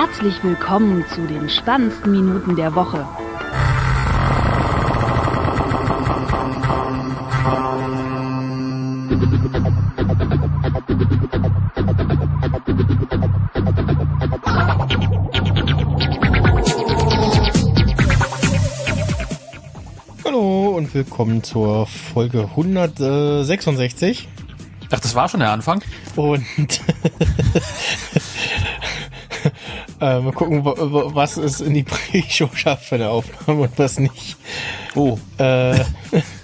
Herzlich 0.00 0.44
willkommen 0.44 1.04
zu 1.12 1.26
den 1.26 1.50
spannendsten 1.50 2.12
Minuten 2.12 2.54
der 2.54 2.72
Woche. 2.76 3.04
Hallo 20.24 20.76
und 20.76 20.94
willkommen 20.94 21.42
zur 21.42 21.88
Folge 21.88 22.42
166. 22.42 24.28
Ach, 24.92 25.00
das 25.00 25.16
war 25.16 25.28
schon 25.28 25.40
der 25.40 25.50
Anfang? 25.50 25.82
Und 26.14 26.46
äh, 30.00 30.20
mal 30.20 30.32
gucken, 30.32 30.64
wa- 30.64 30.74
was 30.76 31.36
es 31.36 31.60
in 31.60 31.74
die 31.74 31.82
Pre-Show 31.84 32.50
schafft 32.54 32.84
für 32.86 32.94
eine 32.96 33.08
Aufnahme 33.10 33.62
und 33.62 33.78
was 33.78 33.98
nicht. 33.98 34.36
Oh, 34.94 35.18
Äh, 35.38 35.84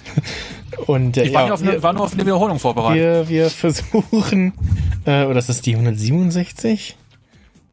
und 0.87 1.17
äh, 1.17 1.23
ich 1.23 1.33
war, 1.33 1.47
ja, 1.47 1.53
auf 1.53 1.61
eine, 1.61 1.73
wir, 1.73 1.83
war 1.83 1.93
nur 1.93 2.03
auf 2.03 2.13
eine 2.13 2.23
Wiederholung 2.23 2.59
vorbereitet. 2.59 3.29
wir, 3.29 3.29
wir 3.29 3.49
versuchen, 3.49 4.53
äh, 5.05 5.25
oder 5.25 5.39
ist 5.39 5.49
das 5.49 5.61
die 5.61 5.73
167? 5.73 6.95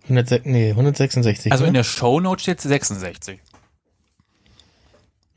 106, 0.04 0.46
nee, 0.46 0.70
166. 0.70 1.52
also 1.52 1.64
ne? 1.64 1.68
in 1.68 1.74
der 1.74 1.84
Shownote 1.84 2.42
steht 2.42 2.60
66. 2.60 3.38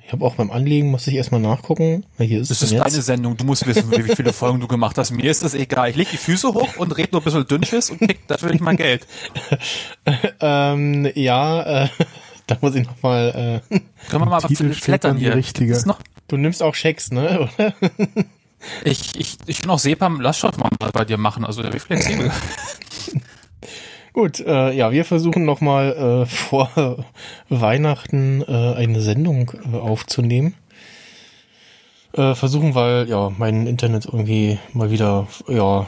ich 0.05 0.11
habe 0.11 0.23
auch 0.23 0.35
beim 0.35 0.51
Anlegen, 0.51 0.91
muss 0.91 1.07
ich 1.07 1.15
erstmal 1.15 1.41
nachgucken. 1.41 2.05
Na, 2.19 2.25
hier 2.25 2.39
ist 2.39 2.51
Das 2.51 2.57
es 2.57 2.63
ist 2.65 2.71
denn 2.73 2.79
deine 2.79 2.95
jetzt. 2.95 3.05
Sendung, 3.07 3.37
du 3.37 3.43
musst 3.43 3.65
wissen, 3.65 3.89
wie 3.91 4.15
viele 4.15 4.33
Folgen 4.33 4.59
du 4.59 4.67
gemacht 4.67 4.97
hast. 4.99 5.09
Mir 5.09 5.31
ist 5.31 5.43
das 5.43 5.55
egal. 5.55 5.89
Ich 5.89 5.95
leg 5.95 6.09
die 6.11 6.17
Füße 6.17 6.47
hoch 6.53 6.77
und 6.77 6.95
red 6.95 7.11
nur 7.11 7.21
ein 7.21 7.23
bisschen 7.23 7.47
Dünnschiss 7.47 7.89
und 7.89 7.99
krieg 7.99 8.19
natürlich 8.29 8.61
mein 8.61 8.77
Geld. 8.77 9.05
Ähm, 10.39 11.09
ja, 11.15 11.85
äh, 11.85 11.89
da 12.47 12.57
muss 12.61 12.75
ich 12.75 12.85
nochmal, 12.85 13.61
äh, 13.71 13.77
Können 14.09 14.25
wir 14.25 14.29
mal 14.29 14.41
flattern 14.41 15.17
hier. 15.17 15.33
richtige. 15.35 15.71
Das 15.71 15.79
ist 15.79 15.85
noch, 15.87 15.99
du 16.27 16.37
nimmst 16.37 16.61
auch 16.61 16.75
Schecks, 16.75 17.09
ne? 17.11 17.49
Oder? 17.57 17.73
ich, 18.83 19.19
ich, 19.19 19.37
ich 19.47 19.61
bin 19.61 19.69
auch 19.71 19.79
SEPAM, 19.79 20.21
lass 20.21 20.37
schon 20.37 20.51
mal 20.59 20.69
bei 20.91 21.05
dir 21.05 21.17
machen. 21.17 21.43
Also, 21.45 21.63
wie 21.63 21.79
flexibel. 21.79 22.31
Gut, 24.15 24.39
äh, 24.39 24.71
ja, 24.71 24.93
wir 24.93 25.03
versuchen 25.03 25.43
nochmal 25.43 26.23
äh, 26.23 26.25
vor 26.33 27.03
Weihnachten 27.49 28.41
äh, 28.47 28.73
eine 28.75 29.01
Sendung 29.01 29.51
äh, 29.73 29.75
aufzunehmen. 29.75 30.53
Äh, 32.13 32.33
versuchen, 32.33 32.75
weil 32.75 33.09
ja 33.09 33.29
mein 33.37 33.67
Internet 33.67 34.05
irgendwie 34.05 34.57
mal 34.71 34.89
wieder 34.89 35.27
ja 35.49 35.85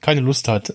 keine 0.00 0.20
Lust 0.20 0.48
hat 0.48 0.74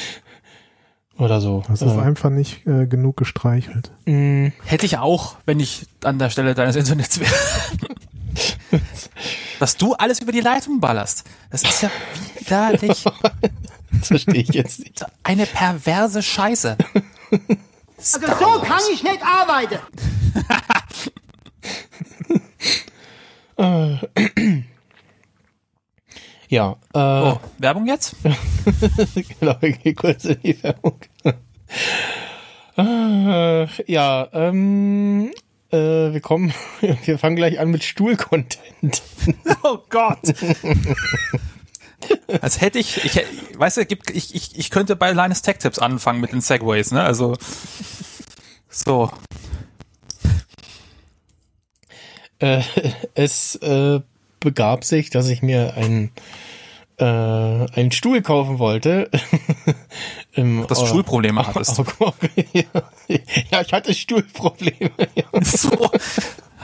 oder 1.18 1.42
so. 1.42 1.62
Das 1.68 1.82
ist 1.82 1.94
Äh, 1.94 2.00
einfach 2.00 2.30
nicht 2.30 2.66
äh, 2.66 2.86
genug 2.86 3.18
gestreichelt. 3.18 3.90
mh, 4.06 4.52
Hätte 4.64 4.86
ich 4.86 4.96
auch, 4.96 5.36
wenn 5.44 5.60
ich 5.60 5.84
an 6.04 6.18
der 6.18 6.30
Stelle 6.30 6.54
deines 6.54 6.74
Internets 6.74 7.20
wäre. 7.20 7.34
Dass 9.60 9.76
du 9.76 9.92
alles 9.92 10.20
über 10.20 10.32
die 10.32 10.40
Leitung 10.40 10.80
ballerst. 10.80 11.24
Das 11.50 11.64
ist 11.64 11.82
ja 11.82 11.90
widerlich. 12.38 13.04
Das 13.98 14.08
verstehe 14.08 14.42
ich 14.42 14.48
jetzt 14.50 14.80
nicht. 14.80 15.04
Eine 15.22 15.46
perverse 15.46 16.22
Scheiße. 16.22 16.76
Also 17.96 18.20
so 18.20 18.60
kann 18.60 18.80
ich 18.92 19.02
nicht 19.02 19.22
arbeiten. 19.22 19.78
Ja, 26.48 26.76
äh, 26.92 26.98
Oh, 26.98 27.40
Werbung 27.58 27.86
jetzt? 27.86 28.14
genau, 29.40 29.56
ich 29.60 29.80
gehe 29.82 29.94
kurz 29.94 30.24
in 30.24 30.40
die 30.40 30.62
Werbung. 30.62 30.98
äh, 32.76 33.66
ja, 33.90 34.28
ähm, 34.32 35.32
äh, 35.72 35.76
wir 36.12 36.20
kommen, 36.20 36.52
wir 37.04 37.18
fangen 37.18 37.34
gleich 37.36 37.58
an 37.58 37.70
mit 37.70 37.82
Stuhl-Content. 37.82 39.02
Oh 39.62 39.78
Gott. 39.88 40.32
Als 42.40 42.60
hätte 42.60 42.78
ich, 42.78 43.04
ich, 43.04 43.24
weißt 43.56 43.78
du, 43.78 43.86
gibt, 43.86 44.10
ich, 44.10 44.34
ich, 44.34 44.58
ich 44.58 44.70
könnte 44.70 44.96
bei 44.96 45.12
Linus 45.12 45.42
Tech 45.42 45.58
Tips 45.58 45.78
anfangen 45.78 46.20
mit 46.20 46.32
den 46.32 46.40
Segways, 46.40 46.90
ne? 46.90 47.02
Also, 47.02 47.36
so. 48.68 49.10
Äh, 52.38 52.62
es 53.14 53.56
äh, 53.56 54.00
begab 54.40 54.84
sich, 54.84 55.10
dass 55.10 55.28
ich 55.28 55.42
mir 55.42 55.74
einen 55.74 56.10
äh, 56.98 57.04
einen 57.04 57.92
Stuhl 57.92 58.22
kaufen 58.22 58.58
wollte. 58.58 59.10
Im, 60.32 60.66
Dass 60.66 60.80
du 60.80 60.86
Stuhlprobleme 60.86 61.46
hattest. 61.46 61.78
ja, 62.52 62.64
ja, 63.50 63.60
ich 63.60 63.72
hatte 63.72 63.94
Stuhlprobleme. 63.94 64.90
Ja. 65.14 65.24
So. 65.42 65.90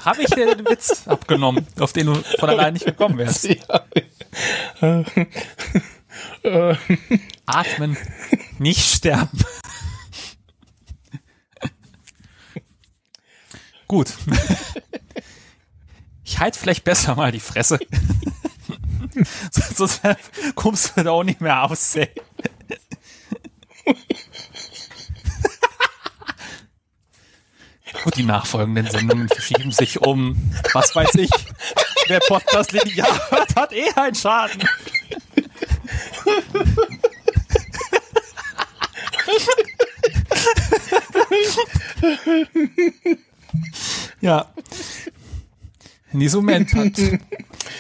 Habe 0.05 0.23
ich 0.23 0.31
dir 0.31 0.55
den 0.55 0.67
Witz 0.67 1.03
abgenommen, 1.07 1.67
auf 1.79 1.93
den 1.93 2.07
du 2.07 2.15
von 2.15 2.49
allein 2.49 2.75
nicht 2.75 2.87
gekommen 2.87 3.19
wärst. 3.19 3.49
Ja. 4.81 5.05
Atmen, 7.47 7.97
nicht 8.59 8.81
sterben. 8.81 9.39
Gut. 13.89 14.13
Ich 16.23 16.39
halte 16.39 16.59
vielleicht 16.59 16.85
besser 16.85 17.17
mal 17.17 17.33
die 17.33 17.41
Fresse. 17.41 17.81
Sonst 19.75 20.01
kommst 20.55 20.97
du 20.97 21.03
da 21.03 21.11
auch 21.11 21.25
nicht 21.25 21.41
mehr 21.41 21.65
aus. 21.65 21.97
Ey. 21.97 22.11
Die 28.17 28.23
nachfolgenden 28.25 28.89
Sendungen 28.89 29.29
verschieben 29.29 29.73
sich 29.73 30.01
um, 30.01 30.37
was 30.73 30.95
weiß 30.95 31.15
ich. 31.17 31.31
Wer 32.09 32.21
Podcast 32.21 32.73
linear 32.73 33.31
hört, 33.31 33.55
hat 33.57 33.73
eh 33.73 33.91
einen 33.95 34.15
Schaden. 34.15 34.63
Ja. 44.21 44.47
In 46.13 46.21
diesem 46.21 46.41
Moment 46.41 46.75
hat 46.75 46.93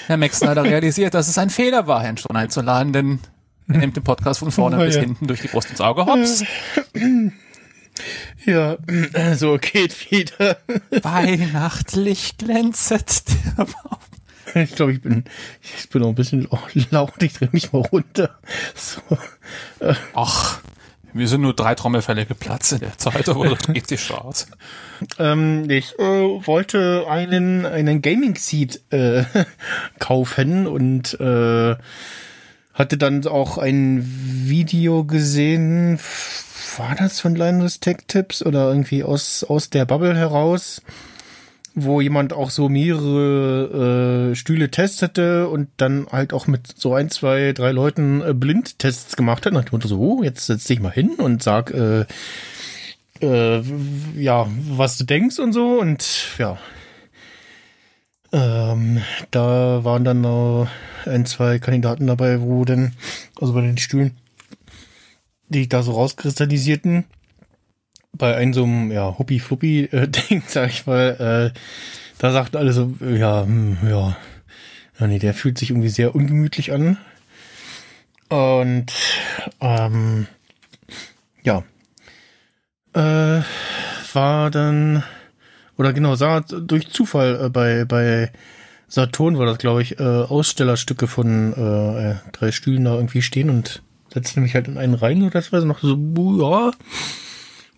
Herr 0.06 0.16
Max 0.16 0.38
Snyder 0.38 0.62
realisiert, 0.64 1.14
dass 1.14 1.28
es 1.28 1.36
ein 1.38 1.50
Fehler 1.50 1.86
war, 1.86 2.02
Herrn 2.02 2.16
Stoney 2.16 2.38
einzuladen, 2.40 2.92
denn 2.92 3.18
er 3.68 3.78
nimmt 3.78 3.96
den 3.96 4.04
Podcast 4.04 4.40
von 4.40 4.50
vorne 4.50 4.76
Oh, 4.78 4.84
bis 4.84 4.96
ja. 4.96 5.02
hinten 5.02 5.26
durch 5.26 5.40
die 5.40 5.48
Brust 5.48 5.70
ins 5.70 5.80
Auge. 5.80 6.06
Hops. 6.06 6.44
Ja, 8.46 8.78
so 9.36 9.58
geht 9.58 10.10
wieder. 10.10 10.58
Weihnachtlich 11.02 12.36
glänzet 12.38 13.24
der 13.28 13.64
Baum. 13.64 13.98
Ich 14.54 14.74
glaube, 14.74 14.92
ich 14.92 15.00
bin, 15.00 15.24
ich 15.62 15.88
bin 15.90 16.02
noch 16.02 16.08
ein 16.08 16.14
bisschen 16.16 16.48
laut. 16.90 17.22
Ich 17.22 17.34
drehe 17.34 17.50
mich 17.52 17.72
mal 17.72 17.82
runter. 17.82 18.30
So. 18.74 19.00
Ach, 20.14 20.60
wir 21.12 21.28
sind 21.28 21.40
nur 21.40 21.54
drei 21.54 21.74
Trommelfälle 21.74 22.26
geplatzt 22.26 22.72
in 22.72 22.80
der 22.80 22.96
Zeit, 22.98 23.28
aber 23.28 23.48
das 23.48 23.66
geht 23.72 23.88
sich 23.88 24.02
schon 24.02 24.18
aus. 24.18 24.46
Ähm, 25.18 25.68
ich 25.68 25.98
äh, 25.98 26.02
wollte 26.02 27.06
einen, 27.08 27.66
einen 27.66 28.02
Gaming 28.02 28.36
Seat 28.36 28.80
äh, 28.90 29.24
kaufen 29.98 30.66
und 30.66 31.18
äh, 31.20 31.76
hatte 32.74 32.96
dann 32.96 33.26
auch 33.26 33.58
ein 33.58 34.02
Video 34.04 35.04
gesehen. 35.04 35.98
War 36.76 36.94
das 36.94 37.20
von 37.20 37.34
Linus 37.34 37.80
Tech 37.80 37.98
Tips 38.06 38.44
oder 38.44 38.68
irgendwie 38.68 39.02
aus, 39.02 39.44
aus 39.44 39.70
der 39.70 39.84
Bubble 39.84 40.16
heraus? 40.16 40.82
wo 41.74 42.00
jemand 42.00 42.32
auch 42.32 42.50
so 42.50 42.68
mehrere 42.68 44.30
äh, 44.32 44.34
Stühle 44.34 44.70
testete 44.70 45.48
und 45.48 45.68
dann 45.76 46.06
halt 46.10 46.32
auch 46.32 46.46
mit 46.46 46.66
so 46.66 46.94
ein, 46.94 47.10
zwei, 47.10 47.52
drei 47.52 47.70
Leuten 47.70 48.22
äh, 48.22 48.34
Blindtests 48.34 49.16
gemacht 49.16 49.46
hat. 49.46 49.54
Und 49.54 49.72
dann 49.72 49.80
so, 49.88 49.98
oh, 49.98 50.22
jetzt 50.22 50.46
setz 50.46 50.64
dich 50.64 50.80
mal 50.80 50.92
hin 50.92 51.14
und 51.16 51.42
sag, 51.42 51.70
äh, 51.70 52.06
äh, 53.20 53.62
ja, 54.16 54.46
was 54.68 54.98
du 54.98 55.04
denkst 55.04 55.38
und 55.38 55.52
so. 55.52 55.80
Und 55.80 56.04
ja, 56.38 56.58
ähm, 58.32 59.00
da 59.30 59.84
waren 59.84 60.04
dann 60.04 60.20
noch 60.20 60.68
ein, 61.06 61.26
zwei 61.26 61.58
Kandidaten 61.58 62.06
dabei, 62.06 62.40
wo 62.40 62.64
dann, 62.64 62.94
also 63.40 63.52
bei 63.52 63.60
den 63.62 63.78
Stühlen, 63.78 64.16
die 65.50 65.68
da 65.68 65.82
so 65.82 65.92
rauskristallisierten, 65.92 67.04
bei 68.12 68.36
einem 68.36 68.54
so 68.54 68.64
einem, 68.64 68.90
ja, 68.90 69.18
Huppi-Fluppi-Ding, 69.18 70.42
sag 70.48 70.70
ich 70.70 70.86
mal, 70.86 71.52
äh, 71.54 71.58
da 72.18 72.32
sagten 72.32 72.56
alle 72.56 72.72
so, 72.72 72.94
ja, 73.00 73.42
hm, 73.44 73.78
ja, 73.86 74.16
ja, 74.98 75.06
nee, 75.06 75.18
der 75.18 75.34
fühlt 75.34 75.58
sich 75.58 75.70
irgendwie 75.70 75.88
sehr 75.88 76.14
ungemütlich 76.14 76.72
an. 76.72 76.98
Und, 78.28 78.92
ähm, 79.60 80.26
ja, 81.42 81.64
äh, 82.94 83.42
war 84.12 84.50
dann, 84.50 85.02
oder 85.76 85.92
genau, 85.92 86.14
sah 86.14 86.40
durch 86.40 86.90
Zufall 86.90 87.46
äh, 87.46 87.48
bei, 87.48 87.84
bei 87.84 88.30
Saturn 88.86 89.38
war 89.38 89.46
das, 89.46 89.58
glaube 89.58 89.82
ich, 89.82 89.98
äh, 89.98 90.02
Ausstellerstücke 90.02 91.06
von 91.06 91.52
äh, 91.52 92.16
drei 92.32 92.52
Stühlen 92.52 92.84
da 92.84 92.94
irgendwie 92.94 93.22
stehen 93.22 93.50
und 93.50 93.82
setzte 94.12 94.40
mich 94.40 94.54
halt 94.54 94.68
in 94.68 94.78
einen 94.78 94.94
rein 94.94 95.22
und 95.22 95.34
das 95.34 95.52
war 95.52 95.60
noch 95.64 95.80
so, 95.80 95.96
ja, 96.40 96.70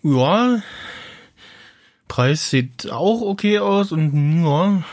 ja, 0.03 0.61
Preis 2.07 2.49
sieht 2.49 2.91
auch 2.91 3.21
okay 3.21 3.59
aus 3.59 3.91
und 3.91 4.43
ja. 4.43 4.83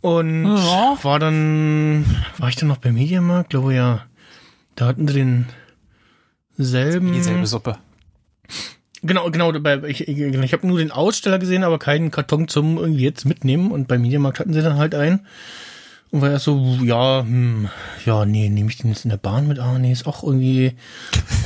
Und 0.00 0.44
Ja. 0.56 0.98
war 1.02 1.18
dann, 1.18 2.04
war 2.38 2.48
ich 2.48 2.56
dann 2.56 2.68
noch 2.68 2.78
beim 2.78 2.94
Mediamarkt? 2.94 3.50
Glaube 3.50 3.72
ja. 3.74 4.04
Da 4.74 4.86
hatten 4.86 5.06
sie 5.06 5.14
den 5.14 5.46
selben. 6.58 7.12
Dieselbe 7.12 7.46
Suppe. 7.46 7.78
Genau, 9.02 9.30
genau. 9.30 9.52
Ich 9.86 10.06
ich, 10.08 10.18
ich 10.18 10.52
habe 10.52 10.66
nur 10.66 10.78
den 10.78 10.90
Aussteller 10.90 11.38
gesehen, 11.38 11.64
aber 11.64 11.78
keinen 11.78 12.10
Karton 12.10 12.48
zum 12.48 12.78
irgendwie 12.78 13.04
jetzt 13.04 13.24
mitnehmen. 13.24 13.70
Und 13.70 13.86
beim 13.88 14.02
Mediamarkt 14.02 14.40
hatten 14.40 14.52
sie 14.52 14.62
dann 14.62 14.76
halt 14.76 14.94
einen. 14.94 15.26
Und 16.12 16.20
war 16.20 16.30
erst 16.30 16.44
so, 16.44 16.78
ja, 16.84 17.22
hm, 17.22 17.68
ja, 18.04 18.24
nee, 18.26 18.48
nehme 18.50 18.68
ich 18.70 18.76
den 18.76 18.90
jetzt 18.90 19.04
in 19.04 19.10
der 19.10 19.16
Bahn 19.16 19.48
mit? 19.48 19.58
Ah, 19.58 19.78
nee, 19.78 19.90
ist 19.90 20.06
auch 20.06 20.22
irgendwie 20.22 20.74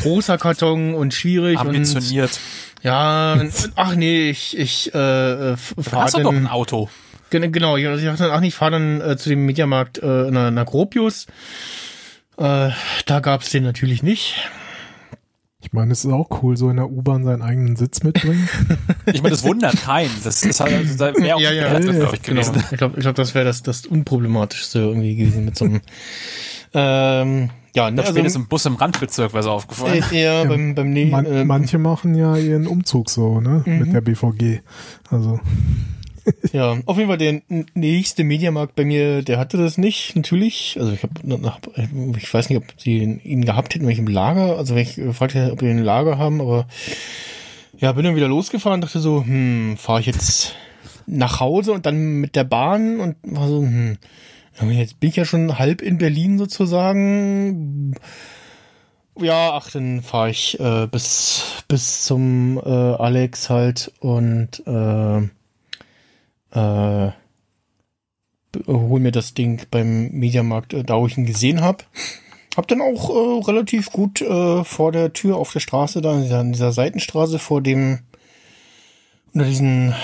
großer 0.03 0.37
Karton 0.39 0.95
und 0.95 1.15
schwierig. 1.15 1.59
Und, 1.61 1.69
Ambitioniert. 1.69 2.39
ja, 2.83 3.35
und, 3.35 3.53
ach 3.77 3.95
nee, 3.95 4.29
ich, 4.29 4.59
ich 4.59 4.93
äh, 4.93 5.53
f- 5.53 5.75
fahr 5.81 6.03
Hast 6.05 6.19
du 6.19 6.23
doch 6.25 6.31
ein 6.33 6.45
dann, 6.45 6.47
Auto. 6.49 6.91
Gen- 7.31 7.53
genau, 7.53 7.77
ich 7.77 7.85
dachte 7.85 8.25
dann, 8.25 8.31
ach 8.33 8.41
nee, 8.41 8.49
ich 8.49 8.55
fahr 8.57 8.73
dann 8.73 9.01
äh, 9.01 9.17
zu 9.17 9.29
dem 9.29 9.47
Mediamarkt 9.47 9.99
äh, 9.99 10.27
in 10.27 10.35
der, 10.35 10.49
in 10.49 10.57
der 10.57 10.65
Gropius. 10.65 11.27
Äh, 12.37 12.71
da 13.07 13.21
gab's 13.21 13.51
den 13.51 13.63
natürlich 13.63 14.03
nicht. 14.03 14.35
Ich 15.67 15.73
meine, 15.73 15.93
es 15.93 16.05
ist 16.05 16.13
auch 16.13 16.43
cool, 16.43 16.57
so 16.57 16.71
in 16.71 16.77
der 16.77 16.89
U-Bahn 16.91 17.25
seinen 17.25 17.43
eigenen 17.43 17.75
Sitz 17.77 18.03
mitbringen. 18.05 18.49
Ich 19.13 19.23
meine, 19.23 19.31
das 19.35 19.45
wundert 19.45 19.77
keinen. 19.83 20.11
Das, 20.25 20.41
das, 20.41 20.61
hat- 20.61 20.71
das 20.73 20.99
wäre 20.99 21.15
auch 21.15 21.19
Ja, 21.41 21.51
ja, 21.51 21.53
ja, 21.53 21.73
ja, 21.73 21.79
glaube 21.79 22.17
ich, 22.17 22.23
Genau. 22.23 22.41
gewesen. 22.43 22.65
Ich 22.73 22.79
glaube, 22.79 22.95
ich 22.97 23.03
glaub, 23.03 23.15
das 23.17 23.35
wäre 23.35 23.45
das, 23.45 23.63
das 23.63 23.87
Unproblematischste 23.87 24.79
irgendwie 24.81 25.15
gewesen 25.17 25.45
mit 25.45 25.57
so 25.57 25.65
einem. 25.67 25.81
ähm, 26.75 27.51
ja, 27.75 27.91
ne, 27.91 28.03
also, 28.05 28.39
im 28.39 28.47
Bus 28.49 28.65
im 28.67 28.77
Randbezirk 28.77 29.33
wäre 29.33 29.41
es 29.41 29.47
aufgefallen. 29.47 30.03
äh, 30.11 30.17
eher 30.23 30.47
beim, 30.47 30.75
beim 30.75 31.11
Man, 31.11 31.27
äh, 31.27 31.45
manche 31.45 31.79
machen 31.79 32.15
ja 32.15 32.37
ihren 32.37 32.67
Umzug 32.67 33.11
so, 33.11 33.41
ne? 33.41 33.63
Mit 33.67 33.93
der 33.93 34.01
BVG. 34.01 34.61
Also, 35.11 35.41
Ja, 36.53 36.79
auf 36.87 36.97
jeden 36.97 37.09
Fall 37.09 37.19
der 37.19 37.41
nächste 37.75 38.25
Mediamarkt 38.25 38.75
bei 38.75 38.85
mir, 38.85 39.23
der 39.23 39.39
hatte 39.39 39.57
das 39.57 39.79
nicht, 39.79 40.17
natürlich. 40.17 40.77
Also 40.81 40.93
ich 40.93 41.03
habe, 41.03 41.13
ich 42.19 42.35
weiß 42.35 42.49
nicht, 42.51 42.59
ob 42.59 42.65
sie 42.81 42.99
ihn- 42.99 43.45
gehabt 43.45 43.75
hätten, 43.75 43.89
im 43.89 44.07
Lager, 44.07 44.57
also 44.57 44.75
wenn 44.75 44.83
ich 44.83 44.97
gefragt 44.97 45.35
hätte, 45.35 45.53
ob 45.53 45.61
wir 45.61 45.71
ihn 45.71 45.79
im 45.79 45.85
Lager 45.85 46.19
haben, 46.19 46.41
aber 46.41 46.67
ja, 47.79 47.93
bin 47.93 48.05
dann 48.05 48.17
wieder 48.17 48.29
losgefahren, 48.29 48.81
dachte 48.81 48.99
so, 49.01 49.23
hm, 49.25 49.77
fahre 49.77 50.01
ich 50.01 50.07
jetzt 50.07 50.55
nach 51.07 51.41
Hause 51.41 51.73
und 51.73 51.87
dann 51.87 52.21
mit 52.21 52.35
der 52.35 52.45
Bahn 52.45 52.99
und 53.01 53.17
war 53.23 53.49
so, 53.49 53.61
hm, 53.63 53.99
jetzt 54.71 54.99
bin 55.01 55.11
ich 55.11 55.17
ja 55.17 55.25
schon 55.25 55.59
halb 55.59 55.83
in 55.83 55.99
Berlin 55.99 56.39
sozusagen. 56.39 57.95
Ja, 59.19 59.53
ach, 59.55 59.71
dann 59.71 60.03
fahre 60.03 60.31
ich 60.31 60.59
äh, 60.61 60.87
bis 60.91 61.43
bis 61.69 62.03
zum 62.03 62.59
äh, 62.59 62.69
Alex 62.69 63.49
halt 63.49 63.93
und 64.01 64.63
äh, 64.67 65.29
äh, 66.53 67.11
hol 68.67 69.01
mir 69.01 69.13
das 69.13 69.35
Ding 69.35 69.63
beim 69.71 70.11
Mediamarkt, 70.11 70.73
äh, 70.75 70.85
da 70.85 70.99
wo 70.99 71.07
ich 71.07 71.17
ihn 71.17 71.27
gesehen 71.27 71.61
habe. 71.61 71.85
Hab 72.57 72.69
dann 72.69 72.81
auch 72.81 73.11
äh, 73.11 73.45
relativ 73.45 73.91
gut 73.93 74.23
äh, 74.23 74.65
vor 74.65 74.93
der 74.93 75.13
Tür 75.13 75.37
auf 75.37 75.53
der 75.53 75.61
Straße, 75.61 76.01
da 76.01 76.15
in 76.15 76.23
dieser, 76.23 76.41
in 76.41 76.53
dieser 76.53 76.73
Seitenstraße 76.73 77.39
vor 77.39 77.61
dem, 77.61 78.01
unter 79.35 79.47
diesen, 79.47 79.95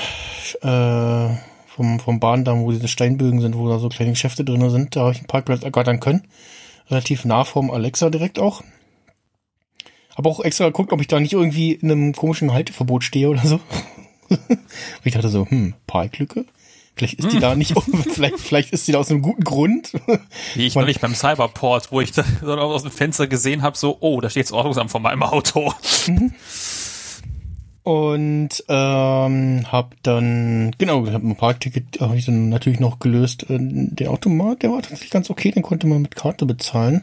äh, 0.60 1.28
vom, 1.66 1.98
vom 1.98 2.20
Bahndamm, 2.20 2.62
wo 2.62 2.70
diese 2.70 2.88
Steinbögen 2.88 3.40
sind, 3.40 3.56
wo 3.56 3.68
da 3.68 3.78
so 3.78 3.88
kleine 3.88 4.12
Geschäfte 4.12 4.44
drin 4.44 4.68
sind, 4.70 4.94
da 4.94 5.00
habe 5.00 5.12
ich 5.12 5.18
einen 5.18 5.28
Parkplatz 5.28 5.62
ergattern 5.62 6.00
können. 6.00 6.28
Relativ 6.90 7.24
nah 7.24 7.44
vorm 7.44 7.70
Alexa 7.70 8.10
direkt 8.10 8.38
auch. 8.38 8.62
Hab 10.14 10.26
auch 10.26 10.40
extra 10.40 10.66
geguckt, 10.66 10.92
ob 10.92 11.00
ich 11.00 11.06
da 11.06 11.18
nicht 11.18 11.32
irgendwie 11.32 11.72
in 11.72 11.90
einem 11.90 12.12
komischen 12.12 12.52
Halteverbot 12.52 13.02
stehe 13.02 13.30
oder 13.30 13.46
so. 13.46 13.60
Und 14.32 14.58
ich 15.04 15.12
dachte 15.12 15.28
so, 15.28 15.46
hm, 15.48 15.74
Parklücke? 15.86 16.44
Vielleicht 16.94 17.18
ist 17.20 17.32
die 17.32 17.38
da 17.38 17.54
nicht, 17.54 17.74
vielleicht, 18.12 18.38
vielleicht 18.38 18.72
ist 18.72 18.86
die 18.86 18.92
da 18.92 18.98
aus 18.98 19.10
einem 19.10 19.22
guten 19.22 19.44
Grund. 19.44 19.92
Wie 20.54 20.66
ich 20.66 20.74
neulich 20.74 21.00
beim 21.00 21.14
Cyberport, 21.14 21.90
wo 21.90 22.00
ich 22.00 22.12
da 22.12 22.24
so 22.42 22.52
aus 22.52 22.82
dem 22.82 22.90
Fenster 22.90 23.26
gesehen 23.26 23.62
habe, 23.62 23.78
so, 23.78 23.96
oh, 24.00 24.20
da 24.20 24.28
steht 24.28 24.44
das 24.44 24.52
Ordnungsamt 24.52 24.90
vor 24.90 25.00
meinem 25.00 25.22
Auto. 25.22 25.72
Und 27.82 28.64
ähm, 28.68 29.66
hab 29.72 29.94
dann, 30.02 30.72
genau, 30.78 31.06
hab 31.06 31.22
ein 31.22 31.34
Parkticket 31.34 32.00
habe 32.00 32.16
ich 32.16 32.26
dann 32.26 32.48
natürlich 32.48 32.78
noch 32.78 33.00
gelöst. 33.00 33.50
Äh, 33.50 33.58
Der 33.58 34.10
Automat, 34.10 34.62
der 34.62 34.70
war 34.70 34.82
tatsächlich 34.82 35.10
ganz 35.10 35.30
okay, 35.30 35.50
den 35.50 35.62
konnte 35.62 35.86
man 35.86 36.02
mit 36.02 36.14
Karte 36.14 36.46
bezahlen. 36.46 37.02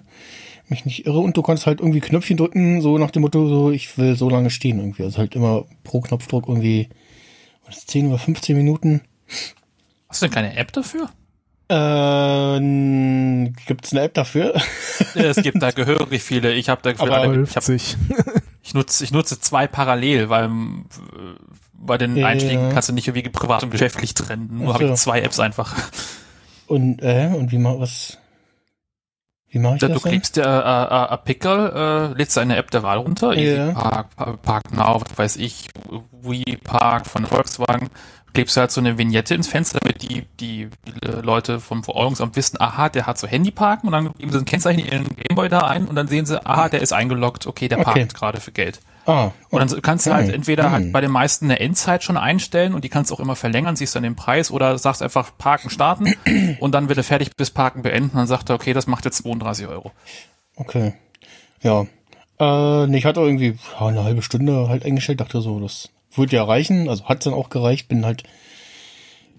Mich 0.70 0.86
nicht 0.86 1.06
irre. 1.08 1.20
Und 1.20 1.36
du 1.36 1.42
konntest 1.42 1.66
halt 1.66 1.80
irgendwie 1.82 2.00
Knöpfchen 2.00 2.38
drücken, 2.38 2.82
so 2.82 2.98
nach 2.98 3.12
dem 3.12 3.24
Motto, 3.24 3.50
so 3.50 3.72
ich 3.72 3.98
will 3.98 4.16
so 4.16 4.30
lange 4.30 4.52
stehen 4.52 4.80
irgendwie. 4.80 5.04
Also 5.04 5.18
halt 5.18 5.36
immer 5.36 5.66
pro 5.84 6.00
Knopfdruck 6.00 6.48
irgendwie 6.48 6.90
was 7.70 7.86
10 7.86 8.08
oder 8.08 8.18
15 8.18 8.58
Minuten. 8.58 9.02
Hast 10.08 10.22
du 10.22 10.26
denn 10.26 10.34
keine 10.34 10.56
App 10.58 10.72
dafür? 10.74 11.10
Äh, 11.72 12.60
gibt's 13.68 13.92
eine 13.92 14.02
App 14.02 14.14
dafür? 14.16 14.60
Es 15.16 15.38
gibt 15.38 15.62
da 15.62 15.72
gehörig 15.72 16.24
viele. 16.24 16.54
Ich 16.54 16.68
habe 16.70 16.82
da 16.82 16.90
Aber 17.02 17.24
ich, 17.26 17.56
hab, 17.56 17.64
50. 17.64 17.98
ich 18.64 18.74
nutze 18.74 19.04
ich 19.04 19.12
nutze 19.12 19.40
zwei 19.40 19.68
parallel, 19.68 20.30
weil 20.30 20.46
äh, 20.46 20.50
bei 21.74 21.98
den 21.98 22.16
Ja. 22.16 22.28
Einstiegen 22.28 22.72
kannst 22.72 22.90
du 22.90 22.94
nicht 22.94 23.08
irgendwie 23.08 23.30
privat 23.30 23.64
und 23.64 23.70
geschäftlich 23.70 24.14
trennen. 24.16 24.50
Nur 24.52 24.70
Ach 24.72 24.74
habe 24.76 24.88
so. 24.88 24.94
ich 24.94 25.00
zwei 25.00 25.22
Apps 25.22 25.40
einfach. 25.40 25.76
Und, 26.68 27.02
äh, 27.02 27.32
und 27.36 27.52
wie 27.52 27.58
mach 27.58 27.80
was? 27.80 28.18
Wie 29.52 29.60
mache 29.60 29.76
ich 29.76 29.80
Da, 29.82 29.88
das? 29.88 30.02
du 30.02 30.08
klickst 30.10 30.36
dir 30.36 30.44
äh, 30.44 31.14
äh, 31.14 31.18
Pickel, 31.18 31.72
äh, 32.14 32.18
lädst 32.18 32.38
deine 32.38 32.56
App 32.58 32.70
der 32.72 32.84
Wahl 32.84 32.98
runter, 32.98 33.34
Ja. 33.34 33.72
Park, 33.74 34.16
Pa- 34.16 34.38
Park 34.42 34.72
Now, 34.74 35.02
was 35.02 35.18
weiß 35.18 35.36
ich, 35.38 35.70
Wii 36.22 36.58
Park 36.64 37.08
von 37.08 37.26
Volkswagen, 37.26 37.90
klebst 38.34 38.56
du 38.56 38.62
halt 38.62 38.70
so 38.72 38.80
eine 38.80 38.98
Vignette 39.00 39.34
ins 39.34 39.48
Fenster, 39.48 39.80
damit 39.82 40.04
die, 40.04 40.26
die, 40.40 40.70
die 40.86 41.08
Leute 41.24 41.60
vom 41.60 41.84
Verordnungsamt 41.84 42.36
wissen, 42.36 42.62
aha, 42.62 42.90
der 42.90 43.08
hat 43.08 43.18
so 43.18 43.28
Handyparken 43.28 43.88
und 43.88 43.94
dann 43.94 44.14
geben 44.14 44.32
sie 44.32 44.38
ein 44.38 44.46
Kennzeichen 44.46 44.82
in 44.82 44.86
ihren 44.92 45.16
Gameboy 45.16 45.50
da 45.50 45.62
ein 45.62 45.88
und 45.88 45.96
dann 45.96 46.08
sehen 46.08 46.28
sie, 46.28 46.46
aha, 46.46 46.70
der 46.70 46.82
ist 46.82 46.94
eingeloggt, 46.94 47.48
okay, 47.48 47.68
der 47.68 47.80
Okay. 47.80 47.86
parkt 48.02 48.14
gerade 48.14 48.40
für 48.40 48.52
Geld. 48.52 48.80
Ah, 49.10 49.32
Und 49.50 49.60
dann 49.72 49.82
kannst 49.82 50.06
du 50.06 50.14
halt 50.14 50.32
entweder 50.32 50.66
Hm. 50.66 50.72
halt 50.72 50.92
bei 50.92 51.02
den 51.02 51.10
meisten 51.10 51.46
eine 51.46 51.60
Endzeit 51.60 52.04
schon 52.04 52.16
einstellen 52.16 52.76
und 52.76 52.84
die 52.84 52.90
kannst 52.90 53.10
du 53.10 53.16
auch 53.16 53.20
immer 53.20 53.36
verlängern, 53.36 53.76
siehst 53.76 53.96
dann 53.96 54.04
den 54.04 54.16
Preis 54.16 54.52
oder 54.52 54.78
sagst 54.78 55.02
einfach 55.02 55.32
Parken 55.38 55.70
starten 55.72 56.14
und 56.60 56.74
dann 56.74 56.90
wird 56.90 57.00
er 57.00 57.04
fertig 57.04 57.36
bis 57.36 57.50
Parken 57.50 57.82
beenden 57.82 58.12
und 58.12 58.18
dann 58.18 58.28
sagt 58.28 58.50
er, 58.50 58.56
okay, 58.56 58.74
das 58.74 58.86
macht 58.86 59.06
jetzt 59.06 59.24
32 59.24 59.68
Euro. 59.68 59.92
Okay. 60.56 60.94
Ja. 61.64 61.88
Äh, 62.40 62.88
nee, 62.88 62.98
ich 63.00 63.06
hatte 63.06 63.22
irgendwie 63.22 63.58
ja, 63.80 63.88
eine 63.88 64.04
halbe 64.04 64.22
Stunde 64.22 64.70
halt 64.70 64.86
eingestellt, 64.86 65.22
dachte 65.22 65.42
so, 65.42 65.60
das 65.60 65.90
würde 66.14 66.36
ja 66.36 66.44
reichen. 66.44 66.88
Also 66.88 67.06
hat's 67.06 67.24
dann 67.26 67.34
auch 67.34 67.50
gereicht, 67.50 67.88
bin 67.88 68.06
halt 68.06 68.24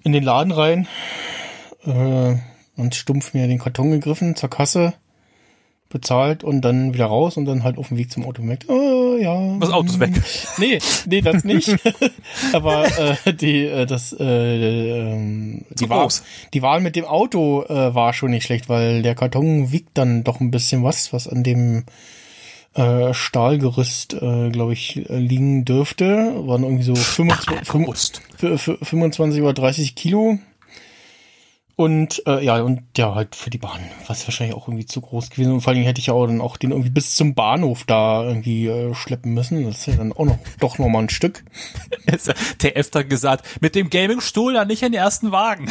in 0.02 0.12
den 0.12 0.24
Laden 0.24 0.52
rein 0.52 0.88
äh, 1.84 2.34
und 2.76 2.94
stumpf 2.94 3.34
mir 3.34 3.46
den 3.46 3.58
Karton 3.58 3.90
gegriffen, 3.92 4.34
zur 4.34 4.50
Kasse, 4.50 4.94
bezahlt 5.90 6.42
und 6.44 6.62
dann 6.62 6.94
wieder 6.94 7.06
raus 7.06 7.36
und 7.36 7.44
dann 7.44 7.62
halt 7.64 7.76
auf 7.76 7.88
dem 7.88 7.98
Weg 7.98 8.10
zum 8.10 8.24
Auto 8.24 8.40
gemerkt, 8.42 8.66
äh, 8.70 9.22
ja. 9.22 9.56
Das 9.58 9.70
Auto 9.70 9.88
ist 9.88 10.00
weg. 10.00 10.12
Nee, 10.58 10.78
nee, 11.06 11.20
das 11.20 11.44
nicht. 11.44 11.76
Aber 12.52 12.86
äh, 13.26 13.32
die, 13.34 13.64
äh, 13.66 13.86
das, 13.86 14.14
äh, 14.18 15.12
ähm, 15.12 15.64
Zu 15.74 15.84
die, 15.84 15.90
Wahl, 15.90 16.08
die 16.54 16.62
Wahl 16.62 16.80
mit 16.80 16.96
dem 16.96 17.04
Auto 17.04 17.64
äh, 17.64 17.94
war 17.94 18.12
schon 18.12 18.30
nicht 18.30 18.44
schlecht, 18.44 18.68
weil 18.68 19.02
der 19.02 19.14
Karton 19.14 19.72
wiegt 19.72 19.90
dann 19.98 20.24
doch 20.24 20.40
ein 20.40 20.50
bisschen 20.50 20.82
was, 20.84 21.12
was 21.12 21.26
an 21.28 21.42
dem 21.42 21.84
äh, 22.74 23.12
Stahlgerüst, 23.12 24.14
äh, 24.14 24.50
glaube 24.50 24.72
ich, 24.74 25.08
äh, 25.10 25.18
liegen 25.18 25.64
dürfte. 25.64 26.32
Waren 26.46 26.62
irgendwie 26.62 26.84
so 26.84 26.94
25, 26.94 27.68
Gewusst. 27.68 28.22
für- 28.36 28.58
für 28.58 28.78
25 28.80 29.42
oder 29.42 29.54
30 29.54 29.94
Kilo. 29.96 30.38
Und 31.80 32.22
äh, 32.26 32.44
ja, 32.44 32.60
und 32.60 32.82
ja, 32.98 33.14
halt 33.14 33.34
für 33.34 33.48
die 33.48 33.56
Bahn. 33.56 33.80
Was 34.06 34.26
wahrscheinlich 34.26 34.54
auch 34.54 34.68
irgendwie 34.68 34.84
zu 34.84 35.00
groß 35.00 35.30
gewesen. 35.30 35.54
Und 35.54 35.60
vor 35.62 35.68
allen 35.68 35.76
Dingen 35.76 35.86
hätte 35.86 35.98
ich 35.98 36.08
ja 36.08 36.12
auch 36.12 36.26
dann 36.26 36.42
auch 36.42 36.58
den 36.58 36.72
irgendwie 36.72 36.90
bis 36.90 37.16
zum 37.16 37.34
Bahnhof 37.34 37.84
da 37.84 38.22
irgendwie 38.22 38.66
äh, 38.66 38.94
schleppen 38.94 39.32
müssen. 39.32 39.64
Das 39.64 39.78
ist 39.78 39.86
ja 39.86 39.94
dann 39.94 40.12
auch 40.12 40.26
noch 40.26 40.36
doch 40.58 40.76
noch 40.76 40.88
mal 40.88 40.98
ein 40.98 41.08
Stück. 41.08 41.42
Der 42.62 42.76
F 42.76 42.90
hat 42.94 43.08
gesagt, 43.08 43.62
mit 43.62 43.74
dem 43.74 43.88
Gaming-Stuhl 43.88 44.52
dann 44.52 44.68
nicht 44.68 44.82
in 44.82 44.92
den 44.92 45.00
ersten 45.00 45.32
Wagen. 45.32 45.70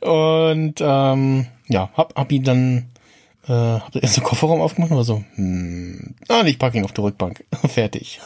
Und 0.00 0.74
ähm, 0.80 1.46
ja, 1.66 1.90
hab, 1.96 2.16
hab 2.16 2.30
ihn 2.30 2.44
dann 2.44 2.86
äh, 3.48 3.52
hab 3.52 3.96
erst 3.96 4.16
den 4.16 4.22
Kofferraum 4.22 4.60
aufgemacht 4.60 4.92
und 4.92 4.96
war 4.96 5.02
so, 5.02 5.24
hm, 5.34 6.14
ah, 6.28 6.44
ich 6.44 6.60
pack 6.60 6.76
ihn 6.76 6.84
auf 6.84 6.92
die 6.92 7.00
Rückbank. 7.00 7.44
Fertig. 7.66 8.20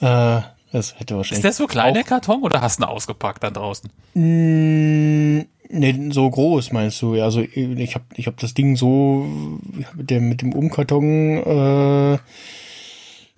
äh, 0.00 0.42
das 0.72 0.98
hätte 0.98 1.16
wahrscheinlich. 1.16 1.38
Ist 1.38 1.44
der 1.44 1.52
so 1.52 1.66
klein, 1.66 1.94
der 1.94 2.04
Karton, 2.04 2.42
oder 2.42 2.60
hast 2.60 2.78
du 2.78 2.84
ihn 2.84 2.88
ausgepackt 2.88 3.42
dann 3.42 3.54
draußen? 3.54 3.90
Mm, 4.14 5.46
Nee, 5.74 6.10
so 6.10 6.28
groß 6.28 6.72
meinst 6.72 7.00
du? 7.00 7.14
Ja, 7.14 7.24
Also 7.24 7.40
ich 7.40 7.94
habe 7.94 8.04
ich 8.14 8.26
hab 8.26 8.36
das 8.36 8.52
Ding 8.52 8.76
so 8.76 9.26
mit 9.94 10.10
dem, 10.10 10.28
mit 10.28 10.42
dem 10.42 10.52
Umkarton 10.52 11.42
äh, 11.42 12.14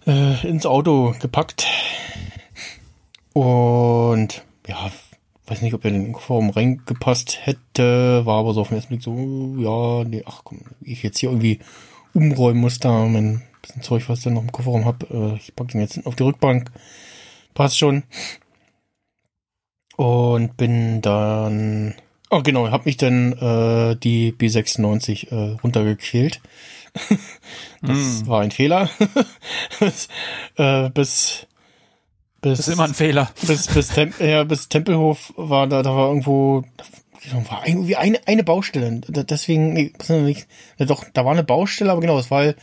äh, 0.06 0.46
ins 0.48 0.66
Auto 0.66 1.14
gepackt. 1.20 1.64
Und 3.32 4.44
ja, 4.66 4.90
weiß 5.46 5.62
nicht, 5.62 5.74
ob 5.74 5.84
er 5.84 5.92
in 5.92 6.02
den 6.04 6.12
Kofferraum 6.12 6.50
reingepasst 6.50 7.38
hätte, 7.46 8.26
war 8.26 8.40
aber 8.40 8.52
so 8.52 8.62
auf 8.62 8.68
den 8.68 8.78
ersten 8.78 8.88
Blick 8.88 9.02
so, 9.02 9.54
ja, 9.58 10.02
nee, 10.02 10.24
ach 10.26 10.40
komm, 10.42 10.62
ich 10.82 11.04
jetzt 11.04 11.18
hier 11.18 11.28
irgendwie 11.30 11.60
umräumen 12.14 12.60
muss, 12.60 12.80
da 12.80 13.06
mein 13.06 13.42
bisschen 13.62 13.82
Zeug, 13.82 14.08
was 14.08 14.18
ich 14.18 14.24
dann 14.24 14.34
noch 14.34 14.42
im 14.42 14.52
Kofferraum 14.52 14.84
hab. 14.84 15.08
Äh, 15.10 15.36
ich 15.36 15.54
pack 15.54 15.68
den 15.68 15.80
jetzt 15.80 16.04
auf 16.04 16.16
die 16.16 16.22
Rückbank. 16.24 16.70
Passt 17.54 17.78
schon. 17.78 18.02
Und 19.96 20.56
bin 20.56 21.00
dann, 21.02 21.94
oh 22.30 22.42
genau, 22.42 22.68
hab 22.70 22.84
mich 22.84 22.96
dann 22.96 23.32
äh, 23.34 23.96
die 23.96 24.32
B96 24.32 25.30
äh, 25.30 25.56
runtergequält. 25.62 26.40
das 27.82 28.22
Mm. 28.22 28.26
war 28.28 28.40
ein 28.40 28.50
Fehler. 28.50 28.88
bis, 29.80 30.08
äh, 30.56 30.90
bis 30.90 31.46
bis 32.40 32.58
Das 32.58 32.68
ist 32.68 32.74
immer 32.74 32.84
ein 32.84 32.94
Fehler. 32.94 33.30
bis 33.46 33.66
bis, 33.68 33.88
Tem 33.88 34.12
ja, 34.20 34.44
bis 34.44 34.68
Tempelhof 34.68 35.32
war 35.36 35.66
da 35.66 35.82
da 35.82 35.94
war 35.96 36.08
irgendwo 36.08 36.62
da 37.30 37.50
war 37.50 37.66
irgendwie 37.66 37.96
eine 37.96 38.20
eine 38.26 38.44
Baustelle 38.44 39.00
Da- 39.08 39.22
deswegen 39.22 39.72
nee, 39.72 39.92
nicht, 40.08 40.46
ja, 40.78 40.86
doch 40.86 41.04
da 41.12 41.24
war 41.24 41.32
eine 41.32 41.42
Baustelle 41.44 41.90
aber 41.90 42.00
genau 42.00 42.18
es 42.18 42.30
war 42.30 42.54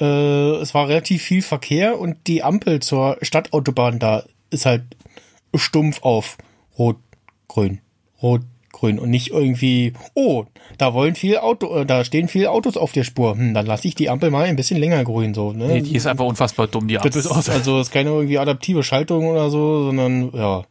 äh, 0.00 0.56
es 0.56 0.74
war 0.74 0.88
relativ 0.88 1.22
viel 1.22 1.42
Verkehr 1.42 1.98
und 1.98 2.16
die 2.26 2.42
Ampel 2.42 2.80
zur 2.80 3.18
Stadtautobahn 3.22 3.98
da 3.98 4.24
ist 4.50 4.66
halt 4.66 4.82
stumpf 5.54 6.02
auf 6.02 6.38
rot 6.78 6.96
grün 7.48 7.80
rot 8.22 8.42
grün 8.72 8.98
und 8.98 9.10
nicht 9.10 9.30
irgendwie 9.30 9.92
oh 10.14 10.44
da 10.78 10.94
wollen 10.94 11.14
viel 11.14 11.38
Auto 11.38 11.76
äh, 11.76 11.86
da 11.86 12.04
stehen 12.04 12.28
viele 12.28 12.50
Autos 12.50 12.76
auf 12.76 12.92
der 12.92 13.04
Spur 13.04 13.34
hm, 13.36 13.54
dann 13.54 13.66
lasse 13.66 13.88
ich 13.88 13.94
die 13.94 14.08
Ampel 14.08 14.30
mal 14.30 14.46
ein 14.46 14.56
bisschen 14.56 14.78
länger 14.78 15.04
grün 15.04 15.34
so 15.34 15.52
ne 15.52 15.66
Nee, 15.66 15.80
die 15.82 15.96
ist 15.96 16.06
einfach 16.06 16.24
unfassbar 16.24 16.66
dumm, 16.66 16.88
die 16.88 16.96
Ampel. 16.96 17.10
das 17.10 17.26
also 17.26 17.78
es 17.78 17.88
ist 17.88 17.92
keine 17.92 18.10
irgendwie 18.10 18.38
adaptive 18.38 18.82
Schaltung 18.82 19.28
oder 19.28 19.50
so, 19.50 19.84
sondern 19.84 20.30
ja. 20.34 20.64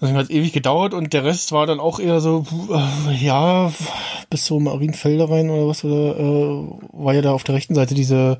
Deswegen 0.00 0.18
hat 0.18 0.30
ewig 0.30 0.52
gedauert 0.52 0.92
und 0.92 1.12
der 1.14 1.24
Rest 1.24 1.52
war 1.52 1.66
dann 1.66 1.80
auch 1.80 1.98
eher 1.98 2.20
so, 2.20 2.44
äh, 2.70 3.14
ja, 3.14 3.72
bis 4.28 4.44
so 4.44 4.60
Marienfelder 4.60 5.30
rein 5.30 5.48
oder 5.48 5.68
was, 5.68 5.84
oder, 5.84 6.18
äh, 6.18 6.66
war 6.92 7.14
ja 7.14 7.22
da 7.22 7.32
auf 7.32 7.44
der 7.44 7.54
rechten 7.54 7.74
Seite 7.74 7.94
diese 7.94 8.36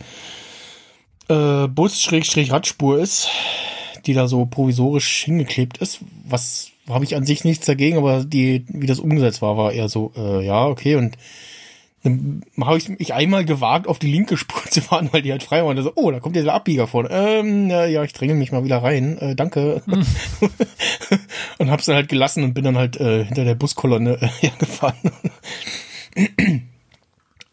äh, 1.28 1.66
Bus-Radspur 1.66 2.98
ist, 2.98 3.28
die 4.04 4.12
da 4.12 4.28
so 4.28 4.44
provisorisch 4.44 5.24
hingeklebt 5.24 5.78
ist. 5.78 6.00
Was 6.28 6.72
habe 6.88 7.04
ich 7.04 7.16
an 7.16 7.24
sich 7.24 7.44
nichts 7.44 7.66
dagegen, 7.66 7.96
aber 7.96 8.24
die, 8.24 8.64
wie 8.68 8.86
das 8.86 9.00
umgesetzt 9.00 9.40
war, 9.40 9.56
war 9.56 9.72
eher 9.72 9.88
so, 9.88 10.12
äh, 10.14 10.44
ja, 10.44 10.66
okay, 10.66 10.96
und 10.96 11.16
dann 12.06 12.42
habe 12.60 12.78
ich 12.78 12.88
mich 12.88 13.12
einmal 13.12 13.44
gewagt, 13.44 13.88
auf 13.88 13.98
die 13.98 14.10
linke 14.10 14.36
Spur 14.36 14.62
zu 14.70 14.80
fahren, 14.80 15.08
weil 15.12 15.22
die 15.22 15.32
halt 15.32 15.42
frei 15.42 15.62
war. 15.62 15.66
Und 15.66 15.82
so, 15.82 15.92
oh, 15.96 16.10
da 16.10 16.20
kommt 16.20 16.36
dieser 16.36 16.54
Abbieger 16.54 16.86
vorne. 16.86 17.08
Ähm, 17.10 17.68
ja, 17.68 18.04
ich 18.04 18.12
dränge 18.12 18.34
mich 18.34 18.52
mal 18.52 18.64
wieder 18.64 18.82
rein. 18.82 19.18
Äh, 19.18 19.34
danke. 19.34 19.82
und 21.58 21.70
hab's 21.70 21.86
dann 21.86 21.96
halt 21.96 22.08
gelassen 22.08 22.44
und 22.44 22.54
bin 22.54 22.64
dann 22.64 22.78
halt 22.78 22.96
äh, 23.00 23.24
hinter 23.24 23.44
der 23.44 23.56
Buskolonne 23.56 24.18
äh, 24.20 24.26
hergefahren. 24.40 25.10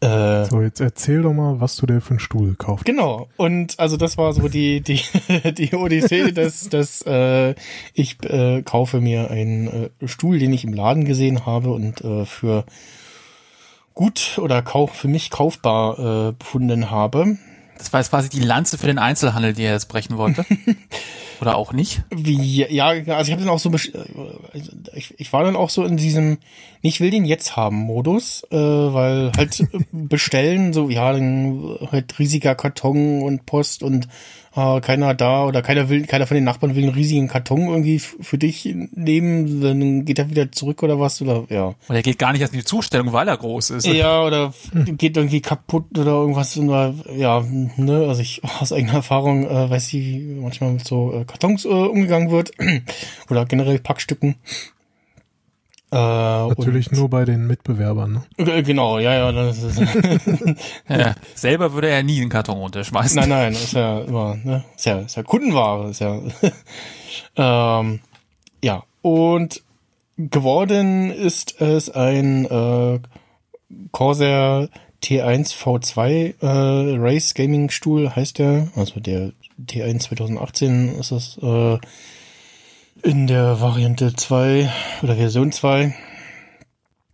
äh, 0.02 0.46
So, 0.46 0.62
jetzt 0.62 0.80
erzähl 0.80 1.24
doch 1.24 1.34
mal, 1.34 1.60
was 1.60 1.76
du 1.78 1.88
dir 1.88 2.00
für 2.00 2.12
einen 2.12 2.20
Stuhl 2.20 2.50
gekauft 2.50 2.86
Genau. 2.86 3.28
Und 3.38 3.80
also 3.80 3.98
das 3.98 4.18
war 4.18 4.34
so 4.34 4.48
die 4.50 4.82
die 4.82 5.02
die 5.58 5.74
Odyssee, 5.74 6.32
dass 6.32 6.70
dass 6.70 7.02
äh, 7.08 7.56
ich 7.96 8.24
äh, 8.24 8.62
kaufe 8.62 9.02
mir 9.02 9.32
einen 9.32 9.90
äh, 10.02 10.08
Stuhl, 10.08 10.38
den 10.38 10.54
ich 10.54 10.64
im 10.64 10.74
Laden 10.74 11.06
gesehen 11.06 11.48
habe 11.48 11.72
und 11.72 12.02
äh, 12.02 12.26
für 12.26 12.66
gut 13.94 14.40
oder 14.42 14.62
kauf, 14.62 14.92
für 14.92 15.08
mich 15.08 15.30
kaufbar 15.30 16.30
äh, 16.30 16.32
befunden 16.34 16.90
habe. 16.90 17.38
Das 17.78 17.92
war 17.92 18.00
jetzt 18.00 18.10
quasi 18.12 18.30
die 18.30 18.40
Lanze 18.40 18.78
für 18.78 18.88
den 18.88 19.00
Einzelhandel, 19.00 19.54
die 19.54 19.64
er 19.64 19.74
jetzt 19.74 19.90
brechen 19.90 20.18
wollte. 20.18 20.46
Oder 21.42 21.58
auch 21.58 21.74
nicht. 21.74 22.04
Wie 22.10 22.64
ja, 22.64 22.88
also 22.88 23.28
ich 23.28 23.32
habe 23.32 23.42
dann 23.42 23.50
auch 23.50 23.60
so 23.60 23.70
äh, 23.70 23.82
ich, 24.94 25.20
ich 25.20 25.34
war 25.34 25.44
dann 25.44 25.58
auch 25.58 25.70
so 25.70 25.84
in 25.84 25.98
diesem 25.98 26.38
ich 26.82 27.02
will 27.02 27.12
den 27.12 27.26
jetzt 27.26 27.58
haben 27.58 27.76
Modus, 27.76 28.46
äh, 28.52 28.56
weil 28.56 29.34
halt 29.36 29.62
bestellen 29.92 30.72
so 30.72 30.90
ja, 30.90 31.12
dann 31.12 31.78
halt 31.92 32.18
riesiger 32.18 32.56
Karton 32.56 33.22
und 33.24 33.46
Post 33.46 33.84
und 33.84 34.08
äh, 34.56 34.82
keiner 34.82 35.14
da 35.16 35.46
oder 35.46 35.62
keiner 35.62 35.90
will 35.90 36.06
keiner 36.06 36.28
von 36.28 36.36
den 36.36 36.44
Nachbarn 36.44 36.76
will 36.76 36.84
einen 36.84 36.94
riesigen 36.94 37.28
Karton 37.28 37.62
irgendwie 37.70 38.00
für 38.00 38.38
dich 38.38 38.74
nehmen, 38.94 39.62
dann 39.62 40.06
geht 40.06 40.20
er 40.20 40.30
wieder 40.30 40.52
zurück 40.52 40.84
oder 40.84 41.00
was 41.00 41.22
oder 41.22 41.46
ja. 41.50 41.74
Und 41.88 41.96
er 41.96 42.02
geht 42.04 42.20
gar 42.20 42.32
nicht 42.32 42.42
erst 42.42 42.54
in 42.54 42.60
die 42.60 42.66
Zustellung, 42.66 43.14
weil 43.14 43.28
er 43.28 43.38
groß 43.38 43.72
ist. 43.72 43.88
Ja, 43.88 44.24
oder 44.24 44.48
f- 44.48 44.72
geht 44.98 45.18
irgendwie 45.18 45.42
kaputt 45.42 45.86
oder 45.98 46.12
irgendwas. 46.12 46.58
Oder, 46.58 46.94
ja, 47.16 47.44
ne, 47.78 48.06
also 48.08 48.22
ich 48.22 48.42
aus 48.60 48.72
eigener 48.72 48.94
Erfahrung 48.94 49.46
äh, 49.46 49.70
weiß 49.70 49.88
ich, 49.88 49.94
wie 49.94 50.20
manchmal 50.40 50.74
mit 50.74 50.86
so 50.88 51.14
äh, 51.14 51.26
Kartons 51.26 51.66
äh, 51.66 51.70
umgegangen 51.70 52.30
wird. 52.32 52.52
oder 53.30 53.46
generell 53.46 53.80
Packstücken. 53.80 54.36
Äh, 55.94 56.48
Natürlich 56.48 56.92
und, 56.92 56.98
nur 56.98 57.10
bei 57.10 57.24
den 57.24 57.46
Mitbewerbern, 57.46 58.24
ne? 58.38 58.64
Genau, 58.64 58.98
ja, 58.98 59.14
ja. 59.14 59.32
Das 59.32 59.62
ist, 59.62 59.80
Ja, 60.90 61.14
selber 61.36 61.74
würde 61.74 61.90
er 61.90 62.02
nie 62.02 62.20
den 62.20 62.30
Karton 62.30 62.58
runterschmeißen. 62.58 63.20
nein, 63.20 63.30
nein, 63.30 63.54
ist 63.54 63.74
ja 63.74 64.00
immer, 64.00 64.36
ne, 64.44 64.64
ist 64.76 64.86
ja, 64.88 65.00
ist 65.02 65.16
ja 65.16 65.22
Kundenware, 65.22 65.92
ist 65.92 66.00
ja. 66.00 66.20
ähm, 67.80 68.00
ja, 68.64 68.84
und 69.04 69.62
geworden 70.18 71.12
ist 71.12 71.62
es 71.62 71.92
ein 71.92 72.46
äh, 72.46 73.00
Corsair 73.92 74.70
T1 75.04 75.54
V2 75.54 76.34
äh, 76.42 76.98
Race 76.98 77.36
Gaming 77.36 77.70
Stuhl 77.70 78.16
heißt 78.16 78.40
der, 78.40 78.70
also 78.76 79.00
der 79.00 79.32
T1 79.64 80.00
2018 80.00 80.96
ist 81.00 81.12
es 81.12 81.38
äh, 81.38 81.78
in 83.04 83.28
der 83.28 83.60
Variante 83.60 84.16
2 84.16 84.72
oder 85.02 85.16
Version 85.16 85.52
2 85.52 85.94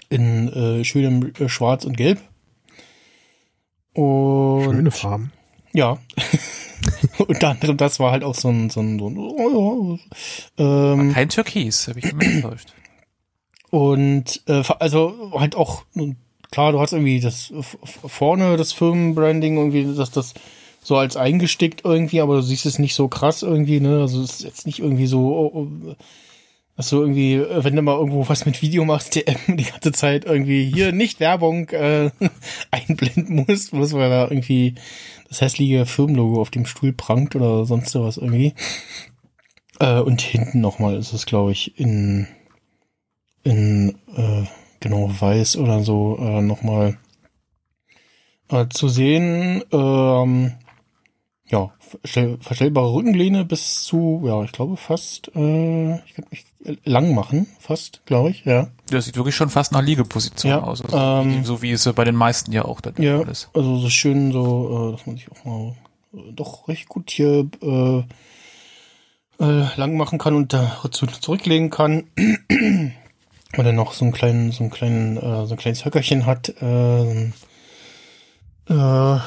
in 0.09 0.47
äh, 0.53 0.83
schönem 0.85 1.33
äh, 1.39 1.49
Schwarz 1.49 1.83
und 1.83 1.97
Gelb. 1.97 2.19
Und 3.93 4.63
Schöne 4.75 4.91
Farben. 4.91 5.33
ja. 5.73 5.97
Unter 7.17 7.49
anderem, 7.49 7.77
das 7.77 7.99
war 7.99 8.11
halt 8.11 8.23
auch 8.23 8.35
so 8.35 8.49
ein, 8.49 8.69
so 8.69 8.79
ein, 8.79 8.99
so 8.99 9.09
ein 9.09 9.17
oh, 9.17 9.97
ja, 10.57 10.93
ähm, 10.93 11.13
Kein 11.13 11.29
Türkis, 11.29 11.87
habe 11.87 11.99
ich 11.99 12.05
immer 12.05 12.23
enttäuscht. 12.23 12.73
und 13.69 14.41
äh, 14.47 14.63
also 14.79 15.31
halt 15.33 15.55
auch, 15.55 15.83
klar, 16.51 16.71
du 16.71 16.79
hast 16.79 16.93
irgendwie 16.93 17.19
das 17.19 17.53
vorne 17.83 18.55
das 18.57 18.71
Firmenbranding 18.71 19.57
irgendwie, 19.57 19.93
dass 19.95 20.11
das 20.11 20.33
so 20.81 20.97
als 20.97 21.17
eingestickt 21.17 21.81
irgendwie, 21.83 22.21
aber 22.21 22.35
du 22.35 22.41
siehst 22.41 22.65
es 22.65 22.79
nicht 22.79 22.95
so 22.95 23.07
krass 23.07 23.43
irgendwie, 23.43 23.79
ne? 23.79 24.01
Also 24.01 24.21
es 24.21 24.35
ist 24.35 24.43
jetzt 24.43 24.65
nicht 24.65 24.79
irgendwie 24.79 25.07
so, 25.07 25.19
oh, 25.19 25.51
oh, 25.53 25.95
dass 26.75 26.89
du 26.91 27.01
irgendwie, 27.01 27.33
äh, 27.33 27.63
wenn 27.63 27.75
du 27.75 27.81
mal 27.81 27.97
irgendwo 27.97 28.27
was 28.29 28.45
mit 28.45 28.61
Video 28.61 28.85
machst, 28.85 29.15
die, 29.15 29.25
die 29.47 29.65
ganze 29.65 29.91
Zeit 29.91 30.25
irgendwie 30.25 30.71
hier 30.73 30.91
nicht 30.93 31.19
Werbung 31.19 31.69
äh, 31.69 32.09
einblenden 32.71 33.45
musst, 33.47 33.73
muss 33.73 33.93
weil 33.93 34.09
da 34.09 34.23
irgendwie 34.23 34.75
das 35.27 35.41
hässliche 35.41 35.85
Firmenlogo 35.85 36.41
auf 36.41 36.51
dem 36.51 36.65
Stuhl 36.65 36.93
prangt 36.93 37.35
oder 37.35 37.65
sonst 37.65 37.93
was 37.95 38.17
irgendwie. 38.17 38.53
Äh, 39.79 39.99
und 39.99 40.21
hinten 40.21 40.61
nochmal 40.61 40.95
ist 40.95 41.13
es, 41.13 41.25
glaube 41.25 41.51
ich, 41.51 41.77
in 41.77 42.27
in 43.43 43.97
äh, 44.15 44.45
genau 44.79 45.09
weiß 45.19 45.57
oder 45.57 45.81
so 45.81 46.17
äh, 46.19 46.41
nochmal 46.41 46.97
äh, 48.49 48.67
zu 48.69 48.89
sehen. 48.89 49.63
Ähm, 49.71 50.53
ja, 51.51 51.71
verstell, 52.01 52.37
verstellbare 52.41 52.93
Rückenlehne 52.93 53.43
bis 53.45 53.83
zu, 53.83 54.21
ja, 54.25 54.43
ich 54.43 54.51
glaube 54.51 54.77
fast, 54.77 55.31
äh, 55.35 55.95
ich 56.05 56.13
kann 56.13 56.25
mich 56.29 56.45
lang 56.83 57.15
machen, 57.15 57.47
fast, 57.59 58.05
glaube 58.05 58.29
ich, 58.29 58.45
ja. 58.45 58.67
Das 58.89 59.05
sieht 59.05 59.15
wirklich 59.15 59.35
schon 59.35 59.49
fast 59.49 59.71
nach 59.71 59.81
Liegeposition 59.81 60.51
Ja, 60.51 60.61
aus. 60.61 60.81
Also 60.83 60.97
ähm, 60.97 61.43
so 61.43 61.61
wie 61.61 61.71
es 61.71 61.91
bei 61.93 62.03
den 62.03 62.15
meisten 62.15 62.51
ja 62.51 62.65
auch 62.65 62.81
der 62.81 62.93
Ja, 63.03 63.21
ist. 63.21 63.49
also 63.53 63.77
so 63.77 63.89
schön 63.89 64.31
so, 64.31 64.89
äh, 64.89 64.91
dass 64.91 65.05
man 65.07 65.15
sich 65.17 65.27
auch 65.31 65.45
mal 65.45 65.75
äh, 66.13 66.31
doch 66.33 66.67
recht 66.67 66.87
gut 66.89 67.09
hier 67.09 67.47
äh, 67.61 67.99
äh, 69.43 69.65
lang 69.77 69.95
machen 69.97 70.19
kann 70.19 70.35
und 70.35 70.53
da 70.53 70.77
zu, 70.91 71.07
zurücklegen 71.07 71.69
kann. 71.69 72.03
Und 73.57 73.65
dann 73.65 73.75
noch 73.75 73.93
so 73.93 74.05
einen 74.05 74.11
kleinen, 74.13 74.51
so 74.51 74.61
einen 74.61 74.69
kleinen, 74.69 75.17
äh, 75.17 75.47
so 75.47 75.55
ein 75.55 75.57
kleines 75.57 75.83
Höckerchen 75.83 76.27
hat, 76.27 76.49
äh, 76.61 77.23
äh, 78.69 79.19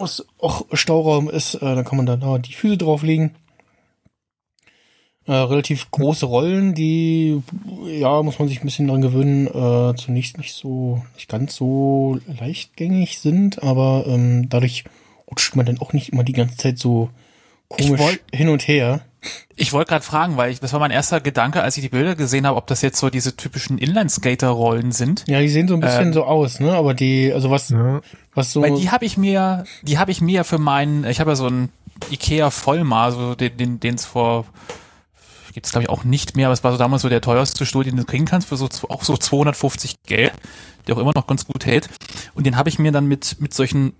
was 0.00 0.26
auch 0.38 0.66
Stauraum 0.72 1.28
ist, 1.28 1.54
äh, 1.54 1.60
dann 1.60 1.84
kann 1.84 1.96
man 1.96 2.06
da 2.06 2.16
da 2.16 2.38
die 2.38 2.52
Füße 2.52 2.78
drauflegen. 2.78 3.34
Äh, 5.26 5.32
relativ 5.32 5.90
große 5.90 6.26
Rollen, 6.26 6.74
die, 6.74 7.42
ja, 7.86 8.22
muss 8.22 8.38
man 8.38 8.48
sich 8.48 8.60
ein 8.60 8.64
bisschen 8.64 8.88
dran 8.88 9.02
gewöhnen, 9.02 9.46
äh, 9.46 9.94
zunächst 9.96 10.38
nicht 10.38 10.54
so, 10.54 11.02
nicht 11.14 11.28
ganz 11.28 11.54
so 11.54 12.18
leichtgängig 12.26 13.18
sind, 13.18 13.62
aber 13.62 14.04
ähm, 14.06 14.48
dadurch 14.48 14.84
rutscht 15.30 15.54
man 15.54 15.66
dann 15.66 15.78
auch 15.78 15.92
nicht 15.92 16.08
immer 16.08 16.24
die 16.24 16.32
ganze 16.32 16.56
Zeit 16.56 16.78
so 16.78 17.10
komisch 17.70 17.98
wollt- 18.00 18.20
hin 18.32 18.48
und 18.50 18.66
her. 18.68 19.00
Ich 19.54 19.72
wollte 19.74 19.90
gerade 19.90 20.04
fragen, 20.04 20.36
weil 20.38 20.50
ich, 20.50 20.60
das 20.60 20.72
war 20.72 20.80
mein 20.80 20.90
erster 20.90 21.20
Gedanke, 21.20 21.62
als 21.62 21.76
ich 21.76 21.82
die 21.82 21.90
Bilder 21.90 22.14
gesehen 22.14 22.46
habe, 22.46 22.56
ob 22.56 22.66
das 22.66 22.80
jetzt 22.80 22.98
so 22.98 23.10
diese 23.10 23.36
typischen 23.36 23.76
Inline-Skater-Rollen 23.76 24.92
sind. 24.92 25.24
Ja, 25.28 25.40
die 25.40 25.48
sehen 25.50 25.68
so 25.68 25.74
ein 25.74 25.80
bisschen 25.80 26.08
Ähm. 26.08 26.12
so 26.14 26.24
aus, 26.24 26.58
ne? 26.60 26.72
Aber 26.72 26.94
die, 26.94 27.30
also 27.32 27.50
was, 27.50 27.68
Ja, 27.68 28.00
was 28.34 28.52
so. 28.52 28.62
Weil 28.62 28.76
die 28.76 28.90
habe 28.90 29.04
ich 29.04 29.18
mir, 29.18 29.64
die 29.82 29.98
habe 29.98 30.10
ich 30.10 30.22
mir 30.22 30.44
für 30.44 30.56
meinen, 30.58 31.04
ich 31.04 31.20
habe 31.20 31.32
ja 31.32 31.36
so 31.36 31.46
einen 31.46 31.68
Ikea 32.10 32.50
Vollmar, 32.50 33.12
so 33.12 33.34
den, 33.34 33.56
den, 33.58 33.78
den 33.80 33.96
es 33.96 34.06
vor, 34.06 34.46
gibt 35.52 35.66
es 35.66 35.72
glaube 35.72 35.82
ich 35.84 35.90
auch 35.90 36.04
nicht 36.04 36.36
mehr, 36.36 36.46
aber 36.46 36.54
es 36.54 36.64
war 36.64 36.72
so 36.72 36.78
damals 36.78 37.02
so 37.02 37.10
der 37.10 37.20
teuerste 37.20 37.66
Stuhl, 37.66 37.84
den 37.84 37.96
du 37.96 38.04
kriegen 38.04 38.24
kannst, 38.24 38.48
für 38.48 38.56
so 38.56 38.68
auch 38.88 39.02
so 39.04 39.18
250 39.18 39.96
Geld, 40.06 40.32
der 40.86 40.96
auch 40.96 41.00
immer 41.00 41.12
noch 41.14 41.26
ganz 41.26 41.44
gut 41.44 41.66
hält. 41.66 41.90
Und 42.34 42.46
den 42.46 42.56
habe 42.56 42.70
ich 42.70 42.78
mir 42.78 42.92
dann 42.92 43.06
mit 43.06 43.36
mit 43.40 43.52
solchen 43.52 43.92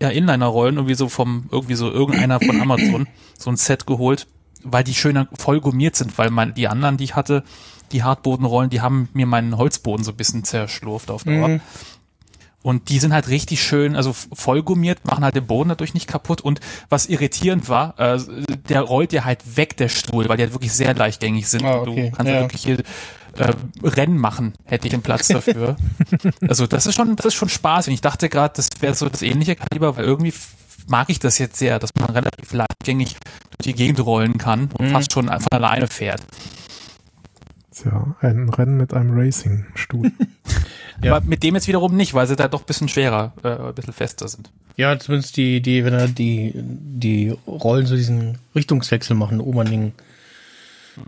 ja, 0.00 0.08
Inliner-Rollen 0.08 0.76
irgendwie 0.76 0.94
so 0.94 1.08
vom 1.08 1.48
irgendwie 1.50 1.74
so 1.76 1.90
irgendeiner 1.90 2.40
von 2.40 2.60
Amazon 2.60 3.06
so 3.38 3.50
ein 3.50 3.56
Set 3.56 3.86
geholt, 3.86 4.26
weil 4.62 4.84
die 4.84 4.94
schöner 4.94 5.28
voll 5.38 5.60
gummiert 5.60 5.96
sind, 5.96 6.16
weil 6.18 6.30
man 6.30 6.54
die 6.54 6.68
anderen, 6.68 6.96
die 6.96 7.04
ich 7.04 7.16
hatte, 7.16 7.44
die 7.92 8.02
Hartbodenrollen, 8.02 8.70
die 8.70 8.80
haben 8.80 9.08
mir 9.12 9.26
meinen 9.26 9.56
Holzboden 9.56 10.04
so 10.04 10.10
ein 10.12 10.16
bisschen 10.16 10.42
zerschlurft 10.44 11.10
auf 11.10 11.24
Dauer. 11.24 11.48
Mhm. 11.48 11.60
Und 12.62 12.88
die 12.88 12.98
sind 12.98 13.12
halt 13.12 13.28
richtig 13.28 13.62
schön, 13.62 13.94
also 13.94 14.14
voll 14.14 14.62
gummiert, 14.62 15.04
machen 15.04 15.22
halt 15.22 15.34
den 15.36 15.46
Boden 15.46 15.68
dadurch 15.68 15.92
nicht 15.92 16.06
kaputt. 16.06 16.40
Und 16.40 16.60
was 16.88 17.06
irritierend 17.06 17.68
war, 17.68 17.98
äh, 18.00 18.18
der 18.70 18.80
rollt 18.80 19.12
dir 19.12 19.26
halt 19.26 19.58
weg, 19.58 19.76
der 19.76 19.90
Stuhl, 19.90 20.30
weil 20.30 20.38
die 20.38 20.44
halt 20.44 20.54
wirklich 20.54 20.72
sehr 20.72 20.94
leichtgängig 20.94 21.46
sind. 21.46 21.62
Ah, 21.62 21.80
okay. 21.82 22.10
Du 22.10 22.16
kannst 22.16 22.30
Ja. 22.32 22.38
halt 22.38 22.44
wirklich 22.46 22.62
hier 22.64 22.78
äh, 23.38 23.52
Rennen 23.82 24.18
machen, 24.18 24.52
hätte 24.64 24.86
ich 24.86 24.92
den 24.92 25.02
Platz 25.02 25.28
dafür. 25.28 25.76
also 26.48 26.66
das 26.66 26.86
ist 26.86 26.94
schon, 26.94 27.16
das 27.16 27.26
ist 27.26 27.34
schon 27.34 27.48
Spaß. 27.48 27.88
Und 27.88 27.94
ich 27.94 28.00
dachte 28.00 28.28
gerade, 28.28 28.54
das 28.56 28.68
wäre 28.80 28.94
so 28.94 29.08
das 29.08 29.22
ähnliche 29.22 29.56
Kaliber, 29.56 29.96
weil 29.96 30.04
irgendwie 30.04 30.32
mag 30.88 31.08
ich 31.10 31.18
das 31.18 31.38
jetzt 31.38 31.56
sehr, 31.56 31.78
dass 31.78 31.90
man 31.98 32.10
relativ 32.10 32.52
leichtgängig 32.52 33.16
durch 33.58 33.64
die 33.64 33.74
Gegend 33.74 34.04
rollen 34.04 34.38
kann 34.38 34.68
und 34.78 34.88
Mhm. 34.88 34.92
fast 34.92 35.12
schon 35.12 35.26
von 35.28 35.46
alleine 35.52 35.86
fährt. 35.86 36.22
Ist 37.70 37.86
ja 37.86 38.14
ein 38.20 38.48
Rennen 38.50 38.76
mit 38.76 38.94
einem 38.94 39.18
Racing-Stuhl. 39.18 40.12
Ja. 41.02 41.16
Aber 41.16 41.26
mit 41.26 41.42
dem 41.42 41.56
jetzt 41.56 41.66
wiederum 41.66 41.96
nicht, 41.96 42.14
weil 42.14 42.28
sie 42.28 42.36
da 42.36 42.46
doch 42.46 42.60
ein 42.60 42.66
bisschen 42.66 42.88
schwerer, 42.88 43.32
äh, 43.42 43.48
ein 43.48 43.74
bisschen 43.74 43.92
fester 43.92 44.28
sind. 44.28 44.52
Ja, 44.76 44.96
zumindest 44.96 45.36
die, 45.36 45.60
die, 45.60 45.84
wenn 45.84 45.92
er 45.92 46.06
die, 46.06 46.52
die 46.54 47.34
Rollen 47.48 47.84
so 47.86 47.96
diesen 47.96 48.38
Richtungswechsel 48.54 49.16
machen, 49.16 49.40
oben 49.40 49.58
an 49.58 49.66
den 49.70 49.92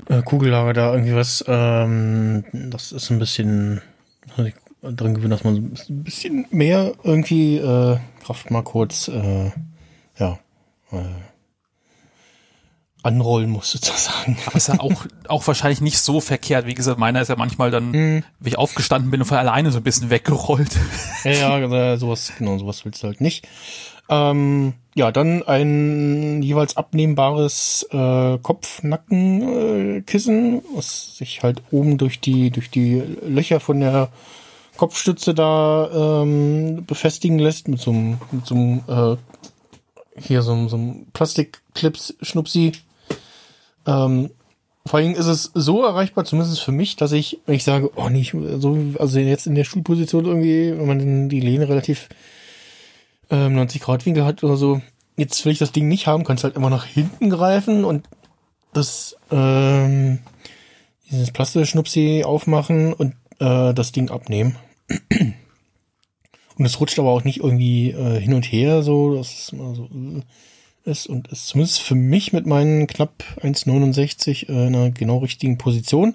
äh, 0.09 0.23
Kugellager 0.23 0.73
da 0.73 0.93
irgendwie 0.93 1.15
was, 1.15 1.45
ähm, 1.47 2.45
das 2.53 2.93
ist 2.93 3.11
ein 3.11 3.19
bisschen 3.19 3.81
dran 4.83 5.15
gewöhnen, 5.15 5.31
dass 5.31 5.45
man 5.45 5.55
so 5.75 5.93
ein 5.93 6.05
bisschen 6.05 6.47
mehr 6.51 6.93
irgendwie 7.03 7.57
äh, 7.57 7.99
Kraft 8.25 8.51
mal 8.51 8.63
kurz 8.63 9.09
äh, 9.09 9.51
ja 10.19 10.39
äh, 10.93 10.99
anrollen 13.03 13.51
muss 13.51 13.71
sozusagen. 13.73 14.37
Aber 14.47 14.57
ist 14.57 14.69
ja 14.69 14.81
auch, 14.81 15.07
auch 15.29 15.47
wahrscheinlich 15.47 15.81
nicht 15.81 15.99
so 15.99 16.21
verkehrt. 16.21 16.67
Wie 16.67 16.75
gesagt, 16.75 16.99
meiner 16.99 17.21
ist 17.21 17.29
ja 17.29 17.37
manchmal 17.37 17.71
dann, 17.71 17.91
Mhm. 17.91 18.25
wie 18.41 18.49
ich 18.51 18.59
aufgestanden 18.59 19.11
bin 19.11 19.21
und 19.21 19.27
von 19.27 19.39
alleine 19.39 19.71
so 19.71 19.79
ein 19.79 19.85
bisschen 19.85 20.11
weggerollt. 20.11 20.77
Ja, 21.25 21.59
ja, 21.59 21.93
äh, 21.93 21.97
sowas, 21.99 22.33
genau, 22.39 22.59
sowas 22.59 22.85
willst 22.85 23.03
du 23.03 23.07
halt 23.09 23.21
nicht. 23.21 23.47
Ähm, 24.09 24.75
ja, 24.97 25.13
dann 25.13 25.43
ein 25.43 26.43
jeweils 26.43 26.79
abnehmbares 26.79 27.87
äh, 27.93 28.39
Kopf-Nacken-Kissen, 28.39 30.07
Kissen, 30.07 30.63
was 30.75 31.19
sich 31.19 31.43
halt 31.43 31.63
oben 31.71 31.99
durch 31.99 32.19
die, 32.19 32.51
durch 32.51 32.71
die 32.71 33.03
Löcher 33.23 33.61
von 33.61 33.81
der 33.81 34.09
Kopfstütze 34.79 35.35
da 35.35 36.23
ähm, 36.23 36.87
befestigen 36.87 37.39
lässt 37.39 37.69
mit 37.69 37.79
so 37.79 37.91
einem, 37.91 38.19
mit 38.33 38.47
so 38.47 38.55
einem 38.55 38.81
äh, 38.89 39.17
hier 40.19 40.41
so, 40.41 40.67
so 40.67 40.77
einem 40.77 41.09
Plastikclips-Schnupsi. 41.13 42.73
Ähm, 43.87 44.31
vor 44.87 44.99
allem 44.99 45.15
ist 45.15 45.27
es 45.27 45.51
so 45.53 45.85
erreichbar, 45.85 46.25
zumindest 46.25 46.63
für 46.63 46.73
mich, 46.73 46.97
dass 46.97 47.13
ich, 47.13 47.39
wenn 47.45 47.57
ich 47.57 47.65
sage, 47.65 47.91
oh 47.97 48.09
nicht, 48.09 48.35
so, 48.59 48.79
also 48.99 49.19
jetzt 49.19 49.47
in 49.47 49.57
der 49.57 49.65
Stuhlposition 49.65 50.25
irgendwie, 50.25 50.71
wenn 50.71 50.87
man 50.87 51.29
die 51.29 51.41
Lehne 51.41 51.69
relativ 51.69 52.09
ähm, 53.31 53.55
90 53.55 53.83
Grad 53.83 54.07
Winkel 54.07 54.25
hat 54.25 54.45
oder 54.45 54.57
so, 54.57 54.81
jetzt 55.17 55.45
will 55.45 55.53
ich 55.53 55.59
das 55.59 55.73
Ding 55.73 55.89
nicht 55.89 56.07
haben, 56.07 56.25
kannst 56.25 56.45
halt 56.45 56.57
immer 56.57 56.71
nach 56.71 56.85
hinten 56.85 57.31
greifen 57.31 57.85
und 57.85 58.09
das, 58.73 59.17
ähm, 59.31 60.19
dieses 61.11 61.31
Plastikschnupsi 61.31 62.25
aufmachen 62.25 62.93
und 62.93 63.15
äh, 63.39 63.73
das 63.73 63.93
Ding 63.93 64.11
abnehmen. 64.11 64.57
Und 66.59 66.65
es 66.65 66.81
rutscht 66.81 66.99
aber 66.99 67.11
auch 67.11 67.25
nicht 67.25 67.41
irgendwie 67.41 67.91
äh, 67.91 68.21
hin 68.21 68.35
und 68.35 68.45
her, 68.45 68.83
so, 68.83 69.15
dass 69.15 69.33
es 69.33 69.53
mal 69.53 69.75
so 69.75 69.85
äh, 69.85 70.23
ist 70.91 71.07
und 71.07 71.29
ist 71.29 71.49
zumindest 71.49 71.83
für 71.83 71.95
mich 71.95 72.33
mit 72.33 72.47
meinen 72.47 72.87
knapp 72.87 73.25
1,69 73.43 74.49
äh, 74.49 74.69
in 74.69 74.75
einer 74.75 74.91
genau 74.91 75.19
richtigen 75.19 75.59
Position. 75.59 76.15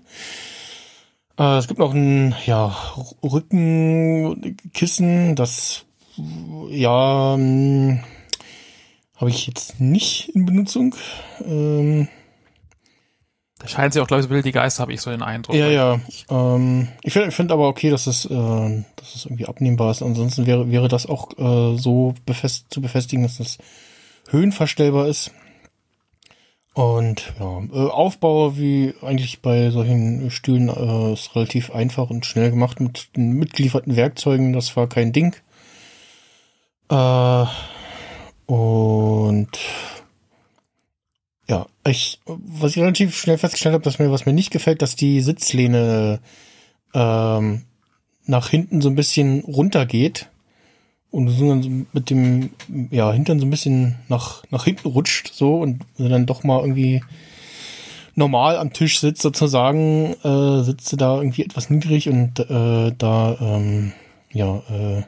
Äh, 1.37 1.57
es 1.57 1.67
gibt 1.67 1.79
noch 1.79 1.93
ein 1.93 2.33
ja, 2.45 2.75
Rückenkissen, 3.23 5.35
das 5.35 5.85
ja 6.69 7.35
hm, 7.35 8.03
habe 9.15 9.29
ich 9.29 9.45
jetzt 9.47 9.79
nicht 9.79 10.29
in 10.29 10.45
Benutzung. 10.45 10.95
Ähm, 11.45 12.07
Da 13.59 13.67
scheinen 13.67 13.91
sie 13.91 14.01
auch, 14.01 14.07
glaube 14.07 14.21
ich, 14.21 14.25
so 14.25 14.31
wilde 14.31 14.51
Geister, 14.51 14.81
habe 14.81 14.93
ich 14.93 15.01
so 15.01 15.11
den 15.11 15.21
Eindruck. 15.21 15.55
ja, 15.55 15.69
ja. 15.69 15.99
Ähm, 16.29 16.87
ich 17.03 17.13
finde 17.13 17.29
ich 17.29 17.35
find 17.35 17.51
aber 17.51 17.67
okay, 17.67 17.91
dass 17.91 18.07
es, 18.07 18.25
äh, 18.25 18.29
dass 18.95 19.15
es 19.15 19.25
irgendwie 19.25 19.45
abnehmbar 19.45 19.91
ist. 19.91 20.01
Ansonsten 20.01 20.47
wäre, 20.47 20.71
wäre 20.71 20.87
das 20.87 21.05
auch 21.05 21.37
äh, 21.37 21.77
so 21.77 22.15
befest, 22.25 22.73
zu 22.73 22.81
befestigen, 22.81 23.21
dass 23.21 23.37
das 23.37 23.59
höhenverstellbar 24.29 25.07
ist. 25.07 25.31
Und 26.73 27.33
ja, 27.39 27.59
äh, 27.71 27.89
Aufbau 27.89 28.57
wie 28.57 28.95
eigentlich 29.01 29.41
bei 29.41 29.69
solchen 29.71 30.31
Stühlen 30.31 30.69
äh, 30.69 31.13
ist 31.13 31.35
relativ 31.35 31.69
einfach 31.69 32.09
und 32.09 32.25
schnell 32.25 32.49
gemacht 32.49 32.79
mit 32.79 33.15
den 33.15 33.33
mitgelieferten 33.33 33.95
Werkzeugen. 33.95 34.53
Das 34.53 34.75
war 34.75 34.87
kein 34.87 35.11
Ding. 35.11 35.35
Äh, 36.91 37.45
und 38.45 39.49
ja, 41.47 41.65
ich, 41.87 42.19
was 42.25 42.71
ich 42.71 42.81
relativ 42.81 43.17
schnell 43.17 43.37
festgestellt 43.37 43.73
habe, 43.73 43.83
dass 43.83 43.97
mir, 43.97 44.11
was 44.11 44.25
mir 44.25 44.33
nicht 44.33 44.51
gefällt, 44.51 44.81
dass 44.81 44.95
die 44.95 45.21
Sitzlehne 45.21 46.19
ähm, 46.93 47.63
nach 48.25 48.49
hinten 48.49 48.81
so 48.81 48.89
ein 48.89 48.95
bisschen 48.95 49.41
runtergeht 49.41 50.29
und 51.11 51.29
so 51.29 51.55
mit 51.93 52.09
dem 52.09 52.51
ja 52.89 53.11
Hintern 53.11 53.39
so 53.39 53.45
ein 53.45 53.49
bisschen 53.49 53.97
nach 54.07 54.43
nach 54.49 54.65
hinten 54.65 54.87
rutscht 54.87 55.33
so 55.33 55.57
und 55.57 55.83
dann 55.97 56.25
doch 56.25 56.43
mal 56.43 56.61
irgendwie 56.61 57.03
normal 58.15 58.57
am 58.57 58.71
Tisch 58.71 58.99
sitzt 58.99 59.21
sozusagen 59.21 60.13
äh, 60.23 60.63
sitzt 60.63 60.99
da 61.01 61.17
irgendwie 61.17 61.43
etwas 61.43 61.69
niedrig 61.69 62.07
und 62.07 62.39
äh, 62.39 62.93
da 62.97 63.37
ähm, 63.41 63.91
ja 64.31 64.61
äh, 64.69 65.03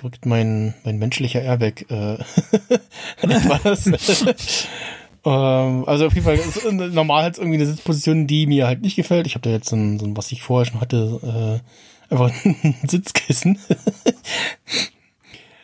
drückt 0.00 0.26
mein 0.26 0.74
mein 0.84 0.98
menschlicher 0.98 1.42
Airbag 1.42 1.84
äh, 1.90 2.14
etwas 3.22 3.86
ähm, 5.24 5.84
also 5.86 6.06
auf 6.06 6.14
jeden 6.14 6.24
Fall 6.24 6.36
ist, 6.36 6.64
äh, 6.64 6.72
normal 6.72 7.24
hat 7.24 7.38
irgendwie 7.38 7.58
eine 7.58 7.66
Sitzposition, 7.66 8.26
die 8.26 8.46
mir 8.46 8.66
halt 8.66 8.82
nicht 8.82 8.96
gefällt. 8.96 9.26
Ich 9.26 9.34
habe 9.34 9.42
da 9.42 9.50
jetzt 9.50 9.68
so 9.68 9.76
ein, 9.76 9.98
so 9.98 10.06
ein, 10.06 10.16
was 10.16 10.32
ich 10.32 10.42
vorher 10.42 10.70
schon 10.70 10.80
hatte, 10.80 11.60
äh, 12.10 12.12
einfach 12.12 12.32
ein 12.44 12.76
Sitzkissen. 12.86 13.58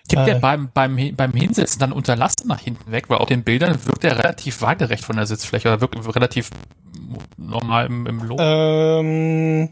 Gibt 0.08 0.22
Äh. 0.22 0.26
der 0.26 0.34
beim, 0.36 0.70
beim, 0.72 1.16
beim 1.16 1.32
Hinsetzen 1.32 1.80
dann 1.80 1.92
unterlassen 1.92 2.46
nach 2.46 2.60
hinten 2.60 2.92
weg, 2.92 3.08
weil 3.08 3.18
auf 3.18 3.28
den 3.28 3.42
Bildern 3.44 3.84
wirkt 3.86 4.04
er 4.04 4.18
relativ 4.18 4.60
waagerecht 4.62 5.04
von 5.04 5.16
der 5.16 5.26
Sitzfläche 5.26 5.68
oder 5.68 5.80
wirkt 5.80 6.14
relativ 6.14 6.50
normal 7.36 7.86
im, 7.86 8.06
im 8.06 8.22
Lob. 8.22 8.38
ähm, 8.40 9.70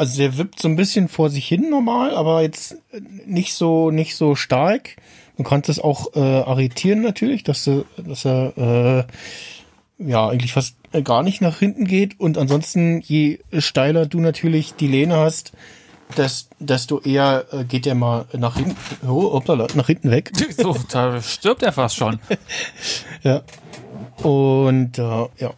also 0.00 0.18
der 0.18 0.36
wippt 0.38 0.60
so 0.60 0.66
ein 0.68 0.76
bisschen 0.76 1.08
vor 1.08 1.30
sich 1.30 1.46
hin 1.46 1.70
normal, 1.70 2.14
aber 2.16 2.42
jetzt 2.42 2.76
nicht 3.26 3.54
so 3.54 3.90
nicht 3.90 4.16
so 4.16 4.34
stark. 4.34 4.96
Man 5.36 5.44
konnte 5.44 5.70
es 5.70 5.78
auch 5.78 6.14
äh, 6.16 6.18
arretieren 6.20 7.02
natürlich, 7.02 7.44
dass, 7.44 7.66
er- 7.66 7.84
dass 7.96 8.24
er 8.26 9.06
äh, 9.98 10.04
ja 10.10 10.28
eigentlich 10.28 10.52
fast 10.52 10.76
gar 11.04 11.22
nicht 11.22 11.40
nach 11.40 11.58
hinten 11.60 11.86
geht 11.86 12.18
und 12.18 12.36
ansonsten 12.38 13.00
je 13.00 13.38
steiler 13.58 14.06
du 14.06 14.20
natürlich 14.20 14.74
die 14.74 14.88
Lehne 14.88 15.16
hast, 15.16 15.52
des, 16.16 16.48
desto 16.58 17.00
eher 17.00 17.44
äh, 17.52 17.64
geht 17.64 17.86
er 17.86 17.94
mal 17.94 18.24
nach 18.36 18.56
hinten, 18.56 18.76
oh, 19.06 19.32
hoppala, 19.34 19.68
nach 19.74 19.86
hinten 19.86 20.10
weg. 20.10 20.32
so, 20.56 20.74
da 20.90 21.22
stirbt 21.22 21.62
er 21.62 21.72
fast 21.72 21.96
schon. 21.96 22.18
Ja. 23.22 23.42
Und 24.22 24.98
äh, 24.98 25.02
ja. 25.38 25.52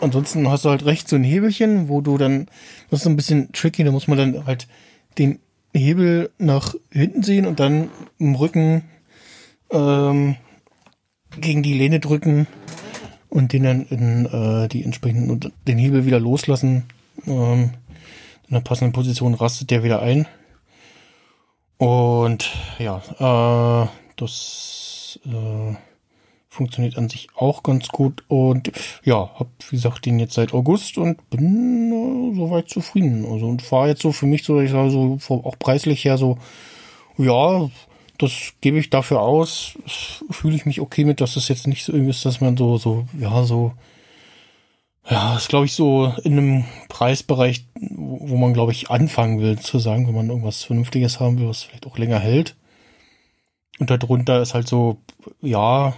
Ansonsten 0.00 0.48
hast 0.48 0.64
du 0.64 0.70
halt 0.70 0.84
rechts 0.84 1.10
so 1.10 1.16
ein 1.16 1.24
Hebelchen, 1.24 1.88
wo 1.88 2.00
du 2.00 2.18
dann, 2.18 2.46
das 2.90 3.00
ist 3.00 3.04
so 3.04 3.10
ein 3.10 3.16
bisschen 3.16 3.52
tricky, 3.52 3.82
da 3.82 3.90
muss 3.90 4.08
man 4.08 4.18
dann 4.18 4.46
halt 4.46 4.68
den 5.18 5.38
Hebel 5.74 6.30
nach 6.38 6.74
hinten 6.92 7.22
sehen 7.22 7.46
und 7.46 7.60
dann 7.60 7.90
im 8.18 8.34
Rücken 8.34 8.84
ähm, 9.70 10.36
gegen 11.40 11.62
die 11.62 11.74
Lehne 11.74 12.00
drücken 12.00 12.46
und 13.28 13.52
den 13.52 13.62
dann 13.62 13.86
in 13.86 14.26
äh, 14.26 14.68
die 14.68 14.84
entsprechenden 14.84 15.52
den 15.66 15.78
Hebel 15.78 16.06
wieder 16.06 16.20
loslassen. 16.20 16.84
Ähm, 17.26 17.70
in 18.48 18.54
der 18.54 18.60
passenden 18.60 18.92
Position 18.92 19.34
rastet 19.34 19.70
der 19.70 19.82
wieder 19.82 20.00
ein. 20.00 20.26
Und 21.78 22.50
ja, 22.78 23.02
äh, 23.18 23.88
das 24.16 25.18
äh, 25.26 25.74
funktioniert 26.56 26.96
an 26.98 27.08
sich 27.08 27.28
auch 27.36 27.62
ganz 27.62 27.88
gut 27.88 28.24
und 28.28 28.72
ja, 29.04 29.30
hab 29.38 29.48
wie 29.70 29.76
gesagt 29.76 30.06
den 30.06 30.18
jetzt 30.18 30.34
seit 30.34 30.52
August 30.52 30.98
und 30.98 31.28
bin 31.30 31.92
äh, 31.92 32.36
soweit 32.36 32.68
zufrieden. 32.68 33.24
Also 33.30 33.46
und 33.46 33.70
war 33.70 33.88
jetzt 33.88 34.02
so 34.02 34.12
für 34.12 34.26
mich 34.26 34.44
so, 34.44 34.60
ich 34.60 34.70
sage 34.70 34.90
so 34.90 35.18
auch 35.28 35.58
preislich 35.58 36.04
her 36.04 36.18
so, 36.18 36.38
ja, 37.18 37.70
das 38.18 38.32
gebe 38.60 38.78
ich 38.78 38.90
dafür 38.90 39.20
aus, 39.20 39.74
fühle 40.30 40.56
ich 40.56 40.66
mich 40.66 40.80
okay 40.80 41.04
mit, 41.04 41.20
dass 41.20 41.36
es 41.36 41.48
jetzt 41.48 41.66
nicht 41.66 41.84
so 41.84 41.92
irgendwie 41.92 42.10
ist, 42.10 42.24
dass 42.24 42.40
man 42.40 42.56
so 42.56 42.78
so 42.78 43.06
ja 43.20 43.44
so 43.44 43.72
Ja, 45.08 45.36
ist 45.36 45.48
glaube 45.48 45.66
ich 45.66 45.72
so 45.74 46.12
in 46.24 46.32
einem 46.32 46.64
Preisbereich, 46.88 47.64
wo, 47.80 48.30
wo 48.30 48.36
man 48.36 48.54
glaube 48.54 48.72
ich 48.72 48.90
anfangen 48.90 49.40
will 49.40 49.58
zu 49.58 49.78
sagen, 49.78 50.06
wenn 50.08 50.14
man 50.14 50.30
irgendwas 50.30 50.64
Vernünftiges 50.64 51.20
haben 51.20 51.38
will, 51.38 51.48
was 51.48 51.62
vielleicht 51.62 51.86
auch 51.86 51.98
länger 51.98 52.18
hält. 52.18 52.56
Und 53.78 53.90
darunter 53.90 54.40
ist 54.42 54.54
halt 54.54 54.68
so, 54.68 54.98
ja, 55.42 55.94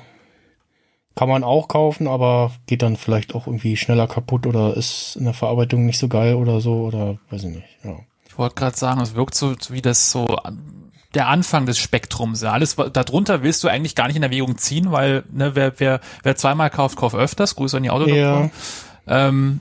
kann 1.18 1.28
man 1.28 1.42
auch 1.42 1.66
kaufen, 1.66 2.06
aber 2.06 2.52
geht 2.66 2.82
dann 2.82 2.96
vielleicht 2.96 3.34
auch 3.34 3.48
irgendwie 3.48 3.76
schneller 3.76 4.06
kaputt 4.06 4.46
oder 4.46 4.76
ist 4.76 5.16
in 5.16 5.24
der 5.24 5.34
Verarbeitung 5.34 5.84
nicht 5.84 5.98
so 5.98 6.06
geil 6.06 6.36
oder 6.36 6.60
so 6.60 6.74
oder 6.84 7.18
weiß 7.30 7.42
ich 7.42 7.56
nicht. 7.56 7.66
Ja. 7.82 7.96
Ich 8.28 8.38
wollte 8.38 8.54
gerade 8.54 8.76
sagen, 8.76 9.00
es 9.00 9.16
wirkt 9.16 9.34
so 9.34 9.52
wie 9.70 9.82
das 9.82 10.12
so 10.12 10.38
der 11.14 11.26
Anfang 11.26 11.66
des 11.66 11.76
Spektrums. 11.76 12.42
Ja. 12.42 12.52
Alles 12.52 12.76
darunter 12.92 13.42
willst 13.42 13.64
du 13.64 13.68
eigentlich 13.68 13.96
gar 13.96 14.06
nicht 14.06 14.14
in 14.14 14.22
Erwägung 14.22 14.58
ziehen, 14.58 14.92
weil 14.92 15.24
ne, 15.32 15.56
wer, 15.56 15.80
wer, 15.80 15.98
wer 16.22 16.36
zweimal 16.36 16.70
kauft, 16.70 16.96
kauft 16.96 17.16
öfters. 17.16 17.56
Grüße 17.56 17.76
an 17.76 17.82
die 17.82 17.90
Autodoktoren. 17.90 18.52
Ähm, 19.08 19.60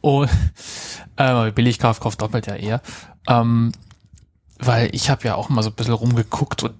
und 0.00 0.28
äh, 1.18 1.52
billig 1.52 1.78
kauft, 1.78 2.00
kauft 2.00 2.20
doppelt 2.20 2.48
ja 2.48 2.56
eher. 2.56 2.82
Ähm, 3.28 3.70
weil 4.58 4.88
ich 4.92 5.08
habe 5.08 5.22
ja 5.22 5.36
auch 5.36 5.50
mal 5.50 5.62
so 5.62 5.70
ein 5.70 5.76
bisschen 5.76 5.94
rumgeguckt 5.94 6.64
und 6.64 6.74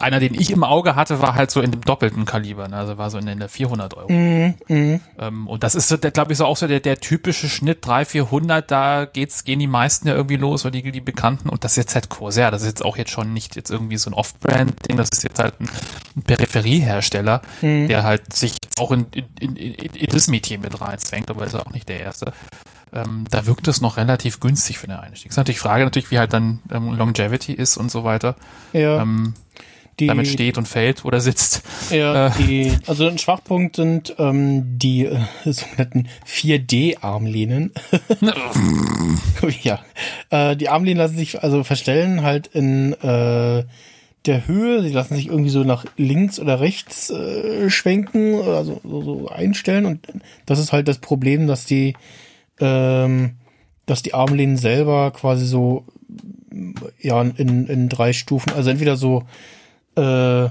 einer, 0.00 0.20
den 0.20 0.34
ich 0.34 0.50
im 0.50 0.64
Auge 0.64 0.96
hatte, 0.96 1.20
war 1.20 1.34
halt 1.34 1.50
so 1.50 1.60
in 1.60 1.70
dem 1.70 1.80
doppelten 1.82 2.24
Kaliber, 2.24 2.68
ne? 2.68 2.76
also 2.76 2.98
war 2.98 3.10
so 3.10 3.18
in 3.18 3.26
der 3.38 3.48
400 3.48 3.94
Euro. 3.96 4.10
Mhm, 4.12 4.54
mhm. 4.68 5.00
Ähm, 5.18 5.46
und 5.46 5.62
das 5.62 5.74
ist, 5.74 6.00
glaube 6.14 6.32
ich, 6.32 6.38
so 6.38 6.46
auch 6.46 6.56
so 6.56 6.66
der, 6.66 6.80
der 6.80 6.98
typische 6.98 7.48
Schnitt 7.48 7.84
300, 7.86 8.08
400, 8.08 8.70
da 8.70 9.04
geht's, 9.04 9.44
gehen 9.44 9.58
die 9.58 9.66
meisten 9.66 10.08
ja 10.08 10.14
irgendwie 10.14 10.36
los, 10.36 10.64
oder 10.64 10.72
die, 10.72 10.90
die 10.92 11.00
Bekannten. 11.00 11.48
Und 11.48 11.64
das 11.64 11.72
ist 11.72 11.76
jetzt 11.78 11.94
halt 11.94 12.08
Corsair, 12.08 12.50
das 12.50 12.62
ist 12.62 12.68
jetzt 12.68 12.84
auch 12.84 12.96
jetzt 12.96 13.10
schon 13.10 13.32
nicht 13.32 13.56
jetzt 13.56 13.70
irgendwie 13.70 13.96
so 13.96 14.10
ein 14.10 14.14
Off-Brand-Ding, 14.14 14.96
das 14.96 15.08
ist 15.12 15.22
jetzt 15.24 15.38
halt 15.38 15.54
ein, 15.60 15.68
ein 16.16 16.22
Peripheriehersteller, 16.22 17.42
Mhm. 17.60 17.88
der 17.88 18.02
halt 18.02 18.32
sich 18.32 18.56
auch 18.78 18.90
in, 18.92 19.06
in, 19.12 19.24
in, 19.40 19.56
in, 19.56 19.94
in 19.94 20.06
das 20.10 20.28
Metier 20.28 20.58
mit 20.58 20.80
reinzwängt, 20.80 21.30
aber 21.30 21.44
ist 21.44 21.54
auch 21.54 21.70
nicht 21.70 21.88
der 21.88 22.00
erste. 22.00 22.32
Ähm, 22.94 23.24
da 23.30 23.46
wirkt 23.46 23.68
es 23.68 23.80
noch 23.80 23.96
relativ 23.96 24.38
günstig 24.40 24.78
für 24.78 24.86
den 24.86 24.96
Einstieg. 24.96 25.30
Ist 25.30 25.36
natürlich 25.38 25.56
die 25.58 25.62
Frage 25.62 25.84
natürlich, 25.84 26.10
wie 26.10 26.18
halt 26.18 26.32
dann 26.34 26.60
ähm, 26.70 26.92
Longevity 26.92 27.52
ist 27.54 27.78
und 27.78 27.90
so 27.90 28.04
weiter. 28.04 28.36
Ja, 28.74 29.00
Ähm, 29.00 29.32
die, 30.00 30.06
damit 30.06 30.26
steht 30.28 30.58
und 30.58 30.66
fällt 30.66 31.04
oder 31.04 31.20
sitzt. 31.20 31.62
Ja, 31.90 32.28
Äh. 32.28 32.30
die, 32.38 32.72
also 32.86 33.06
ein 33.06 33.18
Schwachpunkt 33.18 33.76
sind 33.76 34.14
ähm, 34.18 34.78
die 34.78 35.06
äh, 35.06 35.18
sogenannten 35.44 36.08
4D-Armlehnen. 36.26 37.72
ja, 39.62 39.80
äh, 40.30 40.56
die 40.56 40.68
Armlehnen 40.68 40.98
lassen 40.98 41.16
sich 41.16 41.42
also 41.42 41.62
verstellen 41.64 42.22
halt 42.22 42.46
in 42.48 42.94
äh, 42.94 43.64
der 44.26 44.46
Höhe. 44.46 44.82
Sie 44.82 44.92
lassen 44.92 45.14
sich 45.14 45.26
irgendwie 45.26 45.50
so 45.50 45.64
nach 45.64 45.84
links 45.96 46.38
oder 46.38 46.60
rechts 46.60 47.10
äh, 47.10 47.68
schwenken, 47.70 48.40
also 48.40 48.80
so, 48.84 49.02
so 49.02 49.28
einstellen. 49.28 49.84
Und 49.86 50.06
das 50.46 50.58
ist 50.58 50.72
halt 50.72 50.88
das 50.88 50.98
Problem, 50.98 51.46
dass 51.46 51.64
die, 51.66 51.94
ähm, 52.60 53.32
dass 53.86 54.02
die 54.02 54.14
Armlehnen 54.14 54.56
selber 54.56 55.10
quasi 55.10 55.46
so 55.46 55.84
ja 57.00 57.20
in, 57.22 57.66
in 57.66 57.88
drei 57.88 58.12
Stufen, 58.12 58.52
also 58.54 58.70
entweder 58.70 58.96
so 58.96 59.24
äh, 59.96 60.48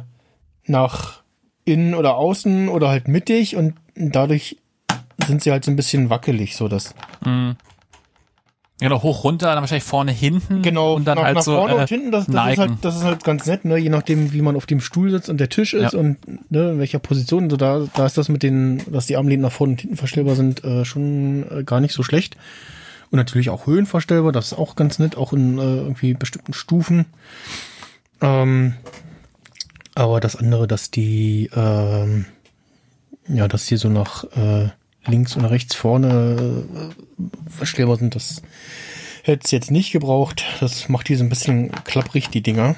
nach 0.65 1.21
innen 1.65 1.93
oder 1.95 2.15
außen 2.15 2.69
oder 2.69 2.89
halt 2.89 3.07
mittig 3.07 3.55
und 3.55 3.75
dadurch 3.95 4.57
sind 5.27 5.41
sie 5.43 5.51
halt 5.51 5.63
so 5.65 5.71
ein 5.71 5.75
bisschen 5.75 6.09
wackelig, 6.09 6.55
so 6.55 6.67
dass 6.67 6.93
Mhm. 7.25 7.55
Genau, 8.79 9.03
hoch, 9.03 9.23
runter, 9.23 9.45
dann 9.53 9.61
wahrscheinlich 9.61 9.83
vorne, 9.83 10.11
hinten. 10.11 10.63
genau 10.63 10.95
und 10.95 11.05
dann 11.05 11.15
nach, 11.19 11.25
halt 11.25 11.35
nach 11.35 11.43
so 11.43 11.55
vorne 11.55 11.75
äh, 11.75 11.79
und 11.81 11.87
hinten, 11.89 12.11
das, 12.11 12.25
das 12.25 12.51
ist 12.53 12.57
halt 12.57 12.71
das 12.81 12.95
ist 12.95 13.03
halt 13.03 13.23
ganz 13.23 13.45
nett, 13.45 13.63
ne, 13.63 13.77
je 13.77 13.89
nachdem 13.89 14.33
wie 14.33 14.41
man 14.41 14.55
auf 14.55 14.65
dem 14.65 14.81
Stuhl 14.81 15.11
sitzt 15.11 15.29
und 15.29 15.37
der 15.39 15.49
Tisch 15.49 15.75
ist 15.75 15.93
Ja. 15.93 15.99
und 15.99 16.17
ne, 16.51 16.71
in 16.71 16.79
welcher 16.79 16.97
Position, 16.97 17.47
so 17.51 17.57
da 17.57 17.85
da 17.93 18.07
ist 18.07 18.17
das 18.17 18.27
mit 18.27 18.41
den, 18.41 18.81
dass 18.91 19.05
die 19.05 19.17
Armlehnen 19.17 19.43
nach 19.43 19.51
vorne 19.51 19.73
und 19.73 19.81
hinten 19.81 19.97
verstellbar 19.97 20.33
sind, 20.35 20.63
äh, 20.63 20.83
schon 20.83 21.45
äh, 21.59 21.63
gar 21.63 21.79
nicht 21.79 21.93
so 21.93 22.01
schlecht. 22.01 22.37
Und 23.11 23.17
natürlich 23.17 23.49
auch 23.51 23.67
höhenverstellbar, 23.67 24.31
das 24.31 24.53
ist 24.53 24.57
auch 24.57 24.75
ganz 24.75 24.97
nett, 24.97 25.15
auch 25.17 25.31
in 25.33 25.59
äh, 25.59 25.61
irgendwie 25.61 26.13
bestimmten 26.15 26.53
Stufen. 26.53 27.05
Ähm, 28.21 28.73
aber 29.95 30.19
das 30.19 30.35
andere, 30.35 30.67
dass 30.67 30.91
die, 30.91 31.49
ähm, 31.55 32.25
ja, 33.27 33.47
dass 33.47 33.65
die 33.65 33.77
so 33.77 33.89
nach 33.89 34.23
äh, 34.35 34.69
links 35.05 35.35
und 35.35 35.45
rechts 35.45 35.75
vorne 35.75 36.65
äh, 36.69 37.49
verstellbar 37.49 37.97
sind, 37.97 38.15
das 38.15 38.41
hätte 39.23 39.45
es 39.45 39.51
jetzt 39.51 39.71
nicht 39.71 39.91
gebraucht. 39.91 40.43
Das 40.59 40.89
macht 40.89 41.09
die 41.09 41.15
so 41.15 41.23
ein 41.23 41.29
bisschen 41.29 41.71
klapprig, 41.83 42.29
die 42.29 42.41
Dinger. 42.41 42.75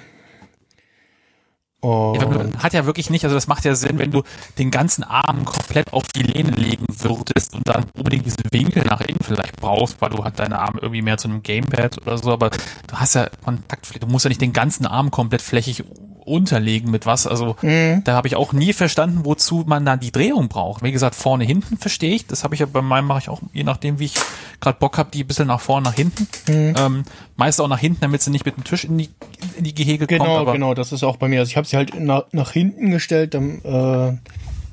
Ja, 1.83 1.89
Und, 1.89 2.63
hat 2.63 2.71
ja 2.71 2.85
wirklich 2.85 3.09
nicht, 3.09 3.25
also 3.25 3.35
das 3.35 3.47
macht 3.47 3.65
ja 3.65 3.75
Sinn, 3.75 3.99
wenn 3.99 4.09
du 4.09 4.23
den 4.57 4.71
ganzen 4.71 5.03
Arm 5.03 5.43
komplett 5.43 5.91
auf 5.91 6.05
die 6.15 6.23
Lehne 6.23 6.51
legen 6.51 6.85
würdest 6.87 7.53
und 7.53 7.67
dann 7.67 7.85
unbedingt 7.93 8.25
diesen 8.25 8.45
Winkel 8.51 8.83
nach 8.85 9.01
innen 9.01 9.19
vielleicht 9.21 9.57
brauchst, 9.57 10.01
weil 10.01 10.11
du 10.11 10.23
halt 10.23 10.39
deine 10.39 10.59
Arme 10.59 10.79
irgendwie 10.81 11.01
mehr 11.01 11.17
zu 11.17 11.27
einem 11.27 11.43
Gamepad 11.43 12.01
oder 12.01 12.17
so, 12.17 12.31
aber 12.31 12.51
du 12.51 12.95
hast 12.95 13.15
ja 13.15 13.27
Kontaktfläche, 13.43 13.99
du 13.99 14.07
musst 14.07 14.23
ja 14.23 14.29
nicht 14.29 14.39
den 14.39 14.53
ganzen 14.53 14.85
Arm 14.85 15.11
komplett 15.11 15.41
flächig 15.41 15.83
unterlegen 16.25 16.91
mit 16.91 17.05
was, 17.05 17.27
also 17.27 17.55
Mhm. 17.61 18.03
da 18.03 18.13
habe 18.13 18.27
ich 18.27 18.35
auch 18.35 18.53
nie 18.53 18.73
verstanden, 18.73 19.21
wozu 19.23 19.63
man 19.67 19.85
dann 19.85 19.99
die 19.99 20.11
Drehung 20.11 20.47
braucht. 20.49 20.83
Wie 20.83 20.91
gesagt, 20.91 21.15
vorne, 21.15 21.45
hinten 21.45 21.77
verstehe 21.77 22.15
ich, 22.15 22.27
das 22.27 22.43
habe 22.43 22.55
ich 22.55 22.59
ja 22.59 22.65
bei 22.65 22.81
meinem 22.81 23.07
mache 23.07 23.19
ich 23.19 23.29
auch, 23.29 23.41
je 23.53 23.63
nachdem, 23.63 23.99
wie 23.99 24.05
ich 24.05 24.15
gerade 24.59 24.77
Bock 24.79 24.97
habe, 24.97 25.11
die 25.11 25.23
ein 25.23 25.27
bisschen 25.27 25.47
nach 25.47 25.59
vorne, 25.61 25.85
nach 25.85 25.95
hinten. 25.95 26.27
Mhm. 26.47 26.75
Ähm, 26.77 27.03
meist 27.35 27.59
auch 27.61 27.67
nach 27.67 27.79
hinten, 27.79 28.01
damit 28.01 28.21
sie 28.21 28.31
nicht 28.31 28.45
mit 28.45 28.55
dem 28.57 28.63
Tisch 28.63 28.83
in 28.85 28.97
die, 28.97 29.09
in 29.57 29.63
die 29.63 29.75
Gehege 29.75 30.07
kommt. 30.07 30.19
Genau, 30.19 30.45
genau, 30.45 30.73
das 30.73 30.91
ist 30.91 31.03
auch 31.03 31.17
bei 31.17 31.27
mir. 31.27 31.39
Also 31.39 31.49
ich 31.49 31.57
habe 31.57 31.67
sie 31.67 31.77
halt 31.77 31.99
nach, 31.99 32.23
nach 32.31 32.51
hinten 32.51 32.91
gestellt, 32.91 33.33
dann, 33.33 33.61
äh, 33.63 34.17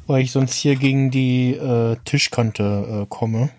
weil 0.06 0.22
ich 0.22 0.32
sonst 0.32 0.54
hier 0.54 0.76
gegen 0.76 1.10
die 1.10 1.52
äh, 1.52 1.96
Tischkante 2.04 3.02
äh, 3.02 3.06
komme. 3.08 3.50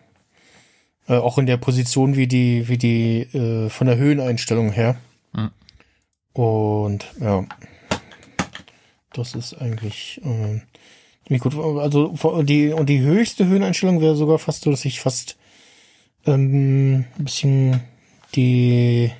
Äh, 1.08 1.16
auch 1.18 1.38
in 1.38 1.46
der 1.46 1.58
Position 1.58 2.16
wie 2.16 2.28
die, 2.28 2.68
wie 2.68 2.78
die 2.78 3.22
äh, 3.36 3.70
von 3.70 3.88
der 3.88 3.98
Höheneinstellung 3.98 4.72
her. 4.72 4.96
Hm. 5.34 5.50
Und 6.34 7.06
ja, 7.20 7.44
das 9.14 9.36
ist 9.36 9.54
eigentlich 9.56 10.22
äh, 10.24 10.62
ziemlich 11.28 11.42
gut. 11.42 11.56
Also 11.56 12.16
die 12.44 12.70
und 12.74 12.88
die 12.88 13.02
höchste 13.02 13.46
Höheneinstellung 13.46 14.02
wäre 14.02 14.16
sogar 14.16 14.40
fast 14.40 14.64
so, 14.64 14.72
dass 14.72 14.86
ich 14.86 15.00
fast 15.00 15.38
ähm, 16.26 17.06
ein 17.18 17.24
bisschen 17.24 17.82
die 18.36 19.12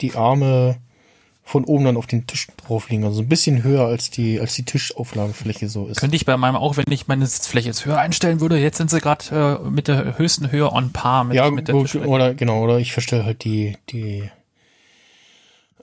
die 0.00 0.14
Arme 0.14 0.76
von 1.46 1.64
oben 1.64 1.84
dann 1.84 1.96
auf 1.96 2.08
den 2.08 2.26
Tisch 2.26 2.48
drauf 2.56 2.90
liegen. 2.90 3.04
Also 3.04 3.22
ein 3.22 3.28
bisschen 3.28 3.62
höher 3.62 3.86
als 3.86 4.10
die, 4.10 4.40
als 4.40 4.54
die 4.54 4.64
Tischauflagefläche 4.64 5.68
so 5.68 5.86
ist. 5.86 6.00
Könnte 6.00 6.16
ich 6.16 6.26
bei 6.26 6.36
meinem 6.36 6.56
auch, 6.56 6.76
wenn 6.76 6.90
ich 6.90 7.06
meine 7.06 7.24
Sitzfläche 7.24 7.68
jetzt 7.68 7.86
höher 7.86 7.98
einstellen 7.98 8.40
würde, 8.40 8.58
jetzt 8.58 8.78
sind 8.78 8.90
sie 8.90 9.00
gerade 9.00 9.60
äh, 9.64 9.70
mit 9.70 9.86
der 9.86 10.18
höchsten 10.18 10.50
Höhe 10.50 10.72
on 10.72 10.90
par 10.92 11.22
mit, 11.22 11.36
ja, 11.36 11.48
mit 11.52 11.68
der 11.68 11.76
gut, 11.76 11.84
Tischfläche. 11.84 12.08
oder 12.08 12.34
genau, 12.34 12.64
oder 12.64 12.78
ich 12.78 12.92
verstelle 12.92 13.24
halt 13.24 13.44
die, 13.44 13.76
die, 13.90 14.28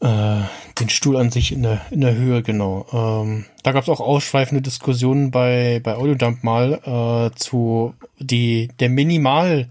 äh, 0.01 0.41
den 0.79 0.89
Stuhl 0.89 1.17
an 1.17 1.31
sich 1.31 1.51
in 1.51 1.63
der, 1.63 1.81
in 1.91 2.01
der 2.01 2.15
Höhe, 2.15 2.41
genau. 2.41 2.85
Ähm, 2.91 3.45
da 3.63 3.71
gab 3.71 3.83
es 3.83 3.89
auch 3.89 3.99
ausschweifende 3.99 4.61
Diskussionen 4.61 5.31
bei, 5.31 5.79
bei 5.83 5.95
Audiodump 5.95 6.43
mal 6.43 6.73
äh, 6.83 7.35
zu 7.37 7.93
die, 8.19 8.69
der 8.79 8.89
Minimal 8.89 9.67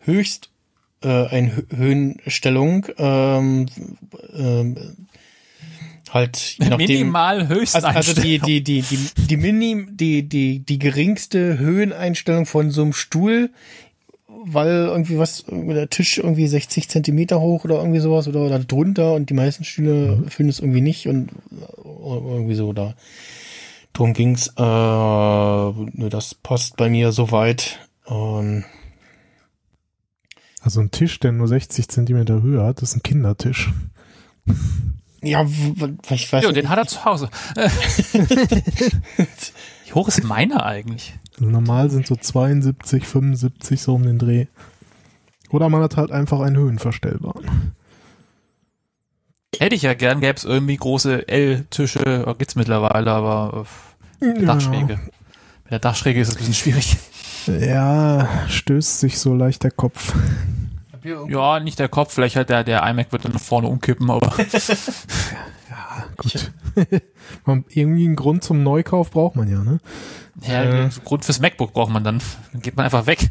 höchst 0.00 0.50
äh, 1.02 1.26
ein 1.28 1.64
Höhenstellung 1.70 2.86
ähm, 2.98 3.66
ähm, 4.34 4.96
halt 6.14 6.56
je 6.58 6.68
nachdem, 6.68 6.86
Minimal 6.86 7.48
höchst 7.48 7.74
Also, 7.74 7.88
also 7.88 8.20
die, 8.20 8.38
die, 8.38 8.62
die, 8.62 8.82
die, 8.82 8.98
die 9.26 9.36
Mini, 9.36 9.86
die, 9.90 10.28
die, 10.28 10.60
die 10.60 10.78
geringste 10.78 11.58
Höheneinstellung 11.58 12.46
von 12.46 12.70
so 12.70 12.82
einem 12.82 12.92
Stuhl, 12.92 13.50
weil 14.44 14.86
irgendwie 14.86 15.18
was, 15.18 15.44
der 15.48 15.88
Tisch 15.90 16.18
irgendwie 16.18 16.46
60 16.46 16.88
Zentimeter 16.88 17.40
hoch 17.40 17.64
oder 17.64 17.76
irgendwie 17.76 18.00
sowas 18.00 18.26
oder, 18.28 18.40
oder 18.40 18.58
drunter 18.58 19.14
und 19.14 19.30
die 19.30 19.34
meisten 19.34 19.64
Stühle 19.64 20.24
finden 20.28 20.50
es 20.50 20.60
irgendwie 20.60 20.80
nicht 20.80 21.06
und 21.08 21.28
äh, 21.30 21.32
irgendwie 21.84 22.54
so 22.54 22.72
da. 22.72 22.94
Drum 23.92 24.12
ging's, 24.12 24.48
äh, 24.48 24.60
nö, 24.60 26.08
das 26.10 26.34
passt 26.34 26.76
bei 26.76 26.88
mir 26.90 27.12
soweit. 27.12 27.78
Ähm, 28.08 28.64
Also 30.62 30.80
ein 30.80 30.90
Tisch, 30.90 31.20
der 31.20 31.32
nur 31.32 31.46
60 31.46 31.88
Zentimeter 31.88 32.42
Höhe 32.42 32.62
hat, 32.64 32.82
ist 32.82 32.96
ein 32.96 33.02
Kindertisch. 33.02 33.70
ja, 35.22 35.44
ich 36.10 36.32
weiß 36.32 36.42
Jo, 36.42 36.50
nicht. 36.50 36.62
den 36.62 36.68
hat 36.70 36.78
er 36.78 36.86
zu 36.86 37.04
Hause. 37.04 37.28
Wie 39.84 39.92
hoch 39.92 40.08
ist 40.08 40.24
meiner 40.24 40.64
eigentlich? 40.66 41.14
Also 41.34 41.50
normal 41.50 41.90
sind 41.90 42.06
so 42.06 42.16
72, 42.16 43.06
75 43.06 43.82
so 43.82 43.94
um 43.94 44.04
den 44.04 44.18
Dreh. 44.18 44.46
Oder 45.50 45.68
man 45.68 45.82
hat 45.82 45.96
halt 45.96 46.10
einfach 46.10 46.40
einen 46.40 46.56
Höhenverstellbaren. 46.56 47.74
Hätte 49.58 49.76
ich 49.76 49.82
ja 49.82 49.94
gern, 49.94 50.20
gäbe 50.20 50.36
es 50.36 50.44
irgendwie 50.44 50.76
große 50.76 51.28
L-Tische, 51.28 52.24
oh, 52.26 52.34
gibt's 52.34 52.56
mittlerweile, 52.56 53.10
aber 53.10 53.66
äh, 54.20 54.44
Dachschräge. 54.44 54.98
Mit 55.64 55.70
der 55.70 55.78
Dachschräge 55.78 56.20
ist 56.20 56.28
es 56.28 56.34
ein 56.34 56.38
bisschen 56.38 56.54
schwierig. 56.54 56.96
Ja, 57.46 58.28
stößt 58.48 59.00
sich 59.00 59.18
so 59.18 59.34
leicht 59.34 59.62
der 59.62 59.70
Kopf. 59.70 60.14
Ja, 61.04 61.60
nicht 61.60 61.78
der 61.78 61.88
Kopf, 61.88 62.14
vielleicht 62.14 62.36
halt 62.36 62.48
der, 62.48 62.64
der 62.64 62.82
iMac 62.82 63.12
wird 63.12 63.26
dann 63.26 63.32
nach 63.32 63.40
vorne 63.40 63.68
umkippen, 63.68 64.10
aber 64.10 64.32
gut. 66.16 66.52
irgendwie 67.68 68.04
einen 68.04 68.16
Grund 68.16 68.44
zum 68.44 68.62
Neukauf 68.62 69.10
braucht 69.10 69.36
man 69.36 69.48
ja, 69.48 69.62
ne? 69.62 69.80
Ja, 70.42 70.86
äh, 70.86 70.90
Grund 71.04 71.24
fürs 71.24 71.40
MacBook 71.40 71.72
braucht 71.72 71.92
man 71.92 72.04
dann. 72.04 72.20
Dann 72.52 72.62
geht 72.62 72.76
man 72.76 72.84
einfach 72.84 73.06
weg. 73.06 73.30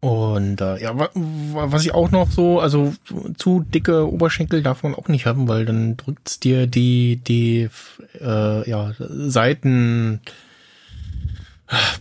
Und 0.00 0.60
äh, 0.60 0.80
ja, 0.80 0.92
was 0.94 1.84
ich 1.84 1.92
auch 1.92 2.12
noch 2.12 2.30
so, 2.30 2.60
also 2.60 2.94
zu 3.38 3.60
dicke 3.60 4.08
Oberschenkel 4.08 4.62
darf 4.62 4.84
man 4.84 4.94
auch 4.94 5.08
nicht 5.08 5.26
haben, 5.26 5.48
weil 5.48 5.64
dann 5.64 5.96
drückt's 5.96 6.38
dir 6.38 6.68
die 6.68 7.16
die 7.16 7.68
äh, 8.20 8.70
ja 8.70 8.92
Seiten 8.98 10.20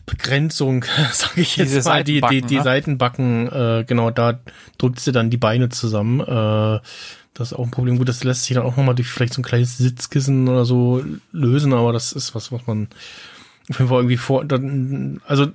Begrenzung, 0.05 0.85
sage 1.11 1.41
ich 1.41 1.57
jetzt 1.57 1.73
Diese 1.73 1.89
mal, 1.89 2.03
die 2.03 2.13
die 2.13 2.19
Seitenbacken, 2.21 2.47
die 2.47 2.55
ne? 2.55 2.63
Seitenbacken, 2.63 3.47
äh, 3.51 3.83
genau, 3.87 4.11
da 4.11 4.39
drückst 4.77 5.07
du 5.07 5.11
dann 5.11 5.29
die 5.29 5.37
Beine 5.37 5.69
zusammen. 5.69 6.19
Äh, 6.21 6.79
das 7.33 7.51
ist 7.51 7.53
auch 7.53 7.65
ein 7.65 7.71
Problem. 7.71 7.97
Gut, 7.97 8.07
das 8.07 8.23
lässt 8.23 8.43
sich 8.45 8.55
dann 8.55 8.63
auch 8.65 8.77
nochmal 8.77 8.95
durch 8.95 9.09
vielleicht 9.09 9.33
so 9.33 9.41
ein 9.41 9.45
kleines 9.45 9.77
Sitzkissen 9.77 10.47
oder 10.47 10.63
so 10.65 11.03
lösen, 11.31 11.73
aber 11.73 11.91
das 11.91 12.13
ist 12.13 12.33
was, 12.35 12.51
was 12.51 12.65
man 12.67 12.87
auf 13.69 13.79
jeden 13.79 13.89
Fall 13.89 13.99
irgendwie 13.99 14.17
vor, 14.17 14.45
dann, 14.45 15.19
also 15.27 15.47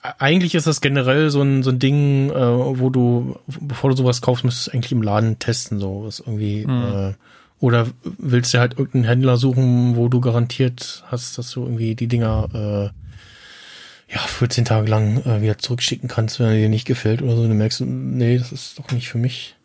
eigentlich 0.00 0.54
ist 0.54 0.66
das 0.66 0.80
generell 0.80 1.30
so 1.30 1.42
ein, 1.42 1.62
so 1.62 1.70
ein 1.70 1.78
Ding, 1.78 2.30
äh, 2.30 2.34
wo 2.78 2.88
du, 2.90 3.38
bevor 3.60 3.90
du 3.90 3.96
sowas 3.96 4.20
kaufst, 4.20 4.44
müsstest 4.44 4.68
du 4.68 4.72
eigentlich 4.72 4.92
im 4.92 5.02
Laden 5.02 5.38
testen, 5.38 5.80
so 5.80 6.04
was 6.06 6.20
irgendwie, 6.20 6.66
Mhm. 6.66 6.82
äh, 6.82 7.14
oder 7.60 7.86
willst 8.02 8.54
du 8.54 8.58
halt 8.58 8.72
irgendeinen 8.78 9.04
Händler 9.04 9.36
suchen, 9.36 9.96
wo 9.96 10.08
du 10.08 10.20
garantiert 10.20 11.04
hast, 11.08 11.38
dass 11.38 11.50
du 11.50 11.62
irgendwie 11.64 11.94
die 11.94 12.06
Dinger, 12.06 12.48
äh, 12.54 14.12
ja, 14.14 14.20
14 14.20 14.64
Tage 14.64 14.88
lang 14.88 15.18
äh, 15.26 15.42
wieder 15.42 15.58
zurückschicken 15.58 16.08
kannst, 16.08 16.38
wenn 16.40 16.46
er 16.46 16.54
dir 16.54 16.68
nicht 16.68 16.86
gefällt 16.86 17.20
oder 17.20 17.36
so. 17.36 17.42
Du 17.46 17.54
merkst, 17.54 17.80
nee, 17.82 18.38
das 18.38 18.52
ist 18.52 18.78
doch 18.78 18.90
nicht 18.92 19.08
für 19.08 19.18
mich. 19.18 19.56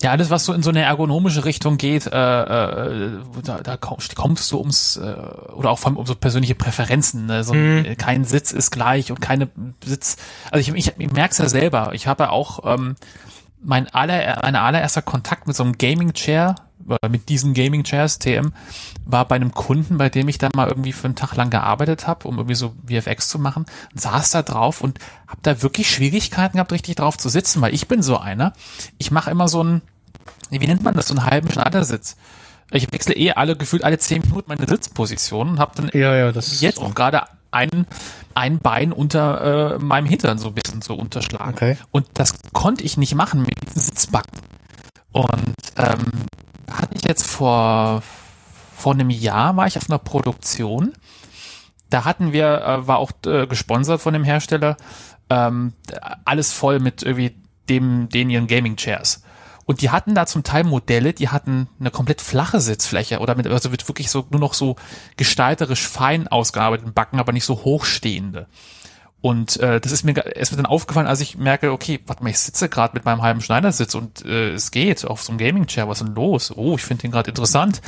Ja, 0.00 0.12
alles, 0.12 0.30
was 0.30 0.44
so 0.44 0.52
in 0.52 0.62
so 0.62 0.70
eine 0.70 0.82
ergonomische 0.82 1.44
Richtung 1.44 1.76
geht, 1.76 2.06
äh, 2.06 2.10
äh, 2.10 3.10
da, 3.42 3.58
da 3.62 3.76
komm- 3.76 3.98
kommst 4.14 4.52
du 4.52 4.58
ums, 4.58 4.96
äh, 4.96 5.00
oder 5.54 5.70
auch 5.70 5.78
vor 5.80 5.88
allem 5.88 5.96
um 5.96 6.06
so 6.06 6.14
persönliche 6.14 6.54
Präferenzen. 6.54 7.26
Ne? 7.26 7.42
So, 7.42 7.52
Mhm. 7.54 7.96
Kein 7.96 8.24
Sitz 8.24 8.52
ist 8.52 8.70
gleich 8.70 9.10
und 9.10 9.20
keine 9.20 9.48
Sitz. 9.84 10.16
Also 10.52 10.60
ich, 10.72 10.86
ich, 10.86 10.94
ich 10.98 11.12
merke 11.12 11.32
es 11.32 11.38
ja 11.38 11.48
selber. 11.48 11.90
Ich 11.94 12.06
habe 12.06 12.24
ja 12.24 12.30
auch 12.30 12.60
ähm, 12.64 12.94
mein 13.62 13.88
aller, 13.88 14.38
mein 14.42 14.56
allererster 14.56 15.02
Kontakt 15.02 15.46
mit 15.46 15.56
so 15.56 15.64
einem 15.64 15.78
Gaming 15.78 16.12
Chair, 16.12 16.56
oder 16.86 17.08
mit 17.08 17.28
diesen 17.28 17.54
Gaming 17.54 17.84
Chairs, 17.84 18.18
TM, 18.18 18.52
war 19.04 19.26
bei 19.26 19.36
einem 19.36 19.52
Kunden, 19.52 19.98
bei 19.98 20.08
dem 20.08 20.28
ich 20.28 20.38
dann 20.38 20.50
mal 20.54 20.68
irgendwie 20.68 20.92
für 20.92 21.06
einen 21.06 21.16
Tag 21.16 21.36
lang 21.36 21.50
gearbeitet 21.50 22.06
habe, 22.06 22.26
um 22.26 22.36
irgendwie 22.36 22.54
so 22.54 22.74
VFX 22.86 23.28
zu 23.28 23.38
machen, 23.38 23.66
und 23.92 24.00
saß 24.00 24.30
da 24.30 24.42
drauf 24.42 24.80
und 24.80 24.98
habe 25.26 25.40
da 25.42 25.62
wirklich 25.62 25.90
Schwierigkeiten 25.90 26.56
gehabt, 26.56 26.72
richtig 26.72 26.96
drauf 26.96 27.18
zu 27.18 27.28
sitzen, 27.28 27.60
weil 27.60 27.74
ich 27.74 27.88
bin 27.88 28.02
so 28.02 28.18
einer. 28.18 28.52
Ich 28.96 29.10
mache 29.10 29.30
immer 29.30 29.48
so 29.48 29.60
einen, 29.60 29.82
wie 30.50 30.66
nennt 30.66 30.82
man 30.82 30.94
das, 30.94 31.08
so 31.08 31.14
einen 31.14 31.26
halben 31.26 31.50
Schneidersitz. 31.50 32.16
Ich 32.70 32.92
wechsle 32.92 33.14
eh 33.14 33.32
alle, 33.32 33.56
gefühlt 33.56 33.82
alle 33.82 33.98
zehn 33.98 34.22
Minuten 34.22 34.44
meine 34.48 34.66
Sitzposition 34.66 35.48
und 35.48 35.58
habe 35.58 35.72
dann 35.74 35.90
Ja, 35.94 36.14
ja, 36.14 36.32
das 36.32 36.52
ist 36.52 36.60
jetzt 36.60 36.78
auch 36.78 36.94
gerade 36.94 37.22
ein, 37.50 37.86
ein 38.34 38.58
Bein 38.58 38.92
unter 38.92 39.76
äh, 39.76 39.78
meinem 39.78 40.06
Hintern 40.06 40.38
so 40.38 40.48
ein 40.48 40.54
bisschen 40.54 40.82
so 40.82 40.94
unterschlagen. 40.94 41.54
Okay. 41.54 41.76
Und 41.90 42.06
das 42.14 42.34
konnte 42.52 42.84
ich 42.84 42.96
nicht 42.96 43.14
machen 43.14 43.40
mit 43.40 43.54
diesen 43.66 43.82
Sitzbacken. 43.82 44.40
Und 45.12 45.54
ähm, 45.76 46.06
hatte 46.70 46.94
ich 46.94 47.04
jetzt 47.04 47.26
vor, 47.26 48.02
vor 48.76 48.92
einem 48.94 49.10
Jahr 49.10 49.56
war 49.56 49.66
ich 49.66 49.76
auf 49.76 49.88
einer 49.88 49.98
Produktion. 49.98 50.92
Da 51.90 52.04
hatten 52.04 52.32
wir, 52.32 52.62
äh, 52.62 52.86
war 52.86 52.98
auch 52.98 53.12
äh, 53.26 53.46
gesponsert 53.46 54.00
von 54.00 54.12
dem 54.12 54.24
Hersteller, 54.24 54.76
ähm, 55.30 55.72
alles 56.24 56.52
voll 56.52 56.80
mit 56.80 57.02
irgendwie 57.02 57.34
dem, 57.68 58.08
den 58.08 58.30
ihren 58.30 58.46
Gaming 58.46 58.76
Chairs. 58.76 59.22
Und 59.68 59.82
die 59.82 59.90
hatten 59.90 60.14
da 60.14 60.24
zum 60.24 60.44
Teil 60.44 60.64
Modelle, 60.64 61.12
die 61.12 61.28
hatten 61.28 61.68
eine 61.78 61.90
komplett 61.90 62.22
flache 62.22 62.58
Sitzfläche 62.58 63.18
oder 63.18 63.34
mit, 63.34 63.46
also 63.46 63.68
mit 63.68 63.86
wirklich 63.86 64.10
so 64.10 64.24
nur 64.30 64.40
noch 64.40 64.54
so 64.54 64.76
gestalterisch 65.18 65.86
fein 65.86 66.26
ausgearbeiteten 66.26 66.94
Backen, 66.94 67.20
aber 67.20 67.32
nicht 67.34 67.44
so 67.44 67.64
hochstehende. 67.64 68.46
Und 69.20 69.58
äh, 69.60 69.78
das 69.78 69.92
ist 69.92 70.04
mir, 70.04 70.16
ist 70.24 70.52
mir 70.52 70.56
dann 70.56 70.64
aufgefallen, 70.64 71.06
als 71.06 71.20
ich 71.20 71.36
merke, 71.36 71.70
okay, 71.70 72.00
warte 72.06 72.22
mal, 72.22 72.30
ich 72.30 72.38
sitze 72.38 72.70
gerade 72.70 72.94
mit 72.94 73.04
meinem 73.04 73.20
halben 73.20 73.42
Schneidersitz 73.42 73.94
und 73.94 74.24
äh, 74.24 74.52
es 74.52 74.70
geht 74.70 75.04
auf 75.04 75.22
so 75.22 75.32
einem 75.32 75.38
Gaming-Chair, 75.38 75.86
was 75.86 76.00
ist 76.00 76.06
denn 76.06 76.14
los? 76.14 76.50
Oh, 76.56 76.76
ich 76.76 76.84
finde 76.84 77.02
den 77.02 77.10
gerade 77.10 77.28
interessant. 77.28 77.82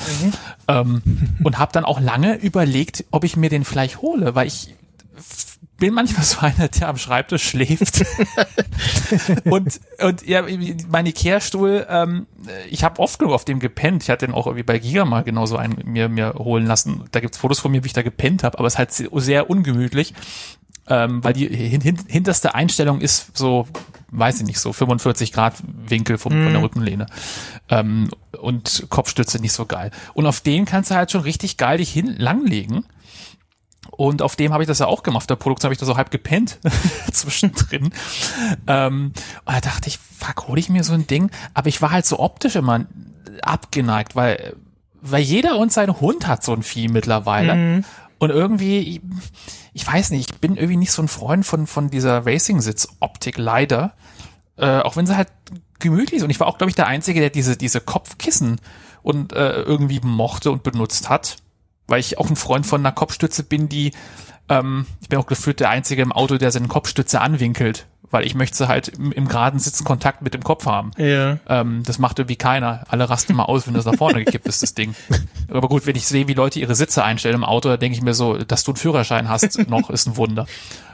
Ähm, 0.69 1.01
und 1.43 1.59
habe 1.59 1.73
dann 1.73 1.87
auch 1.87 1.99
lange 1.99 2.35
überlegt, 2.35 3.07
ob 3.11 3.25
ich 3.25 3.39
mir 3.39 3.49
den 3.49 3.65
vielleicht 3.65 4.03
hole, 4.03 4.35
weil 4.35 4.49
ich 4.49 4.75
bin 5.81 5.95
manchmal 5.95 6.25
so 6.25 6.41
einer, 6.41 6.69
der 6.69 6.89
am 6.89 6.99
Schreibtisch 6.99 7.43
schläft. 7.43 8.05
und, 9.45 9.81
und 9.99 10.27
ja, 10.27 10.45
mein 10.89 11.07
Ikea-Stuhl, 11.07 11.87
ähm, 11.89 12.27
ich 12.71 12.85
habe 12.85 13.01
oft 13.01 13.19
genug 13.19 13.35
auf 13.35 13.45
dem 13.45 13.59
gepennt. 13.59 14.05
Ich 14.05 14.11
hatte 14.11 14.27
den 14.27 14.35
auch 14.35 14.47
irgendwie 14.47 14.63
bei 14.63 14.79
Giga 14.79 15.05
mal 15.05 15.25
genauso 15.25 15.57
einen 15.57 15.83
mir, 15.85 16.09
mir 16.09 16.35
holen 16.35 16.67
lassen. 16.67 17.05
Da 17.11 17.21
gibt's 17.21 17.39
Fotos 17.39 17.59
von 17.59 17.73
mir, 17.73 17.83
wie 17.83 17.89
ich 17.89 17.93
da 17.95 18.03
gepennt 18.03 18.45
habe, 18.45 18.59
aber 18.59 18.69
es 18.69 18.75
ist 18.75 18.79
halt 18.79 18.93
sehr, 18.93 19.51
ungemütlich, 19.51 20.15
ähm, 20.87 21.25
weil 21.25 21.33
die 21.33 21.49
hin, 21.49 21.81
hin, 21.81 21.99
hinterste 22.07 22.55
Einstellung 22.55 23.01
ist 23.01 23.37
so, 23.37 23.67
weiß 24.11 24.41
ich 24.41 24.47
nicht, 24.47 24.61
so 24.61 24.73
45 24.73 25.33
Grad 25.33 25.55
Winkel 25.65 26.19
vom, 26.19 26.33
von 26.33 26.53
der 26.53 26.63
Rückenlehne. 26.63 27.07
Ähm, 27.71 28.11
und 28.39 28.87
Kopfstütze 28.91 29.41
nicht 29.41 29.53
so 29.53 29.65
geil. 29.67 29.91
Und 30.13 30.27
auf 30.27 30.41
den 30.41 30.67
kannst 30.67 30.91
du 30.91 30.95
halt 30.95 31.11
schon 31.11 31.23
richtig 31.23 31.57
geil 31.57 31.79
dich 31.79 31.91
hin 31.91 32.15
langlegen. 32.19 32.85
Und 33.91 34.23
auf 34.23 34.37
dem 34.37 34.53
habe 34.53 34.63
ich 34.63 34.67
das 34.67 34.79
ja 34.79 34.87
auch 34.87 35.03
gemacht. 35.03 35.23
Auf 35.23 35.27
der 35.27 35.37
Produktion 35.37 35.69
habe 35.69 35.75
ich 35.75 35.81
da 35.81 35.87
so 35.87 35.97
halb 35.97 36.11
gepennt 36.11 36.59
zwischendrin. 37.13 37.93
Ähm, 38.67 39.13
und 39.45 39.55
da 39.55 39.61
dachte 39.61 39.89
ich, 39.89 39.99
fuck, 39.99 40.49
hole 40.49 40.61
ich 40.61 40.69
mir 40.69 40.85
so 40.85 40.93
ein 40.93 41.07
Ding. 41.07 41.31
Aber 41.55 41.69
ich 41.69 41.83
war 41.83 41.91
halt 41.91 42.07
so 42.07 42.19
optisch 42.19 42.57
immer 42.57 42.87
abgeneigt, 43.43 44.17
weil, 44.17 44.57
weil 45.01 45.23
jeder 45.23 45.59
und 45.59 45.73
sein 45.73 46.01
Hund 46.01 46.27
hat 46.27 46.45
so 46.45 46.53
ein 46.53 46.63
Vieh 46.63 46.89
mittlerweile. 46.89 47.53
Und 48.19 48.31
irgendwie, 48.31 49.01
ich 49.73 49.87
weiß 49.87 50.11
nicht, 50.11 50.31
ich 50.31 50.41
bin 50.41 50.57
irgendwie 50.57 50.77
nicht 50.77 50.93
so 50.93 51.03
ein 51.03 51.09
Freund 51.09 51.45
von, 51.47 51.67
von 51.67 51.91
dieser 51.91 52.27
Racing-Sitz-Optik, 52.27 53.39
leider. 53.39 53.95
Äh, 54.57 54.81
auch 54.81 54.97
wenn 54.97 55.07
sie 55.07 55.17
halt 55.17 55.29
gemütlich 55.79 56.19
ist. 56.19 56.23
Und 56.23 56.31
ich 56.31 56.39
war 56.39 56.47
auch, 56.47 56.59
glaube 56.59 56.71
ich, 56.71 56.77
der 56.77 56.87
Einzige, 56.87 57.21
der 57.21 57.31
diese, 57.31 57.57
diese 57.57 57.81
Kopfkissen 57.81 58.61
und 59.03 59.33
äh, 59.33 59.63
irgendwie 59.63 60.01
mochte 60.03 60.51
und 60.51 60.63
benutzt 60.63 61.09
hat. 61.09 61.37
Weil 61.91 62.01
ich 62.01 62.19
auch 62.19 62.31
ein 62.31 62.37
Freund 62.37 62.67
von 62.67 62.81
einer 62.81 62.93
Kopfstütze 62.93 63.43
bin, 63.43 63.69
die, 63.69 63.93
ähm, 64.49 64.87
ich 65.03 65.09
bin 65.09 65.19
auch 65.19 65.27
gefühlt 65.27 65.61
der 65.61 65.71
Einzige 65.71 66.03
im 66.03 66.13
Auto, 66.13 66.39
der 66.39 66.51
seine 66.53 66.69
Kopfstütze 66.69 67.21
anwinkelt. 67.21 67.87
Weil 68.13 68.27
ich 68.27 68.35
möchte 68.35 68.67
halt 68.67 68.89
im, 68.89 69.13
im 69.13 69.29
geraden 69.29 69.61
Sitzen 69.61 69.85
Kontakt 69.85 70.23
mit 70.23 70.35
dem 70.35 70.43
Kopf 70.43 70.67
haben. 70.67 70.91
Ja. 70.97 71.39
Ähm, 71.49 71.83
das 71.85 71.99
macht 71.99 72.19
irgendwie 72.19 72.37
keiner. 72.37 72.85
Alle 72.89 73.09
rasten 73.09 73.35
mal 73.35 73.45
aus, 73.45 73.67
wenn 73.67 73.75
das 73.75 73.85
nach 73.85 73.95
vorne 73.95 74.25
gekippt 74.25 74.49
ist, 74.49 74.63
das 74.63 74.75
Ding. 74.75 74.97
Aber 75.49 75.69
gut, 75.69 75.87
wenn 75.87 75.95
ich 75.95 76.07
sehe, 76.07 76.27
wie 76.27 76.35
Leute 76.35 76.59
ihre 76.59 76.75
Sitze 76.75 77.05
einstellen 77.05 77.37
im 77.37 77.45
Auto, 77.45 77.69
da 77.69 77.77
denke 77.77 77.97
ich 77.97 78.03
mir 78.03 78.15
so, 78.15 78.39
dass 78.39 78.65
du 78.65 78.73
einen 78.73 78.79
Führerschein 78.79 79.29
hast, 79.29 79.69
noch 79.69 79.91
ist 79.91 80.09
ein 80.09 80.17
Wunder. 80.17 80.47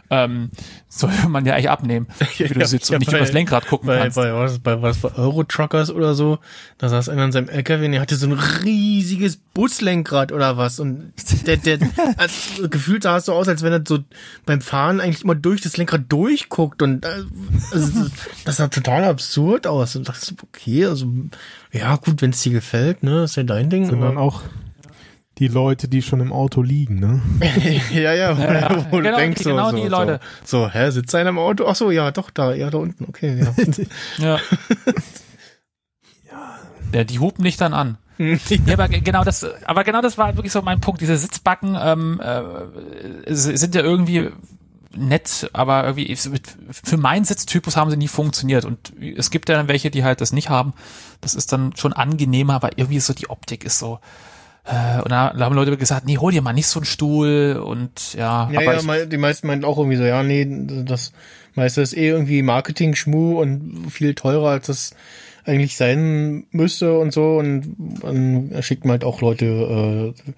Ähm, 0.08 0.50
soll 0.88 1.10
man 1.28 1.44
ja 1.44 1.54
eigentlich 1.54 1.68
abnehmen, 1.70 2.06
wie 2.38 2.44
du 2.48 2.60
Ja, 2.60 2.66
sitzt 2.66 2.90
ja, 2.90 2.96
und 2.96 3.00
nicht 3.00 3.10
bei- 3.10 3.18
übers 3.18 3.32
Lenkrad 3.32 3.66
gucken 3.66 3.88
bei, 3.88 3.98
kannst. 3.98 4.16
bei, 4.16 4.32
was, 4.32 4.58
bei 4.60 4.80
was 4.80 4.98
bei 4.98 5.12
Euro-Truckers 5.14 5.90
oder 5.90 6.14
so, 6.14 6.38
da 6.78 6.88
saß 6.88 7.08
einer 7.08 7.24
in 7.24 7.32
seinem 7.32 7.48
LKW 7.48 7.86
und 7.86 7.92
der 7.92 8.00
hatte 8.00 8.14
so 8.16 8.26
ein 8.26 8.32
riesiges 8.32 9.36
Buslenkrad 9.36 10.30
oder 10.32 10.56
was 10.56 10.78
und 10.80 11.12
der, 11.46 11.56
der 11.56 11.78
also, 12.16 12.68
gefühlt 12.68 13.02
sah 13.02 13.16
es 13.16 13.24
so 13.26 13.32
aus, 13.32 13.48
als 13.48 13.62
wenn 13.62 13.72
er 13.72 13.82
so 13.86 13.98
beim 14.44 14.60
Fahren 14.60 15.00
eigentlich 15.00 15.24
immer 15.24 15.34
durch 15.34 15.60
das 15.60 15.76
Lenkrad 15.76 16.02
durchguckt 16.08 16.82
und 16.82 17.04
äh, 17.04 17.08
also, 17.72 18.06
das 18.44 18.56
sah 18.58 18.68
total 18.68 19.04
absurd 19.04 19.66
aus 19.66 19.96
und 19.96 20.08
dachte 20.08 20.24
so, 20.24 20.34
okay, 20.42 20.86
also 20.86 21.06
ja 21.72 21.96
gut, 21.96 22.22
wenn 22.22 22.30
es 22.30 22.42
dir 22.42 22.52
gefällt, 22.52 23.02
ne, 23.02 23.24
ist 23.24 23.36
ja 23.36 23.42
dein 23.42 23.70
Ding. 23.70 23.86
Sind 23.86 24.00
dann 24.00 24.12
aber- 24.12 24.20
auch 24.20 24.42
die 25.38 25.48
Leute, 25.48 25.86
die 25.88 26.00
schon 26.02 26.20
im 26.20 26.32
Auto 26.32 26.62
liegen, 26.62 26.98
ne? 26.98 27.20
ja, 27.92 28.14
ja, 28.14 28.36
wo, 28.38 28.42
Ja, 28.42 28.86
wo 28.90 28.96
genau, 28.98 29.10
du 29.10 29.16
denkst 29.16 29.42
so, 29.42 29.50
genau 29.50 29.70
so, 29.70 29.76
die 29.76 29.88
Leute. 29.88 30.20
So, 30.44 30.62
so, 30.64 30.70
hä, 30.70 30.90
sitzt 30.90 31.14
einer 31.14 31.30
im 31.30 31.38
Auto? 31.38 31.66
Ach 31.66 31.76
so, 31.76 31.90
ja, 31.90 32.10
doch, 32.10 32.30
da, 32.30 32.54
ja, 32.54 32.70
da 32.70 32.78
unten, 32.78 33.04
okay, 33.04 33.38
ja. 33.42 33.54
Ja. 34.18 34.40
ja. 36.92 37.04
Die 37.04 37.18
hupen 37.18 37.42
nicht 37.42 37.60
dann 37.60 37.74
an. 37.74 37.98
Ja, 38.18 38.72
aber 38.72 38.88
ge- 38.88 39.00
genau 39.02 39.24
das, 39.24 39.44
aber 39.66 39.84
genau 39.84 40.00
das 40.00 40.16
war 40.16 40.34
wirklich 40.36 40.52
so 40.52 40.62
mein 40.62 40.80
Punkt. 40.80 41.02
Diese 41.02 41.18
Sitzbacken 41.18 41.76
ähm, 41.78 42.18
äh, 42.18 43.34
sind 43.34 43.74
ja 43.74 43.82
irgendwie 43.82 44.30
nett, 44.96 45.50
aber 45.52 45.84
irgendwie 45.84 46.16
für 46.16 46.96
meinen 46.96 47.26
Sitztypus 47.26 47.76
haben 47.76 47.90
sie 47.90 47.98
nie 47.98 48.08
funktioniert. 48.08 48.64
Und 48.64 48.94
es 49.18 49.30
gibt 49.30 49.50
ja 49.50 49.56
dann 49.56 49.68
welche, 49.68 49.90
die 49.90 50.02
halt 50.02 50.22
das 50.22 50.32
nicht 50.32 50.48
haben. 50.48 50.72
Das 51.20 51.34
ist 51.34 51.52
dann 51.52 51.76
schon 51.76 51.92
angenehmer, 51.92 52.54
aber 52.54 52.78
irgendwie 52.78 53.00
so 53.00 53.12
die 53.12 53.28
Optik 53.28 53.64
ist 53.64 53.78
so. 53.78 54.00
Äh, 54.66 55.00
und 55.02 55.10
da 55.10 55.32
haben 55.38 55.54
Leute 55.54 55.76
gesagt, 55.76 56.06
nee, 56.06 56.18
hol 56.18 56.32
dir 56.32 56.42
mal 56.42 56.52
nicht 56.52 56.66
so 56.66 56.80
einen 56.80 56.86
Stuhl 56.86 57.62
und 57.64 58.14
ja, 58.14 58.50
Ja, 58.50 58.60
aber 58.60 58.80
ja, 58.80 59.02
ich, 59.02 59.08
die 59.08 59.16
meisten 59.16 59.46
meinten 59.46 59.64
auch 59.64 59.78
irgendwie 59.78 59.96
so, 59.96 60.04
ja, 60.04 60.22
nee, 60.22 60.46
das 60.84 61.12
meiste 61.54 61.82
ist 61.82 61.96
eh 61.96 62.08
irgendwie 62.08 62.42
Marketing-Schmu 62.42 63.40
und 63.40 63.90
viel 63.90 64.14
teurer, 64.14 64.50
als 64.50 64.66
das 64.66 64.90
eigentlich 65.44 65.76
sein 65.76 66.44
müsste 66.50 66.98
und 66.98 67.12
so. 67.12 67.36
Und 67.36 67.76
dann 68.02 68.62
schickt 68.62 68.84
man 68.84 68.92
halt 68.92 69.04
auch 69.04 69.20
Leute 69.20 70.14
äh, 70.16 70.32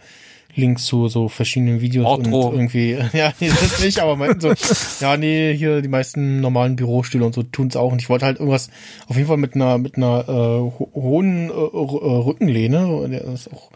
Links 0.54 0.84
zu 0.84 1.08
so 1.08 1.28
verschiedenen 1.28 1.80
Videos 1.80 2.06
Outro. 2.06 2.48
und 2.48 2.54
irgendwie, 2.54 2.98
ja, 3.12 3.32
nee, 3.40 3.48
das 3.48 3.82
nicht, 3.82 4.00
aber 4.00 4.16
meinten 4.16 4.40
so, 4.40 4.52
ja, 5.00 5.16
nee, 5.16 5.54
hier 5.56 5.80
die 5.80 5.88
meisten 5.88 6.40
normalen 6.40 6.76
Bürostühle 6.76 7.24
und 7.24 7.34
so 7.34 7.42
tun's 7.44 7.76
auch. 7.76 7.92
Und 7.92 8.02
ich 8.02 8.10
wollte 8.10 8.26
halt 8.26 8.38
irgendwas, 8.38 8.68
auf 9.06 9.16
jeden 9.16 9.28
Fall 9.28 9.36
mit 9.38 9.54
einer, 9.54 9.78
mit 9.78 9.96
einer 9.96 10.28
äh, 10.28 10.32
ho 10.32 10.90
hohen 10.94 11.48
äh, 11.48 11.52
äh, 11.52 11.54
Rückenlehne, 11.54 13.08
der 13.08 13.24
ist 13.24 13.50
auch 13.52 13.70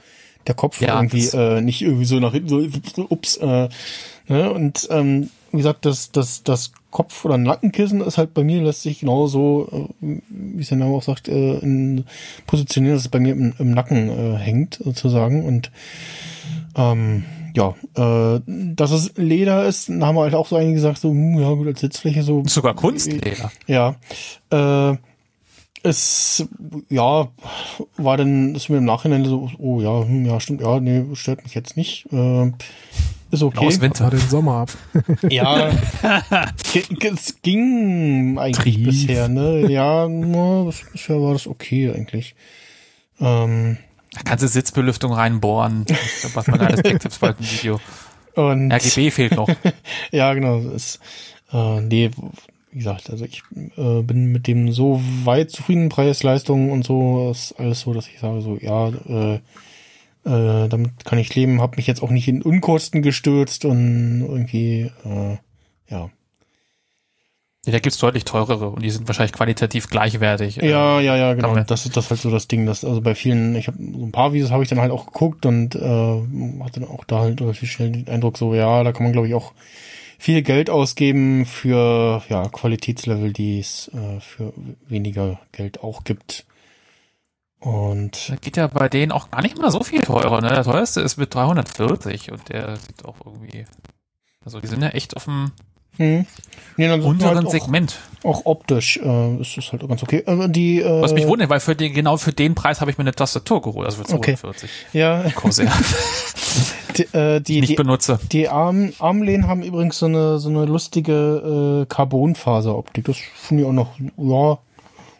der 0.46 0.54
Kopf 0.54 0.80
Ja, 0.80 0.96
irgendwie 0.96 1.26
äh, 1.28 1.60
nicht 1.60 1.82
irgendwie 1.82 2.04
so 2.04 2.18
nach 2.20 2.32
hinten 2.32 2.48
so, 2.48 3.06
ups, 3.08 3.36
äh, 3.36 3.68
ne? 4.28 4.52
Und 4.52 4.88
ähm, 4.90 5.30
wie 5.52 5.58
gesagt, 5.58 5.84
das, 5.84 6.10
das, 6.12 6.42
das 6.42 6.72
Kopf- 6.90 7.24
oder 7.24 7.38
Nackenkissen 7.38 8.00
ist 8.00 8.18
halt 8.18 8.34
bei 8.34 8.44
mir, 8.44 8.62
lässt 8.62 8.82
sich 8.82 9.00
genauso, 9.00 9.88
äh, 10.00 10.20
wie 10.28 10.62
es 10.62 10.68
der 10.68 10.78
Name 10.78 10.94
auch 10.94 11.02
sagt, 11.02 11.28
äh, 11.28 11.58
in, 11.58 12.04
positionieren, 12.46 12.96
dass 12.96 13.04
es 13.04 13.10
bei 13.10 13.20
mir 13.20 13.32
im, 13.32 13.54
im 13.58 13.70
Nacken 13.70 14.08
äh, 14.08 14.36
hängt, 14.36 14.80
sozusagen. 14.82 15.44
Und 15.44 15.70
ähm, 16.76 17.24
ja, 17.54 17.74
äh, 17.94 18.40
dass 18.46 18.92
es 18.92 19.12
Leder 19.16 19.66
ist, 19.66 19.88
haben 19.88 20.16
wir 20.16 20.22
halt 20.22 20.34
auch 20.34 20.46
so 20.46 20.56
einige 20.56 20.74
gesagt, 20.74 20.98
so, 20.98 21.10
hm, 21.10 21.38
ja 21.38 21.52
gut, 21.52 21.66
als 21.66 21.80
Sitzfläche 21.80 22.22
so. 22.22 22.42
Sogar 22.46 22.74
Kunstleder. 22.74 23.52
Ja. 23.66 23.96
Äh, 24.50 24.96
es, 25.82 26.46
ja, 26.88 27.28
war 27.96 28.16
dann, 28.16 28.54
ist 28.54 28.68
mir 28.68 28.78
im 28.78 28.84
Nachhinein 28.84 29.24
so, 29.24 29.50
oh 29.58 29.80
ja, 29.80 30.04
hm, 30.04 30.24
ja, 30.26 30.38
stimmt, 30.40 30.60
ja, 30.60 30.78
nee, 30.80 31.04
stört 31.14 31.42
mich 31.44 31.54
jetzt 31.54 31.76
nicht. 31.76 32.06
Äh, 32.12 32.52
ist 33.30 33.42
okay. 33.42 33.66
Aus 33.66 33.80
Winter. 33.80 34.04
War 34.04 34.10
den 34.10 34.20
Sommer 34.20 34.54
ab. 34.56 34.70
Ja, 35.30 35.70
es 36.72 37.42
ging 37.42 38.38
eigentlich 38.38 38.74
Trief. 38.76 38.84
bisher, 38.86 39.28
ne? 39.28 39.70
Ja, 39.70 40.06
na, 40.08 40.64
bisher 40.92 41.20
war 41.20 41.32
das 41.32 41.46
okay 41.46 41.90
eigentlich. 41.90 42.34
Ähm, 43.20 43.78
Da 44.14 44.20
kannst 44.24 44.44
du 44.44 44.48
Sitzbelüftung 44.48 45.12
reinbohren. 45.12 45.86
Macht 46.34 46.48
man 46.48 46.60
alles 46.60 46.82
Tech-Tipps 46.82 47.18
bald 47.18 47.40
ein 47.40 47.46
Video. 47.50 47.80
und 48.34 48.70
RGB 48.70 49.10
fehlt 49.10 49.36
noch. 49.36 49.48
ja, 50.12 50.34
genau, 50.34 50.58
es 50.58 50.74
ist, 50.74 51.00
äh, 51.52 51.80
nee, 51.80 52.10
wie 52.72 52.78
gesagt, 52.78 53.10
also 53.10 53.24
ich 53.24 53.42
äh, 53.76 54.02
bin 54.02 54.32
mit 54.32 54.46
dem 54.46 54.72
so 54.72 55.00
weit 55.24 55.50
zufrieden, 55.50 55.90
Preis, 55.90 56.22
Leistung 56.22 56.70
und 56.70 56.84
so, 56.84 57.30
ist 57.30 57.52
alles 57.58 57.80
so, 57.80 57.92
dass 57.92 58.08
ich 58.08 58.18
sage 58.18 58.40
so, 58.40 58.56
ja, 58.58 58.88
äh, 58.88 59.34
äh, 60.24 60.68
damit 60.68 61.04
kann 61.04 61.18
ich 61.18 61.34
leben, 61.34 61.60
habe 61.60 61.76
mich 61.76 61.86
jetzt 61.86 62.02
auch 62.02 62.10
nicht 62.10 62.28
in 62.28 62.42
Unkosten 62.42 63.02
gestürzt 63.02 63.64
und 63.66 64.22
irgendwie, 64.22 64.90
äh, 65.04 65.36
ja. 65.88 66.10
Ja, 67.64 67.70
da 67.70 67.78
gibt's 67.78 67.98
deutlich 67.98 68.24
teurere 68.24 68.70
und 68.70 68.82
die 68.82 68.90
sind 68.90 69.06
wahrscheinlich 69.06 69.32
qualitativ 69.32 69.88
gleichwertig. 69.88 70.56
Ja, 70.56 70.98
ja, 70.98 71.14
ja, 71.14 71.34
genau. 71.34 71.54
Das 71.62 71.84
ist 71.84 71.96
das 71.96 72.10
halt 72.10 72.20
so 72.20 72.30
das 72.30 72.48
Ding, 72.48 72.66
dass 72.66 72.84
also 72.84 73.00
bei 73.00 73.14
vielen, 73.14 73.54
ich 73.54 73.68
habe 73.68 73.78
so 73.78 74.04
ein 74.04 74.10
paar 74.10 74.32
Videos 74.32 74.50
habe 74.50 74.64
ich 74.64 74.68
dann 74.68 74.80
halt 74.80 74.90
auch 74.90 75.06
geguckt 75.06 75.46
und 75.46 75.76
äh, 75.76 75.78
hatte 76.64 76.80
dann 76.80 76.88
auch 76.88 77.04
da 77.04 77.20
halt 77.20 77.40
relativ 77.40 77.70
schnell 77.70 77.92
den 77.92 78.08
Eindruck 78.08 78.38
so, 78.38 78.54
ja, 78.54 78.82
da 78.82 78.92
kann 78.92 79.04
man 79.04 79.12
glaube 79.12 79.28
ich 79.28 79.34
auch 79.34 79.52
viel 80.22 80.42
Geld 80.42 80.70
ausgeben 80.70 81.46
für 81.46 82.22
ja 82.28 82.48
Qualitätslevel, 82.48 83.32
die 83.32 83.58
es 83.58 83.88
äh, 83.88 84.20
für 84.20 84.52
weniger 84.86 85.40
Geld 85.50 85.82
auch 85.82 86.04
gibt. 86.04 86.46
Und 87.58 88.30
Da 88.30 88.36
geht 88.36 88.56
ja 88.56 88.68
bei 88.68 88.88
denen 88.88 89.10
auch 89.10 89.32
gar 89.32 89.42
nicht 89.42 89.58
mal 89.58 89.72
so 89.72 89.82
viel 89.82 90.00
teurer. 90.00 90.40
Ne? 90.40 90.48
Der 90.48 90.62
teuerste 90.62 91.00
ist 91.00 91.16
mit 91.16 91.34
340 91.34 92.30
und 92.30 92.48
der 92.50 92.76
sieht 92.76 93.04
auch 93.04 93.16
irgendwie. 93.24 93.64
Also 94.44 94.60
die 94.60 94.68
sind 94.68 94.82
ja 94.82 94.90
echt 94.90 95.16
auf 95.16 95.24
dem 95.24 95.50
hm. 95.96 96.24
nee, 96.78 96.90
unteren 96.90 97.36
halt 97.36 97.46
auch, 97.46 97.50
Segment. 97.50 97.98
auch 98.24 98.46
optisch 98.46 98.96
äh, 98.96 99.36
ist 99.36 99.58
es 99.58 99.72
halt 99.72 99.84
auch 99.84 99.88
ganz 99.88 100.02
okay. 100.02 100.22
Aber 100.24 100.48
die 100.48 100.80
äh, 100.80 101.02
Was 101.02 101.12
mich 101.12 101.26
wundert, 101.26 101.50
weil 101.50 101.60
für 101.60 101.76
den, 101.76 101.92
genau 101.92 102.16
für 102.16 102.32
den 102.32 102.54
Preis 102.54 102.80
habe 102.80 102.90
ich 102.90 102.96
mir 102.96 103.02
eine 103.02 103.12
Tastatur 103.12 103.60
geholt, 103.60 103.86
also 103.86 104.02
für 104.02 104.14
Okay. 104.14 104.36
42 104.36 104.70
ja 104.94 105.28
Corsair, 105.34 105.70
die, 106.96 107.02
äh, 107.16 107.40
die 107.40 107.42
die, 107.44 107.54
ich 107.54 107.60
nicht 107.60 107.70
die 107.70 107.74
benutze. 107.76 108.18
Die 108.30 108.48
Arm, 108.48 108.92
Armlehnen 108.98 109.46
haben 109.46 109.62
übrigens 109.62 109.98
so 109.98 110.06
eine, 110.06 110.38
so 110.38 110.48
eine 110.48 110.64
lustige 110.66 111.82
äh, 111.82 111.86
Carbonfaseroptik. 111.86 113.04
Das 113.04 113.16
finde 113.34 113.62
ich 113.62 113.68
auch 113.68 113.72
noch, 113.72 113.90
ja, 114.16 114.58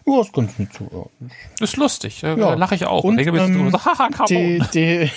ja, 0.04 0.20
ist 0.20 0.32
ganz 0.32 0.58
nett 0.58 0.70
so. 0.76 1.10
Ist 1.60 1.76
lustig, 1.76 2.22
Ja. 2.22 2.54
lache 2.54 2.74
ich 2.74 2.86
auch. 2.86 3.04
Und, 3.04 3.18
Regelmäßig 3.18 3.54
ähm, 3.54 3.70
so, 3.70 3.78
haha, 3.84 4.08
Carbon. 4.08 4.26
Die, 4.26 4.62
die, 4.74 5.10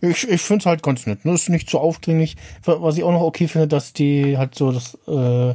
ich 0.00 0.28
ich 0.28 0.40
finde 0.40 0.62
es 0.62 0.66
halt 0.66 0.82
ganz 0.82 1.06
nett. 1.06 1.24
Ne? 1.24 1.32
Ist 1.34 1.50
nicht 1.50 1.68
so 1.68 1.78
aufdringlich. 1.78 2.36
Was 2.64 2.96
ich 2.96 3.04
auch 3.04 3.12
noch 3.12 3.20
okay 3.20 3.48
finde, 3.48 3.68
dass 3.68 3.92
die 3.92 4.38
halt 4.38 4.54
so 4.54 4.72
das, 4.72 4.96
äh, 5.06 5.54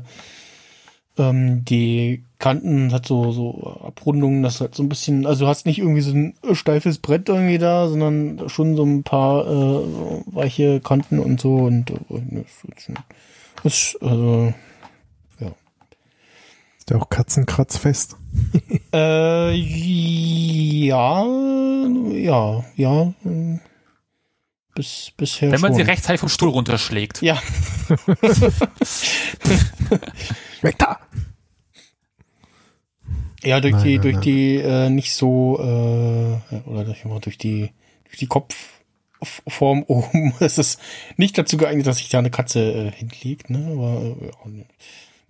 ähm, 1.17 1.63
die 1.65 2.23
Kanten 2.39 2.91
hat 2.91 3.05
so, 3.05 3.31
so 3.31 3.79
Abrundungen, 3.85 4.43
das 4.43 4.59
halt 4.61 4.75
so 4.75 4.83
ein 4.83 4.89
bisschen, 4.89 5.25
also 5.25 5.45
du 5.45 5.49
hast 5.49 5.65
nicht 5.65 5.79
irgendwie 5.79 6.01
so 6.01 6.11
ein 6.13 6.33
steifes 6.53 6.97
Brett 6.97 7.29
irgendwie 7.29 7.57
da, 7.57 7.87
sondern 7.87 8.49
schon 8.49 8.75
so 8.75 8.83
ein 8.83 9.03
paar 9.03 9.47
äh, 9.47 10.21
weiche 10.25 10.81
Kanten 10.81 11.19
und 11.19 11.39
so 11.39 11.55
und 11.55 11.89
äh, 11.91 12.41
ist, 12.41 12.81
schon- 12.81 12.95
ist 13.63 13.97
also 14.01 14.53
Ist 16.79 16.89
ja 16.89 16.97
auch 16.97 17.09
katzenkratzfest. 17.09 18.17
Äh, 18.95 19.53
ja, 19.55 21.23
ja, 22.11 22.63
ja. 22.75 23.01
äh, 23.25 23.57
Bis, 24.75 25.11
bisher 25.15 25.51
Wenn 25.51 25.61
man 25.61 25.69
schon. 25.71 25.77
sie 25.77 25.81
rechtzeitig 25.83 26.19
vom 26.19 26.29
Stuhl 26.29 26.49
runterschlägt. 26.49 27.21
Ja, 27.21 27.35
Weg 30.61 30.77
da! 30.79 30.99
Ja, 33.43 33.59
durch 33.59 33.73
Nein, 33.73 33.83
die, 33.83 33.93
nein, 33.93 34.01
durch 34.01 34.13
nein. 34.15 34.23
die, 34.23 34.55
äh, 34.57 34.89
nicht 34.89 35.13
so, 35.13 35.59
äh, 35.59 36.69
oder 36.69 36.83
durch, 36.83 37.03
durch 37.21 37.37
die, 37.37 37.71
durch 38.05 38.17
die 38.17 38.27
Kopfform 38.27 39.83
oben 39.83 40.33
ist 40.39 40.57
es 40.59 40.77
nicht 41.17 41.37
dazu 41.37 41.57
geeignet, 41.57 41.87
dass 41.87 41.97
sich 41.97 42.09
da 42.09 42.19
eine 42.19 42.31
Katze 42.31 42.59
äh, 42.71 42.91
hinlegt, 42.91 43.49
ne, 43.49 43.67
aber, 43.71 44.49
äh, 44.49 44.63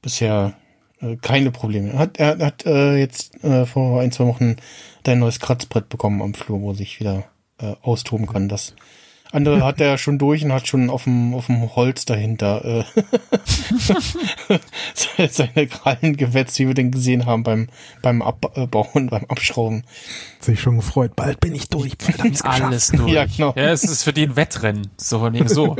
bisher 0.01 0.53
äh, 1.01 1.17
keine 1.17 1.51
Probleme. 1.51 1.91
Er 1.91 1.99
hat, 1.99 2.17
er 2.17 2.37
hat 2.39 2.65
äh, 2.65 2.97
jetzt 2.97 3.43
äh, 3.43 3.65
vor 3.65 4.01
ein, 4.01 4.11
zwei 4.11 4.25
Wochen 4.25 4.55
dein 5.03 5.19
neues 5.19 5.39
Kratzbrett 5.39 5.89
bekommen 5.89 6.21
am 6.21 6.33
Flur, 6.33 6.61
wo 6.61 6.73
sich 6.73 6.99
wieder 6.99 7.25
äh, 7.59 7.75
austoben 7.81 8.27
kann. 8.27 8.49
Das 8.49 8.75
andere 9.33 9.63
hat 9.63 9.81
er 9.81 9.97
schon 9.97 10.19
durch 10.19 10.45
und 10.45 10.53
hat 10.53 10.67
schon 10.67 10.89
auf 10.89 11.05
dem, 11.05 11.33
auf 11.33 11.47
dem 11.47 11.75
Holz 11.75 12.05
dahinter 12.05 12.63
äh, 12.63 12.83
seine 15.29 15.67
Krallen 15.67 16.15
gewetzt, 16.15 16.59
wie 16.59 16.67
wir 16.67 16.75
den 16.75 16.91
gesehen 16.91 17.25
haben 17.25 17.43
beim, 17.43 17.69
beim 18.01 18.21
Abbauen, 18.21 19.07
beim 19.09 19.25
Abschrauben. 19.25 19.83
Hat 20.37 20.43
sich 20.43 20.61
schon 20.61 20.77
gefreut. 20.77 21.15
Bald 21.15 21.39
bin 21.39 21.55
ich 21.55 21.67
durch. 21.69 21.97
Bald 21.97 22.19
hab 22.19 22.25
ich's 22.25 22.43
geschafft. 22.43 22.61
Alles 22.63 22.87
durch. 22.95 23.11
Ja, 23.11 23.25
genau. 23.25 23.53
Ja, 23.55 23.71
es 23.71 23.83
ist 23.83 24.03
für 24.03 24.13
die 24.13 24.23
ein 24.23 24.35
Wettrennen. 24.35 24.91
So, 24.97 25.23
wegen 25.23 25.49
so. 25.49 25.75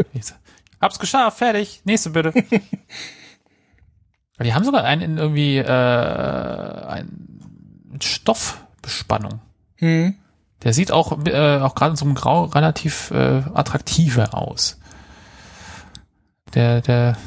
Hab's 0.81 0.99
geschafft, 0.99 1.37
fertig. 1.37 1.81
Nächste 1.85 2.09
bitte. 2.09 2.33
Die 4.41 4.53
haben 4.53 4.65
sogar 4.65 4.83
einen 4.83 5.01
in 5.01 5.17
irgendwie 5.17 5.57
äh, 5.57 5.63
ein 5.63 7.07
mit 7.89 8.03
Stoffbespannung. 8.03 9.39
Hm. 9.77 10.15
Der 10.63 10.73
sieht 10.73 10.91
auch, 10.91 11.17
äh, 11.26 11.60
auch 11.60 11.76
gerade 11.76 11.91
in 11.91 11.97
so 11.97 12.06
einem 12.06 12.15
Grau 12.15 12.45
relativ 12.45 13.12
äh, 13.12 13.41
attraktiver 13.54 14.34
aus. 14.34 14.80
Der, 16.54 16.82
der, 16.82 17.17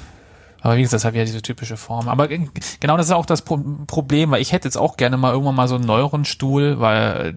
aber 0.60 0.76
wie 0.76 0.82
gesagt, 0.82 0.94
das 0.94 1.04
hat 1.04 1.14
ja 1.14 1.24
diese 1.24 1.42
typische 1.42 1.76
Form. 1.76 2.08
Aber 2.08 2.28
genau 2.28 2.96
das 2.96 3.06
ist 3.06 3.12
auch 3.12 3.26
das 3.26 3.42
Pro 3.42 3.58
Problem, 3.86 4.30
weil 4.30 4.40
ich 4.40 4.52
hätte 4.52 4.68
jetzt 4.68 4.76
auch 4.76 4.96
gerne 4.96 5.16
mal 5.16 5.32
irgendwann 5.32 5.54
mal 5.54 5.68
so 5.68 5.74
einen 5.74 5.84
neueren 5.84 6.24
Stuhl, 6.24 6.80
weil 6.80 7.36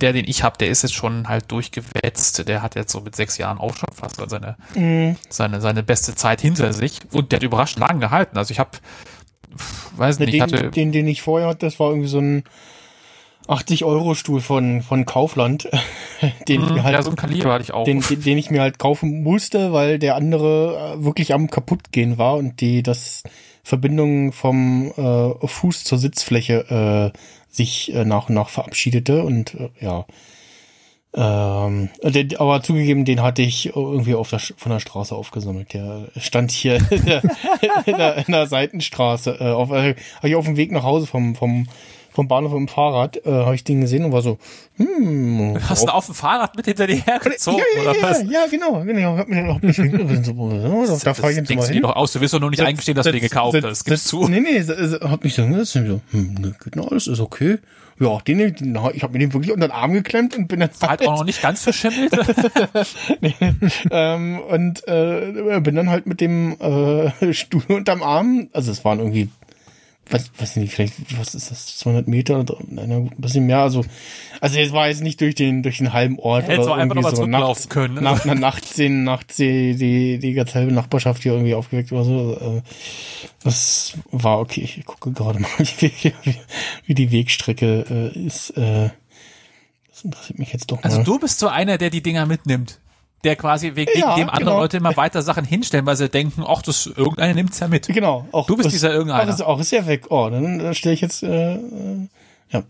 der, 0.00 0.12
den 0.12 0.28
ich 0.28 0.42
habe, 0.42 0.58
der 0.58 0.68
ist 0.68 0.82
jetzt 0.82 0.94
schon 0.94 1.26
halt 1.28 1.50
durchgewetzt. 1.50 2.46
Der 2.46 2.62
hat 2.62 2.74
jetzt 2.74 2.92
so 2.92 3.00
mit 3.00 3.16
sechs 3.16 3.38
Jahren 3.38 3.58
auch 3.58 3.74
schon 3.74 3.88
fast 3.92 4.16
seine, 4.28 4.56
Hm. 4.74 5.16
seine, 5.28 5.60
seine 5.60 5.82
beste 5.82 6.14
Zeit 6.14 6.40
hinter 6.40 6.72
sich. 6.72 7.00
Und 7.12 7.32
der 7.32 7.38
hat 7.38 7.44
überraschend 7.44 7.80
lang 7.80 7.98
gehalten. 7.98 8.36
Also 8.36 8.52
ich 8.52 8.58
habe, 8.58 8.70
weiß 9.96 10.18
nicht, 10.18 10.34
ich 10.34 10.40
hatte, 10.40 10.64
Den, 10.64 10.72
den, 10.72 10.92
den 10.92 11.08
ich 11.08 11.22
vorher 11.22 11.48
hatte, 11.48 11.66
das 11.66 11.80
war 11.80 11.90
irgendwie 11.90 12.08
so 12.08 12.18
ein 12.18 12.44
80-Euro-Stuhl 13.48 14.40
von, 14.40 14.82
von 14.82 15.06
Kaufland, 15.06 15.68
den 16.48 16.62
ich 16.62 16.70
mir 16.70 16.82
halt 16.82 16.94
ja, 16.94 17.02
so 17.02 17.10
ein 17.10 17.16
Kaliber 17.16 17.52
hatte 17.52 17.64
ich 17.64 17.72
auch. 17.72 17.84
den, 17.84 18.00
den, 18.00 18.22
den 18.22 18.38
ich 18.38 18.50
mir 18.50 18.60
halt 18.60 18.78
kaufen 18.78 19.22
musste, 19.22 19.72
weil 19.72 19.98
der 19.98 20.16
andere 20.16 20.96
äh, 20.98 21.04
wirklich 21.04 21.32
am 21.32 21.48
kaputtgehen 21.50 22.18
war 22.18 22.36
und 22.36 22.60
die 22.60 22.82
das 22.82 23.22
Verbindung 23.62 24.32
vom 24.32 24.92
äh, 24.96 25.46
Fuß 25.46 25.84
zur 25.84 25.98
Sitzfläche 25.98 27.12
äh, 27.14 27.18
sich 27.48 27.92
äh, 27.94 28.04
nach 28.04 28.28
und 28.28 28.34
nach 28.34 28.48
verabschiedete 28.48 29.22
und 29.22 29.54
äh, 29.54 29.70
ja. 29.80 30.06
Ähm, 31.18 31.88
der, 32.02 32.40
aber 32.40 32.62
zugegeben, 32.62 33.06
den 33.06 33.22
hatte 33.22 33.40
ich 33.40 33.74
irgendwie 33.74 34.14
auf 34.14 34.28
der, 34.28 34.38
von 34.38 34.70
der 34.70 34.80
Straße 34.80 35.14
aufgesammelt. 35.14 35.72
Der 35.72 36.08
stand 36.18 36.50
hier 36.50 36.76
in 36.90 37.06
der, 37.06 37.22
in 37.86 37.96
der, 37.96 38.16
in 38.18 38.32
der 38.32 38.46
Seitenstraße. 38.46 39.38
Äh, 39.40 39.52
auf, 39.52 39.70
äh, 39.70 39.94
hab 40.16 40.24
ich 40.24 40.36
auf 40.36 40.44
dem 40.44 40.58
Weg 40.58 40.72
nach 40.72 40.82
Hause 40.82 41.06
vom, 41.06 41.34
vom, 41.34 41.68
vom 42.16 42.28
Bahnhof 42.28 42.52
mit 42.52 42.60
dem 42.60 42.68
Fahrrad, 42.68 43.18
äh, 43.26 43.30
habe 43.30 43.54
ich 43.54 43.62
den 43.62 43.82
gesehen 43.82 44.04
und 44.06 44.12
war 44.12 44.22
so, 44.22 44.38
hm, 44.78 45.58
Hast 45.68 45.84
du 45.86 45.92
auf 45.92 46.06
dem 46.06 46.14
Fahrrad 46.14 46.56
mit 46.56 46.64
hinter 46.64 46.86
dir 46.86 46.96
hergezogen, 46.96 47.60
ja, 47.76 47.82
ja, 47.82 47.90
oder 47.90 48.00
ja, 48.00 48.02
was? 48.02 48.22
ja, 48.22 48.46
genau, 48.50 48.82
genau. 48.84 49.18
Hab 49.18 49.28
mir 49.28 49.36
dann 49.36 49.50
auch 49.50 49.60
nicht, 49.60 49.76
so, 49.76 50.98
da 51.04 51.14
fahre 51.14 51.32
ich 51.32 51.36
jetzt 51.36 51.50
mal 51.54 51.60
du 51.60 51.66
dir 51.68 51.72
hin. 51.74 51.82
doch 51.82 51.94
aus, 51.94 52.12
du 52.12 52.20
wirst 52.22 52.32
doch 52.32 52.40
nur 52.40 52.48
nicht 52.50 52.62
eingestehen, 52.62 52.96
dass 52.96 53.04
du 53.04 53.12
den 53.12 53.20
gekauft 53.20 53.62
hast. 53.62 53.84
Gib's 53.84 54.04
zu. 54.04 54.26
Nee, 54.28 54.40
nee, 54.40 54.62
so- 54.62 54.74
hab 55.00 55.22
mich 55.24 55.34
so, 55.34 55.46
das 55.46 55.60
ist 55.60 55.72
so, 55.74 56.00
hm, 56.10 56.34
ne, 56.40 56.54
noch 56.74 56.90
alles, 56.90 57.06
ist 57.06 57.20
okay. 57.20 57.58
Ja, 58.00 58.18
den, 58.26 58.38
den 58.54 58.78
ich 58.94 59.02
habe 59.02 59.12
mir 59.14 59.18
den 59.18 59.32
wirklich 59.32 59.52
unter 59.52 59.68
den 59.68 59.72
Arm 59.72 59.92
geklemmt 59.92 60.36
und 60.36 60.48
bin 60.48 60.60
dann 60.60 60.70
Halt 60.82 61.06
auch 61.06 61.18
noch 61.18 61.24
nicht 61.24 61.40
ganz 61.42 61.62
verschimmelt. 61.62 62.12
ähm, 63.90 64.38
und 64.40 64.86
äh, 64.88 65.60
bin 65.60 65.74
dann 65.76 65.90
halt 65.90 66.06
mit 66.06 66.20
dem 66.20 66.56
äh, 66.60 67.32
Stuhl 67.32 67.62
unterm 67.68 68.02
Arm, 68.02 68.48
also 68.52 68.70
es 68.72 68.84
waren 68.84 68.98
irgendwie 69.00 69.28
was, 70.08 70.30
weiß 70.38 70.56
nicht, 70.56 70.72
vielleicht, 70.72 70.94
was 71.18 71.34
ist 71.34 71.50
das, 71.50 71.78
200 71.78 72.06
Meter, 72.06 72.40
oder 72.40 72.58
ein 72.60 73.10
bisschen 73.18 73.46
mehr, 73.46 73.58
also, 73.58 73.84
also 74.40 74.58
jetzt 74.58 74.72
war 74.72 74.88
jetzt 74.88 75.02
nicht 75.02 75.20
durch 75.20 75.34
den, 75.34 75.62
durch 75.62 75.78
den 75.78 75.92
halben 75.92 76.18
Ort 76.18 76.44
Hättest 76.44 76.60
oder 76.60 76.74
einfach 76.74 76.96
irgendwie 76.96 76.96
nochmal 76.96 77.16
so 77.16 77.26
nachts, 77.26 77.68
können. 77.68 77.94
Ne? 77.94 78.02
nach 78.02 78.24
einer 78.24 78.34
Nachtszene, 78.36 78.94
nachts 78.94 79.36
die, 79.36 79.74
die, 79.74 80.18
die 80.18 80.32
ganze 80.34 80.54
halbe 80.54 80.72
Nachbarschaft 80.72 81.22
hier 81.22 81.32
irgendwie 81.32 81.54
aufgeweckt 81.54 81.90
oder 81.92 82.04
so, 82.04 82.38
äh, 82.40 82.62
das 83.42 83.98
war 84.12 84.38
okay, 84.38 84.62
ich 84.62 84.84
gucke 84.84 85.12
gerade 85.12 85.40
mal, 85.40 85.50
wie, 85.58 85.92
wie, 86.22 86.36
wie 86.86 86.94
die 86.94 87.10
Wegstrecke 87.10 88.12
äh, 88.14 88.18
ist, 88.26 88.50
äh, 88.50 88.90
das 89.90 90.04
interessiert 90.04 90.38
mich 90.38 90.52
jetzt 90.52 90.70
doch 90.70 90.76
mal. 90.76 90.84
Also 90.84 91.02
du 91.02 91.18
bist 91.18 91.38
so 91.38 91.48
einer, 91.48 91.78
der 91.78 91.90
die 91.90 92.02
Dinger 92.02 92.26
mitnimmt. 92.26 92.78
Der 93.24 93.34
quasi 93.36 93.74
wegen 93.74 93.90
Ja, 93.98 94.14
dem 94.14 94.28
andere 94.28 94.50
genau. 94.50 94.58
Leute 94.60 94.76
immer 94.76 94.96
weiter 94.96 95.22
Sachen 95.22 95.44
hinstellen, 95.44 95.84
weil 95.86 95.96
sie 95.96 96.08
denken, 96.08 96.44
ach, 96.46 96.62
das 96.62 96.86
irgendeiner 96.86 97.34
nimmt's 97.34 97.58
ja 97.58 97.66
mit. 97.68 97.86
Genau, 97.88 98.26
auch 98.30 98.46
Du 98.46 98.56
bist 98.56 98.66
ist- 98.68 98.72
dieser 98.74 98.92
irgendeiner. 98.92 99.24
Auch 99.30 99.34
ist, 99.34 99.42
auch 99.42 99.58
ist 99.60 99.72
ja 99.72 99.86
weg. 99.86 100.06
Oh, 100.10 100.28
dann, 100.30 100.58
dann 100.58 100.74
stelle 100.74 100.94
ich 100.94 101.00
jetzt 101.00 101.22
äh, 101.22 101.54
äh, 101.56 102.08
ja 102.50 102.62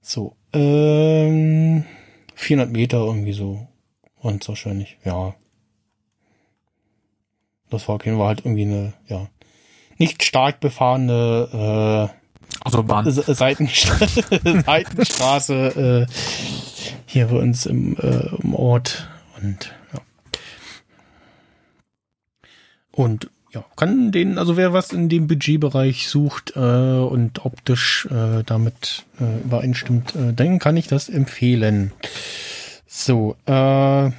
so 0.00 0.36
ähm, 0.52 1.84
400 2.34 2.70
Meter 2.70 2.98
irgendwie 2.98 3.32
so 3.32 3.66
und 4.20 4.46
wahrscheinlich 4.48 4.98
ja. 5.04 5.34
Das 7.70 7.86
war 7.88 7.96
okay, 7.96 8.16
war 8.16 8.28
halt 8.28 8.40
irgendwie 8.44 8.62
eine 8.62 8.92
ja 9.08 9.26
nicht 9.98 10.22
stark 10.22 10.60
befahrene 10.60 12.10
Autobahn. 12.64 13.06
äh, 13.06 13.10
Se- 13.10 13.34
Seitenstraße, 13.34 14.22
Seitenstraße 14.64 16.06
äh, 16.08 16.12
hier 17.06 17.26
bei 17.26 17.36
uns 17.38 17.66
im, 17.66 17.96
äh, 17.96 18.28
im 18.42 18.54
Ort 18.54 19.08
und 19.42 19.72
ja. 19.92 20.00
Und 22.98 23.30
ja, 23.52 23.64
kann 23.76 24.10
den, 24.10 24.38
also 24.38 24.56
wer 24.56 24.72
was 24.72 24.92
in 24.92 25.08
dem 25.08 25.28
Budgetbereich 25.28 26.08
sucht 26.08 26.54
äh, 26.56 26.58
und 26.58 27.44
optisch 27.46 28.08
äh, 28.10 28.42
damit 28.44 29.04
äh, 29.20 29.38
übereinstimmt, 29.44 30.16
äh, 30.16 30.32
dann 30.34 30.58
kann 30.58 30.76
ich 30.76 30.88
das 30.88 31.08
empfehlen. 31.08 31.92
So, 32.88 33.36
äh, 33.46 34.10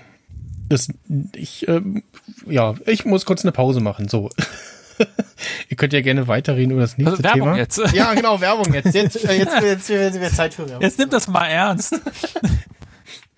das, 0.69 0.88
ich, 1.36 1.67
ähm, 1.67 2.03
ja, 2.47 2.73
ich 2.86 3.03
muss 3.03 3.25
kurz 3.25 3.43
eine 3.43 3.51
Pause 3.51 3.82
machen. 3.82 4.07
So. 4.07 4.30
Ihr 5.69 5.75
könnt 5.75 5.91
ja 5.91 5.99
gerne 5.99 6.30
weiterreden 6.30 6.71
über 6.71 6.82
das 6.82 6.97
nächste 6.97 7.11
Also 7.17 7.23
Werbung 7.23 7.41
Thema. 7.49 7.57
jetzt. 7.57 7.82
Ja, 7.93 8.13
genau, 8.13 8.39
Werbung 8.39 8.73
jetzt. 8.73 8.95
Jetzt, 8.95 9.25
äh, 9.25 9.34
jetzt, 9.39 9.61
jetzt, 9.61 9.89
jetzt, 9.89 10.19
wird 10.21 10.32
Zeit 10.34 10.53
für 10.53 10.67
Werbung. 10.69 10.84
Jetzt 10.84 10.97
nimm 10.99 11.09
das 11.09 11.27
mal 11.27 11.47
ernst. 11.47 11.99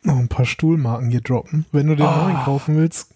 Noch 0.04 0.18
ein 0.20 0.28
paar 0.28 0.46
Stuhlmarken 0.46 1.10
hier 1.10 1.22
droppen. 1.22 1.66
Wenn 1.72 1.88
du 1.88 1.96
den 1.96 2.06
Ah. 2.06 2.26
neuen 2.28 2.38
kaufen 2.44 2.78
willst, 2.78 3.08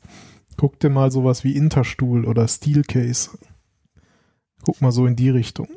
guck 0.58 0.80
dir 0.80 0.90
mal 0.90 1.12
sowas 1.12 1.44
wie 1.44 1.56
Interstuhl 1.56 2.26
oder 2.26 2.48
Steelcase. 2.48 3.32
Guck 4.64 4.82
mal 4.82 4.92
so 4.92 5.06
in 5.06 5.16
die 5.16 5.30
Richtung. 5.30 5.68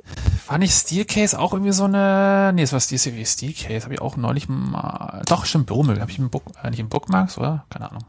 War 0.46 0.56
nicht 0.58 0.72
Steelcase 0.72 1.38
auch 1.38 1.52
irgendwie 1.52 1.72
so 1.72 1.84
eine, 1.84 2.52
nee, 2.54 2.62
es 2.62 2.72
war 2.72 2.80
Steel 2.80 2.98
wie 3.16 3.26
Steelcase, 3.26 3.84
habe 3.84 3.94
ich 3.94 4.00
auch 4.00 4.16
neulich 4.16 4.48
mal, 4.48 5.22
doch, 5.26 5.44
stimmt, 5.44 5.66
Brummel, 5.66 6.00
habe 6.00 6.10
ich 6.10 6.18
im 6.18 6.30
Book, 6.30 6.44
äh, 6.62 6.70
nicht 6.70 6.80
im 6.80 6.88
Bookmarks, 6.88 7.36
oder? 7.36 7.66
Keine 7.68 7.90
Ahnung. 7.90 8.04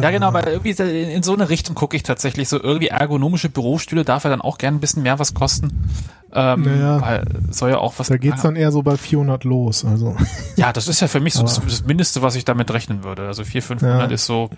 Ja, 0.00 0.10
genau, 0.10 0.32
weil 0.32 0.44
irgendwie 0.46 0.70
in, 0.70 1.22
so 1.22 1.34
eine 1.34 1.50
Richtung 1.50 1.74
gucke 1.74 1.96
ich 1.96 2.02
tatsächlich. 2.02 2.48
So 2.48 2.60
irgendwie 2.60 2.88
ergonomische 2.88 3.50
Bürostühle 3.50 4.04
darf 4.04 4.24
ja 4.24 4.30
dann 4.30 4.40
auch 4.40 4.56
gern 4.56 4.76
ein 4.76 4.80
bisschen 4.80 5.02
mehr 5.02 5.18
was 5.18 5.34
kosten. 5.34 5.90
Ähm, 6.32 6.62
Naja. 6.62 7.00
weil 7.02 7.26
soll 7.50 7.70
ja 7.70 7.78
auch 7.78 7.94
was. 7.98 8.08
Da 8.08 8.16
geht's 8.16 8.40
dann 8.40 8.56
eher 8.56 8.72
so 8.72 8.82
bei 8.82 8.96
400 8.96 9.44
los. 9.44 9.84
Also 9.84 10.16
Ja, 10.56 10.72
das 10.72 10.88
ist 10.88 11.00
ja 11.00 11.08
für 11.08 11.20
mich 11.20 11.34
so 11.34 11.42
das, 11.42 11.60
das 11.60 11.84
Mindeste, 11.84 12.22
was 12.22 12.36
ich 12.36 12.46
damit 12.46 12.70
rechnen 12.72 13.04
würde. 13.04 13.26
Also 13.26 13.44
400, 13.44 13.80
500 13.80 14.08
Ja. 14.08 14.14
ist 14.14 14.24
so, 14.24 14.48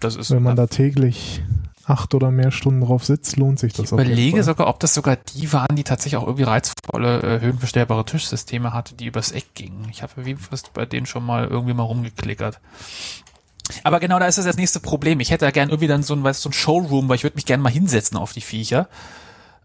das 0.00 0.16
ist. 0.16 0.30
wenn 0.30 0.42
man 0.42 0.56
da 0.56 0.66
täglich 0.66 1.42
acht 1.88 2.14
oder 2.14 2.30
mehr 2.30 2.50
Stunden 2.50 2.82
drauf 2.82 3.04
sitzt, 3.04 3.36
lohnt 3.36 3.58
sich 3.58 3.72
das 3.72 3.86
ich 3.86 3.92
auf 3.92 3.98
jeden 3.98 4.12
überlege 4.12 4.42
sogar, 4.42 4.66
ob 4.68 4.78
das 4.80 4.94
sogar 4.94 5.16
die 5.16 5.52
waren, 5.52 5.74
die 5.74 5.84
tatsächlich 5.84 6.16
auch 6.18 6.26
irgendwie 6.26 6.44
reizvolle 6.44 7.22
äh, 7.22 7.40
höhenverstellbare 7.40 8.04
Tischsysteme 8.04 8.72
hatte, 8.72 8.94
die 8.94 9.06
übers 9.06 9.32
Eck 9.32 9.54
gingen. 9.54 9.86
Ich 9.90 10.02
habe 10.02 10.26
wie 10.26 10.34
fast 10.34 10.72
bei 10.74 10.84
denen 10.84 11.06
schon 11.06 11.24
mal 11.24 11.46
irgendwie 11.46 11.74
mal 11.74 11.84
rumgeklickert. 11.84 12.60
Aber 13.84 14.00
genau, 14.00 14.18
da 14.18 14.26
ist 14.26 14.38
das 14.38 14.44
das 14.44 14.56
nächste 14.56 14.80
Problem. 14.80 15.20
Ich 15.20 15.30
hätte 15.30 15.44
ja 15.44 15.50
gern 15.50 15.68
irgendwie 15.68 15.88
dann 15.88 16.02
so 16.02 16.14
ein, 16.14 16.22
weißt, 16.22 16.40
so 16.40 16.48
ein 16.48 16.54
Showroom, 16.54 17.08
weil 17.08 17.16
ich 17.16 17.22
würde 17.22 17.36
mich 17.36 17.46
gerne 17.46 17.62
mal 17.62 17.72
hinsetzen 17.72 18.16
auf 18.16 18.32
die 18.32 18.40
Viecher. 18.40 18.88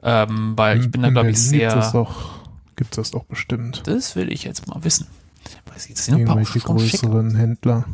Ähm, 0.02 0.54
weil 0.58 0.82
ich 0.82 0.92
bin 0.92 1.02
da, 1.02 1.10
glaube 1.10 1.30
ich, 1.30 1.38
Berlin 1.38 1.60
Gibt's 1.60 1.76
das 1.76 1.92
sehr. 1.92 2.02
doch, 2.02 2.32
gibt's 2.76 2.96
das 2.98 3.12
doch 3.12 3.24
bestimmt. 3.24 3.84
Das 3.86 4.16
will 4.18 4.32
ich 4.32 4.44
jetzt 4.44 4.68
mal 4.68 4.84
wissen. 4.84 5.08
Weil 5.66 5.80
sieht 5.80 5.98
sehen 5.98 6.16
ein 6.16 6.26
paar 6.26 6.42
größeren 6.44 7.36
Händler. 7.36 7.86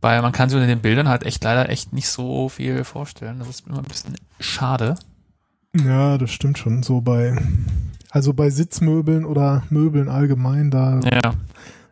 Weil 0.00 0.22
man 0.22 0.32
kann 0.32 0.48
sich 0.48 0.56
unter 0.56 0.68
den 0.68 0.80
Bildern 0.80 1.08
halt 1.08 1.24
echt 1.24 1.42
leider 1.42 1.68
echt 1.68 1.92
nicht 1.92 2.08
so 2.08 2.48
viel 2.48 2.84
vorstellen. 2.84 3.38
Das 3.40 3.48
ist 3.48 3.66
immer 3.66 3.78
ein 3.78 3.84
bisschen 3.84 4.14
schade. 4.38 4.94
Ja, 5.76 6.18
das 6.18 6.30
stimmt 6.30 6.56
schon. 6.58 6.82
So 6.82 7.00
bei, 7.00 7.36
also 8.10 8.32
bei 8.32 8.48
Sitzmöbeln 8.50 9.24
oder 9.24 9.64
Möbeln 9.70 10.08
allgemein, 10.08 10.70
da, 10.70 11.00
Ja. 11.00 11.34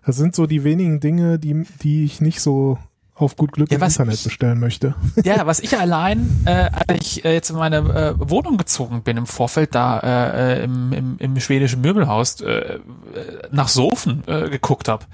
das 0.05 0.17
sind 0.17 0.35
so 0.37 0.47
die 0.47 0.63
wenigen 0.65 1.01
Dinge, 1.01 1.39
die, 1.39 1.65
die 1.83 2.05
ich 2.05 2.21
nicht 2.21 2.41
so 2.41 2.79
auf 3.15 3.37
gut 3.37 3.53
Glück 3.53 3.71
Ja, 3.73 3.79
im 3.79 3.83
Internet 3.83 4.15
ich- 4.15 4.25
bestellen 4.25 4.61
möchte. 4.61 4.95
Ja, 5.25 5.47
was 5.47 5.59
ich 5.61 5.77
allein, 5.79 6.29
äh, 6.45 6.69
als 6.87 7.01
ich 7.01 7.25
äh, 7.25 7.33
jetzt 7.33 7.51
in 7.51 7.57
meine 7.57 7.77
äh, 7.79 8.15
Wohnung 8.19 8.57
gezogen 8.59 9.03
bin 9.03 9.17
im 9.17 9.27
Vorfeld 9.27 9.75
da 9.75 9.99
äh, 10.01 10.61
äh, 10.61 10.65
im, 10.65 10.93
im, 10.93 11.17
im 11.19 11.41
schwedischen 11.41 11.81
Möbelhaus 11.81 12.41
äh, 12.43 12.51
äh, 12.51 12.79
nach 13.53 13.69
Sofen 13.69 14.23
äh, 14.27 14.49
geguckt 14.51 14.89
habe. 14.89 15.05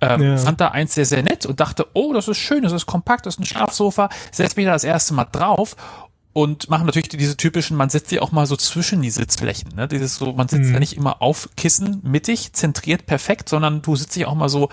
Ähm, 0.00 0.22
Ja. 0.22 0.36
Fand 0.38 0.60
da 0.60 0.68
eins 0.68 0.94
sehr, 0.94 1.04
sehr 1.06 1.22
nett 1.22 1.46
und 1.46 1.60
dachte, 1.60 1.86
oh, 1.94 2.12
das 2.12 2.28
ist 2.28 2.38
schön, 2.38 2.62
das 2.62 2.72
ist 2.72 2.86
kompakt, 2.86 3.26
das 3.26 3.34
ist 3.34 3.40
ein 3.40 3.44
Schlafsofa. 3.46 4.08
Setz 4.32 4.56
mich 4.56 4.66
da 4.66 4.72
das 4.72 4.84
erste 4.84 5.14
Mal 5.14 5.26
drauf 5.26 5.76
und 6.32 6.70
machen 6.70 6.86
natürlich 6.86 7.08
diese 7.08 7.36
typischen, 7.36 7.76
man 7.76 7.90
setzt 7.90 8.08
sie 8.10 8.20
auch 8.20 8.32
mal 8.32 8.46
so 8.46 8.56
zwischen 8.56 9.02
die 9.02 9.10
Sitzflächen. 9.10 9.74
Ne? 9.74 9.88
Dieses 9.88 10.16
so, 10.16 10.32
man 10.32 10.48
sitzt 10.48 10.68
Mhm. 10.68 10.74
ja 10.74 10.78
nicht 10.80 10.96
immer 10.96 11.20
auf 11.20 11.48
Kissen 11.56 12.00
mittig, 12.02 12.52
zentriert 12.52 13.04
perfekt, 13.06 13.48
sondern 13.48 13.82
du 13.82 13.96
sitzt 13.96 14.16
dich 14.16 14.26
auch 14.26 14.34
mal 14.34 14.48
so 14.48 14.68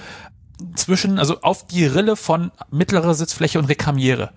zwischen, 0.75 1.19
also 1.19 1.41
auf 1.41 1.67
die 1.67 1.85
Rille 1.85 2.15
von 2.15 2.51
mittlerer 2.71 3.13
Sitzfläche 3.13 3.59
und 3.59 3.65
Rekamiere. 3.65 4.31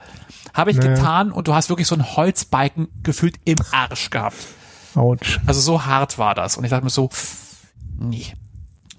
Habe 0.55 0.71
ich 0.71 0.77
Naja. 0.79 0.95
getan 0.95 1.31
und 1.33 1.47
du 1.49 1.55
hast 1.55 1.69
wirklich 1.69 1.87
so 1.87 1.95
einen 1.95 2.17
Holzbalken 2.17 2.89
gefühlt 3.03 3.37
im 3.45 3.57
Arsch 3.71 4.11
gehabt. 4.11 4.37
Autsch. 4.97 5.39
Also 5.47 5.61
so 5.61 5.85
hart 5.87 6.19
war 6.19 6.35
das. 6.35 6.57
Und 6.57 6.65
ich 6.65 6.71
dachte 6.71 6.85
mir 6.85 6.91
so, 6.91 7.09
nee. 7.99 8.27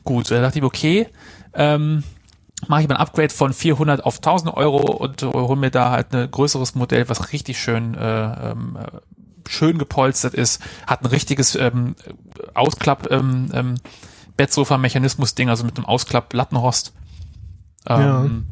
Gut, 0.04 0.32
da 0.32 0.42
dachte 0.42 0.58
ich, 0.58 0.62
mir, 0.62 0.68
okay, 0.68 1.08
ähm, 1.54 2.04
mache 2.68 2.82
ich 2.82 2.88
mal 2.88 2.96
ein 2.96 3.02
Upgrade 3.02 3.34
von 3.34 3.54
400 3.54 4.04
auf 4.06 4.18
1000 4.18 4.56
Euro 4.56 4.92
und 4.92 5.24
äh, 5.24 5.28
hol 5.28 5.56
mir 5.56 5.72
da 5.72 5.92
halt 5.92 6.14
ein 6.14 6.30
größeres 6.30 6.76
Modell, 6.76 7.10
was 7.10 7.32
richtig 7.34 7.60
schön 7.60 7.96
äh, 7.96 8.52
ähm, 8.52 8.78
äh, 8.78 9.00
schön 9.50 9.78
gepolstert 9.78 10.34
ist, 10.34 10.62
hat 10.88 11.02
ein 11.02 11.08
richtiges 11.08 11.56
ähm, 11.56 11.96
Ausklapp 12.54 13.12
ähm, 13.12 13.50
ähm, 13.54 13.76
Bettsofa-Mechanismus-Ding, 14.38 15.50
also 15.50 15.66
mit 15.66 15.78
einem 15.78 15.86
Ausklapp-Lattenrost. 15.86 16.94
Ähm, 17.88 18.46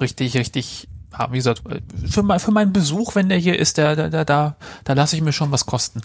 Richtig, 0.00 0.36
richtig, 0.36 0.88
ja, 1.16 1.30
wie 1.32 1.36
gesagt, 1.36 1.62
für, 2.10 2.22
mein, 2.22 2.40
für 2.40 2.50
meinen 2.50 2.72
Besuch, 2.72 3.14
wenn 3.14 3.28
der 3.28 3.38
hier 3.38 3.58
ist, 3.58 3.76
der, 3.78 3.94
da, 3.94 4.08
da, 4.08 4.24
da, 4.24 4.56
da 4.84 4.92
lasse 4.92 5.14
ich 5.16 5.22
mir 5.22 5.32
schon 5.32 5.52
was 5.52 5.66
kosten. 5.66 6.02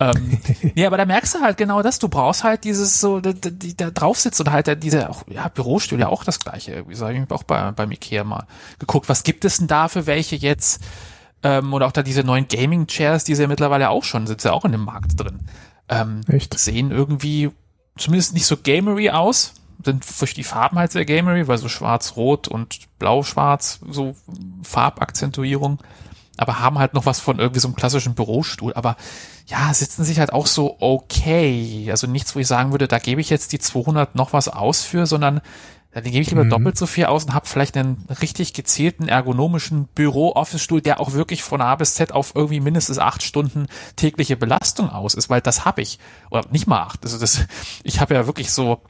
Ähm, 0.00 0.38
ja, 0.74 0.88
aber 0.88 0.96
da 0.96 1.04
merkst 1.04 1.34
du 1.36 1.40
halt 1.40 1.56
genau 1.56 1.82
das, 1.82 1.98
du 1.98 2.08
brauchst 2.08 2.42
halt 2.44 2.64
dieses 2.64 3.00
so, 3.00 3.20
da, 3.20 3.32
da, 3.32 3.50
die 3.50 3.76
da 3.76 3.90
drauf 3.90 4.18
sitzt 4.18 4.40
und 4.40 4.50
halt 4.50 4.66
der- 4.66 4.76
diese, 4.76 5.08
auch, 5.08 5.22
ja, 5.28 5.48
Bürostuhl 5.48 6.00
ja 6.00 6.08
auch 6.08 6.24
das 6.24 6.40
gleiche, 6.40 6.72
irgendwie, 6.72 6.96
sag 6.96 7.14
ich 7.14 7.30
auch 7.30 7.42
bei, 7.44 7.70
beim 7.72 7.92
Ikea 7.92 8.24
mal 8.24 8.46
geguckt, 8.78 9.08
was 9.08 9.22
gibt 9.22 9.44
es 9.44 9.58
denn 9.58 9.68
da 9.68 9.88
für 9.88 10.06
welche 10.06 10.36
jetzt, 10.36 10.82
ähm, 11.42 11.72
oder 11.72 11.86
auch 11.86 11.92
da 11.92 12.02
diese 12.02 12.24
neuen 12.24 12.48
Gaming-Chairs, 12.48 13.24
die 13.24 13.34
sie 13.34 13.42
ja 13.42 13.48
mittlerweile 13.48 13.90
auch 13.90 14.04
schon, 14.04 14.26
sind 14.26 14.42
ja 14.42 14.52
auch 14.52 14.64
in 14.64 14.72
dem 14.72 14.84
Markt 14.84 15.18
drin. 15.18 15.40
Ähm, 15.88 16.20
Echt? 16.28 16.58
sehen 16.58 16.90
irgendwie 16.90 17.50
zumindest 17.96 18.34
nicht 18.34 18.46
so 18.46 18.56
gamery 18.56 19.10
aus. 19.10 19.54
Sind 19.84 20.04
durch 20.20 20.34
die 20.34 20.44
Farben 20.44 20.78
halt 20.78 20.92
sehr 20.92 21.04
gamery, 21.04 21.48
weil 21.48 21.58
so 21.58 21.68
schwarz-rot 21.68 22.48
und 22.48 22.80
blau-schwarz, 22.98 23.80
so 23.88 24.14
Farbakzentuierung. 24.62 25.78
Aber 26.36 26.60
haben 26.60 26.78
halt 26.78 26.94
noch 26.94 27.06
was 27.06 27.20
von 27.20 27.38
irgendwie 27.38 27.60
so 27.60 27.68
einem 27.68 27.76
klassischen 27.76 28.14
Bürostuhl. 28.14 28.72
Aber 28.74 28.96
ja, 29.46 29.72
sitzen 29.74 30.04
sich 30.04 30.18
halt 30.18 30.32
auch 30.32 30.46
so 30.46 30.76
okay. 30.80 31.88
Also 31.90 32.06
nichts, 32.06 32.34
wo 32.34 32.38
ich 32.40 32.46
sagen 32.46 32.70
würde, 32.72 32.88
da 32.88 32.98
gebe 32.98 33.20
ich 33.20 33.28
jetzt 33.30 33.52
die 33.52 33.58
200 33.58 34.14
noch 34.14 34.32
was 34.32 34.48
aus 34.48 34.82
für, 34.82 35.06
sondern 35.06 35.40
da 35.92 36.00
gebe 36.00 36.20
ich 36.20 36.30
lieber 36.30 36.44
Mhm. 36.44 36.50
doppelt 36.50 36.78
so 36.78 36.86
viel 36.86 37.06
aus 37.06 37.24
und 37.24 37.34
habe 37.34 37.48
vielleicht 37.48 37.76
einen 37.76 38.06
richtig 38.22 38.54
gezielten 38.54 39.08
ergonomischen 39.08 39.88
Büro-Office-Stuhl, 39.94 40.80
der 40.80 41.00
auch 41.00 41.12
wirklich 41.14 41.42
von 41.42 41.60
A 41.60 41.74
bis 41.74 41.94
Z 41.94 42.12
auf 42.12 42.32
irgendwie 42.36 42.60
mindestens 42.60 42.98
acht 42.98 43.24
Stunden 43.24 43.66
tägliche 43.96 44.36
Belastung 44.36 44.88
aus 44.88 45.14
ist, 45.14 45.28
weil 45.30 45.40
das 45.40 45.64
habe 45.64 45.82
ich. 45.82 45.98
Oder 46.30 46.44
nicht 46.52 46.68
mal 46.68 46.80
acht. 46.80 47.00
Also 47.02 47.18
das, 47.18 47.44
ich 47.82 48.00
habe 48.00 48.14
ja 48.14 48.26
wirklich 48.26 48.52
so 48.52 48.80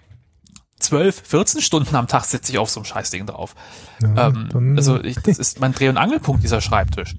12, 0.81 1.23
14 1.27 1.61
Stunden 1.61 1.95
am 1.97 2.09
Tag 2.09 2.25
sitze 2.25 2.53
ich 2.53 2.59
auf 2.59 2.71
so 2.71 2.81
einem 2.81 2.85
Scheißding 2.87 3.27
drauf. 3.27 3.55
Ja, 4.03 4.29
Ähm, 4.29 4.75
also 4.77 5.03
ich, 5.03 5.17
das 5.17 5.39
ist 5.39 5.61
mein 5.61 5.73
Dreh- 5.73 5.89
und 5.89 5.97
Angelpunkt, 5.99 6.43
dieser 6.43 6.61
Schreibtisch. 6.61 7.17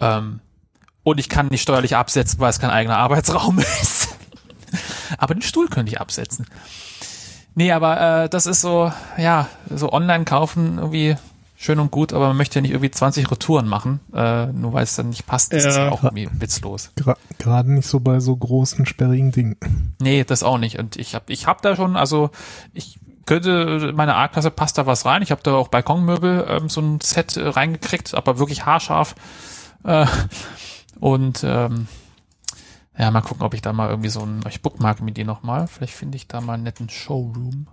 Ähm, 0.00 0.40
und 1.02 1.20
ich 1.20 1.28
kann 1.28 1.46
nicht 1.48 1.62
steuerlich 1.62 1.96
absetzen, 1.96 2.40
weil 2.40 2.50
es 2.50 2.58
kein 2.58 2.70
eigener 2.70 2.98
Arbeitsraum 2.98 3.58
ist. 3.82 4.08
aber 5.18 5.34
den 5.34 5.42
Stuhl 5.42 5.68
könnte 5.68 5.92
ich 5.92 6.00
absetzen. 6.00 6.46
Nee, 7.54 7.72
aber 7.72 8.24
äh, 8.24 8.28
das 8.28 8.46
ist 8.46 8.60
so, 8.60 8.92
ja, 9.16 9.48
so 9.70 9.92
online 9.92 10.24
kaufen 10.24 10.78
irgendwie 10.78 11.16
schön 11.56 11.78
und 11.80 11.90
gut, 11.90 12.12
aber 12.12 12.28
man 12.28 12.36
möchte 12.36 12.56
ja 12.56 12.62
nicht 12.62 12.70
irgendwie 12.72 12.90
20 12.90 13.30
Retouren 13.30 13.66
machen, 13.66 14.00
äh, 14.12 14.46
nur 14.46 14.72
weil 14.72 14.84
es 14.84 14.94
dann 14.96 15.08
nicht 15.08 15.26
passt. 15.26 15.52
Das 15.52 15.64
ist 15.64 15.76
Ja. 15.76 15.86
ja 15.86 15.92
auch 15.92 16.04
irgendwie 16.04 16.28
witzlos. 16.32 16.90
Gra- 16.98 17.16
Gerade 17.38 17.72
nicht 17.72 17.88
so 17.88 18.00
bei 18.00 18.20
so 18.20 18.36
großen, 18.36 18.86
sperrigen 18.86 19.32
Dingen. 19.32 19.94
Nee, 20.00 20.24
das 20.24 20.42
auch 20.42 20.58
nicht. 20.58 20.78
Und 20.78 20.96
ich 20.96 21.14
habe 21.14 21.32
ich 21.32 21.46
hab 21.46 21.62
da 21.62 21.74
schon, 21.76 21.96
also 21.96 22.30
ich 22.74 23.00
könnte, 23.24 23.92
meine 23.94 24.14
A-Klasse 24.14 24.50
passt 24.52 24.78
da 24.78 24.86
was 24.86 25.04
rein. 25.04 25.22
Ich 25.22 25.30
habe 25.32 25.42
da 25.42 25.54
auch 25.54 25.68
Balkonmöbel 25.68 26.46
ähm, 26.48 26.68
so 26.68 26.80
ein 26.80 27.00
Set 27.00 27.36
äh, 27.36 27.48
reingekriegt, 27.48 28.14
aber 28.14 28.38
wirklich 28.38 28.66
haarscharf. 28.66 29.14
Äh, 29.82 30.06
und 31.00 31.42
ähm, 31.44 31.88
ja, 32.98 33.10
mal 33.10 33.20
gucken, 33.22 33.42
ob 33.44 33.52
ich 33.54 33.62
da 33.62 33.72
mal 33.72 33.90
irgendwie 33.90 34.08
so 34.08 34.20
ein, 34.20 34.40
ich 34.48 34.62
bookmarke 34.62 35.02
mir 35.04 35.12
die 35.12 35.24
nochmal. 35.24 35.66
Vielleicht 35.66 35.92
finde 35.94 36.16
ich 36.16 36.28
da 36.28 36.40
mal 36.40 36.54
einen 36.54 36.62
netten 36.62 36.88
Showroom. 36.88 37.66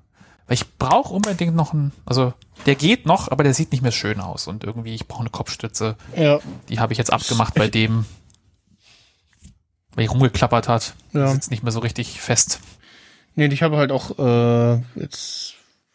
Weil 0.48 0.56
ich 0.56 0.78
brauche 0.78 1.14
unbedingt 1.14 1.56
noch 1.56 1.74
einen, 1.74 1.92
also 2.06 2.34
der 2.66 2.76
geht 2.76 3.06
noch, 3.06 3.30
aber 3.32 3.44
der 3.44 3.54
sieht 3.54 3.72
nicht 3.72 3.82
mehr 3.82 3.92
schön 3.94 4.20
aus. 4.20 4.48
Und 4.48 4.64
irgendwie, 4.64 4.94
ich 4.94 5.08
brauche 5.08 5.22
eine 5.22 5.30
Kopfstütze. 5.30 5.96
Ja, 6.18 6.40
Die 6.70 6.80
habe 6.80 6.92
ich 6.94 6.98
jetzt 7.00 7.14
abgemacht 7.14 7.54
bei 7.56 7.68
dem, 7.70 8.06
weil 9.96 10.06
ich 10.06 10.12
rumgeklappert 10.12 10.68
hat. 10.68 10.96
Ja. 11.14 11.28
Sitzt 11.28 11.52
nicht 11.52 11.64
mehr 11.64 11.72
so 11.72 11.80
richtig 11.80 12.20
fest. 12.20 12.60
nee, 13.36 13.46
ich 13.48 13.64
habe 13.64 13.78
halt 13.78 13.92
auch 13.92 14.18
äh, 14.20 14.82
jetzt 15.00 15.54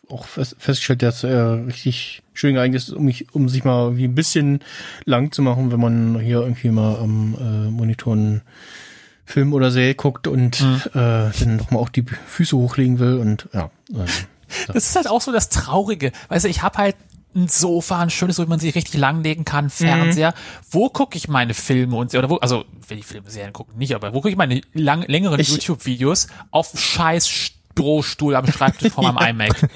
auch 0.09 0.25
fest, 0.25 0.57
festgestellt, 0.59 1.03
dass 1.03 1.25
er 1.25 1.67
richtig 1.67 2.23
schön 2.33 2.55
geeignet 2.55 2.81
ist, 2.81 2.91
um 2.91 3.05
mich, 3.05 3.27
um 3.35 3.49
sich 3.51 3.65
mal 3.65 3.97
wie 3.99 4.05
ein 4.05 4.15
bisschen 4.15 4.61
lang 5.05 5.33
zu 5.33 5.43
machen, 5.43 5.71
wenn 5.71 5.81
man 5.81 6.19
hier 6.21 6.41
irgendwie 6.41 6.71
mal 6.71 6.97
am 6.97 7.35
äh, 7.39 7.71
Monitor 7.71 8.15
einen 8.15 8.43
Film 9.27 9.53
oder 9.53 9.71
Serie 9.71 9.95
guckt 9.95 10.27
und 10.27 10.61
Mhm. 10.63 10.81
äh, 10.95 11.31
dann 11.39 11.57
nochmal 11.57 11.83
auch 11.83 11.91
die 11.91 12.05
Füße 12.05 12.57
hochlegen 12.57 12.99
will 12.99 13.19
und 13.19 13.49
ja. 13.53 13.71
Also, 13.95 14.23
Das 14.69 14.77
ist 14.89 14.97
halt 14.97 15.09
auch 15.09 15.21
so 15.21 15.33
das 15.33 15.49
Traurige. 15.49 16.13
Weißt 16.29 16.45
du, 16.45 16.49
ich 16.49 16.63
habe 16.63 16.79
halt 16.79 16.97
ein 17.35 17.47
Sofa, 17.49 18.01
ein 18.01 18.11
schönes, 18.11 18.39
wo 18.39 18.45
man 18.47 18.59
sich 18.59 18.75
richtig 18.75 18.99
langlegen 18.99 19.45
kann, 19.45 19.69
Fernseher. 19.71 20.33
Wo 20.71 20.89
gucke 20.89 21.17
ich 21.19 21.29
meine 21.29 21.53
Filme 21.55 21.95
und 21.97 22.15
oder 22.15 22.31
wo, 22.31 22.37
also 22.37 22.65
wenn 22.89 22.99
ich 22.99 23.07
Filme, 23.07 23.31
Serien 23.31 23.53
gucke, 23.53 23.77
nicht, 23.79 23.95
aber 23.95 24.11
wo 24.13 24.17
gucke 24.19 24.31
ich 24.31 24.37
meine 24.37 24.61
lang, 24.73 25.03
längeren 25.03 25.39
Ich- 25.39 25.51
YouTube-Videos 25.51 26.29
auf 26.51 26.73
scheiß 26.79 27.51
Bürostuhl 27.75 28.35
am 28.35 28.47
Schreibtisch 28.51 28.93
vor 28.93 29.13
meinem 29.13 29.41
iMac? 29.41 29.69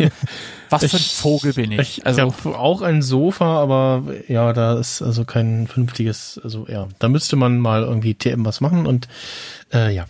Was 0.70 0.80
für 0.86 0.96
ein 0.96 1.00
Ich- 1.00 1.14
Vogel 1.14 1.52
bin 1.52 1.70
ich? 1.72 1.98
Ich, 1.98 2.06
also 2.06 2.26
ich 2.26 2.34
habe 2.44 2.58
auch 2.58 2.80
ein 2.82 3.00
Sofa, 3.02 3.62
aber 3.62 4.02
ja, 4.26 4.52
da 4.54 4.78
ist 4.80 5.02
also 5.02 5.24
kein 5.24 5.68
vernünftiges, 5.68 6.40
also 6.42 6.66
ja, 6.68 6.88
da 6.98 7.08
müsste 7.08 7.36
man 7.36 7.58
mal 7.58 7.82
irgendwie 7.82 8.14
TM 8.14 8.44
was 8.46 8.60
machen 8.62 8.86
und 8.86 9.06
äh, 9.72 9.94
ja. 9.94 10.06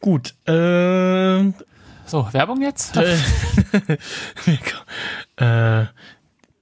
Gut, 0.00 0.34
äh, 0.46 1.52
so 2.14 2.32
Werbung 2.32 2.62
jetzt? 2.62 2.96
äh, 2.96 3.16
äh, 5.82 5.86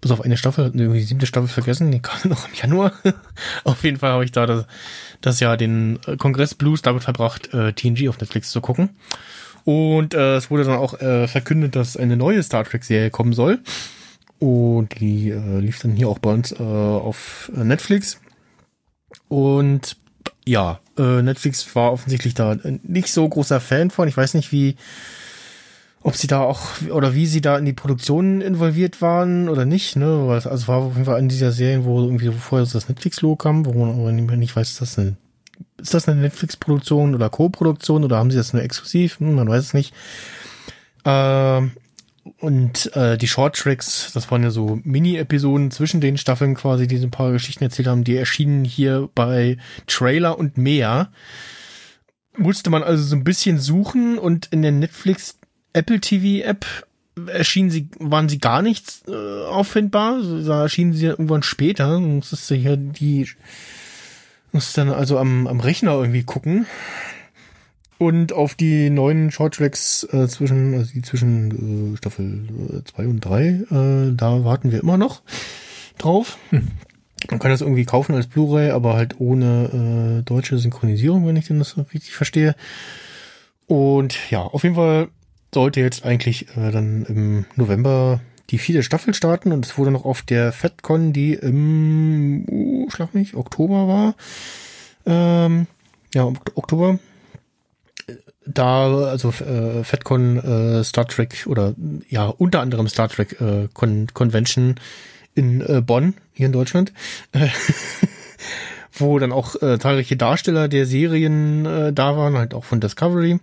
Bis 0.04 0.12
auf 0.12 0.20
eine 0.20 0.36
Staffel, 0.36 0.70
die 0.72 1.00
siebte 1.00 1.26
Staffel 1.26 1.48
vergessen, 1.48 1.90
die 1.90 2.02
kam 2.02 2.18
noch 2.30 2.50
im 2.50 2.54
Januar. 2.56 2.92
auf 3.64 3.86
jeden 3.86 3.96
Fall 3.96 4.12
habe 4.12 4.26
ich 4.26 4.34
da 4.34 4.46
das, 4.46 4.66
das 5.22 5.40
Jahr 5.40 5.56
den 5.56 5.98
äh, 6.06 6.18
Kongress 6.18 6.56
Blues 6.56 6.82
damit 6.82 7.04
verbracht, 7.04 7.54
äh, 7.54 7.72
TNG 7.72 8.10
auf 8.10 8.20
Netflix 8.20 8.52
zu 8.52 8.60
gucken. 8.60 8.90
Und 9.64 10.14
äh, 10.14 10.36
es 10.36 10.52
wurde 10.52 10.66
dann 10.66 10.76
auch 10.76 11.00
äh, 11.00 11.30
verkündet, 11.30 11.78
dass 11.78 11.96
eine 11.96 12.18
neue 12.18 12.44
Star 12.44 12.66
Trek-Serie 12.66 13.12
kommen 13.12 13.32
soll. 13.32 13.60
Und 14.40 15.00
die 15.00 15.30
äh, 15.30 15.60
lief 15.60 15.80
dann 15.80 15.96
hier 15.96 16.10
auch 16.10 16.20
bei 16.20 16.32
uns 16.32 16.52
äh, 16.52 16.62
auf 16.62 17.50
äh, 17.56 17.64
Netflix. 17.64 18.20
Und 19.30 19.96
ja, 20.46 20.82
äh, 20.98 21.22
Netflix 21.22 21.74
war 21.78 21.94
offensichtlich 21.94 22.34
da 22.34 22.58
nicht 22.84 23.08
so 23.08 23.30
großer 23.30 23.62
Fan 23.62 23.90
von. 23.90 24.10
Ich 24.10 24.18
weiß 24.18 24.34
nicht, 24.34 24.52
wie, 24.52 24.76
ob 26.04 26.18
sie 26.18 26.28
da 26.28 26.42
auch 26.42 26.82
oder 26.92 27.16
wie 27.16 27.26
sie 27.26 27.42
da 27.42 27.58
in 27.58 27.66
die 27.66 27.74
Produktion 27.74 28.42
involviert 28.42 29.02
waren 29.02 29.48
oder 29.48 29.66
nicht. 29.66 29.96
Ne, 29.96 30.28
also 30.30 30.68
war 30.68 30.78
auf 30.78 30.94
jeden 30.94 31.06
Fall 31.06 31.20
in 31.20 31.30
dieser 31.30 31.52
Serie, 31.52 31.86
wo 31.86 32.02
irgendwie 32.02 32.30
vorher 32.32 32.68
das 32.72 32.90
Netflix-Logo 32.90 33.38
kam, 33.38 33.66
wo 33.66 33.74
man 33.74 34.00
aber 34.00 34.12
nicht 34.12 34.38
nicht 34.38 34.56
weiß, 34.56 34.72
ist 34.72 34.82
das 34.82 35.00
eine, 35.00 35.16
ist 35.78 35.94
das 35.94 36.08
eine 36.10 36.22
Netflix-Produktion 36.22 37.16
oder 37.16 37.30
Co-Produktion 37.30 38.04
oder 38.04 38.18
haben 38.18 38.32
sie 38.32 38.38
das 38.38 38.52
nur 38.52 38.62
exklusiv? 38.62 39.20
Hm, 39.20 39.36
man 39.36 39.48
weiß 39.48 39.64
es 39.64 39.74
nicht. 39.74 39.94
Ähm, 41.06 41.72
und 42.40 42.94
äh, 42.96 43.18
die 43.18 43.28
Short 43.28 43.56
Tracks, 43.56 44.12
das 44.14 44.30
waren 44.30 44.44
ja 44.44 44.50
so 44.50 44.80
Mini-Episoden 44.84 45.72
zwischen 45.72 46.02
den 46.02 46.18
Staffeln 46.18 46.56
quasi, 46.56 46.88
die 46.88 46.98
so 46.98 47.08
ein 47.08 47.12
paar 47.12 47.32
Geschichten 47.32 47.64
erzählt 47.64 47.88
haben, 47.88 48.04
die 48.04 48.16
erschienen 48.16 48.66
hier 48.66 49.10
bei 49.16 49.58
Trailer 49.88 50.38
und 50.38 50.58
mehr. 50.58 51.12
Musste 52.36 52.70
man 52.70 52.82
also 52.82 53.04
so 53.04 53.16
ein 53.16 53.24
bisschen 53.24 53.60
suchen 53.60 54.18
und 54.18 54.48
in 54.48 54.62
der 54.62 54.72
Netflix 54.72 55.38
Apple 55.74 56.00
TV 56.00 56.46
App 56.46 56.66
erschienen 57.28 57.70
sie, 57.70 57.88
waren 58.00 58.30
sie 58.30 58.40
gar 58.40 58.62
nicht 58.62 59.04
äh, 59.08 59.46
auffindbar. 59.46 60.20
Da 60.46 60.64
erschienen 60.64 60.94
sie 60.94 61.06
irgendwann 61.06 61.44
später. 61.44 62.00
Musstest 62.00 62.50
du 62.50 62.56
hier 62.56 62.78
die, 62.78 63.28
musst 64.52 64.78
dann 64.78 64.90
also 64.90 65.18
am, 65.18 65.48
am 65.48 65.60
Rechner 65.60 65.94
irgendwie 65.94 66.24
gucken. 66.24 66.66
Und 68.00 68.34
auf 68.34 68.56
die 68.56 68.90
neuen 68.90 69.32
Shorttracks 69.32 70.04
äh, 70.12 70.28
zwischen, 70.28 70.74
also 70.74 70.92
die 70.92 71.04
zwischen 71.04 71.94
äh, 71.94 71.98
Staffel 71.98 72.84
2 72.86 73.08
und 73.08 73.20
3, 73.22 73.48
äh, 73.48 74.16
da 74.16 74.44
warten 74.44 74.72
wir 74.72 74.82
immer 74.82 74.98
noch 74.98 75.22
drauf. 75.98 76.38
Man 76.52 77.40
kann 77.40 77.52
das 77.52 77.62
irgendwie 77.62 77.86
kaufen 77.86 78.16
als 78.16 78.28
Blu-ray, 78.28 78.72
aber 78.72 78.96
halt 78.96 79.20
ohne 79.20 80.20
äh, 80.20 80.24
deutsche 80.24 80.58
Synchronisierung, 80.58 81.26
wenn 81.26 81.38
ich 81.38 81.48
denn 81.48 81.60
das 81.60 81.78
richtig 81.78 82.12
verstehe. 82.12 82.56
Und 83.68 84.30
ja, 84.30 84.42
auf 84.42 84.64
jeden 84.64 84.76
Fall 84.76 85.08
sollte 85.54 85.80
jetzt 85.80 86.06
eigentlich 86.06 86.48
äh, 86.58 86.72
dann 86.72 87.06
im 87.06 87.46
November 87.56 88.22
die 88.50 88.58
vierte 88.58 88.84
Staffel 88.84 89.14
starten 89.14 89.52
und 89.52 89.66
es 89.66 89.78
wurde 89.78 89.92
noch 89.92 90.06
auf 90.06 90.22
der 90.22 90.52
FedCon, 90.52 91.14
die 91.14 91.34
im, 91.34 92.46
uh, 92.50 92.90
schlag 92.90 93.14
mich, 93.14 93.36
Oktober 93.36 93.88
war. 93.88 94.16
Ähm, 95.06 95.68
ja, 96.14 96.26
Oktober. 96.56 97.00
Da, 98.46 98.94
also 99.06 99.30
äh, 99.30 99.84
FedCon 99.84 100.38
äh, 100.38 100.84
Star 100.84 101.08
Trek 101.08 101.46
oder 101.48 101.74
ja, 102.10 102.26
unter 102.26 102.60
anderem 102.60 102.88
Star 102.90 103.08
Trek 103.08 103.40
äh, 103.40 103.70
Con 103.74 104.08
Convention 104.14 104.76
in 105.34 105.62
äh, 105.62 105.82
Bonn, 105.82 106.16
hier 106.34 106.48
in 106.48 106.52
Deutschland, 106.52 106.92
äh, 107.32 107.48
wo 108.92 109.18
dann 109.18 109.32
auch 109.32 109.56
äh, 109.62 109.80
zahlreiche 109.80 110.18
Darsteller 110.18 110.68
der 110.68 110.86
Serien 110.86 111.66
äh, 111.66 111.94
da 111.94 112.18
waren, 112.18 112.38
halt 112.38 112.54
auch 112.54 112.66
von 112.66 112.82
Discovery. 112.82 113.40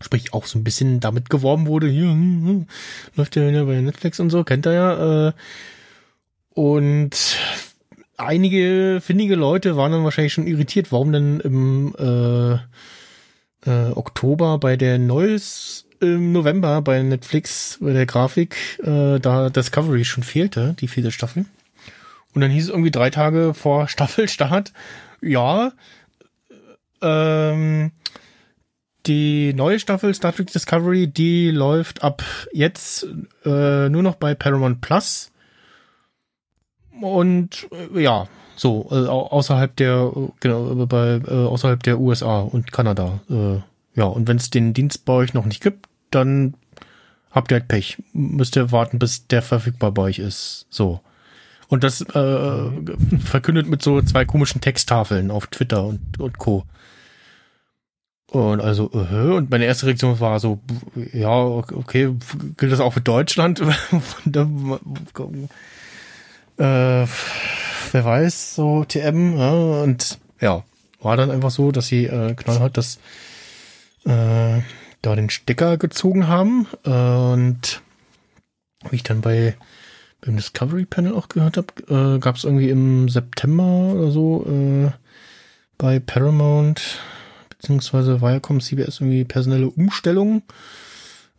Sprich, 0.00 0.32
auch 0.32 0.46
so 0.46 0.58
ein 0.58 0.64
bisschen 0.64 1.00
damit 1.00 1.28
geworben 1.28 1.66
wurde, 1.66 1.88
hier, 1.88 2.04
hm, 2.04 2.46
hm, 2.46 2.66
läuft 3.16 3.36
ja 3.36 3.64
bei 3.64 3.80
Netflix 3.80 4.18
und 4.20 4.30
so, 4.30 4.44
kennt 4.44 4.66
er 4.66 4.72
ja. 4.72 5.28
Äh, 5.28 5.32
und 6.54 7.38
einige 8.16 9.00
findige 9.02 9.34
Leute 9.34 9.76
waren 9.76 9.92
dann 9.92 10.04
wahrscheinlich 10.04 10.32
schon 10.32 10.46
irritiert, 10.46 10.92
warum 10.92 11.12
denn 11.12 11.40
im 11.40 11.94
äh, 11.98 12.54
äh, 13.66 13.90
Oktober 13.92 14.58
bei 14.58 14.76
der 14.76 14.98
Neues 14.98 15.86
im 16.00 16.32
November 16.32 16.80
bei 16.80 17.02
Netflix 17.02 17.78
bei 17.80 17.92
der 17.92 18.06
Grafik 18.06 18.56
äh, 18.82 19.18
da 19.18 19.50
Discovery 19.50 20.04
schon 20.04 20.22
fehlte, 20.22 20.74
die 20.80 20.88
vierte 20.88 21.12
Staffel. 21.12 21.44
Und 22.34 22.40
dann 22.40 22.50
hieß 22.50 22.64
es 22.64 22.70
irgendwie 22.70 22.90
drei 22.90 23.10
Tage 23.10 23.54
vor 23.54 23.88
Staffelstart, 23.88 24.72
ja, 25.20 25.72
ähm, 27.02 27.92
die 29.06 29.52
neue 29.54 29.78
Staffel 29.78 30.14
Star 30.14 30.32
Trek 30.34 30.52
Discovery, 30.52 31.06
die 31.06 31.50
läuft 31.50 32.02
ab 32.02 32.22
jetzt 32.52 33.06
äh, 33.44 33.88
nur 33.88 34.02
noch 34.02 34.16
bei 34.16 34.34
Paramount 34.34 34.80
Plus. 34.80 35.30
Und 37.00 37.66
äh, 37.94 38.02
ja, 38.02 38.26
so, 38.56 38.88
äh, 38.90 39.06
au- 39.06 39.28
außerhalb 39.28 39.74
der, 39.76 40.12
äh, 40.14 40.28
genau, 40.40 40.86
bei, 40.86 41.20
äh, 41.26 41.30
außerhalb 41.30 41.82
der 41.82 41.98
USA 41.98 42.40
und 42.40 42.72
Kanada. 42.72 43.20
Äh, 43.30 43.60
ja, 43.98 44.04
und 44.04 44.28
wenn 44.28 44.36
es 44.36 44.50
den 44.50 44.74
Dienst 44.74 45.04
bei 45.04 45.14
euch 45.14 45.34
noch 45.34 45.46
nicht 45.46 45.62
gibt, 45.62 45.86
dann 46.10 46.54
habt 47.30 47.50
ihr 47.52 47.56
halt 47.58 47.68
Pech. 47.68 47.98
Müsst 48.12 48.56
ihr 48.56 48.70
warten, 48.72 48.98
bis 48.98 49.26
der 49.28 49.42
verfügbar 49.42 49.92
bei 49.92 50.02
euch 50.02 50.18
ist. 50.18 50.66
So. 50.68 51.00
Und 51.68 51.84
das 51.84 52.00
äh, 52.02 52.70
verkündet 53.24 53.66
mit 53.68 53.82
so 53.82 54.02
zwei 54.02 54.24
komischen 54.24 54.60
Texttafeln 54.60 55.30
auf 55.30 55.46
Twitter 55.46 55.84
und, 55.86 56.20
und 56.20 56.38
Co. 56.38 56.64
Und 58.30 58.60
also, 58.60 58.90
äh, 58.92 59.32
und 59.32 59.50
meine 59.50 59.64
erste 59.64 59.86
Reaktion 59.86 60.20
war 60.20 60.38
so, 60.38 60.60
ja, 61.12 61.30
okay, 61.30 62.14
gilt 62.56 62.70
das 62.70 62.78
auch 62.78 62.92
für 62.92 63.00
Deutschland? 63.00 63.60
äh, 63.60 63.66
wer 66.56 67.06
weiß, 67.92 68.54
so 68.54 68.84
TM, 68.84 69.36
ja, 69.36 69.50
und 69.50 70.18
ja, 70.40 70.62
war 71.00 71.16
dann 71.16 71.32
einfach 71.32 71.50
so, 71.50 71.72
dass 71.72 71.88
sie 71.88 72.06
äh, 72.06 72.34
knallhart 72.34 72.76
das 72.76 73.00
äh, 74.04 74.60
da 75.02 75.16
den 75.16 75.30
Stecker 75.30 75.76
gezogen 75.76 76.28
haben 76.28 76.66
und 76.84 77.82
wie 78.90 78.96
ich 78.96 79.02
dann 79.02 79.22
bei 79.22 79.56
beim 80.20 80.36
Discovery 80.36 80.84
Panel 80.84 81.14
auch 81.14 81.28
gehört 81.28 81.56
habe, 81.56 81.68
äh, 81.88 82.18
gab 82.18 82.36
es 82.36 82.44
irgendwie 82.44 82.68
im 82.68 83.08
September 83.08 83.94
oder 83.94 84.10
so 84.10 84.46
äh, 84.46 84.90
bei 85.78 85.98
Paramount 85.98 87.00
beziehungsweise 87.60 88.22
Viacom 88.22 88.60
CBS 88.60 89.00
irgendwie 89.00 89.24
personelle 89.24 89.68
Umstellungen. 89.68 90.42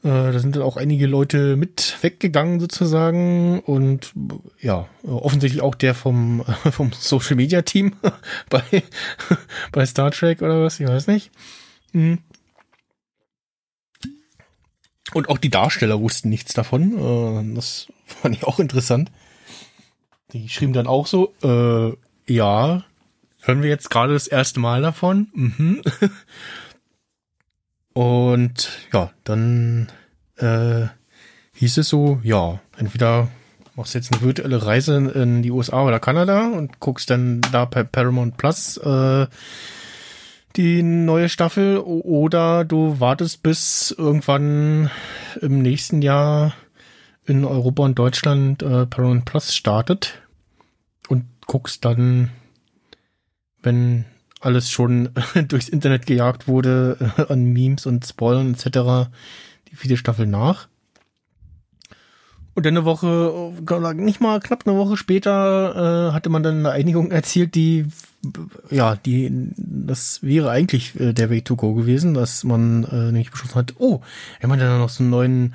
Äh, 0.04 0.32
da 0.32 0.40
sind 0.40 0.56
dann 0.56 0.64
auch 0.64 0.78
einige 0.78 1.08
Leute 1.08 1.56
mit 1.56 1.98
weggegangen 2.02 2.60
sozusagen 2.60 3.60
und 3.62 4.14
ja, 4.60 4.88
offensichtlich 5.04 5.62
auch 5.62 5.76
der 5.76 5.96
vom, 5.96 6.44
vom 6.72 6.92
Social 6.94 7.36
Media 7.36 7.64
Team 7.64 7.94
bei, 8.50 8.64
bei 9.72 9.86
Star 9.86 10.12
Trek 10.12 10.42
oder 10.42 10.64
was, 10.64 10.80
ich 10.80 10.88
weiß 10.88 11.08
nicht. 11.08 11.32
Mhm. 11.94 12.20
Und 15.14 15.28
auch 15.28 15.40
die 15.40 15.50
Darsteller 15.50 16.00
wussten 16.00 16.30
nichts 16.30 16.54
davon. 16.54 16.98
Äh, 16.98 17.56
das 17.56 17.88
fand 18.06 18.36
ich 18.36 18.46
auch 18.46 18.60
interessant. 18.60 19.12
Die 20.34 20.48
schrieben 20.50 20.74
dann 20.74 20.88
auch 20.88 21.08
so, 21.08 21.34
äh, 21.44 21.94
ja, 22.32 22.86
hören 23.42 23.62
wir 23.62 23.70
jetzt 23.70 23.90
gerade 23.90 24.14
das 24.14 24.28
erste 24.28 24.60
Mal 24.60 24.82
davon. 24.82 25.28
Mhm. 25.34 25.82
Und 27.94 28.70
ja, 28.94 29.12
dann 29.24 29.92
äh, 30.38 30.88
hieß 31.56 31.78
es 31.78 31.90
so, 31.90 32.20
ja, 32.24 32.60
entweder 32.78 33.28
machst 33.76 33.94
du 33.94 33.98
jetzt 34.00 34.14
eine 34.14 34.22
virtuelle 34.22 34.66
Reise 34.66 34.96
in 34.96 35.42
die 35.42 35.52
USA 35.52 35.84
oder 35.84 36.00
Kanada 36.00 36.48
und 36.48 36.80
guckst 36.80 37.10
dann 37.10 37.42
da 37.52 37.66
bei 37.66 37.84
Paramount 37.84 38.38
Plus 38.38 38.78
äh, 38.78 39.28
die 40.56 40.84
neue 40.84 41.30
Staffel 41.30 41.78
oder 41.78 42.66
du 42.66 43.00
wartest 43.00 43.44
bis 43.44 43.94
irgendwann 43.98 44.90
im 45.42 45.62
nächsten 45.62 46.02
Jahr 46.02 46.54
in 47.26 47.46
Europa 47.46 47.84
und 47.84 47.98
Deutschland 47.98 48.62
äh, 48.64 48.86
Paramount 48.86 49.26
Plus 49.26 49.56
startet 49.56 50.22
und 51.08 51.26
guckst 51.48 51.86
dann, 51.86 52.32
wenn 53.64 54.06
alles 54.40 54.72
schon 54.72 55.10
durchs 55.48 55.70
Internet 55.70 56.06
gejagt 56.06 56.48
wurde 56.48 56.98
äh, 57.18 57.32
an 57.32 57.46
Memes 57.46 57.86
und 57.86 58.06
Spoilern 58.06 58.54
etc. 58.54 59.10
die 59.70 59.76
vierte 59.76 59.98
Staffel 59.98 60.28
nach. 60.28 60.68
Und 62.54 62.66
dann 62.66 62.76
eine 62.76 62.84
Woche, 62.84 63.54
äh, 63.66 63.94
nicht 63.94 64.20
mal 64.20 64.42
knapp 64.42 64.68
eine 64.68 64.78
Woche 64.78 64.98
später, 64.98 66.10
äh, 66.10 66.14
hatte 66.14 66.30
man 66.30 66.44
dann 66.44 66.60
eine 66.60 66.72
Einigung 66.72 67.10
erzielt, 67.12 67.56
die, 67.56 67.86
ja, 68.70 68.98
die, 68.98 69.32
das 69.56 70.22
wäre 70.22 70.50
eigentlich 70.50 71.00
äh, 71.00 71.14
der 71.14 71.30
Way 71.30 71.44
to 71.44 71.56
go 71.56 71.74
gewesen, 71.74 72.14
dass 72.14 72.44
man 72.44 72.84
äh, 72.84 73.06
nämlich 73.06 73.32
beschlossen 73.32 73.56
hat, 73.56 73.76
oh, 73.78 74.02
wenn 74.42 74.50
man 74.50 74.60
dann 74.60 74.80
noch 74.80 74.90
so 74.90 75.04
einen 75.04 75.12
neuen 75.12 75.54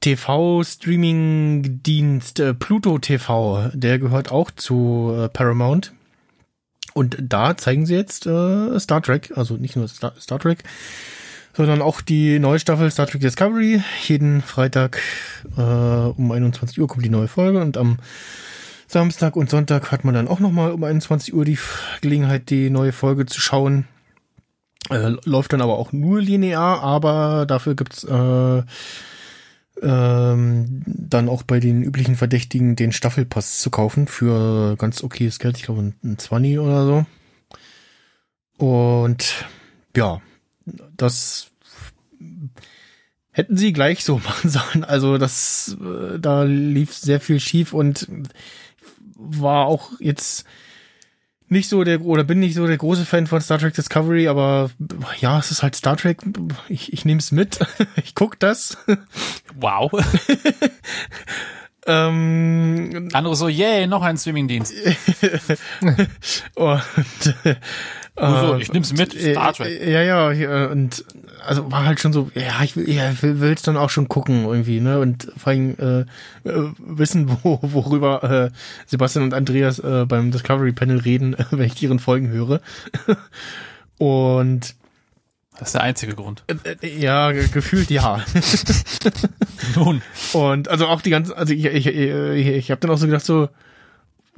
TV-Streaming-Dienst, 0.00 2.40
äh, 2.40 2.52
Pluto 2.54 2.98
TV, 2.98 3.70
der 3.72 3.98
gehört 3.98 4.30
auch 4.30 4.50
zu 4.50 5.14
äh, 5.16 5.28
Paramount. 5.28 5.94
Und 6.94 7.16
da 7.20 7.56
zeigen 7.56 7.86
sie 7.86 7.94
jetzt 7.94 8.26
äh, 8.26 8.78
Star 8.78 9.02
Trek, 9.02 9.32
also 9.36 9.54
nicht 9.56 9.76
nur 9.76 9.88
Star, 9.88 10.12
Star 10.18 10.38
Trek, 10.38 10.64
sondern 11.56 11.82
auch 11.82 12.00
die 12.00 12.38
neue 12.38 12.58
Staffel 12.58 12.90
Star 12.90 13.06
Trek 13.06 13.20
Discovery. 13.20 13.82
Jeden 14.06 14.42
Freitag 14.42 15.00
äh, 15.56 15.60
um 15.60 16.30
21 16.32 16.80
Uhr 16.80 16.88
kommt 16.88 17.04
die 17.04 17.10
neue 17.10 17.28
Folge 17.28 17.60
und 17.60 17.76
am 17.76 17.98
Samstag 18.86 19.36
und 19.36 19.48
Sonntag 19.48 19.92
hat 19.92 20.04
man 20.04 20.14
dann 20.14 20.26
auch 20.26 20.40
nochmal 20.40 20.72
um 20.72 20.82
21 20.82 21.32
Uhr 21.32 21.44
die 21.44 21.58
Gelegenheit, 22.00 22.50
die 22.50 22.70
neue 22.70 22.90
Folge 22.90 23.24
zu 23.24 23.40
schauen. 23.40 23.86
Äh, 24.90 25.12
läuft 25.24 25.52
dann 25.52 25.62
aber 25.62 25.78
auch 25.78 25.92
nur 25.92 26.20
linear, 26.20 26.82
aber 26.82 27.46
dafür 27.46 27.76
gibt's 27.76 28.02
äh, 28.02 28.62
ähm, 29.82 30.82
dann 30.86 31.28
auch 31.28 31.42
bei 31.42 31.60
den 31.60 31.82
üblichen 31.82 32.16
Verdächtigen 32.16 32.76
den 32.76 32.92
Staffelpass 32.92 33.60
zu 33.60 33.70
kaufen 33.70 34.06
für 34.06 34.76
ganz 34.76 35.02
okayes 35.02 35.38
Geld, 35.38 35.56
ich 35.56 35.64
glaube 35.64 35.92
ein 36.02 36.18
20 36.18 36.58
oder 36.58 36.86
so. 36.86 37.06
Und 38.58 39.46
ja, 39.96 40.20
das 40.96 41.50
hätten 43.32 43.56
sie 43.56 43.72
gleich 43.72 44.04
so 44.04 44.18
machen 44.24 44.50
sollen. 44.50 44.84
Also 44.84 45.18
das, 45.18 45.76
äh, 45.80 46.18
da 46.18 46.44
lief 46.44 46.94
sehr 46.94 47.20
viel 47.20 47.40
schief 47.40 47.72
und 47.72 48.08
war 49.16 49.66
auch 49.66 49.92
jetzt 50.00 50.44
nicht 51.50 51.68
so 51.68 51.82
der, 51.84 52.00
oder 52.02 52.24
bin 52.24 52.38
nicht 52.38 52.54
so 52.54 52.66
der 52.66 52.76
große 52.76 53.04
Fan 53.04 53.26
von 53.26 53.40
Star 53.40 53.58
Trek 53.58 53.74
Discovery, 53.74 54.28
aber 54.28 54.70
ja, 55.20 55.38
es 55.38 55.50
ist 55.50 55.62
halt 55.62 55.74
Star 55.74 55.96
Trek. 55.96 56.18
Ich, 56.68 56.92
ich 56.92 57.04
nehme 57.04 57.18
es 57.18 57.32
mit. 57.32 57.58
Ich 57.96 58.14
guck 58.14 58.38
das. 58.38 58.78
Wow. 59.54 59.90
ähm, 61.86 63.08
Andere 63.12 63.36
so, 63.36 63.48
yay, 63.48 63.86
noch 63.86 64.02
ein 64.02 64.16
Streamingdienst. 64.16 64.72
und 66.54 67.34
Also, 68.20 68.56
ich 68.56 68.72
nehm's 68.72 68.92
mit, 68.92 69.12
Star 69.18 69.52
Trek. 69.52 69.80
Äh, 69.80 69.92
Ja, 69.92 70.02
ja, 70.02 70.32
ja, 70.32 70.66
und 70.66 71.04
also 71.44 71.70
war 71.72 71.86
halt 71.86 72.00
schon 72.00 72.12
so, 72.12 72.30
ja, 72.34 72.62
ich 72.62 72.76
will, 72.76 72.88
ja, 72.90 73.10
ich 73.10 73.22
will 73.22 73.40
will's 73.40 73.62
dann 73.62 73.76
auch 73.78 73.88
schon 73.90 74.08
gucken 74.08 74.44
irgendwie, 74.44 74.80
ne? 74.80 74.98
Und 75.00 75.32
vor 75.36 75.52
allem 75.52 75.76
äh, 75.78 76.00
äh, 76.48 76.70
wissen, 76.78 77.30
wo, 77.42 77.58
worüber 77.62 78.22
äh, 78.24 78.50
Sebastian 78.86 79.24
und 79.24 79.34
Andreas 79.34 79.78
äh, 79.78 80.04
beim 80.06 80.30
Discovery 80.30 80.72
Panel 80.72 80.98
reden, 80.98 81.34
äh, 81.34 81.44
wenn 81.50 81.66
ich 81.66 81.82
ihren 81.82 81.98
Folgen 81.98 82.28
höre. 82.28 82.60
und 83.98 84.74
Das 85.58 85.68
ist 85.68 85.72
der 85.74 85.82
einzige 85.82 86.14
Grund. 86.14 86.44
äh, 86.46 86.54
äh, 86.82 86.98
ja, 87.00 87.32
ge- 87.32 87.48
gefühlt 87.48 87.90
ja. 87.90 88.24
Nun. 89.76 90.02
Und 90.32 90.68
also 90.68 90.86
auch 90.86 91.00
die 91.02 91.10
ganzen, 91.10 91.32
also 91.34 91.52
ich, 91.52 91.64
ich, 91.64 91.86
ich, 91.86 92.46
ich 92.46 92.70
habe 92.70 92.80
dann 92.80 92.90
auch 92.90 92.98
so 92.98 93.06
gedacht 93.06 93.24
so, 93.24 93.48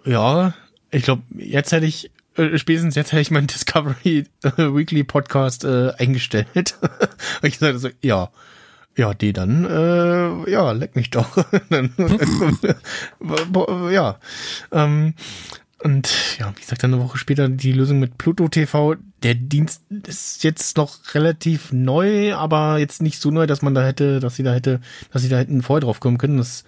ja, 0.04 0.54
ich 0.90 1.02
glaube, 1.04 1.22
jetzt 1.36 1.72
hätte 1.72 1.86
ich 1.86 2.10
äh, 2.36 2.58
spätestens 2.58 2.94
jetzt 2.94 3.12
hätte 3.12 3.20
ich 3.22 3.30
meinen 3.30 3.46
Discovery 3.46 4.26
äh, 4.42 4.50
Weekly 4.56 5.04
Podcast 5.04 5.64
äh, 5.64 5.92
eingestellt. 5.98 6.76
Und 7.42 7.48
ich 7.48 7.58
sagte 7.58 7.78
so, 7.78 7.88
ja, 8.00 8.30
ja, 8.96 9.14
die 9.14 9.32
dann, 9.32 9.64
äh, 9.64 10.50
ja, 10.50 10.72
leck 10.72 10.96
mich 10.96 11.10
doch. 11.10 11.42
Dann- 11.70 11.92
ja, 13.90 14.18
ähm, 14.70 15.14
und 15.84 16.38
ja, 16.38 16.52
wie 16.54 16.60
gesagt, 16.60 16.84
dann 16.84 16.94
eine 16.94 17.02
Woche 17.02 17.18
später 17.18 17.48
die 17.48 17.72
Lösung 17.72 17.98
mit 17.98 18.16
Pluto 18.16 18.46
TV. 18.46 18.94
Der 19.24 19.34
Dienst 19.34 19.82
ist 20.06 20.44
jetzt 20.44 20.76
noch 20.76 20.96
relativ 21.14 21.72
neu, 21.72 22.36
aber 22.36 22.78
jetzt 22.78 23.02
nicht 23.02 23.20
so 23.20 23.32
neu, 23.32 23.48
dass 23.48 23.62
man 23.62 23.74
da 23.74 23.84
hätte, 23.84 24.20
dass 24.20 24.36
sie 24.36 24.44
da 24.44 24.52
hätte, 24.52 24.80
dass 25.12 25.22
sie 25.22 25.28
da 25.28 25.38
hätten 25.38 25.60
vorher 25.60 25.80
drauf 25.80 25.98
kommen 25.98 26.18
können. 26.18 26.36
Das 26.36 26.60
Äh, 26.60 26.66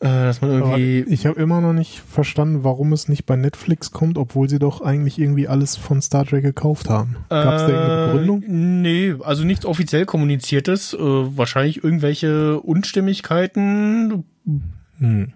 dass 0.00 0.40
man 0.40 0.50
Aber 0.62 0.78
irgendwie. 0.78 1.12
ich 1.12 1.26
habe 1.26 1.40
immer 1.40 1.60
noch 1.60 1.72
nicht 1.72 2.00
verstanden, 2.08 2.62
warum 2.62 2.92
es 2.92 3.08
nicht 3.08 3.26
bei 3.26 3.34
Netflix 3.36 3.90
kommt, 3.90 4.16
obwohl 4.18 4.48
sie 4.48 4.58
doch 4.58 4.80
eigentlich 4.80 5.18
irgendwie 5.18 5.48
alles 5.48 5.76
von 5.76 6.00
Star 6.02 6.24
Trek 6.24 6.42
gekauft 6.44 6.88
haben. 6.88 7.16
Gab 7.28 7.54
es 7.54 7.62
da 7.62 7.68
irgendeine 7.68 8.02
Äh, 8.02 8.06
Begründung? 8.12 8.44
Nee, 8.82 9.14
also 9.24 9.44
nichts 9.44 9.66
offiziell 9.66 10.06
kommuniziertes. 10.06 10.94
Äh, 10.94 10.98
wahrscheinlich 11.00 11.82
irgendwelche 11.82 12.60
Unstimmigkeiten, 12.60 14.24
Hm. 14.98 15.32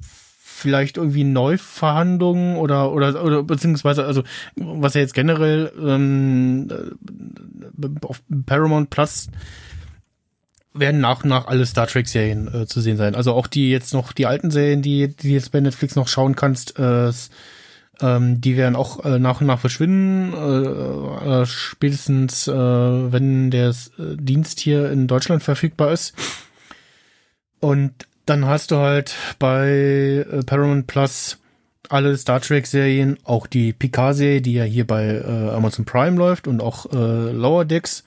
vielleicht 0.00 0.96
irgendwie 0.96 1.24
Neuverhandlungen 1.24 2.56
oder 2.56 2.92
oder 2.92 3.22
oder 3.24 3.42
beziehungsweise 3.42 4.04
also 4.04 4.22
was 4.56 4.94
ja 4.94 5.00
jetzt 5.00 5.14
generell 5.14 5.70
ähm, 5.80 6.68
äh, 6.70 7.88
auf 8.06 8.22
Paramount 8.46 8.90
Plus 8.90 9.28
werden 10.78 11.00
nach 11.00 11.22
und 11.22 11.30
nach 11.30 11.46
alle 11.46 11.66
Star 11.66 11.86
Trek 11.86 12.08
Serien 12.08 12.52
äh, 12.52 12.66
zu 12.66 12.80
sehen 12.80 12.96
sein. 12.96 13.14
Also 13.14 13.32
auch 13.32 13.46
die 13.46 13.70
jetzt 13.70 13.94
noch 13.94 14.12
die 14.12 14.26
alten 14.26 14.50
Serien, 14.50 14.82
die 14.82 15.08
die 15.08 15.32
jetzt 15.32 15.52
bei 15.52 15.60
Netflix 15.60 15.96
noch 15.96 16.08
schauen 16.08 16.36
kannst, 16.36 16.78
äh, 16.78 17.10
ähm, 18.00 18.40
die 18.40 18.56
werden 18.56 18.76
auch 18.76 19.04
äh, 19.04 19.18
nach 19.18 19.40
und 19.40 19.46
nach 19.46 19.60
verschwinden. 19.60 20.32
Äh, 20.34 21.42
äh, 21.42 21.46
spätestens 21.46 22.48
äh, 22.48 22.52
wenn 22.52 23.50
der 23.50 23.70
äh, 23.70 24.16
Dienst 24.16 24.60
hier 24.60 24.90
in 24.90 25.06
Deutschland 25.06 25.42
verfügbar 25.42 25.92
ist. 25.92 26.14
Und 27.60 27.92
dann 28.26 28.46
hast 28.46 28.70
du 28.70 28.76
halt 28.76 29.14
bei 29.38 29.68
äh, 30.30 30.42
Paramount 30.44 30.86
Plus 30.86 31.38
alle 31.88 32.16
Star 32.16 32.40
Trek 32.40 32.66
Serien, 32.66 33.16
auch 33.24 33.46
die 33.46 33.72
Picard-Serie, 33.72 34.42
die 34.42 34.54
ja 34.54 34.64
hier 34.64 34.86
bei 34.86 35.06
äh, 35.06 35.50
Amazon 35.50 35.84
Prime 35.84 36.16
läuft 36.16 36.48
und 36.48 36.60
auch 36.60 36.86
äh, 36.92 37.30
Lower 37.30 37.64
Decks, 37.64 38.04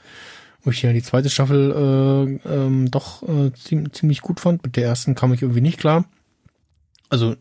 wo 0.64 0.72
ich 0.72 0.82
ja 0.82 0.94
die 0.94 1.04
zweite 1.04 1.30
Staffel 1.30 2.40
äh, 2.46 2.50
ähm, 2.50 2.92
doch 2.92 3.24
äh, 3.24 3.52
ziemlich, 3.54 3.94
ziemlich 3.94 4.22
gut 4.22 4.40
fand. 4.40 4.64
Mit 4.64 4.76
der 4.76 4.86
ersten 4.86 5.16
kam 5.16 5.34
ich 5.34 5.42
irgendwie 5.42 5.62
nicht 5.62 5.80
klar. 5.80 6.06
Also 7.10 7.36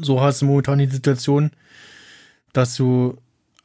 so 0.00 0.20
hast 0.20 0.42
du 0.42 0.46
momentan 0.46 0.78
die 0.78 0.86
Situation, 0.86 1.50
dass 2.52 2.76
du 2.76 3.18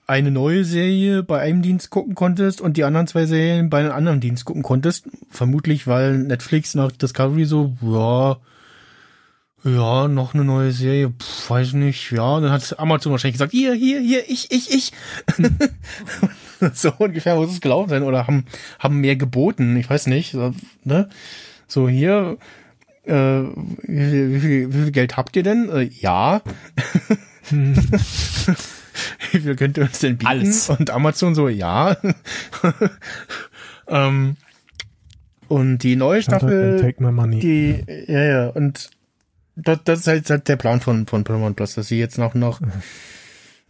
eine 0.07 0.31
neue 0.31 0.65
Serie 0.65 1.21
bei 1.21 1.39
einem 1.39 1.61
Dienst 1.61 1.91
gucken 1.91 2.15
konntest 2.15 2.61
und 2.61 2.77
die 2.77 2.83
anderen 2.83 3.05
zwei 3.05 3.25
Serien 3.25 3.69
bei 3.69 3.79
einem 3.79 3.91
anderen 3.91 4.19
Dienst 4.19 4.43
gucken 4.43 4.63
konntest. 4.63 5.07
Vermutlich, 5.29 5.85
weil 5.85 6.17
Netflix 6.17 6.73
nach 6.73 6.91
Discovery 6.91 7.45
so, 7.45 7.75
ja, 7.81 8.37
ja, 9.63 10.07
noch 10.07 10.33
eine 10.33 10.45
neue 10.45 10.71
Serie, 10.71 11.09
pf, 11.09 11.49
weiß 11.49 11.73
nicht, 11.73 12.11
ja. 12.11 12.39
Dann 12.39 12.51
hat 12.51 12.79
Amazon 12.79 13.11
wahrscheinlich 13.11 13.35
gesagt, 13.35 13.51
hier, 13.51 13.73
hier, 13.73 13.99
hier, 13.99 14.29
ich, 14.29 14.51
ich, 14.51 14.73
ich. 14.73 14.93
so 16.73 16.93
ungefähr 16.97 17.35
muss 17.35 17.51
es 17.51 17.61
gelaufen 17.61 17.89
sein 17.89 18.03
oder 18.03 18.25
haben, 18.25 18.45
haben 18.79 19.01
mehr 19.01 19.15
geboten, 19.15 19.75
ich 19.75 19.89
weiß 19.89 20.07
nicht, 20.07 20.31
so, 20.31 20.53
ne? 20.85 21.09
So 21.67 21.89
hier, 21.89 22.37
äh, 23.03 23.11
wie, 23.13 24.09
viel, 24.09 24.33
wie, 24.33 24.39
viel, 24.39 24.73
wie 24.73 24.83
viel 24.83 24.91
Geld 24.91 25.17
habt 25.17 25.35
ihr 25.35 25.43
denn? 25.43 25.69
Äh, 25.69 25.83
ja. 25.83 26.41
wie 29.31 29.39
viel 29.39 29.55
könnt 29.55 29.77
ihr 29.77 29.83
uns 29.83 29.99
denn 29.99 30.17
bieten? 30.17 30.27
Alles. 30.27 30.69
Und 30.69 30.89
Amazon 30.89 31.35
so, 31.35 31.49
ja. 31.49 31.97
ähm, 33.87 34.37
und 35.49 35.79
die 35.79 35.95
neue 35.95 36.21
Staffel, 36.21 36.79
take 36.79 37.03
my 37.03 37.11
money. 37.11 37.39
die, 37.39 37.83
ja, 38.07 38.23
ja, 38.23 38.47
und 38.49 38.89
das, 39.63 39.79
das 39.83 39.99
ist 40.01 40.07
halt, 40.07 40.29
halt 40.29 40.47
der 40.47 40.55
Plan 40.55 40.81
von, 40.81 41.07
von 41.07 41.23
Paramount 41.23 41.55
Plus, 41.55 41.75
dass 41.75 41.87
sie 41.87 41.99
jetzt 41.99 42.17
nach 42.17 42.33
und 42.33 42.41
nach 42.41 42.61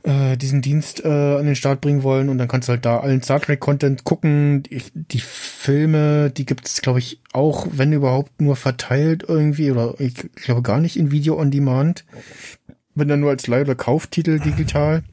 äh, 0.04 0.38
diesen 0.38 0.62
Dienst 0.62 1.04
äh, 1.04 1.08
an 1.08 1.46
den 1.46 1.56
Start 1.56 1.82
bringen 1.82 2.04
wollen 2.04 2.30
und 2.30 2.38
dann 2.38 2.48
kannst 2.48 2.70
du 2.70 2.72
halt 2.74 2.86
da 2.86 3.00
allen 3.00 3.22
Star 3.22 3.42
Trek 3.42 3.60
Content 3.60 4.04
gucken. 4.04 4.64
Die, 4.64 4.82
die 4.94 5.20
Filme, 5.20 6.32
die 6.32 6.46
gibt's 6.46 6.82
glaube 6.82 7.00
ich, 7.00 7.22
auch, 7.34 7.68
wenn 7.72 7.92
überhaupt, 7.92 8.42
nur 8.42 8.56
verteilt 8.56 9.26
irgendwie 9.28 9.72
oder 9.72 9.96
ich 10.00 10.14
glaube 10.36 10.62
gar 10.62 10.80
nicht 10.80 10.98
in 10.98 11.12
Video 11.12 11.38
on 11.38 11.52
Demand. 11.52 12.06
Wenn 12.96 13.08
dann 13.08 13.20
nur 13.20 13.30
als 13.30 13.48
Leih- 13.48 13.62
oder 13.62 13.76
Kauftitel 13.76 14.40
digital. 14.40 15.04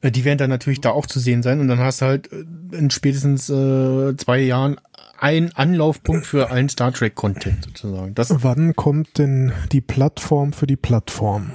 Äh, 0.00 0.10
Die 0.10 0.24
werden 0.24 0.38
dann 0.38 0.50
natürlich 0.50 0.80
da 0.80 0.90
auch 0.90 1.06
zu 1.06 1.20
sehen 1.20 1.42
sein 1.42 1.60
und 1.60 1.68
dann 1.68 1.78
hast 1.78 2.00
du 2.00 2.06
halt 2.06 2.32
äh, 2.32 2.44
in 2.76 2.90
spätestens 2.90 3.48
äh, 3.50 4.16
zwei 4.16 4.40
Jahren 4.40 4.76
ein 5.18 5.50
Anlaufpunkt 5.54 6.26
für 6.26 6.50
allen 6.50 6.68
Star 6.68 6.92
Trek 6.92 7.14
Content 7.14 7.64
sozusagen. 7.64 8.14
Das 8.14 8.42
Wann 8.42 8.76
kommt 8.76 9.18
denn 9.18 9.52
die 9.72 9.80
Plattform 9.80 10.52
für 10.52 10.66
die 10.66 10.76
Plattform? 10.76 11.50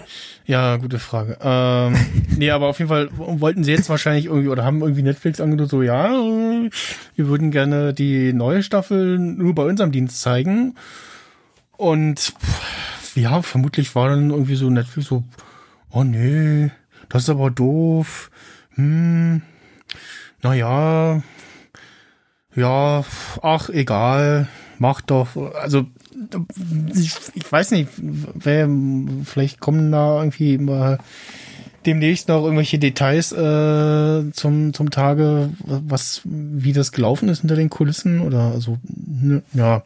Ja, 0.46 0.78
gute 0.78 1.00
Frage. 1.00 1.38
Ähm, 1.42 1.96
nee, 2.38 2.52
aber 2.52 2.68
auf 2.68 2.80
jeden 2.80 2.90
Fall 2.90 3.10
wollten 3.12 3.64
sie 3.64 3.72
jetzt 3.72 3.90
wahrscheinlich 3.90 4.26
irgendwie 4.26 4.50
oder 4.50 4.64
haben 4.64 4.82
irgendwie 4.82 5.04
Netflix 5.04 5.40
angedroht, 5.40 5.70
so 5.70 5.82
ja, 5.82 6.10
wir 6.12 7.28
würden 7.28 7.52
gerne 7.52 7.94
die 7.94 8.34
neue 8.34 8.64
Staffel 8.64 9.18
nur 9.20 9.54
bei 9.56 9.64
unserem 9.64 9.92
Dienst 9.92 10.22
zeigen. 10.22 10.76
Und 11.78 12.34
ja, 13.16 13.42
vermutlich 13.42 13.96
war 13.96 14.10
dann 14.10 14.30
irgendwie 14.30 14.56
so 14.56 14.70
Netflix 14.70 15.08
so, 15.08 15.24
oh 15.92 16.04
nee, 16.04 16.72
das 17.10 17.24
ist 17.24 17.30
aber 17.30 17.52
doof. 17.52 18.32
Hm, 18.76 19.42
naja, 20.42 21.22
ja, 22.56 23.04
ach, 23.42 23.70
egal, 23.70 24.48
mach 24.78 25.02
doch. 25.02 25.36
Also 25.56 25.86
ich, 26.94 27.14
ich 27.34 27.52
weiß 27.52 27.72
nicht, 27.72 27.90
wer, 27.98 28.70
vielleicht 29.26 29.60
kommen 29.60 29.92
da 29.92 30.20
irgendwie 30.20 30.58
mal 30.58 31.00
demnächst 31.86 32.28
noch 32.28 32.44
irgendwelche 32.44 32.78
Details 32.78 33.32
äh, 33.32 34.32
zum 34.32 34.74
zum 34.74 34.92
Tage, 34.92 35.50
was 35.66 36.22
wie 36.24 36.74
das 36.74 36.92
gelaufen 36.92 37.30
ist 37.30 37.40
hinter 37.42 37.56
den 37.56 37.70
Kulissen 37.70 38.22
oder 38.22 38.52
also 38.52 38.78
ne, 38.84 39.42
ja. 39.54 39.84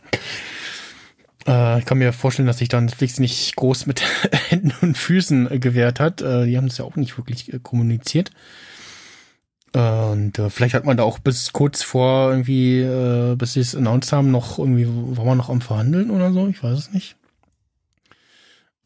Äh, 1.48 1.80
ich 1.80 1.86
kann 1.86 2.00
mir 2.00 2.12
vorstellen, 2.12 2.48
dass 2.48 2.58
sich 2.58 2.70
dann 2.70 2.86
Netflix 2.86 3.20
nicht 3.20 3.56
groß 3.56 3.86
mit 3.86 4.02
Händen 4.50 4.74
und 4.82 4.98
Füßen 4.98 5.52
äh, 5.52 5.60
gewehrt 5.60 6.00
hat. 6.00 6.22
Äh, 6.22 6.46
die 6.48 6.58
haben 6.58 6.68
es 6.68 6.78
ja 6.78 6.86
auch 6.86 6.96
nicht 6.96 7.18
wirklich 7.18 7.52
kommuniziert. 7.64 8.32
Und 9.76 10.40
äh, 10.40 10.50
vielleicht 10.50 10.74
hat 10.74 10.86
man 10.86 10.96
da 10.96 11.04
auch 11.04 11.20
bis 11.20 11.52
kurz 11.52 11.84
vor 11.84 12.32
irgendwie, 12.32 12.80
äh, 12.80 13.36
bis 13.36 13.54
sie 13.54 13.60
es 13.60 13.76
announced 13.76 14.14
haben, 14.14 14.32
noch 14.32 14.58
irgendwie, 14.58 14.88
war 14.88 15.26
man 15.26 15.38
noch 15.38 15.50
am 15.50 15.60
Verhandeln 15.60 16.12
oder 16.12 16.32
so, 16.32 16.48
ich 16.48 16.64
weiß 16.64 16.78
es 16.78 16.94
nicht. 16.94 17.18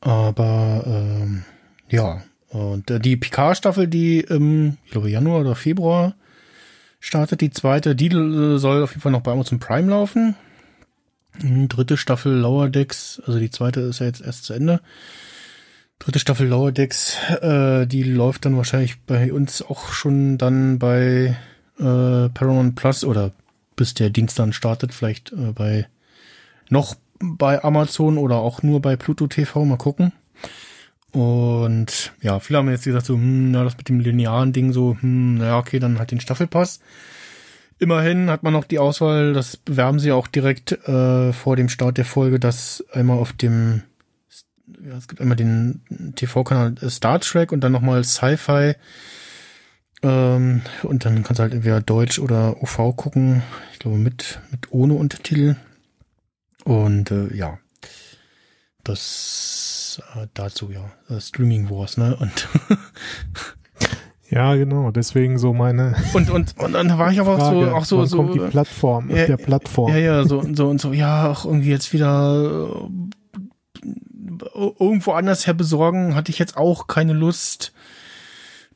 Aber 0.01 0.83
ähm, 0.87 1.43
ja, 1.89 2.23
und 2.47 2.89
äh, 2.89 2.99
die 2.99 3.17
Picard-Staffel, 3.17 3.87
die 3.87 4.21
im, 4.21 4.77
ich 4.83 4.91
glaube, 4.91 5.11
Januar 5.11 5.41
oder 5.41 5.53
Februar 5.53 6.15
startet, 6.99 7.41
die 7.41 7.51
zweite, 7.51 7.95
die 7.95 8.07
äh, 8.07 8.57
soll 8.57 8.81
auf 8.81 8.89
jeden 8.89 9.01
Fall 9.01 9.11
noch 9.11 9.21
bei 9.21 9.31
Amazon 9.31 9.59
Prime 9.59 9.91
laufen. 9.91 10.35
Mhm, 11.39 11.67
Dritte 11.67 11.97
Staffel 11.97 12.33
Lower 12.33 12.67
Decks, 12.67 13.21
also 13.27 13.37
die 13.37 13.51
zweite 13.51 13.81
ist 13.81 13.99
ja 13.99 14.07
jetzt 14.07 14.21
erst 14.21 14.45
zu 14.45 14.53
Ende. 14.53 14.81
Dritte 15.99 16.19
Staffel 16.19 16.47
Lower 16.47 16.71
Decks, 16.71 17.17
äh, 17.41 17.85
die 17.85 18.03
läuft 18.03 18.45
dann 18.45 18.55
wahrscheinlich 18.55 19.01
bei 19.01 19.33
uns 19.33 19.61
auch 19.61 19.91
schon 19.91 20.37
dann 20.37 20.79
bei 20.79 21.35
äh, 21.77 22.29
Paramount 22.29 22.75
Plus 22.75 23.03
oder 23.03 23.31
bis 23.75 23.93
der 23.93 24.09
Dienst 24.09 24.39
dann 24.39 24.53
startet, 24.53 24.93
vielleicht 24.93 25.33
äh, 25.33 25.51
bei 25.53 25.87
noch 26.69 26.95
bei 27.19 27.63
Amazon 27.63 28.17
oder 28.17 28.37
auch 28.37 28.63
nur 28.63 28.81
bei 28.81 28.95
Pluto 28.95 29.27
TV, 29.27 29.65
mal 29.65 29.77
gucken. 29.77 30.13
Und 31.11 32.13
ja, 32.21 32.39
viele 32.39 32.59
haben 32.59 32.69
jetzt 32.69 32.85
gesagt 32.85 33.05
so, 33.05 33.15
hm, 33.15 33.51
na, 33.51 33.63
das 33.63 33.77
mit 33.77 33.89
dem 33.89 33.99
linearen 33.99 34.53
Ding 34.53 34.71
so, 34.71 34.95
hm, 34.99 35.35
naja, 35.35 35.57
okay, 35.57 35.79
dann 35.79 35.99
halt 35.99 36.11
den 36.11 36.21
Staffelpass. 36.21 36.79
Immerhin 37.79 38.29
hat 38.29 38.43
man 38.43 38.53
noch 38.53 38.65
die 38.65 38.79
Auswahl, 38.79 39.33
das 39.33 39.57
bewerben 39.57 39.99
sie 39.99 40.11
auch 40.11 40.27
direkt 40.27 40.73
äh, 40.87 41.33
vor 41.33 41.55
dem 41.55 41.69
Start 41.69 41.97
der 41.97 42.05
Folge, 42.05 42.39
dass 42.39 42.83
einmal 42.91 43.17
auf 43.17 43.33
dem 43.33 43.83
ja, 44.85 44.97
es 44.97 45.07
gibt 45.07 45.21
einmal 45.21 45.37
den 45.37 45.81
TV-Kanal 46.15 46.75
Star 46.89 47.19
Trek 47.19 47.51
und 47.51 47.61
dann 47.61 47.71
nochmal 47.71 48.03
Sci-Fi. 48.03 48.75
Ähm, 50.01 50.61
und 50.83 51.05
dann 51.05 51.23
kannst 51.23 51.39
du 51.39 51.43
halt 51.43 51.53
entweder 51.53 51.81
Deutsch 51.81 52.19
oder 52.19 52.61
OV 52.61 52.95
gucken. 52.95 53.43
Ich 53.73 53.79
glaube 53.79 53.97
mit, 53.97 54.39
mit 54.51 54.71
ohne 54.71 54.93
Untertitel. 54.93 55.55
Und 56.63 57.11
äh, 57.11 57.35
ja, 57.35 57.59
das 58.83 60.01
äh, 60.15 60.27
dazu 60.33 60.71
ja. 60.71 60.91
Äh, 61.15 61.19
Streaming 61.19 61.69
Wars, 61.69 61.97
ne? 61.97 62.15
Und, 62.15 62.47
Ja, 64.31 64.55
genau. 64.55 64.91
Deswegen 64.91 65.39
so 65.39 65.53
meine 65.53 65.95
und, 66.13 66.29
und, 66.29 66.55
und 66.59 66.73
dann 66.73 66.97
war 66.97 67.11
ich 67.11 67.19
aber 67.19 67.35
auch 67.35 67.51
so, 67.51 67.71
auch 67.71 67.85
so, 67.85 67.97
Wann 67.97 68.07
so. 68.07 68.17
kommt 68.17 68.35
die 68.35 68.39
Plattform? 68.39 69.09
ja, 69.09 69.25
der 69.25 69.37
Plattform. 69.37 69.91
Ja, 69.91 69.97
ja, 69.97 70.23
so 70.23 70.39
und 70.39 70.55
so 70.55 70.69
und 70.69 70.79
so, 70.79 70.93
ja, 70.93 71.29
auch 71.29 71.45
irgendwie 71.45 71.69
jetzt 71.69 71.93
wieder 71.93 72.69
äh, 72.69 73.89
irgendwo 74.55 75.11
anders 75.13 75.47
her 75.47 75.53
besorgen, 75.53 76.15
hatte 76.15 76.31
ich 76.31 76.39
jetzt 76.39 76.57
auch 76.57 76.87
keine 76.87 77.13
Lust. 77.13 77.73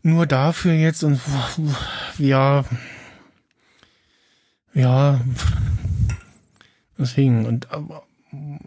Nur 0.01 0.25
dafür 0.25 0.73
jetzt 0.73 1.03
und 1.03 1.21
ja, 2.17 2.65
ja, 4.73 5.21
deswegen 6.97 7.45
und 7.45 7.67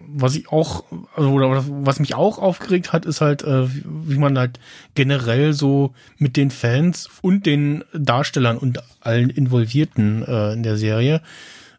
was 0.08 0.36
ich 0.36 0.50
auch, 0.50 0.84
also 1.16 1.32
oder 1.32 1.64
was 1.68 1.98
mich 1.98 2.14
auch 2.14 2.38
aufgeregt 2.38 2.92
hat, 2.92 3.04
ist 3.04 3.20
halt, 3.20 3.42
äh, 3.42 3.66
wie 3.68 4.18
man 4.18 4.38
halt 4.38 4.60
generell 4.94 5.52
so 5.52 5.92
mit 6.18 6.36
den 6.36 6.50
Fans 6.50 7.08
und 7.20 7.46
den 7.46 7.84
Darstellern 7.92 8.58
und 8.58 8.82
allen 9.00 9.30
Involvierten 9.30 10.22
äh, 10.22 10.52
in 10.52 10.62
der 10.62 10.76
Serie 10.76 11.20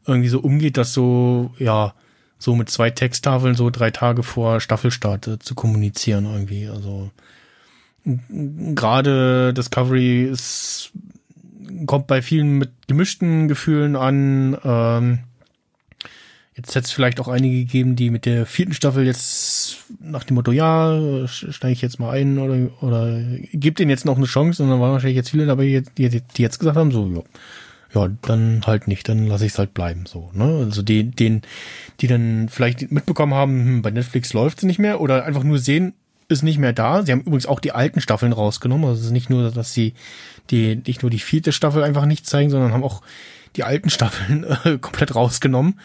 irgendwie 0.05 0.29
so 0.29 0.39
umgeht, 0.39 0.77
dass 0.77 0.93
so, 0.93 1.51
ja, 1.57 1.93
so 2.39 2.55
mit 2.55 2.69
zwei 2.69 2.89
Texttafeln 2.89 3.55
so 3.55 3.69
drei 3.69 3.91
Tage 3.91 4.23
vor 4.23 4.59
Staffelstart 4.59 5.27
äh, 5.27 5.39
zu 5.39 5.55
kommunizieren 5.55 6.25
irgendwie. 6.25 6.67
Also 6.67 7.11
gerade 8.75 9.53
Discovery 9.53 10.23
ist, 10.23 10.91
kommt 11.85 12.07
bei 12.07 12.21
vielen 12.21 12.57
mit 12.57 12.71
gemischten 12.87 13.47
Gefühlen 13.47 13.95
an. 13.95 14.57
Ähm, 14.63 15.19
jetzt 16.55 16.73
hätte 16.75 16.85
es 16.85 16.91
vielleicht 16.91 17.19
auch 17.19 17.27
einige 17.27 17.57
gegeben, 17.57 17.95
die 17.95 18.09
mit 18.09 18.25
der 18.25 18.45
vierten 18.45 18.73
Staffel 18.73 19.05
jetzt 19.05 19.77
nach 19.99 20.23
dem 20.23 20.35
Motto, 20.35 20.51
ja, 20.51 21.27
steige 21.27 21.73
ich 21.73 21.81
jetzt 21.81 21.99
mal 21.99 22.11
ein 22.11 22.39
oder, 22.39 22.69
oder 22.81 23.21
gibt 23.53 23.79
denen 23.79 23.91
jetzt 23.91 24.05
noch 24.05 24.17
eine 24.17 24.25
Chance 24.25 24.63
und 24.63 24.69
dann 24.69 24.79
waren 24.79 24.93
wahrscheinlich 24.93 25.17
jetzt 25.17 25.31
viele 25.31 25.45
dabei, 25.45 25.83
die, 25.97 26.09
die, 26.09 26.21
die 26.21 26.41
jetzt 26.41 26.59
gesagt 26.59 26.77
haben, 26.77 26.91
so, 26.91 27.07
ja, 27.07 27.21
ja, 27.97 28.09
dann 28.21 28.63
halt 28.65 28.87
nicht, 28.87 29.07
dann 29.09 29.27
lasse 29.27 29.45
ich 29.45 29.53
es 29.53 29.59
halt 29.59 29.73
bleiben, 29.73 30.05
so, 30.05 30.29
ne? 30.33 30.63
Also 30.65 30.81
die, 30.81 31.09
den, 31.09 31.41
die 31.99 32.07
dann 32.07 32.49
vielleicht 32.49 32.91
mitbekommen 32.91 33.33
haben, 33.33 33.65
hm, 33.65 33.81
bei 33.81 33.91
Netflix 33.91 34.33
läuft 34.33 34.59
es 34.59 34.63
nicht 34.63 34.79
mehr 34.79 35.01
oder 35.01 35.25
einfach 35.25 35.43
nur 35.43 35.59
sehen, 35.59 35.93
ist 36.29 36.43
nicht 36.43 36.59
mehr 36.59 36.73
da. 36.73 37.03
Sie 37.03 37.11
haben 37.11 37.21
übrigens 37.21 37.45
auch 37.45 37.59
die 37.59 37.71
alten 37.71 38.01
Staffeln 38.01 38.33
rausgenommen. 38.33 38.85
Also 38.85 38.99
es 38.99 39.05
ist 39.07 39.13
nicht 39.13 39.29
nur, 39.29 39.49
dass 39.49 39.73
sie 39.73 39.93
die, 40.49 40.75
nicht 40.75 41.01
nur 41.01 41.09
die 41.09 41.19
vierte 41.19 41.51
Staffel 41.51 41.83
einfach 41.83 42.05
nicht 42.05 42.27
zeigen, 42.27 42.49
sondern 42.49 42.73
haben 42.73 42.83
auch 42.83 43.01
die 43.55 43.63
alten 43.63 43.89
Staffeln 43.89 44.43
äh, 44.43 44.77
komplett 44.81 45.15
rausgenommen. 45.15 45.79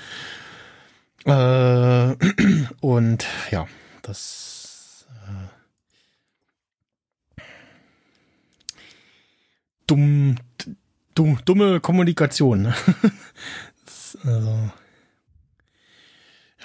Äh, 1.24 2.16
und 2.80 3.26
ja, 3.50 3.68
das 4.02 5.06
äh, 5.26 5.48
dumm, 9.86 10.36
dumm, 11.14 11.38
dumme 11.44 11.80
Kommunikation. 11.80 12.62
ne? 12.62 12.74
das, 13.84 14.18
also, 14.24 14.70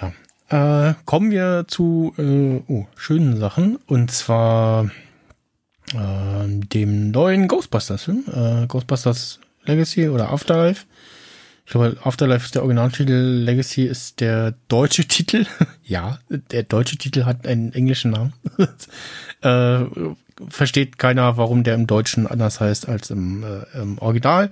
ja. 0.00 0.88
Äh, 0.90 0.94
kommen 1.04 1.30
wir 1.30 1.66
zu 1.68 2.14
äh, 2.18 2.62
oh, 2.68 2.86
schönen 2.96 3.38
Sachen 3.38 3.76
und 3.86 4.10
zwar 4.10 4.90
äh, 5.92 6.46
dem 6.46 7.10
neuen 7.10 7.48
Ghostbusters-Film, 7.48 8.24
äh, 8.32 8.66
Ghostbusters 8.66 9.40
Legacy 9.64 10.08
oder 10.08 10.30
Afterlife. 10.30 10.86
Ich 11.66 11.72
glaube, 11.72 11.98
Afterlife 12.02 12.46
ist 12.46 12.54
der 12.54 12.62
Originaltitel, 12.62 13.12
Legacy 13.12 13.84
ist 13.84 14.20
der 14.20 14.54
deutsche 14.68 15.06
Titel. 15.06 15.44
ja, 15.84 16.18
der 16.30 16.62
deutsche 16.62 16.96
Titel 16.96 17.24
hat 17.26 17.46
einen 17.46 17.74
englischen 17.74 18.12
Namen. 18.12 18.32
äh, 19.42 19.84
versteht 20.48 20.98
keiner, 20.98 21.36
warum 21.36 21.64
der 21.64 21.74
im 21.74 21.86
Deutschen 21.86 22.26
anders 22.26 22.60
heißt 22.60 22.88
als 22.88 23.10
im, 23.10 23.42
äh, 23.44 23.80
im 23.80 23.98
Original. 23.98 24.50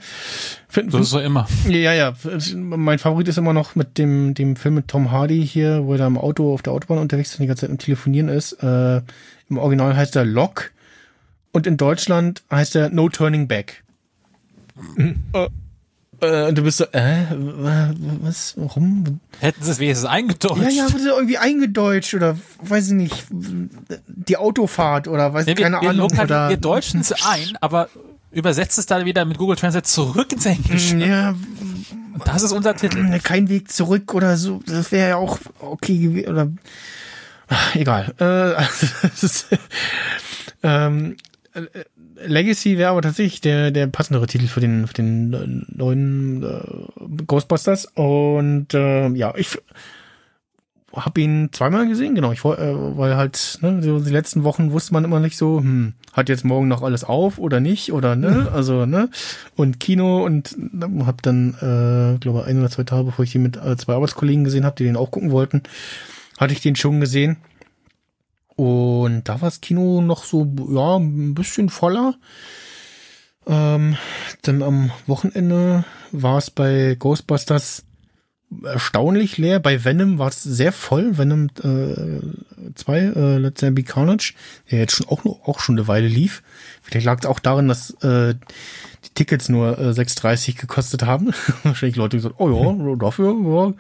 Finden, 0.69 0.91
So 0.91 0.99
ist 0.99 1.11
so 1.11 1.21
immer. 1.21 1.47
ja, 1.69 1.93
ja. 1.93 2.15
Mein 2.55 2.99
Favorit 2.99 3.29
ist 3.29 3.39
immer 3.39 3.53
noch 3.53 3.75
mit 3.75 3.99
dem, 3.99 4.35
dem 4.35 4.57
Film 4.57 4.75
mit 4.75 4.89
Tom 4.89 5.11
Hardy 5.11 5.47
hier, 5.47 5.85
wo 5.85 5.93
er 5.93 5.99
da 5.99 6.07
im 6.07 6.19
Auto 6.19 6.53
auf 6.53 6.63
der 6.63 6.73
Autobahn 6.73 6.99
unterwegs 6.99 7.31
ist 7.31 7.37
und 7.37 7.43
die 7.43 7.49
ganze 7.49 7.63
Zeit 7.63 7.71
im 7.71 7.79
Telefonieren 7.79 8.29
ist. 8.29 8.53
Äh, 8.63 9.03
Im 9.49 9.59
Original 9.59 9.97
heißt 9.97 10.17
er 10.17 10.25
Lock 10.25 10.73
und 11.53 11.67
in 11.67 11.77
Deutschland 11.77 12.43
heißt 12.51 12.77
er 12.77 12.91
No 12.91 13.09
Turning 13.09 13.47
Back. 13.49 13.83
äh, 15.33 15.49
äh, 16.21 16.49
und 16.49 16.57
du 16.59 16.63
bist 16.63 16.79
so, 16.79 16.85
äh, 16.93 17.25
was, 17.31 18.55
warum? 18.57 19.21
Hätten 19.41 19.63
sie 19.63 19.71
es 19.71 19.79
wenigstens 19.79 20.09
eingedeutscht. 20.09 20.63
Ja, 20.63 20.69
ja, 20.87 20.93
wurde 20.93 21.09
irgendwie 21.09 21.39
eingedeutscht 21.39 22.15
oder 22.15 22.37
weiß 22.63 22.89
ich 22.89 22.93
nicht, 22.95 23.27
die 23.31 24.37
Autofahrt 24.37 25.09
oder 25.09 25.33
weiß 25.35 25.47
ich 25.47 25.57
wir, 25.57 25.65
keine 25.65 25.81
wir, 25.83 25.91
Ahnung. 25.91 26.09
lokal- 26.11 26.25
Oder, 26.25 26.49
wir 26.49 26.57
deutschen 26.57 27.01
es 27.01 27.13
ein, 27.13 27.57
aber 27.61 27.89
übersetzt 28.33 28.79
es 28.79 28.87
dann 28.87 29.05
wieder 29.05 29.25
mit 29.25 29.39
Google 29.39 29.57
Translate 29.57 29.87
zurück 29.89 30.33
ins 30.33 30.47
Englische. 30.47 30.97
ja, 30.99 31.31
Und 31.31 32.23
das 32.27 32.43
ist 32.43 32.53
unser 32.53 32.75
Titel. 32.77 33.03
Ne, 33.03 33.21
kein 33.21 33.49
Weg 33.49 33.71
zurück 33.73 34.13
oder 34.15 34.37
so. 34.37 34.61
Das 34.67 34.93
wäre 34.93 35.11
ja 35.11 35.17
auch 35.17 35.39
okay 35.61 35.99
gewesen. 35.99 36.29
Oder 36.31 36.49
Ach, 37.49 37.75
egal. 37.77 38.13
Äh, 38.19 38.63
ist, 39.23 39.47
ähm, 40.63 41.17
äh, 41.55 41.61
Legacy 42.25 42.79
wäre 42.79 42.91
aber 42.91 43.03
tatsächlich 43.03 43.41
der 43.41 43.71
der 43.71 43.87
passendere 43.87 44.27
Titel 44.27 44.47
für 44.47 44.61
den 44.61 44.87
für 44.87 44.95
den 44.95 45.67
neuen 45.69 46.43
äh, 46.43 47.23
Ghostbusters. 47.27 47.87
Und 47.95 48.75
äh, 48.75 49.09
ja 49.11 49.35
ich 49.37 49.59
habe 50.93 51.21
ihn 51.21 51.51
zweimal 51.53 51.87
gesehen 51.89 52.15
genau. 52.15 52.33
Ich 52.33 52.45
äh, 52.45 52.75
weil 52.97 53.17
halt 53.17 53.59
ne, 53.61 53.83
so 53.83 54.01
die 54.01 54.11
letzten 54.11 54.45
Wochen 54.45 54.73
wusste 54.73 54.95
man 54.95 55.05
immer 55.05 55.21
nicht 55.21 55.37
so 55.37 55.59
hm, 55.59 55.95
hat 56.13 56.29
jetzt 56.29 56.45
morgen 56.45 56.69
noch 56.69 56.83
alles 56.83 57.05
auf 57.05 57.39
oder 57.39 57.61
nicht 57.61 57.93
oder 57.93 58.17
ne? 58.17 58.49
Also 58.53 58.87
ne? 58.87 59.11
Und 59.55 59.81
Kino 59.81 60.25
und 60.25 60.57
habe 61.05 61.19
dann 61.23 61.55
äh, 61.55 62.19
glaube 62.19 62.45
ein 62.45 62.59
oder 62.59 62.71
zwei 62.71 62.85
Tage 62.85 63.05
bevor 63.05 63.25
ich 63.25 63.33
den 63.33 63.43
mit 63.43 63.57
äh, 63.57 63.77
zwei 63.77 63.95
Arbeitskollegen 63.95 64.45
gesehen 64.45 64.65
habe 64.65 64.77
die 64.77 64.85
den 64.85 64.97
auch 64.97 65.11
gucken 65.11 65.31
wollten 65.31 65.63
hatte 66.39 66.53
ich 66.53 66.61
den 66.61 66.77
schon 66.77 67.01
gesehen 67.01 67.37
und 68.57 69.25
da 69.25 69.41
war 69.43 69.49
das 69.51 69.61
Kino 69.61 70.01
noch 70.01 70.25
so, 70.25 70.51
ja, 70.71 70.97
ein 70.97 71.35
bisschen 71.35 71.69
voller. 71.69 72.15
Ähm, 73.47 73.97
dann 74.43 74.63
am 74.63 74.91
Wochenende 75.07 75.85
war 76.11 76.39
es 76.39 76.51
bei 76.51 76.97
Ghostbusters 76.99 77.85
erstaunlich 78.65 79.37
leer. 79.39 79.61
Bei 79.61 79.85
Venom 79.85 80.19
war 80.19 80.29
es 80.29 80.43
sehr 80.43 80.73
voll. 80.73 81.19
Venom 81.19 81.49
2, 81.55 82.99
äh, 82.99 83.39
Let's 83.39 83.61
Be 83.61 83.83
Carnage, 83.83 84.35
der 84.71 84.81
jetzt 84.81 84.97
schon 84.97 85.09
auch, 85.09 85.25
noch, 85.25 85.47
auch 85.47 85.61
schon 85.61 85.77
eine 85.77 85.87
Weile 85.87 86.09
lief. 86.09 86.43
Vielleicht 86.83 87.07
lag 87.07 87.19
es 87.21 87.27
auch 87.27 87.41
daran, 87.41 87.69
dass 87.69 87.91
äh, 88.03 88.35
die 89.05 89.15
Tickets 89.15 89.49
nur 89.49 89.79
äh, 89.79 89.91
6,30 89.91 90.59
gekostet 90.59 91.05
haben. 91.05 91.33
Wahrscheinlich 91.63 91.97
Leute 91.97 92.17
gesagt, 92.17 92.37
oh 92.39 92.51
ja, 92.51 92.97
dafür 92.97 93.35
ja, 93.35 93.75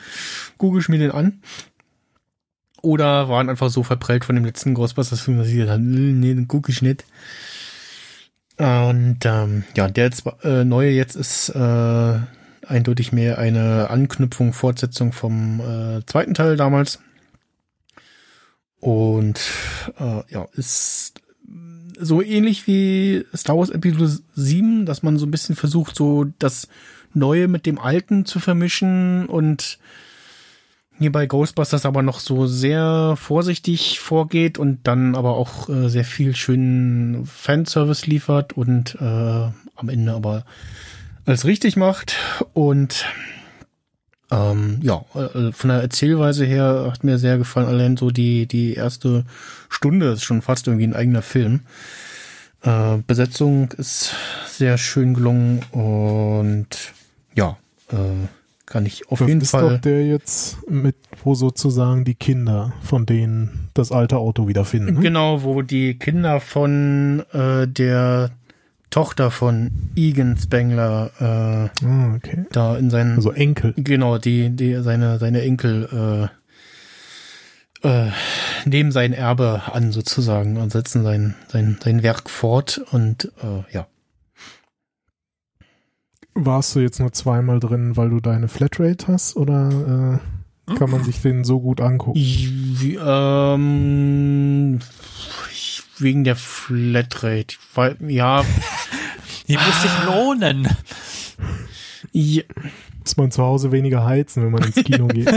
google 0.58 0.82
ich 0.82 0.88
mir 0.88 0.98
den 0.98 1.12
an 1.12 1.40
oder 2.86 3.28
waren 3.28 3.48
einfach 3.50 3.68
so 3.70 3.82
verprellt 3.82 4.24
von 4.24 4.36
dem 4.36 4.44
letzten 4.44 4.74
Ghostbusters-Film, 4.74 5.38
dass 5.38 5.48
sie 5.48 5.54
gesagt 5.56 5.72
haben, 5.72 6.20
nee, 6.20 6.34
den 6.34 6.46
gucke 6.48 6.70
ich 6.70 6.82
nicht. 6.82 7.04
Und 8.58 9.18
ähm, 9.24 9.64
ja, 9.76 9.88
der 9.88 10.12
zwa- 10.12 10.42
äh, 10.42 10.64
neue 10.64 10.90
jetzt 10.90 11.16
ist 11.16 11.50
äh, 11.50 12.18
eindeutig 12.66 13.12
mehr 13.12 13.38
eine 13.38 13.90
Anknüpfung, 13.90 14.52
Fortsetzung 14.52 15.12
vom 15.12 15.60
äh, 15.60 16.06
zweiten 16.06 16.32
Teil 16.34 16.56
damals. 16.56 17.00
Und 18.80 19.40
äh, 19.98 20.22
ja, 20.32 20.46
ist 20.54 21.14
so 21.98 22.22
ähnlich 22.22 22.66
wie 22.66 23.24
Star 23.34 23.56
Wars 23.58 23.70
Episode 23.70 24.18
7, 24.34 24.86
dass 24.86 25.02
man 25.02 25.18
so 25.18 25.26
ein 25.26 25.30
bisschen 25.30 25.56
versucht, 25.56 25.96
so 25.96 26.24
das 26.38 26.68
Neue 27.14 27.48
mit 27.48 27.64
dem 27.66 27.78
Alten 27.78 28.26
zu 28.26 28.40
vermischen 28.40 29.26
und 29.26 29.78
hier 30.98 31.12
bei 31.12 31.26
Ghostbusters 31.26 31.86
aber 31.86 32.02
noch 32.02 32.20
so 32.20 32.46
sehr 32.46 33.14
vorsichtig 33.16 34.00
vorgeht 34.00 34.58
und 34.58 34.86
dann 34.86 35.14
aber 35.14 35.36
auch 35.36 35.68
äh, 35.68 35.88
sehr 35.88 36.04
viel 36.04 36.34
schönen 36.34 37.26
Fanservice 37.26 38.06
liefert 38.06 38.54
und 38.54 38.96
äh, 39.00 39.04
am 39.04 39.88
Ende 39.88 40.12
aber 40.12 40.44
alles 41.24 41.44
richtig 41.44 41.76
macht 41.76 42.16
und 42.54 43.04
ähm, 44.30 44.80
ja, 44.82 45.04
äh, 45.14 45.52
von 45.52 45.68
der 45.68 45.82
Erzählweise 45.82 46.44
her 46.44 46.88
hat 46.90 47.04
mir 47.04 47.18
sehr 47.18 47.38
gefallen, 47.38 47.68
allein 47.68 47.96
so 47.96 48.10
die, 48.10 48.46
die 48.46 48.74
erste 48.74 49.24
Stunde 49.68 50.10
ist 50.12 50.24
schon 50.24 50.42
fast 50.42 50.66
irgendwie 50.66 50.86
ein 50.86 50.94
eigener 50.94 51.22
Film. 51.22 51.60
Äh, 52.62 52.98
Besetzung 53.06 53.70
ist 53.72 54.14
sehr 54.48 54.78
schön 54.78 55.14
gelungen 55.14 55.62
und 55.70 56.92
ja, 57.34 57.56
äh, 57.92 58.26
kann 58.66 58.84
ich 58.84 59.08
auf 59.08 59.20
Das 59.20 59.28
jeden 59.28 59.40
ist 59.40 59.50
Fall. 59.50 59.74
doch 59.76 59.80
der 59.80 60.04
jetzt 60.06 60.58
mit, 60.68 60.96
wo 61.22 61.34
sozusagen 61.34 62.04
die 62.04 62.14
Kinder 62.14 62.72
von 62.82 63.06
denen 63.06 63.68
das 63.74 63.92
alte 63.92 64.16
Auto 64.18 64.48
wiederfinden. 64.48 64.94
ne? 64.94 65.00
Genau, 65.00 65.42
wo 65.44 65.62
die 65.62 65.98
Kinder 65.98 66.40
von 66.40 67.22
äh, 67.32 67.66
der 67.68 68.30
Tochter 68.90 69.30
von 69.30 69.70
Egan 69.96 70.36
Spengler 70.36 71.10
Ah, 71.18 72.14
okay. 72.16 72.40
äh, 72.40 72.44
da 72.52 72.76
in 72.76 72.90
seinen 72.90 73.16
Also 73.16 73.32
Enkel. 73.32 73.74
genau 73.76 74.18
die 74.18 74.50
die 74.50 74.74
seine 74.82 75.18
seine 75.18 75.42
Enkel 75.42 76.28
äh, 77.82 77.88
äh, 77.88 78.10
nehmen 78.64 78.92
sein 78.92 79.12
Erbe 79.12 79.62
an 79.72 79.92
sozusagen 79.92 80.56
und 80.56 80.72
setzen 80.72 81.02
sein 81.02 81.34
sein 81.48 81.78
sein 81.82 82.02
Werk 82.02 82.30
fort 82.30 82.80
und 82.92 83.30
äh, 83.42 83.72
ja 83.74 83.86
Warst 86.38 86.74
du 86.74 86.80
jetzt 86.80 87.00
nur 87.00 87.12
zweimal 87.12 87.60
drin, 87.60 87.96
weil 87.96 88.10
du 88.10 88.20
deine 88.20 88.48
Flatrate 88.48 89.08
hast 89.08 89.36
oder 89.36 90.20
äh, 90.68 90.74
kann 90.74 90.90
man 90.90 91.02
sich 91.02 91.22
den 91.22 91.44
so 91.44 91.60
gut 91.60 91.80
angucken? 91.80 92.18
Wie, 92.18 92.96
ähm, 92.96 94.80
wegen 95.98 96.24
der 96.24 96.36
Flatrate 96.36 97.56
weil, 97.74 97.96
ja 98.06 98.44
Die 99.48 99.54
muss 99.54 99.82
sich 99.82 100.04
lohnen. 100.04 100.68
ja 102.12 102.42
Muss 103.06 103.16
man 103.16 103.30
zu 103.30 103.40
Hause 103.44 103.70
weniger 103.70 104.04
heizen, 104.04 104.42
wenn 104.44 104.50
man 104.50 104.64
ins 104.64 104.74
Kino 104.74 105.06
geht. 105.14 105.30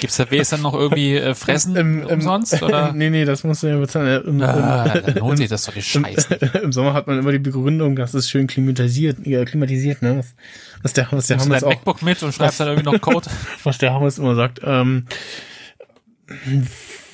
Gibt's 0.00 0.16
da 0.18 0.30
wenigstens 0.30 0.60
noch 0.62 0.72
irgendwie 0.74 1.16
äh, 1.16 1.34
Fressen 1.34 1.74
Im- 1.74 2.02
im- 2.02 2.06
umsonst? 2.08 2.62
Oder? 2.62 2.92
nee, 2.94 3.10
nee, 3.10 3.24
das 3.24 3.42
musst 3.42 3.64
du 3.64 3.66
ja 3.66 3.76
bezahlen. 3.76 4.24
Im, 4.24 4.40
Ah, 4.42 4.84
im, 4.94 5.02
dann 5.06 5.14
lohnt 5.16 5.38
sich 5.38 5.48
das 5.48 5.64
doch 5.64 5.74
die 5.74 5.82
Scheiße. 5.82 6.34
Im 6.62 6.72
Sommer 6.72 6.94
hat 6.94 7.08
man 7.08 7.18
immer 7.18 7.32
die 7.32 7.40
Begründung, 7.40 7.96
dass 7.96 8.14
es 8.14 8.30
schön 8.30 8.46
klimatisiert, 8.46 9.26
ja, 9.26 9.44
klimatisiert, 9.44 10.00
ne? 10.02 10.18
Was, 10.18 10.34
was 10.82 10.92
der, 10.92 11.08
was 11.10 11.26
der 11.26 11.38
dein 11.38 11.52
auch, 11.64 11.68
MacBook 11.68 12.02
mit 12.02 12.22
und 12.22 12.32
schreibst 12.32 12.60
dann 12.60 12.68
irgendwie 12.68 12.92
noch 12.92 13.00
Code? 13.00 13.28
was 13.64 13.78
der 13.78 13.92
Hammes 13.92 14.18
immer 14.18 14.36
sagt, 14.36 14.60
ähm, 14.62 15.06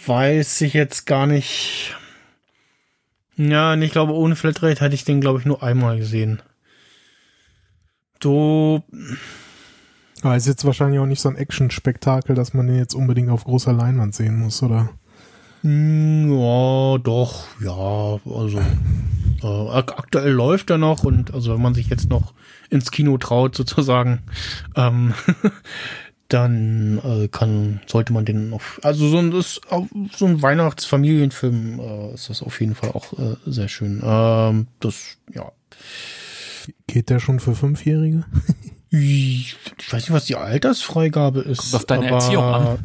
weiß 0.06 0.60
ich 0.60 0.74
jetzt 0.74 1.06
gar 1.06 1.26
nicht. 1.26 1.96
Ja, 3.36 3.72
und 3.72 3.80
ich 3.80 3.92
glaube, 3.92 4.12
ohne 4.12 4.36
Flatrate 4.36 4.80
hätte 4.84 4.94
ich 4.94 5.04
den, 5.04 5.20
glaube 5.22 5.38
ich, 5.38 5.46
nur 5.46 5.62
einmal 5.62 5.96
gesehen. 5.98 6.42
So, 8.22 8.82
Aber 10.22 10.36
ist 10.36 10.46
jetzt 10.46 10.64
wahrscheinlich 10.64 11.00
auch 11.00 11.06
nicht 11.06 11.20
so 11.20 11.28
ein 11.28 11.36
Action-Spektakel, 11.36 12.34
dass 12.34 12.52
man 12.52 12.66
den 12.66 12.76
jetzt 12.76 12.94
unbedingt 12.94 13.30
auf 13.30 13.44
großer 13.44 13.72
Leinwand 13.72 14.14
sehen 14.14 14.38
muss, 14.38 14.62
oder? 14.62 14.90
Hm, 15.62 16.32
Ja, 16.32 16.98
doch, 16.98 17.44
ja, 17.62 18.18
also 18.30 18.60
äh, 19.42 19.68
ak 19.70 19.98
aktuell 19.98 20.32
läuft 20.32 20.70
er 20.70 20.78
noch 20.78 21.04
und 21.04 21.32
also 21.32 21.54
wenn 21.54 21.62
man 21.62 21.74
sich 21.74 21.88
jetzt 21.88 22.10
noch 22.10 22.34
ins 22.70 22.90
Kino 22.90 23.18
traut 23.18 23.54
sozusagen, 23.54 24.20
ähm, 24.76 25.14
dann 26.28 26.98
äh, 27.04 27.28
kann 27.28 27.80
sollte 27.86 28.12
man 28.12 28.24
den 28.24 28.52
auf 28.52 28.80
also 28.82 29.08
so 29.08 29.18
ein 29.18 29.32
auch 29.34 29.86
so 30.16 30.26
ein 30.26 30.42
Weihnachtsfamilienfilm 30.42 31.80
äh, 31.80 32.14
ist 32.14 32.30
das 32.30 32.42
auf 32.42 32.60
jeden 32.60 32.74
Fall 32.74 32.90
auch 32.90 33.12
äh, 33.18 33.36
sehr 33.46 33.68
schön. 33.68 34.00
Ähm, 34.04 34.66
das 34.78 35.16
ja 35.34 35.50
Geht 36.86 37.10
der 37.10 37.18
schon 37.20 37.40
für 37.40 37.54
Fünfjährige? 37.54 38.24
ich, 38.90 39.56
weiß 39.90 40.02
nicht, 40.02 40.10
was 40.12 40.24
die 40.26 40.36
Altersfreigabe 40.36 41.40
ist. 41.40 41.58
Kommt 41.60 41.74
auf 41.74 41.84
deine 41.86 42.06
aber- 42.08 42.16
Erziehung 42.16 42.44
an. 42.44 42.78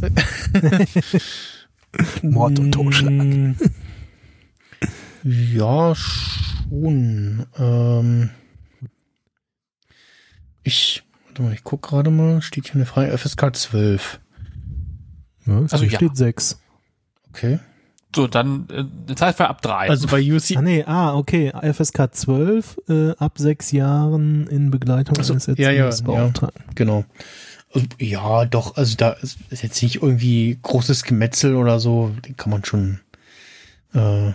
Mord 2.24 2.60
und 2.60 2.72
Totschlag. 2.74 3.12
Mm, 3.14 3.56
Ja, 5.24 5.96
schon. 5.96 7.46
Ähm, 7.58 8.30
ich, 10.64 11.04
warte 11.28 11.42
mal, 11.44 11.54
ich 11.54 11.64
guck 11.64 11.82
gerade 11.84 12.10
mal, 12.10 12.42
steht 12.42 12.66
hier 12.66 12.76
eine 12.76 12.86
Frage, 12.86 13.18
FSK 13.18 13.56
12. 13.56 14.20
Ja, 15.46 15.60
also 15.60 15.78
hier 15.80 15.90
ja. 15.90 15.98
steht 15.98 16.18
sechs. 16.18 16.60
Okay. 17.30 17.60
So, 18.16 18.28
dann 18.28 18.66
äh, 18.72 18.86
eine 19.07 19.16
Zeit 19.16 19.36
für 19.36 19.47
ab 19.49 19.61
drei. 19.61 19.89
Also 19.89 20.07
bei 20.07 20.22
UC, 20.22 20.55
Ah 20.55 20.61
nee, 20.61 20.84
ah, 20.86 21.16
okay. 21.16 21.51
FSK 21.51 22.13
12, 22.13 22.78
äh, 22.88 23.11
ab 23.18 23.34
sechs 23.38 23.72
Jahren 23.72 24.47
in 24.47 24.72
Begleitung 24.72 25.18
Ach 25.20 25.24
so, 25.24 25.34
eines 25.34 25.47
ja, 25.47 25.53
ja, 25.72 25.86
Erziehungsbeauftragten. 25.86 26.63
genau. 26.76 27.03
Also, 27.74 27.88
ja, 27.99 28.45
doch, 28.45 28.78
also 28.78 28.95
da 28.95 29.11
ist, 29.11 29.38
ist 29.49 29.63
jetzt 29.63 29.84
nicht 29.84 30.01
irgendwie 30.01 30.57
großes 30.61 31.03
Gemetzel 31.03 31.55
oder 31.55 31.80
so, 31.82 32.16
den 32.26 32.38
kann 32.38 32.51
man 32.51 32.63
schon 32.63 33.01
äh, 33.93 34.32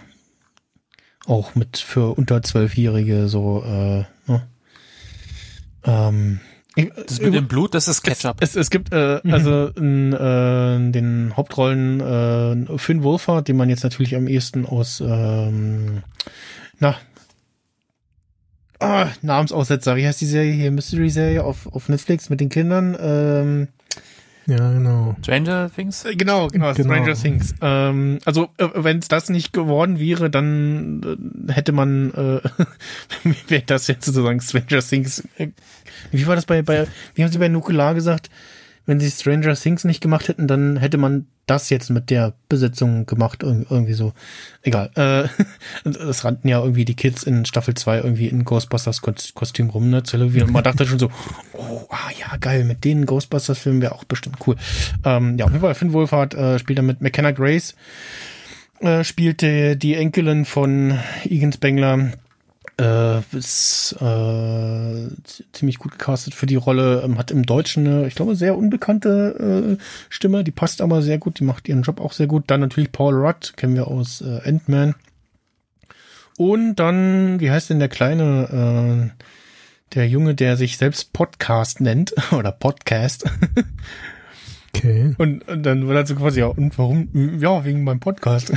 auch 1.27 1.55
mit 1.55 1.79
für 1.79 2.17
unter 2.19 2.43
Zwölfjährige 2.43 3.29
so 3.29 3.63
äh, 3.65 4.05
ne? 4.31 4.47
ähm, 5.85 6.41
das 7.07 7.21
mit 7.21 7.35
dem 7.35 7.49
Blut, 7.49 7.75
das 7.75 7.89
ist 7.89 8.03
Ketchup. 8.03 8.37
Es, 8.41 8.57
es 8.57 8.71
gibt 8.71 8.93
äh, 8.93 9.21
also 9.31 9.69
in, 9.69 10.13
äh, 10.13 10.91
den 10.91 11.33
Hauptrollen 11.37 12.01
äh, 12.01 12.79
Finn 12.79 13.03
Wolfhard, 13.03 13.49
den 13.49 13.57
man 13.57 13.69
jetzt 13.69 13.85
natürlich 13.85 14.17
am 14.17 14.27
ehesten 14.27 14.67
aus 14.67 15.01
ähm, 15.01 16.03
na 16.79 16.97
ah, 18.81 19.09
Namensaussetzer, 19.23 19.97
wie 19.97 20.07
heißt 20.07 20.21
die 20.21 20.27
Serie 20.27 20.53
hier, 20.53 20.71
Mystery-Serie 20.71 21.45
auf, 21.45 21.73
auf 21.73 21.89
Netflix 21.89 22.31
mit 22.31 22.41
den 22.41 22.49
Kindern? 22.49 22.97
Ähm, 23.01 23.69
Ja, 24.47 24.73
genau. 24.73 25.15
Stranger 25.23 25.71
Things? 25.75 26.05
äh, 26.05 26.17
genau, 26.17 26.49
genau, 26.49 26.73
Genau. 26.73 26.95
Stranger 26.95 27.15
Things. 27.15 27.55
Ähm, 27.61 28.19
also 28.25 28.49
äh, 28.57 28.69
wenn 28.75 28.99
es 28.99 29.09
das 29.09 29.29
nicht 29.29 29.53
geworden 29.53 30.01
wäre, 30.01 30.31
dann 30.31 31.49
äh, 31.49 31.53
hätte 31.53 31.73
man, 31.73 32.11
äh, 32.15 32.41
wäre 33.49 33.63
das 33.67 33.87
jetzt 33.87 34.07
sozusagen 34.07 34.41
Stranger 34.41 34.81
Things. 34.81 35.29
Äh, 35.37 35.49
wie 36.11 36.27
war 36.27 36.37
das 36.37 36.47
bei, 36.47 36.63
bei, 36.63 36.87
wie 37.15 37.23
haben 37.25 37.33
sie 37.33 37.39
bei 37.39 37.49
Nukular 37.49 37.95
gesagt? 37.95 38.31
Wenn 38.87 38.99
sie 38.99 39.11
Stranger 39.11 39.55
Things 39.55 39.85
nicht 39.85 40.01
gemacht 40.01 40.27
hätten, 40.29 40.49
dann 40.49 40.77
hätte 40.79 40.97
man 40.97 41.27
das 41.47 41.69
jetzt 41.69 41.91
mit 41.91 42.11
der 42.11 42.33
Besetzung 42.49 43.07
gemacht, 43.07 43.45
irg- 43.45 43.67
irgendwie 43.71 43.93
so. 43.93 44.15
Egal. 44.63 44.91
Äh, 44.95 45.29
das 45.89 46.25
rannten 46.25 46.49
ja 46.49 46.61
irgendwie 46.61 46.85
die 46.85 46.95
Kids 46.95 47.23
in 47.23 47.45
Staffel 47.45 47.75
2 47.75 47.99
irgendwie 47.99 48.29
in 48.29 48.45
Ghostbusters 48.45 49.03
Kos- 49.03 49.35
Kostüm 49.35 49.69
rum, 49.71 49.91
ne? 49.91 50.03
zu 50.03 50.17
Halloween. 50.17 50.45
Und 50.45 50.53
man 50.53 50.65
dachte 50.65 50.87
schon 50.87 50.99
so, 50.99 51.11
oh, 51.53 51.83
ah 51.91 52.11
ja, 52.19 52.37
geil, 52.39 52.65
mit 52.65 52.85
den 52.85 53.05
Ghostbusters-Filmen 53.07 53.83
wäre 53.83 53.93
auch 53.95 54.05
bestimmt 54.05 54.39
cool. 54.47 54.57
Ähm, 55.05 55.37
ja, 55.39 55.45
auf 55.45 55.51
jeden 55.51 55.61
Fall, 55.63 55.75
Finn 55.75 55.93
Wolfhard 55.93 56.35
äh, 56.35 56.59
spielt 56.59 56.79
da 56.79 56.83
mit 56.83 57.01
McKenna 57.01 57.33
Grace, 57.33 57.75
äh, 58.81 59.05
spielte 59.05 59.77
die 59.77 59.95
Enkelin 59.95 60.45
von 60.47 60.99
Egan 61.25 61.53
Spengler. 61.53 62.13
Äh, 62.81 63.21
ist 63.37 63.95
äh, 64.01 65.09
ziemlich 65.53 65.79
gut 65.79 65.93
gecastet 65.93 66.35
für 66.35 66.47
die 66.47 66.57
Rolle. 66.57 67.03
Ähm, 67.05 67.19
hat 67.19 67.31
im 67.31 67.45
Deutschen 67.45 67.87
eine, 67.87 68.07
ich 68.07 68.15
glaube, 68.15 68.37
sehr 68.37 68.57
unbekannte 68.57 69.77
äh, 69.79 69.83
Stimme. 70.09 70.45
Die 70.45 70.51
passt 70.51 70.81
aber 70.81 71.03
sehr 71.03 71.19
gut. 71.19 71.41
Die 71.41 71.45
macht 71.45 71.69
ihren 71.69 71.83
Job 71.83 72.01
auch 72.01 72.13
sehr 72.13 72.27
gut. 72.27 72.45
Dann 72.47 72.61
natürlich 72.61 72.91
Paul 72.91 73.15
Rudd, 73.15 73.53
kennen 73.57 73.75
wir 73.75 73.89
aus 73.89 74.23
äh, 74.23 74.41
Ant-Man. 74.49 74.95
Und 76.39 76.77
dann, 76.77 77.39
wie 77.39 77.51
heißt 77.51 77.69
denn 77.69 77.81
der 77.81 77.91
kleine, 77.91 79.11
äh, 79.13 79.25
der 79.95 80.09
Junge, 80.09 80.35
der 80.35 80.57
sich 80.57 80.79
selbst 80.79 81.13
Podcast 81.13 81.83
nennt 81.83 82.15
oder 82.33 82.51
Podcast. 82.51 83.29
Okay. 84.73 85.15
Und, 85.19 85.47
und 85.49 85.65
dann 85.65 85.89
wird 85.89 85.97
er 85.99 86.07
so 86.07 86.15
quasi, 86.15 86.41
ja, 86.41 86.47
und 86.47 86.79
warum? 86.79 87.09
Ja, 87.41 87.65
wegen 87.65 87.83
meinem 87.85 87.99
Podcast. 88.01 88.53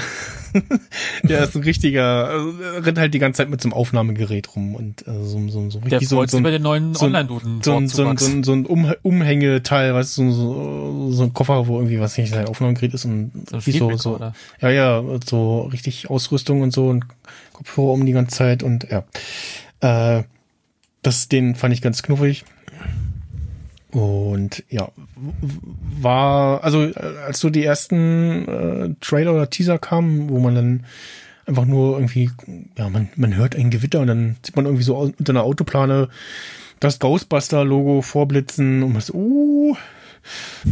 der 1.23 1.43
ist 1.43 1.55
ein 1.55 1.63
richtiger, 1.63 2.27
also, 2.29 2.53
rennt 2.81 2.97
halt 2.99 3.13
die 3.15 3.19
ganze 3.19 3.37
Zeit 3.37 3.49
mit 3.49 3.59
so 3.61 3.67
einem 3.67 3.73
Aufnahmegerät 3.73 4.55
rum 4.55 4.75
und 4.75 5.07
äh, 5.07 5.11
so, 5.23 5.39
so, 5.49 5.69
so 5.71 5.79
Der 5.79 5.93
richtig 5.93 6.09
so, 6.09 6.17
freut 6.17 6.29
so, 6.29 6.37
sich 6.37 6.41
über 6.41 6.49
ein- 6.49 6.53
den 6.53 6.61
neuen 6.61 6.93
so 6.93 7.05
ein- 7.05 7.15
Online-Duden. 7.15 7.61
so, 7.63 7.75
ein- 7.75 7.87
so, 7.87 8.05
ein- 8.05 8.17
so, 8.17 8.25
ein- 8.27 8.43
so 8.43 8.53
ein 8.53 8.65
um, 8.67 8.93
Umhängeteil, 9.01 9.95
was 9.95 10.13
so, 10.13 10.31
so, 10.31 11.11
so 11.11 11.23
ein 11.23 11.33
Koffer, 11.33 11.67
wo 11.67 11.77
irgendwie 11.79 11.99
was 11.99 12.17
nicht 12.17 12.29
sein 12.31 12.47
Aufnahmegerät 12.47 12.93
ist 12.93 13.05
und 13.05 13.31
So 13.49 13.65
wie 13.65 13.71
so, 13.71 13.97
so, 13.97 14.15
oder? 14.15 14.35
ja, 14.61 14.69
ja, 14.69 15.03
so 15.27 15.61
richtig 15.63 16.09
Ausrüstung 16.11 16.61
und 16.61 16.71
so 16.71 16.87
und 16.89 17.05
Kopfhörer 17.53 17.91
um 17.93 18.05
die 18.05 18.13
ganze 18.13 18.35
Zeit 18.37 18.61
und 18.63 18.87
ja. 18.89 19.03
Äh, 19.81 20.23
das, 21.01 21.27
den 21.27 21.55
fand 21.55 21.73
ich 21.73 21.81
ganz 21.81 22.01
knuffig. 22.03 22.45
Und 23.93 24.63
ja, 24.69 24.89
war, 26.01 26.63
also 26.63 26.83
äh, 26.83 26.93
als 27.25 27.39
so 27.39 27.49
die 27.49 27.63
ersten 27.63 28.47
äh, 28.47 28.89
Trailer 29.01 29.33
oder 29.33 29.49
Teaser 29.49 29.77
kamen, 29.77 30.29
wo 30.29 30.39
man 30.39 30.55
dann 30.55 30.85
einfach 31.45 31.65
nur 31.65 31.97
irgendwie, 31.97 32.31
ja, 32.77 32.89
man, 32.89 33.09
man 33.15 33.35
hört 33.35 33.55
ein 33.55 33.69
Gewitter 33.69 33.99
und 33.99 34.07
dann 34.07 34.35
sieht 34.43 34.55
man 34.55 34.65
irgendwie 34.65 34.83
so 34.83 34.97
unter 34.97 35.31
einer 35.31 35.43
Autoplane 35.43 36.09
das 36.79 36.99
Ghostbuster-Logo 36.99 38.01
vorblitzen 38.01 38.81
und 38.81 38.93
man 38.93 39.01
so, 39.01 39.13
uh, 39.13 39.77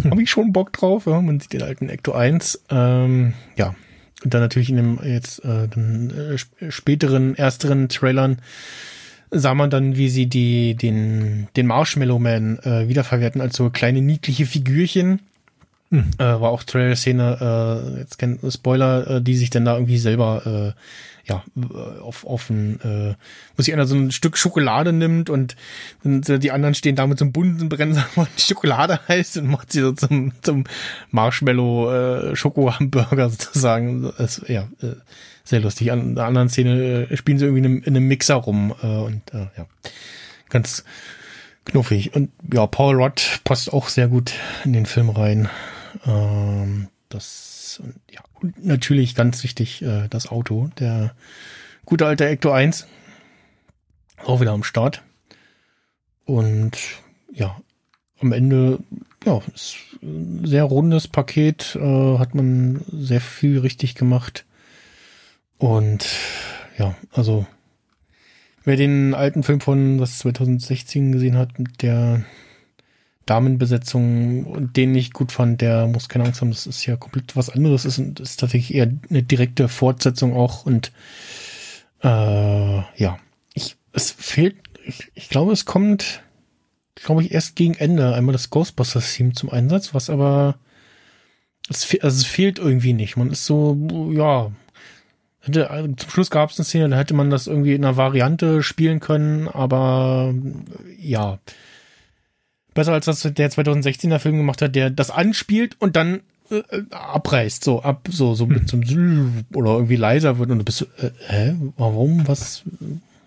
habe 0.09 0.23
ich 0.23 0.29
schon 0.29 0.51
Bock 0.51 0.73
drauf, 0.73 1.05
ja, 1.05 1.21
man 1.21 1.39
sieht 1.39 1.53
den 1.53 1.61
alten 1.61 1.89
Ecto 1.89 2.13
1, 2.13 2.63
ähm, 2.69 3.33
ja, 3.55 3.75
und 4.23 4.33
dann 4.33 4.41
natürlich 4.41 4.69
in 4.69 4.77
dem 4.77 4.99
jetzt 5.03 5.43
äh, 5.45 5.67
den, 5.67 6.11
äh, 6.11 6.35
sp- 6.39 6.71
späteren, 6.71 7.35
ersteren 7.35 7.87
Trailern 7.89 8.37
sah 9.31 9.55
man 9.55 9.69
dann, 9.69 9.95
wie 9.95 10.09
sie 10.09 10.27
die, 10.27 10.75
den, 10.75 11.47
den 11.55 11.67
Marshmallow 11.67 12.19
Man 12.19 12.59
äh, 12.59 12.87
wiederverwerten 12.87 13.41
als 13.41 13.55
so 13.55 13.69
kleine 13.69 14.01
niedliche 14.01 14.45
Figürchen. 14.45 15.21
Hm. 15.89 16.11
Äh, 16.17 16.23
war 16.23 16.51
auch 16.51 16.63
Trailer-Szene, 16.63 17.95
äh, 17.95 17.99
jetzt 17.99 18.17
kein 18.17 18.39
Spoiler, 18.49 19.07
äh, 19.09 19.21
die 19.21 19.35
sich 19.35 19.49
dann 19.49 19.65
da 19.65 19.75
irgendwie 19.75 19.97
selber 19.97 20.73
äh, 20.75 20.81
ja, 21.25 21.43
äh, 21.55 21.99
auf, 21.99 22.25
auf 22.25 22.49
ein, 22.49 22.79
äh, 22.81 23.15
wo 23.55 23.63
sich 23.63 23.73
einer 23.73 23.85
so 23.85 23.95
ein 23.95 24.11
Stück 24.11 24.37
Schokolade 24.37 24.93
nimmt 24.93 25.29
und, 25.29 25.55
und 26.03 26.27
äh, 26.29 26.39
die 26.39 26.51
anderen 26.51 26.75
stehen 26.75 26.95
da 26.95 27.07
mit 27.07 27.19
so 27.19 27.25
einem 27.25 27.33
bunten 27.33 27.69
Brenner, 27.69 28.05
wo 28.15 28.25
die 28.37 28.41
Schokolade 28.41 28.99
heißt 29.07 29.37
und 29.37 29.47
macht 29.47 29.71
sie 29.71 29.81
so 29.81 29.91
zum, 29.91 30.31
zum 30.41 30.63
Marshmallow 31.11 31.91
äh, 31.91 32.35
Schoko-Hamburger 32.35 33.29
sozusagen. 33.29 34.11
Das, 34.17 34.41
ja, 34.47 34.67
äh, 34.81 34.95
sehr 35.51 35.59
lustig. 35.59 35.91
An 35.91 36.15
der 36.15 36.25
anderen 36.25 36.49
Szene 36.49 37.07
äh, 37.09 37.17
spielen 37.17 37.37
sie 37.37 37.45
irgendwie 37.45 37.59
in 37.59 37.65
einem, 37.65 37.83
in 37.83 37.95
einem 37.95 38.07
Mixer 38.07 38.35
rum 38.35 38.73
äh, 38.81 38.87
und 38.87 39.33
äh, 39.33 39.47
ja, 39.57 39.67
ganz 40.49 40.83
knuffig. 41.65 42.15
Und 42.15 42.31
ja, 42.51 42.65
Paul 42.65 42.95
Rudd 42.95 43.41
passt 43.43 43.71
auch 43.71 43.89
sehr 43.89 44.07
gut 44.07 44.33
in 44.65 44.73
den 44.73 44.87
Film 44.87 45.09
rein. 45.09 45.49
Ähm, 46.05 46.87
das 47.09 47.79
und, 47.83 47.95
ja 48.09 48.21
und 48.41 48.65
natürlich 48.65 49.13
ganz 49.13 49.43
wichtig 49.43 49.81
äh, 49.81 50.07
das 50.09 50.27
Auto, 50.27 50.69
der 50.79 51.13
gute 51.85 52.05
alte 52.05 52.25
Ecto 52.27 52.51
1, 52.51 52.87
auch 54.25 54.41
wieder 54.41 54.51
am 54.51 54.63
Start. 54.63 55.03
Und 56.25 56.77
ja, 57.31 57.59
am 58.19 58.31
Ende 58.31 58.79
ja, 59.25 59.41
ist 59.53 59.75
ein 60.01 60.45
sehr 60.45 60.63
rundes 60.63 61.07
Paket, 61.07 61.75
äh, 61.75 62.17
hat 62.17 62.35
man 62.35 62.83
sehr 62.89 63.21
viel 63.21 63.59
richtig 63.59 63.95
gemacht. 63.95 64.45
Und 65.61 66.07
ja, 66.79 66.95
also 67.13 67.45
wer 68.63 68.77
den 68.77 69.13
alten 69.13 69.43
Film 69.43 69.61
von 69.61 69.99
was 69.99 70.17
2016 70.17 71.11
gesehen 71.11 71.37
hat, 71.37 71.49
der 71.83 72.25
Damenbesetzung 73.27 74.45
und 74.45 74.75
den 74.75 74.95
ich 74.95 75.13
gut 75.13 75.31
fand, 75.31 75.61
der 75.61 75.85
muss 75.85 76.09
keine 76.09 76.25
Angst 76.25 76.41
haben, 76.41 76.49
das 76.49 76.65
ist 76.65 76.83
ja 76.87 76.95
komplett 76.95 77.35
was 77.35 77.51
anderes. 77.51 77.85
Ist 77.85 77.99
und 77.99 78.19
ist 78.19 78.39
tatsächlich 78.39 78.75
eher 78.75 78.91
eine 79.11 79.21
direkte 79.21 79.69
Fortsetzung 79.69 80.33
auch. 80.33 80.65
Und 80.65 80.91
äh, 82.01 82.07
ja, 82.07 83.19
ich 83.53 83.77
es 83.93 84.09
fehlt, 84.09 84.55
ich, 84.83 85.11
ich 85.13 85.29
glaube, 85.29 85.53
es 85.53 85.65
kommt, 85.65 86.23
glaube 86.95 87.21
ich, 87.21 87.33
erst 87.33 87.55
gegen 87.55 87.75
Ende. 87.75 88.15
Einmal 88.15 88.33
das 88.33 88.49
Ghostbusters-Team 88.49 89.35
zum 89.35 89.51
Einsatz, 89.51 89.93
was 89.93 90.09
aber 90.09 90.57
es, 91.69 91.83
also 92.01 92.17
es 92.17 92.25
fehlt 92.25 92.57
irgendwie 92.57 92.93
nicht. 92.93 93.15
Man 93.15 93.29
ist 93.29 93.45
so, 93.45 93.77
ja, 94.11 94.51
zum 95.43 96.09
Schluss 96.09 96.29
gab 96.29 96.51
es 96.51 96.59
eine 96.59 96.65
Szene, 96.65 96.89
da 96.89 96.97
hätte 96.97 97.13
man 97.13 97.29
das 97.29 97.47
irgendwie 97.47 97.73
in 97.73 97.83
einer 97.83 97.97
Variante 97.97 98.61
spielen 98.61 98.99
können, 98.99 99.47
aber 99.47 100.33
ja. 100.99 101.39
Besser 102.73 102.93
als 102.93 103.05
das 103.05 103.21
der 103.21 103.51
2016er 103.51 104.19
Film 104.19 104.37
gemacht 104.37 104.61
hat, 104.61 104.75
der 104.75 104.89
das 104.89 105.11
anspielt 105.11 105.75
und 105.79 105.95
dann 105.95 106.21
äh, 106.51 106.57
äh, 106.57 106.83
abreißt, 106.91 107.63
so 107.63 107.81
ab, 107.81 108.07
so, 108.09 108.35
so 108.35 108.45
mit 108.45 108.69
so 108.69 108.77
einem 108.77 109.45
oder 109.53 109.71
irgendwie 109.71 109.95
leiser 109.95 110.37
wird 110.37 110.51
und 110.51 110.59
du 110.59 110.63
bist 110.63 110.77
so, 110.77 110.85
äh, 110.97 111.11
hä, 111.27 111.55
warum, 111.77 112.27
was, 112.27 112.63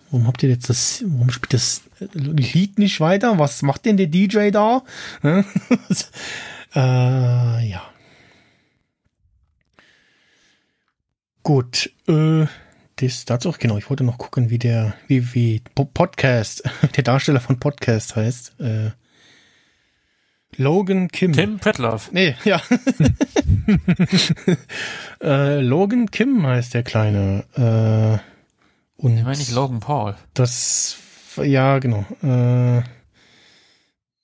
warum 0.09 0.27
habt 0.27 0.41
ihr 0.41 0.49
jetzt 0.49 0.69
das, 0.69 1.03
warum 1.05 1.29
spielt 1.29 1.53
das 1.53 1.81
Lied 2.13 2.79
nicht 2.79 2.99
weiter? 2.99 3.37
Was 3.37 3.61
macht 3.61 3.85
denn 3.85 3.97
der 3.97 4.07
DJ 4.07 4.51
da? 4.51 4.83
Äh, 6.75 7.69
ja. 7.69 7.83
Gut, 11.45 11.91
äh, 12.07 12.47
das 12.95 13.25
dazu 13.25 13.49
auch, 13.49 13.59
genau, 13.59 13.77
ich 13.77 13.87
wollte 13.91 14.03
noch 14.03 14.17
gucken, 14.17 14.49
wie 14.49 14.57
der, 14.57 14.95
wie, 15.07 15.31
wie 15.35 15.61
Po- 15.75 15.85
Podcast, 15.85 16.63
der 16.95 17.03
Darsteller 17.03 17.39
von 17.39 17.59
Podcast 17.59 18.15
heißt, 18.15 18.59
äh, 18.59 18.89
Logan 20.57 21.07
Kim. 21.09 21.33
Tim 21.33 21.59
Pritloff. 21.59 22.11
Nee, 22.11 22.35
ja. 22.45 22.59
äh, 25.21 25.59
Logan 25.61 26.09
Kim 26.09 26.47
heißt 26.47 26.73
der 26.73 26.81
Kleine. 26.83 27.43
Äh, 27.55 29.01
und 29.03 29.17
Ich 29.17 29.23
meine 29.23 29.37
nicht 29.37 29.51
Logan 29.51 29.81
Paul. 29.81 30.15
das, 30.33 30.97
ja, 31.43 31.77
genau. 31.77 32.05
Äh, 32.23 32.81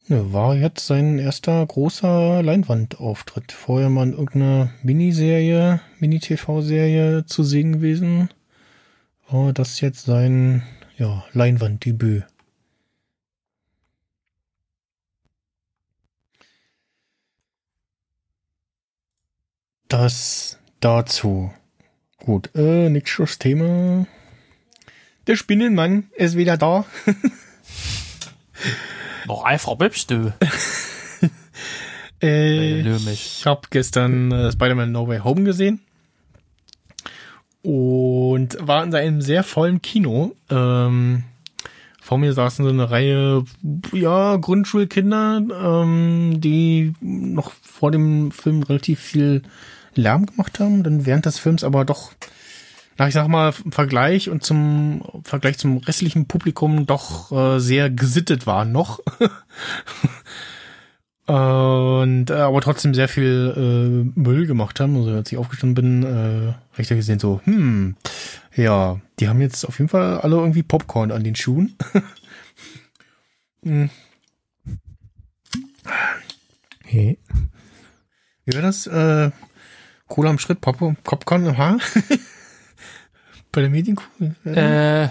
war 0.09 0.55
jetzt 0.55 0.87
sein 0.87 1.19
erster 1.19 1.65
großer 1.65 2.41
Leinwandauftritt. 2.43 3.51
Vorher 3.51 3.89
mal 3.89 4.07
in 4.07 4.13
irgendeiner 4.13 4.73
Miniserie, 4.83 5.79
Mini-TV-Serie 5.99 7.25
zu 7.25 7.43
sehen 7.43 7.73
gewesen. 7.73 8.29
War 9.29 9.53
das 9.53 9.79
jetzt 9.79 10.05
sein, 10.05 10.63
ja, 10.97 11.23
Leinwanddebüt. 11.33 12.25
Das 19.87 20.57
dazu. 20.79 21.51
Gut, 22.17 22.49
äh, 22.55 22.89
nächstes 22.89 23.39
Thema. 23.39 24.07
Der 25.27 25.35
Spinnenmann 25.35 26.09
ist 26.15 26.37
wieder 26.37 26.57
da. 26.57 26.85
Noch 29.27 29.43
einfach 29.43 29.75
bist 29.75 30.11
du. 30.11 30.33
Äh, 32.23 32.81
ich 33.11 33.47
habe 33.47 33.61
gestern 33.71 34.31
äh, 34.31 34.51
Spider-Man 34.51 34.91
No 34.91 35.07
Way 35.07 35.21
Home 35.21 35.43
gesehen 35.43 35.79
und 37.63 38.57
war 38.59 38.83
in 38.83 38.93
einem 38.93 39.21
sehr 39.21 39.43
vollen 39.43 39.81
Kino. 39.81 40.35
Ähm, 40.49 41.23
vor 42.01 42.17
mir 42.17 42.33
saßen 42.33 42.65
so 42.65 42.71
eine 42.71 42.89
Reihe, 42.91 43.43
ja, 43.91 44.35
Grundschulkinder, 44.35 45.41
ähm, 45.51 46.41
die 46.41 46.93
noch 46.99 47.51
vor 47.61 47.91
dem 47.91 48.31
Film 48.31 48.63
relativ 48.63 48.99
viel 48.99 49.43
Lärm 49.93 50.25
gemacht 50.25 50.59
haben, 50.59 50.83
dann 50.83 51.05
während 51.05 51.25
des 51.25 51.37
Films 51.37 51.63
aber 51.63 51.85
doch, 51.85 52.11
na, 52.97 53.07
ich 53.07 53.13
sag 53.13 53.27
mal, 53.27 53.53
im 53.63 53.71
Vergleich 53.71 54.29
und 54.29 54.43
zum 54.43 55.01
im 55.13 55.23
Vergleich 55.23 55.57
zum 55.57 55.77
restlichen 55.77 56.27
Publikum 56.27 56.85
doch 56.85 57.31
äh, 57.31 57.59
sehr 57.59 57.89
gesittet 57.89 58.47
waren 58.47 58.71
noch. 58.71 58.99
Und 61.27 62.29
äh, 62.29 62.33
aber 62.33 62.59
trotzdem 62.59 62.93
sehr 62.93 63.07
viel 63.07 63.53
äh, 63.55 64.19
Müll 64.19 64.47
gemacht 64.47 64.81
haben. 64.81 64.97
Also 64.97 65.11
als 65.11 65.31
ich 65.31 65.37
aufgestanden 65.37 65.75
bin, 65.75 66.03
äh, 66.03 66.47
habe 66.47 66.81
ich 66.81 66.89
da 66.89 66.95
gesehen, 66.95 67.19
so, 67.19 67.39
hm, 67.45 67.95
ja, 68.55 68.99
die 69.19 69.29
haben 69.29 69.39
jetzt 69.39 69.63
auf 69.63 69.79
jeden 69.79 69.87
Fall 69.87 70.19
alle 70.19 70.35
irgendwie 70.35 70.63
Popcorn 70.63 71.11
an 71.11 71.23
den 71.23 71.35
Schuhen. 71.35 71.77
hm. 73.63 73.89
Hey. 76.83 77.17
Wie 78.43 78.53
war 78.53 78.61
das? 78.61 78.87
Äh, 78.87 79.31
Cola 80.07 80.31
am 80.31 80.39
Schritt, 80.39 80.59
Pop 80.59 80.79
Popcorn 81.03 81.45
im 81.45 81.57
Haar? 81.57 81.77
Bei 83.51 83.61
der 83.61 83.69
Medienkuh? 83.69 84.03
Äh, 84.45 85.09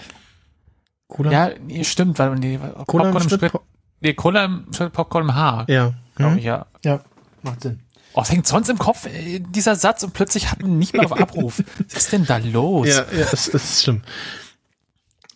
Cola, 1.08 1.30
ja, 1.32 1.50
nee, 1.66 1.84
stimmt, 1.84 2.18
weil 2.18 2.36
die 2.36 2.56
Cola 2.58 3.04
Popcorn 3.04 3.12
im 3.22 3.28
Schritt? 3.28 3.40
Schritt, 3.40 3.52
Pop- 3.52 3.66
nee, 4.00 4.14
Cola 4.14 4.44
im 4.44 4.66
Schritt, 4.72 4.92
Popcorn 4.92 5.24
im 5.24 5.34
Haar. 5.34 5.64
ja. 5.68 5.92
Glaub 6.14 6.32
Hm? 6.32 6.38
ich, 6.38 6.44
ja. 6.44 6.66
Ja, 6.84 7.00
macht 7.42 7.62
Sinn. 7.62 7.80
Oh, 8.12 8.20
es 8.22 8.30
hängt 8.30 8.46
sonst 8.46 8.68
im 8.68 8.78
Kopf, 8.78 9.06
äh, 9.06 9.38
dieser 9.40 9.76
Satz 9.76 10.02
und 10.02 10.12
plötzlich 10.12 10.50
hat 10.50 10.60
man 10.60 10.78
nicht 10.78 10.92
mehr 10.92 11.04
auf 11.04 11.18
Abruf. 11.18 11.62
Was 11.88 11.94
ist 12.04 12.12
denn 12.12 12.26
da 12.26 12.38
los? 12.38 12.88
Ja, 12.88 13.04
ja, 13.12 13.26
es 13.32 13.48
ist 13.48 13.82
schlimm. 13.82 14.02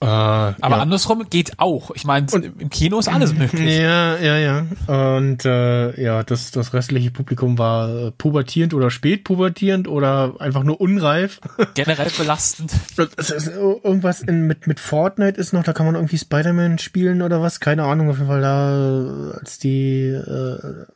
Äh, 0.05 0.07
Aber 0.07 0.76
ja. 0.76 0.82
andersrum 0.82 1.24
geht 1.30 1.59
auch. 1.59 1.90
Ich 1.94 2.05
meine, 2.05 2.26
im 2.32 2.68
Kino 2.70 2.98
ist 2.98 3.09
alles 3.09 3.34
möglich. 3.34 3.78
Ja, 3.78 4.16
ja, 4.18 4.36
ja. 4.36 4.66
Und 4.86 5.44
äh, 5.44 6.00
ja, 6.00 6.22
das, 6.22 6.50
das 6.50 6.74
restliche 6.74 7.11
Publikum 7.11 7.59
war 7.59 7.88
äh, 7.88 8.11
pubertierend 8.11 8.74
oder 8.74 8.90
spätpubertierend 8.90 9.88
oder 9.88 10.34
einfach 10.40 10.62
nur 10.62 10.80
unreif. 10.80 11.40
Generell 11.74 12.11
belastend. 12.18 12.72
Ist 13.16 13.48
irgendwas 13.48 14.20
in, 14.20 14.46
mit, 14.46 14.66
mit 14.66 14.78
Fortnite 14.78 15.40
ist 15.40 15.52
noch, 15.52 15.64
da 15.64 15.72
kann 15.72 15.86
man 15.86 15.94
irgendwie 15.94 16.18
Spider-Man 16.18 16.78
spielen 16.78 17.22
oder 17.22 17.40
was, 17.40 17.61
keine 17.61 17.84
Ahnung, 17.84 18.11
auf 18.11 18.16
jeden 18.16 18.28
Fall 18.28 18.42
da, 18.42 19.32
äh, 19.32 19.38
als 19.38 19.59
die 19.59 20.09
äh, 20.09 20.55
äh, 20.55 20.86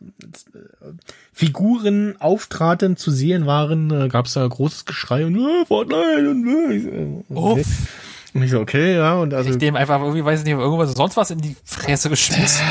Figuren 1.33 2.17
auftraten, 2.19 2.97
zu 2.97 3.11
sehen 3.11 3.47
waren, 3.47 3.91
äh, 3.91 4.09
gab 4.09 4.27
es 4.27 4.35
da 4.35 4.47
großes 4.47 4.85
Geschrei 4.85 5.25
und 5.25 5.37
äh, 5.37 5.65
Fortnite 5.67 6.31
und 6.31 6.47
äh, 6.47 6.77
äh, 6.77 7.23
okay. 7.31 7.61
Uff. 7.61 8.08
Und 8.35 8.43
ich 8.43 8.51
so, 8.51 8.61
okay, 8.61 8.95
ja, 8.95 9.15
und 9.15 9.33
also 9.33 9.51
Ich 9.51 9.57
dem 9.57 9.75
einfach 9.75 10.01
irgendwie, 10.01 10.23
weiß 10.23 10.41
ich 10.41 10.45
nicht, 10.45 10.55
irgendwas 10.55 10.93
sonst 10.93 11.17
was 11.17 11.31
in 11.31 11.41
die 11.41 11.57
Fresse 11.65 12.11
geschmissen. 12.11 12.63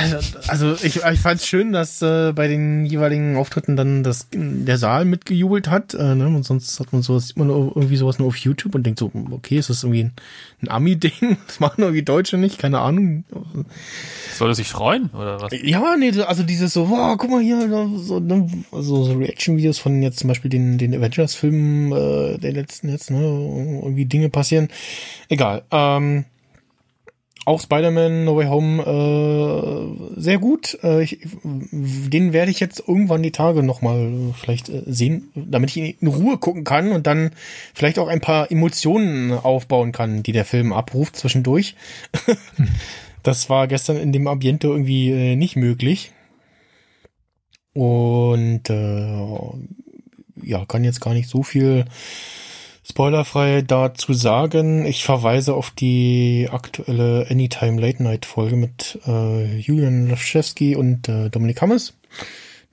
Also 0.48 0.74
ich, 0.84 0.98
ich 1.04 1.20
fand 1.20 1.42
es 1.42 1.48
schön, 1.48 1.74
dass 1.74 2.02
äh, 2.04 2.32
bei 2.34 2.48
den 2.48 2.86
jeweiligen 2.86 3.38
Auftritten 3.38 3.76
dann 3.76 4.04
das, 4.04 4.28
der 4.32 4.78
Saal 4.78 5.06
mitgejubelt 5.06 5.68
hat. 5.68 5.96
Äh, 5.96 6.14
ne? 6.14 6.28
Und 6.28 6.44
sonst 6.44 6.80
hat 6.80 6.94
man 6.94 7.02
sowas, 7.02 7.30
sieht 7.30 7.38
man 7.38 7.50
irgendwie 7.50 7.98
sowas 7.98 8.20
nur 8.20 8.28
auf 8.28 8.38
YouTube 8.38 8.76
und 8.76 8.84
denkt 8.84 9.00
so, 9.00 9.12
okay, 9.32 9.58
ist 9.58 9.72
das 9.72 9.84
irgendwie 9.84 10.04
ein, 10.04 10.14
ein 10.62 10.70
Ami-Ding? 10.70 11.38
Das 11.48 11.60
machen 11.60 11.82
irgendwie 11.82 12.04
Deutsche 12.04 12.38
nicht, 12.38 12.60
keine 12.60 12.80
Ahnung. 12.80 13.24
Soll 14.36 14.52
er 14.52 14.56
sich 14.56 14.68
freuen, 14.68 15.10
oder 15.12 15.42
was? 15.42 15.52
Ja, 15.64 15.96
nee, 15.98 16.12
also 16.22 16.44
dieses 16.44 16.74
so, 16.74 16.90
wow, 16.90 17.18
guck 17.18 17.32
mal 17.32 17.42
hier, 17.42 17.68
so, 17.98 18.20
ne, 18.20 18.48
also 18.72 19.04
so 19.04 19.14
Reaction-Videos 19.14 19.80
von 19.80 20.02
jetzt 20.04 20.20
zum 20.20 20.28
Beispiel 20.28 20.50
den, 20.50 20.78
den 20.78 20.94
Avengers-Filmen 20.94 21.92
äh, 21.92 22.38
der 22.38 22.54
letzten 22.54 22.90
jetzt, 22.90 23.10
ne, 23.10 23.20
irgendwie 23.20 24.06
Dinge 24.06 24.30
passieren. 24.30 24.68
Egal. 25.30 25.47
Ähm, 25.72 26.26
auch 27.46 27.62
Spider-Man 27.62 28.26
No 28.26 28.36
Way 28.36 28.48
Home 28.48 28.84
äh, 28.84 30.20
sehr 30.20 30.38
gut. 30.38 30.78
Äh, 30.84 31.04
ich, 31.04 31.20
den 31.44 32.34
werde 32.34 32.52
ich 32.52 32.60
jetzt 32.60 32.84
irgendwann 32.86 33.24
die 33.24 33.32
Tage 33.32 33.64
nochmal 33.64 34.00
äh, 34.00 34.34
vielleicht 34.34 34.68
äh, 34.68 34.84
sehen, 34.86 35.30
damit 35.34 35.70
ich 35.70 35.78
ihn 35.78 35.96
in 36.02 36.08
Ruhe 36.10 36.38
gucken 36.38 36.66
kann 36.66 36.92
und 36.92 37.08
dann 37.08 37.32
vielleicht 37.74 38.00
auch 38.00 38.10
ein 38.10 38.20
paar 38.20 38.52
Emotionen 38.52 39.32
aufbauen 39.32 39.94
kann, 39.94 40.24
die 40.24 40.34
der 40.34 40.44
Film 40.44 40.74
abruft 40.74 41.16
zwischendurch. 41.16 41.76
Das 43.24 43.50
war 43.50 43.68
gestern 43.68 43.98
in 43.98 44.14
dem 44.14 44.26
Ambiente 44.26 44.68
irgendwie 44.68 45.10
äh, 45.12 45.36
nicht 45.36 45.58
möglich. 45.58 46.14
Und 47.74 48.70
äh, 48.70 49.20
ja, 50.44 50.66
kann 50.66 50.86
jetzt 50.86 51.02
gar 51.02 51.14
nicht 51.14 51.28
so 51.28 51.44
viel 51.44 51.84
spoilerfrei 52.90 53.62
dazu 53.62 54.14
sagen. 54.14 54.86
Ich 54.86 55.04
verweise 55.04 55.54
auf 55.56 55.72
die 55.72 56.48
aktuelle 56.52 57.28
Anytime 57.30 57.82
Late 57.82 58.02
Night 58.02 58.26
Folge 58.26 58.56
mit 58.56 59.00
äh, 59.06 59.58
Julian 59.58 60.10
Laschewski 60.10 60.76
und 60.76 61.10
äh, 61.10 61.30
Dominik 61.30 61.62
Hammes. 61.62 61.94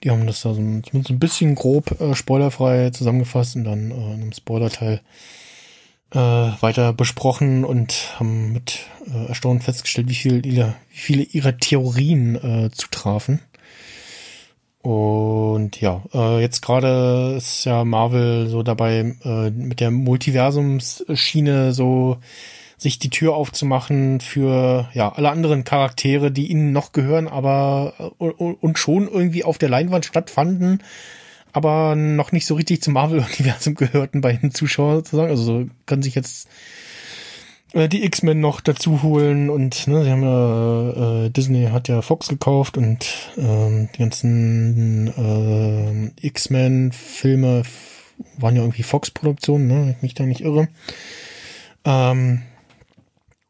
Die 0.02 0.10
haben 0.10 0.26
das 0.26 0.42
da 0.42 0.54
so, 0.54 0.60
ein- 0.60 0.84
zumindest 0.84 1.10
ein 1.10 1.18
bisschen 1.18 1.54
grob 1.54 2.00
äh, 2.00 2.14
spoilerfrei 2.14 2.90
zusammengefasst 2.90 3.56
und 3.56 3.64
dann 3.64 3.90
äh, 3.90 3.94
in 3.94 4.12
einem 4.22 4.32
Spoilerteil 4.32 5.00
äh, 6.12 6.18
weiter 6.18 6.92
besprochen 6.92 7.64
und 7.64 8.14
haben 8.20 8.52
mit 8.52 8.80
äh, 9.12 9.26
Erstaunen 9.28 9.62
festgestellt, 9.62 10.08
wie, 10.08 10.14
viel, 10.14 10.44
wie 10.44 10.72
viele 10.90 11.22
ihrer 11.24 11.56
Theorien 11.56 12.36
äh, 12.36 12.70
zutrafen. 12.70 13.40
Und 14.84 15.80
ja, 15.80 16.02
äh, 16.12 16.42
jetzt 16.42 16.60
gerade 16.60 17.36
ist 17.38 17.64
ja 17.64 17.86
Marvel 17.86 18.48
so 18.48 18.62
dabei, 18.62 19.16
äh, 19.24 19.50
mit 19.50 19.80
der 19.80 19.90
Multiversumsschiene 19.90 21.72
so 21.72 22.18
sich 22.76 22.98
die 22.98 23.08
Tür 23.08 23.34
aufzumachen 23.34 24.20
für 24.20 24.90
ja 24.92 25.10
alle 25.10 25.30
anderen 25.30 25.64
Charaktere, 25.64 26.30
die 26.30 26.50
ihnen 26.50 26.72
noch 26.72 26.92
gehören, 26.92 27.28
aber 27.28 28.12
äh, 28.18 28.26
und 28.26 28.78
schon 28.78 29.08
irgendwie 29.08 29.42
auf 29.42 29.56
der 29.56 29.70
Leinwand 29.70 30.04
stattfanden, 30.04 30.82
aber 31.54 31.96
noch 31.96 32.32
nicht 32.32 32.44
so 32.44 32.54
richtig 32.54 32.82
zum 32.82 32.92
Marvel-Universum 32.92 33.74
gehörten 33.76 34.20
bei 34.20 34.34
den 34.34 34.50
Zuschauern 34.50 34.96
sozusagen. 34.96 35.30
Also 35.30 35.64
können 35.86 36.02
sich 36.02 36.14
jetzt 36.14 36.46
äh, 37.74 37.88
die 37.88 38.04
X-Men 38.04 38.40
noch 38.40 38.60
dazu 38.60 39.02
holen 39.02 39.50
und 39.50 39.86
ne, 39.86 40.04
sie 40.04 40.10
haben 40.10 40.22
ja 40.22 41.24
äh, 41.24 41.30
Disney 41.30 41.66
hat 41.66 41.88
ja 41.88 42.02
Fox 42.02 42.28
gekauft 42.28 42.78
und 42.78 43.06
ähm, 43.36 43.88
die 43.94 43.98
ganzen 43.98 46.12
äh, 46.22 46.26
X-Men-Filme 46.26 47.62
waren 48.38 48.56
ja 48.56 48.62
irgendwie 48.62 48.84
Fox-Produktionen, 48.84 49.66
ne, 49.66 49.94
ich 49.96 50.02
mich 50.02 50.14
da 50.14 50.24
nicht 50.24 50.40
irre. 50.40 50.68
Ähm, 51.84 52.42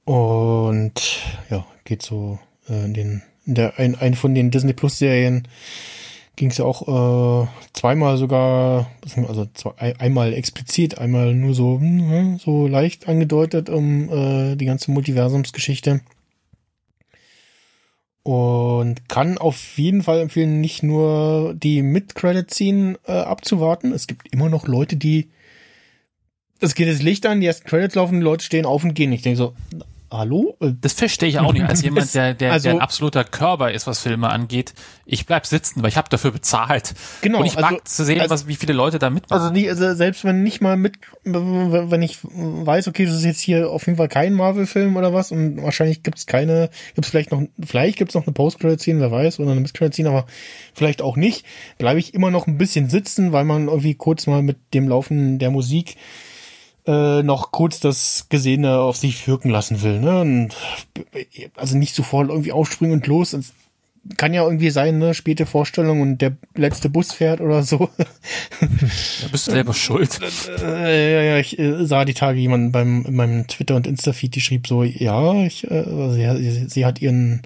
und 0.05 1.23
ja, 1.51 1.65
geht 1.85 2.03
so 2.03 2.39
äh, 2.69 2.85
in 2.85 2.95
den 2.95 3.23
in 3.47 3.55
der 3.55 3.79
ein, 3.79 3.95
ein 3.95 4.15
von 4.15 4.35
den 4.35 4.51
Disney 4.51 4.73
Plus 4.73 4.99
Serien 4.99 5.47
ging 6.37 6.51
es 6.51 6.59
ja 6.59 6.65
auch 6.65 7.45
äh, 7.45 7.49
zweimal 7.73 8.17
sogar, 8.17 8.91
also 9.29 9.47
zwei, 9.55 9.97
einmal 9.99 10.33
explizit, 10.33 10.99
einmal 10.99 11.35
nur 11.35 11.55
so 11.55 11.79
hm, 11.79 12.39
so 12.39 12.67
leicht 12.67 13.09
angedeutet 13.09 13.71
um 13.71 14.09
äh, 14.11 14.57
die 14.57 14.67
ganze 14.67 14.91
Multiversumsgeschichte. 14.91 16.01
Und 18.23 19.09
kann 19.09 19.37
auf 19.37 19.77
jeden 19.77 20.03
Fall 20.03 20.21
empfehlen, 20.21 20.63
nicht 20.63 20.83
nur 20.83 21.53
die 21.55 21.83
Mid-Credit-Scene 21.83 22.99
äh, 23.07 23.13
abzuwarten. 23.13 23.93
Es 23.93 24.07
gibt 24.07 24.33
immer 24.33 24.49
noch 24.49 24.67
Leute, 24.67 24.97
die 24.97 25.29
es 26.61 26.75
geht 26.75 26.89
das 26.89 27.03
Licht 27.03 27.27
an, 27.27 27.41
die 27.41 27.47
ersten 27.47 27.69
Credits 27.69 27.95
laufen, 27.95 28.21
die 28.21 28.25
Leute 28.25 28.45
stehen 28.45 28.65
auf 28.65 28.85
und 28.85 28.95
gehen. 28.95 29.13
Ich 29.13 29.23
denke 29.23 29.37
so, 29.37 29.55
hallo? 30.19 30.57
Das 30.81 30.93
verstehe 30.93 31.29
ich 31.29 31.39
auch 31.39 31.53
nicht, 31.53 31.65
als 31.65 31.83
jemand, 31.83 32.15
der, 32.15 32.35
der, 32.35 32.53
also, 32.53 32.65
der 32.65 32.75
ein 32.75 32.81
absoluter 32.81 33.25
Körper 33.25 33.71
ist, 33.73 33.87
was 33.87 34.01
Filme 34.01 34.31
angeht. 34.31 34.75
Ich 35.07 35.27
bleib 35.27 35.47
sitzen, 35.47 35.83
weil 35.83 35.89
ich 35.89 35.97
habe 35.97 36.09
dafür 36.09 36.31
bezahlt. 36.31 36.95
Genau. 37.21 37.41
Und 37.41 37.47
ich 37.47 37.57
mag 37.57 37.73
also, 37.73 37.79
zu 37.85 38.05
sehen, 38.05 38.21
also, 38.21 38.33
was, 38.33 38.47
wie 38.47 38.57
viele 38.57 38.73
Leute 38.73 38.99
da 38.99 39.11
mitmachen. 39.11 39.43
Also, 39.43 39.53
nicht, 39.53 39.69
also 39.69 39.95
selbst 39.95 40.25
wenn 40.25 40.43
nicht 40.43 40.61
mal 40.61 40.77
mit, 40.77 40.97
wenn 41.25 42.03
ich 42.03 42.19
weiß, 42.23 42.89
okay, 42.89 43.07
das 43.07 43.17
ist 43.17 43.25
jetzt 43.25 43.41
hier 43.41 43.71
auf 43.71 43.87
jeden 43.87 43.97
Fall 43.97 44.09
kein 44.09 44.33
Marvel-Film 44.33 44.97
oder 44.97 45.13
was 45.13 45.33
und 45.33 45.63
wahrscheinlich 45.63 46.03
gibt's 46.03 46.27
keine, 46.27 46.71
gibt's 46.95 47.11
vielleicht 47.11 47.31
noch, 47.31 47.43
vielleicht 47.63 47.99
gibt's 47.99 48.15
noch 48.15 48.27
eine 48.27 48.33
Post-Credit-Scene, 48.33 49.01
wer 49.01 49.11
weiß, 49.11 49.41
oder 49.41 49.53
eine 49.53 49.61
Mid-Credit-Scene, 49.61 50.09
aber 50.09 50.27
vielleicht 50.75 51.03
auch 51.03 51.17
nicht, 51.17 51.45
bleibe 51.79 51.99
ich 51.99 52.15
immer 52.15 52.31
noch 52.31 52.47
ein 52.47 52.59
bisschen 52.59 52.89
sitzen, 52.89 53.33
weil 53.33 53.45
man 53.45 53.69
irgendwie 53.69 53.95
kurz 53.95 54.27
mal 54.27 54.43
mit 54.43 54.59
dem 54.75 54.89
Laufen 54.89 55.39
der 55.39 55.51
Musik 55.51 55.97
äh, 56.87 57.23
noch 57.23 57.51
kurz 57.51 57.81
das 57.81 58.27
Gesehene 58.29 58.79
auf 58.79 58.97
sich 58.97 59.27
wirken 59.27 59.51
lassen 59.51 59.83
will. 59.83 60.01
Ne? 60.01 60.21
Und, 60.21 60.55
also 61.57 61.77
nicht 61.77 61.95
sofort 61.95 62.29
irgendwie 62.29 62.53
aufspringen 62.53 62.95
und 62.95 63.07
los. 63.07 63.33
Es 63.33 63.53
kann 64.19 64.35
ja 64.35 64.45
irgendwie 64.45 64.69
sein, 64.69 64.99
ne, 64.99 65.15
späte 65.15 65.47
Vorstellung 65.47 66.03
und 66.03 66.19
der 66.19 66.37
letzte 66.55 66.91
Bus 66.91 67.13
fährt 67.13 67.41
oder 67.41 67.63
so. 67.63 67.89
Da 68.61 69.29
bist 69.33 69.47
du 69.47 69.53
selber 69.53 69.73
schuld. 69.73 70.21
Äh, 70.63 71.13
ja, 71.13 71.23
ja, 71.23 71.39
ich 71.39 71.59
äh, 71.59 71.87
sah 71.87 72.05
die 72.05 72.15
Tage 72.15 72.39
jemanden 72.39 72.71
beim 72.71 73.05
in 73.07 73.15
meinem 73.15 73.47
Twitter 73.47 73.77
und 73.77 73.87
Insta-Feed, 73.87 74.35
die 74.35 74.41
schrieb 74.41 74.67
so, 74.67 74.85
ja, 74.85 75.43
ich, 75.45 75.69
äh, 75.71 76.13
sie, 76.13 76.67
sie 76.69 76.85
hat 76.85 77.01
ihren 77.01 77.43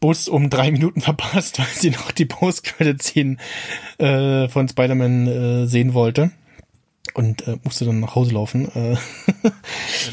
Bus 0.00 0.28
um 0.28 0.48
drei 0.48 0.70
Minuten 0.70 1.00
verpasst, 1.00 1.58
weil 1.58 1.66
sie 1.74 1.90
noch 1.90 2.12
die 2.12 2.26
Post-Credit-Szenen 2.26 3.40
äh, 3.98 4.48
von 4.48 4.68
Spider-Man 4.68 5.26
äh, 5.26 5.66
sehen 5.66 5.94
wollte 5.94 6.30
und 7.14 7.46
äh, 7.46 7.56
musste 7.62 7.84
dann 7.84 8.00
nach 8.00 8.14
Hause 8.14 8.32
laufen. 8.32 8.68
Äh. 8.74 8.96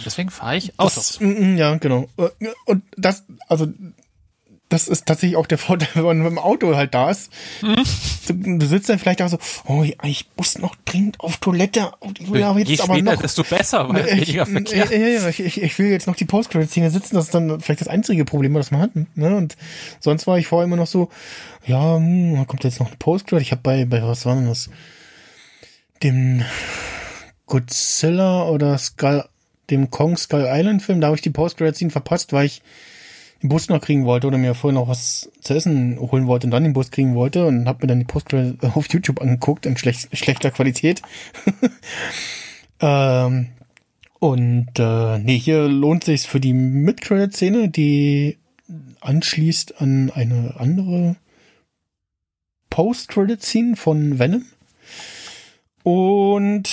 Deswegen 0.06 0.30
fahre 0.30 0.57
ich. 0.57 0.73
Das, 0.78 1.19
mm, 1.19 1.53
mm, 1.53 1.57
ja, 1.57 1.76
genau. 1.76 2.07
Äh, 2.18 2.30
und 2.65 2.84
das, 2.95 3.26
also 3.48 3.68
das 4.72 4.88
ist 4.88 5.06
tatsächlich 5.06 5.36
auch 5.36 5.48
der 5.48 5.57
Vorteil, 5.57 5.90
wenn 5.95 6.03
man 6.03 6.18
mit 6.19 6.32
dem 6.32 6.40
Auto 6.40 6.76
halt 6.76 6.94
da 6.94 7.11
ist. 7.11 7.32
Mhm. 7.61 8.60
Du, 8.60 8.65
sitzt 8.65 8.88
dann 8.88 8.99
vielleicht 8.99 9.22
auch 9.22 9.28
so, 9.28 9.38
oh, 9.65 9.84
ich 10.03 10.30
muss 10.38 10.57
noch 10.57 10.76
dringend 10.86 11.19
auf 11.19 11.38
Toilette. 11.38 11.91
Ich 12.19 12.32
will 12.32 12.44
aber 12.44 12.60
jetzt 12.60 12.69
Je 12.69 12.80
aber 12.80 12.94
später, 12.94 13.14
noch, 13.14 13.22
desto 13.22 13.44
besser, 13.44 13.90
weil 13.90 14.07
ich, 14.07 14.28
weniger 14.28 14.45
Verkehr. 14.45 14.86
Ja, 14.86 14.98
ja, 14.98 15.07
ja 15.07 15.28
ich, 15.28 15.61
ich, 15.61 15.80
will 15.80 15.88
jetzt 15.88 16.07
noch 16.07 16.15
die 16.15 16.26
Post-Credit-Szene 16.26 16.90
sitzen. 16.90 17.15
Das 17.15 17.26
ist 17.26 17.36
dann 17.36 17.60
vielleicht 17.60 17.82
das 17.82 17.90
einzige 17.90 18.23
Problem, 18.23 18.53
das 18.53 18.72
man 18.72 18.82
hat. 18.82 18.91
Ne? 19.15 19.36
Und 19.36 19.57
sonst 19.99 20.28
war 20.28 20.38
ich 20.38 20.48
vorher 20.48 20.65
immer 20.65 20.78
noch 20.78 20.88
so, 20.88 21.10
ja, 21.65 21.98
hm, 21.98 22.48
kommt 22.48 22.64
jetzt 22.64 22.80
noch 22.80 22.88
eine 22.88 22.98
Post-Credit. 22.98 23.45
Ich 23.45 23.52
habe 23.52 23.61
bei, 23.61 23.84
bei 23.84 24.02
was 24.02 24.26
war 24.26 24.36
denn 24.36 24.48
das? 24.48 24.69
Dem 26.03 26.44
Godzilla 27.45 28.48
oder 28.49 28.78
Skull, 28.78 29.26
dem 29.69 29.90
Kong 29.90 30.18
Skull 30.18 30.48
Island 30.48 30.82
Film, 30.82 31.02
da 31.02 31.07
habe 31.07 31.15
ich 31.15 31.22
die 31.22 31.30
Post-Credit-Scene 31.30 31.91
verpasst, 31.91 32.34
weil 32.34 32.45
ich 32.45 32.61
den 33.41 33.49
Bus 33.49 33.69
noch 33.69 33.82
kriegen 33.82 34.06
wollte 34.06 34.28
oder 34.28 34.38
mir 34.38 34.53
vorher 34.53 34.80
noch 34.80 34.88
was 34.88 35.32
zu 35.41 35.53
essen 35.53 35.99
holen 35.99 36.28
wollte 36.28 36.48
und 36.48 36.52
dann 36.52 36.64
den 36.64 36.73
Bus 36.73 36.91
kriegen 36.91 37.15
wollte 37.15 37.45
und 37.45 37.68
habe 37.68 37.80
mir 37.82 37.88
dann 37.88 37.99
die 37.99 38.06
post 38.06 38.34
auf 38.61 38.88
YouTube 38.90 39.22
angeguckt 39.22 39.65
in 39.65 39.78
schlecht, 39.78 40.15
schlechter 40.15 40.52
Qualität. 40.52 41.02
ähm, 42.80 43.48
und 44.19 44.78
äh, 44.78 45.18
nee, 45.18 45.40
hier 45.40 45.68
lohnt 45.68 46.03
sich 46.03 46.28
für 46.28 46.40
die 46.40 46.53
Mid-Credit-Szene, 46.53 47.69
die 47.69 48.38
anschließt 48.99 49.82
an 49.82 50.11
eine 50.14 50.56
andere 50.57 51.15
Post-Credit-Scene 52.69 53.76
von 53.76 54.19
Venom. 54.19 54.45
Und 55.84 56.70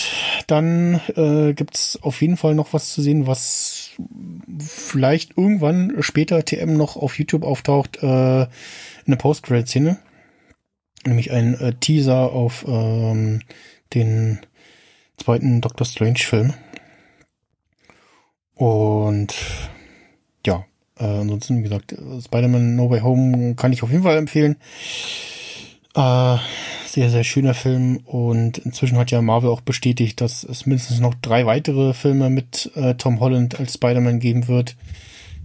dann 0.46 1.00
äh, 1.16 1.54
gibt 1.54 1.98
auf 2.02 2.20
jeden 2.20 2.36
Fall 2.36 2.54
noch 2.54 2.72
was 2.72 2.92
zu 2.92 3.00
sehen, 3.00 3.26
was 3.26 3.92
vielleicht 4.60 5.36
irgendwann 5.36 5.96
später 6.00 6.44
TM 6.44 6.76
noch 6.76 6.96
auf 6.96 7.18
YouTube 7.18 7.44
auftaucht, 7.44 8.02
äh, 8.02 8.42
in 8.42 8.48
der 9.06 9.16
Post-Credit-Szene. 9.16 9.98
Nämlich 11.06 11.30
ein 11.30 11.54
äh, 11.54 11.74
Teaser 11.74 12.32
auf 12.32 12.64
ähm, 12.68 13.40
den 13.94 14.40
zweiten 15.16 15.60
Doctor 15.60 15.86
Strange-Film. 15.86 16.52
Und 18.54 19.34
ja, 20.44 20.66
äh, 20.98 21.04
ansonsten, 21.04 21.58
wie 21.58 21.62
gesagt, 21.62 21.92
Spider-Man 21.92 22.76
No 22.76 22.90
Way 22.90 23.00
Home 23.00 23.54
kann 23.54 23.72
ich 23.72 23.82
auf 23.82 23.90
jeden 23.90 24.02
Fall 24.02 24.18
empfehlen. 24.18 24.56
Äh, 25.98 26.38
sehr, 26.86 27.10
sehr 27.10 27.24
schöner 27.24 27.54
Film 27.54 27.96
und 28.04 28.58
inzwischen 28.58 28.96
hat 28.98 29.10
ja 29.10 29.20
Marvel 29.20 29.50
auch 29.50 29.60
bestätigt, 29.60 30.20
dass 30.20 30.44
es 30.44 30.64
mindestens 30.64 31.00
noch 31.00 31.14
drei 31.14 31.44
weitere 31.44 31.92
Filme 31.92 32.30
mit 32.30 32.70
äh, 32.76 32.94
Tom 32.94 33.18
Holland 33.18 33.58
als 33.58 33.74
Spider-Man 33.74 34.20
geben 34.20 34.46
wird. 34.46 34.76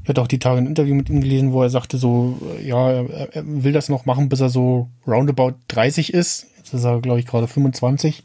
Ich 0.04 0.10
hatte 0.10 0.22
auch 0.22 0.28
die 0.28 0.38
Tage 0.38 0.60
ein 0.60 0.68
Interview 0.68 0.94
mit 0.94 1.10
ihm 1.10 1.22
gelesen, 1.22 1.54
wo 1.54 1.64
er 1.64 1.72
sagte 1.72 1.98
so, 1.98 2.38
äh, 2.60 2.68
ja, 2.68 2.92
er, 2.92 3.36
er 3.36 3.44
will 3.46 3.72
das 3.72 3.90
noch 3.90 4.06
machen, 4.06 4.30
bis 4.30 4.42
er 4.42 4.50
so 4.50 4.90
roundabout 5.08 5.56
30 5.70 6.14
ist. 6.14 6.46
Jetzt 6.58 6.72
ist 6.72 6.84
er, 6.84 7.02
glaube 7.02 7.20
ich, 7.20 7.26
gerade 7.26 7.48
25. 7.48 8.24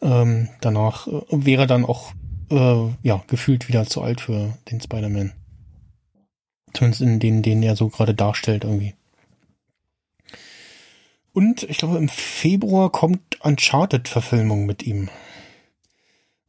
Ähm, 0.00 0.48
danach 0.62 1.06
äh, 1.06 1.20
wäre 1.30 1.66
dann 1.66 1.84
auch, 1.84 2.12
äh, 2.50 2.86
ja, 3.02 3.22
gefühlt 3.26 3.68
wieder 3.68 3.84
zu 3.84 4.00
alt 4.00 4.22
für 4.22 4.54
den 4.70 4.80
Spider-Man. 4.80 5.32
Zumindest 6.72 7.02
in 7.02 7.20
denen, 7.20 7.42
den 7.42 7.62
er 7.62 7.76
so 7.76 7.88
gerade 7.88 8.14
darstellt 8.14 8.64
irgendwie. 8.64 8.94
Und 11.36 11.64
ich 11.64 11.76
glaube, 11.76 11.98
im 11.98 12.08
Februar 12.08 12.90
kommt 12.90 13.44
Uncharted-Verfilmung 13.44 14.64
mit 14.64 14.84
ihm. 14.84 15.10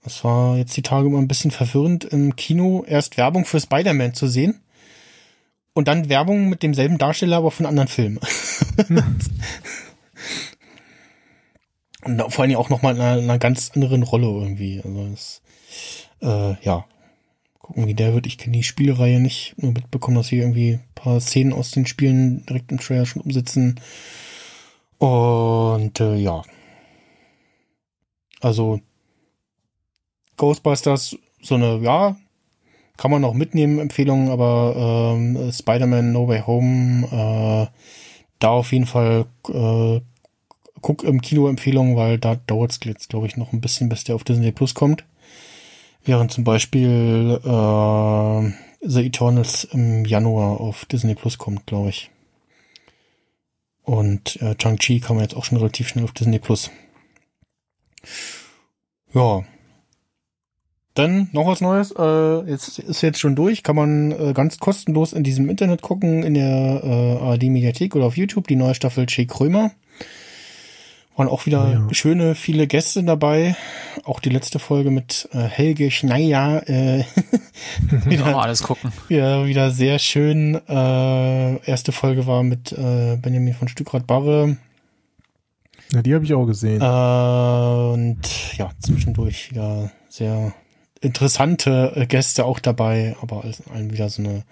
Das 0.01 0.23
war 0.23 0.55
jetzt 0.55 0.77
die 0.77 0.81
Tage 0.81 1.07
immer 1.07 1.18
ein 1.18 1.27
bisschen 1.27 1.51
verwirrend, 1.51 2.05
im 2.05 2.38
Kino 2.38 2.85
erst 2.88 3.18
Werbung 3.18 3.43
für 3.43 3.59
Spider-Man 3.59 4.14
zu 4.14 4.27
sehen 4.27 4.61
und 5.73 5.89
dann 5.89 6.07
Werbung 6.07 6.47
mit 6.47 6.64
demselben 6.64 6.97
Darsteller, 6.97 7.35
aber 7.35 7.51
von 7.51 7.65
anderen 7.65 7.89
Filmen. 7.89 8.22
und 12.05 12.23
vor 12.31 12.45
allem 12.45 12.55
auch 12.55 12.69
nochmal 12.69 12.95
in 12.95 13.01
einer, 13.01 13.18
in 13.18 13.26
einer 13.26 13.39
ganz 13.39 13.72
anderen 13.76 14.03
Rolle 14.03 14.27
irgendwie. 14.27 14.81
Also 14.85 15.09
das, 15.09 15.41
äh, 16.22 16.55
ja, 16.64 16.85
gucken, 17.59 17.88
wie 17.88 17.93
der 17.93 18.14
wird. 18.14 18.26
Ich 18.26 18.38
kenne 18.38 18.55
die 18.55 18.64
Spielreihe 18.64 19.19
nicht, 19.19 19.53
nur 19.57 19.73
mitbekommen, 19.73 20.15
dass 20.15 20.30
hier 20.30 20.43
irgendwie 20.43 20.76
ein 20.76 20.84
paar 20.95 21.19
Szenen 21.19 21.51
aus 21.51 21.72
den 21.72 21.85
Spielen 21.88 22.45
direkt 22.45 22.72
im 22.72 22.80
Trailer 22.80 23.05
schon 23.05 23.22
umsetzen. 23.22 23.81
Und 24.99 25.99
äh, 25.99 26.15
ja. 26.15 26.41
Also 28.41 28.80
Ghostbusters, 30.38 31.18
so 31.41 31.56
eine, 31.56 31.80
ja, 31.80 32.15
kann 32.98 33.11
man 33.11 33.22
noch 33.22 33.34
mitnehmen, 33.34 33.80
Empfehlungen, 33.80 34.30
aber 34.30 35.14
ähm, 35.15 35.52
Spider-Man 35.52 36.11
No 36.11 36.28
Way 36.28 36.44
Home, 36.45 37.07
äh, 37.11 37.68
da 38.40 38.49
auf 38.49 38.72
jeden 38.72 38.86
Fall 38.86 39.26
äh, 39.49 40.02
guck 40.82 41.03
im 41.03 41.22
Kino 41.22 41.48
Empfehlungen, 41.48 41.95
weil 41.95 42.18
da 42.18 42.36
dauert 42.36 42.72
es 42.72 42.80
jetzt, 42.84 43.10
glaube 43.10 43.28
ich, 43.28 43.38
noch 43.38 43.53
ein 43.53 43.61
bisschen, 43.61 43.90
bis 43.90 44.03
der 44.03 44.15
auf 44.15 44.24
Disney 44.24 44.52
Plus 44.52 44.74
kommt. 44.74 45.03
Während 46.03 46.32
zum 46.32 46.44
Beispiel 46.44 47.40
äh, 47.44 48.52
The 48.82 49.06
Eternals 49.06 49.65
im 49.65 50.06
Januar 50.06 50.61
auf 50.61 50.86
Disney 50.86 51.15
Plus 51.15 51.38
kommt, 51.38 51.65
glaube 51.65 51.90
ich. 51.90 52.10
Und 53.88 54.41
äh, 54.41 54.53
Chang-Chi 54.55 54.99
man 55.15 55.23
jetzt 55.23 55.34
auch 55.34 55.45
schon 55.45 55.57
relativ 55.57 55.88
schnell 55.88 56.03
auf 56.03 56.11
Disney 56.11 56.39
Plus. 56.39 56.72
Ja. 59.14 59.45
dann 60.93 61.30
noch 61.31 61.47
was 61.47 61.61
Neues. 61.61 61.93
Äh, 61.97 62.49
jetzt 62.49 62.80
ist 62.80 63.01
jetzt 63.01 63.18
schon 63.18 63.38
durch. 63.38 63.64
Kann 63.64 63.77
man 63.77 64.11
äh, 64.11 64.34
ganz 64.34 64.59
kostenlos 64.59 65.14
in 65.14 65.23
diesem 65.23 65.47
Internet 65.49 65.81
gucken, 65.81 66.23
in 66.23 66.34
der 66.34 66.81
äh, 66.84 67.23
ARD-Mediathek 67.23 67.95
oder 67.95 68.07
auf 68.07 68.18
YouTube, 68.18 68.47
die 68.47 68.57
neue 68.57 68.76
Staffel 68.76 69.05
Che 69.05 69.26
Krömer. 69.26 69.72
Waren 71.18 71.27
auch 71.30 71.45
wieder 71.48 71.72
Ja. 71.89 71.94
schöne, 71.94 72.35
viele 72.35 72.68
Gäste 72.68 73.03
dabei. 73.03 73.56
Auch 74.06 74.19
die 74.19 74.30
letzte 74.30 74.60
Folge 74.60 74.91
mit 74.91 75.27
äh, 75.34 75.39
Helge 75.39 75.89
Schneier. 75.91 76.61
Äh, 76.69 77.03
Wieder 78.06 78.26
mal 78.26 78.44
alles 78.44 78.61
gucken. 78.64 78.91
ja, 79.10 79.45
wieder 79.45 79.72
sehr 79.72 79.98
schön. 79.99 80.56
Äh, 80.69 81.57
erste 81.69 81.91
Folge 81.91 82.27
war 82.27 82.44
mit 82.44 82.72
äh, 82.72 83.18
Benjamin 83.19 83.53
von 83.56 83.68
Stückrad-Barre. 83.68 84.57
Ja, 85.91 86.02
die 86.03 86.14
habe 86.14 86.23
ich 86.23 86.34
auch 86.34 86.45
gesehen. 86.45 86.81
Äh, 86.81 87.94
und 87.94 88.19
ja, 88.57 88.69
zwischendurch 88.80 89.49
wieder 89.52 89.91
sehr 90.10 90.53
interessante 91.02 91.94
äh, 91.95 92.06
Gäste 92.06 92.45
auch 92.45 92.60
dabei, 92.60 93.15
aber 93.22 93.44
allem 93.73 93.91
wieder 93.91 94.10
so 94.10 94.22
eine 94.22 94.44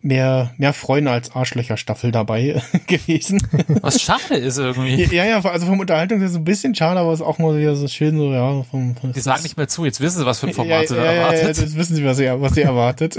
mehr, 0.00 0.52
mehr 0.58 0.72
Freunde 0.72 1.10
als 1.10 1.34
Arschlöcher 1.34 1.76
Staffel 1.76 2.12
dabei 2.12 2.62
gewesen. 2.86 3.40
Was 3.82 4.00
schade 4.00 4.34
ist 4.36 4.58
irgendwie. 4.58 5.04
ja, 5.14 5.24
ja, 5.24 5.40
also 5.44 5.66
vom 5.66 5.80
Unterhaltung 5.80 6.22
ist 6.22 6.30
es 6.32 6.36
ein 6.36 6.44
bisschen 6.44 6.74
schade, 6.74 7.00
aber 7.00 7.12
es 7.12 7.20
ist 7.20 7.26
auch 7.26 7.38
mal 7.38 7.58
wieder 7.58 7.74
so 7.74 7.88
schön, 7.88 8.16
so, 8.16 8.32
ja, 8.32 8.62
vom, 8.64 8.94
Die 9.14 9.20
sagen 9.20 9.42
nicht 9.42 9.56
mehr 9.56 9.68
zu, 9.68 9.84
jetzt 9.84 10.00
wissen 10.00 10.20
sie, 10.20 10.26
was 10.26 10.38
für 10.40 10.46
ein 10.46 10.50
ja, 10.50 10.54
Format 10.54 10.88
sie 10.88 10.96
ja, 10.96 11.02
da 11.02 11.06
ja, 11.06 11.12
ja, 11.12 11.20
erwartet. 11.32 11.62
das 11.62 11.76
wissen 11.76 11.96
sie, 11.96 12.04
was 12.04 12.18
ihr, 12.20 12.40
was 12.40 12.56
ihr 12.56 12.64
erwartet. 12.64 13.16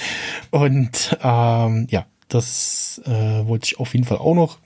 Und 0.50 1.16
ähm, 1.22 1.86
ja, 1.90 2.06
das 2.28 3.00
äh, 3.06 3.46
wollte 3.46 3.66
ich 3.66 3.78
auf 3.78 3.92
jeden 3.92 4.06
Fall 4.06 4.18
auch 4.18 4.34
noch. 4.34 4.58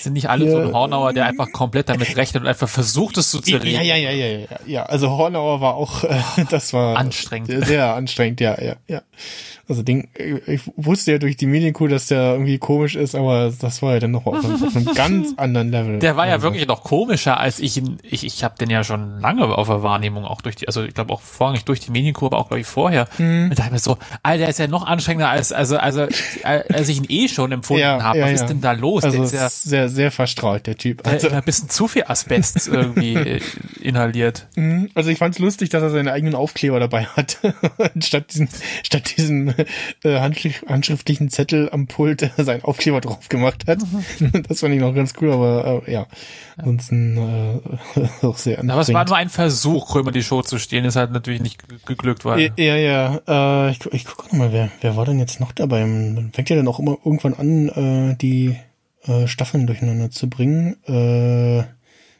Sind 0.00 0.14
nicht 0.14 0.30
alle 0.30 0.50
so 0.50 0.56
ein 0.58 0.68
Ja. 0.68 0.72
Hornauer, 0.72 1.12
der 1.12 1.26
einfach 1.26 1.52
komplett 1.52 1.90
damit 1.90 2.16
rechnet 2.16 2.42
und 2.42 2.48
einfach 2.48 2.68
versucht, 2.68 3.18
es 3.18 3.30
zu 3.30 3.38
Ja, 3.38 3.42
zerlegen. 3.58 3.82
ja, 3.84 3.96
ja, 3.96 4.10
ja, 4.10 4.26
ja, 4.26 4.38
ja. 4.38 4.46
Ja, 4.66 4.82
also 4.84 5.10
Hornauer 5.10 5.60
war 5.60 5.74
auch, 5.74 6.04
äh, 6.04 6.18
das 6.48 6.72
war 6.72 6.96
Anstrengend. 6.96 7.48
Sehr, 7.50 7.64
sehr 7.66 7.94
anstrengend, 7.94 8.40
ja, 8.40 8.58
ja, 8.62 8.76
ja. 8.88 9.02
Also 9.70 9.82
Ding, 9.84 10.08
ich 10.46 10.62
wusste 10.76 11.12
ja 11.12 11.18
durch 11.18 11.36
die 11.36 11.46
Medienkuh, 11.46 11.86
dass 11.86 12.06
der 12.06 12.32
irgendwie 12.32 12.58
komisch 12.58 12.96
ist, 12.96 13.14
aber 13.14 13.52
das 13.60 13.82
war 13.82 13.94
ja 13.94 14.00
dann 14.00 14.10
noch 14.10 14.26
auf 14.26 14.44
einem, 14.44 14.62
auf 14.62 14.74
einem 14.76 14.84
ganz 14.94 15.32
anderen 15.36 15.70
Level. 15.70 15.98
Der 16.00 16.16
war 16.16 16.26
ja 16.26 16.34
Also, 16.34 16.42
wirklich 16.42 16.66
noch 16.66 16.82
komischer, 16.82 17.38
als 17.38 17.60
ich 17.60 17.76
ihn, 17.76 17.98
ich, 18.02 18.24
ich 18.26 18.42
habe 18.44 18.56
den 18.58 18.68
ja 18.68 18.82
schon 18.84 19.20
lange 19.20 19.44
auf 19.46 19.68
der 19.68 19.82
Wahrnehmung, 19.84 20.24
auch 20.24 20.40
durch 20.42 20.56
die, 20.56 20.66
also 20.66 20.82
ich 20.82 20.92
glaube 20.92 21.12
auch 21.12 21.20
vorrangig 21.20 21.64
durch 21.64 21.78
die 21.80 21.92
Medienkurve, 21.92 22.34
aber 22.34 22.44
auch 22.44 22.48
glaube 22.48 22.60
ich 22.62 22.66
vorher. 22.66 23.06
Mhm. 23.18 23.50
Und 23.50 23.58
da 23.58 23.62
hab 23.62 23.68
ich 23.68 23.72
mir 23.74 23.78
so, 23.78 23.96
Alter, 24.24 24.38
der 24.38 24.48
ist 24.48 24.58
ja 24.58 24.66
noch 24.66 24.86
anstrengender 24.86 25.30
als, 25.30 25.52
also, 25.52 25.76
also, 25.78 26.06
als 26.42 26.88
ich 26.88 26.96
ihn 26.98 27.06
eh 27.08 27.28
schon 27.28 27.52
empfunden 27.52 27.82
Ja, 27.82 28.02
habe. 28.02 28.18
ja, 28.18 28.24
Was 28.24 28.30
ja. 28.32 28.34
ist 28.42 28.46
denn 28.48 28.60
da 28.60 28.72
los? 28.72 29.04
Also 29.04 29.16
der 29.18 29.24
ist 29.26 29.32
ja, 29.34 29.46
ist 29.46 29.62
sehr, 29.62 29.88
sehr 29.88 30.10
verstrahlt, 30.10 30.66
der 30.66 30.76
Typ. 30.76 31.04
der 31.04 31.12
Also, 31.12 31.28
hat 31.28 31.34
ein 31.34 31.44
bisschen 31.44 31.68
zu 31.68 31.86
viel 31.86 32.02
Asbest 32.08 32.66
irgendwie 32.72 33.14
äh, 33.14 33.40
inhaliert. 33.80 34.48
Mhm. 34.56 34.90
Also 34.94 35.10
ich 35.10 35.18
fand's 35.18 35.38
lustig, 35.38 35.68
dass 35.68 35.82
er 35.82 35.90
seinen 35.90 36.08
eigenen 36.08 36.34
Aufkleber 36.34 36.80
dabei 36.80 37.04
hat. 37.04 37.38
statt 38.02 38.32
diesen, 38.32 38.48
statt 38.82 39.12
äh, 39.18 39.22
handschrift, 39.22 39.59
handschriftlichen 40.04 41.30
Zettel 41.30 41.68
am 41.70 41.86
Pult 41.86 42.22
äh, 42.38 42.44
seinen 42.44 42.62
Aufkleber 42.64 43.00
drauf 43.00 43.28
gemacht 43.28 43.64
hat. 43.66 43.78
das 44.48 44.60
fand 44.60 44.74
ich 44.74 44.80
noch 44.80 44.94
ganz 44.94 45.12
cool, 45.20 45.32
aber 45.32 45.82
äh, 45.86 45.92
ja. 45.92 46.06
Ansonsten 46.56 47.16
äh, 47.16 48.26
auch 48.26 48.36
sehr 48.36 48.58
Aber 48.58 48.80
es 48.80 48.92
war 48.92 49.00
anstrengend. 49.00 49.08
nur 49.08 49.16
ein 49.16 49.28
Versuch, 49.30 49.88
Krömer 49.92 50.12
die 50.12 50.22
Show 50.22 50.42
zu 50.42 50.58
stehlen, 50.58 50.84
ist 50.84 50.96
halt 50.96 51.12
natürlich 51.12 51.40
nicht 51.40 51.66
ge- 51.68 51.78
geglückt, 51.86 52.24
weil 52.24 52.40
Ja, 52.58 52.76
ja, 52.76 52.76
ja. 53.26 53.68
Äh, 53.68 53.70
ich, 53.72 53.78
ich 53.92 54.04
gucke 54.04 54.26
noch 54.26 54.32
mal, 54.32 54.52
wer, 54.52 54.70
wer 54.80 54.96
war 54.96 55.04
denn 55.06 55.18
jetzt 55.18 55.40
noch 55.40 55.52
dabei? 55.52 55.84
Man 55.86 56.30
fängt 56.32 56.50
ja 56.50 56.56
dann 56.56 56.68
auch 56.68 56.78
immer 56.78 56.98
irgendwann 57.04 57.34
an, 57.34 57.68
äh, 58.10 58.16
die 58.16 58.56
äh, 59.06 59.26
Staffeln 59.26 59.66
durcheinander 59.66 60.10
zu 60.10 60.28
bringen. 60.28 60.76
Äh, 60.86 61.64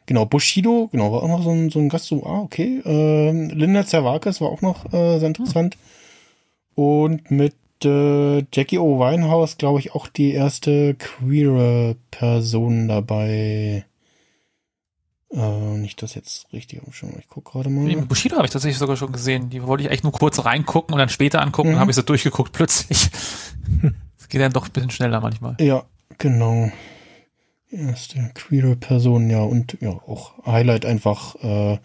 genau, 0.07 0.25
Bushido, 0.25 0.89
genau, 0.91 1.13
war 1.13 1.23
auch 1.23 1.29
noch 1.29 1.43
so 1.43 1.51
ein, 1.51 1.69
so 1.71 1.79
ein 1.79 1.91
Gast, 1.91 2.07
so, 2.07 2.25
ah, 2.25 2.41
okay. 2.41 2.81
Äh, 2.85 3.31
Linda 3.53 3.85
Zerwakis 3.85 4.41
war 4.41 4.49
auch 4.49 4.63
noch 4.63 4.87
äh, 4.95 5.19
sehr 5.19 5.29
interessant. 5.29 5.77
Und 6.81 7.31
mit 7.31 7.55
äh, 7.85 8.39
Jackie 8.55 8.79
O. 8.79 8.99
Winehouse, 8.99 9.59
glaube 9.59 9.81
ich, 9.81 9.95
auch 9.95 10.07
die 10.09 10.33
erste 10.33 10.95
queere 10.95 11.97
Person 12.11 12.89
dabei. 12.89 13.85
Äh, 15.31 15.77
nicht 15.77 16.01
das 16.03 16.15
jetzt 16.15 16.51
richtig 16.55 16.83
umschauen. 16.83 17.17
Ich 17.19 17.29
guck 17.29 17.45
gerade 17.53 17.69
mal. 17.69 17.87
Den 17.87 18.09
Bushido 18.09 18.37
habe 18.37 18.47
ich 18.47 18.51
tatsächlich 18.51 18.79
sogar 18.79 18.97
schon 18.97 19.13
gesehen. 19.13 19.51
Die 19.51 19.63
wollte 19.63 19.85
ich 19.85 19.91
echt 19.91 20.05
nur 20.05 20.13
kurz 20.13 20.43
reingucken 20.45 20.95
und 20.95 20.99
dann 20.99 21.11
später 21.11 21.43
angucken, 21.43 21.73
Mhm. 21.73 21.79
habe 21.79 21.91
ich 21.91 21.97
so 21.97 22.03
durchgeguckt 22.03 22.53
plötzlich. 22.53 23.11
Es 24.19 24.29
geht 24.29 24.41
dann 24.41 24.53
doch 24.53 24.67
ein 24.67 24.73
bisschen 24.73 24.91
schneller 24.91 25.21
manchmal. 25.21 25.57
Ja, 25.61 25.85
genau. 26.19 26.71
Erste 27.71 28.31
queere 28.35 28.75
Person, 28.77 29.29
ja, 29.29 29.43
und 29.43 29.77
ja, 29.81 29.91
auch 29.91 30.33
Highlight 30.47 30.87
einfach 30.87 31.35
äh, 31.43 31.79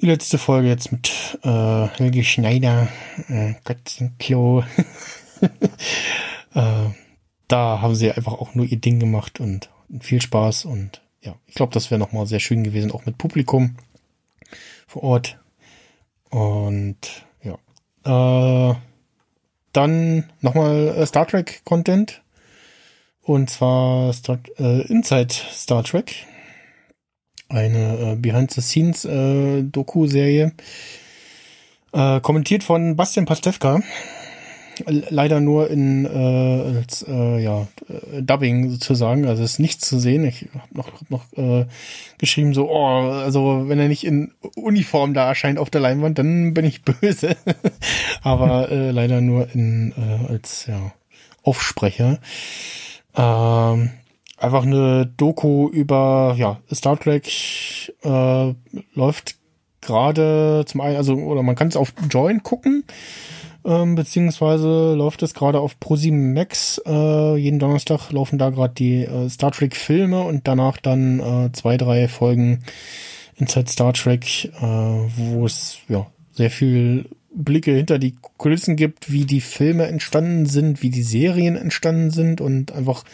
die 0.00 0.06
letzte 0.06 0.38
Folge 0.38 0.68
jetzt 0.68 0.92
mit 0.92 1.38
äh, 1.42 1.86
Helge 1.86 2.24
Schneider, 2.24 2.88
äh, 3.28 3.54
Katzenklo. 3.64 4.64
äh, 6.54 6.86
da 7.48 7.80
haben 7.80 7.94
sie 7.94 8.10
einfach 8.10 8.32
auch 8.32 8.54
nur 8.54 8.66
ihr 8.66 8.78
Ding 8.78 9.00
gemacht 9.00 9.40
und 9.40 9.70
viel 10.00 10.22
Spaß 10.22 10.64
und 10.64 11.02
ja, 11.22 11.34
ich 11.46 11.54
glaube, 11.54 11.74
das 11.74 11.90
wäre 11.90 11.98
nochmal 11.98 12.26
sehr 12.26 12.40
schön 12.40 12.64
gewesen, 12.64 12.92
auch 12.92 13.04
mit 13.04 13.18
Publikum 13.18 13.76
vor 14.86 15.02
Ort. 15.02 15.38
Und 16.30 16.98
ja. 17.42 18.70
Äh, 18.70 18.74
dann 19.72 20.30
nochmal 20.40 20.88
äh, 20.96 21.06
Star 21.06 21.26
Trek 21.26 21.62
Content. 21.64 22.22
Und 23.22 23.50
zwar 23.50 24.12
Star, 24.12 24.38
äh, 24.58 24.86
Inside 24.86 25.34
Star 25.52 25.84
Trek. 25.84 26.26
Eine 27.50 28.12
äh, 28.12 28.16
Behind-the-Scenes 28.16 29.04
äh. 29.04 30.50
Äh, 31.92 32.20
kommentiert 32.20 32.62
von 32.62 32.94
Bastian 32.94 33.26
Pastewka. 33.26 33.80
Leider 34.86 35.40
nur 35.40 35.68
in 35.68 36.06
äh, 36.06 36.78
als 36.78 37.04
äh, 37.06 37.42
ja, 37.42 37.66
äh, 37.88 38.22
Dubbing 38.22 38.70
sozusagen, 38.70 39.26
also 39.26 39.42
ist 39.42 39.58
nichts 39.58 39.86
zu 39.86 39.98
sehen. 39.98 40.24
Ich 40.24 40.46
habe 40.54 40.74
noch, 40.74 40.92
hab 40.92 41.10
noch 41.10 41.24
äh, 41.36 41.66
geschrieben 42.16 42.54
so, 42.54 42.70
oh, 42.70 43.10
also 43.10 43.64
wenn 43.66 43.78
er 43.78 43.88
nicht 43.88 44.04
in 44.04 44.32
Uniform 44.54 45.12
da 45.12 45.28
erscheint 45.28 45.58
auf 45.58 45.68
der 45.68 45.82
Leinwand, 45.82 46.18
dann 46.18 46.54
bin 46.54 46.64
ich 46.64 46.82
böse. 46.82 47.36
Aber 48.22 48.70
äh, 48.70 48.92
leider 48.92 49.20
nur 49.20 49.52
in 49.52 49.92
äh, 49.98 50.32
als 50.32 50.66
ja, 50.66 50.92
Aufsprecher. 51.42 52.20
Ähm, 53.16 53.90
einfach 54.40 54.64
eine 54.64 55.06
Doku 55.16 55.68
über 55.68 56.34
ja 56.36 56.60
Star 56.72 56.98
Trek 56.98 57.28
äh, 58.02 58.54
läuft 58.94 59.36
gerade 59.80 60.64
zum 60.66 60.80
einen, 60.80 60.96
also 60.96 61.14
oder 61.14 61.42
man 61.42 61.56
kann 61.56 61.68
es 61.68 61.76
auf 61.76 61.92
Join 62.10 62.42
gucken, 62.42 62.84
ähm, 63.64 63.94
beziehungsweise 63.94 64.94
läuft 64.94 65.22
es 65.22 65.34
gerade 65.34 65.60
auf 65.60 65.78
ProSieben 65.78 66.32
Max. 66.32 66.80
Äh, 66.86 67.36
jeden 67.36 67.58
Donnerstag 67.58 68.10
laufen 68.10 68.38
da 68.38 68.50
gerade 68.50 68.74
die 68.74 69.04
äh, 69.04 69.28
Star 69.28 69.52
Trek 69.52 69.76
Filme 69.76 70.22
und 70.22 70.48
danach 70.48 70.78
dann 70.78 71.20
äh, 71.20 71.52
zwei, 71.52 71.76
drei 71.76 72.08
Folgen 72.08 72.64
Inside 73.36 73.70
Star 73.70 73.92
Trek, 73.92 74.46
äh, 74.46 74.60
wo 74.60 75.44
es 75.46 75.78
ja 75.88 76.06
sehr 76.32 76.50
viel 76.50 77.06
Blicke 77.32 77.72
hinter 77.72 77.98
die 77.98 78.16
Kulissen 78.38 78.76
gibt, 78.76 79.12
wie 79.12 79.24
die 79.24 79.40
Filme 79.40 79.86
entstanden 79.86 80.46
sind, 80.46 80.82
wie 80.82 80.90
die 80.90 81.02
Serien 81.02 81.56
entstanden 81.56 82.10
sind 82.10 82.40
und 82.40 82.72
einfach 82.72 83.04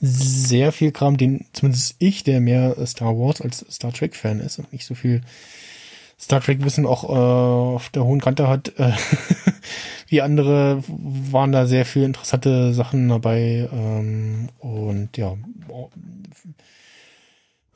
sehr 0.00 0.72
viel 0.72 0.92
Kram, 0.92 1.16
den 1.16 1.46
zumindest 1.52 1.96
ich, 1.98 2.24
der 2.24 2.40
mehr 2.40 2.74
Star 2.86 3.18
Wars 3.18 3.40
als 3.40 3.64
Star 3.70 3.92
Trek 3.92 4.16
Fan 4.16 4.40
ist 4.40 4.58
und 4.58 4.72
nicht 4.72 4.86
so 4.86 4.94
viel 4.94 5.20
Star 6.18 6.40
Trek 6.40 6.64
Wissen 6.64 6.86
auch 6.86 7.04
äh, 7.04 7.12
auf 7.74 7.88
der 7.90 8.04
hohen 8.04 8.20
Kante 8.20 8.48
hat, 8.48 8.78
äh, 8.78 8.92
wie 10.08 10.20
andere, 10.20 10.82
waren 10.86 11.52
da 11.52 11.66
sehr 11.66 11.84
viel 11.84 12.02
interessante 12.02 12.74
Sachen 12.74 13.08
dabei 13.08 13.68
ähm, 13.72 14.48
und 14.58 15.16
ja, 15.16 15.34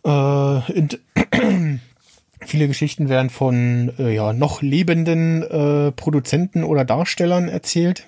äh, 0.05 0.73
in, 0.73 0.89
viele 2.41 2.69
Geschichten 2.69 3.09
werden 3.09 3.31
von 3.31 3.93
äh, 3.99 4.15
ja 4.15 4.33
noch 4.33 4.63
lebenden 4.63 5.43
äh, 5.43 5.93
Produzenten 5.93 6.65
oder 6.65 6.85
Darstellern 6.85 7.49
erzählt. 7.49 8.07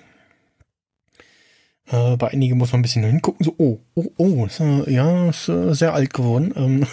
Äh, 1.89 2.17
bei 2.17 2.29
einigen 2.29 2.57
muss 2.57 2.71
man 2.71 2.79
ein 2.79 2.81
bisschen 2.83 3.03
hingucken, 3.03 3.45
so, 3.45 3.55
oh, 3.57 3.79
oh, 3.95 4.07
oh, 4.17 4.45
ist, 4.45 4.59
äh, 4.59 4.91
ja, 4.91 5.29
ist 5.29 5.47
äh, 5.47 5.73
sehr 5.73 5.93
alt 5.93 6.13
geworden. 6.13 6.53
Ähm, 6.55 6.87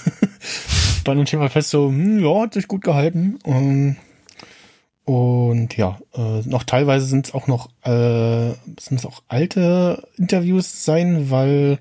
bei 1.05 1.27
stellen 1.27 1.43
wir 1.43 1.51
fest, 1.51 1.71
so, 1.71 1.89
hm, 1.89 2.25
ja, 2.25 2.43
hat 2.43 2.55
sich 2.55 2.69
gut 2.69 2.83
gehalten. 2.83 3.39
Ähm, 3.45 3.97
und 5.05 5.77
ja, 5.77 5.99
äh, 6.15 6.41
noch 6.47 6.63
teilweise 6.63 7.07
sind 7.07 7.27
es 7.27 7.35
auch 7.35 7.47
noch, 7.47 7.69
äh, 7.83 8.55
sind 8.81 8.99
es 8.99 9.05
auch 9.05 9.23
alte 9.29 10.07
Interviews 10.17 10.85
sein, 10.85 11.31
weil 11.31 11.79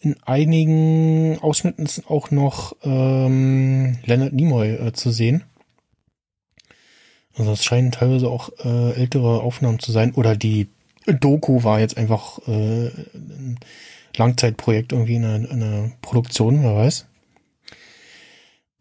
in 0.00 0.16
einigen 0.24 1.38
Ausschnitten 1.40 1.84
ist 1.84 2.08
auch 2.08 2.30
noch 2.30 2.76
ähm, 2.82 3.98
Leonard 4.04 4.32
Nimoy 4.32 4.70
äh, 4.70 4.92
zu 4.92 5.10
sehen. 5.10 5.42
Also 7.36 7.52
es 7.52 7.64
scheinen 7.64 7.92
teilweise 7.92 8.28
auch 8.28 8.50
äh, 8.64 8.92
ältere 8.92 9.40
Aufnahmen 9.40 9.78
zu 9.78 9.92
sein. 9.92 10.14
Oder 10.14 10.36
die 10.36 10.68
Doku 11.06 11.64
war 11.64 11.80
jetzt 11.80 11.96
einfach 11.96 12.38
äh, 12.48 12.88
ein 12.88 13.58
Langzeitprojekt 14.16 14.92
irgendwie 14.92 15.16
in 15.16 15.24
einer, 15.24 15.50
in 15.50 15.62
einer 15.62 15.92
Produktion, 16.02 16.62
wer 16.62 16.74
weiß. 16.74 17.06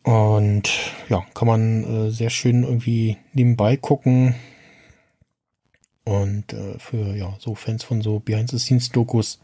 Und 0.03 0.69
ja, 1.09 1.25
kann 1.33 1.47
man 1.47 2.07
äh, 2.07 2.11
sehr 2.11 2.29
schön 2.29 2.63
irgendwie 2.63 3.17
nebenbei 3.33 3.75
gucken. 3.75 4.35
Und 6.03 6.53
äh, 6.53 6.77
für 6.77 7.15
ja 7.15 7.35
so 7.39 7.55
Fans 7.55 7.83
von 7.83 8.01
so 8.01 8.19
Behind-the-Scenes-Dokus 8.19 9.39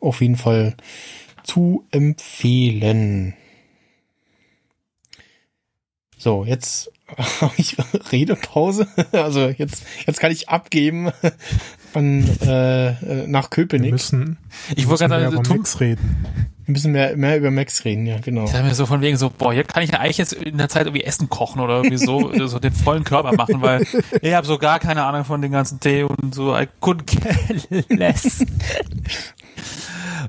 auf 0.00 0.20
jeden 0.20 0.36
Fall 0.36 0.76
zu 1.42 1.86
empfehlen. 1.90 3.34
So, 6.18 6.44
jetzt 6.44 6.92
habe 7.40 7.54
ich 7.56 7.76
Redepause. 8.12 8.86
Also 9.12 9.48
jetzt, 9.48 9.84
jetzt 10.06 10.20
kann 10.20 10.32
ich 10.32 10.50
abgeben 10.50 11.10
an, 11.96 12.24
äh, 12.46 13.26
nach 13.26 13.44
Wir 13.44 13.50
Köpenick. 13.50 13.92
müssen, 13.92 14.38
Ich 14.76 14.88
wollte 14.88 15.08
gerade 15.08 15.24
sagen, 15.30 15.36
über 15.40 15.54
Max 15.56 15.80
reden. 15.80 16.26
Wir 16.66 16.72
müssen 16.72 16.92
mehr, 16.92 17.14
mehr 17.16 17.36
über 17.36 17.50
Max 17.50 17.84
reden, 17.84 18.06
ja, 18.06 18.16
genau. 18.18 18.44
Ich 18.46 18.54
habe 18.54 18.64
mir 18.64 18.74
so 18.74 18.86
von 18.86 19.02
wegen 19.02 19.18
so, 19.18 19.28
boah, 19.28 19.52
hier 19.52 19.64
kann 19.64 19.82
ich 19.82 19.90
ja 19.92 20.00
eigentlich 20.00 20.16
jetzt 20.16 20.32
in 20.32 20.56
der 20.56 20.70
Zeit 20.70 20.86
irgendwie 20.86 21.04
Essen 21.04 21.28
kochen 21.28 21.60
oder 21.60 21.76
irgendwie 21.76 21.98
so, 21.98 22.32
so 22.46 22.58
den 22.58 22.72
vollen 22.72 23.04
Körper 23.04 23.32
machen, 23.34 23.60
weil 23.60 23.86
ich 24.22 24.32
habe 24.32 24.46
so 24.46 24.56
gar 24.56 24.78
keine 24.78 25.04
Ahnung 25.04 25.24
von 25.26 25.42
den 25.42 25.52
ganzen 25.52 25.78
Tee 25.80 26.04
und 26.04 26.34
so, 26.34 26.56
I 26.56 26.66
couldn't 26.80 27.04
care 27.20 27.84
less. 27.90 28.46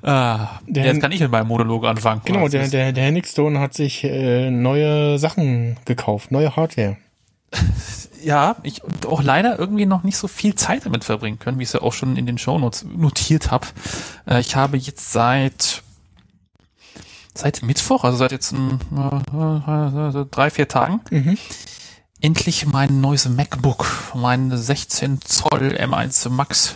ah, 0.04 0.60
Der- 0.68 0.86
jetzt 0.86 1.02
kann 1.02 1.12
ich 1.12 1.22
mit 1.22 1.32
meinem 1.32 1.48
Monolog 1.48 1.86
anfangen. 1.86 2.22
Genau, 2.26 2.48
der, 2.48 2.68
der, 2.68 2.92
der 2.92 3.04
Hennig 3.06 3.28
Stone 3.28 3.60
hat 3.60 3.74
sich 3.74 4.04
äh, 4.04 4.50
neue 4.52 5.18
Sachen 5.20 5.78
gekauft, 5.86 6.32
neue 6.32 6.56
Hardware. 6.56 6.98
ja, 8.24 8.56
ich 8.64 8.82
auch 9.08 9.22
leider 9.22 9.58
irgendwie 9.60 9.86
noch 9.86 10.04
nicht 10.04 10.18
so 10.18 10.28
viel 10.28 10.56
Zeit 10.56 10.86
damit 10.86 11.04
verbringen 11.04 11.40
können, 11.40 11.60
wie 11.60 11.64
ich 11.64 11.70
es 11.70 11.74
ja 11.74 11.82
auch 11.82 11.94
schon 11.94 12.18
in 12.18 12.26
den 12.26 12.38
Shownotes 12.38 12.84
notiert 12.86 13.52
habe. 13.52 13.68
Äh, 14.28 14.40
ich 14.40 14.56
habe 14.56 14.78
jetzt 14.78 15.12
seit 15.12 15.84
seit 17.34 17.64
Mittwoch, 17.64 18.04
also 18.06 18.18
seit 18.18 18.32
jetzt 18.32 18.54
ähm, 18.54 18.80
äh, 18.96 20.20
äh, 20.22 20.26
drei, 20.32 20.50
vier 20.50 20.68
Tagen, 20.68 21.02
Mhm. 21.10 21.38
endlich 22.22 22.66
mein 22.66 23.02
neues 23.02 23.28
MacBook, 23.28 23.86
mein 24.16 24.56
16 24.56 25.20
Zoll 25.22 25.76
M1 25.78 26.30
Max, 26.30 26.76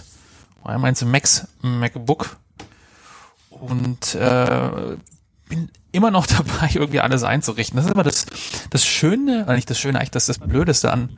M1 0.65 1.05
Max 1.05 1.47
MacBook 1.61 2.35
und 3.49 4.15
äh, 4.15 4.97
bin 5.49 5.69
immer 5.91 6.11
noch 6.11 6.25
dabei, 6.27 6.69
irgendwie 6.73 7.01
alles 7.01 7.23
einzurichten. 7.23 7.75
Das 7.75 7.85
ist 7.87 7.91
immer 7.93 8.03
das, 8.03 8.25
das 8.69 8.85
Schöne, 8.85 9.45
äh, 9.47 9.55
nicht 9.55 9.69
das 9.69 9.77
Schöne, 9.79 9.99
eigentlich 9.99 10.11
das, 10.11 10.27
das 10.27 10.39
Blödeste 10.39 10.91
an, 10.93 11.17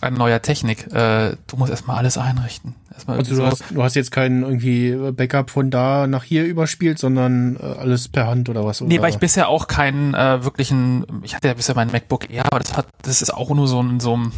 an 0.00 0.14
neuer 0.14 0.40
Technik. 0.40 0.92
Äh, 0.92 1.36
du 1.46 1.56
musst 1.56 1.70
erstmal 1.70 1.98
alles 1.98 2.16
einrichten. 2.18 2.74
Erstmal 2.92 3.18
Also 3.18 3.30
du 3.30 3.36
so- 3.36 3.46
hast, 3.46 3.64
du 3.70 3.82
hast 3.82 3.94
jetzt 3.94 4.10
kein 4.10 4.42
irgendwie 4.42 4.96
Backup 5.12 5.50
von 5.50 5.70
da 5.70 6.06
nach 6.06 6.24
hier 6.24 6.44
überspielt, 6.44 6.98
sondern 6.98 7.56
äh, 7.56 7.62
alles 7.62 8.08
per 8.08 8.26
Hand 8.26 8.48
oder 8.48 8.64
was? 8.64 8.80
Nee, 8.80 8.94
oder? 8.94 9.02
weil 9.04 9.10
ich 9.10 9.18
bisher 9.18 9.48
auch 9.48 9.66
keinen 9.66 10.14
äh, 10.14 10.44
wirklichen, 10.44 11.04
ich 11.22 11.34
hatte 11.34 11.48
ja 11.48 11.54
bisher 11.54 11.74
mein 11.74 11.90
MacBook 11.90 12.30
Air, 12.30 12.46
aber 12.46 12.58
das 12.58 12.76
hat, 12.76 12.86
das 13.02 13.22
ist 13.22 13.32
auch 13.32 13.50
nur 13.50 13.66
so 13.68 13.82
ein, 13.82 13.98
so 14.00 14.16
ein 14.16 14.32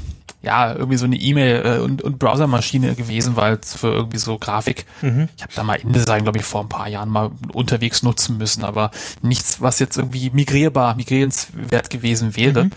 ja, 0.45 0.75
irgendwie 0.75 0.97
so 0.97 1.05
eine 1.07 1.17
E-Mail- 1.17 1.63
äh, 1.65 1.79
und, 1.81 2.03
und 2.03 2.19
Browsermaschine 2.19 2.95
gewesen, 2.95 3.37
weil 3.37 3.55
es 3.63 3.75
für 3.75 3.89
irgendwie 3.93 4.19
so 4.19 4.39
Grafik, 4.39 4.87
Mhm. 5.03 5.29
ich 5.37 5.43
habe 5.43 5.53
da 5.55 5.63
mal 5.65 5.75
InDesign, 5.75 6.23
glaube 6.23 6.39
ich, 6.39 6.45
vor 6.45 6.61
ein 6.61 6.69
paar 6.69 6.89
Jahren 6.89 7.09
mal 7.09 7.31
unterwegs 7.53 8.03
nutzen 8.03 8.39
müssen, 8.39 8.65
aber 8.65 8.91
nichts, 9.23 9.61
was 9.61 9.79
jetzt 9.79 9.97
irgendwie 9.97 10.31
migrierbar, 10.31 10.95
migrierenswert 10.97 11.91
gewesen 11.91 12.37
wäre. 12.37 12.71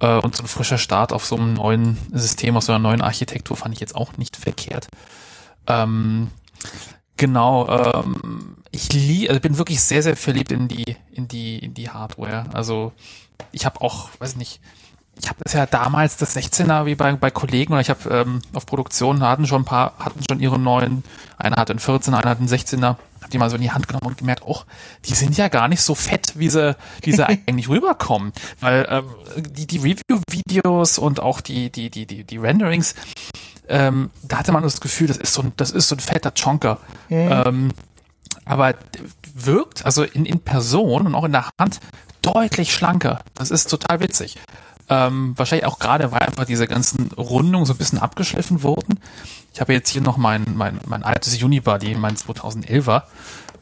Äh, 0.00 0.18
und 0.18 0.36
so 0.36 0.44
ein 0.44 0.48
frischer 0.48 0.78
Start 0.78 1.12
auf 1.12 1.24
so 1.26 1.36
einem 1.36 1.54
neuen 1.54 1.98
System, 2.12 2.56
auf 2.56 2.64
so 2.64 2.72
einer 2.72 2.78
neuen 2.78 3.00
Architektur 3.02 3.56
fand 3.56 3.74
ich 3.74 3.80
jetzt 3.80 3.96
auch 3.96 4.16
nicht 4.16 4.36
verkehrt. 4.36 4.86
Ähm, 5.66 6.28
genau, 7.16 7.68
ähm, 7.68 8.56
ich 8.70 8.92
lie 8.92 9.28
also 9.28 9.40
bin 9.40 9.58
wirklich 9.58 9.80
sehr, 9.82 10.02
sehr 10.02 10.16
verliebt 10.16 10.52
in 10.52 10.68
die, 10.68 10.96
in 11.12 11.26
die, 11.28 11.58
in 11.58 11.74
die 11.74 11.88
Hardware. 11.90 12.46
Also 12.52 12.92
ich 13.52 13.64
habe 13.66 13.80
auch, 13.80 14.10
weiß 14.18 14.36
nicht, 14.36 14.60
ich 15.20 15.28
habe 15.28 15.40
das 15.42 15.52
ja 15.52 15.66
damals 15.66 16.16
das 16.16 16.36
16er 16.36 16.86
wie 16.86 16.94
bei, 16.94 17.12
bei 17.12 17.30
Kollegen 17.30 17.72
oder 17.72 17.80
ich 17.80 17.90
habe 17.90 18.08
ähm, 18.10 18.42
auf 18.54 18.66
Produktion 18.66 19.22
hatten 19.22 19.46
schon 19.46 19.62
ein 19.62 19.64
paar, 19.64 19.94
hatten 19.98 20.20
schon 20.28 20.40
ihre 20.40 20.58
neuen, 20.58 21.04
einer 21.36 21.56
hatte 21.56 21.72
einen 21.72 21.80
14er, 21.80 22.14
einer 22.14 22.30
hat 22.30 22.38
einen 22.38 22.48
16er, 22.48 22.96
hab 23.20 23.30
die 23.30 23.38
mal 23.38 23.50
so 23.50 23.56
in 23.56 23.62
die 23.62 23.70
Hand 23.70 23.88
genommen 23.88 24.06
und 24.06 24.18
gemerkt, 24.18 24.42
oh, 24.46 24.60
die 25.06 25.14
sind 25.14 25.36
ja 25.36 25.48
gar 25.48 25.68
nicht 25.68 25.82
so 25.82 25.94
fett, 25.94 26.34
wie 26.36 26.48
sie, 26.48 26.76
wie 27.02 27.12
sie 27.12 27.26
eigentlich 27.28 27.68
rüberkommen. 27.68 28.32
Weil 28.60 28.86
ähm, 28.90 29.04
die, 29.36 29.66
die 29.66 29.78
Review-Videos 29.78 30.98
und 30.98 31.20
auch 31.20 31.40
die, 31.40 31.70
die, 31.70 31.90
die, 31.90 32.06
die, 32.06 32.24
die 32.24 32.36
Renderings, 32.36 32.94
ähm, 33.68 34.10
da 34.22 34.38
hatte 34.38 34.52
man 34.52 34.62
das 34.62 34.80
Gefühl, 34.80 35.08
das 35.08 35.16
ist 35.16 35.34
so 35.34 35.42
ein, 35.42 35.52
das 35.56 35.70
ist 35.70 35.88
so 35.88 35.96
ein 35.96 36.00
fetter 36.00 36.32
Chonker. 36.32 36.78
Ähm, 37.10 37.72
aber 38.44 38.74
wirkt, 39.34 39.84
also 39.84 40.04
in, 40.04 40.24
in 40.24 40.40
Person 40.40 41.06
und 41.06 41.14
auch 41.14 41.24
in 41.24 41.32
der 41.32 41.50
Hand, 41.60 41.80
deutlich 42.22 42.72
schlanker. 42.72 43.20
Das 43.34 43.50
ist 43.50 43.66
total 43.70 44.00
witzig. 44.00 44.36
Ähm, 44.90 45.34
wahrscheinlich 45.36 45.66
auch 45.66 45.78
gerade, 45.78 46.12
weil 46.12 46.20
einfach 46.20 46.46
diese 46.46 46.66
ganzen 46.66 47.10
Rundungen 47.12 47.66
so 47.66 47.74
ein 47.74 47.78
bisschen 47.78 47.98
abgeschliffen 47.98 48.62
wurden. 48.62 48.98
Ich 49.52 49.60
habe 49.60 49.72
jetzt 49.72 49.90
hier 49.90 50.00
noch 50.00 50.16
mein, 50.16 50.44
mein, 50.54 50.80
mein 50.86 51.02
altes 51.02 51.42
Unibody, 51.42 51.94
mein 51.94 52.16
2011er. 52.16 53.02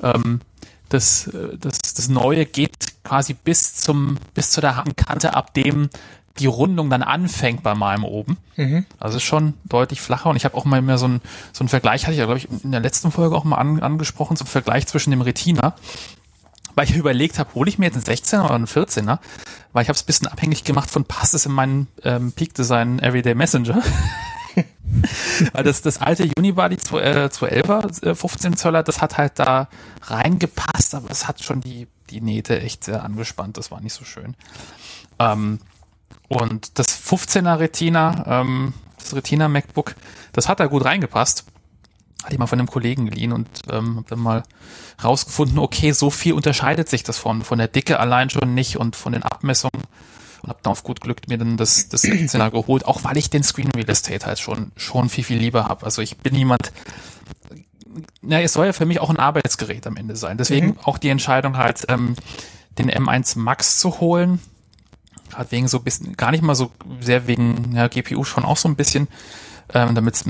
Ähm, 0.03 0.41
das, 0.89 1.27
äh, 1.29 1.57
das, 1.59 1.79
das 1.79 2.09
Neue 2.09 2.47
geht 2.47 2.75
quasi 3.03 3.35
bis 3.35 3.75
zum, 3.75 4.19
bis 4.35 4.51
zu 4.51 4.61
der 4.61 4.85
Kante, 4.97 5.35
ab 5.35 5.55
dem 5.55 5.91
die 6.39 6.47
Rundung 6.47 6.91
dann 6.91 7.03
anfängt 7.03 7.63
bei 7.63 7.75
meinem 7.75 8.05
oben. 8.05 8.37
Also 8.99 9.17
ist 9.17 9.23
schon 9.23 9.55
deutlich 9.65 10.01
flacher 10.01 10.29
und 10.29 10.37
ich 10.37 10.45
habe 10.45 10.55
auch 10.55 10.65
mal 10.65 10.83
mehr 10.83 10.99
so 10.99 11.07
einen 11.07 11.23
so 11.53 11.63
einen 11.63 11.69
Vergleich, 11.69 12.03
hatte 12.03 12.13
ich 12.13 12.19
ja, 12.19 12.27
glaube 12.27 12.39
ich, 12.39 12.49
in 12.63 12.73
der 12.73 12.81
letzten 12.81 13.11
Folge 13.11 13.35
auch 13.35 13.45
mal 13.45 13.57
an, 13.57 13.83
angesprochen, 13.83 14.37
so 14.37 14.45
einen 14.45 14.51
Vergleich 14.51 14.87
zwischen 14.87 15.11
dem 15.11 15.23
Retina, 15.23 15.75
weil 16.77 16.89
ich 16.89 16.95
überlegt 16.95 17.41
habe, 17.41 17.53
hole 17.55 17.69
ich 17.69 17.79
mir 17.79 17.87
jetzt 17.87 17.97
einen 17.97 18.05
16er 18.05 18.45
oder 18.45 18.55
einen 18.55 18.67
14er, 18.67 19.19
weil 19.73 19.83
ich 19.83 19.89
habe 19.89 19.97
es 19.97 20.03
ein 20.03 20.07
bisschen 20.07 20.29
abhängig 20.29 20.63
gemacht 20.63 20.91
von 20.91 21.05
passt 21.05 21.35
es 21.35 21.47
in 21.47 21.53
meinen 21.53 21.89
ähm, 22.05 22.33
Peak 22.33 22.55
Design 22.55 23.01
Everyday 23.01 23.35
Messenger. 23.35 23.83
weil 25.53 25.65
das, 25.65 25.83
das 25.83 26.01
alte 26.01 26.31
Unibody 26.37 26.77
2, 26.77 27.01
äh, 27.01 27.29
211er, 27.33 28.07
äh, 28.11 28.15
15 28.15 28.57
Zöller, 28.57 28.83
das 28.83 29.01
hat 29.01 29.17
halt 29.17 29.39
da 29.39 29.69
reingepasst, 30.03 30.95
aber 30.95 31.11
es 31.11 31.27
hat 31.27 31.43
schon 31.43 31.61
die, 31.61 31.89
die 32.11 32.21
Nähte 32.21 32.61
echt 32.61 32.85
sehr 32.85 33.03
angespannt, 33.03 33.57
das 33.57 33.71
war 33.71 33.81
nicht 33.81 33.95
so 33.95 34.05
schön. 34.05 34.37
Ähm, 35.19 35.59
und 36.29 36.79
das 36.79 36.89
15er 36.89 37.59
Retina, 37.59 38.41
ähm, 38.43 38.75
das 38.99 39.15
Retina 39.15 39.49
MacBook, 39.49 39.95
das 40.33 40.49
hat 40.49 40.61
da 40.61 40.67
gut 40.67 40.85
reingepasst. 40.85 41.45
Hatte 42.23 42.35
ich 42.35 42.39
mal 42.39 42.47
von 42.47 42.59
einem 42.59 42.69
Kollegen 42.69 43.07
geliehen 43.07 43.33
und 43.33 43.49
ähm, 43.71 43.97
habe 43.97 44.07
dann 44.09 44.19
mal 44.19 44.43
rausgefunden, 45.03 45.59
okay, 45.59 45.93
so 45.93 46.11
viel 46.11 46.33
unterscheidet 46.33 46.89
sich 46.89 47.03
das 47.03 47.19
von, 47.19 47.43
von 47.43 47.59
der 47.59 47.69
Dicke 47.69 48.01
allein 48.01 48.31
schon 48.31 48.55
nicht 48.55 48.79
und 48.79 48.97
von 48.97 49.13
den 49.13 49.23
Abmessungen. 49.23 49.83
Und 50.43 50.49
habe 50.49 50.59
dann 50.63 50.73
auf 50.73 50.83
gut 50.83 51.01
Glück 51.01 51.29
mir 51.29 51.39
dann 51.39 51.57
das, 51.57 51.89
das 51.89 52.05
16er 52.05 52.51
geholt, 52.51 52.87
auch 52.87 53.05
weil 53.05 53.17
ich 53.17 53.31
den 53.31 53.43
Screen 53.43 53.71
Real 53.75 53.89
Estate 53.89 54.27
halt 54.27 54.39
schon, 54.39 54.73
schon 54.77 55.09
viel, 55.09 55.25
viel 55.25 55.39
lieber 55.39 55.67
habe. 55.67 55.85
Also 55.85 56.03
ich 56.03 56.17
bin 56.19 56.35
jemand, 56.35 56.73
na, 58.23 58.41
es 58.41 58.53
soll 58.53 58.67
ja 58.67 58.73
für 58.73 58.87
mich 58.87 59.01
auch 59.01 59.11
ein 59.11 59.19
Arbeitsgerät 59.19 59.87
am 59.87 59.97
Ende 59.97 60.17
sein. 60.17 60.39
Deswegen 60.39 60.77
auch 60.83 60.99
die 60.99 61.09
Entscheidung 61.09 61.57
halt, 61.57 61.85
ähm, 61.89 62.17
den 62.79 62.91
M1 62.91 63.39
Max 63.39 63.79
zu 63.79 64.01
holen. 64.01 64.41
Gerade 65.31 65.51
wegen 65.51 65.69
so 65.69 65.79
ein 65.79 65.85
bisschen, 65.85 66.17
gar 66.17 66.31
nicht 66.31 66.43
mal 66.43 66.55
so 66.55 66.71
sehr 67.01 67.27
wegen 67.27 67.73
ja, 67.75 67.89
GPU 67.89 68.25
schon 68.25 68.45
auch 68.45 68.57
so 68.57 68.69
ein 68.69 68.77
bisschen, 68.77 69.09
ähm, 69.75 69.95
damit 69.95 70.15
es 70.15 70.25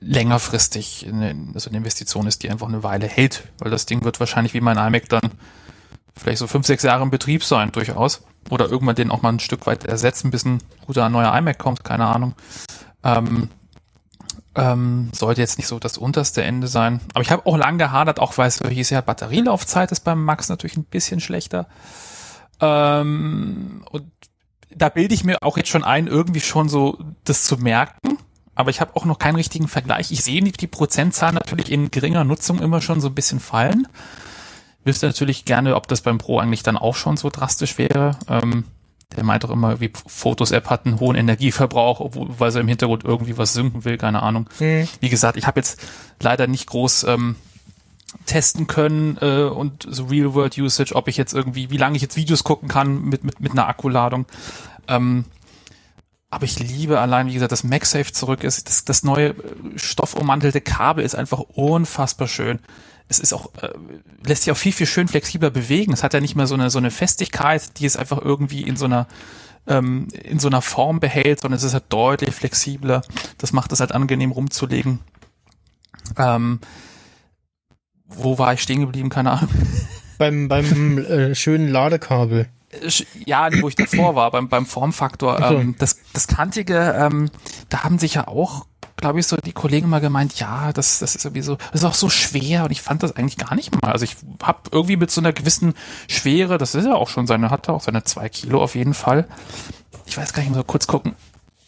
längerfristig 0.00 1.06
eine, 1.08 1.34
also 1.54 1.70
eine 1.70 1.78
Investition 1.78 2.26
ist, 2.26 2.42
die 2.42 2.50
einfach 2.50 2.68
eine 2.68 2.82
Weile 2.82 3.06
hält. 3.06 3.44
Weil 3.58 3.70
das 3.70 3.86
Ding 3.86 4.04
wird 4.04 4.20
wahrscheinlich 4.20 4.54
wie 4.54 4.60
mein 4.60 4.76
iMac 4.76 5.08
dann 5.08 5.32
vielleicht 6.16 6.38
so 6.38 6.46
fünf, 6.46 6.66
sechs 6.66 6.82
Jahre 6.82 7.02
im 7.02 7.10
Betrieb 7.10 7.44
sein, 7.44 7.72
durchaus. 7.72 8.22
Oder 8.50 8.68
irgendwann 8.68 8.96
den 8.96 9.10
auch 9.10 9.22
mal 9.22 9.30
ein 9.30 9.40
Stück 9.40 9.66
weit 9.66 9.84
ersetzen, 9.84 10.30
bis 10.30 10.44
ein 10.44 10.62
guter 10.86 11.08
neuer 11.08 11.36
iMac 11.36 11.58
kommt, 11.58 11.84
keine 11.84 12.06
Ahnung. 12.06 12.34
Ähm, 13.04 13.50
ähm, 14.54 15.10
sollte 15.14 15.40
jetzt 15.40 15.58
nicht 15.58 15.68
so 15.68 15.78
das 15.78 15.98
unterste 15.98 16.42
Ende 16.42 16.66
sein. 16.66 17.00
Aber 17.14 17.22
ich 17.22 17.30
habe 17.30 17.46
auch 17.46 17.56
lange 17.56 17.78
gehadert, 17.78 18.18
auch 18.18 18.36
weil 18.38 18.48
es 18.48 18.58
hieß 18.58 18.90
ja, 18.90 19.00
Batterielaufzeit 19.00 19.92
ist 19.92 20.00
beim 20.00 20.24
Max 20.24 20.48
natürlich 20.48 20.76
ein 20.76 20.84
bisschen 20.84 21.20
schlechter. 21.20 21.68
Ähm, 22.60 23.84
und 23.90 24.10
da 24.74 24.88
bilde 24.88 25.14
ich 25.14 25.24
mir 25.24 25.38
auch 25.42 25.56
jetzt 25.56 25.68
schon 25.68 25.84
ein, 25.84 26.06
irgendwie 26.06 26.40
schon 26.40 26.68
so 26.68 26.98
das 27.24 27.44
zu 27.44 27.56
merken. 27.56 28.18
Aber 28.54 28.70
ich 28.70 28.80
habe 28.80 28.96
auch 28.96 29.04
noch 29.04 29.18
keinen 29.18 29.36
richtigen 29.36 29.68
Vergleich. 29.68 30.10
Ich 30.10 30.24
sehe 30.24 30.42
die, 30.42 30.66
Prozentzahl 30.66 31.32
natürlich 31.32 31.70
in 31.70 31.92
geringer 31.92 32.24
Nutzung 32.24 32.60
immer 32.60 32.80
schon 32.80 33.00
so 33.00 33.08
ein 33.08 33.14
bisschen 33.14 33.38
fallen. 33.38 33.86
Wüsste 34.84 35.06
natürlich 35.06 35.44
gerne, 35.44 35.76
ob 35.76 35.86
das 35.86 36.00
beim 36.00 36.18
Pro 36.18 36.40
eigentlich 36.40 36.64
dann 36.64 36.76
auch 36.76 36.96
schon 36.96 37.16
so 37.16 37.30
drastisch 37.30 37.78
wäre. 37.78 38.18
Ähm, 38.28 38.64
der 39.16 39.24
meint 39.24 39.44
doch 39.44 39.50
immer, 39.50 39.80
wie 39.80 39.92
Fotos-App 40.06 40.68
hat 40.68 40.86
einen 40.86 41.00
hohen 41.00 41.16
Energieverbrauch, 41.16 42.00
obwohl, 42.00 42.28
weil 42.38 42.52
er 42.54 42.60
im 42.60 42.68
Hintergrund 42.68 43.04
irgendwie 43.04 43.38
was 43.38 43.54
synken 43.54 43.84
will, 43.84 43.96
keine 43.96 44.22
Ahnung. 44.22 44.50
Wie 45.00 45.08
gesagt, 45.08 45.36
ich 45.36 45.46
habe 45.46 45.60
jetzt 45.60 45.80
leider 46.20 46.46
nicht 46.46 46.66
groß 46.66 47.04
ähm, 47.04 47.36
testen 48.26 48.66
können 48.66 49.18
äh, 49.20 49.42
und 49.42 49.86
so 49.88 50.04
Real-World-Usage, 50.04 50.94
ob 50.94 51.08
ich 51.08 51.16
jetzt 51.16 51.34
irgendwie, 51.34 51.70
wie 51.70 51.76
lange 51.76 51.96
ich 51.96 52.02
jetzt 52.02 52.16
Videos 52.16 52.44
gucken 52.44 52.68
kann 52.68 53.02
mit, 53.02 53.24
mit, 53.24 53.40
mit 53.40 53.52
einer 53.52 53.68
Akkuladung. 53.68 54.26
Ähm, 54.86 55.24
Aber 56.30 56.44
ich 56.44 56.58
liebe 56.58 57.00
allein, 57.00 57.28
wie 57.28 57.34
gesagt, 57.34 57.52
dass 57.52 57.64
MagSafe 57.64 58.12
zurück 58.12 58.44
ist. 58.44 58.68
Das, 58.68 58.84
das 58.84 59.02
neue 59.02 59.30
äh, 59.30 59.34
stoffummantelte 59.76 60.60
Kabel 60.60 61.04
ist 61.04 61.14
einfach 61.14 61.40
unfassbar 61.40 62.28
schön. 62.28 62.58
Es 63.08 63.18
ist 63.18 63.32
auch, 63.32 63.50
äh, 63.62 63.70
lässt 64.26 64.42
sich 64.44 64.52
auch 64.52 64.56
viel, 64.56 64.72
viel 64.72 64.86
schön 64.86 65.08
flexibler 65.08 65.50
bewegen. 65.50 65.92
Es 65.92 66.02
hat 66.02 66.12
ja 66.12 66.20
nicht 66.20 66.36
mehr 66.36 66.46
so 66.46 66.54
eine, 66.54 66.68
so 66.68 66.78
eine 66.78 66.90
Festigkeit, 66.90 67.78
die 67.78 67.86
es 67.86 67.96
einfach 67.96 68.20
irgendwie 68.20 68.62
in 68.62 68.76
so 68.76 68.84
einer, 68.84 69.06
ähm, 69.66 70.08
in 70.24 70.38
so 70.38 70.48
einer 70.48 70.60
Form 70.60 71.00
behält, 71.00 71.40
sondern 71.40 71.56
es 71.56 71.64
ist 71.64 71.72
halt 71.72 71.86
deutlich 71.88 72.34
flexibler. 72.34 73.00
Das 73.38 73.52
macht 73.52 73.72
es 73.72 73.80
halt 73.80 73.92
angenehm 73.92 74.32
rumzulegen. 74.32 75.00
Ähm, 76.18 76.60
wo 78.08 78.38
war 78.38 78.52
ich 78.52 78.62
stehen 78.62 78.80
geblieben? 78.80 79.08
Keine 79.08 79.32
Ahnung. 79.32 79.50
Beim, 80.18 80.48
beim 80.48 80.98
äh, 80.98 81.34
schönen 81.36 81.68
Ladekabel. 81.68 82.48
Ja, 83.24 83.48
wo 83.60 83.68
ich 83.68 83.76
davor 83.76 84.16
war, 84.16 84.32
beim, 84.32 84.48
beim 84.48 84.66
Formfaktor. 84.66 85.38
So. 85.38 85.54
Ähm, 85.54 85.76
das, 85.78 86.00
das 86.12 86.26
Kantige, 86.26 86.92
ähm, 86.98 87.30
da 87.68 87.84
haben 87.84 88.00
sich 88.00 88.14
ja 88.14 88.26
auch, 88.26 88.66
glaube 88.96 89.20
ich, 89.20 89.28
so 89.28 89.36
die 89.36 89.52
Kollegen 89.52 89.88
mal 89.88 90.00
gemeint, 90.00 90.40
ja, 90.40 90.72
das, 90.72 90.98
das 90.98 91.14
ist 91.14 91.22
sowieso, 91.22 91.54
das 91.70 91.82
ist 91.82 91.84
auch 91.84 91.94
so 91.94 92.10
schwer 92.10 92.64
und 92.64 92.72
ich 92.72 92.82
fand 92.82 93.04
das 93.04 93.14
eigentlich 93.14 93.36
gar 93.36 93.54
nicht 93.54 93.80
mal. 93.80 93.92
Also 93.92 94.04
ich 94.04 94.16
habe 94.42 94.58
irgendwie 94.72 94.96
mit 94.96 95.12
so 95.12 95.20
einer 95.20 95.32
gewissen 95.32 95.74
Schwere, 96.08 96.58
das 96.58 96.74
ist 96.74 96.84
ja 96.84 96.94
auch 96.94 97.08
schon 97.08 97.28
seine, 97.28 97.50
hat 97.50 97.68
er 97.68 97.74
auch 97.74 97.82
seine 97.82 98.02
zwei 98.02 98.28
Kilo 98.28 98.60
auf 98.60 98.74
jeden 98.74 98.94
Fall. 98.94 99.28
Ich 100.06 100.18
weiß 100.18 100.32
gar 100.32 100.42
nicht, 100.42 100.52
mal 100.52 100.64
kurz 100.64 100.88
gucken, 100.88 101.14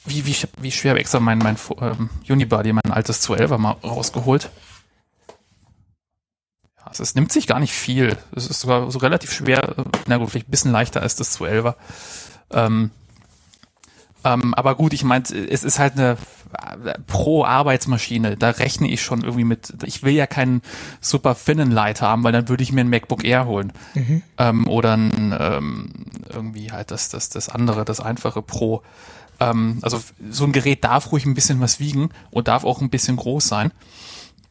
wie, 0.05 0.27
wie, 0.27 0.37
wie 0.61 0.73
schwer 0.73 0.91
habe 0.91 0.99
ich 0.99 1.05
extra 1.05 1.21
mein, 1.21 1.39
mein 1.39 1.57
ähm, 1.81 2.11
Unibody, 2.29 2.73
mein 2.73 2.91
altes 2.91 3.27
12er 3.29 3.59
mal 3.59 3.77
rausgeholt. 3.85 4.51
Also 6.91 7.05
es 7.05 7.15
nimmt 7.15 7.31
sich 7.31 7.47
gar 7.47 7.61
nicht 7.61 7.73
viel. 7.73 8.19
Es 8.35 8.49
ist 8.49 8.61
sogar 8.61 8.91
so 8.91 8.99
relativ 8.99 9.33
schwer, 9.33 9.79
äh, 9.79 9.85
na 10.09 10.17
gut, 10.17 10.31
vielleicht 10.31 10.49
ein 10.49 10.51
bisschen 10.51 10.73
leichter 10.73 11.01
als 11.01 11.15
das 11.15 11.39
12er. 11.39 11.77
Ähm, 12.51 12.91
ähm, 14.25 14.55
aber 14.55 14.75
gut, 14.75 14.93
ich 14.93 15.05
meine, 15.05 15.25
es 15.25 15.63
ist 15.63 15.79
halt 15.79 15.95
eine 15.95 16.17
äh, 16.85 16.99
Pro-Arbeitsmaschine. 17.07 18.37
Da 18.37 18.51
rechne 18.51 18.91
ich 18.91 19.03
schon 19.03 19.23
irgendwie 19.23 19.45
mit. 19.45 19.73
Ich 19.85 20.03
will 20.03 20.13
ja 20.13 20.27
keinen 20.27 20.63
super 21.01 21.37
Finnenlight 21.37 22.03
haben, 22.03 22.25
weil 22.25 22.33
dann 22.33 22.49
würde 22.49 22.65
ich 22.65 22.73
mir 22.73 22.81
ein 22.81 22.91
MacBook 22.91 23.25
Air 23.25 23.47
holen. 23.47 23.73
Ähm, 24.37 24.67
oder 24.67 24.97
ein, 24.97 25.35
ähm, 25.39 25.91
irgendwie 26.29 26.73
halt 26.73 26.91
das, 26.91 27.09
das, 27.09 27.29
das 27.29 27.49
andere, 27.49 27.85
das 27.85 28.01
einfache 28.01 28.43
Pro. 28.43 28.83
Ähm, 29.39 29.79
also 29.83 30.01
so 30.29 30.45
ein 30.45 30.53
Gerät 30.53 30.85
darf 30.85 31.13
ruhig 31.13 31.25
ein 31.25 31.35
bisschen 31.35 31.61
was 31.61 31.79
wiegen 31.79 32.11
und 32.33 32.49
darf 32.49 32.65
auch 32.65 32.81
ein 32.81 32.91
bisschen 32.91 33.17
groß 33.17 33.47
sein. 33.47 33.71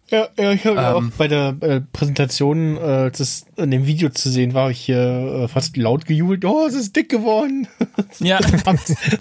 Ja, 0.09 0.27
ja 0.37 0.51
ich 0.51 0.65
habe 0.65 0.79
Ähm. 0.79 0.85
auch 0.85 1.17
bei 1.17 1.27
der 1.27 1.55
äh, 1.61 1.81
Präsentation, 1.81 2.77
äh, 2.77 3.07
es 3.07 3.45
in 3.57 3.71
dem 3.71 3.85
Video 3.85 4.09
zu 4.09 4.29
sehen 4.29 4.53
war, 4.53 4.71
ich 4.71 4.79
hier 4.79 5.43
äh, 5.43 5.47
fast 5.47 5.77
laut 5.77 6.05
gejubelt. 6.05 6.45
Oh, 6.45 6.65
es 6.67 6.73
ist 6.73 6.95
dick 6.95 7.09
geworden. 7.09 7.67
Ja. 8.19 8.39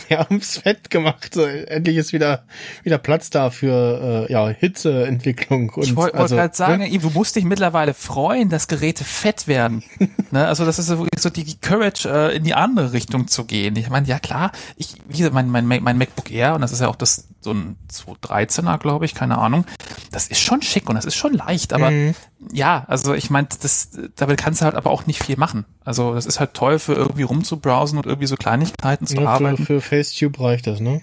Wir 0.08 0.18
haben 0.18 0.38
es 0.38 0.58
fett 0.58 0.88
gemacht. 0.88 1.34
So, 1.34 1.44
endlich 1.44 1.96
ist 1.96 2.12
wieder 2.12 2.44
wieder 2.84 2.98
Platz 2.98 3.28
da 3.28 3.50
für 3.50 4.26
äh, 4.28 4.32
ja 4.32 4.48
Hitzeentwicklung. 4.48 5.70
Und 5.70 5.84
Ich 5.84 5.94
wollte 5.94 6.14
wollt 6.14 6.22
also, 6.22 6.36
gerade 6.36 6.56
sagen, 6.56 6.82
ne? 6.82 6.98
Du 6.98 7.10
musst 7.10 7.36
dich 7.36 7.44
mittlerweile 7.44 7.92
freuen, 7.92 8.48
dass 8.48 8.66
Geräte 8.66 9.04
fett 9.04 9.46
werden. 9.46 9.82
ne? 10.30 10.46
Also 10.46 10.64
das 10.64 10.78
ist 10.78 10.86
so 10.86 11.06
so 11.16 11.30
die, 11.30 11.58
Courage, 11.60 12.08
äh, 12.08 12.36
in 12.36 12.44
die 12.44 12.54
andere 12.54 12.92
Richtung 12.92 13.28
zu 13.28 13.44
gehen. 13.44 13.76
Ich 13.76 13.90
meine, 13.90 14.06
ja 14.06 14.18
klar, 14.18 14.52
ich, 14.76 14.94
wie 15.08 15.18
gesagt, 15.18 15.34
mein, 15.34 15.50
mein, 15.50 15.66
mein 15.66 15.98
MacBook 15.98 16.30
Air, 16.30 16.54
und 16.54 16.62
das 16.62 16.72
ist 16.72 16.80
ja 16.80 16.88
auch 16.88 16.96
das 16.96 17.28
so 17.40 17.52
ein 17.52 17.76
213er, 17.92 18.78
glaube 18.78 19.04
ich, 19.04 19.14
keine 19.14 19.38
Ahnung, 19.38 19.64
das 20.10 20.28
ist 20.28 20.40
schon 20.40 20.60
schick 20.62 20.88
und 20.88 20.96
das 20.96 21.04
ist 21.04 21.14
schon 21.14 21.34
leicht, 21.34 21.72
aber 21.72 21.90
Mhm. 21.90 22.14
ja, 22.52 22.84
also 22.88 23.14
ich 23.14 23.30
meine, 23.30 23.48
das, 23.62 23.90
damit 24.16 24.38
kannst 24.38 24.60
du 24.60 24.64
halt 24.64 24.74
aber 24.74 24.90
auch 24.90 25.06
nicht 25.06 25.22
viel 25.22 25.36
machen. 25.36 25.64
Also 25.84 26.14
das 26.14 26.26
ist 26.26 26.40
halt 26.40 26.54
toll 26.54 26.78
für 26.78 26.94
irgendwie 26.94 27.22
rumzubrowsen 27.22 27.98
und 27.98 28.06
irgendwie 28.06 28.26
so 28.26 28.36
Kleinigkeiten 28.36 29.06
zu 29.06 29.16
für, 29.16 29.28
arbeiten. 29.28 29.64
für 29.64 29.80
Facetube 29.80 30.40
reicht 30.40 30.66
das, 30.66 30.80
ne? 30.80 31.00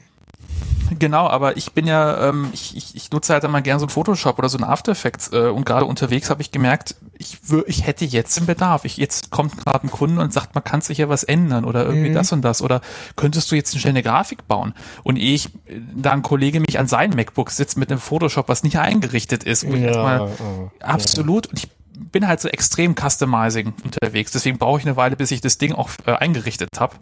Genau, 1.00 1.28
aber 1.28 1.58
ich 1.58 1.72
bin 1.72 1.88
ja, 1.88 2.30
ähm, 2.30 2.50
ich, 2.54 2.78
ich, 2.78 2.96
ich 2.96 3.12
nutze 3.12 3.34
halt 3.34 3.44
immer 3.44 3.62
gern 3.62 3.80
so 3.80 3.88
ein 3.88 3.90
Photoshop 3.90 4.38
oder 4.38 4.50
so 4.50 4.58
ein 4.58 4.64
After 4.64 4.92
Effects 4.92 5.32
äh, 5.34 5.48
und 5.48 5.66
gerade 5.66 5.86
unterwegs 5.86 6.30
habe 6.30 6.42
ich 6.42 6.52
gemerkt, 6.52 6.96
ich, 7.18 7.50
wür, 7.50 7.64
ich 7.68 7.88
hätte 7.88 8.06
jetzt 8.06 8.38
den 8.38 8.46
Bedarf. 8.46 8.86
Ich, 8.86 8.98
jetzt 8.98 9.32
kommt 9.32 9.58
gerade 9.58 9.88
ein 9.88 9.92
Kunde 9.92 10.22
und 10.22 10.32
sagt, 10.32 10.54
man 10.54 10.64
kann 10.64 10.82
sich 10.82 11.00
ja 11.00 11.10
was 11.10 11.24
ändern 11.24 11.66
oder 11.66 11.86
irgendwie 11.86 12.14
das 12.14 12.32
und 12.32 12.44
das 12.44 12.62
oder 12.62 12.82
könntest 13.16 13.52
du 13.52 13.56
jetzt 13.56 13.74
eine 13.74 13.82
schnelle 13.82 14.04
Grafik 14.04 14.48
bauen? 14.48 14.74
Und 15.04 15.18
ehe 15.18 15.34
ich, 15.34 15.50
da 15.96 16.12
ein 16.12 16.22
Kollege 16.22 16.60
mich 16.60 16.78
an 16.78 16.88
sein 16.88 17.12
MacBook 17.12 17.52
sitzt 17.52 17.78
mit 17.78 17.90
einem 17.90 18.00
Photoshop, 18.00 18.48
was 18.48 18.64
nicht 18.64 18.78
eingerichtet 18.78 19.44
ist, 19.44 19.68
wo 19.68 19.74
ich 19.74 19.82
erstmal 19.82 20.30
äh, 20.30 20.84
absolut 20.84 21.48
und 21.48 21.60
ich 21.60 21.70
bin 22.12 22.28
halt 22.28 22.42
so 22.42 22.50
extrem 22.50 22.96
customizing 22.96 23.74
unterwegs. 23.84 24.32
Deswegen 24.32 24.58
brauche 24.58 24.80
ich 24.80 24.86
eine 24.86 24.98
Weile, 24.98 25.16
bis 25.16 25.32
ich 25.32 25.42
das 25.42 25.58
Ding 25.58 25.74
auch 25.74 25.90
äh, 26.06 26.12
eingerichtet 26.12 26.70
habe. 26.80 26.96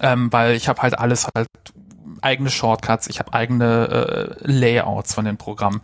Ähm, 0.00 0.32
weil 0.32 0.56
ich 0.56 0.68
habe 0.68 0.82
halt 0.82 0.98
alles 0.98 1.28
halt 1.34 1.46
eigene 2.22 2.50
Shortcuts, 2.50 3.06
ich 3.08 3.18
habe 3.18 3.32
eigene 3.32 4.36
äh, 4.42 4.50
Layouts 4.50 5.14
von 5.14 5.24
den 5.24 5.36
Programmen, 5.36 5.80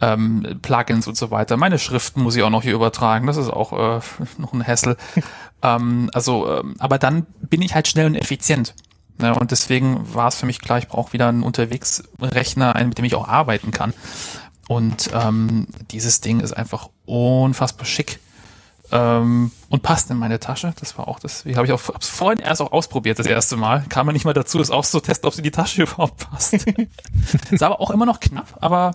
ähm, 0.00 0.58
Plugins 0.62 1.08
und 1.08 1.16
so 1.16 1.30
weiter. 1.30 1.56
Meine 1.56 1.78
Schriften 1.78 2.22
muss 2.22 2.36
ich 2.36 2.42
auch 2.42 2.50
noch 2.50 2.62
hier 2.62 2.74
übertragen, 2.74 3.26
das 3.26 3.36
ist 3.36 3.50
auch 3.50 3.72
äh, 3.72 4.00
noch 4.38 4.52
ein 4.52 4.66
Hassel. 4.66 4.96
ähm, 5.62 6.10
also, 6.12 6.58
ähm, 6.58 6.76
aber 6.78 6.98
dann 6.98 7.26
bin 7.40 7.62
ich 7.62 7.74
halt 7.74 7.88
schnell 7.88 8.06
und 8.06 8.14
effizient. 8.14 8.74
Ne? 9.18 9.34
Und 9.34 9.50
deswegen 9.50 10.14
war 10.14 10.28
es 10.28 10.36
für 10.36 10.46
mich 10.46 10.60
klar, 10.60 10.78
ich 10.78 10.88
brauche 10.88 11.12
wieder 11.12 11.28
einen 11.28 11.42
Unterwegsrechner, 11.42 12.76
einen, 12.76 12.90
mit 12.90 12.98
dem 12.98 13.04
ich 13.04 13.14
auch 13.14 13.28
arbeiten 13.28 13.70
kann. 13.70 13.92
Und 14.68 15.10
ähm, 15.14 15.66
dieses 15.90 16.20
Ding 16.20 16.40
ist 16.40 16.52
einfach 16.52 16.90
unfassbar 17.06 17.86
schick 17.86 18.20
ähm, 18.90 19.50
und 19.68 19.82
passt 19.82 20.10
in 20.10 20.16
meine 20.16 20.40
Tasche. 20.40 20.72
Das 20.80 20.96
war 20.96 21.08
auch 21.08 21.18
das. 21.18 21.44
Habe 21.44 21.66
ich 21.66 21.72
auch 21.72 21.88
hab's 21.88 22.08
vorhin 22.08 22.40
erst 22.40 22.62
auch 22.62 22.72
ausprobiert 22.72 23.18
das 23.18 23.26
erste 23.26 23.56
Mal. 23.56 23.84
Kam 23.88 24.06
man 24.06 24.14
nicht 24.14 24.24
mal 24.24 24.32
dazu, 24.32 24.60
es 24.60 24.70
auszutesten, 24.70 25.26
ob 25.26 25.34
sie 25.34 25.40
in 25.40 25.44
die 25.44 25.50
Tasche 25.50 25.82
überhaupt 25.84 26.30
passt. 26.30 26.54
ist 27.50 27.62
aber 27.62 27.80
auch 27.80 27.90
immer 27.90 28.06
noch 28.06 28.20
knapp, 28.20 28.56
aber 28.60 28.94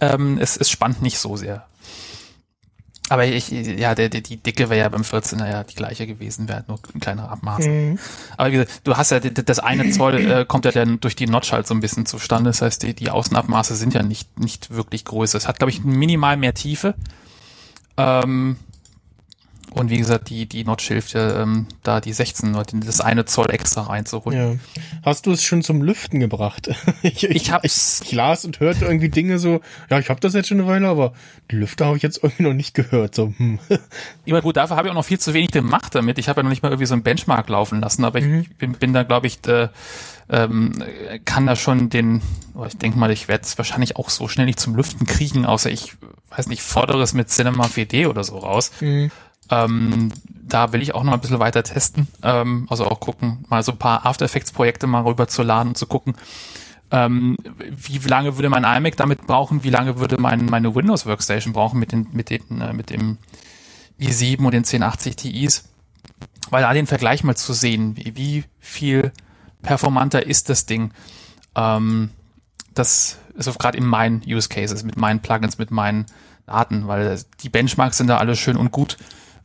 ähm, 0.00 0.38
es, 0.40 0.56
es 0.56 0.70
spannt 0.70 1.02
nicht 1.02 1.18
so 1.18 1.36
sehr. 1.36 1.66
Aber 3.10 3.24
ich, 3.24 3.50
ja, 3.50 3.94
der, 3.94 4.10
der, 4.10 4.20
die 4.20 4.36
Dicke 4.36 4.68
wäre 4.68 4.80
ja 4.80 4.88
beim 4.88 5.02
14er 5.02 5.48
ja 5.48 5.64
die 5.64 5.74
gleiche 5.74 6.06
gewesen, 6.06 6.46
wäre 6.46 6.58
halt 6.58 6.68
nur 6.68 6.78
ein 6.94 7.00
kleiner 7.00 7.30
Abmaß. 7.30 7.66
Mhm. 7.66 7.98
Aber 8.36 8.48
wie 8.48 8.52
gesagt, 8.52 8.82
du 8.84 8.96
hast 8.96 9.10
ja 9.10 9.20
das 9.20 9.58
eine 9.58 9.90
Zoll 9.90 10.30
äh, 10.30 10.44
kommt 10.44 10.66
ja 10.66 10.72
dann 10.72 11.00
durch 11.00 11.16
die 11.16 11.26
Notch 11.26 11.52
halt 11.52 11.66
so 11.66 11.74
ein 11.74 11.80
bisschen 11.80 12.04
zustande. 12.04 12.50
Das 12.50 12.60
heißt, 12.60 12.82
die, 12.82 12.92
die 12.92 13.10
Außenabmaße 13.10 13.76
sind 13.76 13.94
ja 13.94 14.02
nicht 14.02 14.38
nicht 14.38 14.70
wirklich 14.70 15.06
größer. 15.06 15.38
Es 15.38 15.48
hat 15.48 15.58
glaube 15.58 15.70
ich 15.70 15.82
minimal 15.84 16.36
mehr 16.36 16.52
Tiefe. 16.52 16.94
Ähm, 17.96 18.56
und 19.78 19.90
wie 19.90 19.98
gesagt, 19.98 20.28
die 20.30 20.46
die 20.46 20.64
Notch 20.64 20.86
hilft 20.88 21.12
ja 21.14 21.42
ähm, 21.42 21.66
da 21.82 22.00
die 22.00 22.12
16 22.12 22.54
oder 22.54 22.64
die- 22.64 22.80
das 22.80 23.00
eine 23.00 23.24
Zoll 23.24 23.50
extra 23.50 23.82
reinzuholen. 23.82 24.38
Ja. 24.58 24.80
Hast 25.04 25.26
du 25.26 25.32
es 25.32 25.42
schon 25.42 25.62
zum 25.62 25.82
Lüften 25.82 26.20
gebracht? 26.20 26.68
ich, 27.02 27.24
Ich 27.24 27.50
hab's- 27.52 28.02
Ich 28.04 28.12
las 28.12 28.44
und 28.44 28.60
hörte 28.60 28.84
irgendwie 28.84 29.08
Dinge 29.08 29.38
so, 29.38 29.60
ja, 29.90 29.98
ich 29.98 30.10
habe 30.10 30.20
das 30.20 30.34
jetzt 30.34 30.48
schon 30.48 30.60
eine 30.60 30.66
Weile, 30.68 30.88
aber 30.88 31.12
die 31.50 31.56
Lüfter 31.56 31.86
habe 31.86 31.96
ich 31.96 32.02
jetzt 32.02 32.20
irgendwie 32.22 32.42
noch 32.42 32.54
nicht 32.54 32.74
gehört. 32.74 33.14
So, 33.14 33.32
hm. 33.36 33.58
Ich 34.24 34.32
meine, 34.32 34.42
gut, 34.42 34.56
dafür 34.56 34.76
habe 34.76 34.88
ich 34.88 34.90
auch 34.90 34.96
noch 34.96 35.04
viel 35.04 35.18
zu 35.18 35.32
wenig 35.32 35.50
gemacht 35.50 35.94
damit. 35.94 36.18
Ich 36.18 36.28
habe 36.28 36.40
ja 36.40 36.42
noch 36.42 36.50
nicht 36.50 36.62
mal 36.62 36.68
irgendwie 36.70 36.86
so 36.86 36.94
ein 36.94 37.02
Benchmark 37.02 37.48
laufen 37.48 37.80
lassen, 37.80 38.04
aber 38.04 38.18
ich 38.18 38.50
bin, 38.58 38.72
bin 38.72 38.92
da, 38.92 39.02
glaube 39.04 39.26
ich, 39.26 39.38
äh, 39.46 39.68
ähm, 40.30 40.84
kann 41.24 41.46
da 41.46 41.56
schon 41.56 41.88
den, 41.88 42.20
oh, 42.54 42.64
ich 42.66 42.76
denke 42.76 42.98
mal, 42.98 43.10
ich 43.10 43.28
werde 43.28 43.44
es 43.44 43.56
wahrscheinlich 43.56 43.96
auch 43.96 44.10
so 44.10 44.28
schnell 44.28 44.44
nicht 44.44 44.60
zum 44.60 44.74
Lüften 44.76 45.06
kriegen, 45.06 45.46
außer 45.46 45.70
ich, 45.70 45.94
weiß 46.36 46.48
nicht, 46.48 46.60
fordere 46.60 47.02
es 47.02 47.14
mit 47.14 47.30
Cinema 47.30 47.64
4D 47.64 48.08
oder 48.08 48.22
so 48.24 48.36
raus. 48.36 48.70
Ähm, 49.50 50.12
da 50.48 50.72
will 50.72 50.82
ich 50.82 50.94
auch 50.94 51.04
noch 51.04 51.12
ein 51.12 51.20
bisschen 51.20 51.40
weiter 51.40 51.62
testen. 51.62 52.08
Ähm, 52.22 52.66
also 52.70 52.86
auch 52.86 53.00
gucken, 53.00 53.44
mal 53.48 53.62
so 53.62 53.72
ein 53.72 53.78
paar 53.78 54.06
After 54.06 54.24
Effects 54.24 54.52
Projekte 54.52 54.86
mal 54.86 55.02
rüber 55.02 55.28
zu 55.28 55.42
laden 55.42 55.68
und 55.68 55.78
zu 55.78 55.86
gucken, 55.86 56.14
ähm, 56.90 57.36
wie 57.70 57.98
lange 57.98 58.36
würde 58.36 58.48
mein 58.48 58.64
iMac 58.64 58.96
damit 58.96 59.26
brauchen, 59.26 59.62
wie 59.62 59.70
lange 59.70 59.98
würde 59.98 60.18
mein, 60.18 60.46
meine 60.46 60.74
Windows 60.74 61.04
Workstation 61.04 61.52
brauchen 61.52 61.78
mit 61.78 61.92
den, 61.92 62.08
mit 62.12 62.30
den, 62.30 62.60
äh, 62.60 62.72
mit 62.72 62.90
dem 62.90 63.18
i7 64.00 64.38
und 64.38 64.52
den 64.52 64.64
1080 64.64 65.16
Ti's. 65.16 65.64
Weil 66.50 66.62
da 66.62 66.72
den 66.72 66.86
Vergleich 66.86 67.24
mal 67.24 67.36
zu 67.36 67.52
sehen, 67.52 67.96
wie, 67.96 68.16
wie 68.16 68.44
viel 68.58 69.12
performanter 69.60 70.26
ist 70.26 70.48
das 70.48 70.64
Ding. 70.64 70.92
Ähm, 71.54 72.10
das 72.74 73.18
ist 73.34 73.58
gerade 73.58 73.76
in 73.76 73.86
meinen 73.86 74.22
Use 74.26 74.48
Cases, 74.48 74.82
mit 74.82 74.96
meinen 74.96 75.20
Plugins, 75.20 75.58
mit 75.58 75.70
meinen 75.70 76.06
Daten, 76.46 76.88
weil 76.88 77.20
die 77.42 77.50
Benchmarks 77.50 77.98
sind 77.98 78.06
da 78.06 78.16
alle 78.16 78.34
schön 78.34 78.56
und 78.56 78.72
gut. 78.72 78.96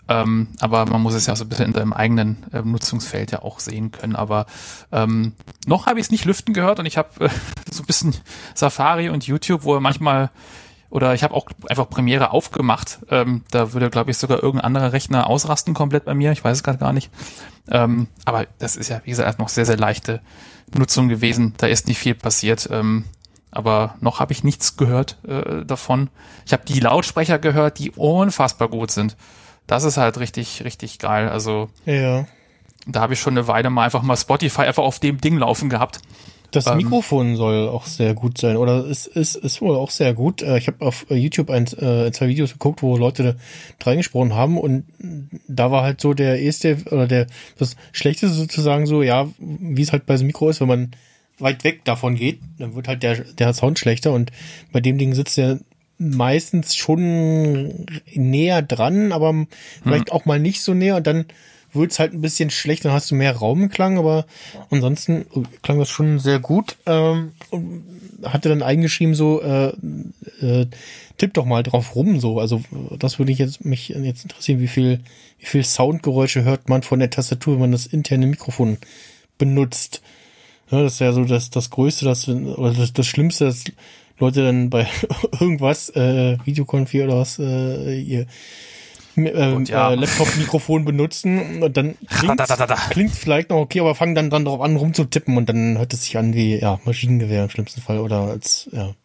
Ähm, 0.09 0.49
aber 0.59 0.85
man 0.85 1.01
muss 1.01 1.13
es 1.13 1.27
ja 1.27 1.35
so 1.35 1.45
ein 1.45 1.49
bisschen 1.49 1.67
in 1.67 1.73
seinem 1.73 1.93
eigenen 1.93 2.45
äh, 2.51 2.61
Nutzungsfeld 2.61 3.31
ja 3.31 3.41
auch 3.41 3.59
sehen 3.59 3.91
können. 3.91 4.15
Aber 4.15 4.45
ähm, 4.91 5.33
noch 5.65 5.85
habe 5.85 5.99
ich 5.99 6.07
es 6.07 6.11
nicht 6.11 6.25
lüften 6.25 6.53
gehört 6.53 6.79
und 6.79 6.85
ich 6.85 6.97
habe 6.97 7.25
äh, 7.25 7.29
so 7.71 7.83
ein 7.83 7.85
bisschen 7.85 8.15
Safari 8.53 9.09
und 9.09 9.25
YouTube, 9.25 9.63
wo 9.63 9.75
er 9.75 9.79
manchmal 9.79 10.29
oder 10.93 11.15
ich 11.15 11.23
habe 11.23 11.33
auch 11.33 11.47
einfach 11.69 11.89
Premiere 11.89 12.31
aufgemacht. 12.31 12.99
Ähm, 13.09 13.43
da 13.49 13.73
würde, 13.73 13.89
glaube 13.89 14.11
ich, 14.11 14.17
sogar 14.19 14.43
irgendein 14.43 14.65
anderer 14.65 14.93
Rechner 14.93 15.25
ausrasten 15.25 15.73
komplett 15.73 16.05
bei 16.05 16.13
mir. 16.13 16.31
Ich 16.31 16.43
weiß 16.43 16.57
es 16.57 16.63
gerade 16.63 16.77
gar 16.77 16.93
nicht. 16.93 17.09
Ähm, 17.67 18.07
aber 18.25 18.45
das 18.59 18.75
ist 18.75 18.89
ja, 18.89 19.01
wie 19.03 19.09
gesagt, 19.09 19.39
noch 19.39 19.49
sehr, 19.49 19.65
sehr 19.65 19.77
leichte 19.77 20.21
Nutzung 20.77 21.09
gewesen. 21.09 21.55
Da 21.57 21.65
ist 21.65 21.87
nicht 21.87 21.97
viel 21.97 22.13
passiert. 22.13 22.69
Ähm, 22.71 23.05
aber 23.49 23.95
noch 24.01 24.19
habe 24.19 24.33
ich 24.33 24.43
nichts 24.43 24.77
gehört 24.77 25.17
äh, 25.27 25.65
davon. 25.65 26.11
Ich 26.45 26.53
habe 26.53 26.63
die 26.65 26.79
Lautsprecher 26.79 27.39
gehört, 27.39 27.79
die 27.79 27.89
unfassbar 27.89 28.67
gut 28.67 28.91
sind. 28.91 29.17
Das 29.67 29.83
ist 29.83 29.97
halt 29.97 30.19
richtig, 30.19 30.63
richtig 30.63 30.99
geil. 30.99 31.29
Also 31.29 31.69
Ja. 31.85 32.25
Da 32.85 32.99
habe 32.99 33.13
ich 33.13 33.19
schon 33.21 33.33
eine 33.37 33.47
Weile 33.47 33.69
mal 33.69 33.85
einfach 33.85 34.01
mal 34.03 34.17
Spotify 34.17 34.63
einfach 34.63 34.83
auf 34.83 34.99
dem 34.99 35.21
Ding 35.21 35.37
laufen 35.37 35.69
gehabt. 35.69 35.99
Das 36.51 36.67
Ähm. 36.67 36.77
Mikrofon 36.77 37.35
soll 37.35 37.67
auch 37.69 37.85
sehr 37.85 38.13
gut 38.13 38.37
sein 38.37 38.57
oder 38.57 38.85
ist 38.85 39.07
ist 39.07 39.35
ist 39.35 39.61
wohl 39.61 39.75
auch 39.75 39.89
sehr 39.89 40.13
gut. 40.13 40.41
Äh, 40.43 40.57
Ich 40.57 40.67
habe 40.67 40.85
auf 40.85 41.05
äh, 41.09 41.15
YouTube 41.15 41.49
ein, 41.49 41.63
äh, 41.63 42.11
zwei 42.11 42.27
Videos 42.27 42.51
geguckt, 42.53 42.83
wo 42.83 42.97
Leute 42.97 43.37
da 43.79 43.89
reingesprochen 43.89 44.33
haben 44.35 44.57
und 44.59 44.83
da 45.47 45.71
war 45.71 45.81
halt 45.83 45.99
so 46.01 46.13
der 46.13 46.39
erste 46.41 46.77
oder 46.91 47.07
der 47.07 47.27
das 47.57 47.75
Schlechteste 47.93 48.35
sozusagen 48.35 48.85
so, 48.85 49.01
ja, 49.01 49.27
wie 49.39 49.81
es 49.81 49.91
halt 49.93 50.05
bei 50.05 50.15
so 50.17 50.21
einem 50.21 50.27
Mikro 50.27 50.49
ist, 50.49 50.59
wenn 50.61 50.67
man 50.67 50.91
weit 51.39 51.63
weg 51.63 51.83
davon 51.85 52.13
geht, 52.15 52.39
dann 52.59 52.75
wird 52.75 52.87
halt 52.87 53.01
der 53.01 53.15
der 53.23 53.53
Sound 53.53 53.79
schlechter 53.79 54.11
und 54.11 54.31
bei 54.71 54.79
dem 54.81 54.97
Ding 54.99 55.13
sitzt 55.15 55.37
der 55.37 55.59
meistens 56.11 56.75
schon 56.75 57.85
näher 58.13 58.61
dran, 58.61 59.11
aber 59.11 59.45
vielleicht 59.83 60.11
auch 60.11 60.25
mal 60.25 60.39
nicht 60.39 60.61
so 60.61 60.73
näher 60.73 60.97
und 60.97 61.07
dann 61.07 61.25
wird's 61.73 61.99
halt 61.99 62.13
ein 62.13 62.21
bisschen 62.21 62.49
schlecht, 62.49 62.85
dann 62.85 62.91
hast 62.91 63.09
du 63.11 63.15
mehr 63.15 63.35
Raumklang, 63.35 63.97
aber 63.97 64.25
ansonsten 64.69 65.25
klang 65.61 65.79
das 65.79 65.89
schon 65.89 66.19
sehr 66.19 66.39
gut. 66.39 66.77
Ähm, 66.85 67.31
hatte 68.23 68.49
dann 68.49 68.63
eingeschrieben 68.63 69.15
so, 69.15 69.41
äh, 69.41 69.73
äh, 70.41 70.67
tipp 71.17 71.33
doch 71.33 71.45
mal 71.45 71.63
drauf 71.63 71.95
rum 71.95 72.19
so. 72.19 72.39
Also 72.39 72.61
das 72.97 73.19
würde 73.19 73.31
ich 73.31 73.39
jetzt 73.39 73.65
mich 73.65 73.89
jetzt 73.89 74.23
interessieren, 74.23 74.59
wie 74.59 74.67
viel 74.67 74.99
wie 75.39 75.45
viel 75.45 75.63
Soundgeräusche 75.63 76.43
hört 76.43 76.69
man 76.69 76.83
von 76.83 76.99
der 76.99 77.09
Tastatur, 77.09 77.55
wenn 77.55 77.61
man 77.61 77.71
das 77.71 77.85
interne 77.85 78.27
Mikrofon 78.27 78.77
benutzt. 79.37 80.01
Ja, 80.71 80.81
das 80.81 80.93
ist 80.93 80.99
ja 80.99 81.11
so 81.11 81.25
das 81.25 81.49
das 81.49 81.69
Größte, 81.69 82.05
das 82.05 82.27
oder 82.27 82.73
das, 82.73 82.93
das 82.93 83.07
Schlimmste, 83.07 83.45
dass 83.45 83.63
Leute 84.23 84.43
dann 84.43 84.69
bei 84.69 84.87
irgendwas 85.39 85.89
äh, 85.89 86.37
Videokonfi 86.45 87.03
oder 87.03 87.17
was 87.17 87.39
äh, 87.39 87.99
ihr 87.99 88.25
äh, 89.17 89.63
ja. 89.63 89.91
äh, 89.91 89.95
Laptop-Mikrofon 89.95 90.85
benutzen 90.85 91.61
und 91.61 91.75
dann 91.77 91.95
klingt 92.89 93.11
vielleicht 93.11 93.49
noch 93.49 93.57
okay, 93.57 93.81
aber 93.81 93.95
fangen 93.95 94.15
dann 94.15 94.29
dran 94.29 94.45
drauf 94.45 94.61
an 94.61 94.75
rumzutippen 94.75 95.37
und 95.37 95.49
dann 95.49 95.77
hört 95.77 95.93
es 95.93 96.03
sich 96.05 96.17
an 96.17 96.33
wie 96.33 96.57
ja 96.57 96.79
Maschinengewehr 96.85 97.43
im 97.43 97.49
schlimmsten 97.49 97.81
Fall 97.81 97.99
oder 97.99 98.21
als 98.21 98.69
ja 98.71 98.95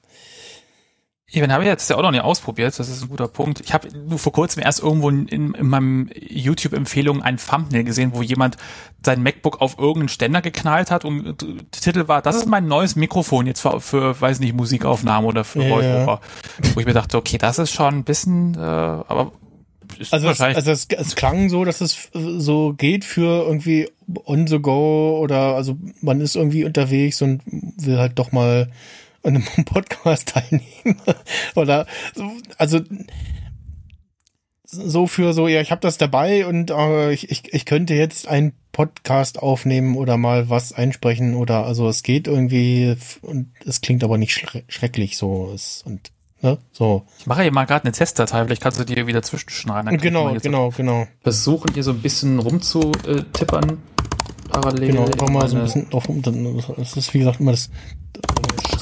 Eben 1.31 1.53
habe 1.53 1.63
ich 1.63 1.69
jetzt 1.69 1.91
ja 1.91 1.97
auch 1.97 2.03
noch 2.03 2.11
nicht 2.11 2.23
ausprobiert, 2.23 2.79
das 2.79 2.89
ist 2.89 3.03
ein 3.03 3.11
guter 3.11 3.29
Punkt. 3.29 3.61
Ich 3.61 3.75
habe 3.75 3.89
nur 3.95 4.19
vor 4.19 4.33
kurzem 4.33 4.63
erst 4.63 4.81
irgendwo 4.81 5.11
in, 5.11 5.29
in 5.29 5.55
meinem 5.69 6.09
YouTube-Empfehlungen 6.15 7.23
ein 7.23 7.37
Thumbnail 7.37 7.85
gesehen, 7.85 8.13
wo 8.15 8.23
jemand 8.23 8.57
sein 9.05 9.23
MacBook 9.23 9.61
auf 9.61 9.79
irgendeinen 9.79 10.09
Ständer 10.09 10.41
geknallt 10.41 10.91
hat 10.91 11.05
und 11.05 11.43
der 11.43 11.71
Titel 11.71 12.09
war, 12.09 12.23
das 12.23 12.35
ist 12.35 12.47
mein 12.47 12.67
neues 12.67 12.97
Mikrofon 12.97 13.47
jetzt 13.47 13.61
für, 13.61 13.79
für 13.81 14.19
weiß 14.19 14.41
nicht, 14.41 14.55
Musikaufnahme 14.55 15.27
oder 15.27 15.45
für 15.45 15.63
Ja, 15.63 15.69
Voice-Over. 15.69 16.21
Wo 16.73 16.81
ich 16.81 16.87
mir 16.87 16.95
dachte, 16.95 17.19
okay, 17.19 17.37
das 17.37 17.59
ist 17.59 17.73
schon 17.73 17.97
ein 17.97 18.05
bisschen, 18.05 18.55
äh, 18.55 18.61
aber 18.61 19.33
also 19.99 20.17
es, 20.17 20.25
wahrscheinlich 20.25 20.57
also 20.57 20.71
es, 20.71 20.87
es 20.89 21.15
klang 21.15 21.51
so, 21.51 21.65
dass 21.67 21.83
es 21.83 22.09
so 22.13 22.73
geht 22.73 23.05
für 23.05 23.45
irgendwie 23.45 23.91
on 24.25 24.47
the 24.47 24.61
go 24.61 25.19
oder 25.23 25.57
also 25.57 25.77
man 26.01 26.23
ist 26.23 26.37
irgendwie 26.37 26.65
unterwegs 26.65 27.21
und 27.21 27.43
will 27.45 27.99
halt 27.99 28.19
doch 28.19 28.33
mal 28.33 28.71
an 29.29 29.37
einem 29.37 29.65
Podcast 29.65 30.31
teilnehmen. 30.31 31.01
Oder 31.55 31.87
so, 32.15 32.31
also 32.57 32.81
so 34.71 35.07
für 35.07 35.33
so 35.33 35.49
ja 35.49 35.63
ich 35.63 35.71
habe 35.71 35.81
das 35.81 35.97
dabei 35.97 36.47
und 36.47 36.71
äh, 36.71 37.13
ich, 37.13 37.31
ich 37.31 37.55
ich 37.55 37.65
könnte 37.65 37.95
jetzt 37.95 38.29
einen 38.29 38.53
Podcast 38.73 39.39
aufnehmen 39.39 39.97
oder 39.97 40.19
mal 40.19 40.51
was 40.51 40.73
einsprechen 40.73 41.35
oder 41.35 41.65
also 41.65 41.89
es 41.89 42.03
geht 42.03 42.29
irgendwie 42.29 42.97
und 43.23 43.51
es 43.65 43.81
klingt 43.81 44.05
aber 44.05 44.19
nicht 44.19 44.35
schre 44.35 44.65
schrecklich 44.69 45.17
so 45.17 45.51
es, 45.55 45.83
und 45.87 46.13
ne 46.43 46.59
so. 46.71 47.07
Ich 47.19 47.27
mache 47.27 47.43
hier 47.43 47.53
mal 47.53 47.65
gerade 47.65 47.85
eine 47.85 47.93
Testdatei, 47.93 48.45
vielleicht 48.45 48.63
kannst 48.63 48.79
du 48.79 48.85
dir 48.85 49.07
wieder 49.07 49.23
zwischenschneiden. 49.23 49.97
Genau 49.97 50.35
genau 50.35 50.71
genau. 50.71 51.09
Versuchen 51.23 51.73
hier 51.73 51.83
so 51.83 51.93
ein 51.93 52.03
bisschen 52.03 52.39
rumzutippern 52.39 53.79
parallel. 54.49 54.89
Genau, 54.89 55.05
einfach 55.05 55.29
mal 55.29 55.49
so 55.49 55.57
ein 55.57 55.63
bisschen 55.65 55.91
drauf 55.91 56.09
um. 56.09 56.23
ist 56.79 57.15
wie 57.15 57.19
gesagt 57.21 57.41
immer 57.41 57.53
das. 57.53 57.71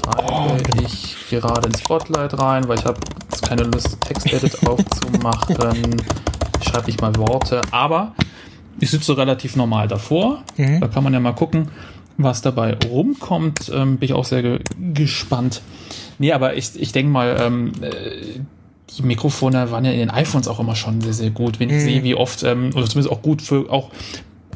schreibe 0.05 0.83
ich 0.83 1.17
gerade 1.31 1.69
ins 1.69 1.81
Spotlight 1.81 2.39
rein, 2.39 2.69
weil 2.69 2.79
ich 2.79 2.85
habe 2.85 3.01
keine 3.43 3.65
Lust, 3.65 3.99
Textedit 4.03 4.67
aufzumachen. 4.67 5.97
Ich 6.61 6.69
schreibe 6.69 6.87
nicht 6.87 7.01
mal 7.01 7.15
Worte, 7.17 7.63
aber 7.71 8.15
ich 8.81 8.91
sitze 8.91 9.17
relativ 9.17 9.57
normal 9.57 9.89
davor. 9.89 10.43
Mhm. 10.57 10.81
Da 10.81 10.89
kann 10.89 11.05
man 11.05 11.13
ja 11.13 11.21
mal 11.21 11.33
gucken, 11.33 11.69
was 12.19 12.43
dabei 12.43 12.77
rumkommt. 12.89 13.71
Ähm, 13.75 13.99
bin 13.99 14.07
ich 14.07 14.13
auch 14.13 14.25
sehr 14.25 14.43
ge 14.43 14.59
gespannt. 14.95 15.63
Nee, 16.19 16.33
aber 16.33 16.57
ich, 16.57 16.71
ich 16.81 16.93
denke 16.93 17.11
mal, 17.13 17.37
ähm, 17.41 17.73
äh, 17.83 18.41
die 18.97 19.03
Mikrofone 19.03 19.71
waren 19.71 19.85
ja 19.85 19.91
in 19.93 19.99
den 19.99 20.11
iPhones 20.11 20.47
auch 20.49 20.61
immer 20.61 20.77
schon 20.77 21.01
sehr, 21.01 21.13
sehr 21.13 21.31
gut. 21.31 21.59
Wenn 21.61 21.69
ich 21.71 21.77
Mhm. 21.77 21.81
sehe, 21.81 22.05
wie 22.05 22.15
oft, 22.15 22.43
ähm, 22.43 22.71
oder 22.75 22.87
zumindest 22.87 23.11
auch 23.11 23.21
gut 23.23 23.43
für 23.43 23.71
auch 23.71 23.91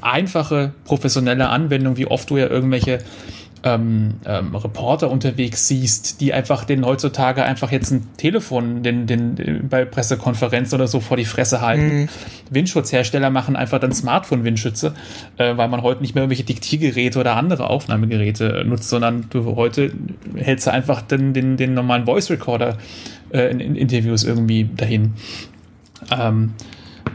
einfache 0.02 0.72
professionelle 0.85 1.48
Anwendungen, 1.48 1.97
wie 1.97 2.06
oft 2.06 2.31
du 2.31 2.36
ja 2.36 2.48
irgendwelche 2.48 3.01
ähm, 3.62 4.14
ähm, 4.24 4.55
Reporter 4.55 5.10
unterwegs 5.10 5.68
siehst, 5.68 6.20
die 6.20 6.32
einfach 6.32 6.64
den 6.64 6.85
heutzutage 6.85 7.43
einfach 7.43 7.70
jetzt 7.70 7.90
ein 7.90 8.06
Telefon 8.16 8.82
den, 8.82 9.06
den, 9.06 9.35
den 9.35 9.68
bei 9.68 9.85
Pressekonferenzen 9.85 10.77
oder 10.77 10.89
so 10.89 11.01
vor 11.01 11.16
die 11.16 11.24
Fresse 11.24 11.60
halten. 11.60 12.09
Windschutzhersteller 12.51 13.31
machen 13.31 13.56
einfach 13.56 13.78
dann 13.78 13.93
Smartphone-Windschütze, 13.93 14.94
äh, 15.36 15.56
weil 15.56 15.68
man 15.68 15.82
heute 15.82 16.01
nicht 16.01 16.14
mehr 16.14 16.22
irgendwelche 16.22 16.44
Diktiergeräte 16.44 17.18
oder 17.18 17.36
andere 17.36 17.68
Aufnahmegeräte 17.68 18.60
äh, 18.60 18.64
nutzt, 18.64 18.89
sondern 18.89 19.27
du 19.31 19.56
heute 19.56 19.93
hältst 20.36 20.66
du 20.66 20.72
einfach 20.72 21.02
den, 21.02 21.35
den, 21.35 21.56
den 21.56 21.74
normalen 21.74 22.06
Voice 22.06 22.31
Recorder 22.31 22.78
äh, 23.31 23.51
in, 23.51 23.60
in 23.60 23.74
Interviews 23.77 24.24
irgendwie 24.24 24.68
dahin. 24.74 25.14
Ähm, 26.10 26.55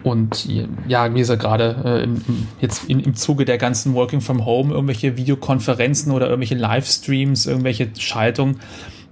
und 0.06 0.48
ja, 0.88 1.12
wie 1.16 1.18
gesagt, 1.18 1.42
gerade 1.42 1.82
äh, 1.84 2.04
im, 2.04 2.22
jetzt 2.62 2.88
in, 2.88 3.00
im 3.00 3.16
Zuge 3.16 3.44
der 3.44 3.58
ganzen 3.58 3.96
Working 3.96 4.22
from 4.22 4.46
Home, 4.46 4.72
irgendwelche 4.72 5.18
Videokonferenzen 5.18 6.12
oder 6.12 6.28
irgendwelche 6.28 6.54
Livestreams, 6.54 7.48
irgendwelche 7.48 7.90
Schaltungen. 7.98 8.60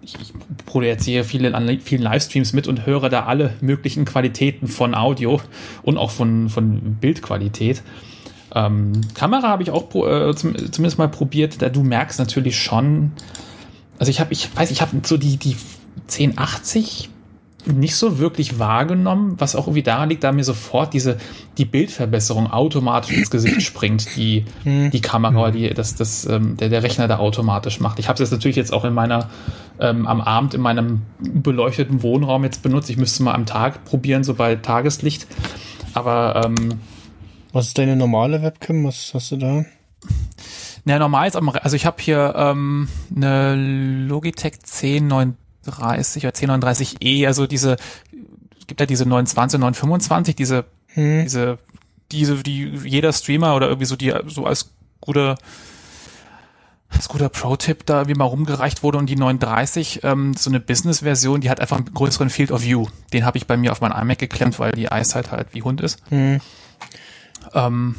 Ich, 0.04 0.14
ich 0.22 0.34
produziere 0.68 1.24
viele, 1.24 1.56
an 1.56 1.80
vielen 1.80 2.04
Livestreams 2.04 2.54
mit 2.54 2.68
und 2.68 2.86
höre 2.86 3.10
da 3.10 3.24
alle 3.24 3.56
möglichen 3.60 4.06
Qualitäten 4.06 4.68
von 4.68 4.94
Audio 4.94 5.42
und 5.82 5.98
auch 5.98 6.12
von, 6.12 6.50
von 6.50 6.98
Bildqualität. 7.02 7.82
Ähm, 8.54 9.02
Kamera 9.16 9.48
habe 9.48 9.64
ich 9.64 9.72
auch 9.72 9.96
äh, 9.96 10.36
zum, 10.36 10.56
zumindest 10.72 11.00
mal 11.00 11.08
probiert. 11.08 11.64
Da 11.64 11.70
du 11.70 11.82
merkst 11.82 12.20
natürlich 12.20 12.60
schon, 12.60 13.14
also 13.98 14.12
ich 14.12 14.20
habe, 14.20 14.32
ich 14.32 14.56
weiß, 14.56 14.70
ich 14.70 14.84
habe 14.84 14.92
so 15.04 15.18
die, 15.18 15.38
die 15.38 15.56
1080 16.04 17.10
nicht 17.66 17.96
so 17.96 18.20
wirklich 18.20 18.60
wahrgenommen, 18.60 19.36
was 19.38 19.56
auch 19.56 19.68
irgendwie 19.68 19.84
daran 19.84 20.10
liegt, 20.10 20.24
da 20.24 20.32
mir 20.32 20.44
sofort 20.44 20.94
diese, 20.94 21.18
die 21.58 21.66
Bildverbesserung 21.66 22.52
automatisch 22.52 23.16
ins 23.16 23.30
Gesicht 23.30 23.62
springt, 23.64 24.16
die, 24.16 24.46
die 24.66 25.02
Kamera, 25.02 25.52
die, 25.52 25.70
das, 25.74 25.96
das, 25.96 26.26
ähm, 26.26 26.58
der, 26.58 26.70
der 26.70 26.84
Rechner 26.84 27.08
da 27.08 27.18
automatisch 27.18 27.80
macht. 27.80 28.00
Ich 28.00 28.08
habe 28.08 28.16
es 28.16 28.20
jetzt 28.20 28.32
natürlich 28.32 28.58
jetzt 28.58 28.74
auch 28.74 28.86
in 28.86 28.94
meiner, 28.94 29.30
ähm, 29.80 30.08
am 30.08 30.22
Abend 30.22 30.54
in 30.54 30.62
meinem 30.62 31.04
beleuchteten 31.20 32.04
Wohnraum 32.04 32.44
jetzt 32.44 32.64
benutzt. 32.64 32.90
Ich 32.90 32.98
müsste 32.98 33.24
mal 33.24 33.34
am 33.34 33.46
Tag 33.46 33.86
probieren, 33.86 34.24
so 34.24 34.34
bei 34.34 34.56
Tageslicht. 34.56 35.28
Aber 35.94 36.42
ähm, 36.46 36.80
Was 37.54 37.68
ist 37.68 37.78
deine 37.78 37.96
normale 37.96 38.42
Webcam? 38.42 38.84
Was 38.86 39.12
hast 39.14 39.32
du 39.32 39.38
da? 39.38 39.66
Na, 40.86 41.00
normal 41.00 41.28
ist 41.28 41.36
also 41.38 41.76
ich 41.76 41.86
habe 41.86 42.02
hier 42.02 42.34
ähm, 42.36 42.90
eine 43.16 43.56
Logitech 43.56 44.60
1039 45.66 46.24
oder 46.24 46.34
1039e, 46.34 47.28
also 47.28 47.48
diese, 47.48 47.78
es 48.60 48.68
gibt 48.68 48.80
ja 48.80 48.86
diese 48.86 49.06
920, 49.06 49.60
925, 49.60 50.36
diese, 50.36 50.66
Hm. 50.94 51.24
diese, 51.24 51.58
diese, 52.12 52.44
die 52.44 52.66
jeder 52.84 53.12
Streamer 53.14 53.56
oder 53.56 53.68
irgendwie 53.68 53.86
so, 53.86 53.96
die 53.96 54.14
so 54.28 54.46
als 54.46 54.74
guter, 55.02 55.38
als 56.90 57.10
guter 57.10 57.30
Pro-Tipp 57.30 57.86
da 57.86 58.08
wie 58.08 58.14
mal 58.14 58.26
rumgereicht 58.26 58.84
wurde 58.84 59.00
und 59.00 59.08
die 59.08 59.16
930, 59.16 60.02
ähm, 60.04 60.36
so 60.36 60.50
eine 60.50 60.60
Business-Version, 60.60 61.42
die 61.42 61.50
hat 61.50 61.60
einfach 61.60 61.78
einen 61.78 61.94
größeren 61.94 62.30
Field 62.30 62.52
of 62.52 62.62
View. 62.64 62.86
Den 63.12 63.26
habe 63.26 63.38
ich 63.38 63.48
bei 63.48 63.58
mir 63.58 63.72
auf 63.72 63.82
mein 63.82 63.92
iMac 63.92 64.20
geklemmt, 64.20 64.60
weil 64.60 64.74
die 64.74 64.86
Eyesight 64.86 65.32
halt 65.32 65.48
wie 65.54 65.64
Hund 65.64 65.82
ist. 65.82 66.00
Hm. 66.10 66.40
Ähm, 67.54 67.96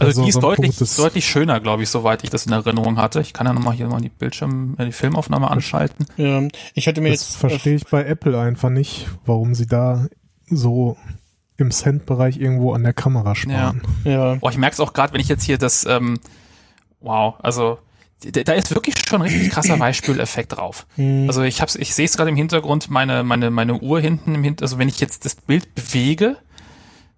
also, 0.00 0.22
Also 0.22 0.22
die 0.22 0.28
ist 0.28 0.42
deutlich, 0.42 0.96
deutlich 0.96 1.26
schöner, 1.26 1.60
glaube 1.60 1.82
ich, 1.82 1.90
soweit 1.90 2.24
ich 2.24 2.30
das 2.30 2.46
in 2.46 2.52
Erinnerung 2.52 2.98
hatte. 2.98 3.20
Ich 3.20 3.32
kann 3.32 3.46
ja 3.46 3.52
nochmal 3.52 3.74
hier 3.74 3.88
mal 3.88 4.00
die 4.00 4.08
Bildschirm, 4.08 4.76
äh, 4.78 4.86
die 4.86 4.92
Filmaufnahme 4.92 5.50
anschalten. 5.50 6.06
Ja, 6.16 6.42
ich 6.74 6.86
hatte 6.88 7.00
mir 7.00 7.10
Das 7.10 7.20
jetzt 7.20 7.36
verstehe 7.36 7.76
ich 7.76 7.84
bei 7.86 8.04
Apple 8.04 8.38
einfach 8.38 8.70
nicht, 8.70 9.06
warum 9.24 9.54
sie 9.54 9.66
da 9.66 10.06
so 10.46 10.96
im 11.56 11.70
Cent-Bereich 11.70 12.38
irgendwo 12.38 12.72
an 12.72 12.84
der 12.84 12.92
Kamera 12.92 13.34
sparen. 13.34 13.82
ja, 14.04 14.34
Boah, 14.36 14.50
ich 14.50 14.58
merke 14.58 14.74
es 14.74 14.80
auch 14.80 14.92
gerade, 14.92 15.12
wenn 15.12 15.20
ich 15.20 15.28
jetzt 15.28 15.42
hier 15.42 15.58
das, 15.58 15.84
ähm, 15.84 16.18
wow, 17.00 17.34
also 17.40 17.78
da 18.20 18.52
ist 18.52 18.74
wirklich 18.74 18.96
schon 19.08 19.20
ein 19.22 19.28
richtig 19.28 19.50
krasser 19.50 19.78
Weichspüleffekt 19.78 20.56
drauf. 20.56 20.86
Hm. 20.96 21.26
Also 21.28 21.42
ich 21.42 21.60
hab's, 21.60 21.76
ich 21.76 21.94
sehe 21.94 22.04
es 22.04 22.16
gerade 22.16 22.30
im 22.30 22.36
Hintergrund, 22.36 22.90
meine, 22.90 23.22
meine, 23.22 23.50
meine 23.50 23.80
Uhr 23.80 24.00
hinten 24.00 24.34
im 24.34 24.42
Hintergrund, 24.42 24.62
also 24.62 24.78
wenn 24.78 24.88
ich 24.88 25.00
jetzt 25.00 25.24
das 25.24 25.36
Bild 25.36 25.74
bewege, 25.74 26.36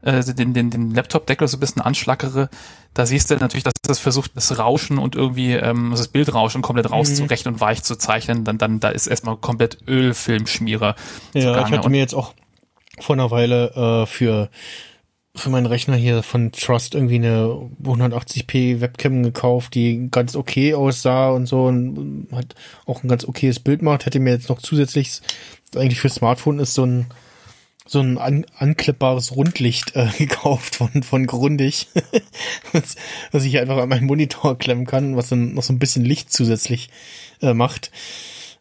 äh, 0.03 0.23
den, 0.23 0.55
den, 0.55 0.71
den 0.71 0.95
Laptop-Deckel 0.95 1.49
so 1.49 1.57
ein 1.57 1.61
bisschen 1.61 1.83
anschlackere, 1.83 2.49
da 2.95 3.07
siehst 3.07 3.31
du 3.31 3.37
natürlich, 3.37 3.65
dass 3.65 3.75
das 3.83 3.99
versucht, 3.99 4.33
das 4.35 4.59
Rauschen 4.59 4.99
und 4.99 5.15
irgendwie 5.15 5.53
ähm, 5.53 5.91
das 5.93 6.09
Bildrauschen 6.09 6.63
komplett 6.63 6.91
rauszurechnen 6.91 7.55
und 7.55 7.61
weich 7.61 7.83
zu 7.83 7.97
zeichnen, 7.97 8.45
dann, 8.45 8.59
dann 8.59 8.81
da 8.81 8.89
ist 8.89 9.07
erstmal 9.07 9.37
komplett 9.37 9.79
Ölfilmschmierer. 9.87 10.97
ja, 11.35 11.67
ich 11.67 11.73
hatte 11.73 11.89
mir 11.89 11.99
jetzt 12.01 12.15
auch 12.15 12.35
vor 12.99 13.17
einer 13.17 13.31
Weile 13.31 14.03
äh, 14.03 14.07
für 14.07 14.51
für 15.37 15.51
meinen 15.51 15.67
Rechner 15.67 15.95
hier 15.95 16.23
von 16.23 16.51
Trust 16.51 16.95
irgendwie 16.95 17.15
eine 17.15 17.71
180p 17.85 18.81
Webcam 18.81 19.23
gekauft, 19.23 19.75
die 19.75 20.09
ganz 20.11 20.35
okay 20.35 20.75
aussah 20.75 21.31
und 21.31 21.47
so 21.47 21.67
und 21.67 22.27
hat 22.33 22.57
auch 22.85 23.05
ein 23.05 23.09
ganz 23.09 23.25
okayes 23.25 23.61
Bild 23.61 23.81
macht. 23.81 24.07
Hätte 24.07 24.19
mir 24.19 24.33
jetzt 24.33 24.49
noch 24.49 24.61
zusätzlich, 24.61 25.21
eigentlich 25.77 26.01
für 26.01 26.09
Smartphone 26.09 26.59
ist 26.59 26.75
so 26.75 26.85
ein 26.85 27.07
so 27.93 27.99
ein 27.99 28.19
an, 28.19 28.47
anklippbares 28.57 29.35
Rundlicht 29.35 29.97
äh, 29.97 30.07
gekauft 30.19 30.77
von 30.77 31.03
von 31.03 31.27
Grundig, 31.27 31.89
was, 32.73 32.95
was 33.33 33.45
ich 33.45 33.59
einfach 33.59 33.79
an 33.79 33.89
meinen 33.89 34.07
Monitor 34.07 34.57
klemmen 34.57 34.87
kann, 34.87 35.17
was 35.17 35.29
dann 35.29 35.55
noch 35.55 35.65
so 35.65 35.73
ein 35.73 35.81
bisschen 35.81 36.05
Licht 36.05 36.33
zusätzlich 36.33 36.91
äh, 37.43 37.53
macht. 37.53 37.91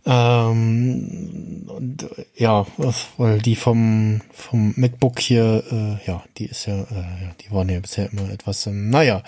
Ähm, 0.06 1.64
und 1.68 2.04
äh, 2.04 2.26
ja, 2.36 2.66
weil 3.18 3.40
die 3.40 3.56
vom 3.56 4.22
vom 4.32 4.74
MacBook 4.78 5.20
hier, 5.20 5.64
äh, 5.72 6.08
ja, 6.08 6.24
die 6.38 6.46
ist 6.46 6.66
ja, 6.66 6.82
äh, 6.82 7.24
ja, 7.26 7.36
die 7.42 7.52
waren 7.52 7.70
ja 7.70 7.80
bisher 7.80 8.12
immer 8.12 8.30
etwas, 8.32 8.66
ähm, 8.66 8.90
naja. 8.90 9.22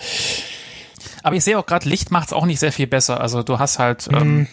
Aber 1.22 1.36
ich 1.36 1.44
sehe 1.44 1.58
auch 1.58 1.66
gerade, 1.66 1.88
Licht 1.88 2.10
macht 2.10 2.28
es 2.28 2.32
auch 2.32 2.46
nicht 2.46 2.58
sehr 2.58 2.72
viel 2.72 2.86
besser. 2.88 3.20
Also 3.20 3.42
du 3.42 3.58
hast 3.60 3.78
halt 3.78 4.08
ähm, 4.12 4.38
Mhm. 4.38 4.46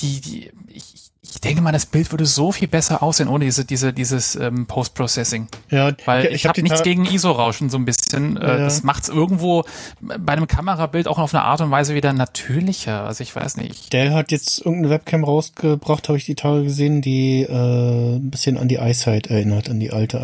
die, 0.00 0.20
die, 0.20 0.50
ich 0.68 1.03
denke 1.44 1.62
mal, 1.62 1.72
das 1.72 1.86
Bild 1.86 2.10
würde 2.12 2.26
so 2.26 2.52
viel 2.52 2.68
besser 2.68 3.02
aussehen 3.02 3.28
ohne 3.28 3.44
diese, 3.44 3.64
diese, 3.64 3.92
dieses 3.92 4.36
ähm, 4.36 4.66
Post-Processing. 4.66 5.48
Ja, 5.70 5.92
Weil 6.04 6.24
ja, 6.24 6.30
ich, 6.30 6.44
habe 6.46 6.54
die 6.54 6.62
nichts 6.62 6.82
gegen 6.82 7.04
ISO-Rauschen 7.04 7.70
so 7.70 7.78
ein 7.78 7.84
bisschen. 7.84 8.36
Äh, 8.36 8.46
Ja. 8.46 8.56
Das 8.58 8.82
macht's 8.82 9.08
irgendwo 9.08 9.64
bei 10.00 10.32
einem 10.32 10.46
Kamerabild 10.46 11.08
auch 11.08 11.18
auf 11.18 11.34
eine 11.34 11.44
Art 11.44 11.60
und 11.60 11.70
Weise 11.70 11.94
wieder 11.94 12.12
natürlicher. 12.12 13.04
Also 13.04 13.22
ich 13.22 13.34
weiß 13.34 13.56
nicht. 13.56 13.92
Dell 13.92 14.12
hat 14.12 14.30
jetzt 14.30 14.58
irgendeine 14.58 14.90
Webcam 14.90 15.24
rausgebracht, 15.24 16.08
habe 16.08 16.18
ich 16.18 16.24
die 16.24 16.34
Tage 16.34 16.64
gesehen, 16.64 17.00
die 17.02 17.42
äh, 17.42 18.16
ein 18.16 18.30
bisschen 18.30 18.58
an 18.58 18.68
die 18.68 18.76
iSight 18.76 19.28
erinnert, 19.28 19.68
an 19.68 19.80
die 19.80 19.92
alte. 19.92 20.18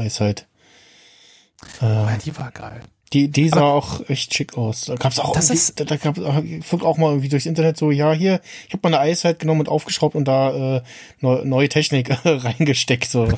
Ja, 1.81 2.15
Äh, 2.15 2.19
die 2.25 2.37
war 2.39 2.51
geil. 2.51 2.81
Die, 3.13 3.29
die 3.29 3.49
sah 3.49 3.63
auch 3.63 4.09
echt 4.09 4.35
schick 4.35 4.57
aus. 4.57 4.85
Da 4.85 4.95
gab's 4.95 5.19
auch 5.19 5.35
da, 5.35 5.85
da 5.85 5.97
gab 5.97 6.17
ich 6.45 6.65
flog 6.65 6.85
auch 6.85 6.97
mal 6.97 7.09
irgendwie 7.09 7.29
durchs 7.29 7.47
Internet 7.47 7.77
so, 7.77 7.91
ja 7.91 8.13
hier, 8.13 8.41
ich 8.69 8.73
habe 8.73 8.89
mal 8.89 8.97
eine 8.97 9.11
iSight 9.11 9.41
genommen 9.41 9.61
und 9.61 9.69
aufgeschraubt 9.69 10.15
und 10.15 10.27
da 10.27 10.77
äh, 10.77 10.83
neu, 11.21 11.45
neue 11.45 11.69
Technik 11.69 12.11
reingesteckt, 12.25 13.11
so 13.11 13.29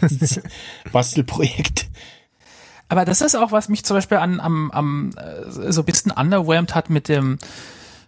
Bastelprojekt. 0.92 1.86
Aber 2.88 3.06
das 3.06 3.22
ist 3.22 3.34
auch, 3.34 3.52
was 3.52 3.70
mich 3.70 3.84
zum 3.84 3.96
Beispiel 3.96 4.18
an, 4.18 4.38
am, 4.38 4.70
am 4.70 5.10
äh, 5.16 5.72
so 5.72 5.80
ein 5.80 5.84
bisschen 5.86 6.10
underwhelmed 6.10 6.74
hat 6.74 6.90
mit 6.90 7.08
dem 7.08 7.38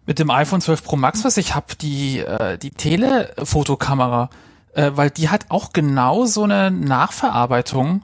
mit 0.07 0.19
dem 0.19 0.31
iPhone 0.31 0.61
12 0.61 0.85
Pro 0.85 0.97
Max, 0.97 1.25
was 1.25 1.39
ich 1.39 1.55
habe, 1.55 1.77
die 1.81 2.19
äh, 2.19 2.59
die 2.59 2.71
Telefotokamera, 2.71 4.29
äh, 4.75 4.91
weil 4.95 5.09
die 5.09 5.31
hat 5.31 5.47
auch 5.49 5.73
genau 5.73 6.27
so 6.27 6.43
eine 6.43 6.71
Nachverarbeitung, 6.71 8.03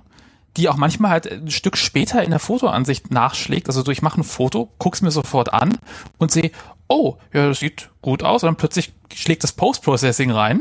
die 0.56 0.68
auch 0.68 0.76
manchmal 0.76 1.12
halt 1.12 1.30
ein 1.30 1.50
Stück 1.50 1.76
später 1.76 2.22
in 2.22 2.30
der 2.30 2.38
Fotoansicht 2.38 3.10
nachschlägt. 3.10 3.68
Also 3.68 3.82
so, 3.82 3.90
ich 3.90 4.02
mache 4.02 4.20
ein 4.20 4.24
Foto, 4.24 4.70
guck's 4.78 5.02
mir 5.02 5.10
sofort 5.10 5.52
an 5.52 5.78
und 6.18 6.30
sehe, 6.30 6.50
oh, 6.88 7.16
ja, 7.32 7.46
das 7.48 7.60
sieht 7.60 7.90
gut 8.02 8.22
aus. 8.22 8.42
Und 8.42 8.48
dann 8.48 8.56
plötzlich 8.56 8.92
schlägt 9.14 9.44
das 9.44 9.52
Post-Processing 9.52 10.30
rein. 10.30 10.60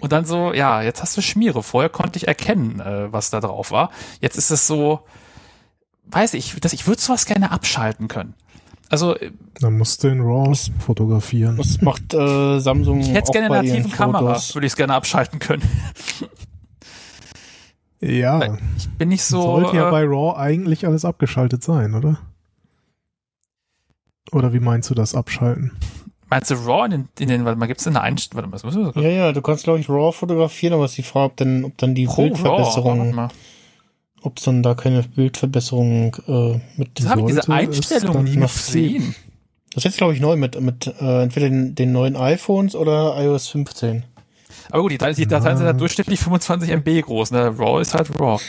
Und 0.00 0.12
dann 0.12 0.24
so, 0.24 0.52
ja, 0.52 0.82
jetzt 0.82 1.02
hast 1.02 1.16
du 1.16 1.20
Schmiere. 1.20 1.62
Vorher 1.62 1.90
konnte 1.90 2.16
ich 2.16 2.28
erkennen, 2.28 2.80
äh, 2.80 3.12
was 3.12 3.30
da 3.30 3.40
drauf 3.40 3.72
war. 3.72 3.90
Jetzt 4.20 4.38
ist 4.38 4.50
es 4.50 4.66
so, 4.66 5.00
weiß 6.06 6.34
ich, 6.34 6.54
dass 6.60 6.72
ich 6.72 6.86
würde 6.86 7.00
sowas 7.00 7.26
gerne 7.26 7.50
abschalten 7.50 8.08
können. 8.08 8.34
Also 8.88 9.16
äh, 9.16 9.32
Dann 9.60 9.76
musst 9.76 10.02
du 10.02 10.08
in 10.08 10.20
RAW 10.20 10.54
fotografieren. 10.78 11.56
Das 11.56 11.80
macht 11.82 12.14
äh, 12.14 12.58
Samsung 12.60 13.00
ich 13.00 13.12
hätte 13.12 13.28
auch 13.28 13.32
gerne 13.32 13.48
bei 13.48 13.58
eine 13.58 13.68
ihren 13.68 13.76
nativen 13.78 13.96
Kamera, 13.96 14.40
würde 14.54 14.66
ich 14.66 14.72
es 14.72 14.76
gerne 14.76 14.94
abschalten 14.94 15.38
können. 15.40 15.62
Ja, 18.00 18.58
Ich 18.76 18.88
bin 18.90 19.08
nicht 19.08 19.24
so. 19.24 19.42
sollte 19.42 19.76
ja 19.76 19.88
äh, 19.88 19.90
bei 19.90 20.04
RAW 20.04 20.36
eigentlich 20.36 20.86
alles 20.86 21.04
abgeschaltet 21.04 21.62
sein, 21.62 21.94
oder? 21.94 22.18
Oder 24.30 24.52
wie 24.52 24.60
meinst 24.60 24.90
du 24.90 24.94
das 24.94 25.14
abschalten? 25.14 25.72
meinst 26.30 26.50
du 26.50 26.54
RAW 26.54 26.84
in 26.84 26.90
den, 26.90 27.08
in 27.18 27.28
den 27.28 27.44
warte 27.44 27.58
mal, 27.58 27.66
gibt's 27.66 27.84
denn 27.84 27.96
eine 27.96 28.02
Einstellung? 28.02 28.52
Warte 28.52 28.66
mal, 28.66 28.94
wir 28.94 29.02
Ja, 29.02 29.08
ja, 29.08 29.32
du 29.32 29.40
kannst 29.42 29.64
glaube 29.64 29.80
ich 29.80 29.88
RAW 29.88 30.12
fotografieren, 30.12 30.74
aber 30.74 30.84
es 30.84 30.92
ist 30.92 30.98
die 30.98 31.02
Frage, 31.02 31.26
ob 31.26 31.36
dann, 31.36 31.64
ob 31.64 31.78
dann 31.78 31.94
die 31.94 32.06
Pro 32.06 32.22
RAW, 32.22 32.30
warte 32.30 32.42
Bildverbesserung, 32.42 33.30
ob 34.22 34.36
es 34.36 34.44
dann 34.44 34.62
da 34.62 34.74
keine 34.74 35.02
Bildverbesserung 35.02 36.16
äh, 36.26 36.60
mit. 36.76 36.90
Das 36.94 37.08
habe 37.08 37.20
ich 37.22 37.26
diese 37.28 37.48
Einstellung 37.48 38.24
nie 38.24 38.36
noch 38.36 38.52
gesehen. 38.52 39.14
Das 39.74 39.78
ist 39.78 39.84
jetzt 39.84 39.96
glaube 39.98 40.14
ich 40.14 40.20
neu 40.20 40.36
mit 40.36 40.60
mit 40.60 40.86
äh, 41.00 41.22
entweder 41.22 41.48
den, 41.48 41.74
den 41.74 41.92
neuen 41.92 42.16
iPhones 42.16 42.74
oder 42.74 43.16
iOS 43.22 43.48
15. 43.48 44.04
Aber 44.70 44.82
gut, 44.82 44.92
die, 44.92 44.98
die 44.98 45.26
Dateien 45.26 45.56
sind 45.56 45.66
halt 45.66 45.80
durchschnittlich 45.80 46.20
25 46.20 46.70
MB 46.70 47.02
groß. 47.02 47.30
Ne? 47.30 47.58
RAW 47.58 47.80
ist 47.80 47.94
halt 47.94 48.10
RAW. 48.18 48.40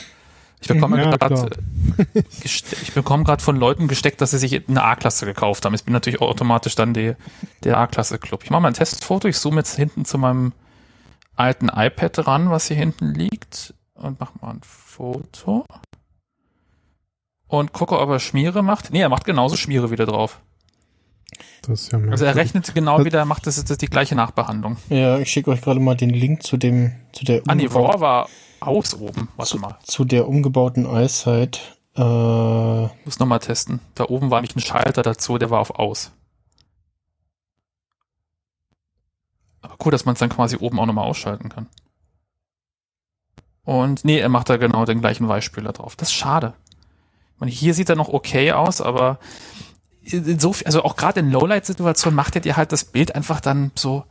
Ich 0.61 0.67
bekomme 0.67 1.01
Ja, 1.01 1.15
gerade 1.15 1.49
ich 2.43 2.93
bekomme 2.93 3.23
gerade 3.23 3.41
von 3.41 3.55
Leuten 3.55 3.87
gesteckt, 3.87 4.19
dass 4.19 4.31
sie 4.31 4.37
sich 4.37 4.67
eine 4.67 4.83
A-Klasse 4.83 5.25
gekauft 5.25 5.65
haben. 5.65 5.73
Ich 5.73 5.85
bin 5.85 5.93
natürlich 5.93 6.21
automatisch 6.21 6.75
dann 6.75 6.93
die, 6.93 7.15
der 7.63 7.77
A-Klasse-Club. 7.77 8.43
Ich 8.43 8.49
mache 8.49 8.61
mal 8.61 8.67
ein 8.67 8.73
Testfoto. 8.73 9.27
Ich 9.27 9.37
zoome 9.37 9.57
jetzt 9.57 9.75
hinten 9.75 10.03
zu 10.03 10.17
meinem 10.17 10.51
alten 11.35 11.69
iPad 11.69 12.27
ran, 12.27 12.49
was 12.49 12.67
hier 12.67 12.77
hinten 12.77 13.13
liegt. 13.13 13.73
Und 13.93 14.19
mach 14.19 14.31
mal 14.41 14.51
ein 14.51 14.61
Foto. 14.63 15.65
Und 17.47 17.73
gucke, 17.73 17.97
ob 17.97 18.09
er 18.09 18.19
Schmiere 18.19 18.61
macht. 18.61 18.91
Nee, 18.91 19.01
er 19.01 19.09
macht 19.09 19.25
genauso 19.25 19.55
Schmiere 19.55 19.91
wieder 19.91 20.05
drauf. 20.05 20.39
Das 21.63 21.81
ist 21.81 21.91
ja 21.91 21.99
Also 22.09 22.25
er 22.25 22.35
rechnet 22.35 22.73
genau 22.73 23.03
wieder, 23.05 23.25
macht 23.25 23.45
das, 23.47 23.55
das 23.61 23.69
ist 23.69 23.81
die 23.81 23.87
gleiche 23.87 24.15
Nachbehandlung. 24.15 24.77
Ja, 24.89 25.17
ich 25.19 25.29
schicke 25.31 25.51
euch 25.51 25.61
gerade 25.61 25.79
mal 25.79 25.95
den 25.95 26.09
Link 26.09 26.43
zu 26.43 26.57
dem 26.57 26.93
zu 27.11 27.25
der 27.25 27.41
Ah 27.47 27.55
nee, 27.55 27.67
umgebauten- 27.67 27.91
RAW 27.91 27.99
war 28.01 28.29
aus 28.61 28.93
oben. 28.95 29.29
Warte 29.35 29.51
zu, 29.51 29.57
mal. 29.59 29.77
zu 29.83 30.05
der 30.05 30.27
umgebauten 30.27 30.85
iSight. 30.85 31.77
Äh, 31.95 32.01
Muss 32.01 33.19
nochmal 33.19 33.39
testen. 33.39 33.81
Da 33.95 34.05
oben 34.05 34.31
war 34.31 34.41
nicht 34.41 34.55
ein 34.55 34.61
Schalter 34.61 35.01
dazu, 35.01 35.37
der 35.37 35.49
war 35.49 35.59
auf 35.59 35.71
aus. 35.71 36.11
Aber 39.61 39.75
cool, 39.85 39.91
dass 39.91 40.05
man 40.05 40.13
es 40.13 40.19
dann 40.19 40.29
quasi 40.29 40.57
oben 40.57 40.79
auch 40.79 40.85
nochmal 40.85 41.07
ausschalten 41.07 41.49
kann. 41.49 41.67
Und 43.63 44.05
nee, 44.05 44.17
er 44.19 44.29
macht 44.29 44.49
da 44.49 44.57
genau 44.57 44.85
den 44.85 45.01
gleichen 45.01 45.27
Weichspüler 45.27 45.73
drauf. 45.73 45.95
Das 45.95 46.09
ist 46.09 46.13
schade. 46.15 46.53
Ich 47.35 47.39
meine, 47.39 47.51
hier 47.51 47.73
sieht 47.73 47.89
er 47.89 47.95
noch 47.95 48.09
okay 48.09 48.51
aus, 48.53 48.81
aber 48.81 49.19
in 50.13 50.39
so 50.39 50.53
viel, 50.53 50.65
also 50.65 50.83
auch 50.83 50.95
gerade 50.95 51.19
in 51.19 51.31
Lowlight-Situationen 51.31 52.15
macht 52.15 52.35
er 52.35 52.41
dir 52.41 52.57
halt 52.57 52.71
das 52.71 52.85
Bild 52.85 53.15
einfach 53.15 53.39
dann 53.39 53.71
so. 53.75 54.05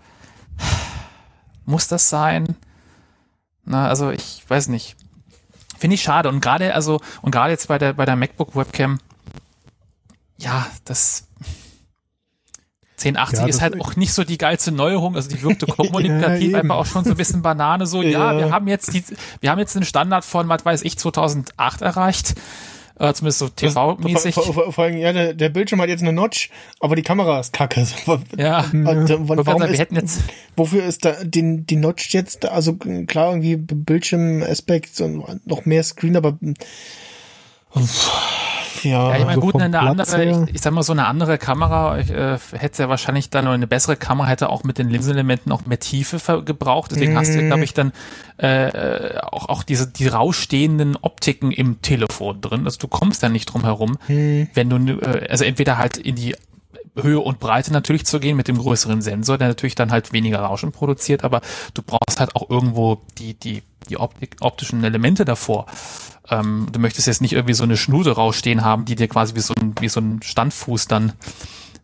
Muss 1.64 1.88
das 1.88 2.08
sein? 2.08 2.56
Na, 3.64 3.88
also 3.88 4.10
ich 4.10 4.42
weiß 4.48 4.68
nicht. 4.68 4.96
Finde 5.78 5.94
ich 5.94 6.02
schade. 6.02 6.28
Und 6.28 6.40
gerade, 6.40 6.74
also, 6.74 7.00
und 7.22 7.30
gerade 7.30 7.50
jetzt 7.52 7.68
bei 7.68 7.78
der, 7.78 7.92
bei 7.92 8.04
der 8.04 8.16
MacBook 8.16 8.56
Webcam, 8.56 8.98
ja, 10.38 10.66
das 10.84 11.26
1080 12.98 13.38
Ja, 13.38 13.46
ist 13.46 13.60
halt 13.60 13.80
auch 13.80 13.94
nicht 13.96 14.12
so 14.12 14.24
die 14.24 14.38
geilste 14.38 14.72
Neuerung. 14.72 15.14
Also 15.14 15.28
die 15.28 15.42
wirkte 15.42 15.66
kommunikativ 15.76 16.52
Ja, 16.52 16.58
einfach 16.58 16.76
auch 16.76 16.86
schon 16.86 17.04
so 17.04 17.10
ein 17.10 17.16
bisschen 17.16 17.42
Banane. 17.42 17.86
So, 17.86 18.02
ja, 18.02 18.32
Ja. 18.32 18.38
wir 18.38 18.50
haben 18.50 18.66
jetzt 18.66 18.92
die, 18.92 19.04
wir 19.40 19.50
haben 19.50 19.58
jetzt 19.58 19.74
den 19.74 19.84
Standard 19.84 20.24
von, 20.24 20.48
was 20.48 20.64
weiß 20.64 20.82
ich, 20.82 20.98
2008 20.98 21.82
erreicht. 21.82 22.34
Äh, 22.98 23.12
zumindest 23.14 23.38
so 23.38 23.46
TV-mäßig. 23.46 24.34
Vor, 24.34 24.52
vor, 24.52 24.72
vor 24.72 24.84
allem, 24.84 24.96
ja, 24.96 25.12
der, 25.12 25.34
der 25.34 25.48
Bildschirm 25.50 25.80
hat 25.80 25.88
jetzt 25.88 26.02
eine 26.02 26.12
Notch, 26.12 26.50
aber 26.80 26.96
die 26.96 27.02
Kamera 27.02 27.38
ist 27.40 27.52
kacke. 27.52 27.86
Ja. 28.36 28.64
Ich 28.64 28.72
wollte 28.72 29.18
warum 29.28 29.44
sagen, 29.44 29.60
wir 29.60 29.70
ist, 29.70 29.78
hätten 29.78 29.96
jetzt, 29.96 30.22
wofür 30.56 30.84
ist 30.84 31.04
da 31.04 31.22
die, 31.22 31.64
die 31.64 31.76
Notch 31.76 32.12
jetzt 32.12 32.44
da? 32.44 32.48
Also 32.48 32.74
klar, 32.74 33.30
irgendwie 33.30 33.56
Bildschirm-Aspekt 33.56 35.00
und 35.00 35.46
noch 35.46 35.64
mehr 35.64 35.82
Screen, 35.82 36.16
aber 36.16 36.38
ja, 38.84 38.90
Ja, 39.10 39.12
ich 39.14 39.18
meine, 39.20 39.28
Also 39.28 39.40
gut, 39.40 39.60
eine 39.60 39.70
Platz 39.78 40.14
andere, 40.14 40.44
ich, 40.48 40.54
ich 40.56 40.60
sag 40.60 40.72
mal 40.72 40.82
so 40.82 40.92
eine 40.92 41.06
andere 41.06 41.38
Kamera, 41.38 41.98
ich, 41.98 42.10
äh, 42.10 42.38
hätte 42.52 42.82
ja 42.82 42.88
wahrscheinlich 42.88 43.30
dann, 43.30 43.46
oder 43.46 43.54
eine 43.54 43.66
bessere 43.66 43.96
Kamera 43.96 44.28
hätte 44.28 44.48
auch 44.50 44.64
mit 44.64 44.78
den 44.78 44.88
Linsenelementen 44.88 45.52
auch 45.52 45.66
mehr 45.66 45.78
Tiefe 45.80 46.42
gebraucht. 46.42 46.90
Deswegen 46.90 47.16
hast 47.16 47.34
du, 47.34 47.42
Mm. 47.42 47.46
glaube 47.46 47.64
ich, 47.64 47.74
dann 47.74 47.92
äh, 48.40 48.68
äh, 48.68 49.18
auch, 49.20 49.48
auch 49.48 49.62
diese 49.62 49.86
die 49.88 50.06
rausstehenden 50.08 50.96
Optiken 51.00 51.50
im 51.50 51.82
Telefon 51.82 52.40
drin. 52.40 52.64
Also 52.64 52.78
du 52.78 52.88
kommst 52.88 53.22
da 53.22 53.28
nicht 53.28 53.46
drum 53.46 53.64
herum, 53.64 53.98
Hm. 54.06 54.48
wenn 54.54 54.70
du, 54.70 54.76
äh, 55.00 55.28
also 55.28 55.44
entweder 55.44 55.78
halt 55.78 55.96
in 55.96 56.14
die 56.14 56.36
Höhe 57.00 57.20
und 57.20 57.38
Breite 57.38 57.72
natürlich 57.72 58.06
zu 58.06 58.18
gehen 58.18 58.36
mit 58.36 58.48
dem 58.48 58.58
größeren 58.58 59.02
Sensor, 59.02 59.38
der 59.38 59.48
natürlich 59.48 59.74
dann 59.76 59.92
halt 59.92 60.12
weniger 60.12 60.40
Rauschen 60.40 60.72
produziert, 60.72 61.22
aber 61.22 61.40
du 61.74 61.82
brauchst 61.82 62.18
halt 62.18 62.34
auch 62.34 62.50
irgendwo 62.50 63.00
die, 63.18 63.34
die, 63.34 63.62
die 63.88 63.96
Optik, 63.98 64.36
optischen 64.40 64.82
Elemente 64.82 65.24
davor. 65.24 65.66
Ähm, 66.30 66.68
du 66.72 66.78
möchtest 66.78 67.06
jetzt 67.06 67.22
nicht 67.22 67.32
irgendwie 67.32 67.54
so 67.54 67.64
eine 67.64 67.76
Schnude 67.76 68.12
rausstehen 68.12 68.64
haben, 68.64 68.84
die 68.84 68.94
dir 68.94 69.08
quasi 69.08 69.34
wie 69.34 69.40
so 69.40 69.54
ein, 69.60 69.74
wie 69.80 69.88
so 69.88 70.00
ein 70.00 70.22
Standfuß 70.22 70.86
dann 70.86 71.12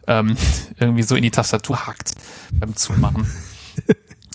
ähm, 0.07 0.37
irgendwie 0.79 1.03
so 1.03 1.17
in 1.17 1.23
die 1.23 1.31
Tastatur 1.31 1.87
hackt 1.87 2.13
beim 2.53 2.77
Zumachen. 2.77 3.27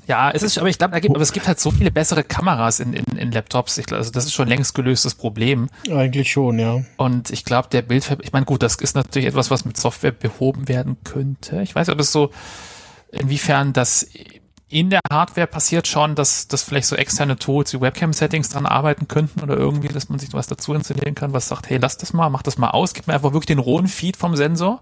Ja, 0.09 0.31
es 0.31 0.41
ist, 0.41 0.57
aber 0.57 0.69
ich 0.69 0.79
glaube, 0.79 0.95
aber 0.95 1.21
es 1.21 1.33
gibt 1.33 1.47
halt 1.47 1.59
so 1.59 1.69
viele 1.69 1.91
bessere 1.91 2.23
Kameras 2.23 2.79
in, 2.79 2.93
in, 2.93 3.15
in 3.15 3.31
Laptops. 3.31 3.77
Ich, 3.77 3.85
glaub, 3.85 3.99
also 3.99 4.09
das 4.09 4.25
ist 4.25 4.33
schon 4.33 4.47
längst 4.47 4.73
gelöstes 4.73 5.13
Problem. 5.13 5.69
eigentlich 5.87 6.31
schon, 6.31 6.57
ja. 6.57 6.83
Und 6.97 7.29
ich 7.29 7.45
glaube, 7.45 7.67
der 7.71 7.83
Bildver, 7.83 8.17
ich 8.23 8.31
meine, 8.31 8.47
gut, 8.47 8.63
das 8.63 8.73
ist 8.77 8.95
natürlich 8.95 9.27
etwas, 9.27 9.51
was 9.51 9.65
mit 9.65 9.77
Software 9.77 10.11
behoben 10.11 10.67
werden 10.67 10.97
könnte. 11.03 11.61
Ich 11.61 11.75
weiß 11.75 11.89
ob 11.89 11.99
es 11.99 12.11
so, 12.11 12.31
inwiefern 13.11 13.71
das 13.71 14.07
in 14.69 14.91
der 14.91 15.01
Hardware 15.11 15.47
passiert 15.47 15.87
schon, 15.87 16.13
dass, 16.13 16.47
dass 16.47 16.61
vielleicht 16.61 16.87
so 16.87 16.95
externe 16.95 17.37
Tools 17.37 17.73
wie 17.73 17.81
Webcam-Settings 17.81 18.49
dran 18.49 18.67
arbeiten 18.67 19.07
könnten 19.07 19.41
oder 19.41 19.57
irgendwie, 19.57 19.87
dass 19.87 20.09
man 20.09 20.19
sich 20.19 20.31
was 20.33 20.47
dazu 20.47 20.73
installieren 20.73 21.15
kann, 21.15 21.33
was 21.33 21.47
sagt, 21.47 21.69
hey, 21.69 21.79
lass 21.79 21.97
das 21.97 22.13
mal, 22.13 22.29
mach 22.29 22.43
das 22.43 22.59
mal 22.59 22.69
aus, 22.69 22.93
gib 22.93 23.07
mir 23.07 23.13
einfach 23.13 23.33
wirklich 23.33 23.47
den 23.47 23.59
rohen 23.59 23.87
Feed 23.87 24.15
vom 24.15 24.35
Sensor. 24.35 24.81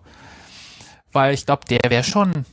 Weil 1.13 1.33
ich 1.33 1.45
glaube, 1.45 1.65
der 1.69 1.89
wäre 1.89 2.03
schon, 2.03 2.45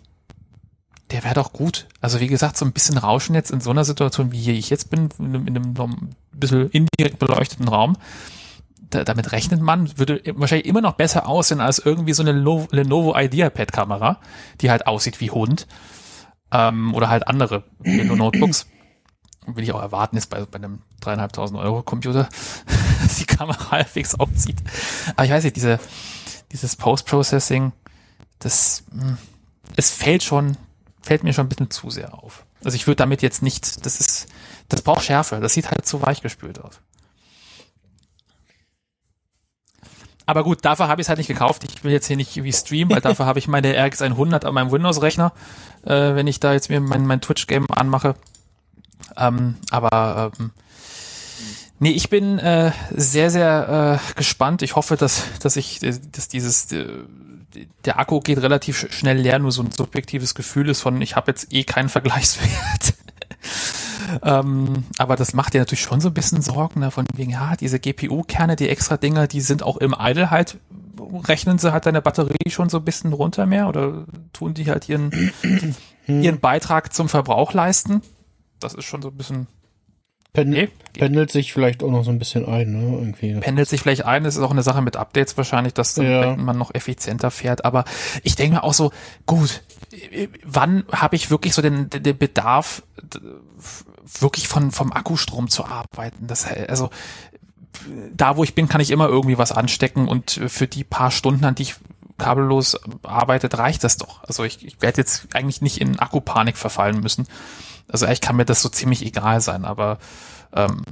der 1.11 1.25
wäre 1.25 1.35
doch 1.35 1.53
gut. 1.53 1.89
Also 2.01 2.21
wie 2.21 2.29
gesagt, 2.29 2.57
so 2.57 2.65
ein 2.65 2.73
bisschen 2.73 2.99
Rauschen 2.99 3.35
jetzt 3.35 3.51
in 3.51 3.61
so 3.61 3.71
einer 3.71 3.85
Situation, 3.85 4.31
wie 4.31 4.41
hier 4.41 4.55
ich 4.55 4.71
jetzt 4.71 4.91
bin, 4.91 5.09
in 5.19 5.25
einem, 5.25 5.47
in 5.49 5.57
einem 5.57 5.75
ein 5.77 6.15
bisschen 6.31 6.71
indirekt 6.71 7.19
beleuchteten 7.19 7.67
Raum, 7.67 7.97
da, 8.91 9.03
damit 9.03 9.33
rechnet 9.33 9.61
man, 9.61 9.99
würde 9.99 10.23
wahrscheinlich 10.37 10.69
immer 10.69 10.83
noch 10.83 10.93
besser 10.93 11.27
aussehen 11.29 11.61
als 11.61 11.81
irgendwie 11.81 12.13
so 12.13 12.23
eine 12.23 12.33
Lenovo 12.33 13.19
IdeaPad-Kamera, 13.19 14.21
die 14.61 14.71
halt 14.71 14.87
aussieht 14.87 15.21
wie 15.21 15.33
Hund 15.33 15.67
ähm, 16.55 16.95
oder 16.95 17.11
halt 17.11 17.29
andere 17.29 17.65
Notebooks. 17.83 18.67
Will 19.47 19.65
ich 19.65 19.73
auch 19.73 19.83
erwarten, 19.83 20.17
ist 20.17 20.29
bei, 20.29 20.43
bei 20.47 20.57
einem 20.57 20.81
dreieinhalbtausend 21.01 21.59
Euro 21.61 21.83
Computer, 21.83 22.29
dass 23.03 23.17
die 23.17 23.27
Kamera 23.27 23.73
halbwegs 23.73 24.15
aussieht. 24.15 24.57
Aber 25.17 25.27
ich 25.27 25.33
weiß 25.33 25.45
nicht, 25.45 25.57
diese, 25.57 25.79
dieses 26.53 26.77
Post-Processing, 26.77 27.73
das, 28.39 28.85
mh, 28.93 29.19
es 29.77 29.91
fällt 29.91 30.23
schon, 30.23 30.57
fällt 31.03 31.25
mir 31.25 31.35
schon 31.35 31.47
ein 31.47 31.49
bisschen 31.51 31.71
zu 31.71 31.91
sehr 31.91 32.15
auf. 32.15 32.47
Also 32.65 32.77
ich 32.77 32.87
würde 32.87 32.97
damit 32.97 33.21
jetzt 33.21 33.43
nicht, 33.43 33.85
das 33.85 34.01
ist, 34.01 34.29
das 34.71 34.81
braucht 34.81 35.05
Schärfe, 35.05 35.41
das 35.41 35.53
sieht 35.53 35.71
halt 35.71 35.85
zu 35.85 36.01
weich 36.01 36.23
gespült 36.23 36.63
aus. 36.63 36.81
Aber 40.27 40.43
gut, 40.43 40.65
dafür 40.65 40.89
habe 40.89 41.01
ich 41.01 41.07
es 41.07 41.09
halt 41.09 41.19
nicht 41.19 41.29
gekauft. 41.29 41.65
Ich 41.65 41.85
will 41.85 41.93
jetzt 41.93 42.07
hier 42.07 42.17
nicht 42.17 42.43
wie 42.43 42.53
streamen, 42.53 42.95
weil 42.95 43.03
dafür 43.03 43.27
habe 43.27 43.39
ich 43.39 43.49
meine 43.49 43.75
RX 43.77 44.03
100 44.03 44.45
an 44.45 44.55
meinem 44.55 44.71
Windows-Rechner, 44.71 45.33
äh, 45.85 46.15
wenn 46.15 46.27
ich 46.27 46.41
da 46.41 46.53
jetzt 46.53 46.71
mir 46.71 46.81
mein, 46.81 47.07
mein 47.07 47.21
Twitch-Game 47.21 47.67
anmache. 47.71 48.15
Ähm, 49.17 49.57
aber 49.71 50.33
ähm, 50.39 50.51
nee, 51.79 51.91
ich 51.91 52.09
bin 52.09 52.39
äh, 52.39 52.73
sehr, 52.91 53.31
sehr 53.31 54.01
äh, 54.01 54.15
gespannt. 54.17 54.63
Ich 54.63 54.77
hoffe, 54.77 54.97
dass, 54.97 55.25
dass 55.41 55.57
ich, 55.57 55.81
dass 55.81 56.29
dieses 56.29 56.73
äh, 56.73 56.87
der 57.85 57.99
Akku 57.99 58.21
geht 58.21 58.39
relativ 58.39 58.87
schnell 58.91 59.19
leer, 59.19 59.39
nur 59.39 59.53
so 59.53 59.63
ein 59.63 59.71
subjektives 59.71 60.35
Gefühl 60.35 60.69
ist 60.69 60.81
von, 60.81 61.01
ich 61.03 61.17
habe 61.17 61.31
jetzt 61.31 61.53
eh 61.53 61.65
keinen 61.65 61.89
Vergleichswert. 61.89 62.95
ähm, 64.23 64.85
aber 64.99 65.17
das 65.17 65.35
macht 65.35 65.55
dir 65.55 65.59
natürlich 65.59 65.83
schon 65.83 66.01
so 66.01 66.09
ein 66.09 66.15
bisschen 66.15 66.43
Sorgen, 66.43 66.81
ne, 66.81 66.91
von 66.91 67.07
wegen, 67.15 67.31
ja, 67.31 67.55
diese 67.57 67.79
GPU-Kerne, 67.81 68.57
die 68.57 68.69
extra 68.69 68.97
Dinger, 68.97 69.27
die 69.27 69.41
sind 69.41 69.63
auch 69.63 69.77
im 69.79 69.95
Idle 69.99 70.31
halt, 70.31 70.59
rechnen 71.27 71.59
sie 71.59 71.73
halt 71.73 71.87
deine 71.87 72.03
Batterie 72.03 72.51
schon 72.51 72.69
so 72.69 72.79
ein 72.79 72.85
bisschen 72.85 73.13
runter 73.13 73.47
mehr 73.47 73.69
oder 73.69 74.05
tun 74.33 74.55
die 74.55 74.71
halt 74.71 74.89
ihren, 74.89 75.11
ihren 76.07 76.41
Beitrag 76.41 76.93
zum 76.93 77.09
Verbrauch 77.09 77.53
leisten? 77.53 78.03
Das 78.61 78.75
ist 78.75 78.85
schon 78.85 79.03
so 79.03 79.09
ein 79.09 79.17
bisschen 79.17 79.47
Pendel, 80.33 80.69
pendelt 80.99 81.31
sich 81.31 81.53
vielleicht 81.53 81.85
auch 81.85 81.91
noch 81.93 82.03
so 82.05 82.11
ein 82.11 82.19
bisschen 82.19 82.45
ein, 82.45 82.73
ne? 82.73 82.83
Irgendwie. 82.99 83.35
pendelt 83.39 83.69
sich 83.69 83.81
vielleicht 83.83 84.05
ein. 84.05 84.25
Das 84.25 84.35
ist 84.35 84.43
auch 84.43 84.51
eine 84.51 84.65
Sache 84.65 84.83
mit 84.83 84.97
Updates 84.97 85.37
wahrscheinlich, 85.37 85.75
dass 85.75 85.95
dann 85.95 86.07
Ja. 86.07 86.35
man 86.37 86.59
noch 86.59 86.75
effizienter 86.75 87.31
fährt. 87.31 87.65
Aber 87.65 87.85
ich 88.25 88.35
denke 88.35 88.57
mir 88.57 88.65
auch 88.65 88.75
so, 88.75 88.91
gut, 89.27 89.63
äh, 89.93 90.27
wann 90.45 90.83
habe 90.91 91.15
ich 91.15 91.31
wirklich 91.31 91.55
so 91.55 91.63
den, 91.63 91.89
den 91.89 92.19
Bedarf, 92.19 92.83
wirklich 94.21 94.49
von 94.49 94.71
vom 94.71 94.93
Akkustrom 94.93 95.49
zu 95.49 95.65
arbeiten? 95.65 96.27
Das 96.27 96.47
also 96.47 96.91
da, 98.13 98.37
wo 98.37 98.45
ich 98.45 98.55
bin, 98.55 98.69
kann 98.69 98.81
ich 98.81 98.91
immer 98.91 99.09
irgendwie 99.09 99.39
was 99.39 99.53
anstecken 99.53 100.09
und 100.09 100.41
für 100.47 100.67
die 100.67 100.85
paar 100.85 101.11
Stunden, 101.11 101.45
an 101.45 101.55
die 101.55 101.65
ich 101.65 101.75
kabellos 102.19 102.79
arbeitet, 103.03 103.59
reicht 103.59 103.83
das 103.83 103.97
doch. 103.97 104.23
Also 104.23 104.45
ich, 104.45 104.65
ich 104.65 104.81
werde 104.81 104.99
jetzt 104.99 105.35
eigentlich 105.35 105.61
nicht 105.63 105.81
in 105.81 105.99
Akkupanik 105.99 106.57
verfallen 106.57 107.01
müssen. 107.01 107.27
Also 107.89 108.07
eigentlich 108.07 108.21
kann 108.21 108.37
mir 108.37 108.45
das 108.45 108.63
so 108.63 108.69
ziemlich 108.69 109.05
egal 109.05 109.41
sein, 109.41 109.65
aber 109.65 109.99
ähm, 110.53 110.83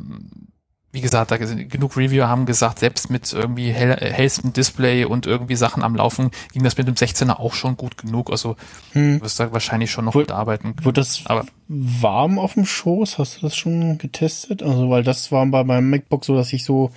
wie 0.92 1.00
gesagt, 1.00 1.30
da 1.30 1.38
sind 1.46 1.70
genug 1.70 1.96
Reviewer 1.96 2.28
haben 2.28 2.44
gesagt, 2.44 2.78
selbst 2.80 3.08
mit 3.08 3.32
irgendwie 3.32 3.72
hell, 3.72 3.96
hellstem 3.96 4.52
Display 4.52 5.04
und 5.06 5.26
irgendwie 5.26 5.56
Sachen 5.56 5.82
am 5.82 5.96
Laufen 5.96 6.30
ging 6.52 6.62
das 6.62 6.76
mit 6.76 6.86
dem 6.86 6.94
16er 6.96 7.40
auch 7.40 7.54
schon 7.54 7.78
gut 7.78 7.96
genug. 7.96 8.30
Also 8.30 8.56
Hm. 8.92 9.18
du 9.18 9.24
wirst 9.24 9.40
da 9.40 9.52
wahrscheinlich 9.52 9.90
schon 9.90 10.04
noch 10.04 10.14
Wohl- 10.14 10.22
mitarbeiten. 10.22 10.74
Wird 10.82 10.98
das 10.98 11.22
Aber 11.24 11.46
warm 11.68 12.38
auf 12.38 12.54
dem 12.54 12.66
Schoß? 12.66 13.16
Hast 13.18 13.38
du 13.38 13.40
das 13.40 13.56
schon 13.56 13.96
getestet? 13.96 14.62
Also, 14.62 14.90
weil 14.90 15.02
das 15.02 15.32
war 15.32 15.46
bei 15.46 15.64
meinem 15.64 15.88
MacBook 15.88 16.24
so, 16.26 16.36
dass 16.36 16.52
ich 16.52 16.64
so 16.64 16.90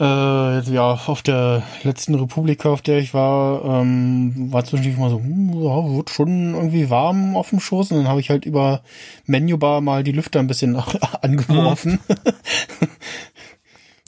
äh, 0.00 0.60
ja 0.60 0.92
auf 1.06 1.22
der 1.22 1.62
letzten 1.82 2.14
Republika, 2.14 2.70
auf 2.70 2.82
der 2.82 2.98
ich 2.98 3.14
war, 3.14 3.64
ähm, 3.64 4.52
war 4.52 4.64
zwischendurch 4.64 4.98
mal 4.98 5.10
so, 5.10 5.18
hm, 5.18 5.52
ja, 5.62 5.96
wird 5.96 6.10
schon 6.10 6.54
irgendwie 6.54 6.90
warm 6.90 7.36
auf 7.36 7.50
dem 7.50 7.60
Schoß. 7.60 7.92
Und 7.92 7.98
dann 7.98 8.08
habe 8.08 8.20
ich 8.20 8.30
halt 8.30 8.44
über 8.44 8.82
Menübar 9.26 9.80
mal 9.80 10.02
die 10.02 10.12
Lüfter 10.12 10.40
ein 10.40 10.46
bisschen 10.46 10.76
angeworfen. 11.22 12.00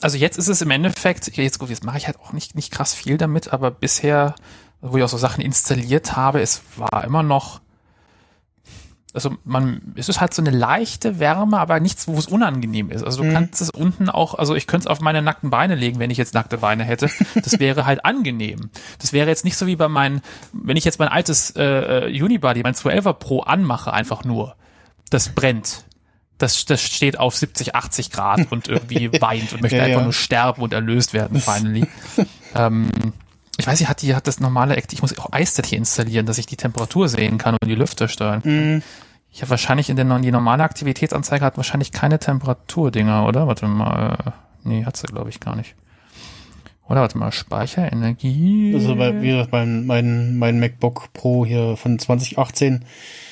also 0.01 0.17
jetzt 0.17 0.37
ist 0.37 0.49
es 0.49 0.61
im 0.61 0.71
Endeffekt, 0.71 1.35
jetzt 1.37 1.59
gut, 1.59 1.69
jetzt 1.69 1.85
mache 1.85 1.97
ich 1.97 2.07
halt 2.07 2.19
auch 2.19 2.33
nicht, 2.33 2.55
nicht 2.55 2.71
krass 2.71 2.93
viel 2.93 3.17
damit, 3.17 3.53
aber 3.53 3.71
bisher, 3.71 4.35
wo 4.81 4.97
ich 4.97 5.03
auch 5.03 5.09
so 5.09 5.17
Sachen 5.17 5.43
installiert 5.43 6.15
habe, 6.15 6.41
es 6.41 6.61
war 6.75 7.03
immer 7.05 7.23
noch, 7.23 7.61
also 9.13 9.35
man, 9.45 9.81
es 9.95 10.09
ist 10.09 10.19
halt 10.21 10.33
so 10.33 10.41
eine 10.41 10.51
leichte 10.51 11.17
Wärme, 11.19 11.57
aber 11.59 11.79
nichts, 11.79 12.07
wo 12.07 12.17
es 12.19 12.27
unangenehm 12.27 12.91
ist. 12.91 13.03
Also 13.03 13.23
du 13.23 13.29
Mhm. 13.29 13.33
kannst 13.33 13.61
es 13.61 13.69
unten 13.69 14.09
auch, 14.09 14.35
also 14.35 14.53
ich 14.53 14.67
könnte 14.67 14.85
es 14.85 14.87
auf 14.91 14.99
meine 15.01 15.21
nackten 15.21 15.49
Beine 15.49 15.75
legen, 15.75 15.97
wenn 15.99 16.11
ich 16.11 16.17
jetzt 16.17 16.33
nackte 16.33 16.57
Beine 16.59 16.83
hätte. 16.83 17.09
Das 17.35 17.59
wäre 17.59 17.85
halt 17.85 18.05
angenehm. 18.05 18.69
Das 18.99 19.13
wäre 19.13 19.27
jetzt 19.29 19.43
nicht 19.45 19.57
so 19.57 19.65
wie 19.65 19.75
bei 19.75 19.87
meinen, 19.87 20.21
wenn 20.53 20.77
ich 20.77 20.85
jetzt 20.85 20.99
mein 20.99 21.07
altes 21.07 21.51
äh, 21.55 21.63
äh, 22.09 22.21
Unibody, 22.23 22.61
mein 22.63 22.75
12er 22.75 23.13
Pro 23.13 23.39
anmache, 23.41 23.91
einfach 23.93 24.23
nur. 24.23 24.55
Das 25.09 25.29
brennt. 25.29 25.85
Das, 26.37 26.65
das 26.65 26.83
steht 26.83 27.17
auf 27.17 27.35
70, 27.35 27.73
80 27.75 28.11
Grad 28.11 28.51
und 28.51 28.67
irgendwie 28.67 29.09
weint 29.21 29.53
und 29.53 29.61
möchte 29.61 29.77
Ja, 29.77 29.83
einfach 29.85 29.99
ja. 29.99 30.03
nur 30.03 30.13
sterben 30.13 30.61
und 30.61 30.73
erlöst 30.73 31.13
werden, 31.13 31.39
finally. 31.41 31.87
ähm, 32.53 32.89
ich 33.57 33.67
weiß 33.67 33.79
nicht, 33.79 33.89
hat 33.89 34.01
die, 34.01 34.15
hat 34.15 34.27
das 34.27 34.39
normale 34.39 34.75
Act, 34.75 34.93
ich 34.93 35.01
muss 35.01 35.17
auch 35.17 35.31
iStat 35.33 35.65
hier 35.65 35.77
installieren, 35.77 36.25
dass 36.25 36.37
ich 36.37 36.45
die 36.45 36.57
Temperatur 36.57 37.09
sehen 37.09 37.37
kann 37.37 37.55
und 37.59 37.67
die 37.67 37.75
Lüfter 37.75 38.07
steuern. 38.07 38.41
Mhm. 38.43 38.83
Ich 39.31 39.41
habe 39.41 39.51
wahrscheinlich 39.51 39.89
in 39.89 39.95
der 39.95 40.19
die 40.19 40.31
normale 40.31 40.63
Aktivitätsanzeige 40.63 41.43
hat 41.43 41.57
wahrscheinlich 41.57 41.91
keine 41.91 42.19
Temperaturdinger, 42.19 43.25
oder? 43.27 43.47
Warte 43.47 43.67
mal. 43.67 44.33
Nee, 44.63 44.85
hat 44.85 44.97
sie, 44.97 45.07
glaube 45.07 45.29
ich, 45.29 45.39
gar 45.39 45.55
nicht. 45.55 45.75
Oder 46.89 47.01
warte 47.01 47.17
mal, 47.17 47.31
Speicher, 47.31 47.91
Energie. 47.91 48.71
Also 48.73 48.95
bei, 48.95 49.21
wie 49.21 49.27
gesagt, 49.27 49.51
mein, 49.51 49.85
mein, 49.85 50.37
mein 50.37 50.59
MacBook 50.59 51.11
Pro 51.13 51.45
hier 51.45 51.75
von 51.75 51.99
2018 51.99 52.85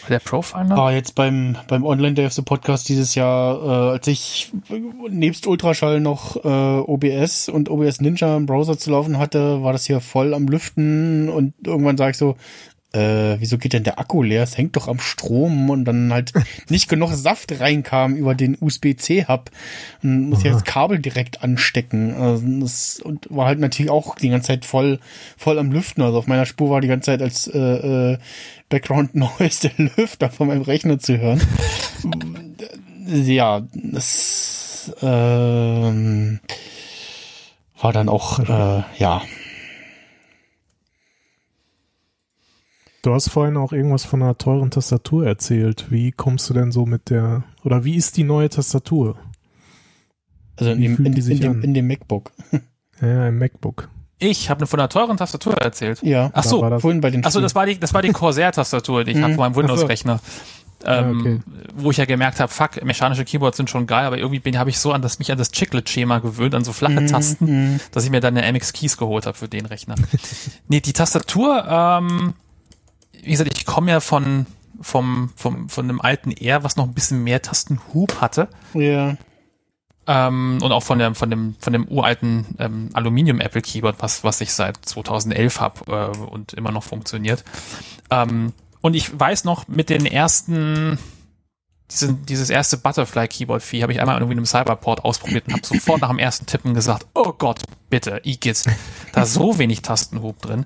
der 0.09 0.19
Profiler? 0.19 0.75
war 0.75 0.93
jetzt 0.93 1.15
beim, 1.15 1.57
beim 1.67 1.85
Online 1.85 2.13
Day 2.13 2.25
of 2.25 2.33
the 2.33 2.41
Podcast 2.41 2.89
dieses 2.89 3.15
Jahr, 3.15 3.63
äh, 3.63 3.91
als 3.93 4.07
ich 4.07 4.51
nebst 5.09 5.47
Ultraschall 5.47 5.99
noch 5.99 6.35
äh, 6.43 6.47
OBS 6.47 7.49
und 7.49 7.69
OBS 7.69 8.01
Ninja 8.01 8.35
im 8.35 8.45
Browser 8.45 8.77
zu 8.77 8.91
laufen 8.91 9.17
hatte, 9.17 9.63
war 9.63 9.73
das 9.73 9.85
hier 9.85 10.01
voll 10.01 10.33
am 10.33 10.47
Lüften 10.47 11.29
und 11.29 11.53
irgendwann 11.65 11.97
sage 11.97 12.11
ich 12.11 12.17
so, 12.17 12.35
äh, 12.95 13.39
wieso 13.39 13.57
geht 13.57 13.73
denn 13.73 13.83
der 13.83 13.99
Akku 13.99 14.23
leer? 14.23 14.43
Es 14.43 14.57
hängt 14.57 14.75
doch 14.75 14.87
am 14.87 14.99
Strom 14.99 15.69
und 15.69 15.85
dann 15.85 16.13
halt 16.13 16.31
nicht 16.69 16.87
genug 16.87 17.11
Saft 17.13 17.59
reinkam 17.59 18.15
über 18.15 18.35
den 18.35 18.57
USB-C-Hub 18.59 19.51
und 20.01 20.29
muss 20.29 20.39
ich 20.39 20.45
jetzt 20.45 20.65
Kabel 20.65 20.99
direkt 20.99 21.43
anstecken. 21.43 22.13
Also 22.15 22.43
das 22.61 22.99
und 22.99 23.27
war 23.29 23.47
halt 23.47 23.59
natürlich 23.59 23.91
auch 23.91 24.15
die 24.15 24.29
ganze 24.29 24.47
Zeit 24.47 24.65
voll, 24.65 24.99
voll 25.37 25.59
am 25.59 25.71
Lüften. 25.71 26.01
Also 26.03 26.19
auf 26.19 26.27
meiner 26.27 26.45
Spur 26.45 26.69
war 26.69 26.81
die 26.81 26.87
ganze 26.87 27.07
Zeit 27.07 27.21
als 27.21 27.47
äh, 27.47 27.59
äh, 27.59 28.17
Background 28.69 29.15
Noise 29.39 29.69
der 29.69 29.89
Lüfter 29.97 30.29
von 30.29 30.47
meinem 30.47 30.61
Rechner 30.61 30.97
zu 30.97 31.17
hören. 31.17 31.41
ja, 33.07 33.61
das 33.73 34.93
ähm, 35.01 36.39
war 37.81 37.93
dann 37.93 38.09
auch, 38.09 38.39
äh, 38.39 38.83
ja, 38.97 39.21
Du 43.05 43.13
hast 43.13 43.29
vorhin 43.29 43.55
auch 43.55 43.71
irgendwas 43.71 44.03
von 44.03 44.23
einer 44.23 44.35
teuren 44.35 44.71
Tastatur 44.71 45.27
erzählt. 45.27 45.85
Wie 45.91 46.11
kommst 46.11 46.49
du 46.49 46.55
denn 46.55 46.71
so 46.71 46.87
mit 46.87 47.11
der, 47.11 47.43
oder 47.63 47.83
wie 47.85 47.95
ist 47.97 48.17
die 48.17 48.23
neue 48.23 48.49
Tastatur? 48.49 49.15
also 50.57 50.71
in 50.71 50.81
dem, 50.81 51.05
in, 51.05 51.13
die 51.13 51.21
sich 51.21 51.39
in, 51.39 51.53
dem, 51.53 51.61
in 51.61 51.73
dem 51.75 51.87
MacBook. 51.87 52.31
Ja, 53.01 53.27
im 53.27 53.37
MacBook. 53.37 53.89
Ich 54.17 54.49
habe 54.49 54.65
von 54.65 54.79
einer 54.79 54.89
teuren 54.89 55.17
Tastatur 55.17 55.53
erzählt. 55.61 56.01
Ja, 56.01 56.31
Ach 56.33 56.43
so, 56.45 56.67
das- 56.67 56.81
vorhin 56.81 56.99
bei 57.01 57.11
den 57.11 57.23
Ach 57.25 57.29
so, 57.29 57.41
das 57.41 57.53
war 57.53 57.65
die, 57.67 57.77
das 57.79 57.93
war 57.93 58.01
die 58.01 58.09
Corsair-Tastatur, 58.13 59.03
die 59.03 59.11
ich 59.11 59.17
habe 59.17 59.33
Mhm. 59.33 59.35
von 59.35 59.43
meinem 59.51 59.55
Windows-Rechner. 59.57 60.19
Ähm, 60.85 61.19
okay. 61.19 61.39
Wo 61.75 61.91
ich 61.91 61.97
ja 61.97 62.05
gemerkt 62.05 62.39
habe, 62.39 62.51
fuck, 62.51 62.83
mechanische 62.83 63.23
Keyboards 63.25 63.57
sind 63.57 63.69
schon 63.69 63.85
geil, 63.85 64.05
aber 64.05 64.17
irgendwie 64.17 64.39
bin 64.39 64.57
habe 64.57 64.69
ich 64.71 64.79
so 64.79 64.93
an 64.93 65.01
das 65.01 65.19
mich 65.19 65.31
an 65.31 65.37
das 65.37 65.51
Chiclet-Schema 65.51 66.19
gewöhnt, 66.19 66.55
an 66.55 66.63
so 66.63 66.71
flache 66.73 67.01
Mhm, 67.01 67.07
Tasten, 67.07 67.79
dass 67.91 68.03
ich 68.05 68.09
mir 68.11 68.19
dann 68.21 68.37
eine 68.37 68.51
MX 68.51 68.71
Keys 68.73 68.97
geholt 68.97 69.25
habe 69.27 69.37
für 69.37 69.47
den 69.49 69.65
Rechner. 69.67 69.95
nee, 70.69 70.79
die 70.79 70.93
Tastatur, 70.93 71.65
ähm, 71.67 72.33
wie 73.25 73.31
gesagt, 73.31 73.57
ich 73.57 73.65
komme 73.65 73.91
ja 73.91 73.99
von 73.99 74.45
vom, 74.81 75.31
vom, 75.35 75.69
von 75.69 75.85
einem 75.85 76.01
alten 76.01 76.31
R, 76.31 76.63
was 76.63 76.75
noch 76.75 76.85
ein 76.85 76.93
bisschen 76.93 77.23
mehr 77.23 77.41
Tastenhub 77.41 78.19
hatte. 78.21 78.49
Ja. 78.73 79.15
Ähm, 80.07 80.59
und 80.61 80.71
auch 80.71 80.83
von 80.83 80.99
dem, 80.99 81.15
von 81.15 81.29
dem, 81.29 81.55
von 81.59 81.73
dem 81.73 81.87
uralten 81.87 82.45
ähm, 82.59 82.89
Aluminium 82.93 83.39
Apple 83.39 83.61
Keyboard, 83.61 83.95
was, 83.99 84.23
was 84.23 84.41
ich 84.41 84.53
seit 84.53 84.77
2011 84.85 85.59
habe 85.59 86.13
äh, 86.13 86.17
und 86.17 86.53
immer 86.53 86.71
noch 86.71 86.83
funktioniert. 86.83 87.43
Ähm, 88.11 88.53
Und 88.81 88.93
ich 88.95 89.17
weiß 89.19 89.45
noch, 89.45 89.67
mit 89.67 89.89
den 89.89 90.05
ersten, 90.05 90.99
diesen, 91.91 92.25
dieses 92.25 92.49
erste 92.49 92.77
Butterfly-Keyboard-Fee 92.77 93.83
habe 93.83 93.93
ich 93.93 94.01
einmal 94.01 94.15
irgendwie 94.15 94.33
in 94.33 94.39
einem 94.39 94.45
Cyberport 94.47 95.05
ausprobiert 95.05 95.47
und 95.47 95.53
habe 95.53 95.65
sofort 95.65 96.01
nach 96.01 96.09
dem 96.09 96.17
ersten 96.19 96.45
Tippen 96.47 96.73
gesagt, 96.73 97.05
oh 97.13 97.31
Gott, 97.37 97.61
bitte, 97.89 98.21
Igis, 98.23 98.65
da 99.13 99.21
ist 99.23 99.33
so 99.33 99.59
wenig 99.59 99.81
Tastenhub 99.83 100.41
drin. 100.41 100.65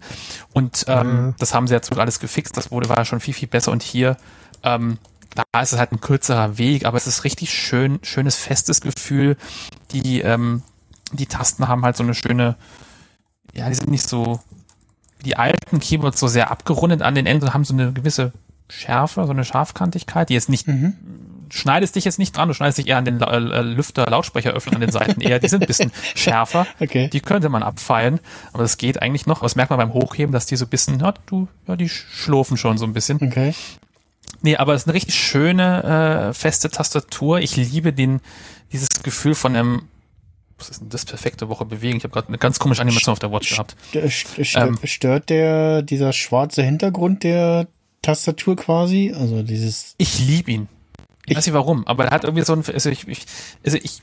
Und 0.54 0.86
ähm, 0.88 1.26
Mhm. 1.28 1.36
das 1.38 1.54
haben 1.54 1.68
sie 1.68 1.74
jetzt 1.74 1.96
alles 1.98 2.20
gefixt, 2.20 2.56
das 2.56 2.72
wurde, 2.72 2.88
war 2.90 2.98
ja 2.98 3.06
schon 3.06 3.20
viel, 3.20 3.34
viel 3.34 3.50
besser. 3.50 3.72
Und 3.72 3.84
hier, 3.84 4.16
ähm, 4.64 4.98
da 5.36 5.62
ist 5.62 5.74
es 5.74 5.80
halt 5.80 5.92
ein 5.92 6.02
kürzerer 6.02 6.58
Weg, 6.58 6.86
aber 6.86 6.98
es 6.98 7.06
ist 7.06 7.24
richtig 7.26 7.52
schön, 7.54 8.00
schönes, 8.02 8.36
festes 8.38 8.80
Gefühl. 8.82 9.36
Die, 9.92 10.22
ähm, 10.22 10.64
die 11.12 11.26
Tasten 11.28 11.68
haben 11.68 11.84
halt 11.84 11.98
so 11.98 12.04
eine 12.04 12.14
schöne, 12.16 12.56
ja, 13.54 13.68
die 13.68 13.76
sind 13.76 13.90
nicht 13.92 14.08
so, 14.08 14.40
wie 15.18 15.24
die 15.24 15.36
alten 15.38 15.80
Keyboards 15.82 16.20
so 16.20 16.28
sehr 16.28 16.50
abgerundet 16.50 17.02
an 17.02 17.14
den 17.14 17.26
Enden, 17.26 17.54
haben 17.54 17.66
so 17.66 17.74
eine 17.74 17.92
gewisse 17.92 18.32
Schärfe, 18.70 19.26
so 19.26 19.32
eine 19.32 19.44
Scharfkantigkeit, 19.44 20.30
die 20.30 20.36
jetzt 20.36 20.50
nicht, 20.50 20.68
schneidest 21.52 21.96
dich 21.96 22.06
jetzt 22.06 22.20
nicht 22.20 22.36
dran, 22.36 22.48
du 22.48 22.54
schneidest 22.54 22.78
dich 22.78 22.88
eher 22.88 22.98
an 22.98 23.06
den 23.06 23.20
La 23.20 23.32
äh, 23.34 23.62
Lüfter, 23.62 24.06
Lautsprecheröffner 24.06 24.76
an 24.76 24.82
den 24.82 24.92
Seiten 24.92 25.22
eher, 25.22 25.40
die 25.40 25.48
sind 25.48 25.64
ein 25.64 25.68
bisschen 25.68 25.92
schärfer. 26.16 26.68
Okay. 26.80 27.10
Die 27.10 27.20
könnte 27.20 27.50
man 27.50 27.64
abfeilen, 27.64 28.20
aber 28.54 28.64
das 28.64 28.78
geht 28.78 29.02
eigentlich 29.02 29.26
noch. 29.26 29.38
Aber 29.38 29.46
das 29.46 29.56
merkt 29.56 29.72
man 29.72 29.80
beim 29.80 29.94
Hochheben, 29.94 30.32
dass 30.32 30.46
die 30.46 30.56
so 30.56 30.66
ein 30.66 30.70
bisschen, 30.70 31.00
ja, 31.00 31.14
du, 31.26 31.48
ja, 31.68 31.76
die 31.76 31.90
schlurfen 31.90 32.58
schon 32.58 32.78
so 32.78 32.86
ein 32.86 32.94
bisschen. 32.94 33.18
Okay. 33.22 33.54
Nee, 34.42 34.56
aber 34.56 34.74
es 34.74 34.84
ist 34.84 34.88
eine 34.88 34.94
richtig 34.94 35.16
schöne, 35.16 36.30
äh, 36.30 36.34
feste 36.34 36.70
Tastatur. 36.70 37.40
Ich 37.40 37.58
liebe 37.58 37.92
den, 37.92 38.22
dieses 38.72 38.90
Gefühl 39.04 39.36
von 39.36 39.56
einem, 39.56 39.82
was 40.58 40.70
ist 40.70 40.82
denn 40.82 40.90
das 40.90 41.06
perfekte 41.06 41.50
Woche 41.50 41.66
bewegen? 41.66 41.98
Ich 41.98 42.04
habe 42.04 42.14
gerade 42.14 42.28
eine 42.28 42.38
ganz 42.38 42.60
komische 42.60 42.82
Animation 42.82 43.14
auf 43.14 43.20
der 43.20 43.32
Watch 43.32 43.50
gehabt. 43.50 43.76
Ähm. 43.94 44.78
Stört 44.84 45.30
der, 45.30 45.82
dieser 45.82 46.14
schwarze 46.14 46.64
Hintergrund 46.64 47.24
der 47.24 47.68
Tastatur 48.02 48.56
quasi? 48.56 49.14
Also 49.16 49.44
dieses, 49.44 49.96
Ich 49.98 50.20
liebe 50.20 50.52
ihn. 50.52 50.68
Ich, 51.26 51.32
Ich- 51.32 51.38
weiß 51.38 51.46
nicht 51.46 51.54
warum, 51.54 51.86
aber 51.88 52.06
er 52.06 52.12
hat 52.12 52.24
irgendwie 52.24 52.44
so 52.46 52.54
ein, 52.54 52.64
also 52.74 52.90
ich, 52.90 53.08
ich 53.08 53.26
also 53.66 53.78
ich, 53.78 54.02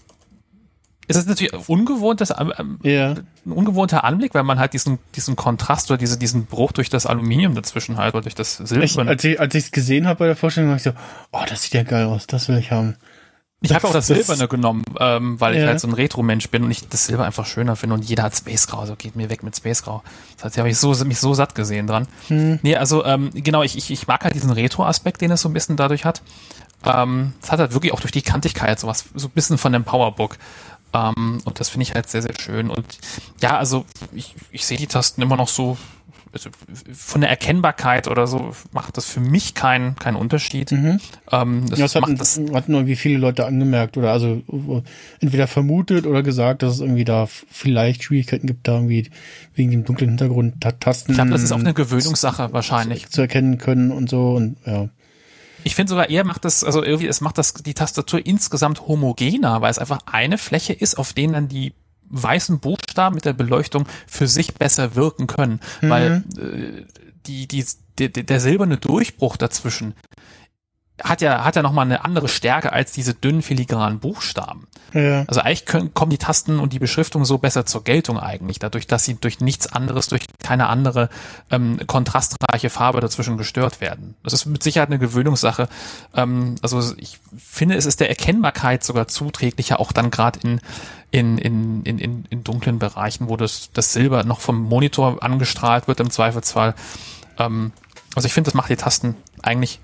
es 1.08 1.16
ist 1.16 1.28
natürlich 1.28 1.52
ungewohnt, 1.68 2.20
das, 2.20 2.30
ähm, 2.38 2.78
ja, 2.82 3.12
ein 3.12 3.52
ungewohnter 3.52 4.02
Anblick, 4.04 4.34
weil 4.34 4.42
man 4.42 4.58
halt 4.58 4.72
diesen, 4.72 4.98
diesen 5.14 5.36
Kontrast 5.36 5.88
oder 5.90 5.98
diese, 5.98 6.18
diesen 6.18 6.46
Bruch 6.46 6.72
durch 6.72 6.90
das 6.90 7.06
Aluminium 7.06 7.54
dazwischen 7.54 7.96
halt 7.96 8.14
oder 8.14 8.22
durch 8.22 8.34
das 8.34 8.56
Silber. 8.56 9.08
als 9.08 9.22
ich 9.24 9.38
als 9.40 9.54
ich 9.54 9.64
es 9.66 9.70
gesehen 9.70 10.06
habe 10.08 10.18
bei 10.18 10.26
der 10.26 10.36
Vorstellung, 10.36 10.70
war 10.70 10.76
ich 10.76 10.82
so, 10.82 10.92
oh, 11.32 11.42
das 11.48 11.62
sieht 11.62 11.74
ja 11.74 11.84
geil 11.84 12.06
aus, 12.06 12.26
das 12.26 12.48
will 12.48 12.58
ich 12.58 12.72
haben. 12.72 12.96
Ich 13.70 13.74
habe 13.74 13.86
auch 13.88 13.92
das 13.92 14.06
Silberne 14.06 14.48
genommen, 14.48 14.84
ähm, 14.98 15.40
weil 15.40 15.54
ich 15.54 15.60
Ja. 15.60 15.66
halt 15.68 15.80
so 15.80 15.88
ein 15.88 15.94
Retro-Mensch 15.94 16.48
bin 16.50 16.64
und 16.64 16.70
ich 16.70 16.88
das 16.88 17.06
Silber 17.06 17.24
einfach 17.24 17.46
schöner 17.46 17.76
finde 17.76 17.94
und 17.94 18.04
jeder 18.04 18.22
hat 18.24 18.36
Space 18.36 18.66
Grau, 18.66 18.80
also 18.80 18.96
geht 18.96 19.16
mir 19.16 19.28
weg 19.30 19.42
mit 19.42 19.56
Space 19.56 19.82
Grau. 19.82 20.02
Das 20.36 20.44
heißt, 20.46 20.58
habe 20.58 20.68
ich 20.70 20.78
so, 20.78 20.92
mich 21.04 21.18
so 21.20 21.34
satt 21.34 21.54
gesehen 21.54 21.86
dran. 21.86 22.08
Nee, 22.28 22.76
also 22.76 23.04
ähm, 23.04 23.30
genau, 23.34 23.62
ich, 23.62 23.76
ich, 23.76 23.90
ich 23.90 24.06
mag 24.06 24.24
halt 24.24 24.34
diesen 24.34 24.50
Retro-Aspekt, 24.50 25.20
den 25.20 25.30
es 25.30 25.40
so 25.40 25.48
ein 25.48 25.52
bisschen 25.52 25.76
dadurch 25.76 26.04
hat. 26.04 26.22
Ähm, 26.84 27.32
es 27.42 27.50
hat 27.50 27.58
halt 27.58 27.72
wirklich 27.72 27.92
auch 27.92 28.00
durch 28.00 28.12
die 28.12 28.22
Kantigkeit 28.22 28.78
sowas, 28.78 29.04
so 29.14 29.28
ein 29.28 29.32
bisschen 29.32 29.58
von 29.58 29.72
dem 29.72 29.84
Powerbook. 29.84 30.36
Ähm, 30.92 31.40
und 31.44 31.58
das 31.60 31.68
finde 31.68 31.82
ich 31.82 31.94
halt 31.94 32.08
sehr, 32.08 32.22
sehr 32.22 32.34
schön. 32.38 32.70
Und 32.70 32.84
ja, 33.40 33.56
also 33.58 33.84
ich, 34.12 34.34
ich 34.52 34.64
sehe 34.66 34.78
die 34.78 34.86
Tasten 34.86 35.20
immer 35.22 35.36
noch 35.36 35.48
so, 35.48 35.76
also 36.36 36.50
von 36.92 37.20
der 37.20 37.30
Erkennbarkeit 37.30 38.08
oder 38.08 38.26
so 38.26 38.52
macht 38.72 38.96
das 38.96 39.06
für 39.06 39.20
mich 39.20 39.54
keinen 39.54 39.96
keinen 39.96 40.16
Unterschied. 40.16 40.70
Ähm, 40.72 41.00
das, 41.30 41.32
Mhm. 41.32 41.60
Ja, 41.70 41.76
das 41.76 41.94
macht 41.94 42.02
hatten, 42.04 42.16
das 42.16 42.40
hatten 42.52 42.74
irgendwie 42.74 42.96
viele 42.96 43.18
Leute 43.18 43.46
angemerkt 43.46 43.96
oder 43.96 44.12
also 44.12 44.42
äh, 44.50 44.82
entweder 45.20 45.46
vermutet 45.46 46.06
oder 46.06 46.22
gesagt, 46.22 46.62
dass 46.62 46.74
es 46.74 46.80
irgendwie 46.80 47.04
da 47.04 47.26
vielleicht 47.26 48.02
Schwierigkeiten 48.04 48.46
gibt, 48.46 48.68
da 48.68 48.74
irgendwie 48.74 49.10
wegen 49.54 49.70
dem 49.70 49.84
dunklen 49.84 50.10
Hintergrund 50.10 50.60
Ta- 50.60 50.72
Tasten 50.72 51.12
Ich 51.12 51.16
glaube, 51.16 51.30
das 51.30 51.42
ist 51.42 51.52
auch 51.52 51.58
eine 51.58 51.74
Gewöhnungssache 51.74 52.52
wahrscheinlich. 52.52 53.08
zu 53.08 53.22
erkennen 53.22 53.58
können 53.58 53.90
und 53.90 54.08
so 54.10 54.34
und 54.34 54.56
ja. 54.66 54.88
Ich 55.64 55.74
finde 55.74 55.90
sogar 55.90 56.08
eher 56.10 56.24
macht 56.24 56.44
das, 56.44 56.62
also 56.62 56.84
irgendwie, 56.84 57.08
es 57.08 57.20
macht 57.20 57.38
das 57.38 57.54
die 57.54 57.74
Tastatur 57.74 58.24
insgesamt 58.24 58.86
homogener, 58.86 59.60
weil 59.62 59.70
es 59.70 59.78
einfach 59.80 59.98
eine 60.06 60.38
Fläche 60.38 60.72
ist, 60.72 60.96
auf 60.96 61.12
denen 61.12 61.32
dann 61.32 61.48
die 61.48 61.72
weißen 62.08 62.60
Buchstaben 62.60 63.14
mit 63.14 63.24
der 63.24 63.32
Beleuchtung 63.32 63.86
für 64.06 64.26
sich 64.26 64.54
besser 64.54 64.94
wirken 64.94 65.26
können, 65.26 65.60
weil 65.80 66.24
äh, 66.38 66.84
die, 67.26 67.48
die, 67.48 67.64
der, 67.98 68.08
der 68.08 68.40
silberne 68.40 68.76
Durchbruch 68.76 69.36
dazwischen 69.36 69.94
hat 71.02 71.20
ja, 71.20 71.44
hat 71.44 71.56
ja 71.56 71.62
nochmal 71.62 71.84
eine 71.84 72.04
andere 72.04 72.28
Stärke 72.28 72.72
als 72.72 72.92
diese 72.92 73.12
dünnen 73.12 73.42
filigranen 73.42 73.98
Buchstaben. 74.00 74.66
Ja, 74.94 75.24
Also 75.26 75.40
eigentlich 75.42 75.66
können, 75.66 75.92
kommen 75.92 76.10
die 76.10 76.18
Tasten 76.18 76.58
und 76.58 76.72
die 76.72 76.78
Beschriftung 76.78 77.24
so 77.24 77.38
besser 77.38 77.66
zur 77.66 77.84
Geltung 77.84 78.18
eigentlich, 78.18 78.58
dadurch, 78.58 78.86
dass 78.86 79.04
sie 79.04 79.14
durch 79.14 79.40
nichts 79.40 79.66
anderes, 79.66 80.08
durch 80.08 80.22
keine 80.42 80.68
andere 80.68 81.10
ähm, 81.50 81.80
kontrastreiche 81.86 82.70
Farbe 82.70 83.00
dazwischen 83.00 83.36
gestört 83.36 83.80
werden. 83.80 84.14
Das 84.22 84.32
ist 84.32 84.46
mit 84.46 84.62
Sicherheit 84.62 84.88
eine 84.88 84.98
Gewöhnungssache. 84.98 85.68
Ähm, 86.14 86.54
also 86.62 86.94
ich 86.96 87.18
finde, 87.36 87.74
es 87.74 87.84
ist 87.84 88.00
der 88.00 88.08
Erkennbarkeit 88.08 88.82
sogar 88.82 89.06
zuträglicher, 89.06 89.80
auch 89.80 89.92
dann 89.92 90.10
gerade 90.10 90.40
in, 90.44 90.60
in, 91.16 91.38
in, 91.38 91.82
in, 91.82 91.98
in, 91.98 92.24
in 92.30 92.44
dunklen 92.44 92.78
Bereichen, 92.78 93.28
wo 93.28 93.36
das, 93.36 93.70
das 93.72 93.92
Silber 93.92 94.24
noch 94.24 94.40
vom 94.40 94.62
Monitor 94.62 95.22
angestrahlt 95.22 95.88
wird 95.88 96.00
im 96.00 96.10
Zweifelsfall. 96.10 96.74
Ähm, 97.38 97.72
also 98.14 98.26
ich 98.26 98.32
finde, 98.32 98.48
das 98.48 98.54
macht 98.54 98.70
die 98.70 98.76
Tasten 98.76 99.16
eigentlich 99.42 99.80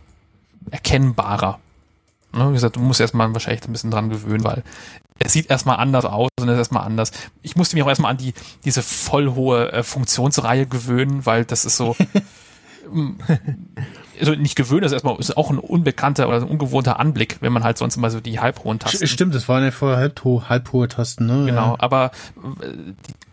erkennbarer. 0.70 1.58
Ne, 2.34 2.48
wie 2.48 2.54
gesagt, 2.54 2.76
du 2.76 2.80
musst 2.80 3.00
erstmal 3.00 3.32
wahrscheinlich 3.34 3.64
ein 3.66 3.72
bisschen 3.72 3.90
dran 3.90 4.08
gewöhnen, 4.08 4.44
weil 4.44 4.62
es 5.18 5.32
sieht 5.32 5.50
erstmal 5.50 5.76
anders 5.76 6.04
aus 6.04 6.30
und 6.40 6.48
es 6.48 6.54
ist 6.54 6.58
erstmal 6.58 6.84
anders. 6.84 7.12
Ich 7.42 7.56
musste 7.56 7.76
mich 7.76 7.84
auch 7.84 7.88
erstmal 7.88 8.12
an 8.12 8.16
die, 8.16 8.32
diese 8.64 8.82
vollhohe 8.82 9.70
äh, 9.72 9.82
Funktionsreihe 9.82 10.66
gewöhnen, 10.66 11.26
weil 11.26 11.44
das 11.44 11.64
ist 11.64 11.76
so, 11.76 11.94
ähm, 12.92 13.18
also 14.20 14.34
nicht 14.34 14.56
gewöhnen, 14.56 14.82
das 14.82 14.92
ist 14.92 14.96
erstmal, 14.96 15.18
ist 15.18 15.36
auch 15.36 15.50
ein 15.50 15.58
unbekannter 15.58 16.28
oder 16.28 16.38
ein 16.38 16.42
ungewohnter 16.44 17.00
Anblick, 17.00 17.36
wenn 17.40 17.52
man 17.52 17.64
halt 17.64 17.78
sonst 17.78 17.96
immer 17.96 18.10
so 18.10 18.20
die 18.20 18.40
halbhohen 18.40 18.78
Tasten. 18.78 19.06
stimmt, 19.06 19.34
das 19.34 19.48
waren 19.48 19.64
ja 19.64 19.70
vorher 19.70 19.98
halbhohe, 19.98 20.48
halbhohe 20.48 20.88
Tasten, 20.88 21.26
ne? 21.26 21.46
Genau, 21.46 21.72
Ja. 21.72 21.76
aber 21.78 22.10
äh, 22.62 22.66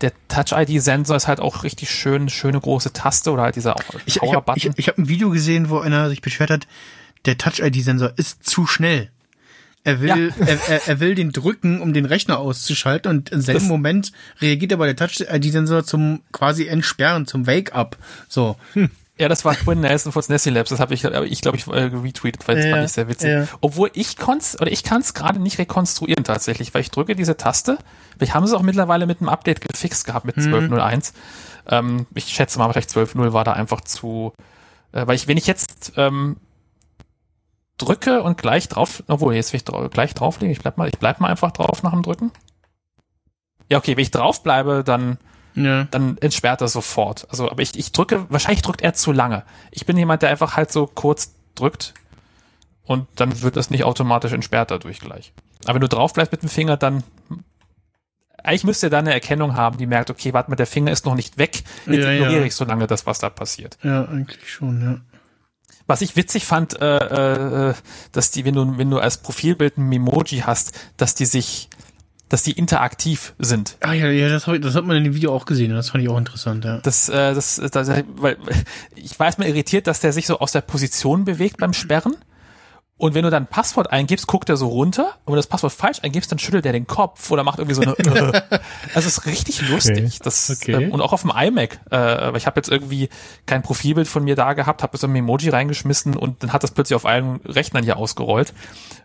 der 0.00 0.12
Touch-ID-Sensor 0.28 1.16
ist 1.16 1.28
halt 1.28 1.40
auch 1.40 1.62
richtig 1.64 1.90
schön, 1.90 2.28
schöne 2.28 2.60
große 2.60 2.92
Taste 2.92 3.30
oder 3.32 3.42
halt 3.42 3.56
dieser 3.56 3.76
auch 3.76 3.82
Ich, 4.06 4.16
ich 4.16 4.22
habe 4.22 4.42
Power-Button. 4.42 4.72
ich, 4.72 4.78
ich 4.78 4.88
hab 4.88 4.98
ein 4.98 5.08
Video 5.08 5.30
gesehen, 5.30 5.70
wo 5.70 5.78
einer 5.78 6.08
sich 6.08 6.22
beschwert 6.22 6.50
hat, 6.50 6.66
der 7.26 7.36
Touch-ID-Sensor 7.38 8.12
ist 8.16 8.44
zu 8.48 8.66
schnell. 8.66 9.10
Er 9.82 10.02
will, 10.02 10.32
er, 10.38 10.58
er, 10.68 10.88
er 10.88 11.00
will 11.00 11.14
den 11.14 11.32
drücken, 11.32 11.80
um 11.80 11.94
den 11.94 12.04
Rechner 12.04 12.38
auszuschalten 12.38 13.10
und 13.10 13.30
im 13.30 13.40
selben 13.40 13.60
Das- 13.60 13.68
Moment 13.68 14.12
reagiert 14.40 14.72
aber 14.74 14.84
der 14.86 14.96
Touch-ID-Sensor 14.96 15.84
zum 15.84 16.20
quasi 16.32 16.66
Entsperren, 16.66 17.26
zum 17.26 17.46
Wake-up. 17.46 17.96
So. 18.28 18.56
Ja, 19.20 19.28
das 19.28 19.44
war 19.44 19.54
Quinn 19.54 19.80
Nelson 19.80 20.12
von 20.12 20.22
Nessie 20.28 20.48
Labs. 20.48 20.70
Das 20.70 20.80
habe 20.80 20.94
ich, 20.94 21.04
äh, 21.04 21.24
ich 21.26 21.42
glaube, 21.42 21.58
ich 21.58 21.66
äh, 21.66 21.90
retweetet, 21.94 22.48
weil 22.48 22.56
das 22.56 22.64
Ja, 22.64 22.70
fand 22.72 22.84
ich 22.86 22.92
sehr 22.92 23.06
witzig. 23.08 23.28
ja. 23.30 23.46
Obwohl 23.60 23.90
ich 23.92 24.16
konnt's, 24.16 24.58
oder 24.58 24.72
ich 24.72 24.82
kann 24.82 25.02
es 25.02 25.12
gerade 25.12 25.38
nicht 25.38 25.58
rekonstruieren 25.58 26.24
tatsächlich, 26.24 26.72
weil 26.72 26.80
ich 26.80 26.90
drücke 26.90 27.14
diese 27.14 27.36
Taste. 27.36 27.76
Vielleicht 28.16 28.34
haben 28.34 28.46
sie 28.46 28.54
es 28.54 28.58
auch 28.58 28.62
mittlerweile 28.62 29.06
mit 29.06 29.20
einem 29.20 29.28
Update 29.28 29.60
gefixt 29.60 30.06
gehabt 30.06 30.24
mit 30.24 30.36
12.01. 30.38 31.12
Ähm, 31.68 32.06
ich 32.14 32.24
schätze 32.28 32.58
mal, 32.58 32.72
vielleicht 32.72 32.88
12.0 32.88 33.32
war 33.34 33.44
da 33.44 33.52
einfach 33.52 33.82
zu, 33.82 34.32
äh, 34.92 35.06
weil 35.06 35.16
ich, 35.16 35.28
wenn 35.28 35.36
ich 35.36 35.46
jetzt 35.46 35.92
ähm, 35.98 36.38
drücke 37.76 38.22
und 38.22 38.38
gleich 38.38 38.68
drauf, 38.68 39.02
obwohl 39.06 39.34
jetzt 39.34 39.52
will 39.52 39.58
ich 39.58 39.64
drau 39.64 39.86
gleich 39.90 40.14
drauflegen, 40.14 40.52
ich 40.52 40.60
bleib 40.60 40.78
mal, 40.78 40.88
ich 40.88 40.98
bleib 40.98 41.20
mal 41.20 41.28
einfach 41.28 41.50
drauf 41.50 41.82
nach 41.82 41.92
dem 41.92 42.02
Drücken. 42.02 42.32
Ja, 43.70 43.76
okay, 43.78 43.96
wenn 43.96 44.02
ich 44.02 44.10
drauf 44.10 44.42
bleibe, 44.42 44.82
dann 44.84 45.18
Ja. 45.54 45.84
dann 45.90 46.16
entsperrt 46.18 46.60
er 46.60 46.68
sofort. 46.68 47.26
Also, 47.30 47.50
aber 47.50 47.62
ich, 47.62 47.78
ich 47.78 47.92
drücke, 47.92 48.26
wahrscheinlich 48.28 48.62
drückt 48.62 48.82
er 48.82 48.94
zu 48.94 49.12
lange. 49.12 49.44
Ich 49.70 49.86
bin 49.86 49.96
jemand, 49.96 50.22
der 50.22 50.30
einfach 50.30 50.56
halt 50.56 50.70
so 50.72 50.86
kurz 50.86 51.34
drückt 51.54 51.94
und 52.84 53.08
dann 53.16 53.42
wird 53.42 53.56
das 53.56 53.70
nicht 53.70 53.84
automatisch 53.84 54.32
entsperrt 54.32 54.70
dadurch 54.70 55.00
gleich. 55.00 55.32
Aber 55.64 55.74
wenn 55.74 55.80
du 55.82 55.88
drauf 55.88 56.12
bleibst 56.12 56.32
mit 56.32 56.42
dem 56.42 56.48
Finger, 56.48 56.76
dann 56.76 57.02
eigentlich 58.42 58.64
müsste 58.64 58.86
er 58.86 58.90
da 58.90 58.98
eine 58.98 59.12
Erkennung 59.12 59.54
haben, 59.54 59.76
die 59.78 59.86
merkt, 59.86 60.10
okay, 60.10 60.32
warte 60.32 60.50
mal, 60.50 60.56
der 60.56 60.66
Finger 60.66 60.92
ist 60.92 61.04
noch 61.04 61.14
nicht 61.14 61.38
weg, 61.38 61.62
jetzt 61.86 62.04
Ja, 62.04 62.10
ignoriere 62.12 62.40
ja. 62.40 62.46
ich 62.46 62.54
so 62.54 62.64
lange 62.64 62.86
das, 62.86 63.06
was 63.06 63.18
da 63.18 63.28
passiert. 63.28 63.76
Ja, 63.82 64.06
eigentlich 64.06 64.50
schon, 64.50 64.80
ja. 64.82 65.00
Was 65.86 66.02
ich 66.02 66.16
witzig 66.16 66.46
fand, 66.46 66.80
äh, 66.80 67.70
äh, 67.70 67.74
dass 68.12 68.30
die, 68.30 68.44
wenn 68.44 68.54
du, 68.54 68.78
wenn 68.78 68.90
du 68.90 68.98
als 68.98 69.18
Profilbild 69.18 69.76
ein 69.76 69.88
Memoji 69.88 70.40
hast, 70.46 70.72
dass 70.96 71.14
die 71.14 71.26
sich, 71.26 71.68
dass 72.30 72.44
die 72.44 72.52
interaktiv 72.52 73.34
sind. 73.38 73.76
Ah 73.80 73.92
ja, 73.92 74.08
ja, 74.08 74.28
das, 74.28 74.46
ich, 74.46 74.60
das 74.60 74.74
hat 74.76 74.84
man 74.84 74.96
in 74.96 75.04
dem 75.04 75.14
Video 75.14 75.34
auch 75.34 75.44
gesehen. 75.44 75.72
Das 75.72 75.90
fand 75.90 76.02
ich 76.02 76.08
auch 76.08 76.16
interessant, 76.16 76.64
ja. 76.64 76.78
Das, 76.78 77.08
äh, 77.08 77.34
das, 77.34 77.56
das, 77.56 77.90
weil 78.16 78.38
ich 78.94 79.18
weiß 79.18 79.36
mir 79.38 79.48
irritiert, 79.48 79.86
dass 79.88 80.00
der 80.00 80.12
sich 80.12 80.26
so 80.26 80.38
aus 80.38 80.52
der 80.52 80.62
Position 80.62 81.24
bewegt 81.24 81.58
beim 81.58 81.72
Sperren. 81.72 82.16
Und 83.00 83.14
wenn 83.14 83.24
du 83.24 83.30
dann 83.30 83.44
ein 83.44 83.46
Passwort 83.46 83.90
eingibst, 83.90 84.26
guckt 84.26 84.50
er 84.50 84.58
so 84.58 84.68
runter. 84.68 85.04
Und 85.24 85.28
wenn 85.28 85.32
du 85.32 85.36
das 85.36 85.46
Passwort 85.46 85.72
falsch 85.72 86.00
eingibst, 86.02 86.30
dann 86.30 86.38
schüttelt 86.38 86.66
er 86.66 86.72
den 86.72 86.86
Kopf 86.86 87.30
oder 87.30 87.44
macht 87.44 87.58
irgendwie 87.58 87.74
so 87.74 87.80
eine. 87.80 87.96
Äh. 87.96 88.60
Also 88.94 89.08
es 89.08 89.18
ist 89.18 89.26
richtig 89.26 89.66
lustig. 89.70 90.18
Das, 90.22 90.50
Okay. 90.50 90.72
ähm, 90.72 90.92
und 90.92 91.00
auch 91.00 91.14
auf 91.14 91.22
dem 91.22 91.32
iMac. 91.34 91.80
Äh, 91.90 92.36
ich 92.36 92.46
habe 92.46 92.58
jetzt 92.58 92.68
irgendwie 92.68 93.08
kein 93.46 93.62
Profilbild 93.62 94.06
von 94.06 94.22
mir 94.22 94.36
da 94.36 94.52
gehabt, 94.52 94.82
habe 94.82 94.98
so 94.98 95.06
ein 95.06 95.16
Emoji 95.16 95.48
reingeschmissen 95.48 96.14
und 96.14 96.42
dann 96.42 96.52
hat 96.52 96.62
das 96.62 96.72
plötzlich 96.72 96.94
auf 96.94 97.06
allen 97.06 97.36
Rechnern 97.46 97.84
hier 97.84 97.96
ausgerollt. 97.96 98.52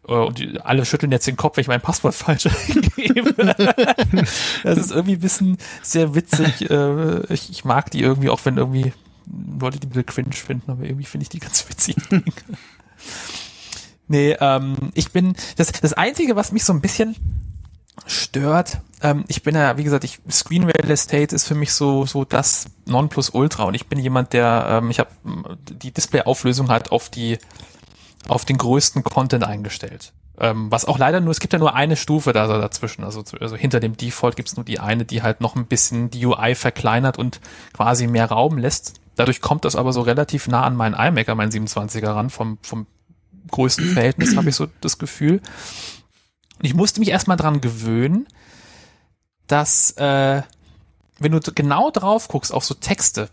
Äh, 0.07 0.11
und 0.11 0.39
die, 0.39 0.59
alle 0.59 0.84
schütteln 0.84 1.13
jetzt 1.13 1.27
den 1.27 1.38
Kopf, 1.38 1.55
wenn 1.55 1.61
ich 1.61 1.69
mein 1.69 1.80
Passwort 1.80 2.15
falsch 2.15 2.47
eingebe. 2.47 3.34
das 4.63 4.77
ist 4.77 4.91
irgendwie 4.91 5.13
ein 5.13 5.22
bisschen 5.22 5.57
sehr 5.81 6.13
witzig. 6.15 6.69
Äh, 6.69 7.34
ich, 7.34 7.49
ich 7.49 7.63
mag 7.63 7.91
die 7.91 8.01
irgendwie, 8.01 8.30
auch 8.30 8.41
wenn 8.43 8.57
irgendwie 8.57 8.91
Leute, 9.59 9.80
die 9.80 9.88
ein 9.88 9.91
bisschen 9.91 10.05
cringe 10.05 10.34
finden, 10.34 10.72
aber 10.72 10.84
irgendwie 10.84 11.05
finde 11.05 11.23
ich 11.23 11.30
die 11.30 11.39
ganz 11.39 11.65
witzig. 11.69 11.95
Nee, 14.07 14.36
ähm, 14.40 14.91
ich 14.94 15.11
bin, 15.11 15.36
das, 15.57 15.72
das 15.72 15.94
Einzige, 15.94 16.36
was 16.36 16.52
mich 16.52 16.64
so 16.64 16.73
ein 16.73 16.82
bisschen 16.82 17.15
stört, 18.07 18.80
ähm, 19.02 19.23
ich 19.27 19.44
bin 19.44 19.56
ja, 19.56 19.77
wie 19.77 19.84
gesagt, 19.84 20.03
ich, 20.03 20.19
Screen 20.30 20.64
Real 20.64 20.90
Estate 20.90 21.34
ist 21.34 21.48
für 21.48 21.56
mich 21.56 21.73
so, 21.73 22.06
so 22.06 22.26
das 22.26 22.65
Nonplusultra 22.86 23.64
und 23.64 23.73
ich 23.73 23.88
bin 23.88 23.99
jemand, 23.99 24.34
der, 24.34 24.68
ähm, 24.69 24.91
ich 24.91 24.99
habe 24.99 25.10
die 25.82 25.91
Displayauflösung 25.91 26.69
halt 26.69 26.91
auf 26.91 27.10
die, 27.10 27.38
auf 28.27 28.45
den 28.45 28.57
größten 28.57 29.03
Content 29.03 29.44
eingestellt. 29.44 30.14
Ähm, 30.38 30.69
was 30.69 30.86
auch 30.86 30.98
leider 30.98 31.22
nur, 31.22 31.32
es 31.32 31.40
gibt 31.40 31.53
ja 31.53 31.60
nur 31.60 31.76
eine 31.76 31.95
Stufe 31.95 32.34
da 32.34 32.48
dazwischen. 32.48 33.03
Also, 33.03 33.23
also 33.40 33.56
hinter 33.56 33.80
dem 33.80 33.95
Default 33.95 34.36
gibt's 34.36 34.57
nur 34.57 34.65
die 34.65 34.80
eine, 34.80 35.06
die 35.06 35.22
halt 35.22 35.40
noch 35.40 35.56
ein 35.56 35.65
bisschen 35.65 36.10
die 36.10 36.26
UI 36.26 36.56
verkleinert 36.56 37.18
und 37.18 37.40
quasi 37.73 38.07
mehr 38.07 38.26
Raum 38.26 38.57
lässt. 38.57 38.95
Dadurch 39.15 39.40
kommt 39.40 39.64
das 39.64 39.77
aber 39.77 39.94
so 39.94 40.02
relativ 40.02 40.48
nah 40.48 40.64
an 40.64 40.76
meinen 40.76 40.94
iMac, 40.94 41.30
an 41.30 41.38
meinen 41.38 41.52
27er 41.52 42.14
ran, 42.14 42.30
vom, 42.30 42.57
vom 42.61 42.86
größten 43.51 43.93
Verhältnis, 43.93 44.35
habe 44.35 44.49
ich 44.49 44.55
so 44.55 44.67
das 44.81 44.97
Gefühl. 44.97 45.41
Und 46.59 46.65
ich 46.65 46.73
musste 46.73 46.99
mich 46.99 47.09
erstmal 47.09 47.38
dran 47.38 47.61
gewöhnen, 47.61 48.27
dass 49.47 49.91
äh, 49.91 50.41
wenn 51.19 51.31
du 51.31 51.39
genau 51.53 51.91
drauf 51.91 52.27
guckst 52.27 52.53
auf 52.53 52.65
so 52.65 52.73
Texte, 52.73 53.30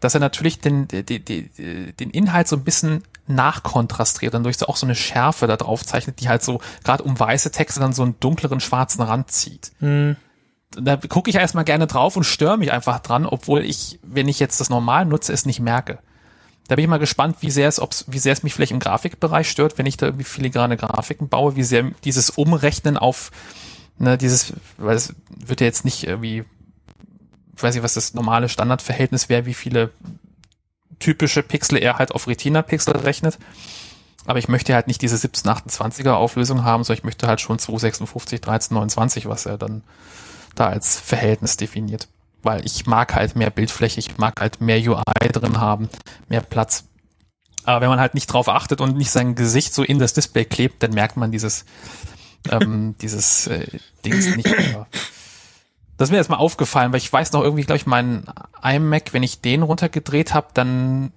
dass 0.00 0.14
er 0.14 0.20
natürlich 0.20 0.60
den, 0.60 0.88
den, 0.88 1.24
den, 1.24 2.10
Inhalt 2.10 2.48
so 2.48 2.56
ein 2.56 2.64
bisschen 2.64 3.04
nachkontrastiert, 3.26 4.34
dann 4.34 4.42
durch 4.42 4.56
so 4.56 4.66
auch 4.66 4.76
so 4.76 4.86
eine 4.86 4.94
Schärfe 4.94 5.46
da 5.46 5.56
drauf 5.56 5.84
zeichnet, 5.84 6.20
die 6.20 6.28
halt 6.28 6.42
so 6.42 6.60
gerade 6.84 7.02
um 7.02 7.18
weiße 7.18 7.50
Texte 7.50 7.80
dann 7.80 7.92
so 7.92 8.02
einen 8.02 8.18
dunkleren 8.18 8.60
schwarzen 8.60 9.02
Rand 9.02 9.30
zieht. 9.30 9.72
Hm. 9.80 10.16
Da 10.72 10.96
gucke 10.96 11.30
ich 11.30 11.36
erstmal 11.36 11.64
gerne 11.64 11.86
drauf 11.86 12.16
und 12.16 12.24
störe 12.24 12.56
mich 12.56 12.72
einfach 12.72 13.00
dran, 13.00 13.26
obwohl 13.26 13.64
ich, 13.64 13.98
wenn 14.02 14.28
ich 14.28 14.38
jetzt 14.38 14.60
das 14.60 14.70
normal 14.70 15.04
nutze, 15.04 15.32
es 15.32 15.44
nicht 15.44 15.60
merke. 15.60 15.98
Da 16.70 16.76
bin 16.76 16.84
ich 16.84 16.88
mal 16.88 16.98
gespannt, 16.98 17.38
wie 17.40 17.50
sehr 17.50 17.66
es, 17.66 17.80
ob's, 17.80 18.04
wie 18.06 18.20
sehr 18.20 18.32
es 18.32 18.44
mich 18.44 18.54
vielleicht 18.54 18.70
im 18.70 18.78
Grafikbereich 18.78 19.50
stört, 19.50 19.76
wenn 19.76 19.86
ich 19.86 19.96
da 19.96 20.06
irgendwie 20.06 20.24
filigrane 20.24 20.76
Grafiken 20.76 21.28
baue, 21.28 21.56
wie 21.56 21.64
sehr 21.64 21.90
dieses 22.04 22.30
Umrechnen 22.30 22.96
auf 22.96 23.32
ne, 23.98 24.16
dieses, 24.16 24.52
weil 24.78 24.94
es 24.94 25.12
wird 25.28 25.60
ja 25.60 25.66
jetzt 25.66 25.84
nicht 25.84 26.04
irgendwie, 26.04 26.44
ich 27.56 27.62
weiß 27.62 27.74
nicht, 27.74 27.82
was 27.82 27.94
das 27.94 28.14
normale 28.14 28.48
Standardverhältnis 28.48 29.28
wäre, 29.28 29.46
wie 29.46 29.54
viele 29.54 29.90
typische 31.00 31.42
Pixel 31.42 31.76
er 31.78 31.98
halt 31.98 32.12
auf 32.12 32.28
Retina-Pixel 32.28 32.96
rechnet. 32.96 33.36
Aber 34.26 34.38
ich 34.38 34.46
möchte 34.46 34.72
halt 34.72 34.86
nicht 34.86 35.02
diese 35.02 35.16
1728er 35.16 36.12
Auflösung 36.12 36.62
haben, 36.62 36.84
sondern 36.84 37.00
ich 37.00 37.04
möchte 37.04 37.26
halt 37.26 37.40
schon 37.40 37.58
256, 37.58 38.38
1329, 38.40 39.26
was 39.26 39.44
er 39.46 39.58
dann 39.58 39.82
da 40.54 40.68
als 40.68 41.00
Verhältnis 41.00 41.56
definiert. 41.56 42.06
Weil 42.42 42.64
ich 42.64 42.86
mag 42.86 43.14
halt 43.14 43.36
mehr 43.36 43.50
Bildfläche, 43.50 43.98
ich 43.98 44.18
mag 44.18 44.40
halt 44.40 44.60
mehr 44.60 44.78
UI 44.78 45.28
drin 45.32 45.60
haben, 45.60 45.88
mehr 46.28 46.40
Platz. 46.40 46.84
Aber 47.64 47.82
wenn 47.82 47.90
man 47.90 48.00
halt 48.00 48.14
nicht 48.14 48.26
drauf 48.26 48.48
achtet 48.48 48.80
und 48.80 48.96
nicht 48.96 49.10
sein 49.10 49.34
Gesicht 49.34 49.74
so 49.74 49.82
in 49.82 49.98
das 49.98 50.14
Display 50.14 50.44
klebt, 50.44 50.82
dann 50.82 50.92
merkt 50.92 51.16
man 51.16 51.30
dieses, 51.30 51.66
ähm, 52.50 52.94
dieses 53.00 53.46
äh, 53.48 53.66
Dings 54.04 54.34
nicht. 54.36 54.48
Aber 54.74 54.86
das 55.98 56.08
ist 56.08 56.12
mir 56.12 56.16
erstmal 56.16 56.38
aufgefallen, 56.38 56.92
weil 56.92 56.98
ich 56.98 57.12
weiß 57.12 57.32
noch 57.32 57.42
irgendwie, 57.42 57.64
glaube 57.64 57.76
ich, 57.76 57.86
meinen 57.86 58.24
iMac, 58.62 59.12
wenn 59.12 59.22
ich 59.22 59.42
den 59.42 59.62
runtergedreht 59.62 60.32
habe, 60.32 60.48
dann 60.54 61.12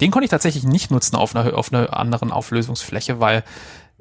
den 0.00 0.10
konnte 0.10 0.24
ich 0.24 0.30
tatsächlich 0.30 0.64
nicht 0.64 0.90
nutzen 0.90 1.16
auf 1.16 1.34
einer, 1.34 1.56
auf 1.56 1.72
einer 1.72 1.96
anderen 1.96 2.30
Auflösungsfläche, 2.30 3.20
weil 3.20 3.44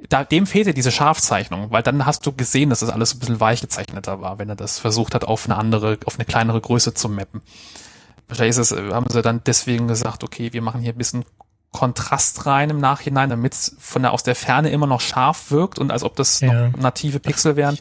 da, 0.10 0.24
dem 0.24 0.46
fehlte 0.46 0.74
diese 0.74 0.92
Scharfzeichnung, 0.92 1.72
weil 1.72 1.84
dann 1.84 2.06
hast 2.06 2.26
du 2.26 2.32
gesehen, 2.32 2.70
dass 2.70 2.80
das 2.82 2.90
alles 2.90 3.16
ein 3.16 3.20
bisschen 3.20 3.40
weich 3.40 3.62
gezeichneter 3.62 4.22
war, 4.22 4.38
wenn 4.40 4.50
er 4.50 4.56
das 4.56 4.80
versucht 4.80 5.16
hat, 5.16 5.26
auf 5.26 5.46
eine 5.46 5.58
andere, 5.58 5.98
auf 6.06 6.16
eine 6.16 6.26
kleinere 6.26 6.62
Größe 6.62 6.94
zu 6.94 7.10
mappen. 7.10 7.42
Wahrscheinlich 8.28 8.58
ist 8.58 8.72
es, 8.72 8.78
haben 8.78 9.08
sie 9.10 9.22
dann 9.22 9.42
deswegen 9.46 9.88
gesagt, 9.88 10.24
okay, 10.24 10.54
wir 10.54 10.62
machen 10.62 10.82
hier 10.82 10.94
ein 10.94 10.98
bisschen 10.98 11.26
Kontrast 11.72 12.46
rein 12.46 12.70
im 12.70 12.80
Nachhinein, 12.80 13.30
damit 13.30 13.54
es 13.54 13.76
von 13.80 14.02
der, 14.02 14.14
aus 14.14 14.24
der 14.24 14.36
Ferne 14.36 14.70
immer 14.70 14.88
noch 14.88 15.02
scharf 15.02 15.52
wirkt 15.52 15.80
und 15.80 15.92
als 15.92 16.04
ob 16.04 16.16
das 16.16 16.40
Ja. 16.42 16.70
noch 16.70 16.78
native 16.78 17.20
Pixel 17.20 17.56
wären. 17.56 17.78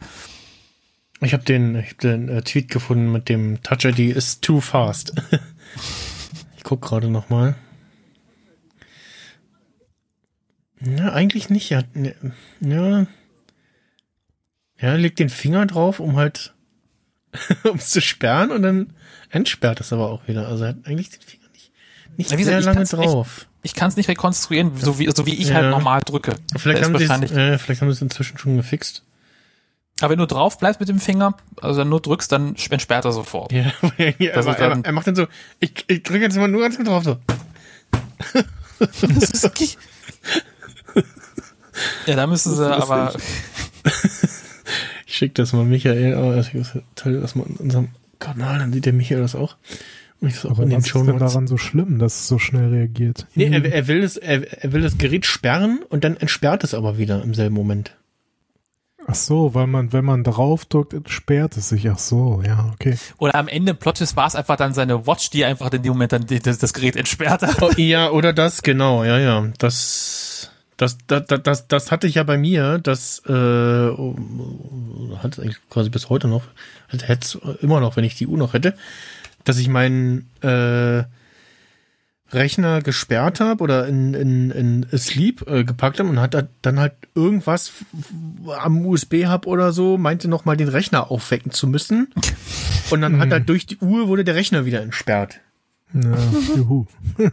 Ich 1.21 1.33
habe 1.33 1.45
den, 1.45 1.77
ich 1.77 1.91
hab 1.93 1.99
den 1.99 2.29
äh, 2.29 2.43
Tweet 2.43 2.71
gefunden 2.71 3.11
mit 3.11 3.29
dem 3.29 3.63
Touch 3.63 3.85
ID 3.85 3.99
is 4.17 4.41
too 4.41 4.61
fast. 4.61 5.15
ich 6.57 6.63
guck 6.63 6.83
gerade 6.83 7.09
noch 7.09 7.31
mal. 7.31 7.57
Ja, 10.81 11.13
eigentlich 11.13 11.49
nicht. 11.51 11.71
Ja, 11.71 11.83
ne, 11.95 12.15
ja. 12.61 13.07
Ja, 14.79 14.95
legt 14.95 15.19
den 15.19 15.31
Finger 15.31 15.65
drauf, 15.67 16.01
um 16.01 16.17
halt, 16.17 16.55
um 17.65 17.77
es 17.77 17.91
zu 17.91 18.01
sperren 18.03 18.51
und 18.51 18.63
dann 18.63 18.93
entsperrt 19.31 19.81
es 19.81 19.93
aber 19.93 20.11
auch 20.11 20.29
wieder. 20.29 20.49
Also 20.49 20.65
er 20.65 20.71
hat 20.71 20.77
eigentlich 20.85 21.11
den 21.11 21.23
Finger 21.23 21.47
nicht, 21.53 21.73
nicht 22.17 22.31
Ja, 22.31 22.37
sehr 22.37 22.59
gesagt, 22.59 22.61
ich 22.83 22.93
lange 22.93 23.09
drauf. 23.09 23.47
Ich 23.63 23.75
kann 23.75 23.89
es 23.89 23.97
nicht 23.97 24.09
rekonstruieren, 24.09 24.77
so 24.77 24.99
wie, 24.99 25.11
so 25.13 25.27
wie 25.27 25.35
ich 25.35 25.49
Ja. 25.49 25.57
halt 25.57 25.71
normal 25.71 26.03
drücke. 26.05 26.37
Vielleicht 26.57 26.85
haben, 26.85 26.95
äh, 26.95 27.59
vielleicht 27.59 27.81
haben 27.81 27.89
sie 27.89 27.97
es 27.97 28.03
inzwischen 28.03 28.39
schon 28.39 28.57
gefixt. 28.57 29.03
Aber 30.01 30.11
wenn 30.11 30.19
du 30.19 30.27
drauf 30.27 30.59
bleibst 30.59 30.79
mit 30.79 30.91
dem 30.91 31.01
Finger, 31.01 31.35
also 31.63 31.79
dann 31.81 31.89
nur 31.89 32.01
drückst, 32.03 32.31
dann 32.31 32.55
entsperrt 32.71 33.07
er 33.07 33.13
sofort. 33.13 33.51
Ja, 33.51 33.73
ja 34.19 34.35
ist 34.39 34.47
dann- 34.47 34.83
er, 34.83 34.85
er 34.85 34.93
macht 34.93 35.07
dann 35.07 35.17
so, 35.17 35.27
ich, 35.59 35.73
ich 35.89 36.03
drücke 36.03 36.21
jetzt 36.25 36.37
mal 36.37 36.49
nur 36.49 36.61
ganz 36.61 36.77
gut 36.77 36.87
drauf, 36.87 37.03
so. 37.05 37.17
Das 38.79 39.03
ist 39.31 39.45
ja, 42.07 42.17
da 42.17 42.27
müssen 42.27 42.55
sie 42.55 42.63
ist 42.63 42.71
aber, 42.71 43.13
Ich 45.07 45.15
schicke 45.15 45.35
das 45.35 45.53
mal 45.53 45.65
Michael, 45.65 46.15
aber 46.15 46.39
ich 46.39 46.51
teile 46.95 47.21
das 47.21 47.35
mal 47.37 47.47
in 47.47 47.57
unserem 47.57 47.89
Kanal, 48.19 48.59
dann 48.59 48.73
sieht 48.73 48.87
der 48.87 48.93
Michael 48.93 49.21
das 49.21 49.35
auch. 49.35 49.57
Und 50.21 50.29
ich 50.29 50.35
das 50.35 50.47
auch 50.47 50.51
Aber 50.53 50.65
in 50.65 50.71
den 50.71 50.79
was 50.79 50.85
ist 50.85 50.91
Show 50.91 51.05
denn 51.05 51.17
Notes. 51.17 51.33
daran 51.33 51.47
so 51.47 51.57
schlimm, 51.57 51.99
dass 51.99 52.15
es 52.21 52.29
so 52.29 52.39
schnell 52.39 52.71
reagiert? 52.71 53.27
Nee, 53.35 53.51
er, 53.51 53.65
er, 53.65 53.87
will 53.87 54.01
das, 54.01 54.17
er, 54.17 54.65
er 54.65 54.73
will 54.73 54.83
das 54.83 54.99
Gerät 54.99 55.25
sperren 55.27 55.81
und 55.89 56.05
dann 56.05 56.17
entsperrt 56.17 56.65
es 56.65 56.75
aber 56.75 56.99
wieder 56.99 57.23
im 57.23 57.35
selben 57.35 57.55
Moment. 57.55 57.97
Ach 59.07 59.15
so, 59.15 59.55
weil 59.55 59.69
man, 59.69 59.93
wenn 59.93 60.05
man 60.05 60.25
drauf 60.25 60.65
drückt, 60.65 60.93
entsperrt 60.93 61.57
es 61.57 61.69
sich. 61.69 61.89
Ach 61.89 61.99
so, 61.99 62.43
ja, 62.45 62.73
okay. 62.75 62.97
oder 63.19 63.37
am 63.37 63.47
Ende 63.47 63.71
im 63.71 63.77
Plot 63.77 64.01
war 64.17 64.27
es 64.27 64.35
einfach 64.35 64.57
dann 64.57 64.75
seine 64.75 65.07
Watch, 65.07 65.31
die 65.31 65.45
einfach 65.45 65.73
in 65.73 65.83
dem 65.83 65.93
Moment 65.93 66.13
dann 66.13 66.27
die, 66.27 66.41
das, 66.41 66.59
das 66.59 66.73
Gerät 66.73 66.97
entsperrt 66.97 67.43
hat. 67.43 67.63
Oh, 67.63 67.71
ja, 67.77 68.11
oder 68.11 68.33
das, 68.33 68.63
genau, 68.63 69.05
ja, 69.05 69.19
ja. 69.19 69.47
Das, 69.59 70.51
das, 70.77 70.99
das, 71.07 71.27
das, 71.27 71.43
das, 71.43 71.69
das 71.69 71.91
hatte 71.91 72.07
ich 72.07 72.17
ja 72.17 72.23
bei 72.23 72.37
mir, 72.37 72.79
das 72.79 73.23
äh, 73.27 73.33
hat 73.33 75.33
es 75.33 75.41
eigentlich 75.41 75.57
quasi 75.71 75.91
bis 75.91 76.11
heute 76.11 76.29
noch, 76.29 76.45
hätte 76.89 77.23
es 77.23 77.39
immer 77.63 77.81
noch, 77.81 77.97
wenn 77.97 78.05
ich 78.05 78.17
die 78.17 78.27
Uhr 78.27 78.39
noch 78.39 78.53
hätte, 78.53 78.77
dass 79.45 79.59
ich 79.59 79.69
meinen 79.69 80.29
äh, 80.43 81.05
Rechner 82.33 82.83
gesperrt 82.83 83.41
habe 83.41 83.63
oder 83.63 83.87
in, 83.87 84.13
in, 84.13 84.51
in 84.51 84.99
Sleep 84.99 85.49
äh, 85.49 85.65
gepackt 85.65 86.01
habe 86.01 86.09
und 86.09 86.21
hat 86.21 86.35
da 86.35 86.49
dann 86.61 86.81
halt 86.81 86.95
irgendwas 87.15 87.73
am 88.59 88.85
USB-Hub 88.85 89.47
oder 89.47 89.73
so, 89.73 89.97
meinte 89.97 90.29
noch 90.29 90.45
mal 90.45 90.57
den 90.57 90.69
Rechner 90.69 91.11
aufwecken 91.11 91.53
zu 91.53 91.69
müssen. 91.69 92.13
Und 92.91 93.01
dann 93.01 93.21
hat 93.21 93.31
er 93.31 93.41
durch 93.41 93.67
die 93.67 93.79
Uhr 93.79 94.09
wurde 94.09 94.25
der 94.25 94.35
Rechner 94.35 94.67
wieder 94.67 94.83
entsperrt. 94.83 95.41
Ja, 95.95 96.17
juhu. 96.57 96.87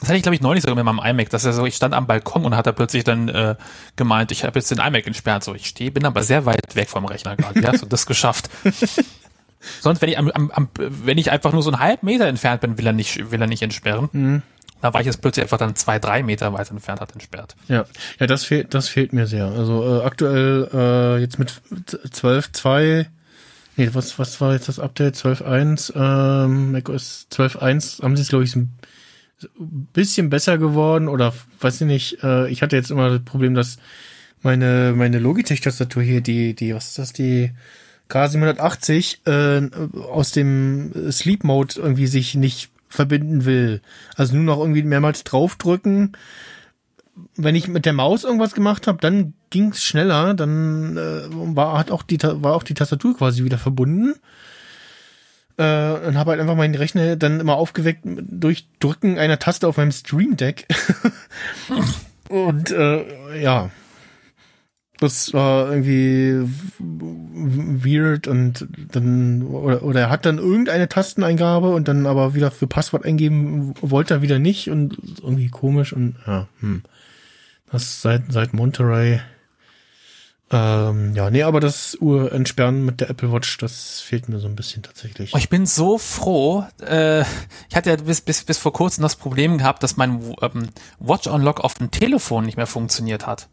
Das 0.00 0.08
hatte 0.08 0.16
ich, 0.16 0.22
glaube 0.22 0.36
ich, 0.36 0.40
neulich 0.40 0.62
sogar 0.62 0.76
mit 0.76 0.84
meinem 0.84 1.00
iMac, 1.04 1.30
dass 1.30 1.44
er 1.44 1.52
so, 1.52 1.66
ich 1.66 1.74
stand 1.74 1.92
am 1.92 2.06
Balkon 2.06 2.44
und 2.44 2.56
hat 2.56 2.66
er 2.66 2.72
plötzlich 2.72 3.04
dann 3.04 3.28
äh, 3.28 3.56
gemeint, 3.96 4.30
ich 4.30 4.44
habe 4.44 4.58
jetzt 4.58 4.70
den 4.70 4.78
iMac 4.78 5.06
entsperrt. 5.06 5.42
So, 5.42 5.54
ich 5.54 5.66
stehe, 5.66 5.90
bin 5.90 6.04
aber 6.04 6.22
sehr 6.22 6.46
weit 6.46 6.76
weg 6.76 6.88
vom 6.88 7.04
Rechner 7.04 7.36
gerade. 7.36 7.60
Wie 7.60 7.66
hast 7.66 7.82
du 7.82 7.86
das 7.86 8.06
geschafft? 8.06 8.48
Sonst, 9.80 10.00
wenn 10.00 10.08
ich 10.08 10.18
am, 10.18 10.30
am, 10.30 10.50
am, 10.52 10.68
wenn 10.76 11.18
ich 11.18 11.30
einfach 11.32 11.52
nur 11.52 11.62
so 11.62 11.70
einen 11.70 11.80
halben 11.80 12.06
Meter 12.06 12.26
entfernt 12.26 12.60
bin, 12.60 12.78
will 12.78 12.86
er 12.86 12.92
nicht, 12.92 13.30
will 13.32 13.40
er 13.40 13.48
nicht 13.48 13.62
entsperren. 13.62 14.08
Mhm. 14.12 14.42
Da 14.80 14.94
war 14.94 15.00
ich 15.00 15.06
jetzt 15.06 15.20
plötzlich 15.20 15.42
einfach 15.42 15.58
dann 15.58 15.74
zwei, 15.74 15.98
drei 15.98 16.22
Meter 16.22 16.52
weit 16.52 16.70
entfernt, 16.70 17.00
hat 17.00 17.12
entsperrt. 17.12 17.56
Ja, 17.66 17.84
ja, 18.20 18.26
das 18.28 18.44
fehlt, 18.44 18.74
das 18.74 18.88
fehlt 18.88 19.12
mir 19.12 19.26
sehr. 19.26 19.46
Also 19.46 20.00
äh, 20.00 20.04
aktuell 20.04 20.68
äh, 20.72 21.20
jetzt 21.20 21.40
mit 21.40 21.50
12.2, 21.72 23.06
nee, 23.76 23.90
was, 23.92 24.18
was 24.20 24.40
war 24.40 24.52
jetzt 24.52 24.68
das 24.68 24.78
Update? 24.78 25.16
12.1, 25.16 25.92
ähm, 25.96 26.70
macOS 26.70 27.26
12.1 27.32 28.02
haben 28.04 28.16
sie 28.16 28.22
es, 28.22 28.28
glaube 28.28 28.44
ich, 28.44 28.52
so 28.52 28.60
ein 28.60 28.77
bisschen 29.58 30.30
besser 30.30 30.58
geworden 30.58 31.08
oder 31.08 31.34
weiß 31.60 31.80
ich 31.82 31.86
nicht. 31.86 32.22
Äh, 32.22 32.48
ich 32.48 32.62
hatte 32.62 32.76
jetzt 32.76 32.90
immer 32.90 33.10
das 33.10 33.24
Problem, 33.24 33.54
dass 33.54 33.78
meine 34.42 34.94
meine 34.96 35.18
Logitech-Tastatur 35.18 36.02
hier, 36.02 36.20
die 36.20 36.54
die 36.54 36.74
was 36.74 36.88
ist 36.88 36.98
das, 36.98 37.12
die 37.12 37.52
K780 38.08 39.26
äh, 39.26 39.98
aus 39.98 40.32
dem 40.32 41.12
Sleep 41.12 41.44
Mode 41.44 41.74
irgendwie 41.76 42.06
sich 42.06 42.34
nicht 42.34 42.70
verbinden 42.88 43.44
will. 43.44 43.82
Also 44.16 44.34
nur 44.34 44.44
noch 44.44 44.60
irgendwie 44.60 44.82
mehrmals 44.82 45.24
draufdrücken 45.24 46.16
wenn 47.36 47.54
ich 47.54 47.68
mit 47.68 47.86
der 47.86 47.92
Maus 47.92 48.24
irgendwas 48.24 48.54
gemacht 48.54 48.86
habe, 48.86 48.98
dann 49.00 49.34
ging 49.50 49.70
es 49.70 49.82
schneller, 49.82 50.34
dann 50.34 50.96
äh, 50.96 51.22
war 51.30 51.78
hat 51.78 51.90
auch 51.90 52.02
die 52.02 52.18
war 52.22 52.54
auch 52.54 52.62
die 52.62 52.74
Tastatur 52.74 53.16
quasi 53.16 53.44
wieder 53.44 53.58
verbunden. 53.58 54.14
Äh, 55.58 55.90
und 56.06 56.16
habe 56.16 56.30
halt 56.30 56.40
einfach 56.40 56.54
meinen 56.54 56.76
Rechner 56.76 57.16
dann 57.16 57.40
immer 57.40 57.56
aufgeweckt 57.56 58.04
durch 58.04 58.68
Drücken 58.78 59.18
einer 59.18 59.40
Taste 59.40 59.66
auf 59.66 59.76
meinem 59.76 59.90
Stream 59.90 60.36
Deck. 60.36 60.66
und 62.28 62.70
äh, 62.70 63.42
ja. 63.42 63.70
Das 65.00 65.32
war 65.32 65.70
irgendwie 65.70 66.48
weird 66.78 68.26
und 68.26 68.66
dann 68.90 69.42
oder, 69.42 69.82
oder 69.84 70.00
er 70.00 70.10
hat 70.10 70.26
dann 70.26 70.38
irgendeine 70.38 70.88
Tasteneingabe 70.88 71.70
und 71.70 71.86
dann 71.86 72.06
aber 72.06 72.34
wieder 72.34 72.50
für 72.50 72.66
Passwort 72.66 73.04
eingeben 73.04 73.74
wollte 73.80 74.14
er 74.14 74.22
wieder 74.22 74.40
nicht 74.40 74.70
und 74.70 74.96
irgendwie 75.22 75.50
komisch 75.50 75.92
und 75.92 76.16
ja, 76.26 76.48
hm. 76.60 76.82
Das 77.70 78.02
seit 78.02 78.32
seit 78.32 78.54
Monterey. 78.54 79.20
Ähm, 80.50 81.14
ja, 81.14 81.30
nee, 81.30 81.42
aber 81.42 81.60
das 81.60 81.94
Uhr 82.00 82.32
entsperren 82.32 82.84
mit 82.84 83.00
der 83.00 83.10
Apple 83.10 83.30
Watch, 83.32 83.58
das 83.58 84.00
fehlt 84.00 84.30
mir 84.30 84.38
so 84.38 84.48
ein 84.48 84.56
bisschen 84.56 84.82
tatsächlich. 84.82 85.34
Oh, 85.34 85.38
ich 85.38 85.50
bin 85.50 85.66
so 85.66 85.98
froh. 85.98 86.64
Äh, 86.80 87.20
ich 87.68 87.76
hatte 87.76 87.90
ja 87.90 87.96
bis, 87.96 88.22
bis, 88.22 88.44
bis 88.44 88.56
vor 88.56 88.72
kurzem 88.72 89.02
das 89.02 89.16
Problem 89.16 89.58
gehabt, 89.58 89.82
dass 89.82 89.98
mein 89.98 90.34
ähm, 90.40 90.70
Watch 90.98 91.26
Unlock 91.26 91.60
auf 91.60 91.74
dem 91.74 91.90
Telefon 91.90 92.46
nicht 92.46 92.56
mehr 92.56 92.66
funktioniert 92.66 93.26
hat. 93.26 93.48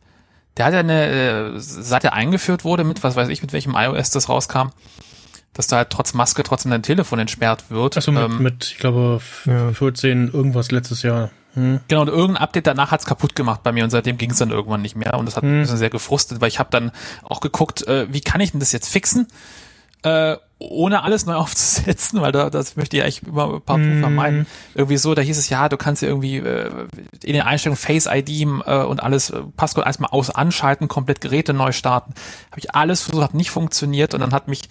Der 0.55 0.65
hat 0.67 0.73
ja 0.73 0.79
eine, 0.79 1.07
äh, 1.07 1.51
seit 1.57 2.05
er 2.05 2.13
eingeführt 2.13 2.63
wurde, 2.63 2.85
mit 2.85 3.03
was 3.03 3.17
weiß 3.17 3.27
ich, 3.27 3.41
mit 3.41 3.51
welchem 3.51 3.75
iOS 3.75 4.11
das 4.11 4.29
rauskam, 4.29 4.69
dass 5.55 5.65
da 5.67 5.77
halt 5.77 5.89
trotz 5.89 6.13
Maske 6.13 6.43
trotzdem 6.43 6.69
dein 6.71 6.83
Telefon 6.83 7.17
entsperrt 7.17 7.65
wird. 7.69 7.95
Also 7.95 8.11
mit, 8.11 8.23
Ähm, 8.23 8.43
mit 8.43 8.65
ich 8.65 8.77
glaube, 8.77 9.19
Ja. 9.45 9.71
14 9.73 10.29
irgendwas 10.31 10.69
letztes 10.71 11.01
Jahr. 11.01 11.31
Hm. 11.55 11.79
Genau, 11.87 12.01
und 12.01 12.09
irgendein 12.09 12.37
Update 12.43 12.67
danach 12.67 12.91
hat's 12.91 13.05
kaputt 13.05 13.33
gemacht 13.35 13.63
bei 13.63 13.71
mir 13.71 13.83
und 13.85 13.89
seitdem 13.89 14.17
ging 14.17 14.31
es 14.31 14.37
dann 14.37 14.51
irgendwann 14.51 14.81
nicht 14.81 14.95
mehr 14.97 15.13
und 15.17 15.25
das 15.25 15.37
hat 15.37 15.43
mich 15.43 15.53
ein 15.53 15.61
bisschen 15.61 15.77
sehr 15.77 15.89
gefrustet, 15.89 16.41
weil 16.41 16.49
ich 16.49 16.59
habe 16.59 16.69
dann 16.69 16.91
auch 17.23 17.39
geguckt, 17.39 17.87
äh, 17.87 18.05
wie 18.13 18.19
kann 18.21 18.41
ich 18.41 18.51
denn 18.51 18.59
das 18.59 18.73
jetzt 18.73 18.89
fixen, 18.89 19.27
äh, 20.03 20.35
ohne 20.59 21.03
alles 21.03 21.25
neu 21.25 21.35
aufzusetzen, 21.35 22.19
weil 22.21 22.31
da, 22.33 22.49
das 22.49 22.75
möchte 22.75 22.97
ich 22.97 23.03
eigentlich 23.03 23.23
immer 23.23 23.53
ein 23.55 23.61
paar 23.61 23.77
Mhm. 23.77 24.01
vermeiden. 24.01 24.45
Irgendwie 24.73 24.97
so, 24.97 25.15
da 25.15 25.21
hieß 25.21 25.37
es 25.37 25.47
ja, 25.49 25.69
du 25.69 25.77
kannst 25.77 26.01
ja 26.01 26.09
irgendwie 26.09 26.37
äh, 26.37 26.69
in 27.23 27.33
den 27.33 27.41
Einstellungen 27.43 27.77
Face 27.77 28.05
ID 28.11 28.29
äh, 28.65 28.83
und 28.83 29.01
alles 29.01 29.29
äh, 29.29 29.39
Passcode 29.55 29.85
erstmal 29.85 30.11
aus 30.11 30.29
anschalten, 30.29 30.87
komplett 30.89 31.21
Geräte 31.21 31.53
neu 31.53 31.71
starten. 31.71 32.13
Habe 32.51 32.59
ich 32.59 32.75
alles 32.75 33.01
versucht, 33.01 33.23
hat 33.23 33.33
nicht 33.33 33.49
funktioniert 33.51 34.13
und 34.13 34.19
dann 34.19 34.33
hat 34.33 34.47
mich 34.49 34.63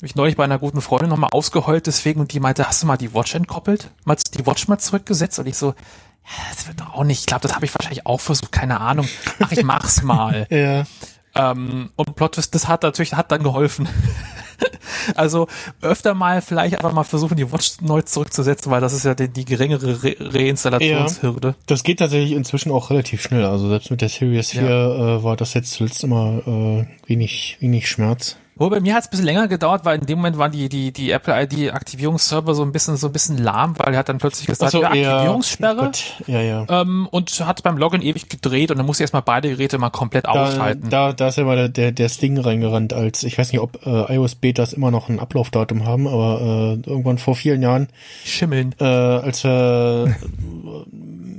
hab 0.00 0.04
ich 0.04 0.14
neulich 0.14 0.36
bei 0.36 0.44
einer 0.44 0.58
guten 0.58 0.80
Freundin 0.80 1.10
nochmal 1.10 1.28
ausgeheult 1.30 1.86
deswegen 1.86 2.20
und 2.20 2.32
die 2.32 2.40
meinte, 2.40 2.66
hast 2.66 2.82
du 2.82 2.86
mal 2.86 2.96
die 2.96 3.12
Watch 3.12 3.34
entkoppelt? 3.34 3.90
Mal 4.04 4.16
die 4.16 4.46
Watch 4.46 4.66
mal 4.66 4.78
zurückgesetzt? 4.78 5.38
Und 5.38 5.46
ich 5.46 5.58
so, 5.58 5.68
ja, 5.68 6.42
das 6.54 6.66
wird 6.66 6.80
doch 6.80 6.94
auch 6.94 7.04
nicht. 7.04 7.20
Ich 7.20 7.26
glaube, 7.26 7.42
das 7.42 7.54
habe 7.54 7.66
ich 7.66 7.74
wahrscheinlich 7.74 8.06
auch 8.06 8.20
versucht, 8.20 8.50
keine 8.50 8.80
Ahnung. 8.80 9.06
Ach, 9.40 9.52
ich 9.52 9.62
mach's 9.62 10.02
mal. 10.02 10.46
Ja. 10.50 10.84
ähm, 11.34 11.90
und 11.96 12.16
Plot 12.16 12.32
Twist, 12.36 12.54
das 12.54 12.66
hat 12.66 12.82
natürlich, 12.82 13.12
hat 13.12 13.30
dann 13.30 13.42
geholfen. 13.42 13.88
also 15.16 15.48
öfter 15.82 16.14
mal 16.14 16.40
vielleicht 16.40 16.76
einfach 16.76 16.92
mal 16.92 17.04
versuchen, 17.04 17.36
die 17.36 17.52
Watch 17.52 17.82
neu 17.82 18.00
zurückzusetzen, 18.00 18.72
weil 18.72 18.80
das 18.80 18.94
ist 18.94 19.04
ja 19.04 19.14
die, 19.14 19.28
die 19.28 19.44
geringere 19.44 20.02
Re 20.02 20.16
Reinstallationshürde. 20.18 21.56
Das 21.66 21.82
geht 21.84 21.98
tatsächlich 21.98 22.32
inzwischen 22.32 22.72
auch 22.72 22.88
relativ 22.88 23.20
schnell. 23.20 23.44
Also 23.44 23.68
selbst 23.68 23.90
mit 23.90 24.00
der 24.00 24.08
Series 24.08 24.52
4 24.52 24.62
äh, 24.62 25.22
war 25.22 25.36
das 25.36 25.52
jetzt 25.52 25.72
zuletzt 25.72 26.02
immer 26.04 26.42
äh, 26.46 26.86
wenig, 27.06 27.58
wenig 27.60 27.88
Schmerz. 27.88 28.38
Wo 28.60 28.68
bei 28.68 28.78
mir 28.80 28.92
hat 28.94 29.00
es 29.04 29.06
ein 29.08 29.10
bisschen 29.12 29.24
länger 29.24 29.48
gedauert, 29.48 29.86
weil 29.86 30.00
in 30.00 30.04
dem 30.04 30.18
Moment 30.18 30.36
waren 30.36 30.52
die, 30.52 30.68
die, 30.68 30.92
die 30.92 31.10
Apple 31.12 31.34
ID 31.44 31.72
Aktivierungsserver 31.72 32.54
so 32.54 32.62
ein 32.62 32.72
bisschen, 32.72 32.98
so 32.98 33.06
ein 33.06 33.12
bisschen 33.14 33.38
lahm, 33.38 33.72
weil 33.78 33.94
er 33.94 34.00
hat 34.00 34.10
dann 34.10 34.18
plötzlich 34.18 34.46
gesagt, 34.48 34.72
so, 34.72 34.82
ja, 34.82 34.88
Aktivierungssperre. 34.88 35.90
Ja, 36.26 36.42
ja. 36.42 36.66
Ähm, 36.68 37.08
und 37.10 37.30
hat 37.46 37.62
beim 37.62 37.78
Login 37.78 38.02
ewig 38.02 38.28
gedreht 38.28 38.70
und 38.70 38.76
dann 38.76 38.84
musste 38.84 39.02
ich 39.02 39.04
erstmal 39.06 39.22
beide 39.22 39.48
Geräte 39.48 39.78
mal 39.78 39.88
komplett 39.88 40.26
Da, 40.26 40.32
ausschalten. 40.32 40.90
da, 40.90 41.14
da 41.14 41.28
ist 41.28 41.38
ja 41.38 41.44
mal 41.44 41.56
der, 41.56 41.68
der, 41.70 41.92
der 41.92 42.10
Sting 42.10 42.38
reingerannt, 42.38 42.92
als 42.92 43.22
ich 43.22 43.38
weiß 43.38 43.50
nicht, 43.50 43.62
ob 43.62 43.86
äh, 43.86 44.14
iOS 44.14 44.34
Betas 44.34 44.74
immer 44.74 44.90
noch 44.90 45.08
ein 45.08 45.20
Ablaufdatum 45.20 45.86
haben, 45.86 46.06
aber 46.06 46.40
äh, 46.84 46.86
irgendwann 46.86 47.16
vor 47.16 47.36
vielen 47.36 47.62
Jahren, 47.62 47.88
Schimmeln. 48.26 48.74
äh, 48.78 48.84
als 48.84 49.42
wir 49.42 50.14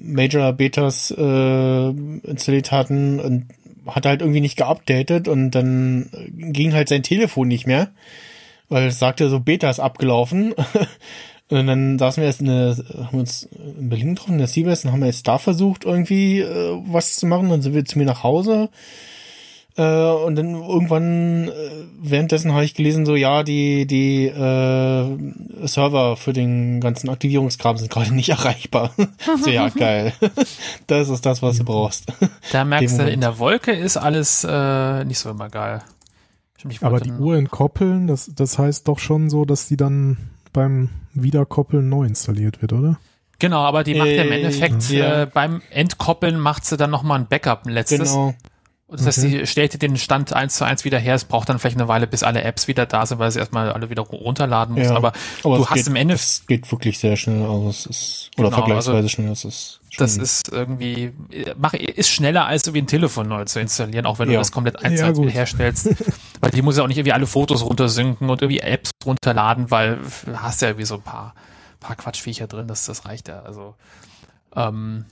Major 0.03 0.52
Betas 0.53 1.11
äh, 1.15 1.89
installiert 1.89 2.72
hatten 2.72 3.19
und 3.19 3.45
hat 3.95 4.05
halt 4.05 4.22
irgendwie 4.22 4.41
nicht 4.41 4.57
geupdatet 4.57 5.27
und 5.27 5.51
dann 5.51 6.09
ging 6.31 6.73
halt 6.73 6.89
sein 6.89 7.03
Telefon 7.03 7.47
nicht 7.47 7.68
mehr, 7.68 7.89
weil 8.69 8.88
es 8.88 8.99
sagte 8.99 9.30
so 9.30 9.39
Beta 9.39 9.69
ist 9.69 9.80
abgelaufen. 9.80 10.53
Und 11.49 11.68
dann 11.68 11.99
saßen 11.99 12.22
wir 12.22 12.27
erst 12.27 12.39
in 12.39 12.47
der, 12.47 12.77
haben 13.07 13.19
uns 13.19 13.43
in 13.43 13.89
Berlin 13.89 14.15
getroffen, 14.15 14.34
in 14.34 14.38
der 14.38 14.47
CBS, 14.47 14.85
und 14.85 14.93
haben 14.93 15.01
wir 15.01 15.07
jetzt 15.07 15.27
da 15.27 15.38
versucht, 15.38 15.84
irgendwie 15.84 16.39
äh, 16.39 16.80
was 16.85 17.18
zu 17.18 17.26
machen. 17.26 17.49
Dann 17.49 17.61
sind 17.61 17.73
wir 17.73 17.84
zu 17.84 17.97
mir 17.97 18.05
nach 18.05 18.23
Hause. 18.23 18.69
Äh, 19.77 20.11
und 20.11 20.35
dann 20.35 20.53
irgendwann, 20.56 21.48
äh, 21.48 21.52
währenddessen 22.02 22.52
habe 22.52 22.65
ich 22.65 22.73
gelesen, 22.73 23.06
so 23.06 23.15
ja, 23.15 23.43
die, 23.43 23.88
die 23.88 24.26
äh, 24.27 25.18
Server 25.65 26.18
für 26.18 26.34
den 26.34 26.81
ganzen 26.81 27.10
Aktivierungskram 27.10 27.77
sind 27.77 27.89
gerade 27.89 28.14
nicht 28.15 28.30
erreichbar. 28.30 28.93
so, 29.43 29.49
ja, 29.49 29.69
geil. 29.69 30.14
das 30.88 31.10
ist 31.10 31.26
das, 31.26 31.41
was 31.41 31.57
du 31.57 31.64
brauchst. 31.64 32.11
Da 32.52 32.65
merkst 32.65 32.99
du, 32.99 33.10
in 33.10 33.22
der 33.22 33.39
Wolke 33.39 33.72
ist 33.72 33.98
alles 33.98 34.45
äh, 34.48 35.06
nicht 35.06 35.19
so 35.19 35.30
immer 35.30 35.49
geil. 35.49 35.81
Aber 36.81 36.99
die 36.99 37.11
Uhr 37.11 37.38
entkoppeln, 37.38 38.06
das, 38.07 38.30
das 38.35 38.60
heißt 38.60 38.88
doch 38.88 38.99
schon 38.99 39.30
so, 39.30 39.45
dass 39.45 39.68
die 39.68 39.77
dann 39.77 40.18
beim 40.53 40.89
Wiederkoppeln 41.14 41.88
neu 41.89 42.06
installiert 42.06 42.61
wird, 42.61 42.73
oder? 42.73 42.99
Genau, 43.39 43.61
aber 43.61 43.84
die 43.84 43.95
macht 43.95 44.10
ja 44.10 44.22
im 44.22 44.31
Äh, 44.31 44.35
Endeffekt 44.35 44.89
ja. 44.91 45.23
äh, 45.23 45.26
beim 45.26 45.64
Entkoppeln 45.72 46.39
macht 46.39 46.65
sie 46.65 46.77
dann 46.77 46.91
nochmal 46.91 47.19
ein 47.19 47.27
Backup, 47.27 47.65
ein 47.65 47.72
letztes. 47.72 48.11
Genau. 48.11 48.35
Das 48.91 49.05
heißt, 49.07 49.22
sie 49.22 49.47
stellt 49.47 49.73
dir 49.73 49.77
den 49.77 49.95
Stand 49.95 50.34
eins 50.34 50.55
zu 50.55 50.65
eins 50.65 50.84
wieder 50.84 50.99
her. 50.99 51.15
Es 51.15 51.23
braucht 51.23 51.47
dann 51.47 51.59
vielleicht 51.59 51.77
eine 51.77 51.88
Weile, 51.88 52.07
bis 52.07 52.23
alle 52.23 52.43
Apps 52.43 52.68
wieder 52.68 52.85
da 52.85 53.05
sind, 53.05 53.19
weil 53.19 53.31
sie 53.31 53.39
erstmal 53.39 53.72
alle 53.72 53.89
wieder 53.89 54.01
runterladen 54.01 54.76
muss. 54.76 54.88
Ja. 54.88 54.95
Aber, 54.95 55.13
Aber 55.43 55.57
du 55.57 55.63
es 55.63 55.69
hast 55.69 55.76
geht, 55.77 55.88
im 55.88 55.95
Ende, 55.95 56.13
Es 56.15 56.45
geht 56.45 56.69
wirklich 56.72 56.99
sehr 56.99 57.15
schnell. 57.15 57.43
Also 57.43 57.69
es 57.69 57.85
ist, 57.85 58.31
oder 58.38 58.49
Genau, 58.49 58.57
vergleichsweise 58.57 58.97
also 58.97 59.07
schnell. 59.09 59.30
Das 59.30 59.45
ist, 59.45 59.80
das 59.97 60.18
ist 60.18 60.49
irgendwie, 60.51 61.13
äh, 61.31 61.55
mach, 61.57 61.73
ist 61.73 62.09
schneller 62.09 62.45
als 62.45 62.68
irgendwie 62.68 62.81
ein 62.81 62.88
Telefon 62.88 63.30
neu 63.30 63.45
zu 63.45 63.61
installieren, 63.61 64.05
auch 64.05 64.19
wenn 64.19 64.27
du 64.27 64.34
Ja. 64.34 64.39
das 64.39 64.51
komplett 64.51 64.84
eins 64.84 64.99
zu 64.99 65.05
eins 65.05 65.19
herstellst. 65.34 65.89
weil 66.41 66.51
die 66.51 66.61
muss 66.61 66.76
ja 66.77 66.84
auch 66.84 66.88
nicht 66.88 66.97
irgendwie 66.97 67.13
alle 67.13 67.27
Fotos 67.27 67.63
runtersynken 67.63 68.30
und 68.30 68.41
irgendwie 68.41 68.59
Apps 68.59 68.91
runterladen, 69.05 69.72
weil 69.72 69.99
du 70.26 70.41
hast 70.41 70.61
ja 70.61 70.68
irgendwie 70.69 70.85
so 70.85 70.95
ein 70.95 71.01
paar, 71.01 71.34
paar 71.80 71.95
Quatschviecher 71.95 72.47
drin, 72.47 72.68
das, 72.68 72.85
das 72.85 73.05
reicht 73.05 73.30
ja. 73.30 73.41
Also, 73.43 73.76
ähm, 74.55 75.05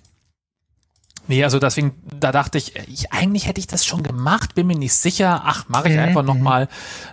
Nee, 1.29 1.43
also 1.43 1.59
deswegen, 1.59 1.93
da 2.19 2.31
dachte 2.31 2.57
ich, 2.57 2.75
ich, 2.87 3.13
eigentlich 3.13 3.45
hätte 3.45 3.59
ich 3.59 3.67
das 3.67 3.85
schon 3.85 4.01
gemacht, 4.01 4.55
bin 4.55 4.65
mir 4.65 4.75
nicht 4.75 4.95
sicher. 4.95 5.43
Ach, 5.45 5.69
mache 5.69 5.87
ich 5.87 5.93
Mhm, 5.93 6.01
einfach 6.01 6.23
nochmal. 6.23 6.67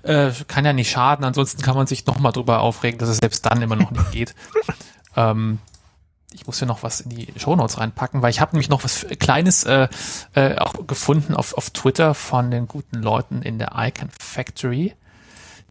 Äh, 0.05 0.31
kann 0.49 0.65
ja 0.65 0.73
nicht 0.73 0.91
schaden, 0.91 1.23
ansonsten 1.23 1.61
kann 1.61 1.77
man 1.77 1.87
sich 1.87 2.07
nochmal 2.07 2.33
drüber 2.33 2.61
aufregen, 2.61 2.99
dass 2.99 3.11
es 3.11 3.19
selbst 3.19 3.45
dann 3.45 3.61
immer 3.61 3.77
noch 3.77 3.91
nicht 3.91 4.13
geht. 4.13 4.35
ähm, 5.17 5.59
ich 6.33 6.47
muss 6.47 6.59
hier 6.59 6.67
noch 6.67 6.83
was 6.83 7.03
in 7.03 7.11
die 7.11 7.29
Shownotes 7.37 7.79
reinpacken, 7.79 8.23
weil 8.23 8.31
ich 8.31 8.41
habe 8.41 8.53
nämlich 8.53 8.71
noch 8.71 8.85
was 8.85 9.07
Kleines 9.19 9.65
äh, 9.65 9.87
äh, 10.33 10.57
auch 10.57 10.87
gefunden 10.87 11.35
auf, 11.35 11.53
auf 11.53 11.69
Twitter 11.69 12.15
von 12.15 12.51
den 12.51 12.69
guten 12.69 13.03
Leuten 13.03 13.43
in 13.43 13.59
der 13.59 13.73
Icon 13.77 14.09
Factory. 14.19 14.95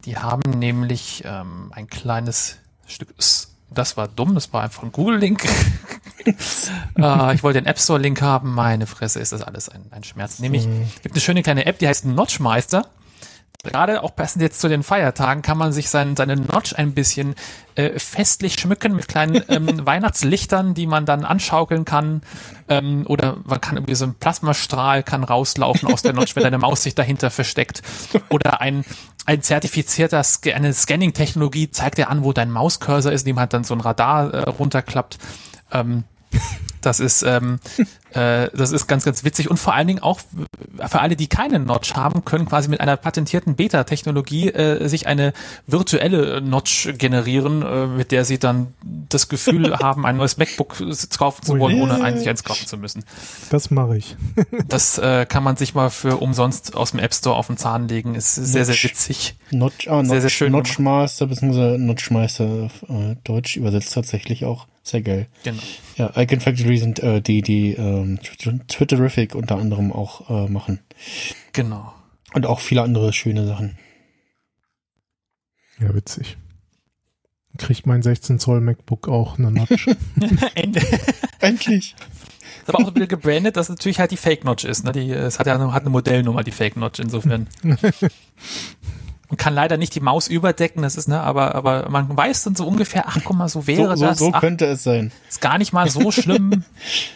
Die 0.04 0.18
haben 0.18 0.48
nämlich 0.52 1.24
ähm, 1.26 1.72
ein 1.74 1.88
kleines 1.88 2.58
Stück, 2.86 3.08
das 3.70 3.96
war 3.96 4.08
dumm, 4.08 4.34
das 4.34 4.52
war 4.52 4.62
einfach 4.62 4.82
ein 4.82 4.92
Google-Link. 4.92 5.44
äh, 6.26 7.34
ich 7.34 7.42
wollte 7.42 7.60
den 7.60 7.66
App 7.66 7.78
Store-Link 7.78 8.22
haben, 8.22 8.54
meine 8.54 8.86
Fresse 8.86 9.20
ist 9.20 9.32
das 9.32 9.42
alles 9.42 9.68
ein, 9.68 9.86
ein 9.90 10.04
Schmerz. 10.04 10.38
Nämlich, 10.38 10.66
gibt 11.02 11.14
eine 11.14 11.20
schöne 11.20 11.42
kleine 11.42 11.66
App, 11.66 11.78
die 11.78 11.88
heißt 11.88 12.04
Notchmeister. 12.04 12.86
Gerade 13.72 14.02
auch 14.02 14.14
passend 14.14 14.42
jetzt 14.42 14.60
zu 14.60 14.68
den 14.68 14.82
Feiertagen 14.82 15.42
kann 15.42 15.58
man 15.58 15.72
sich 15.72 15.88
sein, 15.88 16.16
seine 16.16 16.36
Notch 16.36 16.74
ein 16.74 16.94
bisschen 16.94 17.34
äh, 17.74 17.98
festlich 17.98 18.54
schmücken 18.54 18.94
mit 18.94 19.08
kleinen 19.08 19.42
ähm, 19.48 19.86
Weihnachtslichtern, 19.86 20.74
die 20.74 20.86
man 20.86 21.06
dann 21.06 21.24
anschaukeln 21.24 21.84
kann. 21.84 22.22
Ähm, 22.68 23.04
oder 23.06 23.36
man 23.44 23.60
kann 23.60 23.76
irgendwie 23.76 23.94
so 23.94 24.04
ein 24.04 24.14
Plasmastrahl 24.14 25.02
kann 25.02 25.24
rauslaufen 25.24 25.92
aus 25.92 26.02
der 26.02 26.12
Notch, 26.12 26.36
wenn 26.36 26.42
deine 26.42 26.58
Maus 26.58 26.82
sich 26.82 26.94
dahinter 26.94 27.30
versteckt. 27.30 27.82
Oder 28.28 28.60
ein, 28.60 28.84
ein 29.24 29.42
zertifizierter, 29.42 30.22
eine 30.54 30.72
Scanning-Technologie 30.72 31.70
zeigt 31.70 31.98
dir 31.98 32.10
an, 32.10 32.24
wo 32.24 32.32
dein 32.32 32.50
Mauscursor 32.50 33.12
ist, 33.12 33.22
indem 33.22 33.40
halt 33.40 33.52
dann 33.52 33.64
so 33.64 33.74
ein 33.74 33.80
Radar 33.80 34.32
äh, 34.32 34.50
runterklappt. 34.50 35.18
Ähm, 35.72 36.04
das 36.86 37.00
ist, 37.00 37.22
ähm, 37.22 37.58
äh, 38.12 38.48
das 38.54 38.72
ist 38.72 38.86
ganz, 38.86 39.04
ganz 39.04 39.24
witzig 39.24 39.50
und 39.50 39.58
vor 39.58 39.74
allen 39.74 39.88
Dingen 39.88 40.00
auch 40.00 40.20
für 40.86 41.00
alle, 41.00 41.16
die 41.16 41.26
keine 41.26 41.58
Notch 41.58 41.94
haben, 41.94 42.24
können 42.24 42.46
quasi 42.46 42.68
mit 42.68 42.80
einer 42.80 42.96
patentierten 42.96 43.56
Beta-Technologie 43.56 44.50
äh, 44.50 44.88
sich 44.88 45.06
eine 45.06 45.32
virtuelle 45.66 46.40
Notch 46.40 46.88
generieren, 46.96 47.62
äh, 47.62 47.86
mit 47.86 48.12
der 48.12 48.24
sie 48.24 48.38
dann 48.38 48.68
das 49.08 49.28
Gefühl 49.28 49.76
haben, 49.82 50.06
ein 50.06 50.16
neues 50.16 50.36
MacBook 50.36 50.76
kaufen 51.18 51.42
zu 51.44 51.58
wollen, 51.58 51.80
ohne 51.80 52.02
eigentlich 52.02 52.28
eins 52.28 52.44
kaufen 52.44 52.66
zu 52.66 52.76
müssen. 52.78 53.04
Das 53.50 53.70
mache 53.70 53.98
ich. 53.98 54.16
Das 54.68 54.98
äh, 54.98 55.26
kann 55.26 55.42
man 55.42 55.56
sich 55.56 55.74
mal 55.74 55.90
für 55.90 56.16
umsonst 56.16 56.76
aus 56.76 56.90
dem 56.90 57.00
App 57.00 57.14
Store 57.14 57.36
auf 57.36 57.46
den 57.46 57.56
Zahn 57.56 57.88
legen. 57.88 58.14
Ist 58.14 58.34
sehr, 58.34 58.64
sehr 58.64 58.74
Notch. 58.74 58.84
witzig. 58.84 59.34
Notch, 59.50 59.88
ah, 59.88 59.96
Notch, 59.96 60.08
Sehr, 60.08 60.20
sehr 60.22 60.30
schön 60.30 60.52
Notchmaster 60.52 61.26
bzw. 61.26 61.78
Notchmeister 61.78 62.70
äh, 62.88 63.16
Deutsch 63.24 63.56
übersetzt 63.56 63.94
tatsächlich 63.94 64.44
auch. 64.44 64.66
Sehr 64.86 65.02
geil. 65.02 65.26
Genau. 65.42 65.60
Ja, 65.96 66.16
Icon 66.16 66.38
Factory 66.38 66.78
sind 66.78 67.00
äh, 67.00 67.20
die, 67.20 67.42
die 67.42 67.72
ähm, 67.72 68.20
Twitterific 68.68 69.34
unter 69.34 69.56
anderem 69.56 69.92
auch 69.92 70.30
äh, 70.30 70.48
machen. 70.48 70.78
Genau. 71.52 71.92
Und 72.34 72.46
auch 72.46 72.60
viele 72.60 72.82
andere 72.82 73.12
schöne 73.12 73.48
Sachen. 73.48 73.76
Ja, 75.80 75.92
witzig. 75.92 76.36
Kriegt 77.58 77.86
mein 77.86 78.00
16 78.00 78.38
Zoll 78.38 78.60
MacBook 78.60 79.08
auch 79.08 79.38
eine 79.38 79.50
Notch. 79.50 79.88
Endlich. 80.54 81.96
ist 81.96 82.68
aber 82.68 82.78
auch 82.78 82.86
ein 82.86 82.94
bisschen 82.94 83.08
gebrandet, 83.08 83.56
dass 83.56 83.66
es 83.66 83.70
natürlich 83.70 83.98
halt 83.98 84.12
die 84.12 84.16
Fake 84.16 84.44
Notch 84.44 84.62
ist. 84.62 84.84
Ne? 84.84 84.92
Die, 84.92 85.10
es 85.10 85.40
hat 85.40 85.48
ja 85.48 85.56
eine, 85.56 85.72
hat 85.72 85.82
eine 85.82 85.90
Modellnummer, 85.90 86.44
die 86.44 86.52
Fake 86.52 86.76
Notch 86.76 87.00
insofern. 87.00 87.48
Man 89.28 89.36
kann 89.36 89.54
leider 89.54 89.76
nicht 89.76 89.94
die 89.94 90.00
Maus 90.00 90.28
überdecken, 90.28 90.82
das 90.82 90.96
ist, 90.96 91.08
ne, 91.08 91.20
aber, 91.20 91.54
aber 91.56 91.88
man 91.88 92.16
weiß 92.16 92.44
dann 92.44 92.54
so 92.54 92.66
ungefähr, 92.66 93.08
ach 93.08 93.18
guck 93.24 93.36
mal, 93.36 93.48
so 93.48 93.66
wäre 93.66 93.90
so, 93.90 93.96
so, 93.96 94.06
das. 94.06 94.18
so 94.18 94.30
ach, 94.32 94.40
könnte 94.40 94.66
es 94.66 94.84
sein. 94.84 95.10
ist 95.28 95.40
gar 95.40 95.58
nicht 95.58 95.72
mal 95.72 95.90
so 95.90 96.10
schlimm. 96.12 96.64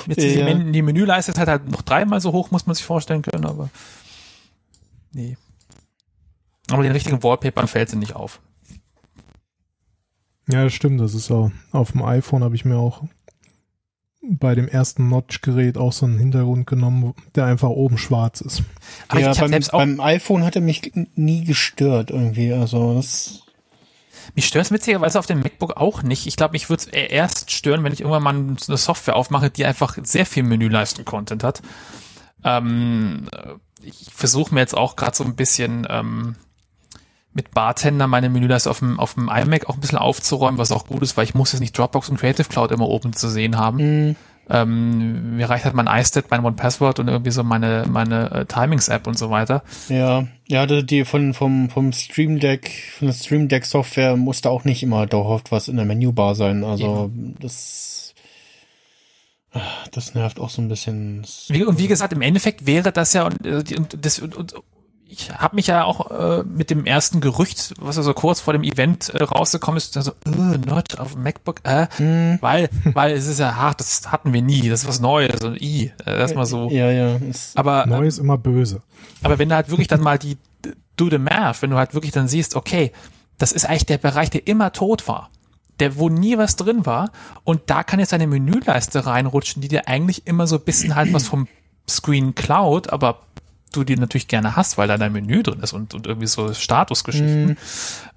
Jetzt 0.07 0.21
die, 0.21 0.35
Ja. 0.35 0.45
Men 0.45 0.73
die 0.73 0.83
Menüleiste 0.83 1.31
ist 1.31 1.39
halt, 1.39 1.49
halt 1.49 1.71
noch 1.71 1.83
dreimal 1.83 2.21
so 2.21 2.33
hoch, 2.33 2.51
muss 2.51 2.67
man 2.67 2.75
sich 2.75 2.85
vorstellen 2.85 3.23
können, 3.23 3.47
aber 3.47 3.69
nee. 5.13 5.37
Aber 6.71 6.83
den 6.83 6.93
richtigen 6.93 7.23
Wallpapern 7.23 7.69
fällt 7.69 7.91
sie 7.91 7.97
nicht 7.97 8.17
auf. 8.17 8.41
Ja, 10.49 10.65
das 10.65 10.73
stimmt. 10.73 11.01
Das 11.01 11.15
ist 11.15 11.31
auch 11.31 11.51
auf 11.73 11.93
dem 11.93 12.03
iPhone 12.03 12.43
habe 12.43 12.55
ich 12.55 12.65
mir 12.65 12.77
auch 12.77 13.05
bei 14.23 14.55
dem 14.55 14.69
ersten 14.69 15.09
Notch-Gerät 15.09 15.79
auch 15.79 15.93
so 15.93 16.07
einen 16.07 16.19
Hintergrund 16.19 16.67
genommen, 16.67 17.15
der 17.35 17.47
einfach 17.47 17.71
oben 17.71 17.99
schwarz 17.99 18.41
ist. 18.41 18.63
Aber 19.09 19.21
ja, 19.21 19.33
beim, 19.33 19.51
selbst 19.51 19.73
auch, 19.73 19.79
beim 19.79 20.01
iPhone 20.01 20.45
hat 20.45 20.57
er 20.57 20.63
mich 20.63 20.93
nie 21.15 21.45
gestört 21.45 22.11
irgendwie. 22.11 22.53
Also 22.53 22.95
das 22.95 23.45
mich 24.35 24.47
stört 24.47 24.67
es 24.67 24.71
witzigerweise 24.71 25.19
auf 25.19 25.27
dem 25.27 25.41
MacBook 25.41 25.77
auch 25.77 26.03
nicht. 26.03 26.27
Ich 26.27 26.37
glaube, 26.37 26.53
mich 26.53 26.69
würde 26.69 26.85
es 26.85 26.89
erst 26.89 27.51
stören, 27.51 27.83
wenn 27.83 27.93
ich 27.93 28.01
irgendwann 28.01 28.23
mal 28.23 28.35
eine 28.35 28.77
Software 28.77 29.17
aufmache, 29.17 29.51
die 29.51 29.65
einfach 29.65 29.99
sehr 30.03 30.27
viel 30.27 30.43
Menüleisten-Content 30.45 31.43
hat. 31.43 31.63
Ähm, 32.45 33.29
ich 33.83 34.09
versuche 34.15 34.55
mir 34.55 34.61
jetzt 34.61 34.77
auch 34.77 34.97
gerade 34.97 35.17
so 35.17 35.25
ein 35.25 35.35
bisschen 35.35 35.87
ähm, 35.91 36.37
mit 37.33 37.53
Bartender 37.53 38.07
meine 38.07 38.29
Menüleiste 38.29 38.71
auf 38.71 38.81
dem, 38.81 38.99
auf 38.99 39.15
dem 39.15 39.29
iMac 39.29 39.69
auch 39.69 39.75
ein 39.75 39.81
bisschen 39.81 39.99
aufzuräumen, 39.99 40.59
was 40.59 40.73
auch 40.73 40.87
gut 40.87 41.03
ist, 41.03 41.17
weil 41.17 41.25
ich 41.25 41.35
muss 41.35 41.53
jetzt 41.53 41.61
nicht 41.61 41.77
Dropbox 41.77 42.09
und 42.09 42.19
Creative 42.19 42.49
Cloud 42.49 42.73
immer 42.73 42.89
oben 42.89 43.13
zu 43.13 43.29
sehen 43.29 43.57
haben. 43.57 44.17
Ähm, 44.49 45.37
mir 45.37 45.49
reicht 45.49 45.65
halt 45.65 45.75
mein 45.75 45.87
iStat, 45.87 46.25
mein 46.31 46.45
OnePassword 46.45 46.99
und 46.99 47.07
irgendwie 47.07 47.31
so 47.31 47.45
meine, 47.45 47.85
meine 47.89 48.33
äh, 48.33 48.45
Timings-App 48.47 49.07
und 49.07 49.17
so 49.17 49.31
weiter. 49.31 49.63
Ja, 49.89 50.27
ja, 50.49 50.67
die 50.67 51.05
von 51.05 51.35
vom 51.35 51.71
vom 51.71 51.93
Stream 51.93 52.41
Deck, 52.41 52.93
von 52.99 53.07
der 53.07 53.15
Stream 53.15 53.47
Deck 53.47 53.65
Software 53.65 54.17
musste 54.17 54.51
auch 54.51 54.65
nicht 54.65 54.83
immer 54.83 55.07
dauerhaft 55.07 55.53
was 55.53 55.69
in 55.69 55.77
der 55.77 55.87
Menübar 55.87 56.35
sein. 56.35 56.65
Also 56.65 57.13
das 57.39 58.13
ah, 59.53 59.61
das 59.93 60.15
nervt 60.15 60.41
auch 60.41 60.51
so 60.51 60.63
ein 60.63 60.69
bisschen. 60.69 61.25
Wie, 61.49 61.63
und 61.63 61.79
wie 61.79 61.87
gesagt, 61.87 62.13
im 62.13 62.23
Endeffekt 62.23 62.67
wäre 62.67 62.91
das 62.91 63.13
ja, 63.13 63.27
und, 63.27 63.47
äh, 63.47 63.77
und, 63.77 64.05
das, 64.05 64.19
und, 64.19 64.35
und 64.35 64.55
ich 65.11 65.31
habe 65.33 65.57
mich 65.57 65.67
ja 65.67 65.85
auch 65.85 66.11
äh, 66.11 66.45
mit 66.45 66.71
dem 66.71 66.87
ersten 66.87 67.21
Gerücht, 67.21 67.75
was 67.81 67.97
ja 67.97 68.03
so 68.03 68.15
kurz 68.15 68.41
vor 68.41 68.53
dem 68.53 68.63
Event 68.63 69.09
äh, 69.11 69.23
rausgekommen 69.23 69.77
ist, 69.77 69.95
so, 69.95 70.13
äh, 70.25 70.59
not 70.67 70.99
auf 70.99 71.17
MacBook, 71.17 71.61
äh, 71.65 71.87
weil, 72.41 72.71
weil 72.95 73.13
es 73.15 73.27
ist 73.27 73.41
ja 73.41 73.57
hart, 73.57 73.81
das 73.81 74.11
hatten 74.13 74.33
wir 74.33 74.43
nie, 74.43 74.69
das 74.69 74.83
ist 74.83 74.89
was 74.89 75.01
Neues 75.01 75.43
und 75.43 75.61
i, 75.61 75.93
äh, 76.07 76.19
erstmal 76.19 76.47
so. 76.47 76.71
Ja, 76.71 76.91
ja. 76.91 77.17
Ist, 77.17 77.59
Aber, 77.59 77.87
Neu 77.87 78.07
ist 78.07 78.19
immer 78.19 78.39
böse. 78.39 78.83
aber 79.23 79.39
wenn 79.39 79.49
du 79.49 79.55
halt 79.57 79.69
wirklich 79.71 79.89
dann 79.89 80.01
mal 80.01 80.19
die 80.19 80.39
do 80.97 81.11
the 81.11 81.19
math, 81.19 81.63
wenn 81.63 81.71
du 81.71 81.77
halt 81.77 81.95
wirklich 81.95 82.13
dann 82.13 82.29
siehst, 82.29 82.55
okay, 82.55 82.93
das 83.39 83.53
ist 83.53 83.65
eigentlich 83.65 83.87
der 83.87 83.99
Bereich, 83.99 84.31
der 84.31 84.47
immer 84.47 84.73
tot 84.73 85.09
war. 85.09 85.31
Der, 85.81 85.97
wo 85.97 86.11
nie 86.11 86.37
was 86.37 86.57
drin 86.57 86.85
war. 86.85 87.11
Und 87.43 87.63
da 87.69 87.83
kann 87.83 88.01
jetzt 88.01 88.13
eine 88.13 88.27
Menüleiste 88.27 89.07
reinrutschen, 89.07 89.63
die 89.63 89.69
dir 89.69 89.89
eigentlich 89.89 90.27
immer 90.27 90.47
so 90.47 90.57
ein 90.57 90.63
bisschen 90.63 90.95
halt 90.95 91.15
was 91.15 91.27
vom 91.27 91.49
Screen 91.89 92.35
klaut, 92.35 92.91
aber 92.93 93.21
du 93.73 93.85
die 93.85 93.97
natürlich 93.97 94.29
gerne 94.29 94.57
hast, 94.57 94.79
weil 94.79 94.89
da 94.89 94.99
dein 94.99 95.13
Menü 95.13 95.43
drin 95.43 95.61
ist 95.61 95.73
und, 95.73 95.95
und 95.95 96.07
irgendwie 96.07 96.27
so 96.27 96.53
Statusgeschichten. 96.53 97.57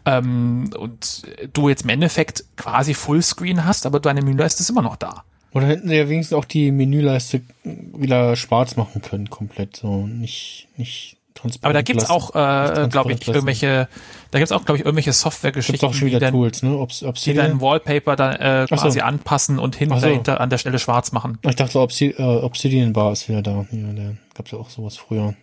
Ähm, 0.06 0.70
und 0.78 1.24
du 1.54 1.70
jetzt 1.70 1.84
im 1.84 1.90
Endeffekt 1.90 2.46
quasi 2.58 2.94
Fullscreen 2.94 3.66
hast, 3.66 3.86
aber 3.86 4.00
deine 4.00 4.22
Menüleiste 4.22 4.62
ist 4.62 4.70
immer 4.70 4.82
noch 4.82 4.96
da. 4.96 5.24
oder 5.54 5.68
hätten 5.68 5.88
sie 5.88 5.96
ja 5.96 6.10
wenigstens 6.10 6.38
auch 6.38 6.46
die 6.46 6.72
Menüleiste 6.72 7.42
wieder 7.64 8.36
schwarz 8.36 8.76
machen 8.76 9.02
können, 9.02 9.30
komplett. 9.30 9.78
So 9.78 10.08
nicht 10.08 10.68
nicht. 10.78 11.18
Aber 11.62 11.74
da 11.74 11.82
gibt's 11.82 12.10
auch, 12.10 12.30
äh, 12.36 12.88
glaube 12.90 13.14
ich, 13.14 13.28
irgendwelche, 13.28 13.88
da 14.32 14.40
gibt's 14.40 14.52
auch, 14.52 14.66
glaube 14.66 14.78
ich, 14.80 14.86
irgendwelche 14.86 15.14
Softwaregeschichten, 15.14 15.88
auch 15.88 15.94
schon 15.94 16.08
die 16.08 16.16
wieder 16.16 16.20
dann, 16.20 16.34
Tools, 16.34 16.64
ne? 16.64 16.78
Ob's, 16.78 17.00
die 17.00 17.06
Obsidian. 17.06 17.48
dein 17.48 17.62
Wallpaper 17.62 18.16
dann 18.16 18.36
äh, 18.36 18.66
Ach 18.66 18.70
so. 18.70 18.76
quasi 18.76 19.02
anpassen 19.02 19.60
und 19.60 19.76
hinter, 19.76 20.00
so. 20.00 20.08
hinter 20.08 20.42
an 20.42 20.50
der 20.50 20.58
Stelle 20.58 20.80
schwarz 20.80 21.12
machen. 21.12 21.38
Ich 21.42 21.56
dachte, 21.56 21.80
Obsi 21.80 22.16
äh, 22.18 22.22
Obsidian 22.22 22.94
Bar 22.94 23.12
ist 23.14 23.28
wieder 23.30 23.42
da. 23.42 23.66
Ja, 23.72 23.94
der 23.94 24.16
gab's 24.34 24.52
ja 24.52 24.58
auch 24.58 24.70
sowas 24.70 24.98
früher. 24.98 25.36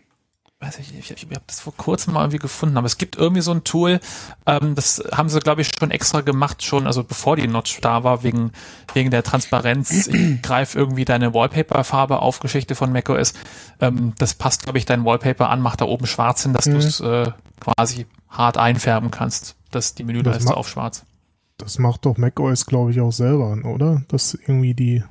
Weiß 0.63 0.79
ich, 0.79 0.93
nicht, 0.93 1.11
ich, 1.11 1.23
ich 1.23 1.31
habe 1.31 1.45
das 1.47 1.59
vor 1.61 1.75
kurzem 1.75 2.13
mal 2.13 2.21
irgendwie 2.21 2.37
gefunden, 2.39 2.77
aber 2.77 2.85
es 2.87 2.99
gibt 2.99 3.17
irgendwie 3.17 3.41
so 3.41 3.51
ein 3.51 3.65
Tool, 3.65 3.99
ähm, 4.45 4.75
das 4.75 5.03
haben 5.11 5.31
sie, 5.31 5.39
glaube 5.41 5.63
ich, 5.63 5.71
schon 5.79 5.91
extra 5.91 6.21
gemacht, 6.21 6.63
schon, 6.63 6.87
also 6.87 7.03
bevor 7.03 7.37
die 7.37 7.49
Notch 7.49 7.81
da 7.81 8.05
war, 8.05 8.23
wegen, 8.25 8.53
wegen 8.93 9.11
der 9.11 9.23
Transparenz. 9.23 10.07
Ich 10.09 10.43
greife 10.43 10.79
irgendwie 10.79 11.07
deine 11.07 11.33
Wallpaper-Farbe 11.33 12.21
auf 12.21 12.41
Geschichte 12.41 12.75
von 12.75 12.93
macOS. 12.93 13.33
Ähm, 13.81 14.13
das 14.19 14.35
passt, 14.35 14.65
glaube 14.65 14.77
ich, 14.77 14.85
dein 14.85 15.07
Wallpaper 15.07 15.49
an, 15.49 15.63
macht 15.63 15.81
da 15.81 15.87
oben 15.87 16.07
schwarz 16.07 16.43
hin, 16.43 16.53
dass 16.53 16.67
Mhm. 16.67 16.73
du 16.73 16.79
es 16.79 17.01
äh, 17.01 17.31
quasi 17.61 18.05
hart 18.29 18.59
einfärben 18.59 19.11
kannst, 19.11 19.57
dass 19.71 19.95
die 19.95 20.05
Menüleiste 20.05 20.45
ma- 20.51 20.55
auf 20.57 20.69
schwarz. 20.69 21.05
Das 21.57 21.79
macht 21.79 22.05
doch 22.05 22.19
macOS, 22.19 22.67
glaube 22.67 22.91
ich, 22.91 23.01
auch 23.01 23.13
selber, 23.13 23.57
oder? 23.65 24.03
Dass 24.09 24.35
irgendwie 24.35 24.75
die, 24.75 25.03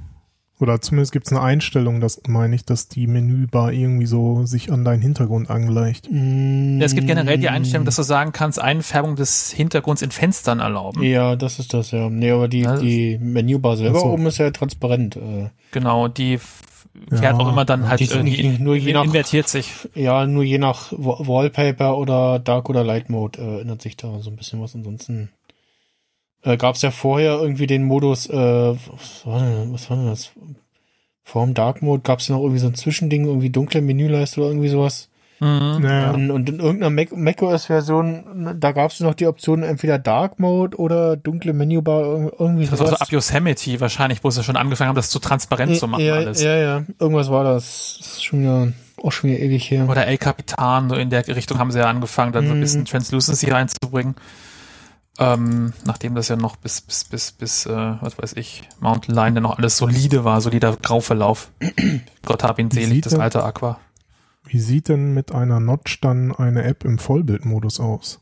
oder 0.60 0.82
zumindest 0.82 1.12
gibt 1.12 1.28
es 1.28 1.32
eine 1.32 1.42
Einstellung, 1.42 2.02
das 2.02 2.22
meine 2.28 2.54
ich, 2.56 2.66
dass 2.66 2.88
die 2.90 3.08
Menübar 3.08 3.72
irgendwie 3.72 4.06
so 4.06 4.46
sich 4.46 4.72
an 4.72 4.84
deinen 4.84 5.02
Hintergrund 5.02 5.50
angleicht. 5.50 6.08
Ja, 6.12 6.86
es 6.86 6.96
gibt 6.96 7.08
generell 7.08 7.38
die 7.38 7.50
Einstellung, 7.50 7.86
dass 7.86 7.96
du 7.96 8.04
sagen 8.04 8.32
kannst, 8.34 8.60
Einfärbung 8.62 9.16
des 9.16 9.52
Hintergrunds 9.52 10.02
in 10.02 10.12
Fenstern 10.12 10.60
erlauben. 10.60 11.02
Ja, 11.04 11.36
das 11.36 11.60
ist 11.60 11.74
das, 11.74 11.92
ja. 11.92 12.10
Nee, 12.10 12.32
aber 12.32 12.48
die, 12.48 12.68
die 12.82 13.18
Menübar 13.22 13.78
selber 13.78 14.00
so. 14.02 14.06
oben 14.08 14.26
ist 14.26 14.38
ja 14.38 14.52
transparent. 14.52 15.16
Äh, 15.16 15.50
Genau, 15.72 16.08
die 16.08 16.34
f- 16.36 16.64
kehrt 17.10 17.22
Ja, 17.22 17.34
auch 17.38 17.50
immer 17.52 17.64
dann 17.64 17.88
halt 17.88 18.02
irgendwie 18.02 18.48
nicht- 18.50 18.60
nur 18.60 18.76
je 18.76 18.92
nach- 18.94 19.06
invertiert 19.06 19.48
sich. 19.48 19.72
ja, 19.96 20.26
nur 20.26 20.44
je 20.44 20.58
nach 20.58 20.92
Wa- 20.92 21.20
Wallpaper 21.26 21.98
oder 21.98 22.40
Dark 22.40 22.70
oder 22.70 22.84
Light 22.84 23.10
Mode 23.10 23.40
äh, 23.40 23.62
ändert 23.62 23.82
sich 23.82 23.96
da 23.96 24.20
so 24.20 24.30
ein 24.30 24.36
bisschen 24.36 24.60
was. 24.62 24.76
Ansonsten 24.76 25.30
äh, 26.44 26.58
gab 26.58 26.76
es 26.76 26.82
ja 26.82 26.92
vorher 26.92 27.34
irgendwie 27.40 27.68
den 27.68 27.84
Modus, 27.84 28.28
äh, 28.30 28.34
was 28.34 29.26
war 29.26 29.40
denn, 29.40 29.74
was 29.74 29.90
war 29.90 29.98
denn 29.98 30.08
das? 30.08 30.32
Vor 31.24 31.46
dem 31.46 31.54
Dark 31.54 31.82
Mode 31.82 32.02
gab 32.04 32.20
es 32.20 32.28
ja 32.28 32.36
noch 32.36 32.42
irgendwie 32.42 32.60
so 32.60 32.68
ein 32.68 32.76
Zwischending, 32.76 33.26
irgendwie 33.26 33.50
dunkle 33.52 33.82
Menüleiste 33.82 34.40
oder 34.42 34.50
irgendwie 34.50 34.70
sowas. 34.70 35.10
Mhm. 35.42 35.78
Naja, 35.82 36.12
Und, 36.12 36.32
und 36.32 36.50
in 36.50 36.60
irgendeiner 36.60 36.90
Mac 36.90 37.16
macOS-Version, 37.16 38.58
da 38.60 38.72
gab 38.74 38.92
es 38.92 39.00
noch 39.00 39.14
die 39.14 39.28
Option 39.28 39.64
entweder 39.64 39.98
Dark 40.00 40.40
Mode 40.40 40.78
oder 40.78 41.16
dunkle 41.18 41.54
Menübar, 41.54 42.02
ir- 42.04 42.34
irgendwie 42.40 42.64
Das 42.64 42.72
war 42.72 42.78
so 42.80 42.86
sowas. 42.88 43.02
ab 43.02 43.12
Yosemite 43.12 43.80
wahrscheinlich, 43.80 44.24
wo 44.24 44.30
sie 44.32 44.44
schon 44.44 44.58
angefangen 44.58 44.90
haben, 44.90 44.96
das 44.96 45.10
zu 45.10 45.20
transparent 45.20 45.78
zu 45.78 45.88
machen 45.88 46.04
ja, 46.04 46.16
alles. 46.16 46.42
ja, 46.42 46.56
ja, 46.58 46.84
irgendwas 47.00 47.30
war 47.30 47.44
das. 47.46 47.98
Das 48.00 48.08
ist 48.08 48.24
schon 48.26 48.42
wieder, 48.42 48.74
auch 49.02 49.12
schon 49.12 49.30
wieder 49.30 49.40
ewig 49.40 49.70
her. 49.72 49.88
Oder 49.88 50.08
El 50.08 50.18
Capitan, 50.18 50.90
so 50.90 50.96
in 50.96 51.10
der 51.10 51.26
Richtung 51.28 51.58
haben 51.58 51.72
sie 51.72 51.80
ja 51.80 51.86
angefangen, 51.90 52.34
dann 52.34 52.46
so 52.48 52.52
ein 52.52 52.58
Mhm. 52.58 52.62
bisschen 52.62 52.86
Translucency 52.86 53.50
reinzubringen. 53.50 54.16
Ähm, 55.22 55.74
nachdem 55.86 56.16
das 56.16 56.30
ja 56.30 56.38
noch 56.38 56.56
bis, 56.56 56.80
bis, 56.80 57.04
bis, 57.04 57.32
bis, 57.34 57.66
äh, 57.66 57.72
was 58.00 58.18
weiß 58.18 58.34
ich, 58.38 58.64
Mountain 58.80 59.14
Lion 59.14 59.36
dann 59.36 59.44
noch 59.44 59.58
alles 59.58 59.76
solide 59.76 60.24
war, 60.24 60.40
solider 60.40 60.78
Grauverlauf. 60.82 61.52
Gott 62.26 62.44
hab 62.44 62.58
ihn 62.58 62.72
selig, 62.72 63.02
das 63.02 63.16
alte 63.16 63.44
Aqua. 63.44 63.80
wie 64.46 64.60
sieht 64.60 64.88
denn 64.88 65.14
mit 65.14 65.34
einer 65.34 65.60
Notch 65.60 66.00
dann 66.00 66.34
eine 66.34 66.64
App 66.64 66.86
im 66.86 67.00
Vollbildmodus 67.00 67.82
aus? 67.82 68.22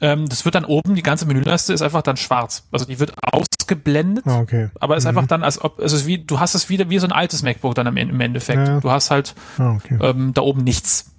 Ähm, 0.00 0.28
das 0.28 0.44
wird 0.44 0.54
dann 0.54 0.64
oben, 0.64 0.94
die 0.94 1.02
ganze 1.02 1.26
Menüleiste 1.26 1.72
ist 1.72 1.82
einfach 1.82 2.02
dann 2.02 2.16
schwarz. 2.16 2.66
Also 2.70 2.84
die 2.86 3.00
wird 3.00 3.12
ausgeblendet, 3.20 4.24
Ah, 4.26 4.38
okay. 4.38 4.70
aber 4.80 4.96
ist 4.96 5.04
Mhm. 5.04 5.08
einfach 5.10 5.26
dann, 5.26 5.42
als 5.42 5.60
ob, 5.62 5.80
es 5.80 5.92
ist 5.92 6.06
wie, 6.06 6.18
du 6.24 6.38
hast 6.38 6.54
es 6.54 6.68
wieder 6.68 6.88
wie 6.90 6.98
so 7.00 7.06
ein 7.08 7.12
altes 7.12 7.42
MacBook 7.42 7.74
dann 7.74 7.86
im, 7.96 8.20
Endeffekt. 8.20 8.66
Ja. 8.68 8.80
Du 8.80 8.90
hast 8.90 9.10
halt 9.10 9.34
Ah, 9.58 9.72
okay. 9.72 9.98
ähm, 10.00 10.32
da 10.32 10.42
oben 10.42 10.62
nichts. 10.62 11.10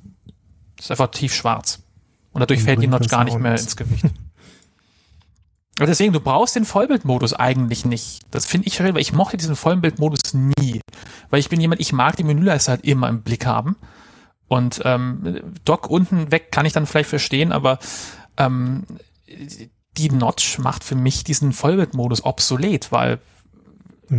ist 0.79 0.89
einfach 0.89 1.11
tiefschwarz. 1.11 1.83
Und 2.31 2.39
dadurch 2.41 2.59
Dann 2.61 2.65
fällt 2.65 2.81
die 2.81 2.87
Notch 2.87 3.09
gar 3.09 3.25
nicht 3.25 3.37
mehr 3.37 3.51
ins 3.51 3.75
Gewicht. 3.75 4.05
Aber 5.79 5.87
deswegen, 5.87 6.11
du 6.11 6.19
brauchst 6.19 6.57
den 6.57 6.65
Vollbildmodus 6.65 7.33
eigentlich 7.33 7.85
nicht. 7.85 8.23
Das 8.31 8.45
finde 8.45 8.67
ich 8.67 8.73
schön, 8.73 8.93
weil 8.93 9.01
ich 9.01 9.13
mochte 9.13 9.37
diesen 9.37 9.55
Vollbildmodus 9.55 10.33
nie. 10.33 10.81
Weil 11.29 11.39
ich 11.39 11.47
bin 11.47 11.61
jemand, 11.61 11.79
ich 11.79 11.93
mag 11.93 12.17
die 12.17 12.25
Menüleiste 12.25 12.71
halt 12.71 12.83
immer 12.83 13.07
im 13.07 13.21
Blick 13.21 13.45
haben. 13.45 13.77
Und 14.49 14.81
ähm, 14.83 15.39
Dock 15.63 15.89
unten 15.89 16.31
weg 16.31 16.51
kann 16.51 16.65
ich 16.65 16.73
dann 16.73 16.85
vielleicht 16.85 17.09
verstehen, 17.09 17.53
aber 17.53 17.79
ähm, 18.35 18.83
die 19.97 20.09
Notch 20.09 20.59
macht 20.59 20.83
für 20.83 20.95
mich 20.95 21.23
diesen 21.23 21.53
Vollbildmodus 21.53 22.25
obsolet, 22.25 22.91
weil 22.91 23.19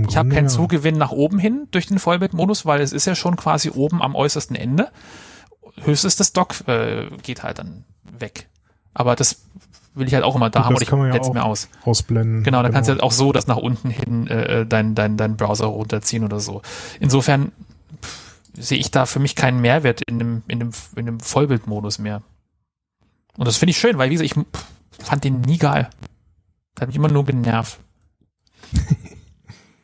ich 0.08 0.16
habe 0.16 0.30
keinen 0.30 0.44
ja. 0.44 0.50
Zugewinn 0.50 0.96
nach 0.96 1.10
oben 1.10 1.38
hin 1.38 1.68
durch 1.72 1.88
den 1.88 1.98
Vollbildmodus, 1.98 2.64
weil 2.64 2.80
es 2.80 2.92
ist 2.92 3.06
ja 3.06 3.14
schon 3.14 3.36
quasi 3.36 3.70
oben 3.70 4.00
am 4.00 4.14
äußersten 4.14 4.56
Ende. 4.56 4.90
Höchstens 5.82 6.16
das 6.16 6.32
Dock 6.32 6.66
äh, 6.68 7.10
geht 7.22 7.42
halt 7.42 7.58
dann 7.58 7.84
weg. 8.02 8.48
Aber 8.94 9.16
das 9.16 9.42
will 9.94 10.06
ich 10.06 10.14
halt 10.14 10.24
auch 10.24 10.36
immer 10.36 10.50
da 10.50 10.60
Gut, 10.60 10.66
haben 10.66 10.74
und 10.76 10.82
ich 10.82 10.88
ja 10.88 11.20
auch 11.20 11.34
mir 11.34 11.44
aus. 11.44 11.68
ausblenden. 11.84 12.42
Genau, 12.44 12.62
dann 12.62 12.72
kannst 12.72 12.88
du 12.88 12.92
halt 12.92 13.02
auch 13.02 13.12
so 13.12 13.32
das 13.32 13.46
nach 13.46 13.56
unten 13.56 13.90
hin 13.90 14.26
äh, 14.28 14.64
dein, 14.66 14.94
dein, 14.94 15.16
dein 15.16 15.36
Browser 15.36 15.66
runterziehen 15.66 16.24
oder 16.24 16.40
so. 16.40 16.62
Insofern 17.00 17.52
sehe 18.56 18.78
ich 18.78 18.90
da 18.90 19.06
für 19.06 19.18
mich 19.18 19.36
keinen 19.36 19.60
Mehrwert 19.60 20.00
in 20.02 20.18
dem, 20.18 20.42
in 20.48 20.58
dem, 20.60 20.70
in 20.96 21.06
dem 21.06 21.20
Vollbildmodus 21.20 21.98
mehr. 21.98 22.22
Und 23.36 23.46
das 23.46 23.56
finde 23.56 23.70
ich 23.70 23.78
schön, 23.78 23.98
weil 23.98 24.10
wie 24.10 24.16
gesagt, 24.16 24.30
ich 24.98 25.04
fand 25.04 25.24
den 25.24 25.40
nie 25.40 25.58
geil. 25.58 25.88
Das 26.74 26.82
hat 26.82 26.88
mich 26.88 26.96
immer 26.96 27.08
nur 27.08 27.24
genervt. 27.24 27.78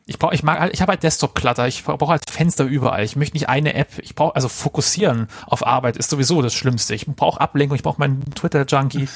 Ich 0.09 0.19
brauche, 0.19 0.33
ich 0.33 0.41
mag, 0.41 0.57
halt- 0.57 0.73
ich 0.73 0.81
habe 0.81 0.93
halt 0.93 1.03
Desktop-Clutter, 1.03 1.67
ich 1.67 1.83
brauche 1.83 2.07
halt 2.07 2.29
Fenster 2.29 2.63
überall. 2.63 3.03
Ich 3.03 3.17
möchte 3.17 3.35
nicht 3.35 3.49
eine 3.49 3.73
App. 3.73 3.89
Ich 3.99 4.15
brauche 4.15 4.35
also 4.37 4.47
fokussieren 4.47 5.27
auf 5.45 5.67
Arbeit 5.67 5.97
ist 5.97 6.09
sowieso 6.09 6.41
das 6.41 6.53
Schlimmste. 6.53 6.95
Ich 6.95 7.05
brauche 7.07 7.41
Ablenkung, 7.41 7.75
ich 7.75 7.83
brauche 7.83 7.99
meinen 7.99 8.23
Twitter-Junkie. 8.33 9.09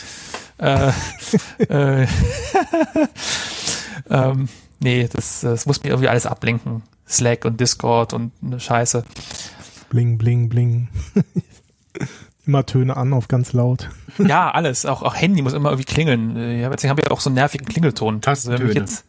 Äh, 0.57 0.91
äh, 1.69 2.07
ähm, 4.09 4.49
nee, 4.79 5.07
das, 5.11 5.41
das 5.41 5.65
muss 5.65 5.83
mir 5.83 5.89
irgendwie 5.89 6.09
alles 6.09 6.25
ablenken. 6.25 6.83
Slack 7.07 7.45
und 7.45 7.59
Discord 7.59 8.13
und 8.13 8.31
eine 8.43 8.59
Scheiße. 8.59 9.03
Bling, 9.89 10.17
bling, 10.17 10.49
bling. 10.49 10.87
Immer 12.45 12.65
Töne 12.65 12.97
an 12.97 13.13
auf 13.13 13.27
ganz 13.27 13.53
laut. 13.53 13.89
Ja, 14.17 14.49
alles. 14.51 14.85
Auch, 14.85 15.03
auch 15.03 15.15
Handy 15.15 15.41
muss 15.41 15.53
immer 15.53 15.69
irgendwie 15.69 15.85
klingeln. 15.93 16.59
Ja, 16.59 16.69
deswegen 16.69 16.89
haben 16.89 16.97
wir 16.97 17.11
auch 17.11 17.19
so 17.21 17.29
einen 17.29 17.35
nervigen 17.35 17.67
Klingelton. 17.67 18.19
Tastentöne. 18.21 18.67
Also 18.69 18.79
mich 18.79 18.89
Jetzt, 18.89 19.05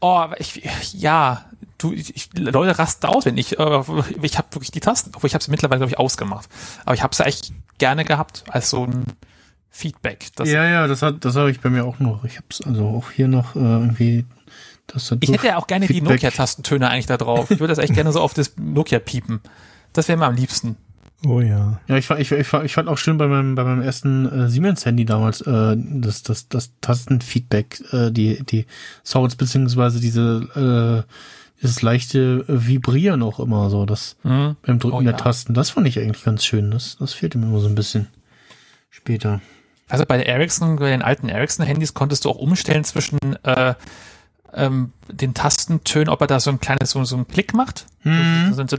oh, 0.00 0.08
aber 0.16 0.40
ich, 0.40 0.60
ja, 0.92 1.44
du, 1.78 1.92
ich, 1.92 2.16
ich- 2.16 2.30
Leute 2.36 2.76
rasten 2.78 3.06
aus, 3.06 3.26
wenn 3.26 3.38
ich, 3.38 3.58
äh, 3.60 3.82
ich 4.22 4.38
habe 4.38 4.48
wirklich 4.52 4.72
die 4.72 4.80
Tasten, 4.80 5.12
obwohl 5.14 5.28
ich 5.28 5.34
habe 5.34 5.44
sie 5.44 5.52
mittlerweile, 5.52 5.78
glaube 5.78 5.92
ich, 5.92 5.98
ausgemacht. 6.00 6.48
Aber 6.84 6.94
ich 6.96 7.02
habe 7.04 7.14
sie 7.14 7.24
echt 7.24 7.52
gerne 7.78 8.04
gehabt 8.04 8.42
als 8.48 8.70
so 8.70 8.84
ein 8.86 9.04
Feedback. 9.74 10.28
Das, 10.36 10.48
ja, 10.48 10.68
ja, 10.68 10.86
das 10.86 11.00
hat, 11.02 11.24
das 11.24 11.34
habe 11.34 11.50
ich 11.50 11.60
bei 11.60 11.70
mir 11.70 11.84
auch 11.84 11.98
noch. 11.98 12.24
Ich 12.24 12.36
hab's 12.36 12.60
also 12.60 12.86
auch 12.86 13.10
hier 13.10 13.26
noch 13.26 13.56
äh, 13.56 13.58
irgendwie. 13.58 14.26
Das 14.86 15.10
hat 15.10 15.18
Ich 15.22 15.32
hätte 15.32 15.46
ja 15.46 15.56
auch 15.56 15.66
gerne 15.66 15.86
die 15.86 15.94
Feedback. 15.94 16.22
Nokia-Tastentöne 16.22 16.88
eigentlich 16.90 17.06
da 17.06 17.16
drauf. 17.16 17.50
Ich 17.50 17.58
würde 17.58 17.74
das 17.74 17.78
echt 17.78 17.94
gerne 17.94 18.12
so 18.12 18.20
auf 18.20 18.34
das 18.34 18.54
Nokia 18.58 18.98
piepen. 18.98 19.40
Das 19.94 20.08
wäre 20.08 20.18
mir 20.18 20.26
am 20.26 20.34
liebsten. 20.36 20.76
Oh 21.26 21.40
ja. 21.40 21.80
Ja, 21.88 21.96
ich 21.96 22.06
fand, 22.06 22.20
ich, 22.20 22.30
ich, 22.32 22.52
ich 22.52 22.74
fand 22.74 22.88
auch 22.88 22.98
schön 22.98 23.16
bei 23.16 23.28
meinem, 23.28 23.54
bei 23.54 23.64
meinem 23.64 23.80
ersten 23.80 24.26
äh, 24.26 24.50
Siemens-Handy 24.50 25.04
damals 25.06 25.40
äh, 25.40 25.76
das, 25.78 26.22
das, 26.22 26.48
das 26.48 26.72
Tastenfeedback, 26.80 27.80
äh, 27.92 28.10
die, 28.10 28.42
die 28.44 28.66
Sounds 29.04 29.36
beziehungsweise 29.36 30.00
diese 30.00 31.04
äh, 31.06 31.12
dieses 31.62 31.80
leichte 31.80 32.44
äh, 32.48 32.66
Vibrieren 32.66 33.22
auch 33.22 33.38
immer 33.40 33.70
so, 33.70 33.86
das 33.86 34.16
Hm? 34.22 34.56
beim 34.66 34.78
Drücken 34.80 34.96
Oh, 34.96 35.00
der 35.00 35.12
ja. 35.12 35.16
Tasten. 35.16 35.54
Das 35.54 35.70
fand 35.70 35.86
ich 35.86 35.98
eigentlich 35.98 36.24
ganz 36.24 36.44
schön. 36.44 36.72
Das, 36.72 36.96
das 36.98 37.12
fehlte 37.14 37.38
mir 37.38 37.46
immer 37.46 37.60
so 37.60 37.68
ein 37.68 37.76
bisschen 37.76 38.08
später. 38.90 39.40
Also 39.92 40.06
bei 40.06 40.22
Ericsson, 40.22 40.76
bei 40.76 40.88
den 40.88 41.02
alten 41.02 41.28
Ericsson-Handys 41.28 41.92
konntest 41.92 42.24
du 42.24 42.30
auch 42.30 42.38
umstellen 42.38 42.82
zwischen 42.82 43.18
äh, 43.44 43.74
ähm, 44.54 44.94
den 45.08 45.34
Tastentönen, 45.34 46.08
ob 46.08 46.22
er 46.22 46.26
da 46.26 46.40
so 46.40 46.48
ein 46.48 46.60
kleines, 46.60 46.92
so, 46.92 47.04
so 47.04 47.14
einen 47.14 47.28
Klick 47.28 47.52
macht. 47.52 47.84
Hm. 48.00 48.54
So, 48.54 48.62
so, 48.62 48.76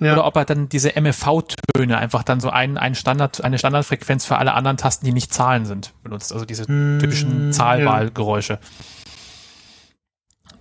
Ja. 0.00 0.14
Oder 0.14 0.24
ob 0.26 0.34
er 0.34 0.44
dann 0.44 0.68
diese 0.68 1.00
MFV-Töne 1.00 1.96
einfach 1.96 2.24
dann 2.24 2.40
so 2.40 2.50
ein, 2.50 2.78
ein 2.78 2.96
Standard, 2.96 3.44
eine 3.44 3.58
Standardfrequenz 3.58 4.24
für 4.24 4.36
alle 4.36 4.54
anderen 4.54 4.76
Tasten, 4.76 5.06
die 5.06 5.12
nicht 5.12 5.32
Zahlen 5.32 5.66
sind, 5.66 5.92
benutzt. 6.02 6.32
Also 6.32 6.44
diese 6.44 6.66
Hm, 6.66 6.98
typischen 7.00 7.52
Zahlwahlgeräusche. 7.52 8.58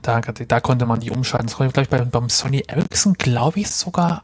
Da, 0.04 0.22
da 0.22 0.60
konnte 0.60 0.86
man 0.86 1.00
die 1.00 1.10
umschalten. 1.10 1.48
Das 1.48 1.56
konnte 1.56 1.70
ich, 1.70 1.74
glaube 1.90 2.04
ich, 2.04 2.12
bei, 2.12 2.20
beim 2.20 2.30
Sony 2.30 2.64
Ericsson, 2.68 3.16
glaube 3.16 3.60
ich, 3.60 3.72
sogar 3.72 4.22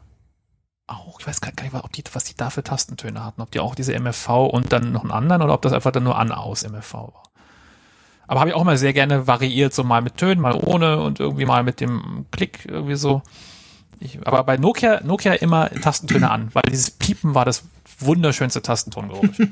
auch. 0.90 1.20
Ich 1.20 1.26
weiß 1.26 1.40
gar 1.40 1.50
nicht, 1.50 1.74
ob 1.74 1.92
die, 1.92 2.04
was 2.12 2.24
die 2.24 2.34
da 2.36 2.50
für 2.50 2.62
Tastentöne 2.62 3.24
hatten. 3.24 3.40
Ob 3.40 3.50
die 3.50 3.60
auch 3.60 3.74
diese 3.74 3.98
MFV 3.98 4.46
und 4.46 4.72
dann 4.72 4.92
noch 4.92 5.02
einen 5.02 5.12
anderen 5.12 5.42
oder 5.42 5.54
ob 5.54 5.62
das 5.62 5.72
einfach 5.72 5.92
dann 5.92 6.04
nur 6.04 6.18
an 6.18 6.32
aus 6.32 6.68
MFV 6.68 6.94
war. 6.94 7.22
Aber 8.26 8.40
habe 8.40 8.50
ich 8.50 8.56
auch 8.56 8.64
mal 8.64 8.78
sehr 8.78 8.92
gerne 8.92 9.26
variiert, 9.26 9.74
so 9.74 9.82
mal 9.82 10.02
mit 10.02 10.16
Tönen, 10.16 10.40
mal 10.40 10.54
ohne 10.54 11.00
und 11.00 11.18
irgendwie 11.18 11.46
mal 11.46 11.64
mit 11.64 11.80
dem 11.80 12.26
Klick 12.30 12.64
irgendwie 12.66 12.94
so. 12.94 13.22
Ich, 13.98 14.24
aber 14.24 14.44
bei 14.44 14.56
Nokia, 14.56 15.00
Nokia 15.02 15.32
immer 15.34 15.68
Tastentöne 15.68 16.30
an, 16.30 16.50
weil 16.52 16.62
dieses 16.70 16.90
Piepen 16.90 17.34
war 17.34 17.44
das 17.44 17.64
wunderschönste 17.98 18.62
Tastentongeräusch. 18.62 19.38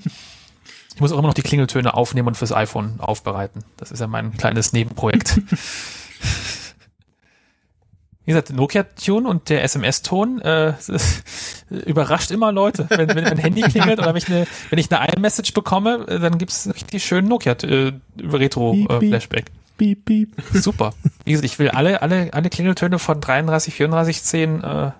Ich 0.94 1.00
muss 1.00 1.12
auch 1.12 1.18
immer 1.18 1.28
noch 1.28 1.34
die 1.34 1.42
Klingeltöne 1.42 1.94
aufnehmen 1.94 2.26
und 2.26 2.36
fürs 2.36 2.50
iPhone 2.50 2.98
aufbereiten. 2.98 3.62
Das 3.76 3.92
ist 3.92 4.00
ja 4.00 4.08
mein 4.08 4.36
kleines 4.36 4.72
Nebenprojekt. 4.72 5.40
Wie 8.28 8.32
gesagt, 8.32 8.52
Nokia-Tune 8.52 9.26
und 9.26 9.48
der 9.48 9.64
SMS-Ton 9.64 10.42
äh, 10.42 10.74
überrascht 11.86 12.30
immer 12.30 12.52
Leute. 12.52 12.84
Wenn, 12.90 13.08
wenn 13.08 13.24
mein 13.24 13.38
Handy 13.38 13.62
klingelt 13.62 14.00
oder 14.00 14.08
wenn 14.08 14.18
ich 14.18 14.28
eine, 14.28 14.46
wenn 14.68 14.78
ich 14.78 14.92
eine 14.92 15.10
iMessage 15.16 15.54
bekomme, 15.54 16.04
äh, 16.06 16.20
dann 16.20 16.36
gibt's 16.36 16.66
einen 16.66 16.72
richtig 16.72 17.02
schönen. 17.02 17.26
Nokia-Retro-Flashback. 17.28 19.46
Piep, 19.78 20.04
piep. 20.04 20.34
Super. 20.52 20.92
Wie 21.24 21.32
gesagt, 21.32 21.46
ich 21.46 21.58
will 21.58 21.70
alle, 21.70 22.02
alle, 22.02 22.34
alle 22.34 22.50
Klingeltöne 22.50 22.98
von 22.98 23.18
33, 23.18 23.72
34, 23.72 24.22
10 24.22 24.62
äh, 24.62 24.90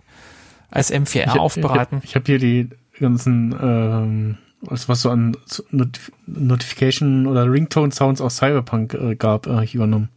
als 0.70 0.90
M4R 0.90 1.26
Ich 1.26 1.38
aufbereiten. 1.38 2.00
Ich 2.04 2.14
habe 2.14 2.22
hab 2.22 2.28
hier 2.28 2.38
die 2.38 2.70
ganzen, 2.98 3.54
ähm, 3.60 4.38
was, 4.62 4.88
was 4.88 5.02
so 5.02 5.10
an 5.10 5.36
Not 5.70 6.00
Notification 6.26 7.26
oder 7.26 7.44
Ringtone 7.44 7.92
Sounds 7.92 8.22
aus 8.22 8.38
Cyberpunk 8.38 8.94
äh, 8.94 9.16
gab, 9.16 9.46
äh, 9.46 9.64
ich 9.64 9.74
übernommen. 9.74 10.08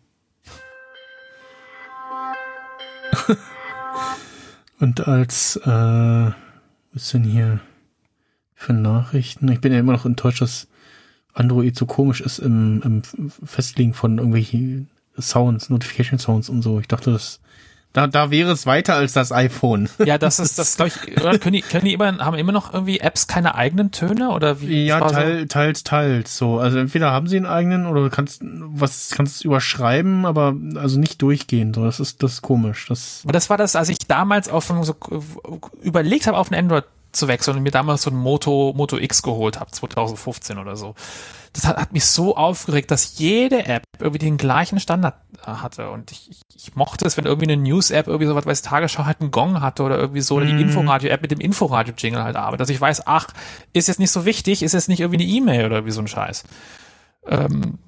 Und 4.80 5.08
als, 5.08 5.58
äh, 5.58 5.70
was 5.70 6.34
ist 6.94 7.14
denn 7.14 7.24
hier 7.24 7.60
für 8.56 8.74
Nachrichten? 8.74 9.48
Ich 9.50 9.62
bin 9.62 9.72
ja 9.72 9.80
immer 9.80 9.94
noch 9.94 10.06
enttäuscht, 10.06 10.42
dass 10.42 10.68
Android 11.34 11.76
so 11.76 11.86
komisch 11.86 12.22
ist 12.22 12.40
im, 12.40 12.82
im 12.84 13.02
Festlegen 13.46 13.94
von 13.94 14.18
irgendwelchen 14.18 14.90
Sounds, 15.20 15.70
Notification 15.70 16.20
Sounds 16.20 16.50
und 16.50 16.62
so. 16.62 16.80
Ich 16.80 16.88
dachte, 16.88 17.12
das, 17.12 17.42
da, 17.94 18.08
da 18.08 18.32
wäre 18.32 18.52
es 18.52 18.66
weiter 18.66 18.96
als 18.96 19.14
das 19.14 19.32
iPhone. 19.32 19.90
Ja, 20.06 20.18
das 20.18 20.40
ist, 20.40 20.58
das 20.58 20.76
glaube 20.78 20.92
ich, 21.06 21.22
oder 21.22 21.38
können 21.38 21.54
die, 21.54 21.62
können 21.62 21.86
die 21.86 21.94
immer, 21.94 22.18
haben 22.20 22.38
immer 22.38 22.52
noch 22.52 22.74
irgendwie 22.74 23.00
Apps 23.00 23.28
keine 23.28 23.56
eigenen 23.56 23.92
Töne 23.92 24.30
oder 24.30 24.62
wie? 24.62 24.86
Ja, 24.86 25.00
teil, 25.00 25.48
teils, 25.48 25.84
teils. 25.84 26.38
So, 26.38 26.60
also 26.60 26.80
entweder 26.80 27.12
haben 27.12 27.28
sie 27.28 27.38
einen 27.38 27.46
eigenen 27.46 27.86
oder 27.86 28.02
du 28.04 28.10
kannst 28.10 28.42
was 28.44 29.12
kannst 29.12 29.46
überschreiben, 29.46 30.26
aber 30.26 30.56
also 30.76 31.00
nicht 31.00 31.22
durchgehen. 31.22 31.74
So, 31.74 31.84
das 31.84 32.00
ist 32.00 32.24
das 32.24 32.34
ist 32.34 32.42
komisch. 32.42 32.88
Das 32.88 33.22
Aber 33.24 33.34
das 33.34 33.50
war 33.50 33.58
das, 33.58 33.76
als 33.76 33.90
ich 33.90 34.00
damals 34.00 34.50
auf 34.50 34.74
so 34.82 34.96
überlegt 35.82 36.28
habe, 36.28 36.38
auf 36.38 36.52
ein 36.52 36.56
Android 36.56 36.86
zu 37.12 37.28
wechseln 37.28 37.58
und 37.58 37.64
mir 37.64 37.72
damals 37.72 38.04
so 38.04 38.10
ein 38.10 38.16
Moto, 38.16 38.74
Moto 38.76 38.98
X 38.98 39.22
geholt 39.22 39.60
habe, 39.60 39.72
2015 39.72 40.58
oder 40.58 40.76
so. 40.76 40.96
Das 41.54 41.66
hat, 41.68 41.78
hat 41.78 41.92
mich 41.92 42.06
so 42.06 42.38
aufgeregt, 42.38 42.92
dass 42.92 43.18
jede 43.20 43.66
App 43.66 43.84
irgendwie 44.00 44.20
den 44.20 44.38
gleichen 44.38 44.80
Standard 44.80 45.16
äh, 45.46 45.48
hatte. 45.52 45.90
Und 45.90 46.12
ich, 46.12 46.30
ich, 46.30 46.42
ich 46.56 46.76
mochte 46.76 47.06
es, 47.06 47.18
wenn 47.18 47.26
irgendwie 47.26 47.52
eine 47.52 47.62
News-App 47.62 48.08
irgendwie 48.08 48.28
so 48.28 48.36
was 48.36 48.46
weiß 48.46 48.62
Tagesschau 48.62 49.06
halt 49.06 49.20
einen 49.20 49.32
Gong 49.32 49.60
hatte 49.60 49.84
oder 49.84 49.98
irgendwie 49.98 50.22
so, 50.22 50.36
oder 50.36 50.46
die 50.46 50.54
Mhm. 50.54 50.62
Inforadio-App 50.62 51.22
mit 51.22 51.32
dem 51.32 51.42
Inforadio-Jingle 51.42 52.24
halt 52.24 52.38
arbeitet. 52.38 52.62
Dass 52.62 52.70
ich 52.70 52.80
weiß, 52.80 53.06
ach, 53.06 53.28
ist 53.74 53.88
jetzt 53.88 54.00
nicht 54.00 54.12
so 54.12 54.24
wichtig, 54.26 54.64
ist 54.64 54.74
jetzt 54.74 54.88
nicht 54.88 55.02
irgendwie 55.02 55.24
eine 55.24 55.32
E-Mail 55.32 55.66
oder 55.66 55.86
wie 55.86 55.92
so 55.92 56.02
ein 56.02 56.08
Scheiß. 56.08 56.44
Ähm, 57.28 57.80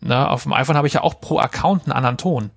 na, 0.00 0.28
auf 0.28 0.42
dem 0.42 0.52
iPhone 0.52 0.76
habe 0.76 0.86
ich 0.88 0.94
ja 0.94 1.02
auch 1.02 1.20
pro 1.20 1.38
Account 1.38 1.84
einen 1.84 1.92
anderen 1.92 2.18
Ton 2.18 2.50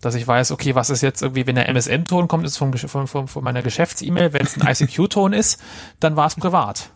dass 0.00 0.14
ich 0.14 0.26
weiß, 0.26 0.52
okay, 0.52 0.74
was 0.74 0.88
ist 0.88 1.02
jetzt 1.02 1.20
irgendwie, 1.20 1.46
wenn 1.46 1.56
der 1.56 1.68
MSN-Ton 1.68 2.26
kommt, 2.26 2.46
ist 2.46 2.56
vom, 2.56 2.72
von, 2.72 3.06
von, 3.06 3.28
von 3.28 3.44
meiner 3.44 3.60
Geschäfts-E-Mail, 3.62 4.32
wenn 4.32 4.46
es 4.46 4.58
ein 4.58 4.66
ICQ-Ton 4.66 5.34
ist, 5.34 5.60
dann 6.00 6.16
war 6.16 6.26
es 6.26 6.36
privat. 6.36 6.88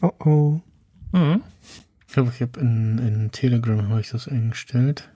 Oh 0.00 0.12
oh. 0.24 0.60
Mhm. 1.12 1.42
ich 2.06 2.12
glaube, 2.14 2.32
ich 2.34 2.40
habe 2.42 2.58
in, 2.60 2.98
in 2.98 3.30
Telegram 3.32 3.88
habe 3.88 4.00
ich 4.00 4.10
das 4.10 4.28
eingestellt. 4.28 5.08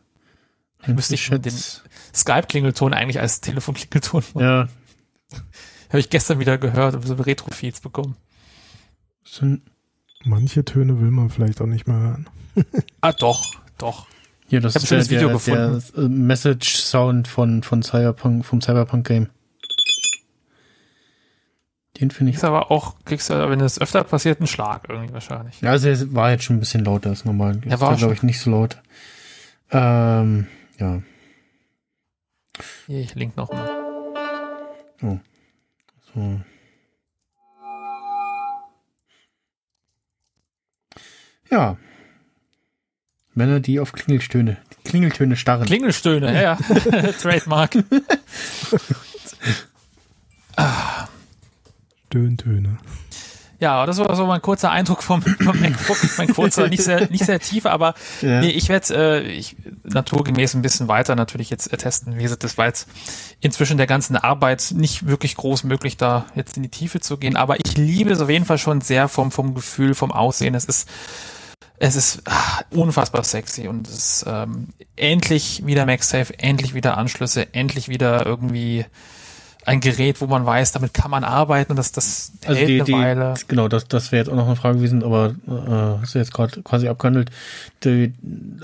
müsste 0.86 1.14
ich 1.14 1.28
den- 1.28 1.52
Skype-Klingelton 2.14 2.92
eigentlich 2.94 3.20
als 3.20 3.40
Telefonklingelton 3.40 4.22
machen. 4.34 4.40
ja, 4.44 4.68
Habe 5.88 5.98
ich 6.00 6.10
gestern 6.10 6.38
wieder 6.40 6.58
gehört 6.58 6.94
und 6.94 7.06
so 7.06 7.14
Retro-Feeds 7.14 7.80
bekommen. 7.80 8.16
sind 9.24 9.62
Manche 10.24 10.64
Töne 10.64 11.00
will 11.00 11.10
man 11.10 11.30
vielleicht 11.30 11.60
auch 11.60 11.66
nicht 11.66 11.88
mehr 11.88 11.98
hören. 11.98 12.28
Ah, 13.00 13.12
doch, 13.12 13.56
doch. 13.78 14.06
hier 14.46 14.60
das 14.60 14.76
Ich 14.76 14.76
ein 14.76 14.82
ist 14.84 14.88
schönes 14.88 15.08
der, 15.08 15.16
Video 15.18 15.28
der, 15.28 15.36
gefunden. 15.36 15.82
der 15.96 16.04
äh, 16.04 16.08
Message 16.08 16.76
Sound 16.76 17.26
von 17.26 17.62
von 17.64 17.82
Cyberpunk 17.82 18.44
vom 18.44 18.60
Cyberpunk 18.60 19.06
Game. 19.08 19.28
Den 22.02 22.10
finde 22.10 22.30
ich. 22.30 22.36
Ist 22.36 22.44
aber 22.44 22.72
auch, 22.72 22.96
kriegst 23.04 23.30
du, 23.30 23.48
wenn 23.48 23.60
das 23.60 23.80
öfter 23.80 24.02
passiert, 24.02 24.40
einen 24.40 24.48
Schlag 24.48 24.88
irgendwie 24.88 25.14
wahrscheinlich. 25.14 25.60
Ja, 25.60 25.70
also 25.70 25.88
er 25.88 26.12
war 26.12 26.32
jetzt 26.32 26.42
schon 26.42 26.56
ein 26.56 26.60
bisschen 26.60 26.84
lauter 26.84 27.10
als 27.10 27.24
normal. 27.24 27.60
Jetzt 27.64 27.80
war 27.80 27.94
glaube 27.96 28.12
ich 28.12 28.24
nicht 28.24 28.40
so 28.40 28.50
laut. 28.50 28.76
Ähm, 29.70 30.48
ja. 30.78 31.00
Hier, 32.88 32.98
ich 32.98 33.14
link 33.14 33.36
noch 33.36 33.52
mal. 33.52 33.70
So. 35.00 36.40
Ja. 41.50 41.76
Männer, 43.32 43.60
die 43.60 43.78
auf 43.78 43.92
Klingeltöne, 43.92 44.56
Klingeltöne 44.84 45.36
starren. 45.36 45.66
Klingelstöhne, 45.66 46.34
ja, 46.34 46.42
ja. 46.42 46.56
Trademark. 47.20 47.76
Stöhntöne. 52.12 52.76
Ja, 53.58 53.86
das 53.86 53.98
war 53.98 54.14
so 54.16 54.26
mein 54.26 54.42
kurzer 54.42 54.70
Eindruck 54.70 55.02
vom, 55.02 55.22
vom 55.22 55.58
MacBook. 55.60 55.96
Mein 56.18 56.34
kurzer, 56.34 56.68
nicht 56.68 56.82
sehr, 56.82 57.08
nicht 57.10 57.24
sehr 57.24 57.38
tief, 57.40 57.64
aber 57.64 57.94
Ja. 58.20 58.40
nee, 58.40 58.50
ich 58.50 58.68
werde 58.68 59.22
äh, 59.22 59.30
ich, 59.30 59.56
naturgemäß 59.84 60.54
ein 60.54 60.62
bisschen 60.62 60.88
weiter 60.88 61.14
natürlich 61.14 61.48
jetzt 61.48 61.72
äh, 61.72 61.76
testen. 61.76 62.18
Wie 62.18 62.22
gesagt, 62.22 62.44
das 62.44 62.58
war 62.58 62.66
jetzt 62.66 62.86
inzwischen 63.40 63.78
der 63.78 63.86
ganzen 63.86 64.16
Arbeit 64.16 64.74
nicht 64.76 65.06
wirklich 65.06 65.36
groß 65.36 65.64
möglich, 65.64 65.96
da 65.96 66.26
jetzt 66.34 66.56
in 66.56 66.64
die 66.64 66.68
Tiefe 66.68 67.00
zu 67.00 67.16
gehen. 67.16 67.36
Aber 67.36 67.56
ich 67.64 67.76
liebe 67.76 68.10
es 68.10 68.20
auf 68.20 68.28
jeden 68.28 68.44
Fall 68.44 68.58
schon 68.58 68.82
sehr 68.82 69.08
vom, 69.08 69.30
vom 69.30 69.54
Gefühl, 69.54 69.94
vom 69.94 70.12
Aussehen. 70.12 70.54
Es 70.54 70.64
ist, 70.66 70.88
es 71.78 71.96
ist 71.96 72.22
ah, 72.26 72.62
unfassbar 72.70 73.24
sexy 73.24 73.68
und 73.68 73.88
es 73.88 73.94
ist 73.94 74.24
ähm, 74.26 74.68
endlich 74.96 75.64
wieder 75.64 75.86
MagSafe, 75.86 76.36
endlich 76.38 76.74
wieder 76.74 76.98
Anschlüsse, 76.98 77.54
endlich 77.54 77.88
wieder 77.88 78.26
irgendwie 78.26 78.84
ein 79.64 79.80
Gerät, 79.80 80.20
wo 80.20 80.26
man 80.26 80.44
weiß, 80.44 80.72
damit 80.72 80.92
kann 80.94 81.10
man 81.10 81.24
arbeiten 81.24 81.72
und 81.72 81.76
das, 81.76 81.92
das 81.92 82.32
Also 82.44 82.58
hält 82.60 82.68
die, 82.68 82.76
eine 82.76 82.84
die, 82.84 82.92
Weile. 82.92 83.34
genau, 83.48 83.68
das, 83.68 83.86
das 83.88 84.12
wäre 84.12 84.22
jetzt 84.24 84.28
auch 84.30 84.36
noch 84.36 84.46
eine 84.46 84.56
Frage 84.56 84.78
gewesen, 84.78 85.02
aber 85.04 85.34
äh, 85.46 86.00
hast 86.02 86.14
du 86.14 86.18
jetzt 86.18 86.32
gerade 86.34 86.62
quasi 86.62 86.88
abgehandelt. 86.88 87.30
Die 87.84 88.12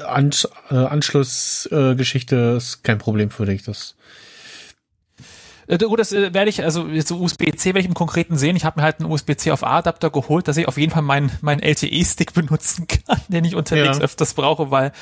Ansch 0.06 0.46
äh, 0.70 0.74
Anschlussgeschichte 0.74 2.36
äh, 2.36 2.56
ist 2.56 2.82
kein 2.84 2.98
Problem 2.98 3.30
für 3.30 3.46
dich. 3.46 3.62
Das 3.62 3.94
Äh, 5.66 5.78
Gut, 5.78 6.00
das 6.00 6.12
äh, 6.12 6.32
werde 6.32 6.48
ich, 6.50 6.64
also 6.64 6.86
jetzt 6.88 7.08
so 7.08 7.18
USB-C 7.20 7.66
werde 7.68 7.80
ich 7.80 7.86
im 7.86 7.94
Konkreten 7.94 8.36
sehen. 8.38 8.56
Ich 8.56 8.64
habe 8.64 8.80
mir 8.80 8.84
halt 8.84 9.00
einen 9.00 9.10
USB-C 9.10 9.50
auf 9.50 9.62
A-Adapter 9.64 10.10
geholt, 10.10 10.48
dass 10.48 10.56
ich 10.56 10.66
auf 10.66 10.78
jeden 10.78 10.92
Fall 10.92 11.02
meinen 11.02 11.30
meinen 11.42 11.60
LTE-Stick 11.62 12.32
benutzen 12.34 12.86
kann, 12.88 13.20
den 13.28 13.44
ich 13.44 13.54
unterwegs 13.54 13.98
Ja. 13.98 14.04
öfters 14.04 14.34
brauche, 14.34 14.70
weil 14.70 14.92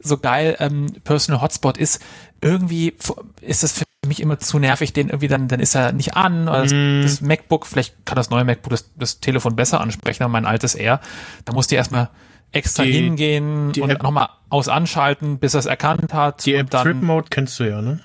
so 0.00 0.18
geil 0.18 0.56
ähm, 0.58 0.86
Personal 1.04 1.40
Hotspot 1.42 1.78
ist. 1.78 2.00
Irgendwie 2.40 2.94
ist 3.40 3.62
das 3.62 3.72
für 4.06 4.08
mich 4.08 4.20
immer 4.20 4.38
zu 4.38 4.58
nervig, 4.58 4.92
den 4.92 5.08
irgendwie 5.08 5.28
dann, 5.28 5.48
dann 5.48 5.60
ist 5.60 5.74
er 5.74 5.92
nicht 5.92 6.16
an. 6.16 6.48
Oder 6.48 6.62
das, 6.62 6.72
Mhm. 6.72 7.02
das 7.02 7.20
MacBook, 7.20 7.66
vielleicht 7.66 8.06
kann 8.06 8.16
das 8.16 8.30
neue 8.30 8.44
MacBook 8.44 8.70
das, 8.70 8.90
das 8.96 9.20
Telefon 9.20 9.56
besser 9.56 9.80
ansprechen, 9.80 10.22
aber 10.22 10.32
mein 10.32 10.46
altes 10.46 10.74
eher. 10.74 11.00
Da 11.44 11.52
musste 11.52 11.74
ich 11.74 11.78
erstmal 11.78 12.08
extra 12.52 12.84
Die- 12.84 12.92
hingehen 12.92 13.72
die 13.72 13.80
und 13.82 14.02
nochmal 14.02 14.28
aus 14.48 14.68
anschalten, 14.68 15.38
bis 15.38 15.54
er 15.54 15.60
es 15.60 15.66
erkannt 15.66 16.14
hat. 16.14 16.46
die 16.46 16.54
App 16.54 16.70
dann, 16.70 16.84
Trip 16.84 17.02
Mode 17.02 17.26
kennst 17.30 17.58
du 17.60 17.64
ja, 17.64 17.82
ne? 17.82 18.00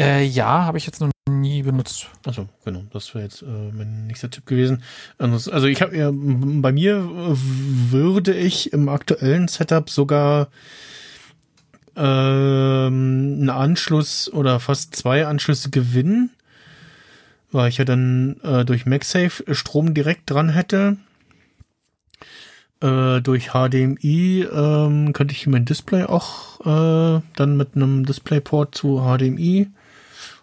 Äh, 0.00 0.24
ja, 0.24 0.64
habe 0.64 0.76
ich 0.76 0.86
jetzt 0.86 1.00
noch 1.00 1.10
nie 1.30 1.62
benutzt. 1.62 2.08
Also 2.26 2.48
genau, 2.64 2.82
das 2.92 3.14
wäre 3.14 3.24
jetzt 3.24 3.42
äh, 3.42 3.46
mein 3.46 4.08
nächster 4.08 4.28
Tipp 4.28 4.44
gewesen. 4.44 4.82
Also 5.18 5.66
ich 5.68 5.80
habe 5.82 5.96
ja 5.96 6.10
bei 6.12 6.72
mir 6.72 7.08
würde 7.08 8.34
ich 8.34 8.72
im 8.72 8.88
aktuellen 8.88 9.46
Setup 9.46 9.88
sogar 9.88 10.48
ähm, 11.96 13.36
einen 13.40 13.50
Anschluss 13.50 14.32
oder 14.32 14.60
fast 14.60 14.96
zwei 14.96 15.26
Anschlüsse 15.26 15.70
gewinnen, 15.70 16.30
weil 17.52 17.68
ich 17.68 17.78
ja 17.78 17.84
dann 17.84 18.36
äh, 18.42 18.64
durch 18.64 18.86
MagSafe 18.86 19.44
Strom 19.54 19.94
direkt 19.94 20.30
dran 20.30 20.48
hätte. 20.48 20.96
Äh, 22.80 23.20
durch 23.20 23.50
HDMI 23.52 24.46
ähm, 24.52 25.12
könnte 25.12 25.34
ich 25.34 25.46
mein 25.46 25.64
Display 25.64 26.04
auch 26.04 26.60
äh, 26.60 27.22
dann 27.36 27.56
mit 27.56 27.76
einem 27.76 28.04
DisplayPort 28.04 28.74
zu 28.74 29.00
HDMI 29.00 29.68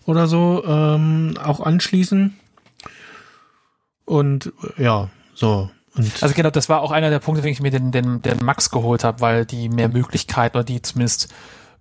oder 0.06 0.28
so 0.28 0.64
ähm, 0.66 1.36
auch 1.44 1.60
anschließen. 1.60 2.38
Und 4.06 4.52
ja, 4.78 5.10
so. 5.34 5.70
Und 5.96 6.24
Also 6.24 6.34
genau, 6.36 6.50
das 6.50 6.70
war 6.70 6.82
auch 6.82 6.92
einer 6.92 7.10
der 7.10 7.20
Punkte, 7.20 7.44
weswegen 7.44 7.54
ich 7.54 7.62
mir 7.62 7.72
den, 7.72 7.92
den, 7.92 8.22
den 8.22 8.40
Max 8.44 8.72
geholt 8.72 9.04
habe, 9.04 9.22
weil 9.22 9.46
die 9.46 9.70
mehr 9.70 9.90
Möglichkeiten 9.90 10.58
oder 10.58 10.64
die 10.64 10.82
zumindest 10.82 11.34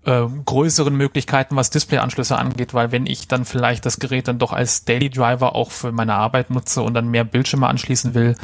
äh, 0.05 0.23
größeren 0.45 0.95
Möglichkeiten, 0.95 1.57
was 1.57 1.71
Displayanschlüsse 1.71 2.37
angeht, 2.39 2.73
weil 2.73 2.91
wenn 2.91 3.07
ich 3.07 3.29
dann 3.29 3.45
vielleicht 3.45 3.85
das 3.85 3.99
Gerät 3.99 4.29
dann 4.29 4.39
doch 4.39 4.53
als 4.53 4.85
Daily 4.85 5.11
Driver 5.11 5.55
auch 5.55 5.71
für 5.71 5.93
meine 5.93 6.15
Arbeit 6.15 6.51
nutze 6.51 6.83
und 6.83 6.95
dann 6.95 7.09
mehr 7.09 7.25
Bildschirme 7.25 7.69
anschließen 7.69 8.15
will, 8.15 8.35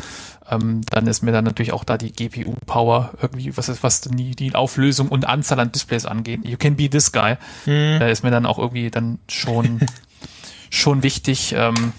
ähm, 0.51 0.83
dann 0.91 1.07
ist 1.07 1.23
mir 1.23 1.33
dann 1.33 1.45
natürlich 1.45 1.73
auch 1.73 1.85
da 1.85 1.97
die 1.97 2.13
GPU-Power 2.13 3.15
irgendwie, 3.23 3.57
was 3.57 3.69
ist, 3.69 3.83
was 3.83 4.03
die, 4.03 4.37
die 4.37 4.55
Auflösung 4.55 5.09
und 5.09 5.27
Anzahl 5.27 5.59
an 5.59 5.73
Displays 5.73 6.05
angeht. 6.07 6.41
You 6.45 6.59
can 6.59 6.77
be 6.77 6.91
this 6.91 7.11
guy. 7.11 7.37
hm, 7.65 7.99
Da 8.01 8.07
ist 8.09 8.23
mir 8.23 8.31
dann 8.31 8.47
auch 8.47 8.59
irgendwie 8.59 8.91
dann 8.91 9.19
schon, 9.29 9.81
schon 10.71 11.03
wichtig. 11.03 11.55
Ähm, 11.57 11.93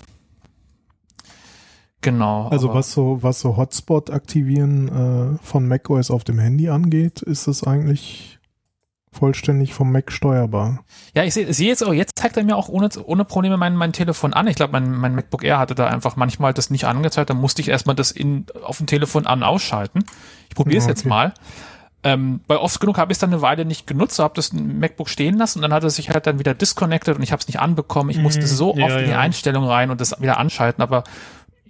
genau. 2.02 2.48
Also 2.50 2.74
was 2.74 2.92
so, 2.92 3.20
was 3.22 3.40
so 3.40 3.58
Hotspot 3.58 4.10
aktivieren 4.10 5.38
äh, 5.38 5.44
von 5.44 5.68
macOS 5.68 6.12
auf 6.12 6.24
dem 6.24 6.40
Handy 6.40 6.70
angeht, 6.70 7.22
ist 7.22 7.48
es 7.48 7.64
eigentlich 7.64 8.38
vollständig 9.18 9.74
vom 9.74 9.92
Mac 9.92 10.12
steuerbar. 10.12 10.84
Ja, 11.16 11.24
ich 11.24 11.34
sehe 11.34 11.52
sehe 11.54 11.68
jetzt 11.68 11.84
auch, 11.84 11.94
jetzt 11.94 12.18
zeigt 12.18 12.38
er 12.38 12.44
mir 12.44 12.56
auch 12.56 12.70
ohne, 12.70 12.90
ohne 13.04 13.26
Probleme 13.26 13.58
mein, 13.58 13.76
mein 13.76 13.94
Telefon 13.94 14.34
an. 14.34 14.48
Ich 14.48 14.56
glaube, 14.56 14.74
mein, 14.74 14.92
mein 14.92 15.16
MacBook 15.16 15.44
Air 15.44 15.60
hatte 15.60 15.76
da 15.76 15.88
einfach 15.88 16.16
manchmal 16.16 16.54
das 16.54 16.70
nicht 16.70 16.86
angezeigt. 16.86 17.30
Dann 17.30 17.38
musste 17.38 17.62
ich 17.62 17.70
erstmal 17.70 17.96
das 17.96 18.12
in, 18.12 18.46
auf 18.64 18.78
dem 18.78 18.88
Telefon 18.88 19.26
an 19.26 19.44
ausschalten. 19.44 20.04
Ich 20.50 20.56
probiere 20.56 20.78
es 20.78 20.86
Ja, 20.86 20.90
jetzt 20.90 21.02
okay. 21.02 21.10
mal. 21.10 21.34
Ähm, 22.04 22.42
weil 22.48 22.58
oft 22.58 22.80
genug 22.80 23.00
habe 23.00 23.12
ich 23.12 23.16
es 23.16 23.20
dann 23.20 23.32
eine 23.32 23.42
Weile 23.42 23.66
nicht 23.66 23.88
genutzt, 23.88 24.20
habe 24.20 24.36
das 24.36 24.54
MacBook 24.54 25.10
stehen 25.10 25.36
lassen 25.38 25.58
und 25.60 25.64
dann 25.64 25.74
hat 25.74 25.84
es 25.84 25.96
sich 25.96 26.12
halt 26.12 26.28
dann 26.28 26.38
wieder 26.38 26.54
disconnected 26.54 27.16
und 27.16 27.24
ich 27.24 27.32
habe 27.32 27.40
es 27.40 27.48
nicht 27.48 27.60
anbekommen. 27.60 28.12
Ich 28.12 28.20
musste 28.20 28.46
so 28.46 28.76
ja, 28.76 28.86
oft 28.86 28.98
in 28.98 29.06
die 29.06 29.12
ja. 29.12 29.20
Einstellung 29.20 29.66
rein 29.66 29.90
und 29.90 30.00
das 30.00 30.22
wieder 30.22 30.38
anschalten, 30.38 30.84
aber 30.84 31.04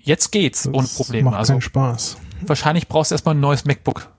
jetzt 0.08 0.32
geht's 0.32 0.64
Das 0.64 0.74
ohne 0.74 0.88
Probleme. 0.88 1.30
macht 1.30 1.40
Also 1.40 1.54
keinen 1.54 1.62
Spaß. 1.62 2.18
wahrscheinlich 2.42 2.88
brauchst 2.88 3.12
du 3.12 3.16
erstmal 3.16 3.36
ein 3.36 3.40
neues 3.40 3.66
MacBook, 3.66 4.10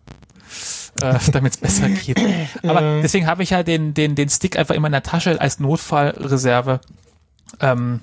äh, 1.02 1.19
damit 1.32 1.55
es 1.55 1.59
besser 1.59 1.89
geht. 1.89 2.20
Aber 2.62 3.01
deswegen 3.02 3.27
habe 3.27 3.43
ich 3.43 3.51
ja 3.51 3.62
den, 3.62 3.94
den, 3.94 4.15
den 4.15 4.28
Stick 4.28 4.56
einfach 4.59 4.74
immer 4.74 4.86
in 4.89 4.93
der 4.93 5.02
Tasche 5.02 5.40
als 5.40 5.59
Notfallreserve. 5.60 6.81
Ähm, 7.60 8.01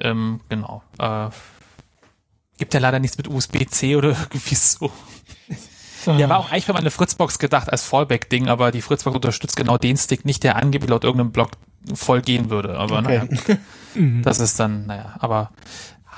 ähm, 0.00 0.40
genau. 0.48 0.82
Äh, 0.98 1.28
gibt 2.58 2.74
ja 2.74 2.80
leider 2.80 2.98
nichts 2.98 3.16
mit 3.16 3.28
USB-C 3.28 3.96
oder 3.96 4.08
irgendwie 4.30 4.54
so. 4.54 4.90
Ja, 6.06 6.28
war 6.30 6.38
auch 6.38 6.50
eigentlich 6.50 6.64
für 6.64 6.72
meine 6.72 6.90
Fritzbox 6.90 7.38
gedacht 7.38 7.70
als 7.70 7.84
Fallback-Ding, 7.84 8.48
aber 8.48 8.70
die 8.72 8.80
Fritzbox 8.80 9.14
unterstützt 9.16 9.56
genau 9.56 9.76
den 9.76 9.98
Stick 9.98 10.24
nicht, 10.24 10.42
der 10.44 10.56
angeblich 10.56 10.88
laut 10.88 11.04
irgendeinem 11.04 11.30
Blog 11.30 11.50
voll 11.94 12.22
gehen 12.22 12.48
würde. 12.48 12.78
Aber 12.78 13.00
Okay. 13.00 13.28
naja, 13.28 13.58
das 14.22 14.40
ist 14.40 14.58
dann, 14.58 14.86
naja, 14.86 15.14
aber 15.18 15.50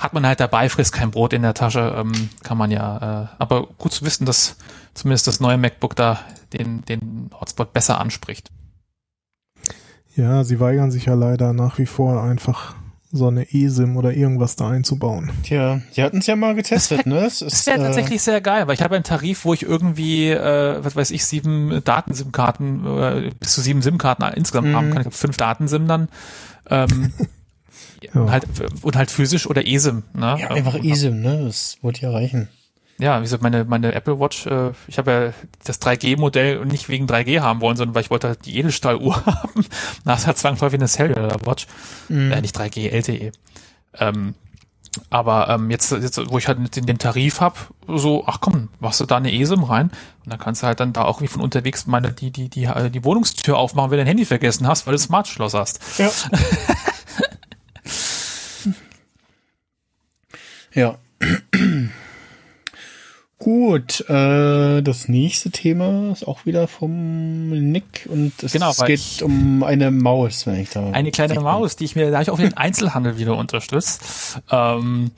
hat 0.03 0.13
man 0.13 0.27
halt 0.27 0.41
dabei, 0.41 0.69
frisst 0.69 0.93
kein 0.93 1.11
Brot 1.11 1.33
in 1.33 1.43
der 1.43 1.55
Tasche, 1.55 1.95
ähm, 1.97 2.31
kann 2.43 2.59
man 2.59 2.71
ja, 2.71 3.25
äh, 3.25 3.27
aber 3.39 3.67
gut 3.79 3.93
zu 3.93 4.05
wissen, 4.05 4.27
dass 4.27 4.57
zumindest 4.95 5.27
das 5.27 5.41
neue 5.41 5.57
MacBook 5.57 5.95
da 5.97 6.21
den, 6.53 6.85
den 6.85 7.31
Hotspot 7.39 7.73
besser 7.73 8.01
anspricht. 8.01 8.51
Ja, 10.15 10.45
sie 10.45 10.61
weigern 10.61 10.91
sich 10.91 11.07
ja 11.07 11.15
leider 11.15 11.53
nach 11.53 11.79
wie 11.79 11.87
vor 11.87 12.23
einfach 12.23 12.75
so 13.15 13.29
eine 13.29 13.53
eSIM 13.53 13.97
oder 13.99 14.15
irgendwas 14.15 14.57
da 14.57 14.71
einzubauen. 14.71 15.31
Tja, 15.43 15.81
sie 15.91 16.03
hatten 16.03 16.19
es 16.19 16.27
ja 16.27 16.35
mal 16.37 16.55
getestet, 16.55 17.05
ne? 17.07 17.21
Das 17.23 17.39
Das 17.41 17.53
ist 17.53 17.67
wäre 17.67 17.79
äh, 17.79 17.83
tatsächlich 17.83 18.23
sehr 18.23 18.41
geil, 18.41 18.67
weil 18.67 18.75
ich 18.75 18.83
habe 18.83 18.95
einen 18.95 19.05
Tarif, 19.05 19.45
wo 19.45 19.53
ich 19.53 19.63
irgendwie, 19.63 20.31
äh, 20.31 20.83
was 20.83 20.97
weiß 20.97 21.11
ich, 21.11 21.25
sieben 21.27 21.83
Daten-SIM-Karten, 21.85 22.87
äh, 22.87 23.31
bis 23.39 23.53
zu 23.53 23.61
sieben 23.61 23.83
SIM-Karten 23.83 24.23
insgesamt 24.35 24.69
Mhm. 24.69 24.77
haben 24.77 24.91
kann. 24.91 25.01
Ich 25.03 25.07
habe 25.07 25.17
fünf 25.17 25.37
Daten-SIM 25.37 25.87
dann. 25.89 26.09
Ähm, 26.71 27.13
Ja. 28.15 28.31
halt, 28.31 28.45
und 28.83 28.97
halt 28.97 29.11
physisch 29.11 29.47
oder 29.47 29.67
eSIM. 29.67 30.03
Ne? 30.15 30.37
ja, 30.41 30.49
einfach 30.49 30.75
Ähm, 30.75 30.85
eSIM, 30.85 31.21
ne? 31.21 31.45
Das 31.45 31.79
wird 31.83 32.01
ja 32.01 32.11
reichen. 32.11 32.49
Ja, 32.99 33.19
wie 33.19 33.23
gesagt, 33.23 33.43
meine, 33.43 33.65
meine 33.65 33.95
Apple 33.95 34.21
Watch, 34.21 34.47
äh, 34.47 34.73
ich 34.87 34.99
habe 34.99 35.11
ja 35.11 35.33
das 35.65 35.81
3G-Modell 35.81 36.65
nicht 36.67 36.89
wegen 36.89 37.07
3G 37.07 37.41
haben 37.41 37.61
wollen, 37.61 37.77
sondern 37.77 37.95
weil 37.95 38.03
ich 38.03 38.11
wollte 38.11 38.29
halt 38.29 38.45
die 38.47 38.59
Edelstahluhr 38.59 39.17
haben. 39.27 39.67
Da 40.05 40.15
ist 40.15 40.27
halt 40.27 40.39
zwangsläufig 40.39 40.79
eine 40.79 40.89
Cellular 40.89 41.45
Watch. 41.45 41.67
Mhm. 42.09 42.33
Äh, 42.33 42.41
nicht 42.41 42.57
3G, 42.57 42.91
LTE. 42.91 43.33
Ähm, 43.99 44.35
aber 45.11 45.49
ähm, 45.49 45.71
jetzt, 45.71 45.91
jetzt, 45.91 46.21
wo 46.31 46.39
ich 46.39 46.49
halt 46.49 46.77
den, 46.77 46.87
den 46.87 46.99
Tarif 46.99 47.41
hab, 47.41 47.73
so, 47.89 48.25
ach 48.27 48.41
komm, 48.41 48.69
machst 48.79 49.01
du 49.01 49.07
da 49.07 49.17
eine 49.17 49.33
eSIM 49.33 49.65
rein 49.65 49.91
und 50.25 50.33
dann 50.33 50.39
kannst 50.39 50.63
du 50.63 50.67
halt 50.67 50.81
dann 50.81 50.93
da 50.93 51.05
auch 51.05 51.23
wie 51.23 51.29
von 51.29 51.41
unterwegs 51.41 51.87
meine 51.87 52.13
die 52.13 52.31
die 52.31 52.49
die 52.49 52.65
äh, 52.65 52.91
die 52.91 53.03
Wohnungstür 53.03 53.57
aufmachen, 53.57 53.91
wenn 53.91 53.97
du 53.97 54.05
dein 54.05 54.09
Handy 54.09 54.27
vergessen 54.27 54.67
hast, 54.69 54.87
weil 54.87 54.93
du 54.93 54.99
Smart 54.99 55.27
Schloss 55.29 55.55
hast. 55.55 55.81
Ja. 55.99 56.11
ja. 60.75 60.99
Gut, 63.43 64.09
äh, 64.09 64.83
das 64.83 65.09
nächste 65.09 65.51
Thema 65.51 66.13
ist 66.13 66.29
auch 66.29 66.47
wieder 66.47 66.69
vom 66.69 67.51
Nick 67.51 68.09
und 68.09 68.41
es 68.41 68.53
Genau, 68.53 68.73
geht 68.87 69.21
um 69.21 69.65
eine 69.65 69.91
Maus, 69.91 70.47
wenn 70.47 70.61
ich 70.61 70.71
da. 70.71 70.91
Eine 70.93 71.11
kleine 71.11 71.41
Maus, 71.41 71.75
die 71.75 71.85
ich 71.85 71.97
mir, 71.97 72.13
da 72.13 72.21
ich 72.21 72.31
auch 72.31 72.39
den 72.39 72.55
Einzelhandel 72.57 73.19
wieder 73.19 73.37
unterstützt. 73.37 74.41
Ähm, 74.49 75.11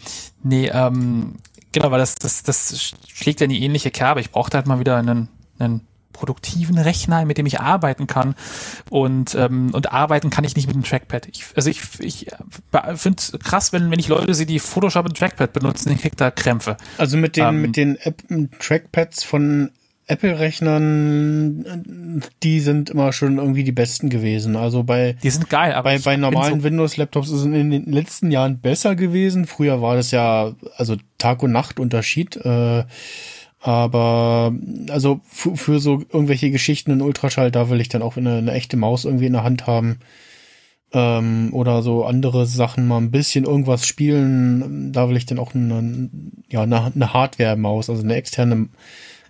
nee, 0.43 0.69
ähm, 0.69 1.35
genau, 1.73 1.91
weil 1.91 1.99
das, 1.99 2.15
das, 2.15 2.43
das 2.43 2.95
schlägt 3.07 3.41
ja 3.41 3.45
in 3.45 3.51
die 3.51 3.63
ähnliche 3.63 3.91
Kerbe. 3.91 4.23
Ich 4.23 4.31
brauchte 4.31 4.57
halt 4.57 4.67
mal 4.67 4.81
wieder 4.81 4.97
einen, 4.97 5.29
einen 5.59 5.83
produktiven 6.15 6.79
Rechner, 6.79 7.27
mit 7.27 7.37
dem 7.37 7.45
ich 7.45 7.61
arbeiten 7.61 8.07
kann. 8.07 8.35
Und, 8.89 9.35
ähm, 9.35 9.75
und 9.75 9.93
arbeiten 9.93 10.31
kann 10.31 10.45
ich 10.45 10.57
nicht 10.57 10.67
mit 10.67 10.75
dem 10.75 10.85
Trackpad. 10.85 11.29
Ich, 11.29 11.45
also 11.55 11.69
ich, 11.69 11.83
ich 12.01 12.27
finde 12.95 13.19
es 13.19 13.33
krass, 13.45 13.75
wenn, 13.75 13.91
wenn 13.91 13.99
ich 13.99 14.09
Leute 14.09 14.33
sehe, 14.33 14.47
die 14.47 14.59
Photoshop 14.59 15.05
und 15.05 15.19
Trackpad 15.19 15.53
benutzen, 15.53 15.93
ich 15.93 16.01
krieg 16.01 16.17
da 16.17 16.31
Krämpfe. 16.31 16.79
Also 16.97 17.19
mit 17.19 17.37
den, 17.37 17.45
Ähm, 17.45 17.61
mit 17.61 17.77
den 17.77 17.97
App 17.97 18.23
Trackpads 18.59 19.23
von 19.23 19.71
Apple-Rechnern, 20.07 21.65
äh, 21.65 22.27
die 22.43 22.61
sind 22.61 22.91
immer 22.91 23.13
schon 23.13 23.39
irgendwie 23.39 23.65
die 23.65 23.73
besten 23.73 24.11
gewesen. 24.11 24.57
Also 24.57 24.83
bei, 24.83 25.17
Die 25.23 25.31
sind 25.31 25.49
geil, 25.49 25.73
aber 25.73 25.91
bei, 25.91 25.99
bei 25.99 26.17
normalen 26.17 26.61
so, 26.61 26.65
Windows-Laptops 26.65 27.29
ist 27.29 27.41
es 27.41 27.45
in 27.45 27.71
den 27.71 27.91
letzten 27.91 28.31
Jahren 28.31 28.59
besser 28.59 28.97
gewesen. 28.97 29.47
Früher 29.47 29.81
war 29.81 29.97
das 29.97 30.11
ja, 30.11 30.53
also 30.77 30.97
Tag- 31.19 31.43
und 31.43 31.53
Nacht-Unterschied. 31.53 32.37
Äh, 32.37 32.85
aber 33.65 34.53
also 34.91 35.21
für, 35.25 35.81
so 35.81 36.03
irgendwelche 36.13 36.51
Geschichten 36.51 36.91
in 36.91 37.01
Ultraschall, 37.01 37.51
da 37.51 37.71
will 37.71 37.81
ich 37.81 37.89
dann 37.89 38.03
auch 38.03 38.19
eine, 38.19 38.37
eine 38.37 38.53
echte 38.53 38.77
Maus 38.77 39.07
irgendwie 39.07 39.25
in 39.25 39.33
der 39.33 39.43
Hand 39.43 39.67
haben. 39.67 40.01
Ähm, 40.93 41.49
oder 41.53 41.81
so 41.81 42.05
andere 42.05 42.45
Sachen 42.45 42.87
mal 42.87 42.99
ein 42.99 43.11
bisschen 43.11 43.47
irgendwas 43.47 43.87
spielen. 43.87 44.93
Da 44.93 45.09
will 45.09 45.17
ich 45.17 45.25
dann 45.25 45.39
auch 45.39 45.55
eine, 45.55 46.11
ja, 46.51 46.61
eine 46.61 47.15
Hardware-Maus, 47.15 47.89
also 47.89 48.03
eine 48.03 48.17
externe, 48.17 48.69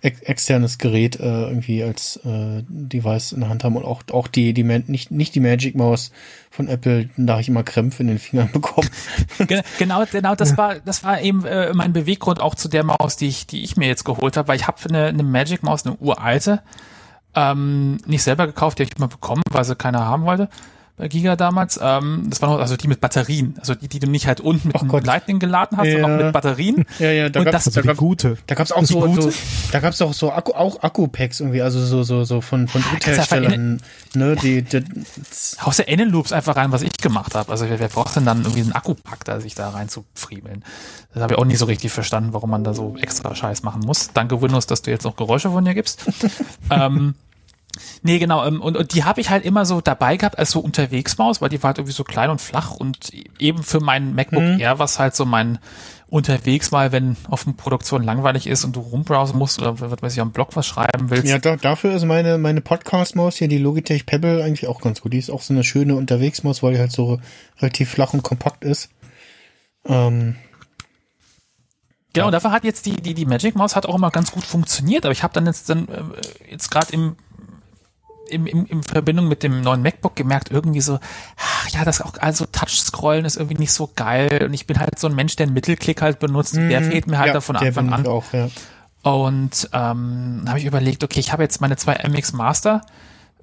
ex 0.05 0.21
externes 0.21 0.77
Gerät 0.77 1.19
äh, 1.19 1.23
irgendwie 1.23 1.83
als 1.83 2.17
äh, 2.17 2.63
Device 2.67 3.31
in 3.31 3.41
der 3.41 3.49
Hand 3.49 3.63
haben 3.63 3.75
und 3.75 3.83
auch 3.83 4.03
auch 4.11 4.27
die 4.27 4.53
die 4.53 4.63
Man 4.63 4.83
nicht 4.87 5.11
nicht 5.11 5.33
die 5.35 5.39
Magic 5.39 5.75
Maus 5.75 6.11
von 6.51 6.67
Apple, 6.67 7.09
da 7.17 7.33
habe 7.33 7.41
ich 7.41 7.49
immer 7.49 7.63
Krämpfe 7.63 8.03
in 8.03 8.07
den 8.07 8.19
Fingern 8.19 8.49
bekommen. 8.53 8.89
genau, 9.77 10.03
genau, 10.11 10.35
das 10.35 10.57
war 10.57 10.75
das 10.79 11.03
war 11.03 11.21
eben 11.21 11.45
äh, 11.45 11.73
mein 11.73 11.91
Beweggrund 11.91 12.39
auch 12.39 12.55
zu 12.55 12.69
der 12.69 12.83
Maus, 12.83 13.17
die 13.17 13.27
ich 13.27 13.47
die 13.47 13.63
ich 13.63 13.75
mir 13.77 13.87
jetzt 13.87 14.05
geholt 14.05 14.37
habe, 14.37 14.47
weil 14.47 14.57
ich 14.57 14.67
habe 14.67 14.77
eine, 14.87 15.07
eine 15.07 15.23
Magic 15.23 15.63
Maus, 15.63 15.85
eine 15.85 15.95
uralte, 15.97 16.61
ähm, 17.33 17.97
nicht 18.05 18.23
selber 18.23 18.45
gekauft, 18.47 18.79
die 18.79 18.83
habe 18.83 18.91
ich 18.93 18.99
mal 18.99 19.07
bekommen, 19.07 19.41
weil 19.51 19.63
sie 19.63 19.75
keiner 19.75 20.05
haben 20.05 20.23
wollte 20.25 20.49
bei 20.97 21.09
Giga 21.09 21.35
damals. 21.35 21.77
Ähm, 21.81 22.27
das 22.29 22.41
war 22.41 22.49
noch, 22.49 22.59
also 22.59 22.77
die 22.77 22.87
mit 22.87 23.01
Batterien, 23.01 23.55
also 23.59 23.75
die, 23.75 23.89
die 23.89 23.99
du 23.99 24.09
nicht 24.09 24.27
halt 24.27 24.39
unten 24.39 24.69
mit 24.69 24.77
oh 24.81 24.97
Lightning 24.99 25.39
geladen 25.39 25.77
hast, 25.77 25.87
ja. 25.87 25.93
sondern 25.93 26.19
auch 26.19 26.23
mit 26.25 26.33
Batterien. 26.33 26.85
Ja, 26.99 27.11
ja, 27.11 27.29
da 27.29 27.41
und 27.41 27.45
gab's, 27.45 27.65
das, 27.65 27.73
da 27.73 27.81
gab, 27.81 27.97
gute. 27.97 28.37
Da 28.47 28.55
gab's 28.55 28.71
auch 28.71 28.85
so, 28.85 29.13
so, 29.13 29.31
da 29.71 29.79
gab's 29.79 30.01
auch 30.01 30.13
so 30.13 30.31
Akku, 30.31 30.53
auch 30.53 30.81
Akku-Packs 30.81 31.41
irgendwie, 31.41 31.61
also 31.61 31.83
so, 31.83 32.03
so, 32.03 32.23
so 32.23 32.39
von, 32.39 32.67
von 32.69 32.81
Drittherstellern, 32.81 33.81
ne, 34.13 34.35
die, 34.37 34.61
die 34.61 34.83
Haust 35.59 35.79
ja 35.79 35.85
N-Loops 35.85 36.31
einfach 36.31 36.55
rein, 36.55 36.71
was 36.71 36.83
ich 36.83 36.93
gemacht 36.93 37.35
habe. 37.35 37.51
Also 37.51 37.69
wer, 37.69 37.79
wer 37.79 37.89
braucht 37.89 38.15
denn 38.15 38.25
dann 38.25 38.43
irgendwie 38.43 38.61
einen 38.61 38.71
Akkupack, 38.71 39.25
da 39.25 39.41
sich 39.41 39.55
da 39.55 39.69
rein 39.69 39.89
zu 39.89 40.05
friemeln? 40.13 40.63
Das 41.13 41.21
habe 41.21 41.33
ich 41.33 41.39
auch 41.39 41.45
nie 41.45 41.55
so 41.55 41.65
richtig 41.65 41.91
verstanden, 41.91 42.33
warum 42.33 42.49
man 42.49 42.63
da 42.63 42.73
so 42.73 42.95
extra 43.01 43.35
Scheiß 43.35 43.63
machen 43.63 43.81
muss. 43.81 44.11
Danke 44.13 44.41
Windows, 44.41 44.67
dass 44.67 44.81
du 44.83 44.91
jetzt 44.91 45.03
noch 45.03 45.15
Geräusche 45.15 45.49
von 45.49 45.65
dir 45.65 45.73
gibst. 45.73 46.05
ähm, 46.69 47.15
Nee, 48.03 48.19
genau. 48.19 48.45
Ähm, 48.45 48.61
und, 48.61 48.77
und 48.77 48.93
die 48.93 49.03
habe 49.03 49.21
ich 49.21 49.29
halt 49.29 49.45
immer 49.45 49.65
so 49.65 49.81
dabei 49.81 50.17
gehabt 50.17 50.37
als 50.37 50.51
so 50.51 50.59
Unterwegsmaus, 50.59 51.41
weil 51.41 51.49
die 51.49 51.61
war 51.61 51.69
halt 51.69 51.77
irgendwie 51.77 51.95
so 51.95 52.03
klein 52.03 52.29
und 52.29 52.41
flach 52.41 52.71
und 52.71 53.11
eben 53.39 53.63
für 53.63 53.79
mein 53.79 54.15
MacBook 54.15 54.43
mhm. 54.43 54.59
Air 54.59 54.79
was 54.79 54.99
halt 54.99 55.15
so 55.15 55.25
mein 55.25 55.59
unterwegs 56.07 56.71
mal, 56.71 56.91
wenn 56.91 57.17
auf 57.29 57.43
dem 57.43 57.55
Produktion 57.55 58.03
langweilig 58.03 58.47
ist 58.47 58.63
und 58.63 58.75
du 58.75 58.79
rumbrowsen 58.79 59.37
musst 59.37 59.59
oder 59.59 59.79
was 59.79 60.01
weiß 60.01 60.13
ich, 60.13 60.21
am 60.21 60.31
Blog 60.31 60.55
was 60.55 60.65
schreiben 60.65 61.09
willst. 61.09 61.27
Ja, 61.27 61.39
da, 61.39 61.55
dafür 61.55 61.95
ist 61.95 62.05
meine, 62.05 62.37
meine 62.37 62.61
Podcast-Maus 62.61 63.37
hier, 63.37 63.47
die 63.47 63.57
Logitech 63.57 64.05
Pebble, 64.05 64.43
eigentlich 64.43 64.67
auch 64.67 64.81
ganz 64.81 65.01
gut. 65.01 65.13
Die 65.13 65.17
ist 65.17 65.31
auch 65.31 65.41
so 65.41 65.53
eine 65.53 65.63
schöne 65.63 65.95
Unterwegsmaus, 65.95 66.61
weil 66.61 66.73
die 66.73 66.79
halt 66.79 66.91
so 66.91 67.19
relativ 67.59 67.89
flach 67.89 68.13
und 68.13 68.23
kompakt 68.23 68.63
ist. 68.63 68.89
Ähm, 69.85 70.35
Genau, 72.15 72.27
ja. 72.27 72.31
dafür 72.31 72.51
hat 72.51 72.63
jetzt 72.63 72.85
die, 72.85 72.95
die, 72.95 73.13
die 73.13 73.25
Magic 73.25 73.57
Maus 73.57 73.75
hat 73.75 73.85
auch 73.85 73.95
immer 73.95 74.09
ganz 74.09 74.31
gut 74.31 74.45
funktioniert, 74.45 75.03
aber 75.03 75.11
ich 75.11 75.21
habe 75.21 75.33
dann 75.33 75.45
jetzt 75.45 75.69
dann 75.69 75.89
äh, 75.89 76.01
jetzt 76.49 76.71
gerade 76.71 76.93
im 76.93 77.17
im, 78.29 78.47
im, 78.47 78.65
in 78.65 78.83
Verbindung 78.83 79.27
mit 79.27 79.43
dem 79.43 79.61
neuen 79.61 79.81
MacBook 79.81 80.15
gemerkt, 80.15 80.51
irgendwie 80.51 80.81
so, 80.81 80.99
ach 81.37 81.69
ja, 81.69 81.85
das 81.85 82.01
auch, 82.01 82.13
also 82.19 82.45
Touch-Scrollen 82.45 83.25
ist 83.25 83.37
irgendwie 83.37 83.57
nicht 83.57 83.71
so 83.71 83.89
geil 83.95 84.43
und 84.45 84.53
ich 84.53 84.67
bin 84.67 84.79
halt 84.79 84.97
so 84.99 85.07
ein 85.07 85.15
Mensch, 85.15 85.35
der 85.35 85.45
einen 85.45 85.53
Mittelklick 85.53 86.01
halt 86.01 86.19
benutzt, 86.19 86.55
mhm. 86.55 86.69
der 86.69 86.81
fehlt 86.81 87.07
mir 87.07 87.17
halt 87.17 87.27
ja, 87.27 87.33
davon 87.33 87.55
Anfang 87.55 87.93
an. 87.93 88.07
Auch, 88.07 88.25
ja. 88.33 88.49
Und 89.03 89.69
ähm, 89.71 90.45
habe 90.47 90.59
ich 90.59 90.65
überlegt, 90.65 91.03
okay, 91.03 91.19
ich 91.19 91.31
habe 91.31 91.43
jetzt 91.43 91.61
meine 91.61 91.77
zwei 91.77 91.93
MX 91.93 92.33
Master, 92.33 92.81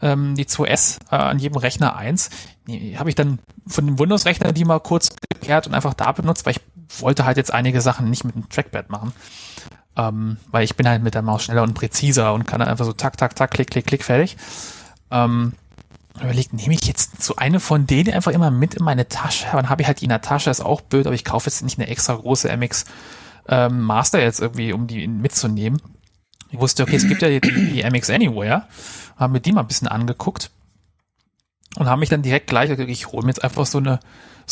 ähm, 0.00 0.34
die 0.34 0.44
2S 0.44 0.98
äh, 1.10 1.14
an 1.14 1.38
jedem 1.38 1.56
Rechner 1.56 1.96
eins. 1.96 2.30
Die 2.66 2.98
habe 2.98 3.08
ich 3.08 3.14
dann 3.14 3.38
von 3.66 3.86
dem 3.86 3.98
Windows-Rechner 3.98 4.52
die 4.52 4.64
mal 4.64 4.80
kurz 4.80 5.10
gekehrt 5.30 5.66
und 5.66 5.74
einfach 5.74 5.94
da 5.94 6.10
benutzt, 6.12 6.46
weil 6.46 6.54
ich 6.54 7.00
wollte 7.00 7.24
halt 7.24 7.36
jetzt 7.36 7.52
einige 7.52 7.80
Sachen 7.80 8.10
nicht 8.10 8.24
mit 8.24 8.34
dem 8.34 8.48
Trackpad 8.48 8.90
machen. 8.90 9.12
Ähm, 9.96 10.38
weil 10.50 10.64
ich 10.64 10.76
bin 10.76 10.88
halt 10.88 11.02
mit 11.02 11.14
der 11.14 11.22
Maus 11.22 11.44
schneller 11.44 11.62
und 11.62 11.74
präziser 11.74 12.32
und 12.32 12.46
kann 12.46 12.60
dann 12.60 12.68
einfach 12.68 12.84
so 12.84 12.92
tak, 12.92 13.16
tak, 13.18 13.36
tak, 13.36 13.50
klick, 13.50 13.70
klick, 13.70 13.86
klick, 13.86 14.04
fertig. 14.04 14.36
Ähm, 15.10 15.52
überlegt, 16.20 16.52
nehme 16.52 16.74
ich 16.74 16.86
jetzt 16.86 17.22
so 17.22 17.36
eine 17.36 17.60
von 17.60 17.86
denen 17.86 18.12
einfach 18.14 18.32
immer 18.32 18.50
mit 18.50 18.74
in 18.74 18.84
meine 18.84 19.08
Tasche? 19.08 19.46
Dann 19.52 19.68
habe 19.68 19.82
ich 19.82 19.88
halt 19.88 20.00
die 20.00 20.04
in 20.04 20.10
der 20.10 20.22
Tasche, 20.22 20.50
ist 20.50 20.60
auch 20.60 20.80
blöd, 20.80 21.06
aber 21.06 21.14
ich 21.14 21.24
kaufe 21.24 21.48
jetzt 21.48 21.62
nicht 21.62 21.78
eine 21.78 21.88
extra 21.88 22.14
große 22.14 22.54
MX 22.56 22.84
ähm, 23.48 23.82
Master 23.82 24.22
jetzt 24.22 24.40
irgendwie, 24.40 24.72
um 24.72 24.86
die 24.86 25.06
mitzunehmen. 25.06 25.80
Ich 26.50 26.58
wusste, 26.58 26.82
okay, 26.82 26.96
es 26.96 27.08
gibt 27.08 27.22
ja 27.22 27.28
die, 27.28 27.40
die 27.40 27.82
MX 27.82 28.10
Anywhere, 28.10 28.66
haben 29.16 29.32
mir 29.32 29.40
die 29.40 29.52
mal 29.52 29.62
ein 29.62 29.66
bisschen 29.66 29.88
angeguckt 29.88 30.50
und 31.76 31.88
haben 31.88 32.00
mich 32.00 32.10
dann 32.10 32.22
direkt 32.22 32.46
gleich, 32.46 32.70
ich 32.70 33.06
hole 33.08 33.22
mir 33.22 33.30
jetzt 33.30 33.42
einfach 33.42 33.66
so 33.66 33.78
eine 33.78 34.00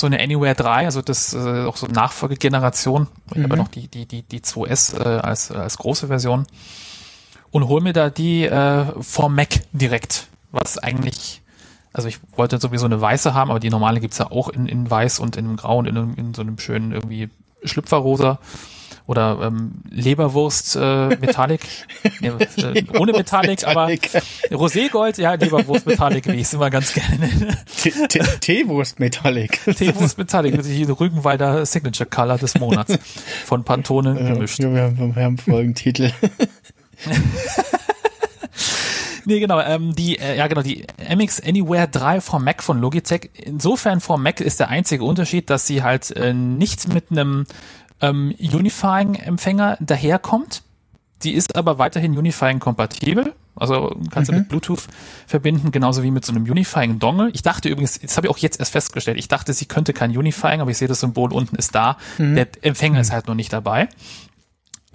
so 0.01 0.06
eine 0.06 0.20
Anywhere 0.20 0.55
3, 0.55 0.86
also 0.86 1.02
das 1.02 1.35
äh, 1.35 1.64
auch 1.64 1.77
so 1.77 1.86
Nachfolgegeneration. 1.86 3.09
Ich 3.31 3.36
mhm. 3.36 3.43
habe 3.44 3.56
ja 3.56 3.62
noch 3.62 3.68
die, 3.68 3.89
die, 3.89 4.06
die, 4.06 4.22
die 4.22 4.40
2S 4.40 4.98
äh, 4.98 5.20
als, 5.20 5.51
als 5.51 5.78
große 5.78 6.09
Version. 6.09 6.47
Und 7.51 7.68
hol 7.68 7.81
mir 7.81 7.93
da 7.93 8.10
die 8.10 8.44
äh, 8.44 8.86
vom 9.01 9.35
Mac 9.35 9.60
direkt, 9.72 10.28
was 10.52 10.78
eigentlich, 10.78 11.43
also 11.93 12.09
ich 12.09 12.18
wollte 12.36 12.59
sowieso 12.59 12.86
eine 12.86 13.01
weiße 13.01 13.35
haben, 13.35 13.51
aber 13.51 13.60
die 13.60 13.70
normale 13.70 14.01
gibt's 14.01 14.18
ja 14.18 14.31
auch 14.31 14.48
in, 14.48 14.66
in 14.66 14.89
weiß 14.90 15.18
und 15.20 15.36
in 15.36 15.56
grau 15.56 15.78
und 15.78 15.86
in, 15.86 16.14
in 16.14 16.35
so 16.35 16.43
einem 16.43 16.59
schönen 16.59 16.93
irgendwie 16.93 17.28
Schlüpferrosa 17.64 18.39
oder 19.10 19.40
ähm, 19.42 19.72
Leberwurst 19.90 20.76
äh, 20.76 21.08
Metallic, 21.16 21.62
nee, 22.20 22.28
äh, 22.28 22.84
ohne 22.96 23.10
Metallic, 23.10 23.66
aber 23.66 23.88
Roségold, 24.52 25.20
ja, 25.20 25.34
Leberwurst 25.34 25.84
Metallic, 25.84 26.28
wie 26.28 26.36
ich 26.36 26.42
es 26.42 26.54
immer 26.54 26.70
ganz 26.70 26.94
gerne 26.94 27.18
nenne. 27.18 27.58
Teewurst 28.40 29.00
Metallic. 29.00 29.58
Teewurst 29.76 30.16
Metallic, 30.16 30.56
das 30.56 30.68
ist 30.68 30.78
die 30.78 30.84
Rügenwalder 30.84 31.66
Signature 31.66 32.08
Color 32.08 32.38
des 32.38 32.56
Monats 32.60 32.96
von 33.46 33.64
Pantone 33.64 34.14
gemischt. 34.14 34.60
Ja, 34.60 34.72
wir 34.72 34.82
haben, 34.82 35.16
wir 35.16 35.24
haben 35.24 35.38
Folgentitel. 35.38 36.12
nee, 39.24 39.40
genau, 39.40 39.60
ähm, 39.60 39.92
die, 39.96 40.20
äh, 40.20 40.36
ja 40.36 40.46
genau, 40.46 40.62
die 40.62 40.86
MX 40.98 41.42
Anywhere 41.42 41.88
3 41.88 42.20
vom 42.20 42.44
Mac 42.44 42.62
von 42.62 42.80
Logitech. 42.80 43.30
Insofern 43.34 44.00
vom 44.00 44.22
Mac 44.22 44.40
ist 44.40 44.60
der 44.60 44.68
einzige 44.68 45.02
Unterschied, 45.02 45.50
dass 45.50 45.66
sie 45.66 45.82
halt 45.82 46.12
äh, 46.12 46.32
nicht 46.32 46.94
mit 46.94 47.10
einem 47.10 47.46
ähm, 48.01 48.35
Unifying-Empfänger 48.39 49.78
daherkommt. 49.81 50.62
Die 51.22 51.35
ist 51.35 51.56
aber 51.56 51.78
weiterhin 51.78 52.16
Unifying-kompatibel. 52.16 53.35
Also 53.56 53.94
kannst 54.10 54.31
mhm. 54.31 54.36
du 54.36 54.40
mit 54.40 54.48
Bluetooth 54.48 54.89
verbinden, 55.27 55.70
genauso 55.70 56.02
wie 56.02 56.10
mit 56.10 56.24
so 56.24 56.32
einem 56.32 56.44
Unifying-Dongle. 56.44 57.31
Ich 57.32 57.43
dachte 57.43 57.68
übrigens, 57.68 58.01
das 58.01 58.16
habe 58.16 58.27
ich 58.27 58.31
auch 58.31 58.39
jetzt 58.39 58.59
erst 58.59 58.72
festgestellt, 58.72 59.18
ich 59.18 59.28
dachte, 59.28 59.52
sie 59.52 59.66
könnte 59.66 59.93
kein 59.93 60.16
Unifying, 60.16 60.60
aber 60.60 60.70
ich 60.70 60.78
sehe 60.78 60.89
das 60.89 61.01
Symbol 61.01 61.32
unten 61.32 61.56
ist 61.56 61.74
da. 61.74 61.98
Mhm. 62.18 62.36
Der 62.36 62.48
Empfänger 62.62 63.01
ist 63.01 63.12
halt 63.12 63.27
noch 63.27 63.35
nicht 63.35 63.52
dabei. 63.52 63.89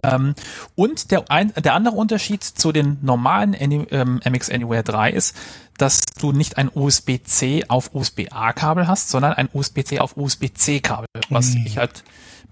Ähm, 0.03 0.35
und 0.75 1.11
der, 1.11 1.29
ein, 1.29 1.53
der 1.55 1.73
andere 1.73 1.95
Unterschied 1.95 2.43
zu 2.43 2.71
den 2.71 2.97
normalen 3.01 3.55
ähm, 3.59 4.19
MX 4.23 4.49
Anywhere 4.49 4.83
3 4.83 5.11
ist, 5.11 5.35
dass 5.77 6.01
du 6.19 6.31
nicht 6.31 6.57
ein 6.57 6.69
USB-C 6.73 7.65
auf 7.67 7.93
USB-A-Kabel 7.93 8.87
hast, 8.87 9.09
sondern 9.09 9.33
ein 9.33 9.49
USB-C 9.53 9.99
auf 9.99 10.17
USB-C-Kabel, 10.17 11.07
was 11.29 11.53
mhm. 11.53 11.65
ich 11.65 11.77
halt 11.77 12.03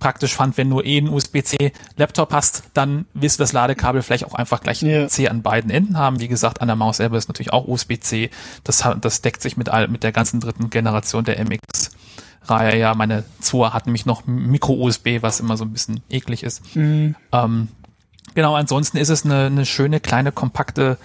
praktisch 0.04 0.36
fand, 0.36 0.58
wenn 0.58 0.70
du 0.70 0.82
eh 0.82 0.98
einen 0.98 1.08
USB-C-Laptop 1.08 2.34
hast, 2.34 2.64
dann 2.74 3.06
willst 3.14 3.40
du 3.40 3.44
das 3.44 3.54
Ladekabel 3.54 4.02
vielleicht 4.02 4.26
auch 4.26 4.34
einfach 4.34 4.60
gleich 4.60 4.82
ja. 4.82 5.08
C 5.08 5.30
an 5.30 5.42
beiden 5.42 5.72
Enden 5.72 5.98
haben. 5.98 6.20
Wie 6.20 6.28
gesagt, 6.28 6.60
an 6.60 6.68
der 6.68 6.76
Maus 6.76 6.98
selber 6.98 7.18
ist 7.18 7.30
natürlich 7.30 7.54
auch 7.54 7.70
USB-C. 7.70 8.30
Das, 8.66 8.84
das 9.00 9.22
deckt 9.22 9.42
sich 9.42 9.56
mit, 9.56 9.70
all, 9.70 9.88
mit 9.88 10.04
der 10.04 10.12
ganzen 10.12 10.42
dritten 10.42 10.70
Generation 10.70 11.24
der 11.24 11.40
MX. 11.40 11.92
Reihe, 12.44 12.78
ja, 12.78 12.94
meine 12.96 13.24
2 13.40 13.70
hat 13.70 13.86
nämlich 13.86 14.06
noch 14.06 14.26
Micro-USB, 14.26 15.22
was 15.22 15.40
immer 15.40 15.56
so 15.56 15.64
ein 15.64 15.72
bisschen 15.72 16.02
eklig 16.10 16.44
ist. 16.44 16.76
Mhm. 16.76 17.16
Ähm, 17.32 17.70
genau, 18.36 18.56
ansonsten 18.56 18.98
ist 18.98 19.08
es 19.08 19.24
eine, 19.24 19.46
eine 19.46 19.66
schöne, 19.66 20.02
kleine, 20.02 20.34
kompakte 20.34 20.98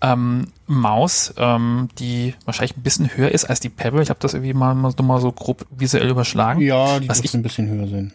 ähm, 0.00 0.52
Maus, 0.68 1.34
ähm, 1.38 1.88
die 1.98 2.36
wahrscheinlich 2.44 2.76
ein 2.76 2.82
bisschen 2.82 3.16
höher 3.16 3.32
ist 3.32 3.46
als 3.46 3.58
die 3.58 3.68
Pebble. 3.68 4.00
Ich 4.00 4.10
habe 4.10 4.20
das 4.20 4.34
irgendwie 4.34 4.54
mal, 4.54 4.76
mal, 4.76 4.94
mal 5.02 5.20
so 5.20 5.32
grob 5.32 5.66
visuell 5.76 6.08
überschlagen. 6.08 6.60
Ja, 6.60 7.00
die 7.00 7.08
muss 7.08 7.34
ein 7.34 7.42
bisschen 7.42 7.68
höher 7.68 7.88
sein 7.88 8.12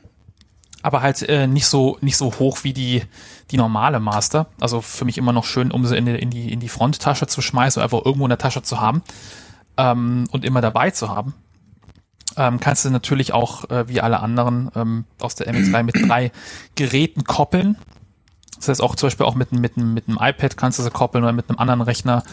aber 0.81 1.01
halt 1.01 1.21
äh, 1.23 1.47
nicht 1.47 1.65
so 1.65 1.97
nicht 2.01 2.17
so 2.17 2.33
hoch 2.39 2.59
wie 2.63 2.73
die 2.73 3.03
die 3.51 3.57
normale 3.57 3.99
Master. 3.99 4.47
Also 4.59 4.81
für 4.81 5.05
mich 5.05 5.17
immer 5.17 5.33
noch 5.33 5.45
schön, 5.45 5.71
um 5.71 5.85
sie 5.85 5.97
in 5.97 6.05
die 6.05 6.15
in 6.15 6.29
die, 6.29 6.51
in 6.51 6.59
die 6.59 6.69
Fronttasche 6.69 7.27
zu 7.27 7.41
schmeißen, 7.41 7.81
einfach 7.81 8.05
irgendwo 8.05 8.25
in 8.25 8.29
der 8.29 8.37
Tasche 8.37 8.61
zu 8.61 8.79
haben 8.79 9.03
ähm, 9.77 10.25
und 10.31 10.45
immer 10.45 10.61
dabei 10.61 10.91
zu 10.91 11.09
haben. 11.09 11.33
Ähm, 12.37 12.59
kannst 12.59 12.85
du 12.85 12.89
natürlich 12.89 13.33
auch 13.33 13.69
äh, 13.69 13.87
wie 13.87 14.01
alle 14.01 14.19
anderen 14.19 14.71
ähm, 14.75 15.05
aus 15.19 15.35
der 15.35 15.51
MX3 15.53 15.83
mit 15.83 15.95
drei 16.07 16.31
Geräten 16.75 17.23
koppeln. 17.23 17.75
Das 18.55 18.67
heißt 18.67 18.81
auch 18.81 18.95
zum 18.95 19.07
Beispiel 19.07 19.25
auch 19.25 19.35
mit, 19.35 19.51
mit, 19.51 19.77
mit 19.77 20.07
einem 20.07 20.17
iPad 20.21 20.57
kannst 20.57 20.79
du 20.79 20.83
sie 20.83 20.91
koppeln 20.91 21.23
oder 21.23 21.33
mit 21.33 21.49
einem 21.49 21.59
anderen 21.59 21.81
Rechner 21.81 22.23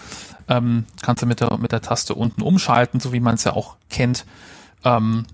ähm, 0.49 0.85
kannst 1.03 1.23
du 1.23 1.27
mit 1.27 1.41
der, 1.41 1.57
mit 1.59 1.73
der 1.73 1.81
Taste 1.81 2.15
unten 2.15 2.43
umschalten, 2.43 3.01
so 3.01 3.13
wie 3.13 3.21
man 3.21 3.37
es 3.37 3.45
ja 3.45 3.53
auch 3.53 3.77
kennt. 3.89 4.27
Ähm, 4.85 5.25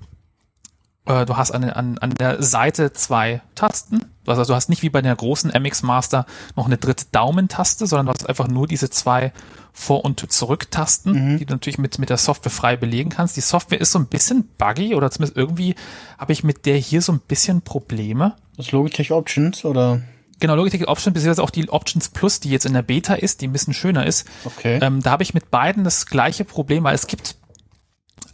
äh, 1.07 1.27
du 1.27 1.37
hast 1.37 1.51
an, 1.51 1.65
an, 1.65 1.99
an 1.99 2.11
der 2.11 2.43
Seite 2.43 2.93
zwei 2.93 3.43
Tasten. 3.55 4.07
Also 4.27 4.45
du 4.45 4.55
hast 4.55 4.69
nicht 4.69 4.83
wie 4.83 4.91
bei 4.91 5.03
der 5.03 5.17
großen 5.17 5.51
MX 5.51 5.83
Master 5.83 6.27
noch 6.55 6.67
eine 6.67 6.79
dritte 6.79 7.07
Daumentaste, 7.11 7.87
sondern 7.87 8.07
du 8.07 8.13
hast 8.13 8.29
einfach 8.29 8.47
nur 8.47 8.69
diese 8.69 8.89
zwei 8.89 9.33
Vor- 9.73 10.05
und 10.05 10.31
Zurück-Tasten, 10.33 11.33
mhm. 11.33 11.39
die 11.39 11.47
du 11.47 11.55
natürlich 11.55 11.79
mit, 11.79 11.99
mit 11.99 12.11
der 12.11 12.19
Software 12.19 12.53
frei 12.53 12.77
belegen 12.77 13.11
kannst. 13.11 13.37
Die 13.37 13.41
Software 13.41 13.81
ist 13.81 13.91
so 13.91 13.99
ein 13.99 14.07
bisschen 14.07 14.49
buggy 14.59 14.95
oder 14.95 15.11
zumindest 15.11 15.37
irgendwie 15.37 15.75
habe 16.19 16.33
ich 16.33 16.45
mit 16.45 16.67
der 16.67 16.77
hier 16.77 17.03
so 17.03 17.13
ein 17.13 17.21
bisschen 17.21 17.63
Probleme. 17.63 18.37
Das 18.57 18.71
Logitech 18.71 19.11
Options 19.11 19.65
oder? 19.65 20.03
Genau, 20.39 20.55
Logitech 20.55 20.87
Options, 20.89 21.15
beziehungsweise 21.15 21.43
auch 21.43 21.51
die 21.51 21.69
Options 21.69 22.11
Plus, 22.11 22.39
die 22.39 22.51
jetzt 22.51 22.67
in 22.67 22.75
der 22.75 22.83
Beta 22.83 23.15
ist, 23.15 23.41
die 23.41 23.49
ein 23.49 23.53
bisschen 23.53 23.75
schöner 23.75 24.07
ist. 24.07 24.27
Okay. 24.45 24.79
Ähm, 24.83 25.03
da 25.03 25.11
habe 25.11 25.23
ich 25.23 25.35
mit 25.35 25.51
beiden 25.51 25.85
das 25.85 26.07
gleiche 26.07 26.45
Problem, 26.45 26.85
weil 26.85 26.95
es 26.95 27.07
gibt 27.07 27.37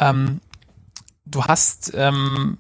ähm, 0.01 0.41
du 1.31 1.45
hast 1.45 1.93
ähm, 1.95 2.59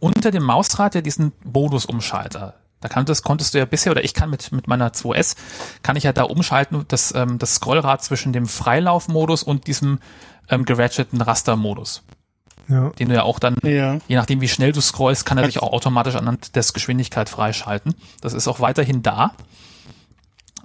unter 0.00 0.30
dem 0.30 0.42
Mausrad 0.44 0.94
ja 0.94 1.00
diesen 1.00 1.32
Modusumschalter. 1.44 2.54
Da 2.80 2.88
kann 2.88 3.04
das, 3.06 3.22
konntest 3.24 3.54
du 3.54 3.58
ja 3.58 3.64
bisher, 3.64 3.90
oder 3.90 4.04
ich 4.04 4.14
kann 4.14 4.30
mit, 4.30 4.52
mit 4.52 4.68
meiner 4.68 4.90
2S, 4.90 5.34
kann 5.82 5.96
ich 5.96 6.04
ja 6.04 6.12
da 6.12 6.22
umschalten, 6.22 6.84
das, 6.86 7.12
ähm, 7.14 7.38
das 7.38 7.56
Scrollrad 7.56 8.04
zwischen 8.04 8.32
dem 8.32 8.46
Freilaufmodus 8.46 9.42
und 9.42 9.66
diesem 9.66 9.98
ähm, 10.48 10.64
geratcheten 10.64 11.20
Rastermodus. 11.20 12.04
Ja. 12.68 12.90
Den 12.90 13.08
du 13.08 13.14
ja 13.16 13.22
auch 13.22 13.38
dann, 13.40 13.56
Ja. 13.62 13.98
je 14.06 14.16
nachdem 14.16 14.40
wie 14.40 14.48
schnell 14.48 14.72
du 14.72 14.80
scrollst, 14.80 15.26
kann 15.26 15.38
er 15.38 15.46
sich 15.46 15.60
auch 15.60 15.72
automatisch 15.72 16.14
anhand 16.14 16.54
des 16.54 16.72
Geschwindigkeit 16.72 17.28
freischalten. 17.28 17.94
Das 18.20 18.34
ist 18.34 18.46
auch 18.46 18.60
weiterhin 18.60 19.02
da. 19.02 19.32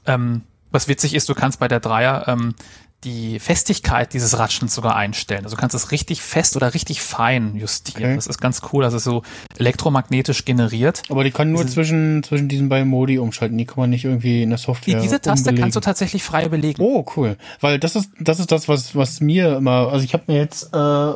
Ähm, 0.06 0.42
was 0.70 0.88
witzig 0.88 1.14
ist, 1.14 1.30
du 1.30 1.34
kannst 1.36 1.60
bei 1.60 1.68
der 1.68 1.80
Dreier 1.80 2.28
ähm, 2.28 2.56
die 3.04 3.40
Festigkeit 3.40 4.14
dieses 4.14 4.38
Ratschens 4.38 4.74
sogar 4.76 4.96
einstellen. 4.96 5.44
Also 5.44 5.56
du 5.56 5.60
kannst 5.62 5.76
es 5.76 5.92
richtig 5.92 6.22
fest 6.22 6.56
oder 6.56 6.74
richtig 6.74 7.02
fein 7.02 7.56
justieren. 7.56 8.04
Okay. 8.04 8.16
Das 8.16 8.28
ist 8.28 8.40
ganz 8.40 8.62
cool. 8.72 8.84
Also 8.84 8.98
so 8.98 9.24
elektromagnetisch 9.58 10.46
generiert. 10.46 11.04
Aber 11.10 11.24
die 11.24 11.32
kann 11.32 11.52
nur 11.52 11.64
Diese- 11.64 11.76
zwischen, 11.76 12.24
zwischen 12.24 12.48
diesen 12.50 12.70
beiden 12.70 12.88
Modi 12.90 13.18
umschalten. 13.20 13.58
Die 13.58 13.66
kann 13.66 13.78
man 13.78 13.90
nicht 13.90 14.06
irgendwie 14.06 14.44
in 14.44 14.50
der 14.50 14.58
Die, 14.58 14.64
Software 14.64 15.02
diese 15.02 15.20
Taste 15.22 15.50
umbelegen. 15.50 15.62
kannst 15.64 15.76
du 15.76 15.80
tatsächlich 15.82 16.24
frei 16.24 16.48
belegen. 16.50 16.82
Oh, 16.82 17.06
cool. 17.16 17.38
Weil 17.62 17.80
das 17.80 17.96
ist, 17.96 18.10
das 18.20 18.40
ist 18.40 18.52
das, 18.52 18.68
was, 18.68 18.96
was 18.96 19.20
mir 19.22 19.58
immer, 19.58 19.90
also 19.92 20.04
ich 20.06 20.14
habe 20.14 20.24
mir 20.28 20.38
jetzt, 20.40 20.74
äh, 20.74 21.12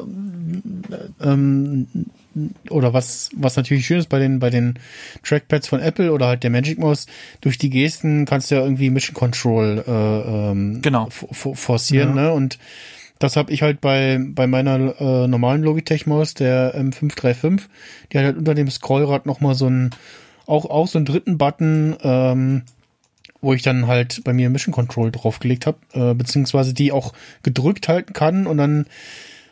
ähm, 1.21 1.87
oder 2.69 2.93
was, 2.93 3.29
was 3.35 3.55
natürlich 3.55 3.85
schön 3.85 3.99
ist 3.99 4.09
bei 4.09 4.19
den, 4.19 4.39
bei 4.39 4.49
den 4.49 4.79
Trackpads 5.23 5.67
von 5.67 5.79
Apple 5.79 6.11
oder 6.11 6.27
halt 6.27 6.43
der 6.43 6.49
Magic 6.49 6.79
Mouse, 6.79 7.07
durch 7.41 7.57
die 7.57 7.69
Gesten 7.69 8.25
kannst 8.25 8.51
du 8.51 8.55
ja 8.55 8.61
irgendwie 8.61 8.89
Mission 8.89 9.13
Control 9.15 9.83
äh, 9.87 9.91
ähm, 10.51 10.81
Genau. 10.81 11.09
forcieren, 11.09 12.13
ne? 12.15 12.31
Und 12.31 12.57
das 13.19 13.35
habe 13.35 13.51
ich 13.51 13.61
halt 13.61 13.81
bei, 13.81 14.19
bei 14.21 14.45
meiner 14.47 14.99
äh, 15.01 15.27
normalen 15.27 15.63
Logitech-Maus, 15.63 16.35
der 16.35 16.75
M535, 16.75 17.61
die 18.11 18.17
hat 18.17 18.25
halt 18.25 18.37
unter 18.37 18.53
dem 18.53 18.69
Scrollrad 18.69 19.25
nochmal 19.25 19.55
so 19.55 19.65
einen, 19.65 19.89
auch, 20.45 20.65
auch 20.65 20.87
so 20.87 20.99
einen 20.99 21.05
dritten 21.05 21.37
Button, 21.37 21.95
ähm, 22.03 22.61
wo 23.41 23.53
ich 23.53 23.61
dann 23.63 23.87
halt 23.87 24.23
bei 24.23 24.33
mir 24.33 24.49
Mission 24.49 24.73
Control 24.73 25.11
draufgelegt 25.11 25.65
habe, 25.65 25.77
äh, 25.93 26.13
beziehungsweise 26.13 26.73
die 26.73 26.91
auch 26.91 27.13
gedrückt 27.43 27.87
halten 27.87 28.13
kann 28.13 28.47
und 28.47 28.57
dann 28.57 28.85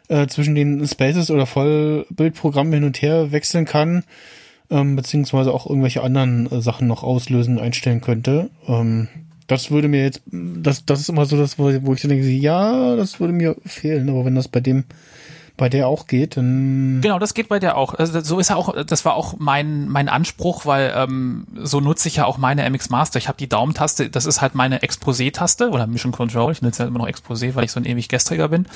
äh, 0.08 0.28
zwischen 0.28 0.56
den 0.56 0.88
Spaces 0.88 1.32
oder 1.32 1.46
Vollbildprogrammen 1.46 2.74
hin 2.74 2.84
und 2.84 3.02
her 3.02 3.32
wechseln 3.32 3.66
kann, 3.66 4.04
ähm, 4.70 4.96
beziehungsweise 4.96 5.54
auch 5.54 5.68
irgendwelche 5.68 6.04
anderen 6.04 6.52
äh, 6.52 6.62
Sachen 6.62 6.88
noch 6.88 7.04
auslösen, 7.04 7.60
einstellen 7.60 8.02
könnte. 8.02 8.50
Ähm, 8.68 9.08
das 9.48 9.70
würde 9.70 9.88
mir 9.88 10.04
jetzt, 10.04 10.22
das, 10.26 10.86
das 10.86 11.02
ist 11.02 11.10
immer 11.10 11.26
so 11.26 11.38
das, 11.38 11.60
wo, 11.60 11.72
wo 11.84 11.94
ich 11.94 12.02
so 12.02 12.08
denke, 12.08 12.28
ja, 12.28 12.96
das 12.96 13.20
würde 13.20 13.34
mir 13.34 13.56
fehlen, 13.66 14.10
aber 14.10 14.26
wenn 14.26 14.36
das 14.36 14.48
bei 14.48 14.60
dem, 14.60 14.86
bei 15.58 15.70
der 15.70 15.88
auch 15.88 16.08
geht, 16.08 16.36
dann 16.36 17.00
Genau, 17.02 17.20
das 17.20 17.34
geht 17.34 17.48
bei 17.48 17.60
dir 17.60 17.78
auch. 17.78 17.94
Also 17.94 18.20
so 18.20 18.40
ist 18.40 18.50
ja 18.50 18.56
auch, 18.56 18.84
das 18.84 19.06
war 19.06 19.16
auch 19.16 19.36
mein 19.40 19.88
mein 19.88 20.10
Anspruch, 20.10 20.66
weil 20.66 20.94
ähm, 20.96 21.48
so 21.56 21.80
nutze 21.80 22.08
ich 22.10 22.18
ja 22.18 22.26
auch 22.26 22.38
meine 22.38 22.70
MX 22.70 22.90
Master. 22.90 23.20
Ich 23.20 23.28
habe 23.28 23.38
die 23.38 23.48
Daumentaste, 23.48 24.10
das 24.10 24.26
ist 24.26 24.42
halt 24.42 24.54
meine 24.56 24.80
Exposé-Taste 24.80 25.70
oder 25.70 25.88
Mission 25.88 26.12
Control. 26.12 26.52
Ich 26.52 26.62
nutze 26.62 26.84
ja 26.84 26.88
immer 26.88 27.00
noch 27.00 27.08
Exposé, 27.08 27.56
weil 27.56 27.64
ich 27.64 27.72
so 27.72 27.80
ein 27.80 27.86
ewig 27.86 28.10
Gestriger 28.10 28.50
bin. 28.50 28.68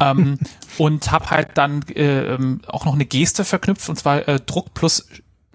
Ähm, 0.00 0.38
und 0.78 1.10
habe 1.10 1.30
halt 1.30 1.50
dann 1.54 1.82
äh, 1.94 2.34
ähm, 2.34 2.60
auch 2.66 2.84
noch 2.84 2.94
eine 2.94 3.04
Geste 3.04 3.44
verknüpft 3.44 3.88
und 3.88 3.96
zwar 3.96 4.26
äh, 4.28 4.40
Druck 4.40 4.74
plus 4.74 5.06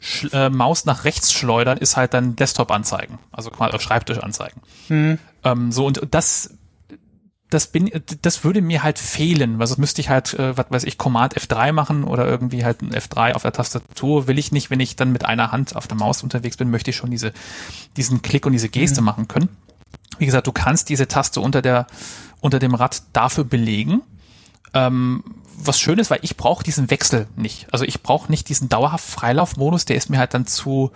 Sch 0.01 0.27
äh, 0.31 0.49
Maus 0.49 0.85
nach 0.85 1.03
rechts 1.03 1.33
schleudern 1.33 1.77
ist 1.77 1.97
halt 1.97 2.13
dann 2.13 2.35
Desktop 2.35 2.71
anzeigen, 2.71 3.19
also 3.31 3.49
quasi 3.49 3.75
auf 3.75 3.81
Schreibtisch 3.81 4.19
anzeigen. 4.19 4.61
Ähm, 5.43 5.71
so 5.71 5.85
und 5.85 6.01
das 6.11 6.57
das 7.49 7.67
bin, 7.67 7.89
das 8.21 8.43
würde 8.43 8.61
mir 8.61 8.83
halt 8.83 8.99
fehlen, 8.99 9.57
weil 9.57 9.65
sonst 9.65 9.79
müsste 9.79 10.01
ich 10.01 10.09
halt, 10.09 10.35
äh, 10.35 10.55
was 10.55 10.67
weiß 10.69 10.83
ich, 10.83 10.99
Command 10.99 11.35
F3 11.35 11.71
machen 11.71 12.03
oder 12.03 12.27
irgendwie 12.27 12.63
halt 12.63 12.81
ein 12.81 12.91
F3 12.91 13.33
auf 13.33 13.41
der 13.41 13.51
Tastatur. 13.51 14.27
Will 14.27 14.37
ich 14.37 14.51
nicht, 14.51 14.69
wenn 14.69 14.79
ich 14.79 14.95
dann 14.95 15.11
mit 15.11 15.25
einer 15.25 15.51
Hand 15.51 15.75
auf 15.75 15.87
der 15.87 15.97
Maus 15.97 16.21
unterwegs 16.21 16.57
bin, 16.57 16.69
möchte 16.69 16.91
ich 16.91 16.97
schon 16.97 17.09
diese, 17.09 17.33
diesen 17.97 18.21
Klick 18.21 18.45
und 18.45 18.53
diese 18.53 18.69
Geste 18.69 19.01
machen 19.01 19.27
können. 19.27 19.49
Wie 20.19 20.27
gesagt, 20.27 20.45
du 20.45 20.51
kannst 20.51 20.89
diese 20.89 21.07
Taste 21.07 21.41
unter 21.41 21.63
der, 21.63 21.87
unter 22.39 22.59
dem 22.59 22.75
Rad 22.75 23.01
dafür 23.13 23.45
belegen. 23.45 24.01
Ähm, 24.73 25.23
was 25.61 25.79
schön 25.79 25.99
ist, 25.99 26.09
weil 26.09 26.19
ich 26.21 26.37
brauche 26.37 26.63
diesen 26.63 26.89
Wechsel 26.89 27.27
nicht. 27.35 27.67
Also 27.71 27.85
ich 27.85 28.01
brauche 28.01 28.31
nicht 28.31 28.47
diesen 28.49 28.69
dauerhaft 28.69 29.05
Freilaufmodus, 29.05 29.85
der 29.85 29.97
ist 29.97 30.09
mir 30.09 30.17
halt 30.17 30.33
dann 30.33 30.47
zu, 30.47 30.91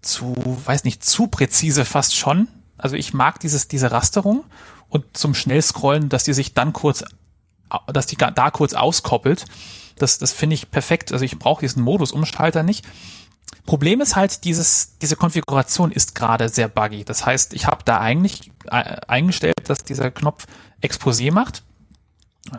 zu, 0.00 0.34
weiß 0.64 0.84
nicht, 0.84 1.04
zu 1.04 1.26
präzise 1.26 1.84
fast 1.84 2.16
schon. 2.16 2.48
Also 2.78 2.96
ich 2.96 3.12
mag 3.12 3.40
dieses, 3.40 3.68
diese 3.68 3.90
Rasterung 3.90 4.44
und 4.88 5.04
zum 5.16 5.34
Schnellscrollen, 5.34 6.08
dass 6.08 6.24
die 6.24 6.32
sich 6.32 6.54
dann 6.54 6.72
kurz, 6.72 7.04
dass 7.86 8.06
die 8.06 8.16
da 8.16 8.50
kurz 8.50 8.72
auskoppelt. 8.72 9.44
Das, 9.98 10.18
das 10.18 10.32
finde 10.32 10.54
ich 10.54 10.70
perfekt. 10.70 11.12
Also 11.12 11.24
ich 11.24 11.38
brauche 11.38 11.60
diesen 11.60 11.82
Modus-Umschalter 11.82 12.62
nicht. 12.62 12.86
Problem 13.66 14.00
ist 14.00 14.16
halt, 14.16 14.44
dieses, 14.44 14.96
diese 15.02 15.16
Konfiguration 15.16 15.92
ist 15.92 16.14
gerade 16.14 16.48
sehr 16.48 16.68
buggy. 16.68 17.04
Das 17.04 17.26
heißt, 17.26 17.52
ich 17.52 17.66
habe 17.66 17.84
da 17.84 17.98
eigentlich 17.98 18.50
äh, 18.66 18.96
eingestellt, 19.06 19.54
dass 19.64 19.84
dieser 19.84 20.10
Knopf 20.10 20.46
Exposé 20.82 21.32
macht. 21.32 21.64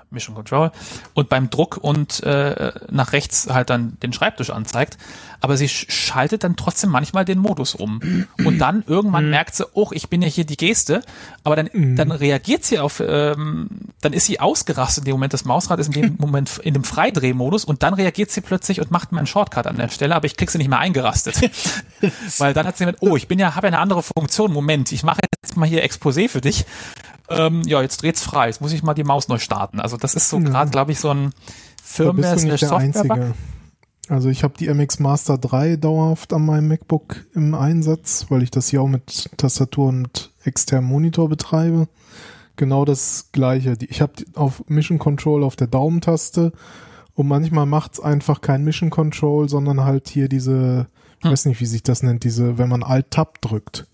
Mission 0.09 0.35
Control 0.35 0.71
und 1.13 1.29
beim 1.29 1.49
Druck 1.49 1.77
und 1.77 2.23
äh, 2.23 2.71
nach 2.89 3.13
rechts 3.13 3.47
halt 3.49 3.69
dann 3.69 3.97
den 4.01 4.13
Schreibtisch 4.13 4.49
anzeigt, 4.49 4.97
aber 5.41 5.57
sie 5.57 5.69
sch 5.69 5.87
schaltet 5.89 6.43
dann 6.43 6.55
trotzdem 6.55 6.89
manchmal 6.89 7.25
den 7.25 7.39
Modus 7.39 7.75
um. 7.75 8.27
Und 8.43 8.59
dann 8.59 8.83
irgendwann 8.87 9.29
merkt 9.29 9.55
sie, 9.55 9.65
oh, 9.73 9.89
ich 9.91 10.09
bin 10.09 10.21
ja 10.21 10.27
hier 10.27 10.45
die 10.45 10.57
Geste, 10.57 11.01
aber 11.43 11.55
dann 11.55 11.69
dann 11.95 12.11
reagiert 12.11 12.63
sie 12.63 12.79
auf, 12.79 13.01
ähm, 13.05 13.69
dann 14.01 14.13
ist 14.13 14.25
sie 14.25 14.39
ausgerastet 14.39 15.03
in 15.03 15.05
dem 15.05 15.13
Moment, 15.13 15.33
das 15.33 15.45
Mausrad 15.45 15.79
ist 15.79 15.87
in 15.87 16.01
dem 16.01 16.15
Moment 16.19 16.59
in 16.63 16.73
dem 16.73 16.83
Freidrehmodus 16.83 17.65
und 17.65 17.83
dann 17.83 17.93
reagiert 17.93 18.31
sie 18.31 18.41
plötzlich 18.41 18.81
und 18.81 18.91
macht 18.91 19.11
mir 19.11 19.19
einen 19.19 19.27
Shortcut 19.27 19.67
an 19.67 19.77
der 19.77 19.89
Stelle, 19.89 20.15
aber 20.15 20.25
ich 20.25 20.37
krieg 20.37 20.49
sie 20.49 20.57
nicht 20.57 20.69
mehr 20.69 20.79
eingerastet, 20.79 21.39
weil 22.37 22.53
dann 22.53 22.65
hat 22.65 22.77
sie 22.77 22.85
gemeint, 22.85 23.01
oh, 23.01 23.15
ich 23.15 23.27
bin 23.27 23.39
ja, 23.39 23.55
habe 23.55 23.67
ja 23.67 23.73
eine 23.73 23.79
andere 23.79 24.03
Funktion, 24.03 24.51
Moment, 24.51 24.91
ich 24.91 25.03
mache 25.03 25.21
jetzt 25.43 25.57
mal 25.57 25.67
hier 25.67 25.83
Exposé 25.83 26.29
für 26.29 26.41
dich 26.41 26.65
ähm, 27.29 27.61
ja, 27.65 27.81
jetzt 27.81 28.01
dreht's 28.01 28.23
frei. 28.23 28.47
Jetzt 28.47 28.61
muss 28.61 28.73
ich 28.73 28.83
mal 28.83 28.93
die 28.93 29.03
Maus 29.03 29.27
neu 29.27 29.37
starten. 29.37 29.79
Also 29.79 29.97
das 29.97 30.15
ist 30.15 30.29
so 30.29 30.39
gerade, 30.39 30.71
glaube 30.71 30.91
ich, 30.91 30.99
so 30.99 31.09
ein 31.09 31.31
Firmware-Software-Bug. 31.83 32.79
Einzige. 32.79 33.33
Also 34.09 34.29
ich 34.29 34.43
habe 34.43 34.55
die 34.57 34.67
MX 34.73 34.99
Master 34.99 35.37
3 35.37 35.75
dauerhaft 35.75 36.33
an 36.33 36.45
meinem 36.45 36.67
MacBook 36.67 37.27
im 37.35 37.53
Einsatz, 37.53 38.25
weil 38.29 38.41
ich 38.41 38.49
das 38.49 38.67
hier 38.67 38.81
auch 38.81 38.87
mit 38.87 39.29
Tastatur 39.37 39.87
und 39.87 40.31
externem 40.43 40.89
Monitor 40.89 41.29
betreibe. 41.29 41.87
Genau 42.55 42.85
das 42.85 43.29
gleiche. 43.31 43.77
Ich 43.87 44.01
habe 44.01 44.13
auf 44.33 44.63
Mission 44.67 44.97
Control 44.97 45.43
auf 45.43 45.55
der 45.55 45.67
Daumentaste 45.67 46.51
und 47.13 47.27
manchmal 47.27 47.67
macht's 47.67 47.99
einfach 47.99 48.41
kein 48.41 48.63
Mission 48.63 48.89
Control, 48.89 49.47
sondern 49.47 49.83
halt 49.83 50.09
hier 50.09 50.27
diese, 50.27 50.87
ich 51.19 51.25
Hm. 51.25 51.31
weiß 51.31 51.45
nicht, 51.45 51.61
wie 51.61 51.65
sich 51.65 51.83
das 51.83 52.01
nennt, 52.01 52.23
diese, 52.23 52.57
wenn 52.57 52.69
man 52.69 52.81
Alt-Tab 52.81 53.41
drückt. 53.41 53.85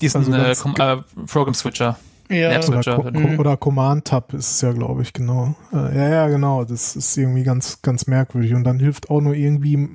Diesen 0.00 0.34
Also 0.34 0.82
äh, 0.82 0.92
äh, 0.92 0.96
Program-Switcher. 1.26 1.96
ja, 2.28 2.50
Apps- 2.50 2.68
Oder, 2.68 2.82
Switcher. 2.82 2.96
Co 2.96 3.10
Mhm. 3.10 3.38
oder 3.38 3.56
Command-Tab 3.56 4.34
ist 4.34 4.50
es 4.52 4.60
ja, 4.60 4.72
glaube 4.72 5.02
ich, 5.02 5.12
genau. 5.12 5.54
Äh, 5.72 5.96
ja, 5.96 6.08
ja, 6.08 6.28
genau. 6.28 6.64
Das 6.64 6.96
ist 6.96 7.16
irgendwie 7.16 7.44
ganz, 7.44 7.80
ganz 7.82 8.06
merkwürdig. 8.06 8.54
Und 8.54 8.64
dann 8.64 8.78
hilft 8.78 9.08
auch 9.10 9.20
nur 9.20 9.34
irgendwie 9.34 9.88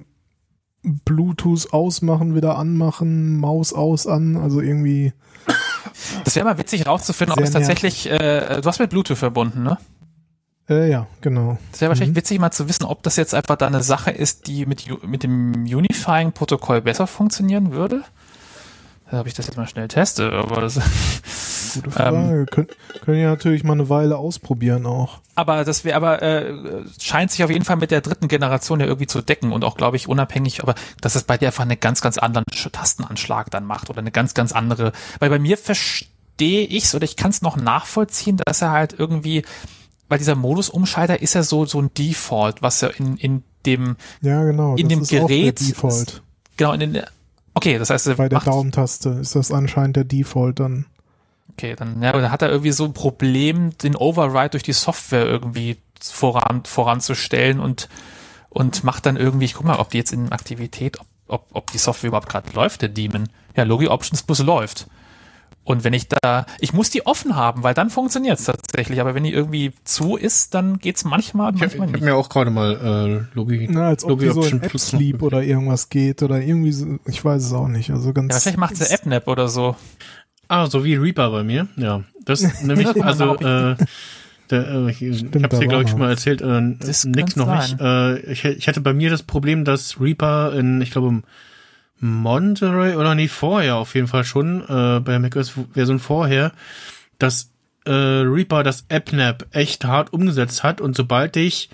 Bluetooth 0.84 1.72
ausmachen, 1.74 2.34
wieder 2.36 2.58
anmachen, 2.58 3.38
Maus 3.38 3.74
aus, 3.74 4.08
an. 4.08 4.38
Also 4.38 4.62
irgendwie, 4.62 5.14
Das 6.24 6.36
wäre 6.36 6.46
mal 6.46 6.58
witzig 6.58 6.88
rauszufinden, 6.88 7.38
ob 7.38 7.44
es 7.44 7.52
tatsächlich, 7.52 8.10
äh, 8.10 8.62
du 8.62 8.66
hast 8.68 8.80
mit 8.80 8.90
Bluetooth 8.90 9.18
verbunden, 9.18 9.64
ne? 9.64 9.78
äh, 10.70 10.90
ja, 10.90 11.06
genau. 11.22 11.58
Das 11.72 11.82
wäre 11.82 11.90
wahrscheinlich 11.90 12.14
Mhm. 12.14 12.18
witzig 12.18 12.40
mal 12.40 12.52
zu 12.52 12.68
wissen, 12.70 12.86
ob 12.86 13.04
das 13.04 13.16
jetzt 13.18 13.34
einfach 13.36 13.58
da 13.58 13.68
eine 13.68 13.84
Sache 13.84 14.10
ist, 14.12 14.48
die 14.48 14.66
mit, 14.66 14.86
mit 15.06 15.22
dem 15.24 15.54
Unifying-Protokoll 15.66 16.82
besser 16.82 17.06
funktionieren 17.08 17.72
würde. 17.74 18.04
Habe 19.12 19.28
ich 19.28 19.34
das 19.36 19.48
jetzt 19.48 19.58
mal 19.58 19.68
schnell 19.68 19.88
teste, 19.88 20.32
aber 20.32 20.62
das, 20.62 20.76
Gute 21.74 21.88
Ähm, 21.88 21.92
Frage. 21.92 22.46
Kön 22.48 22.68
können 23.06 23.20
ja 23.20 23.30
natürlich 23.30 23.64
mal 23.64 23.74
eine 23.74 23.88
Weile 23.90 24.18
ausprobieren 24.18 24.86
auch. 24.86 25.20
aber 25.36 25.64
das 25.64 25.84
wäre 25.86 25.96
aber 25.96 26.22
äh, 26.22 26.54
scheint 27.00 27.32
sich 27.32 27.44
auf 27.44 27.50
jeden 27.50 27.64
Fall 27.66 27.78
mit 27.78 27.92
der 27.92 28.02
dritten 28.02 28.28
Generation 28.28 28.80
ja 28.80 28.86
irgendwie 28.86 29.08
zu 29.08 29.22
decken 29.22 29.52
und 29.52 29.64
auch 29.64 29.78
glaube 29.78 29.96
ich 29.98 30.08
unabhängig, 30.08 30.62
aber 30.64 30.76
dass 31.02 31.16
es 31.16 31.24
bei 31.24 31.38
dir 31.38 31.48
einfach 31.48 31.64
einen 31.64 31.80
ganz 31.80 32.02
ganz 32.02 32.18
anderen 32.18 32.46
Sch- 32.54 32.72
Tastenanschlag 32.72 33.50
dann 33.52 33.66
macht 33.66 33.90
oder 33.90 34.00
eine 34.00 34.12
ganz 34.12 34.34
ganz 34.34 34.52
andere, 34.52 34.92
weil 35.20 35.30
bei 35.30 35.40
mir 35.40 35.58
verstehe 35.58 36.66
ich's 36.66 36.94
oder 36.96 37.06
ich 37.06 37.16
kann 37.16 37.32
es 37.32 37.42
noch 37.42 37.56
nachvollziehen, 37.58 38.38
dass 38.38 38.62
er 38.62 38.72
halt 38.72 38.96
irgendwie 38.98 39.44
weil 40.10 40.18
dieser 40.18 40.36
Modusumschalter 40.36 41.22
ist 41.22 41.36
ja 41.36 41.44
so 41.44 41.66
so 41.66 41.82
ein 41.82 41.94
Default, 41.94 42.62
was 42.62 42.82
ja 42.82 42.90
in 42.90 43.16
in 43.18 43.44
dem 43.66 43.96
Ja, 44.22 44.44
genau. 44.44 44.76
In 44.76 44.90
das 44.90 44.96
dem 44.98 45.02
ist 45.04 45.10
Gerät 45.10 45.60
Default. 45.62 46.22
genau 46.58 46.74
in 46.74 46.80
den 46.82 47.02
okay, 47.62 47.78
das 47.78 47.90
heißt, 47.92 48.18
Bei 48.18 48.28
der 48.28 48.40
Daumentaste 48.40 49.10
ist 49.10 49.36
das 49.36 49.52
anscheinend 49.52 49.96
der 49.96 50.04
Default 50.04 50.60
dann. 50.60 50.86
Okay, 51.52 51.76
dann, 51.76 52.02
ja, 52.02 52.12
dann 52.12 52.32
hat 52.32 52.42
er 52.42 52.50
irgendwie 52.50 52.72
so 52.72 52.86
ein 52.86 52.94
Problem, 52.94 53.78
den 53.78 53.96
Override 53.96 54.50
durch 54.50 54.64
die 54.64 54.74
Software 54.74 55.26
irgendwie 55.26 55.78
voran, 56.02 56.64
voranzustellen 56.66 57.60
und, 57.60 57.88
und 58.50 58.84
macht 58.84 59.06
dann 59.06 59.18
irgendwie, 59.18 59.46
ich 59.46 59.54
guck 59.54 59.66
mal, 59.66 59.78
ob 59.78 59.90
die 59.92 59.98
jetzt 59.98 60.12
in 60.12 60.32
Aktivität, 60.32 61.00
ob, 61.00 61.08
ob, 61.28 61.46
ob 61.54 61.72
die 61.72 61.78
Software 61.78 62.08
überhaupt 62.08 62.30
gerade 62.30 62.52
läuft, 62.54 62.82
der 62.82 62.90
Daemon. 62.90 63.30
Ja, 63.56 63.64
Logi 63.64 63.88
Options 63.88 64.24
plus 64.24 64.40
läuft. 64.40 64.88
Und 65.64 65.84
wenn 65.84 65.94
ich 65.94 66.08
da, 66.08 66.48
ich 66.60 66.74
muss 66.74 66.90
die 66.90 67.06
offen 67.06 67.36
haben, 67.36 67.62
weil 67.62 67.74
dann 67.76 67.90
funktioniert 67.92 68.40
es 68.40 68.46
tatsächlich. 68.46 69.00
Aber 69.00 69.14
wenn 69.14 69.24
die 69.24 69.32
irgendwie 69.32 69.74
zu 69.84 70.18
ist, 70.18 70.56
dann 70.56 70.80
geht's 70.80 71.04
manchmal, 71.06 71.54
Ich, 71.54 71.60
manchmal 71.62 71.70
ich 71.70 71.82
habe 71.82 71.92
nicht. 71.92 72.04
mir 72.04 72.16
auch 72.16 72.30
gerade 72.30 72.50
mal 72.50 73.28
äh, 73.32 73.36
Logi, 73.36 73.68
Na, 73.70 73.88
als 73.88 74.04
ob 74.04 74.20
die 74.20 74.30
so 74.30 74.44
in 74.44 74.60
Plus 74.60 74.92
App-Sleep 74.94 75.22
oder 75.22 75.44
irgendwas 75.44 75.90
geht 75.90 76.24
oder 76.24 76.42
irgendwie, 76.42 76.72
so, 76.72 76.98
ich 77.06 77.24
weiß 77.24 77.44
es 77.44 77.54
auch 77.54 77.68
nicht. 77.68 77.92
Also 77.92 78.12
ganz. 78.12 78.34
Ja, 78.34 78.40
vielleicht 78.40 78.58
macht 78.58 78.76
sie 78.76 78.92
AppNap 78.92 79.28
oder 79.28 79.48
so. 79.48 79.76
Ah, 80.48 80.68
so 80.68 80.84
wie 80.84 80.96
Reaper 80.96 81.30
bei 81.30 81.44
mir. 81.44 81.68
Ja, 81.78 82.04
das 82.26 82.62
nämlich 82.64 82.88
also 83.02 83.36
äh, 83.38 83.76
der, 84.50 84.68
äh, 84.68 84.92
ich, 84.92 85.02
ich 85.02 85.20
Stimmt, 85.20 85.36
habe 85.36 85.48
da 85.48 85.60
dir 85.60 85.68
glaube 85.68 85.84
ich 85.84 85.90
schon 85.92 86.00
mal 86.00 86.10
erzählt. 86.10 86.42
Äh, 86.42 86.46
kann's 86.46 87.36
noch 87.36 87.48
sein. 87.48 87.60
nicht. 87.60 87.80
Äh, 87.80 88.32
ich, 88.32 88.46
ich 88.46 88.68
hatte 88.68 88.82
bei 88.82 88.94
mir 88.94 89.10
das 89.10 89.24
Problem, 89.24 89.64
dass 89.64 90.02
Reaper 90.02 90.54
in, 90.54 90.82
ich 90.82 90.92
glaube 90.92 91.22
Monterey 92.02 92.96
oder 92.96 93.16
nee 93.16 93.28
vorher 93.28 93.76
auf 93.76 93.96
jeden 93.96 94.08
Fall 94.08 94.24
schon 94.24 94.62
äh, 94.62 95.00
bei 95.00 95.20
macOS 95.20 95.54
Version 95.74 96.00
vorher, 96.00 96.52
dass 97.20 97.52
äh, 97.86 97.92
Reaper 97.92 98.64
das 98.64 98.86
AppNap 98.90 99.48
echt 99.52 99.86
hart 99.86 100.12
umgesetzt 100.12 100.64
hat 100.64 100.82
und 100.82 100.96
sobald 100.96 101.38
ich 101.38 101.70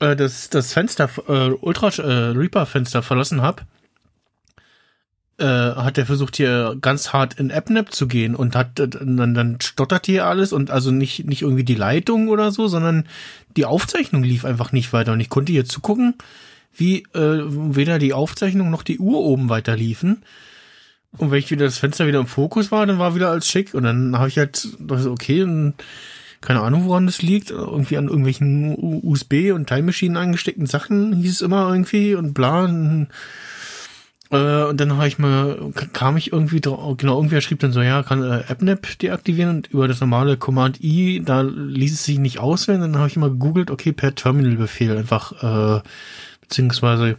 äh, 0.00 0.16
das 0.16 0.50
das 0.50 0.72
Fenster 0.72 1.08
äh, 1.28 1.50
Ultra 1.60 1.88
äh, 2.02 2.30
Reaper 2.36 2.66
Fenster 2.66 3.02
verlassen 3.02 3.40
habe 3.42 3.62
äh, 5.38 5.44
hat 5.44 5.98
er 5.98 6.06
versucht 6.06 6.36
hier 6.36 6.76
ganz 6.80 7.12
hart 7.12 7.34
in 7.34 7.52
AppNap 7.52 7.92
zu 7.92 8.08
gehen 8.08 8.34
und 8.34 8.56
hat 8.56 8.80
äh, 8.80 8.88
dann, 8.88 9.34
dann 9.34 9.60
stottert 9.60 10.06
hier 10.06 10.26
alles 10.26 10.52
und 10.52 10.70
also 10.70 10.90
nicht 10.90 11.26
nicht 11.26 11.42
irgendwie 11.42 11.64
die 11.64 11.74
Leitung 11.74 12.28
oder 12.28 12.50
so, 12.50 12.66
sondern 12.66 13.06
die 13.56 13.64
Aufzeichnung 13.64 14.22
lief 14.22 14.44
einfach 14.44 14.72
nicht 14.72 14.92
weiter 14.92 15.12
und 15.12 15.20
ich 15.20 15.28
konnte 15.28 15.52
hier 15.52 15.64
zugucken, 15.64 16.14
wie 16.78 17.04
äh, 17.14 17.42
weder 17.44 17.98
die 17.98 18.12
Aufzeichnung 18.12 18.70
noch 18.70 18.82
die 18.82 18.98
Uhr 18.98 19.18
oben 19.18 19.48
weiter 19.48 19.76
liefen. 19.76 20.22
Und 21.16 21.30
wenn 21.30 21.38
ich 21.38 21.50
wieder 21.50 21.64
das 21.64 21.78
Fenster 21.78 22.06
wieder 22.06 22.20
im 22.20 22.26
Fokus 22.26 22.70
war, 22.70 22.86
dann 22.86 22.98
war 22.98 23.14
wieder 23.14 23.30
alles 23.30 23.48
schick 23.48 23.74
und 23.74 23.84
dann 23.84 24.18
habe 24.18 24.28
ich 24.28 24.38
halt 24.38 24.68
dachte 24.78 25.02
so, 25.02 25.10
okay, 25.10 25.42
und 25.42 25.74
keine 26.40 26.60
Ahnung, 26.60 26.84
woran 26.84 27.06
das 27.06 27.22
liegt, 27.22 27.50
irgendwie 27.50 27.96
an 27.96 28.06
irgendwelchen 28.06 28.76
USB 28.78 29.52
und 29.52 29.66
Time 29.66 29.82
Machine 29.82 30.18
angesteckten 30.18 30.66
Sachen 30.66 31.14
hieß 31.14 31.32
es 31.32 31.40
immer 31.40 31.68
irgendwie 31.68 32.14
und 32.14 32.32
bla. 32.34 32.64
Und 32.64 33.08
äh, 34.30 34.64
und 34.64 34.78
dann 34.78 34.96
habe 34.96 35.08
ich 35.08 35.18
mal, 35.18 35.72
kam 35.92 36.16
ich 36.16 36.32
irgendwie 36.32 36.60
drauf, 36.60 36.96
genau, 36.98 37.16
irgendwer 37.16 37.40
schrieb 37.40 37.60
dann 37.60 37.72
so, 37.72 37.80
ja, 37.80 38.02
kann 38.02 38.22
äh, 38.22 38.44
AppNap 38.46 38.98
deaktivieren 38.98 39.56
und 39.56 39.66
über 39.68 39.88
das 39.88 40.00
normale 40.00 40.36
Command 40.36 40.82
I, 40.82 41.22
da 41.24 41.40
ließ 41.40 41.94
es 41.94 42.04
sich 42.04 42.18
nicht 42.18 42.38
auswählen. 42.38 42.80
Dann 42.80 42.98
habe 42.98 43.08
ich 43.08 43.16
mal 43.16 43.30
gegoogelt, 43.30 43.70
okay, 43.70 43.92
per 43.92 44.14
Terminal-Befehl 44.14 44.96
einfach, 44.96 45.78
äh, 45.78 45.82
beziehungsweise 46.48 47.16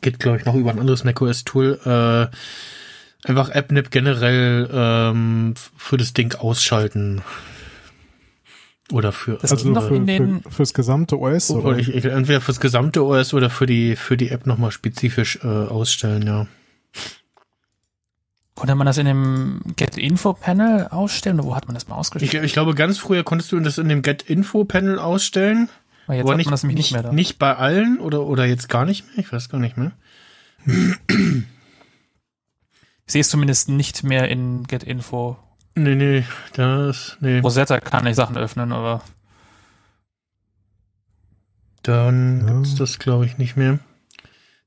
geht, 0.00 0.18
glaube 0.18 0.38
ich, 0.38 0.44
noch 0.44 0.54
über 0.54 0.70
ein 0.70 0.78
anderes 0.80 1.04
macOS-Tool, 1.04 1.80
äh, 1.84 3.28
einfach 3.28 3.50
AppNap 3.50 3.90
generell 3.90 4.68
ähm, 4.72 5.54
für 5.76 5.96
das 5.96 6.12
Ding 6.14 6.34
ausschalten. 6.34 7.22
Oder 8.92 9.12
für, 9.12 9.34
Das 9.36 9.52
also 9.52 9.64
ging 9.64 9.74
doch 9.74 9.86
für, 9.88 9.94
in 9.96 10.06
den- 10.06 10.42
für, 10.42 10.50
fürs 10.50 10.74
gesamte 10.74 11.18
OS 11.18 11.50
oder 11.50 11.64
oder? 11.70 11.78
ich, 11.78 11.94
ich, 11.94 12.04
entweder 12.06 12.40
fürs 12.40 12.58
gesamte 12.60 13.04
OS 13.04 13.34
oder 13.34 13.48
für 13.50 13.66
die, 13.66 13.94
für 13.94 14.16
die 14.16 14.30
App 14.30 14.46
nochmal 14.46 14.72
spezifisch 14.72 15.38
äh, 15.44 15.46
ausstellen, 15.46 16.26
ja. 16.26 16.46
Konnte 18.56 18.74
man 18.74 18.86
das 18.86 18.98
in 18.98 19.06
dem 19.06 19.60
Get-Info-Panel 19.76 20.88
ausstellen? 20.88 21.38
Oder 21.40 21.48
wo 21.48 21.56
hat 21.56 21.66
man 21.66 21.74
das 21.74 21.88
mal 21.88 21.94
Ich, 21.94 22.00
ausgestellt? 22.00 22.44
ich 22.44 22.52
glaube, 22.52 22.74
ganz 22.74 22.98
früher 22.98 23.22
konntest 23.22 23.52
du 23.52 23.60
das 23.60 23.78
in 23.78 23.88
dem 23.88 24.02
Get-Info-Panel 24.02 24.98
ausstellen. 24.98 25.70
Weil 26.10 26.16
jetzt 26.16 26.24
aber 26.24 26.32
hat 26.32 26.36
nicht, 26.38 26.46
man 26.46 26.50
das 26.52 26.62
nämlich 26.64 26.76
nicht, 26.76 26.86
nicht, 26.86 26.92
mehr 26.92 27.02
da. 27.04 27.12
nicht 27.12 27.38
bei 27.38 27.54
allen 27.56 28.00
oder, 28.00 28.22
oder 28.26 28.44
jetzt 28.44 28.68
gar 28.68 28.84
nicht 28.84 29.06
mehr. 29.06 29.18
Ich 29.24 29.32
weiß 29.32 29.48
gar 29.48 29.58
nicht 29.58 29.76
mehr. 29.76 29.92
Ich 33.06 33.12
sehe 33.12 33.22
es 33.22 33.28
zumindest 33.28 33.68
nicht 33.68 34.04
mehr 34.04 34.28
in 34.28 34.64
Get-Info. 34.68 35.36
Nee, 35.74 35.96
nee, 35.96 36.24
das, 36.54 37.16
nee. 37.20 37.40
Rosetta 37.40 37.80
kann 37.80 38.06
ich 38.06 38.14
Sachen 38.14 38.36
öffnen, 38.36 38.70
aber 38.70 39.02
Dann 41.82 42.46
Ja. 42.46 42.54
gibt's 42.54 42.74
das, 42.76 42.98
glaube 43.00 43.26
ich, 43.26 43.38
nicht 43.38 43.56
mehr. 43.56 43.78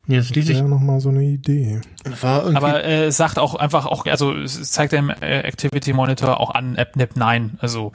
Nee, 0.07 0.15
jetzt 0.15 0.35
ließ 0.35 0.49
ich, 0.49 0.57
wäre 0.57 0.67
noch 0.67 0.81
mal 0.81 0.99
so 0.99 1.07
eine 1.09 1.23
Idee. 1.23 1.79
Aber 2.21 2.83
äh, 2.83 3.05
es 3.05 3.15
sagt 3.17 3.39
auch 3.39 3.55
einfach 3.55 3.85
auch, 3.85 4.05
also 4.07 4.33
es 4.33 4.71
zeigt 4.71 4.91
dem 4.91 5.09
äh, 5.09 5.39
Activity 5.41 5.93
Monitor 5.93 6.41
auch 6.41 6.49
an 6.49 6.75
AppNap 6.75 7.15
nein. 7.15 7.57
Also 7.61 7.93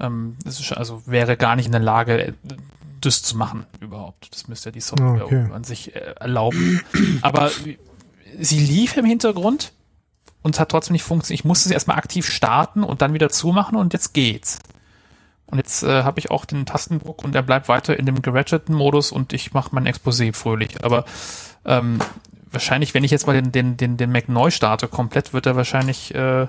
ähm, 0.00 0.36
es 0.46 0.58
ist, 0.58 0.72
also 0.72 1.02
wäre 1.06 1.36
gar 1.36 1.54
nicht 1.56 1.66
in 1.66 1.72
der 1.72 1.82
Lage, 1.82 2.28
äh, 2.28 2.32
das 3.06 3.22
zu 3.22 3.36
machen 3.36 3.66
überhaupt. 3.80 4.28
Das 4.32 4.48
müsste 4.48 4.68
ja 4.68 4.72
die 4.72 4.80
Software 4.80 5.22
Ah, 5.22 5.24
okay. 5.24 5.48
an 5.52 5.64
sich 5.64 5.94
äh, 5.94 6.14
erlauben. 6.20 6.80
Aber 7.22 7.50
sie 8.38 8.58
lief 8.58 8.96
im 8.96 9.04
Hintergrund 9.04 9.72
und 10.42 10.58
hat 10.58 10.70
trotzdem 10.70 10.92
nicht 10.92 11.02
funktioniert. 11.04 11.40
Ich 11.40 11.44
musste 11.44 11.68
sie 11.68 11.74
erstmal 11.74 11.98
aktiv 11.98 12.26
starten 12.28 12.82
und 12.82 13.02
dann 13.02 13.14
wieder 13.14 13.28
zumachen 13.28 13.76
und 13.76 13.92
jetzt 13.92 14.12
geht's. 14.12 14.58
Und 15.46 15.58
jetzt 15.58 15.82
äh, 15.82 16.02
habe 16.02 16.18
ich 16.18 16.30
auch 16.30 16.44
den 16.46 16.64
Tastendruck 16.64 17.22
und 17.22 17.34
er 17.34 17.42
bleibt 17.42 17.68
weiter 17.68 17.98
in 17.98 18.06
dem 18.06 18.22
geratcheten 18.22 18.74
Modus 18.74 19.12
und 19.12 19.32
ich 19.34 19.52
mache 19.52 19.68
mein 19.72 19.86
Exposé 19.86 20.32
fröhlich. 20.32 20.82
Aber 20.82 21.04
ähm, 21.66 21.98
wahrscheinlich, 22.50 22.94
wenn 22.94 23.04
ich 23.04 23.10
jetzt 23.10 23.26
mal 23.26 23.34
den, 23.34 23.52
den, 23.52 23.76
den, 23.76 23.98
den 23.98 24.10
Mac 24.10 24.28
neu 24.30 24.50
starte, 24.50 24.88
komplett 24.88 25.34
wird 25.34 25.44
er 25.46 25.54
wahrscheinlich 25.56 26.14
äh, 26.14 26.46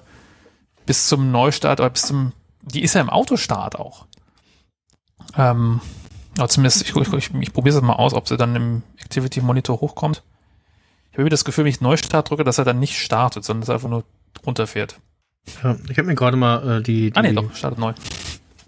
bis 0.85 1.07
zum 1.07 1.31
Neustart 1.31 1.81
oder 1.81 1.89
bis 1.89 2.03
zum, 2.03 2.31
die 2.61 2.81
ist 2.81 2.95
ja 2.95 3.01
im 3.01 3.09
Autostart 3.09 3.77
auch. 3.77 4.05
Ähm, 5.37 5.81
aber 6.37 6.49
zumindest, 6.49 6.81
ich, 6.81 6.95
ich, 6.95 7.13
ich, 7.13 7.33
ich 7.33 7.53
probiere 7.53 7.75
es 7.75 7.81
mal 7.81 7.93
aus, 7.93 8.13
ob 8.13 8.27
sie 8.27 8.37
dann 8.37 8.55
im 8.55 8.83
Activity 8.97 9.41
Monitor 9.41 9.81
hochkommt. 9.81 10.23
Ich 11.11 11.13
habe 11.15 11.21
irgendwie 11.23 11.29
das 11.29 11.45
Gefühl, 11.45 11.65
wenn 11.65 11.69
ich 11.69 11.81
Neustart 11.81 12.29
drücke, 12.29 12.43
dass 12.43 12.57
er 12.57 12.65
dann 12.65 12.79
nicht 12.79 12.97
startet, 12.97 13.43
sondern 13.43 13.61
dass 13.61 13.69
er 13.69 13.75
einfach 13.75 13.89
nur 13.89 14.03
runterfährt. 14.45 14.99
ja, 15.63 15.75
ich 15.89 15.97
habe 15.97 16.07
mir 16.07 16.15
gerade 16.15 16.37
mal 16.37 16.79
äh, 16.79 16.81
die, 16.83 17.11
die 17.11 17.15
Ah 17.15 17.21
nee, 17.21 17.33
doch, 17.33 17.53
startet 17.53 17.77
neu. 17.79 17.93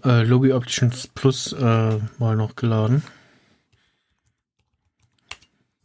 äh, 0.04 0.22
Logi 0.22 0.52
Options 0.52 1.08
Plus 1.08 1.52
äh, 1.52 1.98
mal 2.18 2.36
noch 2.36 2.54
geladen. 2.54 3.02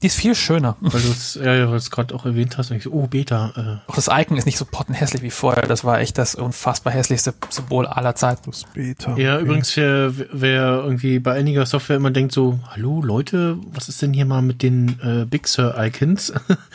Die 0.02 0.08
ist 0.08 0.16
viel 0.16 0.34
schöner. 0.34 0.78
Weil 0.80 1.00
du 1.02 1.10
es 1.12 1.36
ja, 1.36 1.54
ja, 1.54 1.66
weil 1.66 1.72
du 1.72 1.76
es 1.76 1.92
gerade 1.92 2.16
auch 2.16 2.26
erwähnt 2.26 2.58
hast. 2.58 2.72
Ich 2.72 2.84
so, 2.84 2.92
oh, 2.92 3.06
Beta. 3.06 3.80
Äh, 3.86 3.90
Auch 3.92 3.96
das 3.96 4.10
Icon 4.12 4.36
ist 4.36 4.46
nicht 4.46 4.58
so 4.58 4.66
pottenhässlich 4.66 5.22
wie 5.22 5.30
vorher. 5.30 5.68
Das 5.68 5.84
war 5.84 6.00
echt 6.00 6.18
das 6.18 6.34
unfassbar 6.34 6.92
hässlichste 6.92 7.36
Symbol 7.50 7.86
aller 7.86 8.16
Zeiten. 8.16 8.50
Das 8.50 8.64
Beta. 8.74 9.16
Ja, 9.18 9.36
okay. 9.36 9.44
übrigens, 9.44 9.78
wer, 9.78 10.12
wer 10.32 10.82
irgendwie 10.84 11.20
bei 11.20 11.34
einiger 11.34 11.68
Software 11.68 11.98
immer 11.98 12.10
denkt 12.10 12.34
so, 12.34 12.60
hallo 12.72 13.02
Leute, 13.04 13.58
was 13.74 13.90
ist 13.90 14.02
denn 14.02 14.12
hier 14.14 14.26
mal 14.26 14.42
mit 14.42 14.64
den 14.64 15.00
äh, 15.04 15.26
Big 15.26 15.48
Sur 15.48 15.76
Icons? 15.78 16.34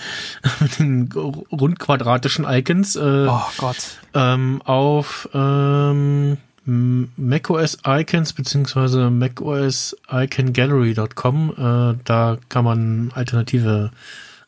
mit 0.60 0.78
den 0.78 1.08
rundquadratischen 1.50 2.44
Icons 2.48 2.94
äh, 2.94 3.26
Oh 3.28 3.40
Gott. 3.58 3.76
ähm, 4.14 4.62
auf 4.64 5.28
ähm, 5.34 6.36
macOS 6.66 7.78
Icons 7.86 8.32
beziehungsweise 8.32 9.10
macOS 9.10 9.96
Icongallery.com. 10.10 11.50
Äh, 11.56 12.02
da 12.04 12.38
kann 12.48 12.64
man 12.64 13.12
alternative 13.14 13.90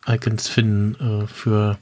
Icons 0.07 0.49
finden 0.49 1.23
äh, 1.23 1.27
für 1.27 1.79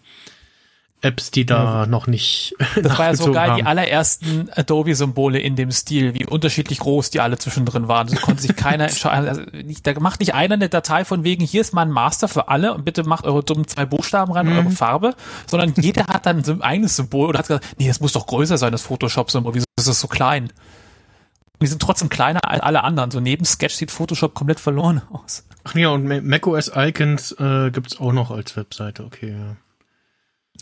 Apps, 1.06 1.30
die 1.30 1.46
da 1.46 1.86
noch 1.86 2.06
nicht 2.06 2.54
Das 2.82 2.98
war 2.98 3.06
ja 3.06 3.14
so 3.14 3.28
nachgezogen 3.28 3.32
geil, 3.34 3.46
die 3.56 3.62
haben. 3.62 3.66
allerersten 3.66 4.50
Adobe-Symbole 4.54 5.38
in 5.38 5.56
dem 5.56 5.70
Stil, 5.70 6.14
wie 6.14 6.26
unterschiedlich 6.26 6.78
groß 6.80 7.10
die 7.10 7.20
alle 7.20 7.38
zwischendrin 7.38 7.88
waren. 7.88 8.08
Da 8.08 8.16
konnte 8.16 8.42
sich 8.42 8.56
keiner 8.56 8.84
entscheiden. 8.88 9.28
Also 9.28 9.42
nicht, 9.52 9.86
da 9.86 9.98
macht 10.00 10.20
nicht 10.20 10.34
einer 10.34 10.54
eine 10.54 10.68
Datei 10.68 11.04
von 11.04 11.24
wegen, 11.24 11.44
hier 11.44 11.60
ist 11.60 11.72
mal 11.74 11.82
ein 11.82 11.90
Master 11.90 12.28
für 12.28 12.48
alle 12.48 12.74
und 12.74 12.84
bitte 12.84 13.04
macht 13.04 13.24
eure 13.24 13.42
dummen 13.42 13.66
zwei 13.66 13.86
Buchstaben 13.86 14.32
rein 14.32 14.46
und 14.48 14.52
Mhm. 14.54 14.58
eure 14.60 14.70
Farbe, 14.70 15.14
sondern 15.46 15.72
jeder 15.76 16.06
hat 16.08 16.26
dann 16.26 16.42
so 16.44 16.52
ein 16.52 16.62
eigenes 16.62 16.96
Symbol 16.96 17.28
und 17.28 17.38
hat 17.38 17.46
gesagt, 17.48 17.66
nee, 17.78 17.86
das 17.88 18.00
muss 18.00 18.12
doch 18.12 18.26
größer 18.26 18.58
sein, 18.58 18.72
das 18.72 18.82
Photoshop-Symbol. 18.82 19.54
Wieso 19.54 19.64
ist 19.78 19.88
das 19.88 20.00
so 20.00 20.08
klein? 20.08 20.44
Und 20.44 21.62
die 21.62 21.66
sind 21.68 21.80
trotzdem 21.80 22.08
kleiner 22.10 22.40
als 22.50 22.60
alle 22.60 22.84
anderen. 22.84 23.10
So 23.10 23.20
neben 23.20 23.44
Sketch 23.44 23.74
sieht 23.74 23.90
Photoshop 23.90 24.34
komplett 24.34 24.60
verloren 24.60 25.02
aus. 25.10 25.44
Ach 25.64 25.74
ja, 25.74 25.88
und 25.88 26.04
Ma- 26.06 26.20
macOS 26.20 26.70
Icons 26.74 27.32
äh, 27.40 27.70
gibt's 27.70 27.98
auch 27.98 28.12
noch 28.12 28.30
als 28.30 28.56
Webseite, 28.56 29.04
okay. 29.04 29.30
Ja. 29.32 29.56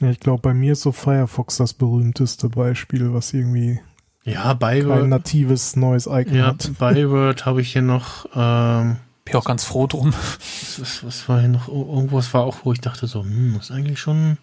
Ja, 0.00 0.10
ich 0.10 0.20
glaube, 0.20 0.42
bei 0.42 0.54
mir 0.54 0.72
ist 0.72 0.82
so 0.82 0.92
Firefox 0.92 1.56
das 1.56 1.72
berühmteste 1.74 2.48
Beispiel, 2.48 3.12
was 3.14 3.32
irgendwie 3.32 3.80
Ja, 4.24 4.54
kein 4.54 4.58
Byword. 4.58 5.08
natives 5.08 5.76
neues 5.76 6.06
Icon 6.06 6.34
Ja, 6.34 6.46
hat. 6.48 6.70
Byword 6.78 7.46
habe 7.46 7.60
ich 7.60 7.72
hier 7.72 7.82
noch. 7.82 8.26
Ähm, 8.34 8.96
Bin 9.24 9.30
ich 9.32 9.36
auch 9.36 9.44
ganz 9.44 9.64
froh 9.64 9.86
drum. 9.86 10.12
was, 10.12 10.80
was, 10.80 11.04
was 11.04 11.28
war 11.28 11.40
hier 11.40 11.48
noch? 11.48 11.68
Oh, 11.68 11.96
Irgendwas 11.96 12.32
war 12.34 12.42
auch, 12.42 12.56
wo 12.64 12.72
ich 12.72 12.80
dachte 12.80 13.06
so, 13.06 13.22
hm, 13.22 13.56
ist 13.60 13.70
eigentlich 13.70 14.00
schon. 14.00 14.38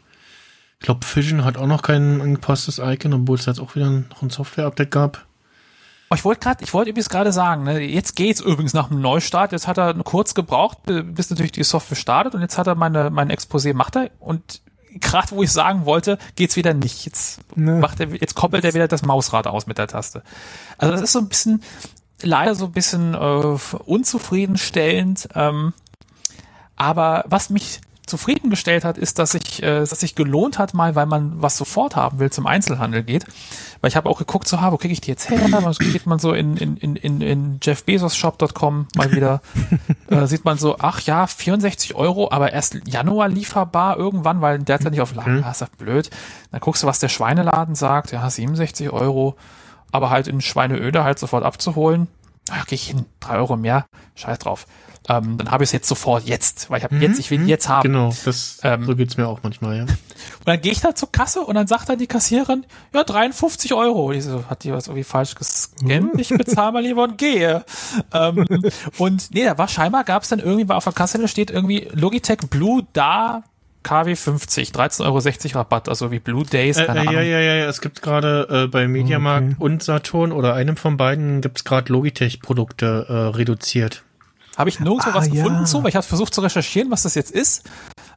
Ich 0.79 0.85
glaube, 0.85 1.05
Fission 1.05 1.43
hat 1.45 1.57
auch 1.57 1.67
noch 1.67 1.83
kein 1.83 2.21
angepasstes 2.21 2.79
Icon, 2.83 3.13
obwohl 3.13 3.37
es 3.37 3.45
jetzt 3.45 3.59
auch 3.59 3.75
wieder 3.75 3.89
noch 3.89 4.21
ein 4.23 4.31
Software-Update 4.31 4.89
gab. 4.89 5.25
Oh, 6.09 6.15
ich 6.15 6.25
wollte 6.25 6.39
gerade, 6.41 6.63
ich 6.63 6.73
wollte 6.73 6.89
übrigens 6.89 7.07
gerade 7.09 7.31
sagen, 7.31 7.63
ne, 7.63 7.79
jetzt 7.79 8.15
geht's 8.15 8.41
übrigens 8.41 8.73
nach 8.73 8.87
dem 8.89 8.99
Neustart. 8.99 9.51
Jetzt 9.51 9.67
hat 9.67 9.77
er 9.77 9.93
kurz 9.93 10.33
gebraucht, 10.33 10.79
bis 10.85 11.29
natürlich 11.29 11.51
die 11.53 11.63
Software 11.63 11.95
startet 11.95 12.33
und 12.35 12.41
jetzt 12.41 12.57
hat 12.57 12.67
er 12.67 12.75
meine, 12.75 13.09
mein 13.11 13.31
Exposé 13.31 13.73
macht 13.75 13.95
er 13.95 14.09
und 14.19 14.61
gerade 14.99 15.31
wo 15.31 15.43
ich 15.43 15.51
sagen 15.51 15.85
wollte, 15.85 16.17
geht's 16.35 16.55
wieder 16.55 16.73
nicht. 16.73 17.05
Jetzt 17.05 17.39
Ne. 17.55 17.75
macht 17.75 17.99
er, 17.99 18.07
jetzt 18.09 18.35
koppelt 18.35 18.63
er 18.65 18.73
wieder 18.73 18.87
das 18.87 19.03
Mausrad 19.03 19.47
aus 19.47 19.67
mit 19.67 19.77
der 19.77 19.87
Taste. 19.87 20.23
Also 20.77 20.91
das 20.93 21.01
ist 21.01 21.11
so 21.13 21.19
ein 21.19 21.27
bisschen, 21.29 21.61
leider 22.21 22.55
so 22.55 22.65
ein 22.65 22.71
bisschen 22.71 23.13
äh, 23.13 23.57
unzufriedenstellend. 23.85 25.29
Ähm, 25.35 25.73
aber 26.75 27.23
was 27.27 27.49
mich 27.49 27.81
zufriedengestellt 28.11 28.85
hat, 28.85 28.97
ist, 28.97 29.17
dass 29.17 29.31
sich, 29.31 29.63
äh, 29.63 29.79
dass 29.79 29.99
sich 29.99 30.13
gelohnt 30.13 30.59
hat, 30.59 30.73
mal, 30.73 30.95
weil 30.95 31.07
man 31.07 31.41
was 31.41 31.57
sofort 31.57 31.95
haben 31.95 32.19
will, 32.19 32.29
zum 32.29 32.45
Einzelhandel 32.45 33.03
geht. 33.03 33.25
Weil 33.79 33.87
ich 33.87 33.95
habe 33.95 34.09
auch 34.09 34.19
geguckt, 34.19 34.47
so, 34.47 34.61
ha, 34.61 34.71
wo 34.71 34.77
kriege 34.77 34.91
ich 34.91 35.01
die 35.01 35.09
jetzt 35.09 35.29
her? 35.29 35.39
Dann 35.39 35.73
geht 35.73 36.05
man 36.05 36.19
so 36.19 36.33
in, 36.33 36.57
in, 36.57 36.77
in, 36.77 36.95
in, 36.97 37.21
in 37.21 37.59
mal 38.95 39.11
wieder, 39.11 39.41
äh, 40.09 40.27
sieht 40.27 40.45
man 40.45 40.57
so, 40.57 40.75
ach 40.79 40.99
ja, 41.01 41.25
64 41.25 41.95
Euro, 41.95 42.29
aber 42.31 42.53
erst 42.53 42.77
Januar 42.85 43.29
lieferbar 43.29 43.97
irgendwann, 43.97 44.41
weil 44.41 44.59
derzeit 44.59 44.91
nicht 44.91 45.01
auf 45.01 45.15
Lager, 45.15 45.31
mhm. 45.31 45.45
ist 45.49 45.61
das 45.61 45.69
blöd. 45.69 46.09
Dann 46.51 46.59
guckst 46.59 46.83
du, 46.83 46.87
was 46.87 46.99
der 46.99 47.09
Schweineladen 47.09 47.75
sagt, 47.75 48.11
ja, 48.11 48.29
67 48.29 48.91
Euro, 48.91 49.35
aber 49.91 50.09
halt 50.09 50.27
in 50.27 50.41
Schweineöde 50.41 51.03
halt 51.03 51.17
sofort 51.17 51.43
abzuholen. 51.43 52.07
Ach, 52.51 52.65
gehe 52.65 52.75
ich 52.75 52.87
hin, 52.87 53.05
drei 53.19 53.37
Euro 53.37 53.55
mehr, 53.55 53.85
scheiß 54.15 54.39
drauf 54.39 54.67
ähm, 55.09 55.37
dann 55.37 55.49
habe 55.49 55.63
ich 55.63 55.69
es 55.69 55.71
jetzt 55.73 55.87
sofort 55.87 56.25
jetzt, 56.25 56.69
weil 56.69 56.77
ich 56.77 56.83
habe 56.83 56.95
mhm, 56.95 57.01
jetzt, 57.01 57.19
ich 57.19 57.31
will 57.31 57.39
mhm. 57.39 57.47
jetzt 57.47 57.67
haben. 57.67 57.83
Genau, 57.83 58.13
das 58.23 58.59
ähm, 58.63 58.85
so 58.85 58.95
geht's 58.95 59.17
mir 59.17 59.27
auch 59.27 59.39
manchmal, 59.41 59.77
ja. 59.77 59.83
Und 59.83 59.91
dann 60.45 60.61
gehe 60.61 60.71
ich 60.71 60.79
da 60.79 60.93
zur 60.93 61.11
Kasse 61.11 61.41
und 61.41 61.55
dann 61.55 61.65
sagt 61.65 61.89
dann 61.89 61.97
die 61.97 62.05
Kassiererin, 62.05 62.65
ja, 62.93 63.03
53 63.03 63.73
Euro. 63.73 64.11
Ich 64.11 64.23
so, 64.25 64.45
hat 64.47 64.63
die 64.63 64.71
was 64.71 64.87
irgendwie 64.87 65.03
falsch 65.03 65.33
gescannt? 65.35 66.19
Ich 66.19 66.29
bezahle 66.29 66.71
mal 66.71 66.83
lieber 66.83 67.03
und 67.03 67.17
gehe. 67.17 67.65
ähm, 68.13 68.45
und 68.99 69.33
nee, 69.33 69.43
da 69.43 69.57
war 69.57 69.67
scheinbar, 69.67 70.03
gab 70.03 70.21
es 70.21 70.29
dann 70.29 70.39
irgendwie, 70.39 70.69
war 70.69 70.77
auf 70.77 70.83
der 70.83 70.93
Kasse, 70.93 71.17
da 71.17 71.27
steht 71.27 71.49
irgendwie 71.49 71.87
Logitech 71.93 72.37
Blue 72.49 72.85
da 72.93 73.43
KW 73.83 74.15
50, 74.15 74.69
13,60 74.69 75.05
Euro 75.05 75.59
Rabatt, 75.59 75.89
also 75.89 76.11
wie 76.11 76.19
Blue 76.19 76.45
Days, 76.45 76.77
keine 76.77 76.99
äh, 76.99 77.03
äh, 77.03 77.05
Ja, 77.05 77.21
ja, 77.21 77.39
ja, 77.39 77.53
ja, 77.55 77.65
es 77.65 77.81
gibt 77.81 78.03
gerade 78.03 78.65
äh, 78.65 78.67
bei 78.67 78.87
Mediamarkt 78.87 79.53
okay. 79.53 79.55
und 79.57 79.81
Saturn 79.81 80.31
oder 80.31 80.53
einem 80.53 80.77
von 80.77 80.97
beiden 80.97 81.41
gibt's 81.41 81.63
gerade 81.63 81.91
Logitech-Produkte 81.91 83.07
äh, 83.09 83.13
reduziert. 83.35 84.03
Habe 84.57 84.69
ich 84.69 84.79
nirgendwo 84.79 85.09
ah, 85.09 85.13
was 85.15 85.27
ja. 85.27 85.33
gefunden 85.33 85.65
zu, 85.65 85.81
weil 85.81 85.89
ich 85.89 85.95
habe 85.95 86.05
versucht 86.05 86.33
zu 86.33 86.41
recherchieren, 86.41 86.91
was 86.91 87.03
das 87.03 87.15
jetzt 87.15 87.31
ist. 87.31 87.69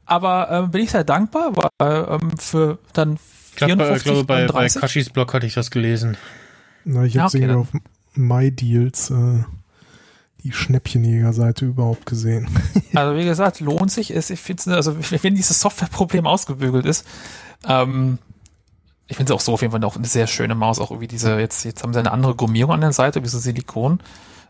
Aber 0.07 0.51
ähm, 0.51 0.71
bin 0.71 0.83
ich 0.83 0.91
sehr 0.91 1.05
dankbar, 1.05 1.53
weil 1.57 2.21
ähm, 2.21 2.37
für 2.39 2.79
dann 2.93 3.19
54, 3.57 3.97
ich 3.97 4.03
glaube, 4.05 4.25
bei, 4.25 4.47
bei 4.47 4.69
Kashis 4.69 5.11
Blog 5.11 5.33
hatte 5.33 5.47
ich 5.47 5.55
das 5.55 5.71
gelesen. 5.71 6.17
Na, 6.85 7.05
ich 7.05 7.17
habe 7.17 7.39
ja, 7.39 7.45
okay, 7.45 7.53
irgendwie 7.53 7.77
auf 7.77 7.81
MyDeals 8.15 9.11
äh, 9.11 9.45
die 10.43 10.53
Schnäppchenjäger-Seite 10.53 11.65
überhaupt 11.65 12.05
gesehen. 12.05 12.49
also 12.95 13.17
wie 13.17 13.25
gesagt, 13.25 13.61
lohnt 13.61 13.91
sich 13.91 14.11
es. 14.11 14.29
Ich 14.31 14.41
finde, 14.41 14.75
also 14.75 14.97
wenn 14.99 15.35
dieses 15.35 15.61
Softwareproblem 15.61 16.27
ausgebügelt 16.27 16.85
ist, 16.85 17.07
ähm, 17.67 18.19
ich 19.07 19.17
finde 19.17 19.33
es 19.33 19.37
auch 19.37 19.41
so 19.41 19.55
auf 19.55 19.63
jeden 19.63 19.73
Fall 19.73 19.85
auch 19.85 19.97
eine 19.97 20.07
sehr 20.07 20.27
schöne 20.27 20.55
Maus, 20.55 20.79
auch 20.79 21.01
wie 21.01 21.07
diese, 21.07 21.39
jetzt, 21.39 21.65
jetzt 21.65 21.83
haben 21.83 21.93
sie 21.93 21.99
eine 21.99 22.13
andere 22.13 22.35
Gummierung 22.35 22.75
an 22.75 22.81
der 22.81 22.93
Seite, 22.93 23.23
wie 23.23 23.29
so 23.29 23.39
Silikon. 23.39 24.01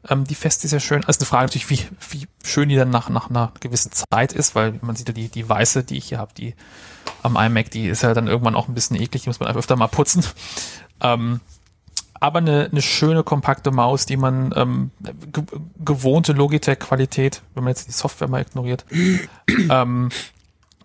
Ähm, 0.08 0.24
die 0.24 0.34
Fest 0.34 0.64
ist 0.64 0.72
ja 0.72 0.80
schön. 0.80 1.04
Also 1.04 1.20
eine 1.20 1.26
Frage 1.26 1.44
natürlich, 1.46 1.70
wie, 1.70 1.80
wie 2.10 2.26
schön 2.44 2.68
die 2.68 2.76
dann 2.76 2.90
nach, 2.90 3.08
nach 3.08 3.30
einer 3.30 3.52
gewissen 3.60 3.92
Zeit 3.92 4.32
ist, 4.32 4.54
weil 4.54 4.78
man 4.82 4.96
sieht 4.96 5.08
ja 5.08 5.14
die, 5.14 5.28
die 5.28 5.48
weiße, 5.48 5.84
die 5.84 5.96
ich 5.96 6.06
hier 6.06 6.18
habe, 6.18 6.34
die 6.34 6.54
am 7.22 7.36
iMac, 7.36 7.70
die 7.70 7.86
ist 7.86 8.02
ja 8.02 8.12
dann 8.14 8.26
irgendwann 8.26 8.54
auch 8.54 8.68
ein 8.68 8.74
bisschen 8.74 8.96
eklig, 8.96 9.22
die 9.22 9.28
muss 9.28 9.40
man 9.40 9.54
öfter 9.54 9.76
mal 9.76 9.88
putzen. 9.88 10.24
Ähm, 11.00 11.40
aber 12.20 12.38
eine, 12.38 12.68
eine 12.70 12.80
schöne, 12.80 13.22
kompakte 13.22 13.70
Maus, 13.70 14.06
die 14.06 14.16
man 14.16 14.54
ähm, 14.56 14.90
ge 15.32 15.44
gewohnte 15.84 16.32
Logitech-Qualität, 16.32 17.42
wenn 17.54 17.64
man 17.64 17.72
jetzt 17.72 17.88
die 17.88 17.92
Software 17.92 18.28
mal 18.28 18.40
ignoriert, 18.40 18.84
ähm, 19.70 20.08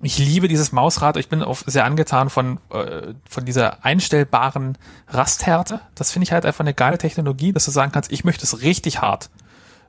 ich 0.01 0.17
liebe 0.17 0.47
dieses 0.47 0.71
Mausrad. 0.71 1.17
Ich 1.17 1.27
bin 1.27 1.43
auch 1.43 1.59
sehr 1.65 1.85
angetan 1.85 2.29
von, 2.29 2.59
äh, 2.71 3.13
von 3.27 3.45
dieser 3.45 3.83
einstellbaren 3.83 4.77
Rasthärte. 5.07 5.81
Das 5.95 6.11
finde 6.11 6.23
ich 6.23 6.31
halt 6.31 6.45
einfach 6.45 6.61
eine 6.61 6.73
geile 6.73 6.97
Technologie, 6.97 7.51
dass 7.51 7.65
du 7.65 7.71
sagen 7.71 7.91
kannst, 7.91 8.11
ich 8.11 8.23
möchte 8.23 8.45
es 8.45 8.61
richtig 8.61 9.01
hart 9.01 9.29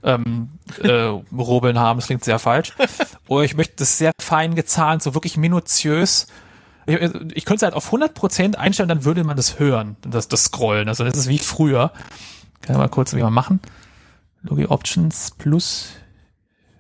ähm, 0.03 0.51
äh, 0.83 0.93
rubbeln 1.33 1.79
haben. 1.79 1.99
Das 1.99 2.07
klingt 2.07 2.25
sehr 2.25 2.39
falsch. 2.39 2.75
Oder 3.29 3.45
ich 3.45 3.57
möchte 3.57 3.83
es 3.85 3.99
sehr 3.99 4.13
fein 4.21 4.55
gezahnt, 4.55 5.03
so 5.03 5.15
wirklich 5.15 5.37
minutiös. 5.37 6.27
Ich, 6.87 6.97
ich 6.97 7.45
könnte 7.45 7.57
es 7.57 7.63
halt 7.63 7.75
auf 7.75 7.93
100% 7.93 8.57
einstellen, 8.57 8.89
dann 8.89 9.05
würde 9.05 9.23
man 9.23 9.37
das 9.37 9.61
hören, 9.61 9.97
das, 10.03 10.27
das 10.27 10.45
Scrollen. 10.45 10.89
Also 10.89 11.05
das 11.05 11.17
ist 11.17 11.29
wie 11.29 11.39
früher. 11.39 11.93
Kann 12.63 12.75
ich 12.75 12.79
mal 12.79 12.89
kurz 12.89 13.15
wie 13.15 13.23
mal 13.23 13.31
machen. 13.31 13.61
Logi 14.43 14.67
Options 14.67 15.31
plus 15.33 15.91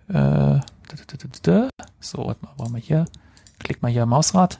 äh, 0.08 0.58
so, 2.00 2.26
warte 2.26 2.44
mal, 2.44 2.52
wollen 2.56 2.74
wir 2.74 2.80
hier? 2.80 3.04
Klick 3.70 3.82
mal 3.82 3.92
hier 3.92 4.04
Mausrad. 4.04 4.58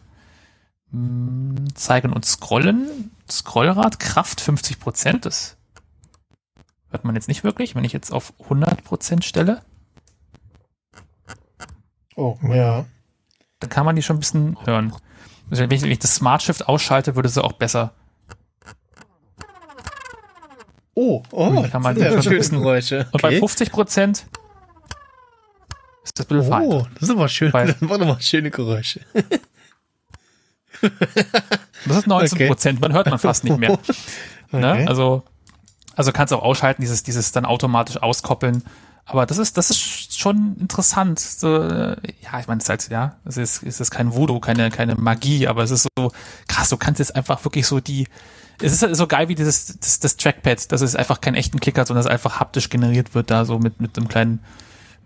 Hm, 0.92 1.74
zeigen 1.74 2.12
und 2.12 2.24
scrollen. 2.24 3.10
Scrollrad, 3.28 3.98
Kraft 3.98 4.40
50 4.40 4.78
Prozent. 4.78 5.26
Das 5.26 5.56
hört 6.90 7.04
man 7.04 7.16
jetzt 7.16 7.26
nicht 7.26 7.42
wirklich, 7.42 7.74
wenn 7.74 7.82
ich 7.82 7.92
jetzt 7.92 8.12
auf 8.12 8.32
100 8.44 8.84
Prozent 8.84 9.24
stelle. 9.24 9.62
Oh, 12.14 12.38
ja. 12.44 12.84
Dann 13.58 13.68
kann 13.68 13.84
man 13.84 13.96
die 13.96 14.02
schon 14.02 14.14
ein 14.14 14.20
bisschen 14.20 14.56
hören. 14.64 14.94
Also 15.50 15.64
wenn, 15.64 15.72
ich, 15.72 15.82
wenn 15.82 15.90
ich 15.90 15.98
das 15.98 16.14
Smart 16.14 16.44
Shift 16.44 16.68
ausschalte, 16.68 17.16
würde 17.16 17.30
sie 17.30 17.42
auch 17.42 17.54
besser. 17.54 17.94
Oh, 20.94 21.24
oh, 21.32 21.66
kann 21.68 21.82
man 21.82 21.98
ja 21.98 22.22
schöne 22.22 22.38
Geräusche. 22.38 23.00
Okay. 23.00 23.10
Und 23.10 23.22
bei 23.22 23.38
50 23.40 23.72
Prozent 23.72 24.26
ist 26.04 26.18
das 26.18 26.26
fein. 26.26 26.68
Oh, 26.68 26.86
das 26.94 27.04
ist 27.04 27.10
aber 27.10 27.28
schön. 27.28 27.52
Weil, 27.52 27.66
das 27.68 27.88
waren 27.88 28.02
aber 28.02 28.20
schöne 28.20 28.50
Geräusche. 28.50 29.00
das 30.80 31.96
ist 31.96 32.06
19 32.06 32.48
Prozent, 32.48 32.78
okay. 32.78 32.88
man 32.88 32.96
hört 32.96 33.10
man 33.10 33.18
fast 33.18 33.44
nicht 33.44 33.58
mehr. 33.58 33.78
Ne? 34.52 34.68
Okay. 34.68 34.82
Ne? 34.82 34.88
Also, 34.88 35.22
also 35.94 36.10
kannst 36.10 36.32
du 36.32 36.36
auch 36.36 36.42
ausschalten, 36.42 36.82
dieses, 36.82 37.04
dieses 37.04 37.30
dann 37.30 37.44
automatisch 37.44 38.02
auskoppeln. 38.02 38.64
Aber 39.04 39.24
das 39.24 39.38
ist, 39.38 39.56
das 39.56 39.70
ist 39.70 40.18
schon 40.18 40.56
interessant. 40.58 41.20
So, 41.20 41.62
äh, 41.62 41.96
ja, 42.20 42.40
ich 42.40 42.48
meine, 42.48 42.58
es 42.58 42.64
ist 42.64 42.68
halt, 42.68 42.88
ja, 42.90 43.16
es 43.24 43.36
ist, 43.36 43.62
es 43.62 43.80
ist 43.80 43.92
kein 43.92 44.12
Voodoo, 44.12 44.40
keine, 44.40 44.70
keine 44.70 44.96
Magie, 44.96 45.46
aber 45.46 45.62
es 45.62 45.70
ist 45.70 45.86
so 45.96 46.10
krass, 46.48 46.68
du 46.68 46.76
kannst 46.76 46.98
jetzt 46.98 47.14
einfach 47.14 47.44
wirklich 47.44 47.66
so 47.66 47.78
die, 47.78 48.08
es 48.62 48.72
ist 48.72 48.82
halt 48.82 48.96
so 48.96 49.06
geil 49.06 49.28
wie 49.28 49.34
dieses, 49.34 49.78
das, 49.78 50.00
das 50.00 50.16
Trackpad, 50.16 50.70
dass 50.72 50.80
es 50.80 50.96
einfach 50.96 51.20
keinen 51.20 51.34
echten 51.34 51.60
Klick 51.60 51.78
hat, 51.78 51.86
sondern 51.86 52.04
es 52.04 52.10
einfach 52.10 52.40
haptisch 52.40 52.68
generiert 52.70 53.14
wird, 53.14 53.30
da 53.30 53.44
so 53.44 53.58
mit, 53.58 53.80
mit 53.80 53.96
einem 53.96 54.08
kleinen 54.08 54.40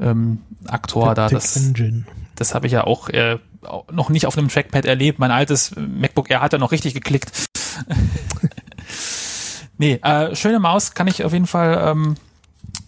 ähm, 0.01 0.43
Aktor 0.67 1.15
da. 1.15 1.29
Das, 1.29 1.59
das 2.35 2.55
habe 2.55 2.67
ich 2.67 2.73
ja 2.73 2.85
auch 2.85 3.09
äh, 3.09 3.39
noch 3.91 4.11
nicht 4.11 4.27
auf 4.27 4.37
einem 4.37 4.49
Trackpad 4.49 4.85
erlebt. 4.85 5.19
Mein 5.19 5.31
altes 5.31 5.75
MacBook 5.77 6.31
Air 6.31 6.41
hat 6.41 6.53
da 6.53 6.59
noch 6.59 6.73
richtig 6.73 6.95
geklickt. 6.95 7.31
nee, 9.79 9.95
äh, 10.03 10.35
schöne 10.35 10.61
Maus 10.61 10.95
kann 10.95 11.07
ich 11.07 11.25
auf 11.25 11.33
jeden 11.33 11.47
Fall, 11.47 11.91
ähm, 11.91 12.15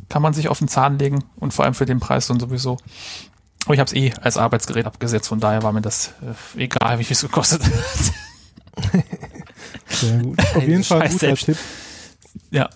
kann 0.08 0.22
man 0.22 0.34
sich 0.34 0.48
auf 0.48 0.58
den 0.58 0.68
Zahn 0.68 0.98
legen 0.98 1.24
und 1.36 1.52
vor 1.52 1.64
allem 1.64 1.74
für 1.74 1.86
den 1.86 2.00
Preis 2.00 2.30
und 2.30 2.40
sowieso. 2.40 2.78
Aber 3.64 3.74
ich 3.74 3.80
habe 3.80 3.88
es 3.88 3.94
eh 3.94 4.12
als 4.20 4.36
Arbeitsgerät 4.36 4.86
abgesetzt, 4.86 5.28
von 5.28 5.40
daher 5.40 5.62
war 5.62 5.72
mir 5.72 5.82
das 5.82 6.14
äh, 6.56 6.62
egal, 6.62 6.98
wie 6.98 7.04
viel 7.04 7.14
es 7.14 7.22
gekostet 7.22 7.62
hat. 7.64 7.74
Sehr 9.88 10.18
gut. 10.18 10.38
Auf 10.54 10.62
jeden 10.62 10.84
Fall 10.84 11.02
ein 11.02 11.08
guter 11.08 11.18
selbst. 11.18 11.46
Tipp. 11.46 11.58
Ja. 12.50 12.68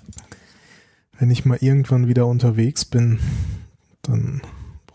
Wenn 1.19 1.31
ich 1.31 1.45
mal 1.45 1.59
irgendwann 1.61 2.09
wieder 2.09 2.27
unterwegs 2.27 2.85
bin, 2.85 3.21
dann 4.11 4.43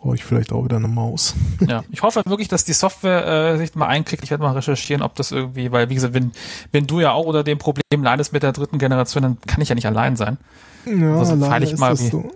brauche 0.05 0.15
ich 0.15 0.23
vielleicht 0.23 0.51
auch 0.51 0.63
wieder 0.63 0.77
eine 0.77 0.87
Maus. 0.87 1.33
Ja, 1.67 1.83
ich 1.89 2.03
hoffe 2.03 2.21
wirklich, 2.25 2.47
dass 2.47 2.63
die 2.63 2.73
Software 2.73 3.53
äh, 3.53 3.57
sich 3.57 3.73
mal 3.75 3.87
einkriegt. 3.87 4.23
Ich 4.23 4.29
werde 4.29 4.43
mal 4.43 4.51
recherchieren, 4.51 5.01
ob 5.01 5.15
das 5.15 5.31
irgendwie, 5.31 5.71
weil 5.71 5.89
wie 5.89 5.95
gesagt, 5.95 6.13
wenn, 6.13 6.31
wenn 6.71 6.85
du 6.85 6.99
ja 6.99 7.11
auch 7.11 7.25
unter 7.25 7.43
dem 7.43 7.57
Problem 7.57 8.03
leidest 8.03 8.31
mit 8.31 8.43
der 8.43 8.51
dritten 8.51 8.77
Generation, 8.77 9.23
dann 9.23 9.37
kann 9.47 9.61
ich 9.61 9.69
ja 9.69 9.75
nicht 9.75 9.87
allein 9.87 10.15
sein. 10.15 10.37
Ja, 10.85 11.17
also 11.17 11.37
feile 11.37 11.65
ich 11.65 11.77
mal, 11.77 11.97
wie, 11.97 12.09
so. 12.09 12.31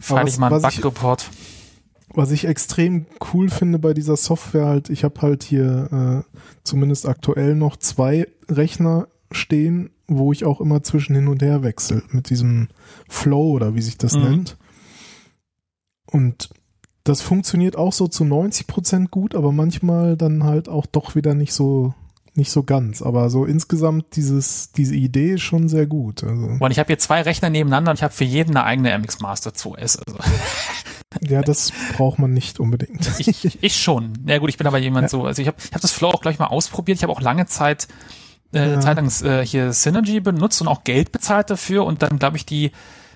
feile 0.00 0.28
ich 0.28 0.38
mal 0.38 0.50
einen 0.50 0.62
Bug-Report. 0.62 1.28
Was 2.14 2.30
ich 2.30 2.46
extrem 2.46 3.06
cool 3.32 3.50
finde 3.50 3.78
bei 3.78 3.92
dieser 3.92 4.16
Software 4.16 4.66
halt, 4.66 4.88
ich 4.88 5.04
habe 5.04 5.20
halt 5.20 5.42
hier 5.42 6.24
äh, 6.24 6.40
zumindest 6.62 7.06
aktuell 7.06 7.54
noch 7.54 7.76
zwei 7.76 8.28
Rechner 8.48 9.08
stehen, 9.30 9.90
wo 10.06 10.32
ich 10.32 10.44
auch 10.44 10.60
immer 10.60 10.82
zwischen 10.82 11.16
hin 11.16 11.28
und 11.28 11.42
her 11.42 11.62
wechsle 11.62 12.02
mit 12.10 12.30
diesem 12.30 12.68
Flow 13.08 13.50
oder 13.50 13.74
wie 13.74 13.82
sich 13.82 13.98
das 13.98 14.14
mhm. 14.14 14.22
nennt. 14.22 14.56
Und 16.14 16.50
das 17.02 17.22
funktioniert 17.22 17.76
auch 17.76 17.92
so 17.92 18.06
zu 18.06 18.24
90 18.24 18.68
Prozent 18.68 19.10
gut, 19.10 19.34
aber 19.34 19.50
manchmal 19.50 20.16
dann 20.16 20.44
halt 20.44 20.68
auch 20.68 20.86
doch 20.86 21.16
wieder 21.16 21.34
nicht 21.34 21.52
so 21.52 21.92
nicht 22.36 22.50
so 22.52 22.62
ganz, 22.62 23.02
aber 23.02 23.30
so 23.30 23.44
insgesamt 23.44 24.16
dieses 24.16 24.70
diese 24.72 24.94
Idee 24.94 25.34
ist 25.34 25.42
schon 25.42 25.68
sehr 25.68 25.86
gut. 25.86 26.22
Also. 26.22 26.56
Und 26.60 26.70
ich 26.70 26.78
habe 26.78 26.86
hier 26.86 26.98
zwei 26.98 27.22
Rechner 27.22 27.50
nebeneinander 27.50 27.90
und 27.90 27.96
ich 27.96 28.04
habe 28.04 28.14
für 28.14 28.24
jeden 28.24 28.56
eine 28.56 28.64
eigene 28.64 28.96
MX 28.96 29.20
Master 29.20 29.50
2S. 29.50 29.98
Also. 30.06 30.18
Ja, 31.20 31.42
das 31.42 31.72
braucht 31.96 32.18
man 32.18 32.32
nicht 32.32 32.58
unbedingt. 32.58 33.08
Ich, 33.20 33.62
ich 33.62 33.76
schon. 33.76 34.14
Ja 34.26 34.38
gut, 34.38 34.50
ich 34.50 34.58
bin 34.58 34.66
aber 34.66 34.78
jemand 34.78 35.04
ja. 35.04 35.08
so, 35.10 35.24
also 35.24 35.40
ich 35.42 35.46
habe 35.46 35.58
ich 35.64 35.72
hab 35.72 35.80
das 35.80 35.92
Flow 35.92 36.08
auch 36.08 36.20
gleich 36.20 36.40
mal 36.40 36.46
ausprobiert. 36.46 36.98
Ich 36.98 37.04
habe 37.04 37.12
auch 37.12 37.20
lange 37.20 37.46
Zeit 37.46 37.86
äh, 38.52 38.72
ja. 38.72 38.80
Zeit 38.80 38.96
lang 38.96 39.08
äh, 39.22 39.46
hier 39.46 39.72
Synergy 39.72 40.18
benutzt 40.18 40.60
und 40.60 40.66
auch 40.66 40.82
Geld 40.82 41.12
bezahlt 41.12 41.50
dafür 41.50 41.84
und 41.84 42.02
dann 42.02 42.18
glaube 42.18 42.36
ich 42.36 42.46
die 42.46 42.72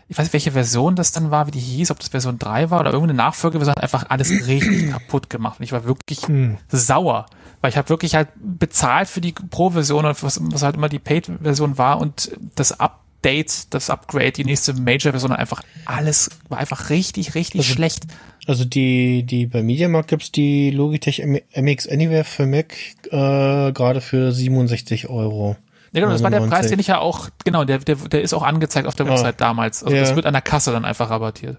ich 0.08 0.16
weiß 0.16 0.24
nicht, 0.24 0.32
welche 0.32 0.52
Version 0.52 0.96
das 0.96 1.12
dann 1.12 1.30
war, 1.30 1.46
wie 1.46 1.50
die 1.50 1.60
hieß, 1.60 1.90
ob 1.90 1.98
das 1.98 2.08
Version 2.08 2.38
3 2.38 2.70
war 2.70 2.80
oder 2.80 2.92
irgendeine 2.92 3.16
Nachfolgeversion, 3.18 3.74
hat 3.76 3.82
einfach 3.82 4.06
alles 4.08 4.30
richtig 4.46 4.90
kaputt 4.90 5.28
gemacht. 5.30 5.60
Und 5.60 5.64
ich 5.64 5.72
war 5.72 5.84
wirklich 5.84 6.22
hm. 6.26 6.56
sauer, 6.68 7.26
weil 7.60 7.70
ich 7.70 7.76
habe 7.76 7.88
wirklich 7.88 8.14
halt 8.14 8.28
bezahlt 8.36 9.08
für 9.08 9.20
die 9.20 9.32
Pro-Version 9.32 10.04
und 10.04 10.22
was, 10.22 10.40
was 10.42 10.62
halt 10.62 10.76
immer 10.76 10.88
die 10.88 10.98
Paid-Version 10.98 11.78
war 11.78 12.00
und 12.00 12.30
das 12.54 12.78
ab 12.78 13.04
Update, 13.18 13.74
das 13.74 13.90
Upgrade, 13.90 14.30
die 14.30 14.44
nächste 14.44 14.74
Major-Version, 14.74 15.32
einfach 15.32 15.62
alles 15.86 16.30
war 16.48 16.58
einfach 16.58 16.90
richtig, 16.90 17.34
richtig 17.34 17.62
Also- 17.62 17.72
schlecht. 17.72 18.04
Also 18.46 18.64
die, 18.64 19.24
die 19.24 19.46
bei 19.46 19.62
Mediamarkt 19.62 20.08
gibt's 20.08 20.32
die 20.32 20.70
Logitech 20.70 21.22
MX 21.54 21.88
Anywhere 21.88 22.24
für 22.24 22.46
Mac 22.46 22.74
äh, 23.10 23.72
gerade 23.72 24.00
für 24.00 24.32
67 24.32 25.08
Euro. 25.10 25.56
Ja, 25.92 26.00
genau, 26.00 26.12
das 26.12 26.22
war 26.22 26.30
der 26.30 26.40
99. 26.40 26.50
Preis, 26.50 26.70
den 26.70 26.78
ich 26.80 26.86
ja 26.88 26.98
auch, 26.98 27.28
genau, 27.44 27.64
der, 27.64 27.78
der, 27.78 27.96
der 27.96 28.22
ist 28.22 28.34
auch 28.34 28.42
angezeigt 28.42 28.86
auf 28.86 28.94
der 28.94 29.06
Ah. 29.06 29.10
Website 29.10 29.40
damals. 29.40 29.82
Also 29.82 29.94
Ja. 29.94 30.02
das 30.02 30.14
wird 30.16 30.26
an 30.26 30.34
der 30.34 30.42
Kasse 30.42 30.72
dann 30.72 30.84
einfach 30.84 31.10
rabattiert. 31.10 31.58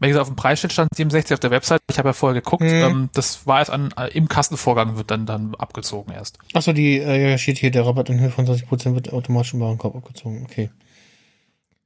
Wie 0.00 0.08
gesagt, 0.08 0.22
auf 0.22 0.28
dem 0.28 0.36
Preisschild 0.36 0.72
stand 0.72 0.94
67 0.94 1.32
auf 1.34 1.40
der 1.40 1.50
Website. 1.50 1.80
Ich 1.88 1.98
habe 1.98 2.10
ja 2.10 2.12
vorher 2.12 2.40
geguckt. 2.40 2.62
Mhm. 2.62 2.68
Ähm, 2.68 3.10
das 3.14 3.46
war 3.46 3.60
jetzt 3.60 3.70
an, 3.70 3.94
äh, 3.96 4.08
im 4.08 4.28
Kassenvorgang 4.28 4.96
wird 4.96 5.10
dann, 5.10 5.24
dann 5.24 5.54
abgezogen 5.54 6.12
erst. 6.12 6.38
Achso, 6.52 6.72
die, 6.72 6.98
äh, 6.98 7.30
ja, 7.30 7.38
steht 7.38 7.58
hier, 7.58 7.70
der 7.70 7.86
Rabatt 7.86 8.10
in 8.10 8.20
Höhe 8.20 8.30
von 8.30 8.44
20% 8.46 8.94
wird 8.94 9.12
automatisch 9.12 9.54
im 9.54 9.60
Warenkorb 9.60 9.94
abgezogen. 9.96 10.44
Okay. 10.44 10.70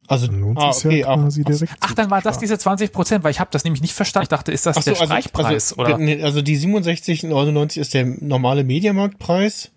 Also, 0.09 0.27
ah, 0.57 0.71
okay, 0.71 1.01
ja 1.01 1.09
ach, 1.09 1.17
quasi 1.17 1.43
ach, 1.45 1.51
direkt. 1.51 1.73
Ach, 1.81 1.95
dann 1.95 2.11
war 2.11 2.23
das 2.23 2.39
diese 2.39 2.59
20 2.59 2.93
Prozent, 2.93 3.25
weil 3.25 3.31
ich 3.31 3.41
habe 3.41 3.51
das 3.53 3.65
nämlich 3.65 3.83
nicht 3.83 3.93
verstanden. 3.93 4.25
Ich 4.25 4.29
dachte, 4.31 4.53
ist 4.53 4.65
das 4.65 4.77
so, 4.77 4.81
der 4.91 4.95
Streichpreis? 4.95 5.75
also, 5.75 5.77
oder? 5.77 6.25
also 6.25 6.41
die 6.41 6.59
67,99 6.59 7.79
ist 7.79 7.93
der 7.93 8.07
normale 8.07 8.65
Mediamarktpreis 8.65 9.71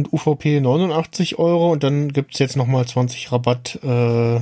und 0.00 0.12
UVP 0.12 0.60
89 0.60 1.38
Euro 1.38 1.72
und 1.72 1.82
dann 1.82 2.12
gibt's 2.12 2.38
jetzt 2.38 2.56
nochmal 2.56 2.86
20 2.86 3.32
Rabatt 3.32 3.78
äh, 3.82 4.40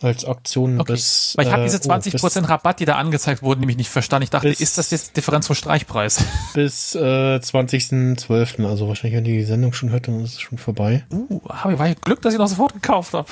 als 0.00 0.24
Aktion 0.24 0.80
Okay. 0.80 0.92
bis. 0.92 1.34
Weil 1.36 1.46
ich 1.46 1.52
habe 1.52 1.62
äh, 1.62 1.66
diese 1.66 1.78
oh, 1.78 1.82
20 1.82 2.16
Prozent 2.16 2.48
Rabatt, 2.48 2.80
die 2.80 2.84
da 2.84 2.96
angezeigt 2.96 3.42
wurden, 3.42 3.60
nämlich 3.60 3.76
nicht 3.76 3.90
verstanden. 3.90 4.24
Ich 4.24 4.30
dachte, 4.30 4.48
ist 4.48 4.78
das 4.78 4.90
jetzt 4.90 5.16
Differenz 5.16 5.46
vom 5.46 5.56
Streichpreis? 5.56 6.24
bis, 6.54 6.94
äh, 6.94 6.98
20.12. 6.98 8.66
Also 8.66 8.88
wahrscheinlich, 8.88 9.16
wenn 9.16 9.24
die 9.24 9.42
Sendung 9.42 9.72
schon 9.72 9.90
hört, 9.90 10.08
dann 10.08 10.22
ist 10.22 10.34
es 10.34 10.40
schon 10.40 10.58
vorbei. 10.58 11.04
Uh, 11.10 11.40
habe 11.48 11.74
ich 11.74 11.78
war 11.78 11.88
ich 11.88 12.00
Glück, 12.00 12.20
dass 12.22 12.32
ich 12.32 12.38
noch 12.38 12.48
sofort 12.48 12.74
gekauft 12.74 13.14
habe. 13.14 13.28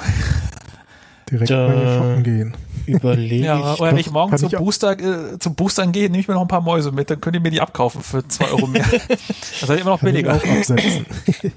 Direkt 1.34 1.50
Da- 1.50 1.68
mal 1.68 1.76
hier 1.78 1.94
shoppen 1.98 2.22
gehen. 2.22 2.56
Überlege 2.86 3.44
Ja, 3.46 3.74
ich. 3.74 3.80
oder 3.80 3.90
wenn 3.90 3.96
ich 3.98 4.10
morgen 4.10 4.36
zum 4.36 4.48
ich 4.52 4.56
Booster, 4.58 4.92
äh, 5.32 5.38
zum 5.38 5.54
Boostern 5.54 5.90
gehe, 5.92 6.04
nehme 6.10 6.18
ich 6.20 6.28
mir 6.28 6.34
noch 6.34 6.42
ein 6.42 6.48
paar 6.48 6.60
Mäuse 6.60 6.92
mit, 6.92 7.08
dann 7.10 7.20
könnt 7.20 7.34
ihr 7.34 7.40
mir 7.40 7.50
die 7.50 7.60
abkaufen 7.62 8.02
für 8.02 8.26
zwei 8.28 8.46
Euro 8.50 8.66
mehr. 8.66 8.84
das 9.08 9.62
ist 9.62 9.70
immer 9.70 9.84
noch 9.90 10.00
Kann 10.00 10.08
ich 10.10 10.14
billiger. 10.14 10.34
auch 10.36 10.44
absetzen. 10.44 11.06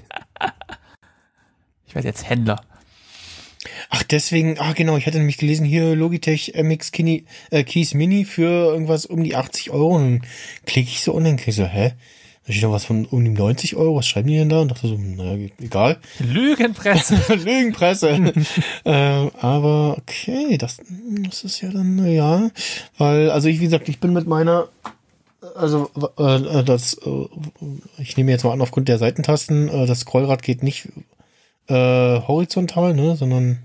Ich 1.86 1.94
werde 1.94 2.08
jetzt 2.08 2.28
Händler. 2.28 2.60
Ach, 3.90 4.02
deswegen, 4.02 4.58
ah 4.58 4.72
genau, 4.74 4.96
ich 4.98 5.06
hatte 5.06 5.16
nämlich 5.18 5.38
gelesen, 5.38 5.64
hier 5.64 5.96
Logitech 5.96 6.52
MX 6.54 6.92
Kini, 6.92 7.24
äh, 7.50 7.64
Keys 7.64 7.94
Mini 7.94 8.24
für 8.26 8.44
irgendwas 8.72 9.06
um 9.06 9.24
die 9.24 9.34
80 9.34 9.70
Euro. 9.70 9.96
Und 9.96 10.02
dann 10.20 10.28
klicke 10.66 10.90
ich 10.90 11.02
so 11.02 11.12
und 11.12 11.24
dann 11.24 11.36
krieg 11.36 11.48
ich 11.48 11.56
so, 11.56 11.64
hä? 11.64 11.92
Da 12.48 12.54
steht 12.54 12.64
doch 12.64 12.72
was 12.72 12.86
von 12.86 13.04
um 13.04 13.22
die 13.22 13.30
90 13.30 13.76
Euro, 13.76 13.96
was 13.96 14.08
schreiben 14.08 14.28
die 14.28 14.38
denn 14.38 14.48
da? 14.48 14.62
Und 14.62 14.70
dachte 14.70 14.88
so, 14.88 14.96
naja, 14.96 15.48
egal. 15.60 15.98
Lügenpresse. 16.18 17.16
Lügenpresse. 17.34 18.32
ähm, 18.86 19.30
aber 19.38 19.98
okay, 19.98 20.56
das, 20.56 20.78
das 21.28 21.44
ist 21.44 21.60
ja 21.60 21.70
dann, 21.70 22.10
ja, 22.10 22.50
weil, 22.96 23.30
also 23.30 23.48
ich, 23.48 23.60
wie 23.60 23.64
gesagt, 23.64 23.90
ich 23.90 24.00
bin 24.00 24.14
mit 24.14 24.26
meiner, 24.26 24.68
also 25.56 25.90
äh, 26.16 26.64
das, 26.64 26.94
äh, 26.94 27.26
ich 27.98 28.16
nehme 28.16 28.30
jetzt 28.30 28.44
mal 28.44 28.52
an, 28.52 28.62
aufgrund 28.62 28.88
der 28.88 28.96
Seitentasten, 28.96 29.68
äh, 29.68 29.84
das 29.84 30.00
Scrollrad 30.00 30.42
geht 30.42 30.62
nicht 30.62 30.88
äh, 31.66 31.74
horizontal, 31.74 32.94
ne, 32.94 33.14
sondern 33.14 33.58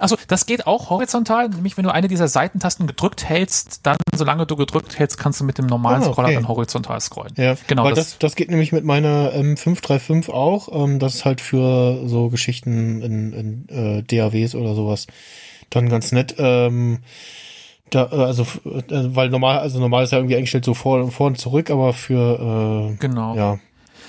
Achso, 0.00 0.16
das 0.28 0.46
geht 0.46 0.66
auch 0.66 0.90
horizontal, 0.90 1.48
nämlich 1.48 1.76
wenn 1.76 1.84
du 1.84 1.92
eine 1.92 2.08
dieser 2.08 2.28
Seitentasten 2.28 2.86
gedrückt 2.86 3.24
hältst, 3.28 3.86
dann, 3.86 3.96
solange 4.14 4.44
du 4.46 4.56
gedrückt 4.56 4.98
hältst, 4.98 5.16
kannst 5.18 5.40
du 5.40 5.44
mit 5.44 5.58
dem 5.58 5.66
normalen 5.66 6.02
Ah, 6.02 6.06
okay. 6.06 6.12
Scroller 6.12 6.32
dann 6.32 6.48
horizontal 6.48 7.00
scrollen. 7.00 7.32
Ja, 7.36 7.56
Genau, 7.68 7.84
Weil 7.84 7.94
das- 7.94 8.10
das, 8.10 8.18
das, 8.18 8.36
geht 8.36 8.50
nämlich 8.50 8.72
mit 8.72 8.84
meiner 8.84 9.32
ähm, 9.32 9.56
535 9.56 10.32
auch. 10.34 10.68
Ähm, 10.72 10.98
das 10.98 11.14
ist 11.16 11.24
halt 11.24 11.40
für 11.40 12.06
so 12.08 12.28
Geschichten 12.30 13.00
in, 13.00 13.32
in 13.32 13.68
äh, 13.68 14.02
DAWs 14.02 14.54
oder 14.54 14.74
sowas 14.74 15.06
dann 15.70 15.88
ganz 15.88 16.10
nett. 16.12 16.34
Ähm, 16.38 17.00
da, 17.90 18.06
äh, 18.10 18.16
also, 18.16 18.42
äh, 18.64 18.82
weil 18.88 19.30
normal, 19.30 19.58
also 19.60 19.78
normal 19.78 20.04
ist 20.04 20.10
ja 20.12 20.18
irgendwie 20.18 20.36
eingestellt 20.36 20.64
so 20.64 20.74
vor, 20.74 21.10
vor 21.12 21.28
und 21.28 21.38
zurück, 21.38 21.70
aber 21.70 21.92
für, 21.92 22.90
äh, 22.92 22.96
Genau. 22.98 23.36
ja, 23.36 23.58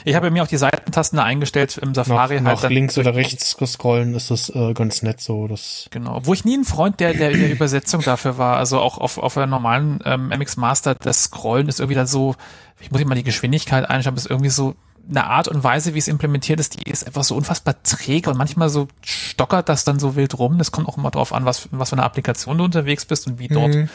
Ich 0.07 0.15
habe 0.15 0.31
mir 0.31 0.41
auch 0.41 0.47
die 0.47 0.57
Seitentasten 0.57 1.17
da 1.17 1.23
eingestellt 1.23 1.77
im 1.77 1.89
nach, 1.89 2.05
Safari. 2.05 2.39
nach 2.39 2.61
dann 2.61 2.71
links 2.71 2.97
oder 2.97 3.13
rechts 3.13 3.57
scrollen 3.65 4.15
ist 4.15 4.31
das 4.31 4.49
äh, 4.49 4.73
ganz 4.73 5.01
nett 5.01 5.19
so. 5.19 5.49
Das, 5.49 5.87
Genau. 5.91 6.21
Wo 6.23 6.33
ich 6.33 6.45
nie 6.45 6.55
ein 6.55 6.63
Freund 6.63 7.01
der, 7.01 7.13
der, 7.13 7.31
der 7.31 7.51
Übersetzung 7.51 8.01
dafür 8.01 8.37
war. 8.37 8.55
Also 8.55 8.79
auch 8.79 8.97
auf, 8.99 9.17
auf 9.17 9.33
der 9.33 9.47
normalen 9.47 9.99
ähm, 10.05 10.29
MX 10.29 10.55
Master, 10.55 10.95
das 10.95 11.23
Scrollen 11.23 11.67
ist 11.67 11.81
irgendwie 11.81 11.95
dann 11.95 12.07
so, 12.07 12.35
ich 12.79 12.89
muss 12.89 13.03
mal 13.03 13.15
die 13.15 13.23
Geschwindigkeit 13.23 13.89
aber 13.89 14.15
ist 14.15 14.29
irgendwie 14.29 14.49
so 14.49 14.75
eine 15.09 15.25
Art 15.25 15.49
und 15.49 15.61
Weise, 15.63 15.93
wie 15.93 15.99
es 15.99 16.07
implementiert 16.07 16.59
ist, 16.61 16.79
die 16.79 16.89
ist 16.89 17.05
einfach 17.05 17.23
so 17.23 17.35
unfassbar 17.35 17.75
träge 17.83 18.29
und 18.29 18.37
manchmal 18.37 18.69
so 18.69 18.87
stockert 19.01 19.67
das 19.67 19.83
dann 19.83 19.99
so 19.99 20.15
wild 20.15 20.37
rum. 20.39 20.57
Das 20.57 20.71
kommt 20.71 20.87
auch 20.87 20.97
immer 20.97 21.11
drauf 21.11 21.33
an, 21.33 21.43
was, 21.43 21.67
was 21.71 21.89
für 21.89 21.95
eine 21.95 22.03
Applikation 22.03 22.57
du 22.57 22.63
unterwegs 22.63 23.05
bist 23.05 23.27
und 23.27 23.39
wie 23.39 23.49
dort 23.49 23.73
Mhm. 23.73 23.89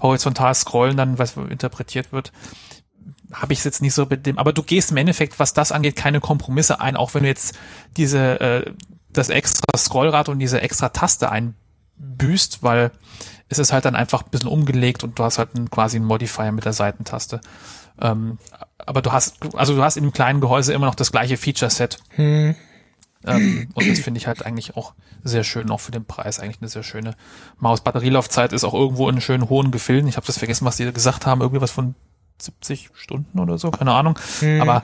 horizontal 0.00 0.54
scrollen 0.54 0.96
dann, 0.96 1.18
was 1.18 1.36
interpretiert 1.36 2.12
wird. 2.12 2.30
Habe 3.32 3.52
ich 3.52 3.60
es 3.60 3.64
jetzt 3.64 3.82
nicht 3.82 3.94
so 3.94 4.06
mit 4.06 4.26
dem, 4.26 4.38
aber 4.38 4.52
du 4.52 4.62
gehst 4.62 4.90
im 4.90 4.96
Endeffekt, 4.96 5.38
was 5.38 5.52
das 5.52 5.72
angeht, 5.72 5.96
keine 5.96 6.20
Kompromisse 6.20 6.80
ein, 6.80 6.96
auch 6.96 7.14
wenn 7.14 7.22
du 7.22 7.28
jetzt 7.28 7.58
diese, 7.96 8.40
äh, 8.40 8.72
das 9.10 9.28
extra 9.30 9.76
Scrollrad 9.76 10.28
und 10.28 10.38
diese 10.38 10.60
extra 10.60 10.90
Taste 10.90 11.30
einbüßt, 11.30 12.62
weil 12.62 12.90
es 13.48 13.58
ist 13.58 13.72
halt 13.72 13.84
dann 13.84 13.96
einfach 13.96 14.22
ein 14.22 14.30
bisschen 14.30 14.48
umgelegt 14.48 15.04
und 15.04 15.18
du 15.18 15.24
hast 15.24 15.38
halt 15.38 15.56
einen, 15.56 15.70
quasi 15.70 15.96
einen 15.96 16.06
Modifier 16.06 16.52
mit 16.52 16.64
der 16.64 16.72
Seitentaste. 16.72 17.40
Ähm, 18.00 18.38
aber 18.78 19.02
du 19.02 19.12
hast, 19.12 19.36
also 19.54 19.74
du 19.74 19.82
hast 19.82 19.96
in 19.96 20.04
dem 20.04 20.12
kleinen 20.12 20.40
Gehäuse 20.40 20.72
immer 20.72 20.86
noch 20.86 20.94
das 20.94 21.12
gleiche 21.12 21.36
Feature-Set. 21.36 21.98
hm, 22.10 22.54
Ähm, 23.24 23.68
und 23.74 23.88
das 23.88 23.98
finde 24.00 24.18
ich 24.18 24.26
halt 24.26 24.44
eigentlich 24.44 24.76
auch 24.76 24.94
sehr 25.24 25.42
schön, 25.42 25.70
auch 25.70 25.80
für 25.80 25.90
den 25.90 26.04
Preis 26.04 26.38
eigentlich 26.38 26.60
eine 26.60 26.68
sehr 26.68 26.82
schöne 26.84 27.16
Maus. 27.58 27.80
Batterielaufzeit 27.80 28.52
ist 28.52 28.62
auch 28.64 28.74
irgendwo 28.74 29.08
in 29.08 29.20
schönen 29.20 29.48
hohen 29.48 29.70
Gefilden. 29.70 30.08
Ich 30.08 30.16
habe 30.16 30.26
das 30.26 30.38
vergessen, 30.38 30.64
was 30.64 30.76
die 30.76 30.92
gesagt 30.92 31.26
haben, 31.26 31.40
irgendwie 31.40 31.60
was 31.60 31.70
von 31.72 31.94
70 32.38 32.90
Stunden 32.94 33.38
oder 33.38 33.58
so, 33.58 33.70
keine 33.70 33.92
Ahnung. 33.92 34.18
hm. 34.40 34.60
Aber 34.60 34.82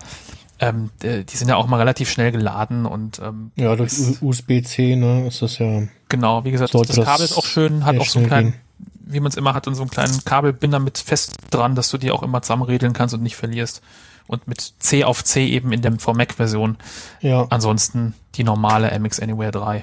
ähm, 0.62 0.90
äh, 1.02 1.24
die 1.24 1.36
sind 1.36 1.48
ja 1.48 1.56
auch 1.56 1.66
mal 1.66 1.78
relativ 1.78 2.08
schnell 2.08 2.30
geladen 2.30 2.86
und 2.86 3.18
ähm, 3.18 3.50
ja, 3.56 3.74
durch 3.74 3.92
USB-C, 4.20 4.94
ne, 4.94 5.26
ist 5.26 5.42
das 5.42 5.58
ja, 5.58 5.82
genau, 6.08 6.44
wie 6.44 6.52
gesagt, 6.52 6.72
das 6.72 6.86
das 6.86 7.04
Kabel 7.04 7.24
ist 7.24 7.36
auch 7.36 7.44
schön, 7.44 7.84
hat 7.84 7.98
auch 7.98 8.06
so 8.06 8.20
einen 8.20 8.28
kleinen, 8.28 8.54
wie 9.04 9.18
man 9.18 9.30
es 9.30 9.36
immer 9.36 9.54
hat, 9.54 9.66
und 9.66 9.74
so 9.74 9.82
einen 9.82 9.90
kleinen 9.90 10.24
Kabelbinder 10.24 10.78
mit 10.78 10.98
fest 10.98 11.34
dran, 11.50 11.74
dass 11.74 11.90
du 11.90 11.98
die 11.98 12.12
auch 12.12 12.22
immer 12.22 12.42
zusammenredeln 12.42 12.92
kannst 12.92 13.14
und 13.14 13.22
nicht 13.22 13.36
verlierst. 13.36 13.82
Und 14.28 14.46
mit 14.46 14.74
C 14.78 15.02
auf 15.02 15.24
C 15.24 15.46
eben 15.48 15.72
in 15.72 15.82
der 15.82 15.98
V-Mac-Version. 15.98 16.78
ja. 17.20 17.44
Ansonsten 17.50 18.14
die 18.36 18.44
normale 18.44 18.96
MX 18.96 19.18
Anywhere 19.18 19.50
3. 19.50 19.82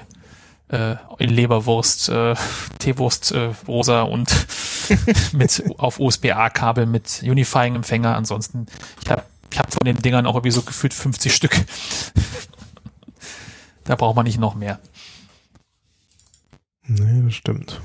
Äh, 0.70 0.96
in 1.18 1.30
Leberwurst, 1.30 2.08
äh, 2.10 2.36
Teewurst, 2.78 3.32
äh, 3.32 3.50
rosa 3.66 4.02
und 4.02 4.46
mit 5.32 5.64
auf 5.78 5.98
USB-A-Kabel 5.98 6.86
mit 6.86 7.22
Unifying-Empfänger. 7.24 8.14
Ansonsten, 8.14 8.66
ich 9.02 9.10
habe 9.10 9.24
ich 9.50 9.58
hab 9.58 9.72
von 9.72 9.84
den 9.84 9.96
Dingern 9.96 10.26
auch 10.26 10.36
irgendwie 10.36 10.52
so 10.52 10.62
gefühlt 10.62 10.94
50 10.94 11.34
Stück. 11.34 11.56
da 13.84 13.96
braucht 13.96 14.14
man 14.14 14.24
nicht 14.24 14.38
noch 14.38 14.54
mehr. 14.54 14.78
Nee, 16.86 17.22
das 17.24 17.34
stimmt. 17.34 17.80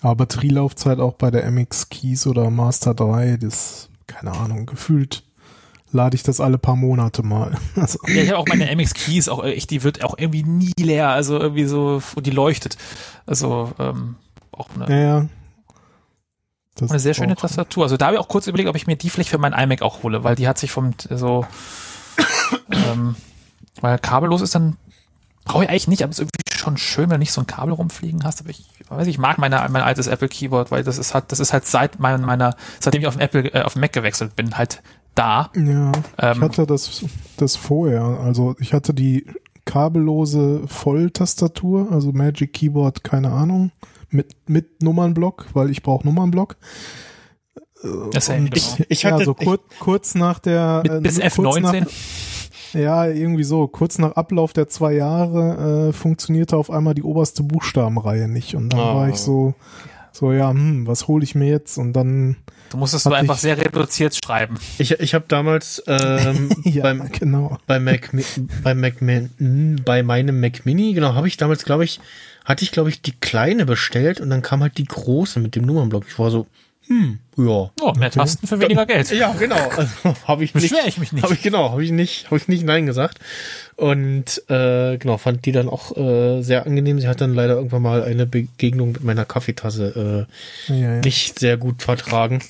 Aber 0.00 0.16
Batterielaufzeit 0.16 1.00
auch 1.00 1.14
bei 1.14 1.30
der 1.32 1.50
MX 1.50 1.88
Keys 1.88 2.26
oder 2.28 2.50
Master 2.50 2.94
3, 2.94 3.36
das, 3.36 3.88
keine 4.06 4.32
Ahnung, 4.32 4.66
gefühlt 4.66 5.24
lade 5.92 6.14
ich 6.14 6.22
das 6.22 6.40
alle 6.40 6.58
paar 6.58 6.76
Monate 6.76 7.22
mal. 7.22 7.56
Also, 7.76 7.98
Ja, 8.06 8.22
ich 8.22 8.28
habe 8.30 8.38
auch 8.38 8.46
meine 8.46 8.74
MX 8.74 8.94
Keys, 8.94 9.28
auch 9.28 9.44
echt, 9.44 9.70
die 9.70 9.82
wird 9.82 10.04
auch 10.04 10.16
irgendwie 10.18 10.42
nie 10.42 10.72
leer, 10.78 11.08
also 11.08 11.38
irgendwie 11.38 11.64
so, 11.64 12.02
wo 12.14 12.20
die 12.20 12.30
leuchtet. 12.30 12.76
Also 13.26 13.72
ähm, 13.78 14.16
auch 14.52 14.68
eine, 14.74 14.90
ja, 14.90 15.18
ja. 15.20 15.28
Eine 16.80 16.98
sehr 16.98 17.14
schöne 17.14 17.36
Tastatur. 17.36 17.84
Also 17.84 17.96
da 17.96 18.06
habe 18.06 18.16
ich 18.16 18.20
auch 18.20 18.28
kurz 18.28 18.46
überlegt, 18.46 18.68
ob 18.68 18.76
ich 18.76 18.86
mir 18.86 18.96
die 18.96 19.10
vielleicht 19.10 19.30
für 19.30 19.38
meinen 19.38 19.52
iMac 19.52 19.82
auch 19.82 20.02
hole, 20.02 20.24
weil 20.24 20.34
die 20.34 20.48
hat 20.48 20.58
sich 20.58 20.72
vom 20.72 20.94
so 21.10 21.44
ähm, 22.72 23.14
weil 23.80 23.98
kabellos 23.98 24.40
ist 24.40 24.54
dann 24.54 24.76
brauche 25.44 25.64
ich 25.64 25.70
eigentlich 25.70 25.88
nicht, 25.88 26.02
aber 26.02 26.10
es 26.10 26.18
ist 26.18 26.22
irgendwie 26.22 26.56
schon 26.56 26.76
schön, 26.76 27.04
wenn 27.04 27.16
du 27.16 27.18
nicht 27.18 27.32
so 27.32 27.40
ein 27.40 27.46
Kabel 27.46 27.74
rumfliegen 27.74 28.24
hast. 28.24 28.40
Aber 28.40 28.50
ich 28.50 28.64
weiß, 28.88 29.06
ich 29.08 29.18
mag 29.18 29.38
meine, 29.38 29.66
mein 29.70 29.82
altes 29.82 30.06
Apple 30.06 30.28
Keyboard, 30.28 30.70
weil 30.70 30.84
das 30.84 30.98
ist 30.98 31.14
halt, 31.14 31.32
das 31.32 31.40
ist 31.40 31.52
halt 31.52 31.66
seit 31.66 31.98
mein, 31.98 32.22
meiner, 32.22 32.54
seitdem 32.80 33.02
ich 33.02 33.08
auf 33.08 33.16
dem 33.16 33.22
Apple, 33.22 33.52
äh, 33.52 33.62
auf 33.62 33.72
dem 33.72 33.80
Mac 33.80 33.92
gewechselt 33.92 34.36
bin, 34.36 34.56
halt 34.56 34.82
da. 35.14 35.50
Ja, 35.54 35.92
ich 35.92 36.02
Ähm, 36.36 36.40
hatte 36.42 36.66
das, 36.66 37.04
das 37.36 37.56
vorher. 37.56 38.02
Also 38.02 38.54
ich 38.58 38.72
hatte 38.72 38.94
die 38.94 39.26
kabellose 39.64 40.62
Volltastatur, 40.66 41.90
also 41.92 42.12
Magic 42.12 42.52
Keyboard, 42.52 43.04
keine 43.04 43.30
Ahnung, 43.30 43.70
mit, 44.10 44.34
mit 44.48 44.82
Nummernblock, 44.82 45.46
weil 45.54 45.70
ich 45.70 45.82
brauche 45.82 46.06
Nummernblock. 46.06 46.56
das 48.12 48.28
ja, 48.28 48.36
genau. 48.36 48.50
Ich 48.88 49.04
hatte- 49.04 49.18
ja, 49.20 49.24
so 49.24 49.34
kur 49.34 49.58
kurz 49.80 50.14
nach 50.14 50.38
der 50.38 50.80
Mit, 50.84 50.92
äh, 50.92 51.00
bis 51.00 51.18
kurz 51.20 51.34
F19. 51.38 51.80
Nach, 51.80 51.86
ja, 52.74 53.06
irgendwie 53.06 53.44
so. 53.44 53.66
Kurz 53.68 53.98
nach 53.98 54.12
Ablauf 54.12 54.52
der 54.52 54.68
zwei 54.68 54.94
Jahre 54.94 55.88
äh, 55.88 55.92
funktionierte 55.92 56.56
auf 56.56 56.70
einmal 56.70 56.94
die 56.94 57.02
oberste 57.02 57.42
Buchstabenreihe 57.42 58.28
nicht. 58.28 58.54
Und 58.54 58.72
dann 58.72 58.80
Ah. 58.80 58.94
war 58.94 59.08
ich 59.08 59.16
so, 59.16 59.54
So, 60.14 60.30
ja, 60.32 60.50
hm, 60.50 60.86
was 60.86 61.08
hole 61.08 61.24
ich 61.24 61.34
mir 61.34 61.48
jetzt? 61.48 61.78
Und 61.78 61.94
dann. 61.94 62.36
Du 62.72 62.78
musstest 62.78 63.04
nur 63.04 63.14
Hatte 63.14 63.20
einfach 63.22 63.38
sehr 63.38 63.56
reduziert 63.58 64.16
schreiben. 64.24 64.56
Ich, 64.78 64.92
ich 64.92 65.14
habe 65.14 65.26
damals 65.28 65.82
ähm, 65.86 66.50
Ja, 66.64 66.82
beim, 66.82 67.08
genau. 67.12 67.58
bei 67.66 67.78
Mac, 67.78 68.10
bei 68.64 68.74
Mac, 68.74 69.00
Mi- 69.02 69.82
bei 69.84 70.02
meinem 70.02 70.40
Mac 70.40 70.64
Mini, 70.64 70.94
genau, 70.94 71.14
habe 71.14 71.28
ich 71.28 71.36
damals, 71.36 71.64
glaube 71.64 71.84
ich, 71.84 72.00
hatte 72.44 72.64
ich, 72.64 72.72
glaube 72.72 72.88
ich, 72.88 73.02
die 73.02 73.12
kleine 73.12 73.66
bestellt 73.66 74.20
und 74.20 74.30
dann 74.30 74.42
kam 74.42 74.62
halt 74.62 74.78
die 74.78 74.84
große 74.84 75.38
mit 75.38 75.54
dem 75.54 75.64
Nummernblock. 75.64 76.04
Ich 76.08 76.18
war 76.18 76.30
so, 76.30 76.46
hm, 76.88 77.18
ja. 77.36 77.70
Oh, 77.80 77.92
mehr 77.96 78.10
Tasten 78.10 78.46
für 78.46 78.60
weniger 78.60 78.86
Geld. 78.86 79.10
Ja, 79.12 79.32
genau. 79.32 79.68
Also 79.76 79.92
habe 80.26 80.44
ich 80.44 80.54
nicht. 80.54 80.70
Beschwere 80.70 80.88
ich 80.88 80.98
mich 80.98 81.12
nicht. 81.12 81.22
Habe 81.22 81.34
ich 81.34 81.42
genau, 81.42 81.70
habe 81.70 81.84
ich 81.84 81.90
nicht, 81.90 82.26
habe 82.26 82.36
ich 82.36 82.48
nicht 82.48 82.64
nein 82.64 82.86
gesagt. 82.86 83.18
Und 83.76 84.42
äh, 84.48 84.98
genau 84.98 85.16
fand 85.16 85.46
die 85.46 85.52
dann 85.52 85.68
auch 85.68 85.96
äh, 85.96 86.42
sehr 86.42 86.66
angenehm. 86.66 87.00
Sie 87.00 87.08
hat 87.08 87.20
dann 87.20 87.34
leider 87.34 87.54
irgendwann 87.54 87.82
mal 87.82 88.02
eine 88.02 88.26
Begegnung 88.26 88.92
mit 88.92 89.04
meiner 89.04 89.24
Kaffeetasse 89.24 90.26
äh, 90.68 90.72
Ja, 90.72 90.94
ja. 90.94 91.00
nicht 91.00 91.38
sehr 91.38 91.56
gut 91.56 91.82
vertragen. 91.82 92.42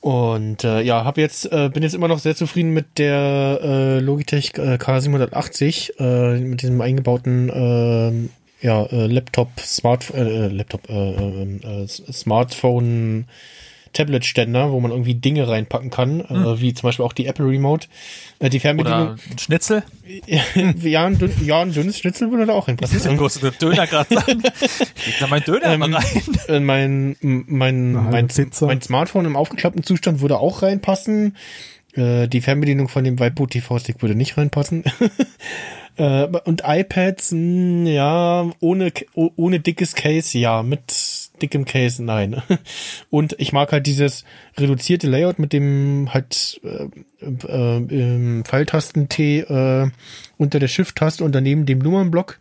Und 0.00 0.64
äh, 0.64 0.82
ja, 0.82 1.04
habe 1.04 1.22
jetzt 1.22 1.50
äh, 1.50 1.70
bin 1.72 1.82
jetzt 1.82 1.94
immer 1.94 2.08
noch 2.08 2.18
sehr 2.18 2.36
zufrieden 2.36 2.74
mit 2.74 2.98
der 2.98 3.60
äh, 3.62 3.98
Logitech 4.00 4.52
äh, 4.56 4.74
K780 4.74 5.98
äh, 5.98 6.40
mit 6.40 6.60
diesem 6.60 6.80
eingebauten 6.82 7.48
äh, 7.48 8.28
ja 8.64 8.84
äh, 8.86 9.06
Laptop 9.06 9.48
Smart 9.60 10.12
äh, 10.14 10.48
Laptop 10.48 10.88
äh, 10.88 10.92
äh, 10.92 11.82
äh, 11.82 11.86
Smartphone 11.86 13.26
Tablet 13.92 14.24
Ständer, 14.24 14.72
wo 14.72 14.80
man 14.80 14.90
irgendwie 14.90 15.14
Dinge 15.14 15.48
reinpacken 15.48 15.90
kann, 15.90 16.20
äh, 16.20 16.60
wie 16.60 16.74
zum 16.74 16.88
Beispiel 16.88 17.04
auch 17.04 17.12
die 17.12 17.26
Apple 17.26 17.46
Remote, 17.46 17.86
äh, 18.40 18.50
die 18.50 18.58
Fernbedienung. 18.58 19.02
Oder 19.02 19.16
ein 19.30 19.38
Schnitzel. 19.38 19.84
ja, 20.26 21.04
ein, 21.04 21.18
dünn, 21.18 21.32
ja, 21.44 21.62
ein 21.62 21.72
dünnes 21.72 21.98
Schnitzel 21.98 22.30
würde 22.30 22.46
da 22.46 22.54
auch 22.54 22.66
hinpassen. 22.66 23.16
Musst 23.16 23.42
du 23.42 23.50
den 23.50 23.58
Döner 23.58 23.86
gerade 23.86 24.12
sagen. 24.14 24.42
Da 25.20 25.26
mein 25.28 25.44
Döner 25.44 25.66
Ähm, 25.66 25.80
mal 25.80 25.94
rein. 25.94 26.04
Äh, 26.48 26.60
mein, 26.60 27.16
mein, 27.20 27.92
mein, 27.92 28.28
Pizza. 28.28 28.66
mein 28.66 28.82
Smartphone 28.82 29.26
im 29.26 29.36
aufgeklappten 29.36 29.84
Zustand 29.84 30.20
würde 30.20 30.38
auch 30.38 30.62
reinpassen. 30.62 31.36
Äh, 31.96 32.28
die 32.28 32.40
Fernbedienung 32.40 32.88
von 32.88 33.04
dem 33.04 33.18
Weibo 33.18 33.46
TV 33.46 33.78
Stick 33.78 34.02
würde 34.02 34.14
nicht 34.14 34.36
reinpassen. 34.36 34.84
äh, 35.96 36.26
und 36.44 36.62
iPads, 36.64 37.32
mh, 37.32 37.90
ja, 37.90 38.50
ohne, 38.60 38.92
oh- 39.14 39.32
ohne 39.36 39.60
dickes 39.60 39.94
Case, 39.94 40.36
ja, 40.38 40.62
mit 40.62 40.92
dickem 41.42 41.64
Case, 41.64 42.02
nein. 42.02 42.40
Und 43.10 43.34
ich 43.38 43.52
mag 43.52 43.72
halt 43.72 43.86
dieses 43.86 44.24
reduzierte 44.56 45.08
Layout 45.08 45.38
mit 45.38 45.52
dem 45.52 46.08
halt 46.14 46.60
äh, 46.64 46.88
äh, 47.24 48.42
Pfeiltasten-T 48.44 49.40
äh, 49.40 49.90
unter 50.36 50.58
der 50.58 50.68
Shift-Taste 50.68 51.24
und 51.24 51.34
daneben 51.34 51.66
dem 51.66 51.80
Nummernblock. 51.80 52.38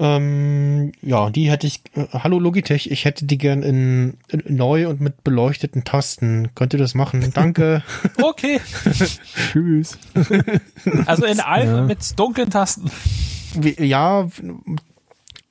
Ähm, 0.00 0.92
ja, 1.02 1.28
die 1.30 1.50
hätte 1.50 1.66
ich. 1.66 1.80
Äh, 1.94 2.06
hallo 2.12 2.38
Logitech, 2.38 2.90
ich 2.90 3.04
hätte 3.04 3.24
die 3.26 3.36
gern 3.38 3.62
in, 3.62 4.14
in 4.28 4.42
neu 4.56 4.88
und 4.88 5.00
mit 5.00 5.24
beleuchteten 5.24 5.82
Tasten. 5.84 6.50
Könnt 6.54 6.72
ihr 6.72 6.78
das 6.78 6.94
machen? 6.94 7.30
Danke. 7.34 7.82
Okay. 8.22 8.60
Tschüss. 9.52 9.98
Also 11.06 11.24
in 11.24 11.40
allen 11.40 11.68
Ja. 11.76 11.82
mit 11.82 12.18
dunklen 12.18 12.50
Tasten. 12.50 12.90
Wie, 13.54 13.74
ja, 13.84 14.28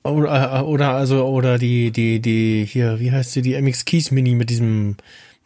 oder, 0.02 0.66
oder 0.66 0.90
also 0.94 1.26
oder 1.26 1.58
die 1.58 1.90
die 1.90 2.20
die 2.20 2.64
hier, 2.64 3.00
wie 3.00 3.12
heißt 3.12 3.32
sie, 3.32 3.42
die 3.42 3.60
MX 3.60 3.84
Keys 3.84 4.10
Mini 4.10 4.34
mit 4.34 4.48
diesem 4.50 4.96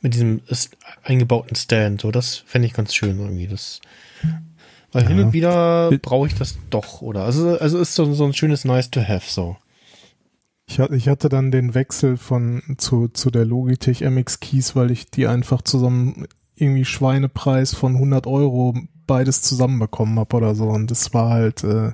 mit 0.01 0.15
diesem 0.15 0.41
ist- 0.49 0.77
eingebauten 1.03 1.57
Stand. 1.57 2.01
So, 2.03 2.11
das 2.11 2.37
fände 2.47 2.67
ich 2.67 2.75
ganz 2.75 2.95
schön 2.95 3.19
irgendwie. 3.19 3.47
Das 3.49 3.81
weil 4.93 5.07
hin 5.07 5.19
Ja. 5.19 5.25
und 5.27 5.33
wieder 5.33 5.91
brauche 6.03 6.27
ich 6.27 6.35
das 6.35 6.57
doch, 6.71 7.03
oder? 7.03 7.25
Also 7.25 7.59
also 7.59 7.79
ist 7.79 7.95
so, 7.95 8.13
so 8.15 8.25
ein 8.25 8.35
schönes 8.35 8.65
Nice 8.65 8.91
to 8.91 9.01
have 9.01 9.31
so. 9.31 9.57
Ich 10.67 10.79
hatte, 10.79 10.95
ich 10.95 11.09
hatte 11.09 11.29
dann 11.29 11.51
den 11.51 11.75
Wechsel 11.75 12.17
von 12.17 12.63
zu, 12.79 13.09
zu 13.09 13.31
der 13.31 13.45
Logitech 13.45 14.01
MX 14.03 14.41
Keys, 14.41 14.77
weil 14.77 14.91
ich 14.91 15.11
die 15.11 15.27
einfach 15.27 15.63
zusammen 15.63 16.27
irgendwie 16.55 16.85
Schweinepreis 16.85 17.75
von 17.75 17.95
100 17.95 18.27
Euro 18.27 18.75
beides 19.07 19.43
zusammenbekommen 19.43 20.19
habe 20.19 20.37
oder 20.37 20.55
so. 20.55 20.69
Und 20.69 20.91
das 20.91 21.13
war 21.13 21.31
halt, 21.31 21.65
äh. 21.65 21.91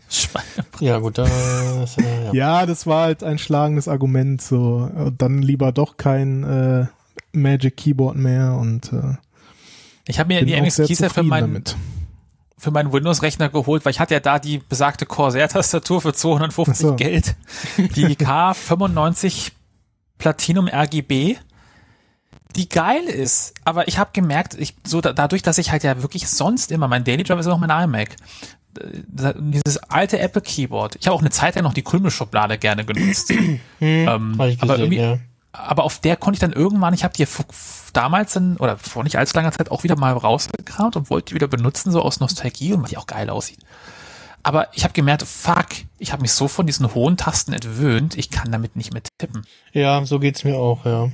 Ja, 0.80 0.98
gut, 0.98 1.18
das, 1.18 1.96
äh, 1.98 2.26
ja. 2.26 2.32
ja, 2.34 2.66
das 2.66 2.86
war 2.86 3.04
halt 3.06 3.24
ein 3.24 3.38
schlagendes 3.38 3.88
Argument. 3.88 4.42
So, 4.42 4.90
dann 5.16 5.40
lieber 5.42 5.72
doch 5.72 5.96
kein 5.96 6.44
äh, 6.44 6.86
Magic 7.32 7.76
Keyboard 7.78 8.16
mehr 8.16 8.56
und 8.60 8.92
äh, 8.92 9.16
Ich 10.06 10.18
habe 10.20 10.28
mir 10.32 10.44
die 10.44 10.52
MX 10.60 10.76
Keys 10.76 10.98
ja 10.98 11.08
für 11.08 11.14
zufrieden 11.14 11.28
meinen 11.28 11.54
damit. 11.54 11.76
Für 12.58 12.70
meinen 12.72 12.92
Windows-Rechner 12.92 13.48
geholt, 13.48 13.84
weil 13.84 13.92
ich 13.92 14.00
hatte 14.00 14.14
ja 14.14 14.20
da 14.20 14.38
die 14.38 14.58
besagte 14.58 15.06
Corsair-Tastatur 15.06 16.00
für 16.00 16.12
250 16.12 16.74
Ach 16.74 16.90
so. 16.90 16.96
Geld. 16.96 17.36
Die 17.76 18.16
K95 18.16 19.52
Platinum 20.18 20.68
RGB, 20.68 21.36
die 22.56 22.68
geil 22.68 23.04
ist. 23.04 23.54
Aber 23.64 23.86
ich 23.88 23.98
habe 23.98 24.10
gemerkt, 24.12 24.54
ich, 24.54 24.74
so 24.84 25.00
da, 25.00 25.12
dadurch, 25.12 25.42
dass 25.42 25.58
ich 25.58 25.70
halt 25.70 25.84
ja 25.84 26.02
wirklich 26.02 26.28
sonst 26.28 26.72
immer, 26.72 26.88
mein 26.88 27.04
Daily 27.04 27.22
Drive 27.22 27.38
ist 27.38 27.46
auch 27.46 27.58
mein 27.58 27.70
iMac, 27.70 28.16
äh, 28.80 29.34
dieses 29.38 29.78
alte 29.84 30.18
Apple 30.18 30.42
Keyboard. 30.42 30.96
Ich 30.96 31.06
habe 31.06 31.14
auch 31.14 31.20
eine 31.20 31.30
Zeit 31.30 31.54
lang 31.54 31.64
noch 31.64 31.74
die 31.74 31.82
Krümelschublade 31.82 32.58
gerne 32.58 32.84
genutzt. 32.84 33.30
ähm, 33.80 34.34
Hab 34.36 34.48
ich 34.48 34.60
aber 34.60 34.74
gesehen, 34.74 34.92
irgendwie, 34.92 34.98
ja. 35.00 35.18
aber 35.52 35.84
auf 35.84 36.00
der 36.00 36.16
konnte 36.16 36.36
ich 36.36 36.40
dann 36.40 36.52
irgendwann, 36.52 36.92
ich 36.92 37.04
habe 37.04 37.14
die 37.14 37.26
damals 37.92 38.36
in, 38.36 38.56
oder 38.56 38.76
vor 38.76 39.04
nicht 39.04 39.18
allzu 39.18 39.36
langer 39.36 39.52
Zeit 39.52 39.70
auch 39.70 39.84
wieder 39.84 39.96
mal 39.96 40.12
rausgekramt 40.12 40.96
und 40.96 41.10
wollte 41.10 41.26
die 41.26 41.34
wieder 41.34 41.48
benutzen, 41.48 41.92
so 41.92 42.02
aus 42.02 42.20
Nostalgie 42.20 42.72
und 42.72 42.82
weil 42.82 42.88
die 42.88 42.96
auch 42.96 43.06
geil 43.06 43.30
aussieht. 43.30 43.60
Aber 44.42 44.68
ich 44.74 44.84
habe 44.84 44.94
gemerkt, 44.94 45.22
fuck, 45.24 45.66
ich 45.98 46.12
habe 46.12 46.22
mich 46.22 46.32
so 46.32 46.48
von 46.48 46.66
diesen 46.66 46.94
hohen 46.94 47.16
Tasten 47.16 47.52
entwöhnt, 47.52 48.16
ich 48.16 48.30
kann 48.30 48.52
damit 48.52 48.76
nicht 48.76 48.92
mehr 48.92 49.02
tippen. 49.18 49.46
Ja, 49.72 50.04
so 50.04 50.18
geht's 50.18 50.44
mir 50.44 50.56
auch, 50.56 50.84
ja. 50.86 51.10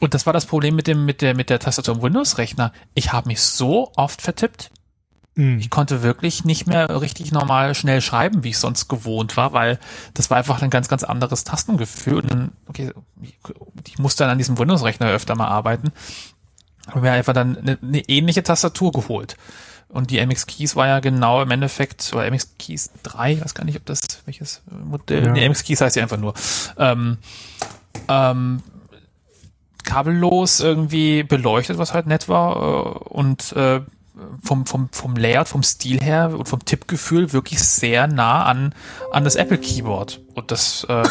Und 0.00 0.14
das 0.14 0.26
war 0.26 0.32
das 0.32 0.46
Problem 0.46 0.76
mit 0.76 0.86
dem 0.86 1.04
mit 1.04 1.22
der 1.22 1.34
mit 1.34 1.50
der 1.50 1.58
Tastatur 1.58 1.96
im 1.96 2.02
Windows-Rechner. 2.02 2.72
Ich 2.94 3.12
habe 3.12 3.28
mich 3.28 3.42
so 3.42 3.90
oft 3.96 4.22
vertippt, 4.22 4.70
Mhm. 5.38 5.60
ich 5.60 5.70
konnte 5.70 6.02
wirklich 6.02 6.44
nicht 6.44 6.66
mehr 6.66 7.00
richtig 7.00 7.30
normal 7.30 7.76
schnell 7.76 8.00
schreiben, 8.00 8.42
wie 8.42 8.48
ich 8.50 8.58
sonst 8.58 8.88
gewohnt 8.88 9.36
war, 9.36 9.52
weil 9.52 9.78
das 10.14 10.30
war 10.30 10.36
einfach 10.38 10.60
ein 10.62 10.70
ganz, 10.70 10.88
ganz 10.88 11.04
anderes 11.04 11.44
Tastengefühl. 11.44 12.16
Und 12.22 12.30
dann, 12.30 12.52
okay, 12.66 12.92
ich 13.86 13.98
musste 13.98 14.24
dann 14.24 14.32
an 14.32 14.38
diesem 14.38 14.58
Windows-Rechner 14.58 15.06
öfter 15.08 15.36
mal 15.36 15.46
arbeiten. 15.46 15.92
Habe 16.88 17.02
mir 17.02 17.12
einfach 17.12 17.34
dann 17.34 17.56
eine, 17.56 17.78
eine 17.80 18.00
ähnliche 18.08 18.42
Tastatur 18.42 18.90
geholt. 18.90 19.36
Und 19.88 20.10
die 20.10 20.18
MX 20.24 20.46
Keys 20.46 20.74
war 20.74 20.88
ja 20.88 20.98
genau 20.98 21.40
im 21.40 21.50
Endeffekt, 21.52 22.12
oder 22.12 22.28
MX 22.28 22.56
Keys 22.58 22.90
3, 23.04 23.34
ich 23.34 23.40
weiß 23.44 23.54
gar 23.54 23.64
nicht, 23.64 23.76
ob 23.76 23.86
das 23.86 24.00
welches 24.26 24.60
Modell, 24.84 25.26
Ja. 25.26 25.32
nee, 25.32 25.48
MX 25.48 25.62
Keys 25.62 25.80
heißt 25.80 25.94
ja 25.94 26.02
einfach 26.02 26.18
nur. 26.18 26.34
Ähm, 26.76 27.18
ähm, 28.08 28.60
kabellos 29.84 30.60
irgendwie 30.60 31.22
beleuchtet, 31.22 31.78
was 31.78 31.94
halt 31.94 32.06
nett 32.06 32.28
war 32.28 32.56
äh, 32.56 32.98
und 33.08 33.52
äh, 33.52 33.80
vom, 34.42 34.66
vom, 34.66 34.88
vom 34.92 35.16
Layout, 35.16 35.48
vom 35.48 35.62
Stil 35.62 36.00
her 36.00 36.32
und 36.36 36.48
vom 36.48 36.64
Tippgefühl 36.64 37.32
wirklich 37.32 37.60
sehr 37.60 38.06
nah 38.06 38.44
an, 38.44 38.74
an 39.12 39.24
das 39.24 39.36
Apple 39.36 39.58
Keyboard. 39.58 40.20
Und 40.34 40.50
das, 40.50 40.86
ähm, 40.88 41.06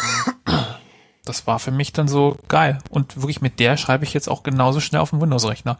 das 1.24 1.46
war 1.46 1.58
für 1.58 1.70
mich 1.70 1.92
dann 1.92 2.08
so 2.08 2.38
geil. 2.48 2.78
Und 2.90 3.16
wirklich 3.16 3.40
mit 3.40 3.60
der 3.60 3.76
schreibe 3.76 4.04
ich 4.04 4.14
jetzt 4.14 4.28
auch 4.28 4.42
genauso 4.42 4.80
schnell 4.80 5.00
auf 5.00 5.10
dem 5.10 5.20
Windows-Rechner. 5.20 5.78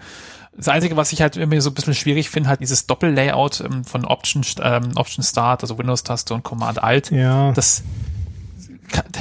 Das 0.56 0.68
Einzige, 0.68 0.96
was 0.96 1.12
ich 1.12 1.22
halt 1.22 1.36
irgendwie 1.36 1.60
so 1.60 1.70
ein 1.70 1.74
bisschen 1.74 1.94
schwierig 1.94 2.30
finde, 2.30 2.48
halt 2.48 2.60
dieses 2.60 2.86
Doppel-Layout 2.86 3.60
ähm, 3.60 3.84
von 3.84 4.04
Option, 4.04 4.44
ähm, 4.62 4.92
Option 4.96 5.22
Start, 5.22 5.62
also 5.62 5.78
Windows-Taste 5.78 6.34
und 6.34 6.42
Command 6.42 6.82
Alt. 6.82 7.10
Ja, 7.10 7.52
Das 7.52 7.82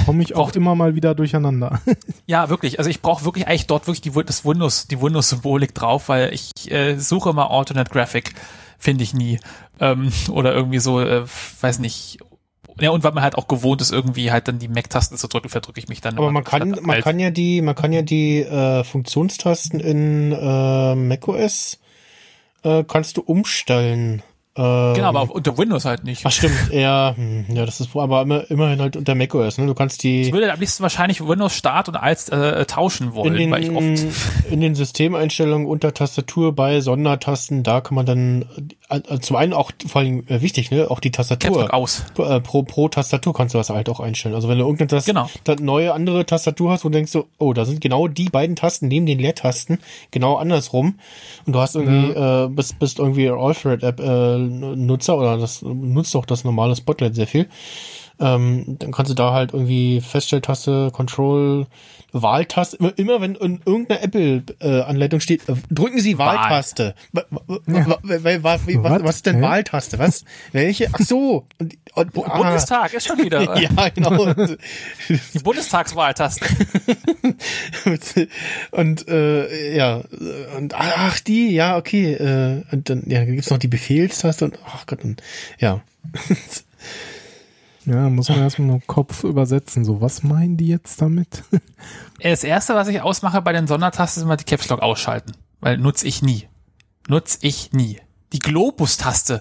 komme 0.06 0.22
ich 0.22 0.34
auch 0.34 0.44
braucht- 0.46 0.56
immer 0.56 0.74
mal 0.74 0.94
wieder 0.94 1.14
durcheinander. 1.14 1.80
ja, 2.26 2.48
wirklich. 2.48 2.78
Also 2.78 2.90
ich 2.90 3.02
brauche 3.02 3.24
wirklich 3.24 3.46
eigentlich 3.46 3.66
dort 3.66 3.86
wirklich 3.86 4.00
die, 4.00 4.10
das 4.24 4.44
Windows, 4.44 4.86
die 4.88 5.00
Windows-Symbolik 5.00 5.74
drauf, 5.74 6.08
weil 6.08 6.32
ich 6.32 6.70
äh, 6.70 6.96
suche 6.98 7.30
immer 7.30 7.50
Alternate 7.50 7.90
Graphic, 7.90 8.34
finde 8.78 9.04
ich 9.04 9.14
nie. 9.14 9.40
Ähm, 9.80 10.12
oder 10.30 10.54
irgendwie 10.54 10.78
so, 10.78 11.00
äh, 11.00 11.24
weiß 11.60 11.78
nicht. 11.78 12.18
Ja, 12.80 12.90
und 12.90 13.02
weil 13.02 13.12
man 13.12 13.24
halt 13.24 13.34
auch 13.36 13.48
gewohnt 13.48 13.80
ist, 13.80 13.90
irgendwie 13.90 14.30
halt 14.30 14.46
dann 14.46 14.60
die 14.60 14.68
Mac-Tasten 14.68 15.18
zu 15.18 15.26
drücken, 15.26 15.48
verdrücke 15.48 15.80
ich 15.80 15.88
mich 15.88 16.00
dann. 16.00 16.16
Aber 16.16 16.30
man 16.30 16.44
kann, 16.44 16.70
man 16.82 16.90
Alt. 16.90 17.04
kann 17.04 17.18
ja 17.18 17.30
die, 17.30 17.60
man 17.60 17.74
kann 17.74 17.92
ja 17.92 18.02
die 18.02 18.40
äh, 18.42 18.84
Funktionstasten 18.84 19.80
in 19.80 20.30
äh, 20.30 20.94
macOS 20.94 21.80
äh, 22.62 22.84
kannst 22.84 23.16
du 23.16 23.22
umstellen. 23.22 24.22
Ähm, 24.58 24.94
Genau, 24.94 25.08
aber 25.08 25.20
auf, 25.20 25.30
unter 25.30 25.56
Windows 25.56 25.84
halt 25.84 26.02
nicht. 26.04 26.22
Ach 26.26 26.32
stimmt, 26.32 26.56
ja, 26.72 27.14
hm, 27.16 27.46
ja, 27.48 27.64
das 27.64 27.80
ist 27.80 27.94
aber 27.94 28.22
immer, 28.22 28.50
immerhin 28.50 28.80
halt 28.80 28.96
unter 28.96 29.14
macOS, 29.14 29.56
ne? 29.58 29.66
Du 29.66 29.74
kannst 29.74 30.02
die 30.02 30.22
Ich 30.22 30.32
würde 30.32 30.52
am 30.52 30.58
liebsten 30.58 30.82
wahrscheinlich 30.82 31.20
Windows 31.26 31.54
Start 31.54 31.88
und 31.88 31.96
Alt 31.96 32.28
äh, 32.30 32.64
tauschen 32.66 33.14
wollen, 33.14 33.34
den, 33.34 33.50
weil 33.50 33.62
ich 33.62 33.70
oft 33.70 34.16
in 34.50 34.60
den 34.60 34.74
Systemeinstellungen 34.74 35.66
unter 35.66 35.94
Tastatur 35.94 36.54
bei 36.54 36.80
Sondertasten, 36.80 37.62
da 37.62 37.80
kann 37.80 37.94
man 37.94 38.06
dann 38.06 38.44
äh, 38.88 39.18
zum 39.20 39.36
einen 39.36 39.52
auch 39.52 39.70
vor 39.86 40.00
allem 40.00 40.26
äh, 40.26 40.42
wichtig, 40.42 40.70
ne, 40.70 40.90
auch 40.90 41.00
die 41.00 41.10
Tastatur 41.10 41.72
aus. 41.72 42.04
äh, 42.18 42.40
pro 42.40 42.62
pro 42.64 42.88
Tastatur 42.88 43.32
kannst 43.34 43.54
du 43.54 43.58
das 43.58 43.70
halt 43.70 43.88
auch 43.88 44.00
einstellen. 44.00 44.34
Also 44.34 44.48
wenn 44.48 44.58
du 44.58 44.64
irgendeine 44.64 44.88
Tast 44.88 45.06
Genau. 45.06 45.30
neue 45.60 45.92
andere 45.92 46.26
Tastatur 46.26 46.72
hast, 46.72 46.84
du 46.84 46.88
denkst 46.88 47.12
so, 47.12 47.28
oh, 47.38 47.52
da 47.52 47.64
sind 47.64 47.80
genau 47.80 48.08
die 48.08 48.28
beiden 48.30 48.56
Tasten 48.56 48.88
neben 48.88 49.06
den 49.06 49.18
Leertasten 49.18 49.78
genau 50.10 50.36
andersrum 50.36 50.98
und 51.46 51.52
du 51.52 51.60
hast 51.60 51.76
irgendwie 51.76 52.10
äh, 52.10 52.48
bist 52.48 52.78
bist 52.78 52.98
irgendwie 52.98 53.28
Alfred 53.28 53.82
App 53.82 54.00
äh, 54.00 54.47
Nutzer 54.48 55.18
oder 55.18 55.36
das 55.38 55.62
nutzt 55.62 56.16
auch 56.16 56.26
das 56.26 56.44
normale 56.44 56.76
Spotlight 56.76 57.14
sehr 57.14 57.26
viel. 57.26 57.48
ähm, 58.20 58.76
dann 58.78 58.92
kannst 58.92 59.10
du 59.10 59.14
da 59.14 59.32
halt 59.32 59.52
irgendwie 59.54 60.00
Feststelltaste, 60.00 60.90
Control, 60.92 61.66
Wahltaste, 62.12 62.76
immer, 62.78 62.92
immer 62.96 63.20
wenn 63.20 63.34
in 63.34 63.60
irgendeiner 63.64 64.02
Apple-Anleitung 64.02 65.20
steht, 65.20 65.48
äh, 65.48 65.54
drücken 65.70 66.00
Sie 66.00 66.16
Wahltaste. 66.18 66.94
Wa- 67.12 67.24
wa- 67.30 67.42
wa- 67.46 67.60
wa- 67.66 67.98
wa- 68.02 68.42
wa- 68.42 68.60
wie- 68.66 68.82
Was, 68.82 69.02
was 69.04 69.16
ist 69.16 69.26
denn 69.26 69.36
Hä? 69.36 69.42
Wahltaste? 69.42 69.98
Was? 69.98 70.24
Welche? 70.52 70.88
Ach 70.92 70.98
so. 71.00 71.46
Und, 71.58 71.76
und, 71.94 72.12
Bu 72.12 72.24
ah. 72.24 72.38
Bundestag 72.38 72.94
ist 72.94 73.06
schon 73.06 73.18
wieder. 73.18 73.56
äh, 73.56 73.62
Ja, 73.76 73.88
genau. 73.90 74.32
Die 75.34 75.38
Bundestagswahltaste. 75.40 76.46
und 78.70 79.08
äh, 79.08 79.76
ja, 79.76 80.02
und 80.56 80.74
ach 80.74 81.20
die, 81.20 81.50
ja, 81.54 81.76
okay. 81.76 82.14
Äh, 82.14 82.62
und 82.72 82.88
dann 82.88 83.02
ja, 83.06 83.24
gibt's 83.24 83.50
noch 83.50 83.58
die 83.58 83.68
Befehlstaste 83.68 84.44
und 84.46 84.58
ach 84.66 84.86
Gott, 84.86 85.04
und 85.04 85.22
ja. 85.58 85.80
Ja, 87.88 88.08
muss 88.10 88.28
man 88.28 88.38
erstmal 88.42 88.70
im 88.76 88.86
Kopf 88.86 89.24
übersetzen. 89.24 89.84
So, 89.84 90.00
was 90.00 90.22
meinen 90.22 90.56
die 90.56 90.68
jetzt 90.68 91.00
damit? 91.02 91.42
Das 92.20 92.42
erste, 92.42 92.74
was 92.74 92.88
ich 92.88 93.00
ausmache 93.00 93.40
bei 93.42 93.52
den 93.52 93.68
Sondertasten, 93.68 94.20
ist 94.20 94.24
immer 94.24 94.36
die 94.36 94.42
Caps 94.44 94.68
Lock 94.68 94.80
ausschalten. 94.82 95.32
Weil 95.60 95.78
nutze 95.78 96.04
ich 96.08 96.20
nie. 96.20 96.48
Nutze 97.08 97.38
ich 97.42 97.72
nie. 97.72 98.00
Die 98.32 98.40
Globus-Taste. 98.40 99.40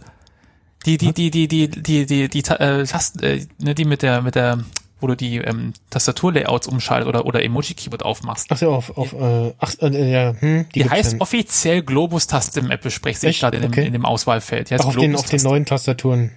Die, 0.85 1.00
die, 1.00 1.11
die, 1.11 1.32
die, 1.32 1.48
die, 1.48 1.67
die, 1.69 2.06
die, 2.06 2.27
die, 2.30 2.40
äh, 2.51 2.84
Tasten, 2.85 3.24
äh, 3.24 3.45
ne, 3.59 3.74
die 3.74 3.84
mit 3.85 4.03
der, 4.03 4.22
mit 4.22 4.35
der, 4.35 4.59
wo 5.01 5.08
du 5.08 5.16
die 5.16 5.38
ähm, 5.38 5.74
Tastaturlayouts 5.90 6.67
umschaltest 6.67 7.09
oder, 7.09 7.26
oder 7.26 7.43
Emoji-Keyboard 7.43 8.03
aufmachst. 8.06 8.45
Ach 8.51 8.61
ja, 8.61 8.67
auf, 8.67 8.95
auf 8.95 9.11
äh, 9.14 9.53
ach, 9.58 9.74
äh, 9.82 10.11
ja, 10.11 10.35
hm, 10.40 10.66
Die, 10.76 10.80
gibt's 10.82 10.92
heißt 10.93 11.14
dann. 11.14 11.22
offiziell 11.22 11.82
Globus-Taste 11.82 12.59
im 12.59 12.69
Apple-Sprech, 12.69 13.17
sehe 13.17 13.32
ich 13.32 13.40
gerade 13.40 13.58
in, 13.58 13.64
dem- 13.64 13.72
Okay. 13.72 13.88
in 13.88 13.93
dem 13.93 14.06
Auswahlfeld. 14.06 14.69
Die 14.69 14.76
auch 14.80 14.85
auf 14.85 14.95
den, 14.95 15.16
auf 15.16 15.26
den 15.27 15.42
neuen 15.42 15.66
Tastaturen. 15.66 16.30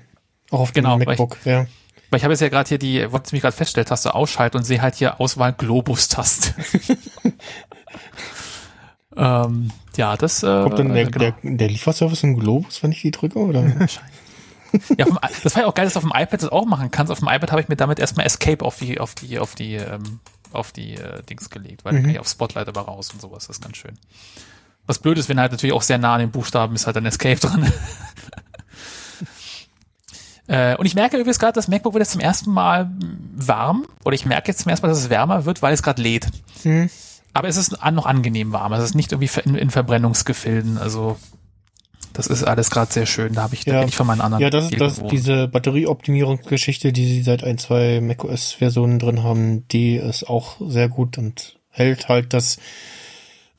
Auch 0.50 0.60
auf 0.60 0.72
Genau, 0.72 0.96
dem 0.98 1.06
weil 1.06 1.14
ich- 1.14 1.20
MacBook, 1.20 1.36
ja. 1.44 1.66
Weil 2.10 2.18
ich 2.18 2.24
habe 2.24 2.32
jetzt 2.32 2.40
ja 2.40 2.48
gerade 2.48 2.68
hier 2.68 2.78
die, 2.78 3.12
wollte 3.12 3.34
mich 3.34 3.42
gerade 3.42 3.56
Feststelltaste 3.56 4.14
ausschalten 4.14 4.58
und 4.58 4.64
sehe 4.64 4.82
halt 4.82 4.96
hier 4.96 5.20
Auswahl 5.20 5.52
Globus-Taste. 5.52 6.54
ähm, 9.16 9.70
ja, 9.96 10.16
das 10.16 10.42
äh, 10.42 10.62
Kommt 10.62 10.78
dann 10.78 10.92
der, 10.92 11.04
genau. 11.06 11.36
der, 11.42 11.56
der 11.56 11.68
Lieferservice 11.68 12.24
im 12.24 12.38
Globus, 12.38 12.82
wenn 12.82 12.92
ich 12.92 13.02
die 13.02 13.10
drücke, 13.10 13.38
oder? 13.38 13.64
Ja, 14.96 15.04
dem, 15.04 15.18
das 15.42 15.56
war 15.56 15.62
ja 15.62 15.68
auch 15.68 15.74
geil, 15.74 15.86
dass 15.86 15.94
du 15.94 15.98
auf 15.98 16.04
dem 16.04 16.12
iPad 16.14 16.42
das 16.42 16.48
auch 16.48 16.64
machen 16.64 16.92
kannst. 16.92 17.10
Auf 17.10 17.18
dem 17.18 17.26
iPad 17.26 17.50
habe 17.50 17.60
ich 17.60 17.68
mir 17.68 17.74
damit 17.74 17.98
erstmal 17.98 18.24
Escape 18.24 18.64
auf 18.64 18.76
die, 18.76 19.00
auf 19.00 19.16
die, 19.16 19.40
auf 19.40 19.56
die, 19.56 19.74
ähm, 19.74 20.20
auf 20.52 20.70
die 20.70 20.94
äh, 20.94 21.24
Dings 21.24 21.50
gelegt, 21.50 21.84
weil 21.84 21.94
dann 21.94 22.02
kann 22.02 22.12
ich 22.12 22.20
auf 22.20 22.28
Spotlight 22.28 22.68
aber 22.68 22.82
raus 22.82 23.10
und 23.12 23.20
sowas. 23.20 23.48
Das 23.48 23.56
ist 23.56 23.62
ganz 23.64 23.76
schön. 23.76 23.98
Was 24.86 25.00
blöd 25.00 25.18
ist, 25.18 25.28
wenn 25.28 25.40
halt 25.40 25.50
natürlich 25.52 25.72
auch 25.72 25.82
sehr 25.82 25.98
nah 25.98 26.14
an 26.14 26.20
den 26.20 26.30
Buchstaben 26.30 26.74
ist 26.74 26.86
halt 26.86 26.96
ein 26.96 27.06
Escape 27.06 27.40
dran. 27.40 27.72
äh, 30.50 30.76
und 30.76 30.84
ich 30.84 30.96
merke 30.96 31.16
übrigens 31.16 31.38
gerade, 31.38 31.52
das 31.52 31.68
MacBook 31.68 31.94
wird 31.94 32.02
jetzt 32.02 32.10
zum 32.10 32.20
ersten 32.20 32.50
Mal 32.50 32.90
warm. 33.36 33.86
Oder 34.04 34.14
ich 34.14 34.26
merke 34.26 34.48
jetzt 34.48 34.62
zum 34.62 34.70
ersten 34.70 34.84
Mal, 34.84 34.90
dass 34.90 34.98
es 34.98 35.08
wärmer 35.08 35.44
wird, 35.44 35.62
weil 35.62 35.72
es 35.72 35.82
gerade 35.82 36.02
lädt. 36.02 36.26
Mhm. 36.64 36.90
Aber 37.32 37.46
es 37.46 37.56
ist 37.56 37.70
noch 37.92 38.06
angenehm 38.06 38.52
warm. 38.52 38.72
Es 38.72 38.82
ist 38.82 38.96
nicht 38.96 39.12
irgendwie 39.12 39.30
in, 39.44 39.54
in 39.54 39.70
Verbrennungsgefilden. 39.70 40.78
Also 40.78 41.16
das 42.12 42.26
ist 42.26 42.42
alles 42.42 42.70
gerade 42.70 42.92
sehr 42.92 43.06
schön. 43.06 43.34
Da 43.34 43.42
habe 43.42 43.54
ich, 43.54 43.64
da 43.64 43.74
Ja. 43.74 43.78
bin 43.80 43.88
ich 43.88 43.94
von 43.96 44.08
meinen 44.08 44.20
anderen. 44.20 44.42
Ja, 44.42 44.50
das 44.50 44.64
ist 44.72 44.80
das, 44.80 44.96
gewohnt. 44.96 45.12
diese 45.12 45.46
Batterieoptimierungsgeschichte, 45.46 46.92
die 46.92 47.06
sie 47.06 47.22
seit 47.22 47.44
ein, 47.44 47.56
zwei 47.58 48.00
macOS-Versionen 48.00 48.98
drin 48.98 49.22
haben, 49.22 49.68
die 49.68 49.94
ist 49.94 50.28
auch 50.28 50.56
sehr 50.66 50.88
gut 50.88 51.16
und 51.18 51.58
hält 51.70 52.08
halt 52.08 52.34
das 52.34 52.58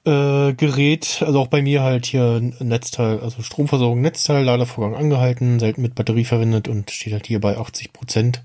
äh, 0.06 0.54
Gerät, 0.54 1.24
also 1.26 1.40
auch 1.40 1.48
bei 1.48 1.62
mir 1.62 1.84
halt 1.84 2.06
hier 2.06 2.42
Netzteil, 2.60 3.20
also 3.20 3.42
Stromversorgung, 3.42 4.02
Netzteil, 4.02 4.44
Ladevorgang 4.44 4.96
angehalten, 4.96 5.60
selten 5.60 5.82
mit 5.82 5.96
Batterie 5.96 6.26
verwendet 6.26 6.68
und 6.68 6.92
steht 6.92 7.14
halt 7.14 7.28
hier 7.28 7.40
bei 7.40 7.58
80 7.58 7.94
Prozent. 7.94 8.44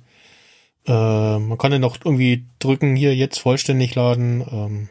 Äh, 0.87 0.93
man 1.39 1.59
kann 1.59 1.71
dann 1.73 1.81
noch 1.81 1.97
irgendwie 2.05 2.45
drücken, 2.59 2.97
hier 2.97 3.15
jetzt 3.15 3.39
vollständig 3.39 3.95
laden. 3.95 4.45
Ähm, 4.51 4.89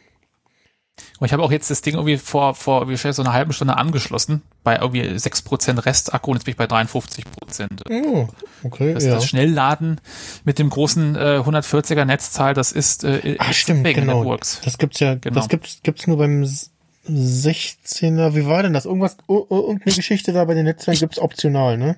Und 1.19 1.25
ich 1.27 1.33
habe 1.33 1.43
auch 1.43 1.51
jetzt 1.51 1.69
das 1.69 1.81
Ding 1.81 1.95
irgendwie 1.95 2.17
vor, 2.17 2.55
vor 2.55 2.85
schnell 2.97 3.13
so 3.13 3.21
einer 3.21 3.33
halben 3.33 3.53
Stunde 3.53 3.77
angeschlossen, 3.77 4.41
bei 4.63 4.77
irgendwie 4.77 5.01
6% 5.03 5.85
Restakku 5.85 6.31
und 6.31 6.37
jetzt 6.37 6.45
bin 6.45 6.51
ich 6.53 6.57
bei 6.57 6.65
53%. 6.65 7.81
oh, 7.89 8.27
okay, 8.63 8.93
Das, 8.93 9.03
ja. 9.05 9.15
das 9.15 9.25
Schnellladen 9.25 10.01
mit 10.43 10.59
dem 10.59 10.69
großen 10.69 11.15
äh, 11.15 11.41
140er 11.45 12.05
Netzteil, 12.05 12.53
das 12.53 12.71
ist 12.71 13.03
äh, 13.03 13.35
Ah, 13.39 13.51
stimmt, 13.53 13.83
genau. 13.85 14.25
works. 14.25 14.61
Das 14.63 14.77
gibt's 14.77 14.99
ja, 14.99 15.15
Genau. 15.15 15.35
das 15.35 15.49
gibt's, 15.49 15.79
gibt's 15.83 16.07
nur 16.07 16.17
beim 16.17 16.45
16er. 17.07 18.35
Wie 18.35 18.45
war 18.45 18.63
denn 18.63 18.73
das? 18.73 18.85
Irgendwas, 18.85 19.17
irgendeine 19.27 19.93
Geschichte 19.95 20.33
da 20.33 20.45
bei 20.45 20.53
den 20.53 20.65
Netzteilen 20.65 20.99
gibt's 20.99 21.19
optional, 21.19 21.77
ne? 21.77 21.97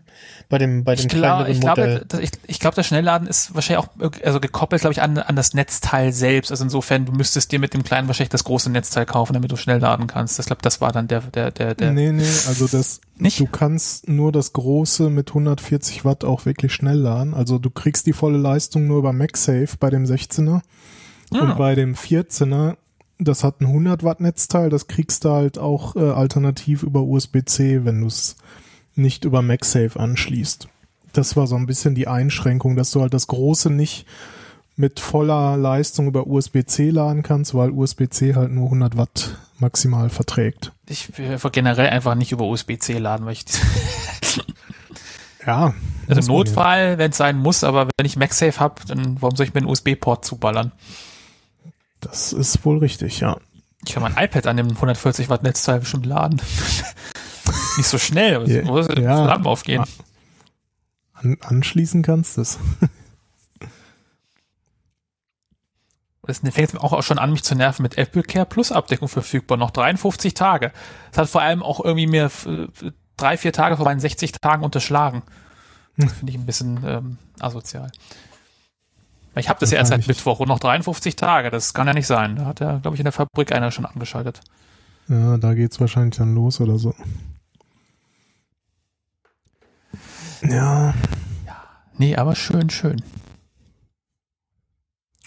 Bei 0.49 0.57
dem, 0.57 0.83
bei 0.83 0.95
dem 0.95 1.01
Ich, 1.05 1.07
glaub, 1.09 1.21
kleineren 1.21 1.51
ich 1.51 1.59
Modell. 1.61 1.73
glaube, 1.99 2.05
das- 2.07 2.19
ich, 2.19 2.31
ich 2.47 2.59
glaube, 2.59 2.75
das 2.75 2.87
Schnellladen 2.87 3.27
ist 3.27 3.53
wahrscheinlich 3.55 3.85
auch 3.85 3.89
also 4.23 4.39
gekoppelt, 4.39 4.81
glaube 4.81 4.93
ich, 4.93 5.01
an, 5.01 5.17
an 5.17 5.35
das 5.35 5.53
Netzteil 5.53 6.13
selbst. 6.13 6.51
Also 6.51 6.63
insofern, 6.63 7.05
du 7.05 7.11
müsstest 7.11 7.51
dir 7.51 7.59
mit 7.59 7.73
dem 7.73 7.83
kleinen 7.83 8.07
wahrscheinlich 8.07 8.29
das 8.29 8.43
große 8.43 8.69
Netzteil 8.69 9.05
kaufen, 9.05 9.33
damit 9.33 9.51
du 9.51 9.55
schnell 9.55 9.79
laden 9.79 10.07
kannst. 10.07 10.39
Ich 10.39 10.45
glaube, 10.45 10.61
das 10.61 10.81
war 10.81 10.91
dann 10.91 11.07
der, 11.07 11.21
der, 11.21 11.51
der, 11.51 11.75
der. 11.75 11.91
nee, 11.91 12.11
nee, 12.11 12.23
also 12.47 12.67
das, 12.67 13.01
Nicht? 13.17 13.39
du 13.39 13.47
kannst 13.47 14.07
nur 14.07 14.31
das 14.31 14.53
große 14.53 15.09
mit 15.09 15.29
140 15.29 16.05
Watt 16.05 16.23
auch 16.23 16.45
wirklich 16.45 16.73
schnell 16.73 16.97
laden. 16.97 17.33
Also 17.33 17.57
du 17.59 17.69
kriegst 17.69 18.05
die 18.07 18.13
volle 18.13 18.37
Leistung 18.37 18.87
nur 18.87 18.99
über 18.99 19.13
MagSafe 19.13 19.69
bei 19.79 19.89
dem 19.89 20.05
16er. 20.05 20.61
Ah. 21.33 21.39
Und 21.39 21.57
bei 21.57 21.75
dem 21.75 21.93
14er, 21.95 22.77
das 23.19 23.43
hat 23.43 23.61
ein 23.61 23.67
100 23.67 24.03
Watt 24.03 24.19
Netzteil, 24.19 24.69
das 24.69 24.87
kriegst 24.87 25.25
du 25.25 25.31
halt 25.31 25.57
auch 25.57 25.95
äh, 25.95 26.11
alternativ 26.11 26.83
über 26.83 27.01
USB-C, 27.01 27.85
wenn 27.85 28.01
du 28.01 28.07
es 28.07 28.35
nicht 28.95 29.25
über 29.25 29.41
MagSafe 29.41 29.99
anschließt. 29.99 30.67
Das 31.13 31.35
war 31.35 31.47
so 31.47 31.55
ein 31.55 31.65
bisschen 31.65 31.95
die 31.95 32.07
Einschränkung, 32.07 32.75
dass 32.75 32.91
du 32.91 33.01
halt 33.01 33.13
das 33.13 33.27
große 33.27 33.69
nicht 33.69 34.05
mit 34.75 34.99
voller 34.99 35.57
Leistung 35.57 36.07
über 36.07 36.27
USB-C 36.27 36.91
laden 36.91 37.23
kannst, 37.23 37.55
weil 37.55 37.71
USB-C 37.71 38.35
halt 38.35 38.51
nur 38.51 38.65
100 38.65 38.97
Watt 38.97 39.37
maximal 39.57 40.09
verträgt. 40.09 40.71
Ich 40.87 41.17
will 41.17 41.39
generell 41.51 41.89
einfach 41.89 42.13
nicht 42.13 42.31
über 42.31 42.45
USB-C 42.45 42.99
laden, 42.99 43.25
weil 43.25 43.33
ich 43.33 43.45
Ja. 45.47 45.73
Also 46.07 46.21
man 46.21 46.37
Notfall, 46.37 46.97
wenn 46.97 47.11
es 47.11 47.17
sein 47.17 47.37
muss, 47.37 47.63
aber 47.63 47.87
wenn 47.97 48.05
ich 48.05 48.17
MagSafe 48.17 48.59
habe, 48.59 48.81
dann 48.85 49.17
warum 49.21 49.35
soll 49.35 49.45
ich 49.45 49.53
mir 49.53 49.61
einen 49.61 49.69
USB-Port 49.69 50.25
zuballern? 50.25 50.73
Das 51.99 52.33
ist 52.33 52.63
wohl 52.65 52.77
richtig, 52.79 53.19
ja. 53.19 53.37
Ich 53.85 53.93
kann 53.93 54.03
mein 54.03 54.17
iPad 54.17 54.47
an 54.47 54.57
dem 54.57 54.69
140 54.69 55.29
Watt 55.29 55.43
Netzteil 55.43 55.79
bestimmt 55.79 56.05
laden. 56.05 56.41
Nicht 57.77 57.87
so 57.87 57.97
schnell, 57.97 58.35
aber 58.35 58.45
es 58.45 58.65
muss 58.65 58.87
ja. 58.97 59.25
Lampen 59.25 59.47
aufgehen. 59.47 59.83
An 61.13 61.37
anschließen 61.41 62.01
kannst 62.01 62.37
du 62.37 62.41
es. 62.41 62.59
Das 66.27 66.39
fängt 66.39 66.77
auch 66.81 67.01
schon 67.03 67.19
an, 67.19 67.31
mich 67.31 67.43
zu 67.43 67.55
nerven 67.55 67.83
mit 67.83 67.97
Apple 67.97 68.21
Care 68.21 68.45
Plus 68.45 68.73
Abdeckung 68.73 69.07
verfügbar. 69.07 69.57
Noch 69.57 69.71
53 69.71 70.33
Tage. 70.33 70.73
Das 71.11 71.19
hat 71.19 71.29
vor 71.29 71.41
allem 71.41 71.63
auch 71.63 71.79
irgendwie 71.79 72.05
mir 72.05 72.29
äh, 72.45 72.67
drei, 73.15 73.37
vier 73.37 73.53
Tage 73.53 73.77
vor 73.77 73.85
meinen 73.85 74.01
60 74.01 74.33
Tagen 74.33 74.65
unterschlagen. 74.65 75.23
Das 75.95 76.11
finde 76.13 76.31
ich 76.31 76.37
ein 76.37 76.45
bisschen 76.45 76.83
ähm, 76.85 77.17
asozial. 77.39 77.91
Ich 79.37 79.49
habe 79.49 79.59
das 79.59 79.71
ja 79.71 79.77
erst 79.77 79.89
seit. 79.89 80.07
Mittwoch 80.07 80.39
und 80.39 80.47
noch 80.47 80.59
53 80.59 81.15
Tage. 81.15 81.49
Das 81.49 81.73
kann 81.73 81.87
ja 81.87 81.93
nicht 81.93 82.07
sein. 82.07 82.35
Da 82.35 82.45
hat 82.45 82.59
ja, 82.59 82.77
glaube 82.77 82.95
ich, 82.95 82.99
in 82.99 83.05
der 83.05 83.13
Fabrik 83.13 83.51
einer 83.51 83.71
schon 83.71 83.85
angeschaltet. 83.85 84.41
Ja, 85.07 85.37
da 85.37 85.53
geht's 85.53 85.79
wahrscheinlich 85.79 86.17
dann 86.17 86.35
los 86.35 86.59
oder 86.59 86.77
so. 86.77 86.93
Ja, 90.41 90.93
Nee, 91.97 92.15
aber 92.15 92.35
schön, 92.35 92.69
schön. 92.69 93.01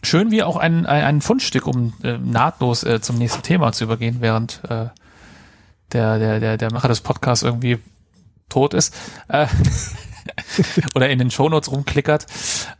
Schön 0.02 0.30
wie 0.30 0.42
auch 0.42 0.56
ein, 0.56 0.86
ein, 0.86 1.04
ein 1.04 1.20
Fundstück, 1.20 1.66
um 1.66 1.92
äh, 2.02 2.16
nahtlos 2.16 2.84
äh, 2.84 3.00
zum 3.00 3.18
nächsten 3.18 3.42
Thema 3.42 3.72
zu 3.72 3.84
übergehen, 3.84 4.18
während 4.20 4.62
äh, 4.64 4.86
der, 5.92 6.18
der, 6.18 6.40
der, 6.40 6.56
der 6.56 6.72
Macher 6.72 6.88
des 6.88 7.00
Podcasts 7.00 7.42
irgendwie 7.42 7.78
tot 8.48 8.72
ist 8.72 8.96
äh, 9.28 9.46
oder 10.94 11.10
in 11.10 11.18
den 11.18 11.30
Shownotes 11.30 11.70
rumklickert. 11.70 12.26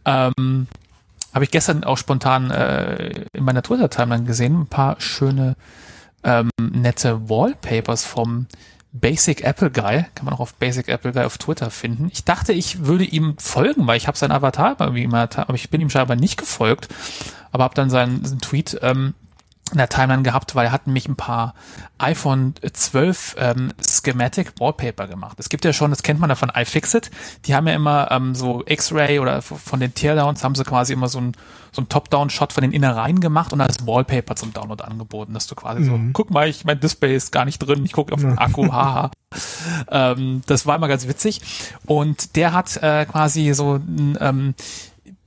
Ähm, 0.05 0.69
Habe 1.33 1.45
ich 1.45 1.51
gestern 1.51 1.85
auch 1.85 1.97
spontan 1.97 2.51
äh, 2.51 3.27
in 3.33 3.45
meiner 3.45 3.63
Twitter-Timeline 3.63 4.25
gesehen, 4.25 4.63
ein 4.63 4.67
paar 4.67 5.01
schöne, 5.01 5.57
ähm, 6.25 6.51
nette 6.61 7.29
Wallpapers 7.29 8.05
vom 8.05 8.47
Basic 8.93 9.45
Apple 9.45 9.71
Guy, 9.71 10.05
kann 10.15 10.25
man 10.25 10.35
auch 10.35 10.41
auf 10.41 10.55
Basic 10.55 10.89
Apple 10.89 11.13
Guy 11.13 11.25
auf 11.25 11.39
Twitter 11.39 11.71
finden. 11.71 12.09
Ich 12.13 12.25
dachte, 12.25 12.53
ich 12.53 12.85
würde 12.87 13.05
ihm 13.05 13.37
folgen, 13.39 13.87
weil 13.87 13.97
ich 13.97 14.09
habe 14.09 14.19
seinen 14.19 14.33
Avatar 14.33 14.77
irgendwie 14.81 15.05
immer, 15.05 15.29
aber 15.37 15.55
ich 15.55 15.71
bin 15.71 15.81
ihm 15.81 15.91
scheinbar 15.91 16.17
nicht 16.17 16.37
gefolgt, 16.37 16.89
aber 17.53 17.65
habe 17.65 17.75
dann 17.75 17.91
seinen, 17.91 18.25
seinen 18.25 18.41
Tweet 18.41 18.79
ähm, 18.83 19.15
in 19.73 19.79
der 19.79 19.89
Timeline 19.89 20.23
gehabt, 20.23 20.55
weil 20.55 20.67
er 20.67 20.73
hat 20.73 20.87
nämlich 20.87 21.09
ein 21.09 21.17
paar 21.17 21.55
iPhone 21.99 22.55
12 22.73 23.37
ähm, 23.39 23.73
Schematic 23.87 24.53
Wallpaper 24.59 25.07
gemacht. 25.07 25.37
Es 25.39 25.49
gibt 25.49 25.65
ja 25.65 25.73
schon, 25.73 25.91
das 25.91 26.03
kennt 26.03 26.19
man 26.21 26.31
ja 26.31 26.37
von 26.37 26.51
iFixit, 26.55 27.11
die 27.45 27.55
haben 27.55 27.67
ja 27.67 27.75
immer 27.75 28.11
ähm, 28.11 28.35
so 28.35 28.63
X-Ray 28.67 29.19
oder 29.19 29.43
von 29.43 29.81
den 29.81 29.95
Teardowns 29.95 30.43
haben 30.45 30.55
sie 30.55 30.65
quasi 30.65 30.93
immer 30.93 31.09
so 31.09 31.21
ein, 31.21 31.33
so 31.73 31.83
ein 31.83 31.89
Top-Down-Shot 31.89 32.53
von 32.53 32.63
den 32.63 32.73
Innereien 32.73 33.21
gemacht 33.21 33.53
und 33.53 33.61
als 33.61 33.87
Wallpaper 33.87 34.35
zum 34.35 34.53
Download 34.53 34.83
angeboten, 34.83 35.35
dass 35.35 35.47
du 35.47 35.55
quasi 35.55 35.85
so, 35.85 35.93
Mhm. 35.93 36.13
guck 36.13 36.31
mal, 36.31 36.49
ich, 36.49 36.65
mein 36.65 36.81
Display 36.81 37.15
ist 37.15 37.31
gar 37.33 37.45
nicht 37.45 37.59
drin, 37.59 37.85
ich 37.85 37.93
gucke 37.93 38.13
auf 38.15 38.21
den 38.21 38.39
Akku, 38.39 38.67
haha. 38.73 39.11
ähm, 39.91 40.43
das 40.47 40.67
war 40.67 40.77
immer 40.77 40.89
ganz 40.89 41.07
witzig. 41.07 41.41
Und 41.87 42.37
der 42.37 42.53
hat 42.53 42.77
äh, 42.83 43.05
quasi 43.07 43.53
so 43.55 43.75
ein, 43.77 44.17
ähm, 44.21 44.55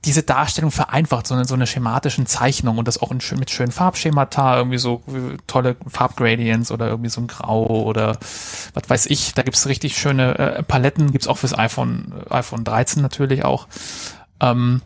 diese 0.04 0.22
Darstellung 0.22 0.70
vereinfacht, 0.70 1.26
sondern 1.26 1.46
so 1.46 1.54
eine 1.54 1.66
schematischen 1.66 2.26
Zeichnung 2.26 2.78
und 2.78 2.88
das 2.88 3.00
auch 3.00 3.12
schön- 3.20 3.38
mit 3.38 3.50
schönen 3.50 3.72
Farbschemata, 3.72 4.56
irgendwie 4.58 4.78
so 4.78 5.02
tolle 5.46 5.76
Farbgradients 5.86 6.70
oder 6.70 6.88
irgendwie 6.88 7.10
so 7.10 7.20
ein 7.20 7.26
Grau 7.26 7.84
oder 7.84 8.18
was 8.74 8.88
weiß 8.88 9.06
ich. 9.06 9.34
Da 9.34 9.42
gibt's 9.42 9.66
richtig 9.66 9.96
schöne 9.96 10.38
äh, 10.38 10.62
Paletten, 10.62 11.12
gibt's 11.12 11.28
auch 11.28 11.38
fürs 11.38 11.56
iPhone, 11.56 12.12
iPhone 12.30 12.64
13 12.64 13.02
natürlich 13.02 13.44
auch. 13.44 13.66
Ähm, 14.40 14.82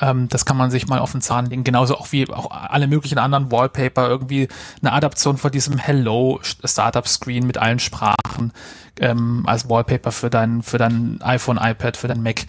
ähm, 0.00 0.28
das 0.28 0.44
kann 0.44 0.56
man 0.56 0.70
sich 0.70 0.88
mal 0.88 0.98
auf 0.98 1.12
den 1.12 1.20
Zahn 1.20 1.46
legen. 1.46 1.64
Genauso 1.64 1.96
auch 1.96 2.12
wie 2.12 2.28
auch 2.30 2.50
alle 2.50 2.86
möglichen 2.86 3.18
anderen 3.18 3.50
Wallpaper, 3.50 4.08
irgendwie 4.08 4.48
eine 4.80 4.92
Adaption 4.92 5.38
von 5.38 5.50
diesem 5.50 5.78
Hello 5.78 6.40
Startup 6.42 7.06
Screen 7.06 7.46
mit 7.46 7.58
allen 7.58 7.78
Sprachen 7.78 8.52
ähm, 9.00 9.44
als 9.46 9.68
Wallpaper 9.68 10.12
für 10.12 10.30
dein, 10.30 10.62
für 10.62 10.78
dein 10.78 11.20
iPhone, 11.22 11.58
iPad, 11.58 11.96
für 11.96 12.08
dein 12.08 12.22
Mac. 12.22 12.44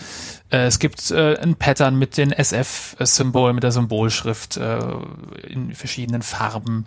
Äh, 0.53 0.67
es 0.67 0.79
gibt 0.79 1.09
äh, 1.11 1.35
ein 1.37 1.55
Pattern 1.55 1.97
mit 1.97 2.15
den 2.15 2.31
SF-Symbol, 2.31 3.53
mit 3.53 3.63
der 3.63 3.71
Symbolschrift 3.71 4.57
äh, 4.57 4.79
in 5.47 5.73
verschiedenen 5.73 6.21
Farben 6.21 6.85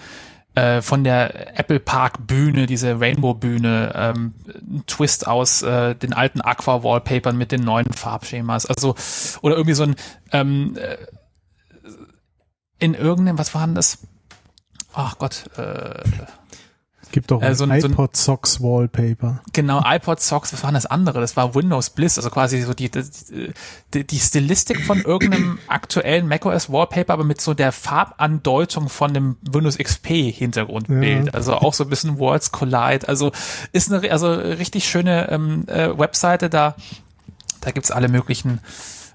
äh, 0.55 0.81
von 0.81 1.03
der 1.03 1.59
Apple 1.59 1.81
Park 1.81 2.27
Bühne, 2.28 2.67
diese 2.67 3.01
Rainbow 3.01 3.35
Bühne, 3.35 3.93
ähm, 3.95 4.35
ein 4.47 4.85
Twist 4.86 5.27
aus 5.27 5.62
äh, 5.62 5.97
den 5.97 6.12
alten 6.12 6.41
Aqua 6.41 6.85
Wallpapern 6.85 7.36
mit 7.36 7.51
den 7.51 7.65
neuen 7.65 7.93
Farbschemas, 7.93 8.67
also 8.67 8.95
oder 9.43 9.57
irgendwie 9.57 9.75
so 9.75 9.83
ein 9.83 9.97
ähm, 10.31 10.78
äh, 10.78 10.97
in 12.78 12.95
irgendeinem, 12.95 13.39
was 13.39 13.55
war 13.55 13.67
denn 13.67 13.75
das? 13.75 13.99
Ach 14.93 15.19
Gott, 15.19 15.45
äh, 15.57 16.03
Gibt 17.12 17.31
doch 17.31 17.41
Äh, 17.41 17.55
so 17.55 17.65
ein- 17.65 17.81
so 17.81 17.86
ein- 17.86 17.93
iPod 17.93 18.17
Socks 18.17 18.60
Wallpaper. 18.60 19.41
Genau, 19.52 19.81
iPod 19.85 20.20
Socks, 20.20 20.52
was 20.52 20.62
war 20.65 20.73
das 20.73 20.86
andere? 20.86 21.20
Das 21.20 21.36
war 21.36 21.55
Windows 21.55 21.91
Bliss, 21.91 22.18
also 22.18 22.31
quasi 22.31 22.60
so 22.62 22.75
die, 22.75 22.91
die, 22.91 23.05
die, 23.94 24.05
die 24.07 24.18
Stilistik 24.18 24.81
von 24.85 25.01
irgendeinem 25.02 25.59
aktuellen 25.68 26.26
macOS 26.28 26.70
Wallpaper, 26.70 27.12
aber 27.12 27.25
mit 27.25 27.41
so 27.41 27.55
der 27.55 27.73
Farbandeutung 27.73 28.89
von 28.89 29.15
dem 29.15 29.36
Windows 29.43 29.78
XP 29.78 30.33
Hintergrundbild. 30.33 31.26
Ja. 31.26 31.33
Also 31.33 31.55
auch 31.55 31.75
so 31.75 31.85
ein 31.85 31.91
bisschen 31.91 32.18
Worlds 32.18 32.52
Collide. 32.52 33.07
Also 33.09 33.33
ist 33.73 33.93
eine 33.93 34.10
also 34.10 34.33
richtig 34.33 34.89
schöne 34.89 35.31
ähm, 35.31 35.65
äh, 35.68 35.97
Webseite 35.97 36.51
da. 36.51 36.75
Da 37.60 37.70
gibt's 37.70 37.91
alle 37.91 38.09
möglichen 38.09 38.60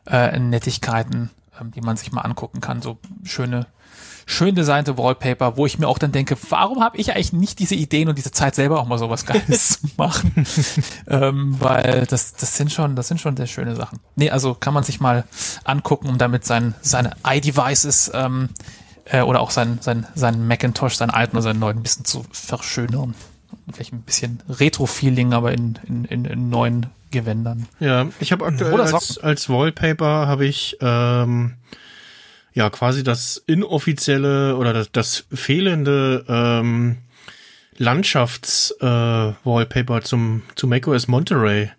äh, 0.07 0.37
Nettigkeiten, 0.39 1.29
ähm, 1.59 1.71
die 1.71 1.81
man 1.81 1.97
sich 1.97 2.11
mal 2.11 2.21
angucken 2.21 2.61
kann. 2.61 2.81
So 2.81 2.97
schöne 3.23 3.67
schön 4.31 4.55
designte 4.55 4.97
Wallpaper, 4.97 5.57
wo 5.57 5.65
ich 5.65 5.77
mir 5.77 5.87
auch 5.87 5.97
dann 5.97 6.11
denke, 6.11 6.37
warum 6.49 6.83
habe 6.83 6.97
ich 6.97 7.13
eigentlich 7.13 7.33
nicht 7.33 7.59
diese 7.59 7.75
Ideen 7.75 8.09
und 8.09 8.17
diese 8.17 8.31
Zeit 8.31 8.55
selber 8.55 8.79
auch 8.79 8.87
mal 8.87 8.97
sowas 8.97 9.25
Geiles 9.25 9.69
zu 9.81 9.87
machen? 9.97 10.45
ähm, 11.07 11.55
weil 11.59 12.05
das, 12.09 12.33
das 12.33 12.55
sind 12.55 12.71
schon, 12.71 12.95
das 12.95 13.07
sind 13.07 13.19
schon 13.19 13.35
sehr 13.37 13.47
schöne 13.47 13.75
Sachen. 13.75 13.99
Nee, 14.15 14.29
also 14.29 14.53
kann 14.53 14.73
man 14.73 14.83
sich 14.83 14.99
mal 14.99 15.25
angucken, 15.63 16.07
um 16.07 16.17
damit 16.17 16.45
sein, 16.45 16.73
seine 16.81 17.11
iDevices 17.25 18.11
ähm, 18.13 18.49
äh, 19.05 19.21
oder 19.21 19.41
auch 19.41 19.51
sein, 19.51 19.79
sein, 19.81 20.07
sein 20.15 20.47
Macintosh, 20.47 20.95
seinen 20.95 21.11
alten 21.11 21.35
oder 21.35 21.43
seinen 21.43 21.59
neuen 21.59 21.77
ein 21.77 21.83
bisschen 21.83 22.05
zu 22.05 22.25
verschönern. 22.31 23.15
Vielleicht 23.71 23.93
ein 23.93 24.01
bisschen 24.01 24.41
Retro-Feeling, 24.49 25.33
aber 25.33 25.53
in, 25.53 25.77
in, 25.87 26.05
in, 26.05 26.25
in 26.25 26.49
neuen 26.49 26.87
Gewändern. 27.11 27.67
Ja, 27.79 28.07
ich 28.19 28.31
habe 28.31 28.45
aktuell 28.45 28.73
Oder 28.73 28.93
als, 28.93 29.17
als 29.17 29.49
Wallpaper 29.49 30.27
habe 30.27 30.45
ich 30.45 30.77
ähm, 30.81 31.55
ja 32.53 32.69
quasi 32.69 33.03
das 33.03 33.43
inoffizielle 33.47 34.55
oder 34.57 34.73
das, 34.73 34.91
das 34.91 35.25
fehlende 35.33 36.25
ähm, 36.27 36.97
Landschafts-Wallpaper 37.77 40.01
zum 40.01 40.41
zu 40.55 40.67
macOS 40.67 41.07
Monterey. 41.07 41.71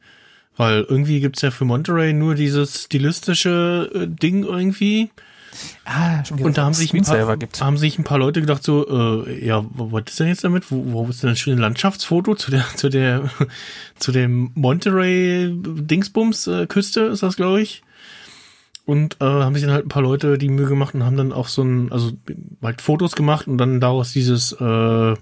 Weil 0.56 0.86
irgendwie 0.88 1.20
gibt's 1.20 1.42
ja 1.42 1.50
für 1.50 1.64
Monterey 1.64 2.12
nur 2.12 2.34
dieses 2.34 2.84
stilistische 2.84 3.90
äh, 3.94 4.06
Ding 4.06 4.44
irgendwie. 4.44 5.10
Ah, 5.84 6.24
schon 6.24 6.38
wieder 6.38 6.46
Und 6.46 6.56
da 6.56 6.64
haben 6.64 6.74
sich, 6.74 6.94
ein 6.94 7.02
paar, 7.02 7.38
haben 7.60 7.76
sich 7.76 7.98
ein 7.98 8.04
paar 8.04 8.18
Leute 8.18 8.40
gedacht 8.40 8.62
so, 8.62 9.26
äh, 9.26 9.44
ja, 9.44 9.64
was 9.74 10.04
ist 10.08 10.20
denn 10.20 10.28
jetzt 10.28 10.44
damit? 10.44 10.70
Wo, 10.70 10.92
wo 10.92 11.06
ist 11.08 11.22
denn 11.22 11.30
das 11.30 11.38
schöne 11.38 11.60
Landschaftsfoto 11.60 12.34
zu 12.34 12.50
der, 12.50 12.64
zu 12.76 12.88
der, 12.88 13.30
zu 13.98 14.12
dem 14.12 14.50
Monterey 14.54 15.50
Dingsbums 15.52 16.46
äh, 16.46 16.66
Küste 16.66 17.02
ist 17.02 17.22
das, 17.22 17.36
glaube 17.36 17.60
ich. 17.60 17.82
Und 18.84 19.18
äh, 19.20 19.24
haben 19.24 19.54
sich 19.54 19.62
dann 19.62 19.72
halt 19.72 19.86
ein 19.86 19.90
paar 19.90 20.02
Leute 20.02 20.38
die 20.38 20.48
Mühe 20.48 20.66
gemacht 20.66 20.94
und 20.94 21.04
haben 21.04 21.16
dann 21.16 21.32
auch 21.32 21.48
so 21.48 21.62
ein, 21.62 21.92
also 21.92 22.12
halt 22.62 22.80
Fotos 22.80 23.14
gemacht 23.14 23.46
und 23.46 23.58
dann 23.58 23.80
daraus 23.80 24.12
dieses 24.12 24.52
äh, 24.52 25.14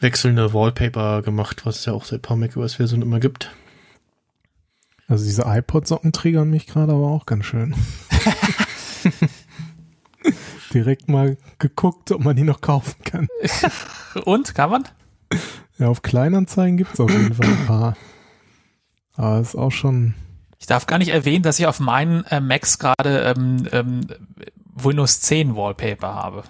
wechselnde 0.00 0.54
Wallpaper 0.54 1.22
gemacht, 1.22 1.66
was 1.66 1.80
es 1.80 1.84
ja 1.84 1.92
auch 1.92 2.04
seit 2.04 2.22
paar 2.22 2.36
macOS-Versionen 2.36 3.02
immer 3.02 3.20
gibt. 3.20 3.50
Also 5.06 5.24
diese 5.24 5.44
iPod-Socken 5.46 6.12
triggern 6.12 6.50
mich 6.50 6.66
gerade 6.66 6.92
aber 6.92 7.08
auch 7.08 7.26
ganz 7.26 7.44
schön. 7.46 7.74
Direkt 10.74 11.08
mal 11.08 11.38
geguckt, 11.58 12.12
ob 12.12 12.24
man 12.24 12.36
die 12.36 12.42
noch 12.42 12.60
kaufen 12.60 13.02
kann. 13.04 13.26
Und, 14.24 14.54
kann 14.54 14.70
man? 14.70 14.84
Ja, 15.78 15.88
auf 15.88 16.02
Kleinanzeigen 16.02 16.76
gibt's 16.76 17.00
auf 17.00 17.10
jeden 17.10 17.34
Fall 17.34 17.46
ein 17.46 17.66
paar. 17.66 17.96
Aber 19.14 19.40
ist 19.40 19.56
auch 19.56 19.72
schon. 19.72 20.14
Ich 20.58 20.66
darf 20.66 20.86
gar 20.86 20.98
nicht 20.98 21.10
erwähnen, 21.10 21.42
dass 21.42 21.58
ich 21.58 21.66
auf 21.66 21.80
meinen 21.80 22.24
äh, 22.26 22.40
Macs 22.40 22.78
gerade 22.78 23.34
ähm, 23.36 23.68
ähm, 23.72 24.06
Windows 24.74 25.20
10 25.20 25.54
Wallpaper 25.56 26.14
habe. 26.14 26.42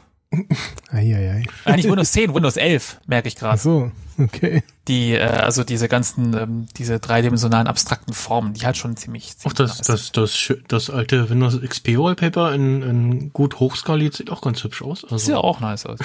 Eieiei. 0.90 1.44
Äh, 1.64 1.76
nicht 1.76 1.88
Windows 1.88 2.12
10, 2.12 2.34
Windows 2.34 2.56
11, 2.56 3.00
merke 3.06 3.28
ich 3.28 3.36
Ach 3.36 3.40
gerade. 3.40 3.58
so, 3.58 3.90
okay. 4.18 4.62
Die, 4.86 5.12
äh, 5.14 5.22
also 5.22 5.64
diese 5.64 5.88
ganzen, 5.88 6.34
ähm, 6.36 6.66
diese 6.76 7.00
dreidimensionalen 7.00 7.66
abstrakten 7.66 8.12
Formen, 8.12 8.52
die 8.52 8.66
halt 8.66 8.76
schon 8.76 8.96
ziemlich, 8.96 9.36
ziemlich 9.38 9.56
das, 9.56 9.78
nice 9.78 9.86
das, 9.86 10.12
das, 10.12 10.34
schö- 10.36 10.60
das 10.68 10.90
alte 10.90 11.30
Windows 11.30 11.58
XP 11.60 11.96
Wallpaper 11.98 12.52
in, 12.54 12.82
in 12.82 13.32
gut 13.32 13.58
hochskaliert 13.58 14.14
sieht 14.14 14.30
auch 14.30 14.42
ganz 14.42 14.62
hübsch 14.64 14.82
aus. 14.82 15.04
Also, 15.04 15.18
Sieht 15.18 15.28
ja 15.30 15.38
auch 15.38 15.60
nice 15.60 15.86
aus. 15.86 15.98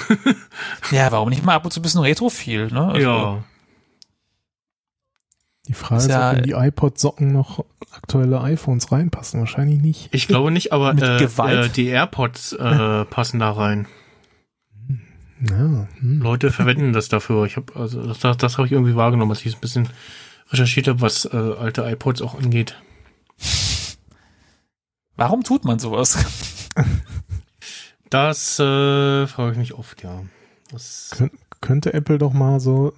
ja, 0.90 1.12
warum 1.12 1.28
nicht 1.28 1.44
mal 1.44 1.54
ab 1.54 1.64
und 1.66 1.70
zu 1.72 1.80
ein 1.80 1.82
bisschen 1.82 2.00
Retro-Feel, 2.00 2.68
ne? 2.68 2.86
Also, 2.86 3.00
ja. 3.08 3.44
Die 5.68 5.72
Frage 5.74 6.02
Ist 6.02 6.10
ja- 6.10 6.30
ob 6.32 6.36
in 6.38 6.42
die 6.44 6.52
iPod-Socken 6.52 7.32
noch 7.32 7.64
aktuelle 7.92 8.40
iPhones 8.42 8.92
reinpassen. 8.92 9.40
Wahrscheinlich 9.40 9.80
nicht. 9.80 10.08
Ich 10.12 10.28
glaube 10.28 10.50
nicht, 10.50 10.72
aber 10.72 10.92
Mit 10.94 11.02
äh, 11.04 11.18
Gewalt? 11.18 11.66
äh, 11.66 11.68
die 11.70 11.86
AirPods 11.86 12.52
äh, 12.52 13.04
passen 13.10 13.38
da 13.40 13.50
rein. 13.52 13.86
Ja, 15.48 15.88
hm. 16.00 16.20
Leute 16.22 16.50
verwenden 16.52 16.92
das 16.92 17.08
dafür. 17.08 17.44
Ich 17.46 17.56
habe 17.56 17.74
also 17.76 18.06
das, 18.06 18.18
das, 18.20 18.36
das 18.36 18.56
habe 18.58 18.66
ich 18.66 18.72
irgendwie 18.72 18.94
wahrgenommen, 18.96 19.30
als 19.32 19.44
ich 19.44 19.54
ein 19.54 19.60
bisschen 19.60 19.88
recherchiert 20.50 20.88
habe, 20.88 21.00
was 21.00 21.24
äh, 21.26 21.36
alte 21.36 21.82
iPods 21.82 22.22
auch 22.22 22.34
angeht. 22.38 22.80
Warum 25.16 25.42
tut 25.44 25.64
man 25.64 25.78
sowas? 25.78 26.18
Das 28.10 28.58
äh, 28.58 29.26
frage 29.26 29.52
ich 29.52 29.58
mich 29.58 29.74
oft, 29.74 30.02
ja. 30.02 30.22
Das, 30.70 31.10
Kön 31.16 31.30
könnte 31.60 31.94
Apple 31.94 32.18
doch 32.18 32.32
mal 32.32 32.60
so, 32.60 32.92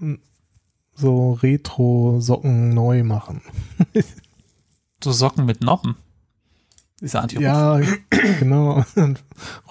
so 0.97 1.33
Retro-Socken 1.34 2.70
neu 2.70 3.05
machen. 3.05 3.42
So 5.05 5.12
Socken 5.12 5.44
mit 5.44 5.60
Noppen. 5.60 5.94
Dieser 7.02 7.23
anti 7.23 7.39
Ja, 7.41 7.78
genau. 8.41 8.83
Dann 8.94 9.18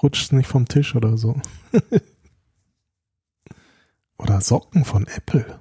rutscht 0.03 0.31
nicht 0.33 0.47
vom 0.47 0.67
Tisch 0.67 0.95
oder 0.95 1.17
so. 1.17 1.41
oder 4.19 4.39
Socken 4.39 4.85
von 4.85 5.07
Apple. 5.07 5.59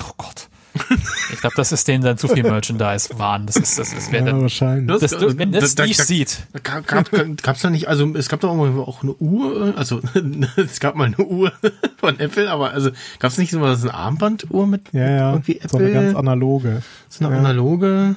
Oh 0.00 0.12
Gott. 0.16 0.48
Ich 1.32 1.40
glaube, 1.40 1.54
das 1.56 1.70
ist 1.72 1.86
denen 1.86 2.02
dann 2.02 2.18
zu 2.18 2.26
viel 2.28 2.42
Merchandise 2.42 3.10
waren. 3.18 3.46
Das 3.46 3.56
ist, 3.56 3.78
das 3.78 3.92
ist, 3.92 4.10
wer 4.10 4.20
Ja, 4.20 4.26
dann, 4.26 4.42
wahrscheinlich. 4.42 4.98
das, 5.00 5.12
du, 5.12 5.38
wenn 5.38 5.52
das 5.52 5.74
da- 5.74 5.84
Steve 5.84 5.96
da- 5.96 6.04
sieht. 6.04 6.38
Gab, 6.62 6.86
gab, 6.86 7.10
gab's 7.42 7.60
da 7.62 7.70
nicht, 7.70 7.86
also 7.88 8.12
es 8.14 8.28
gab 8.28 8.40
doch 8.40 8.50
auch 8.50 9.02
eine 9.02 9.14
Uhr, 9.14 9.74
also 9.76 10.00
es 10.56 10.80
gab 10.80 10.96
mal 10.96 11.06
eine 11.06 11.18
Uhr 11.18 11.52
von 11.98 12.18
Apple, 12.18 12.50
aber 12.50 12.72
also 12.72 12.90
gab's 13.20 13.38
nicht 13.38 13.52
so 13.52 13.60
was, 13.60 13.82
eine 13.82 13.94
Armbanduhr 13.94 14.66
mit 14.66 14.92
Ja, 14.92 15.08
ja. 15.10 15.30
irgendwie 15.32 15.60
So 15.68 15.78
eine 15.78 15.92
ganz 15.92 16.06
Apple, 16.08 16.18
analoge. 16.18 16.82
so 17.08 17.24
eine 17.24 17.34
ja. 17.34 17.40
analoge? 17.40 18.16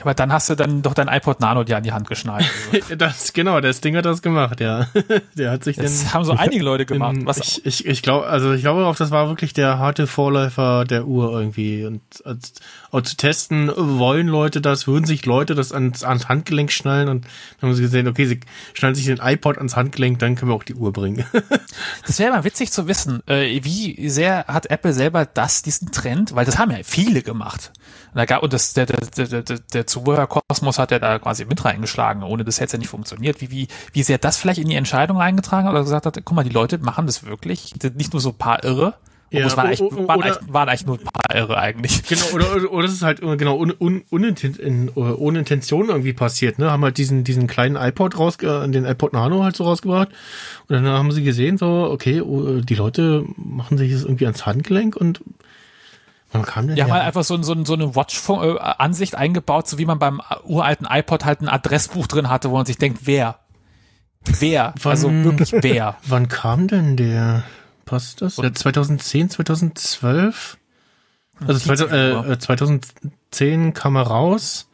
Aber 0.00 0.14
dann 0.14 0.32
hast 0.32 0.48
du 0.48 0.54
dann 0.54 0.82
doch 0.82 0.94
dein 0.94 1.08
iPod 1.08 1.40
Nano 1.40 1.64
dir 1.64 1.76
an 1.76 1.82
die 1.82 1.92
Hand 1.92 2.08
geschnallt. 2.08 2.46
Also, 2.72 2.94
Das, 2.96 3.32
genau, 3.32 3.60
das 3.60 3.80
Ding 3.80 3.96
hat 3.96 4.04
das 4.04 4.22
gemacht, 4.22 4.60
ja. 4.60 4.88
Der 5.36 5.50
hat 5.50 5.64
sich 5.64 5.76
Das 5.76 6.04
dann 6.04 6.14
haben 6.14 6.24
so 6.24 6.32
einige 6.38 6.62
Leute 6.64 6.86
gemacht. 6.86 7.16
in, 7.16 7.26
Was, 7.26 7.38
ich, 7.38 7.66
ich, 7.66 7.86
ich 7.86 8.02
glaube, 8.02 8.26
also 8.26 8.52
ich 8.52 8.62
glaube 8.62 8.86
auch, 8.86 8.96
das 8.96 9.10
war 9.10 9.28
wirklich 9.28 9.52
der 9.52 9.78
harte 9.78 10.06
Vorläufer 10.06 10.84
der 10.84 11.06
Uhr 11.06 11.32
irgendwie. 11.32 11.84
Und 11.84 12.02
als, 12.24 12.52
auch 12.90 13.02
zu 13.02 13.16
testen, 13.16 13.70
wollen 13.76 14.28
Leute 14.28 14.60
das, 14.60 14.86
würden 14.86 15.04
sich 15.04 15.26
Leute 15.26 15.54
das 15.54 15.72
ans, 15.72 16.02
ans 16.02 16.28
Handgelenk 16.28 16.72
schnallen 16.72 17.08
und 17.08 17.24
dann 17.60 17.70
haben 17.70 17.76
sie 17.76 17.82
gesehen, 17.82 18.08
okay, 18.08 18.26
sie 18.26 18.40
schnallen 18.74 18.94
sich 18.94 19.06
den 19.06 19.18
iPod 19.18 19.58
ans 19.58 19.76
Handgelenk, 19.76 20.18
dann 20.18 20.34
können 20.34 20.50
wir 20.50 20.54
auch 20.54 20.64
die 20.64 20.74
Uhr 20.74 20.92
bringen. 20.92 21.24
Das 22.06 22.18
wäre 22.18 22.32
mal 22.32 22.44
witzig 22.44 22.72
zu 22.72 22.88
wissen, 22.88 23.22
äh, 23.26 23.60
wie 23.62 24.08
sehr 24.08 24.46
hat 24.46 24.66
Apple 24.66 24.92
selber 24.92 25.24
das, 25.26 25.62
diesen 25.62 25.92
Trend, 25.92 26.34
weil 26.34 26.44
das 26.44 26.58
haben 26.58 26.70
ja 26.70 26.78
viele 26.82 27.22
gemacht. 27.22 27.72
Und, 28.12 28.16
da 28.18 28.24
gab, 28.24 28.42
und 28.42 28.52
das, 28.52 28.74
der, 28.74 28.86
der, 28.86 28.98
der, 29.26 29.42
der, 29.42 29.58
der 29.58 29.86
Zubehörkosmos 29.86 30.78
hat 30.78 30.90
ja 30.90 30.98
da 30.98 31.18
quasi 31.18 31.44
mit 31.44 31.64
reingeschlagen, 31.64 32.22
ohne 32.22 32.44
das 32.44 32.56
hätte 32.56 32.66
es 32.66 32.72
ja 32.72 32.78
nicht 32.78 32.88
funktioniert. 32.88 33.40
Wie, 33.40 33.50
wie, 33.50 33.68
wie 33.92 34.02
sehr 34.02 34.18
das 34.18 34.36
vielleicht 34.36 34.58
in 34.60 34.68
die 34.68 34.74
Entscheidung 34.74 35.20
eingetragen 35.20 35.66
hat 35.66 35.72
oder 35.74 35.82
gesagt 35.84 36.06
hat, 36.06 36.18
guck 36.24 36.34
mal, 36.34 36.42
die 36.44 36.50
Leute 36.50 36.78
machen 36.78 37.06
das 37.06 37.24
wirklich, 37.24 37.72
Das 37.78 37.92
nicht 37.94 38.12
nur 38.12 38.20
so 38.20 38.30
ein 38.30 38.38
paar 38.38 38.64
Irre 38.64 38.94
Ja, 39.30 39.46
es 39.46 39.56
waren, 39.56 39.68
eigentlich, 39.68 39.80
waren, 39.80 40.18
oder- 40.18 40.26
eigentlich, 40.26 40.52
waren 40.52 40.68
eigentlich 40.68 40.86
nur 40.86 40.98
ein 40.98 41.04
paar 41.04 41.36
Irre 41.36 41.56
eigentlich. 41.56 42.02
Genau, 42.08 42.24
oder, 42.34 42.72
oder, 42.72 42.84
es 42.86 42.92
ist 42.92 43.02
halt 43.02 43.20
genau 43.20 43.56
un, 43.56 43.72
un, 43.78 44.02
uninten, 44.10 44.56
in, 44.56 44.88
ohne 44.90 45.38
Intention 45.38 45.88
irgendwie 45.88 46.12
passiert, 46.12 46.58
ne? 46.58 46.70
Haben 46.72 46.82
halt 46.82 46.98
diesen, 46.98 47.22
diesen 47.22 47.46
kleinen 47.46 47.76
iPod 47.76 48.18
raus, 48.18 48.36
äh, 48.42 48.68
den 48.68 48.84
iPod 48.84 49.12
Nano 49.12 49.44
halt 49.44 49.54
so 49.54 49.62
rausgebracht. 49.64 50.08
Und 50.68 50.74
dann 50.74 50.84
haben 50.86 51.12
sie 51.12 51.22
gesehen, 51.22 51.58
so, 51.58 51.88
okay, 51.92 52.20
oh, 52.20 52.60
die 52.60 52.74
Leute 52.74 53.24
machen 53.36 53.78
sich 53.78 53.92
das 53.92 54.02
irgendwie 54.02 54.26
ans 54.26 54.46
Handgelenk 54.46 54.96
und 54.96 55.20
wann 56.32 56.42
kam 56.42 56.66
denn 56.66 56.76
Die 56.76 56.82
haben 56.82 56.92
halt 56.92 57.04
einfach 57.04 57.24
so, 57.24 57.40
so, 57.42 57.64
so 57.64 57.74
eine 57.74 57.94
Watch-Ansicht 57.96 59.14
eingebaut, 59.14 59.68
so 59.68 59.78
wie 59.78 59.84
man 59.86 59.98
beim 59.98 60.20
uralten 60.44 60.86
iPod 60.90 61.24
halt 61.24 61.40
ein 61.40 61.48
Adressbuch 61.48 62.06
drin 62.06 62.28
hatte, 62.30 62.50
wo 62.50 62.56
man 62.56 62.66
sich 62.66 62.78
denkt, 62.78 63.00
wer? 63.04 63.38
Wer? 64.38 64.74
Wann- 64.82 64.90
Also 64.90 65.10
wirklich 65.12 65.52
wer? 65.52 65.96
Wann 66.06 66.28
kam 66.28 66.68
denn 66.68 66.96
der? 66.96 67.44
Passt 67.84 68.22
das? 68.22 68.36
Ja, 68.36 68.52
2010, 68.52 69.30
2012? 69.30 70.56
Also 71.46 71.74
2000, 71.74 71.92
äh, 71.92 72.32
äh, 72.32 72.38
2010 72.38 73.74
kam 73.74 73.96
er 73.96 74.02
raus. 74.02 74.68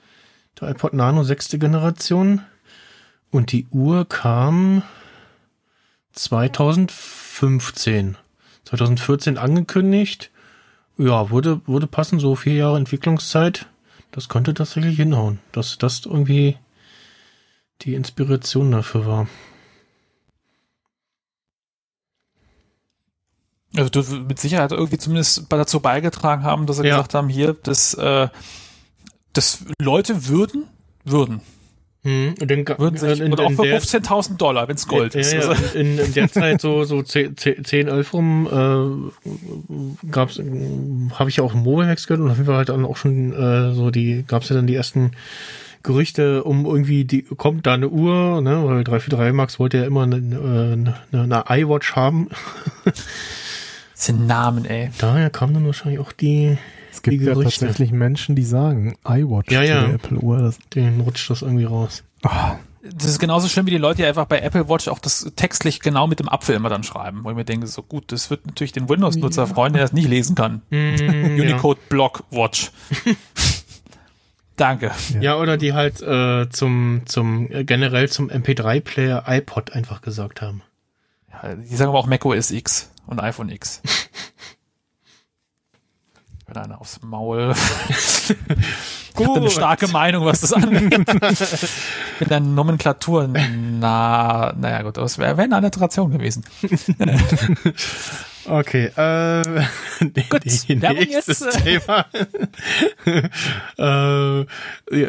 Der 0.60 0.70
iPod 0.70 0.94
Nano 0.94 1.22
sechste 1.22 1.58
Generation. 1.58 2.42
Und 3.30 3.52
die 3.52 3.66
Uhr 3.70 4.08
kam 4.08 4.82
2015. 6.12 8.16
2014 8.64 9.38
angekündigt. 9.38 10.30
Ja, 10.98 11.30
wurde, 11.30 11.60
wurde 11.66 11.86
passen, 11.86 12.18
so 12.20 12.34
vier 12.36 12.54
Jahre 12.54 12.78
Entwicklungszeit. 12.78 13.66
Das 14.12 14.28
konnte 14.28 14.54
tatsächlich 14.54 14.96
hinhauen, 14.96 15.40
dass 15.52 15.76
das 15.78 16.06
irgendwie 16.06 16.56
die 17.82 17.94
Inspiration 17.94 18.70
dafür 18.70 19.06
war. 19.06 19.28
Also 23.76 23.90
du 23.90 24.02
mit 24.20 24.38
Sicherheit 24.38 24.72
irgendwie 24.72 24.96
zumindest 24.96 25.44
dazu 25.50 25.80
beigetragen 25.80 26.44
haben, 26.44 26.66
dass 26.66 26.76
sie 26.78 26.84
Ja. 26.86 26.96
gesagt 26.96 27.12
haben, 27.14 27.28
hier, 27.28 27.52
dass, 27.52 27.92
äh, 27.94 28.28
dass 29.34 29.64
Leute 29.78 30.28
würden, 30.28 30.66
würden, 31.04 31.42
Hm, 32.06 32.36
und 32.40 32.48
dann, 32.48 32.68
würden 32.78 32.96
sich, 32.96 33.18
in, 33.20 33.32
und 33.32 33.40
auch 33.40 33.50
in 33.50 33.56
für 33.56 33.62
der, 33.64 33.82
15.000 33.82 34.36
Dollar, 34.36 34.68
wenn 34.68 34.76
es 34.76 34.86
Gold 34.86 35.14
ja, 35.14 35.20
ist. 35.20 35.32
Ja, 35.32 35.40
Also, 35.40 35.76
in, 35.76 35.98
in 35.98 36.14
der 36.14 36.28
Zeit 36.32 36.60
so 36.60 36.84
so 36.84 37.02
10, 37.02 37.36
10 37.36 37.88
11 37.88 38.14
rum 38.14 39.10
äh, 40.06 40.08
gab's 40.12 40.38
habe 40.38 41.30
ich 41.30 41.38
ja 41.38 41.42
auch 41.42 41.52
im 41.52 41.64
Mobilex 41.64 42.06
gehört 42.06 42.22
und 42.22 42.30
auf 42.30 42.36
jeden 42.36 42.46
Fall 42.46 42.58
halt 42.58 42.68
dann 42.68 42.84
auch 42.84 42.96
schon 42.96 43.32
äh, 43.32 43.74
so 43.74 43.90
die 43.90 44.24
gab's 44.24 44.50
ja 44.50 44.54
dann 44.54 44.68
die 44.68 44.76
ersten 44.76 45.10
Gerüchte 45.82 46.44
um 46.44 46.64
irgendwie 46.64 47.04
die 47.04 47.22
kommt 47.22 47.66
da 47.66 47.74
eine 47.74 47.88
Uhr, 47.88 48.40
ne, 48.40 48.64
weil 48.64 48.84
343 48.84 49.34
Max 49.34 49.58
wollte 49.58 49.78
ja 49.78 49.84
immer 49.84 50.04
eine, 50.04 50.14
eine, 50.16 50.94
eine 51.12 51.44
iWatch 51.48 51.96
haben. 51.96 52.28
das 52.84 53.04
sind 53.94 54.28
Namen, 54.28 54.64
ey. 54.64 54.90
Daher 54.98 55.28
kam 55.30 55.54
dann 55.54 55.66
wahrscheinlich 55.66 55.98
auch 55.98 56.12
die 56.12 56.56
gibt 57.10 57.22
Die 57.22 57.26
ja 57.26 57.32
Gerüchte. 57.34 57.60
tatsächlich 57.66 57.92
Menschen, 57.92 58.36
die 58.36 58.44
sagen, 58.44 58.96
iWatch 59.08 59.50
Ja, 59.50 59.60
zu 59.62 59.66
ja. 59.66 59.86
Apple 59.90 60.18
Uhr. 60.18 60.38
Das, 60.38 60.58
den 60.74 61.00
rutscht 61.00 61.30
das 61.30 61.42
irgendwie 61.42 61.64
raus. 61.64 62.04
Ah, 62.22 62.56
Das 62.82 63.06
ist 63.08 63.18
genauso 63.18 63.48
schlimm, 63.48 63.66
wie 63.66 63.70
die 63.72 63.78
Leute, 63.78 63.96
die 64.02 64.04
einfach 64.04 64.26
bei 64.26 64.38
Apple 64.40 64.68
Watch 64.68 64.88
auch 64.88 64.98
das 64.98 65.32
textlich 65.36 65.80
genau 65.80 66.06
mit 66.06 66.20
dem 66.20 66.28
Apfel 66.28 66.54
immer 66.56 66.68
dann 66.68 66.82
schreiben, 66.84 67.24
wo 67.24 67.30
ich 67.30 67.36
mir 67.36 67.44
denke, 67.44 67.66
so 67.66 67.82
gut, 67.82 68.12
das 68.12 68.30
wird 68.30 68.46
natürlich 68.46 68.72
den 68.72 68.88
Windows-Nutzer 68.88 69.46
freuen, 69.46 69.72
der 69.72 69.82
das 69.82 69.92
nicht 69.92 70.08
lesen 70.08 70.34
kann. 70.36 70.62
Mm, 70.70 71.40
Unicode 71.40 71.80
Block 71.88 72.22
Watch. 72.30 72.70
Danke. 74.56 74.90
Ja. 75.14 75.20
ja, 75.20 75.36
oder 75.36 75.56
die 75.58 75.74
halt 75.74 76.00
äh, 76.00 76.48
zum 76.48 77.02
zum 77.04 77.50
äh, 77.52 77.64
generell 77.64 78.08
zum 78.08 78.30
MP3-Player 78.30 79.24
iPod 79.26 79.72
einfach 79.72 80.00
gesagt 80.00 80.40
haben. 80.40 80.62
Ja, 81.30 81.54
die 81.56 81.76
sagen 81.76 81.90
aber 81.90 81.98
auch 81.98 82.06
macOS 82.06 82.50
X 82.50 82.90
und 83.06 83.20
iPhone 83.20 83.50
X. 83.50 83.82
Wenn 86.56 86.64
einer 86.64 86.80
aufs 86.80 87.00
Maul. 87.02 87.52
ich 88.28 89.28
eine 89.28 89.50
starke 89.50 89.88
Meinung, 89.88 90.24
was 90.24 90.40
das 90.40 90.54
angeht. 90.54 90.98
Mit 92.20 92.30
der 92.30 92.40
Nomenklatur, 92.40 93.28
na, 93.28 94.54
naja 94.58 94.82
gut, 94.82 94.96
das 94.96 95.18
wäre 95.18 95.36
wär 95.36 95.44
eine 95.44 95.56
Alliteration 95.56 96.10
gewesen. 96.10 96.44
Okay, 98.48 98.92
äh, 98.94 99.42
Gut, 100.30 100.44
die, 100.44 100.80
Werbung 100.80 100.98
nächstes 100.98 101.40
jetzt, 101.40 101.64
Thema. 101.64 102.06
äh, 103.04 104.46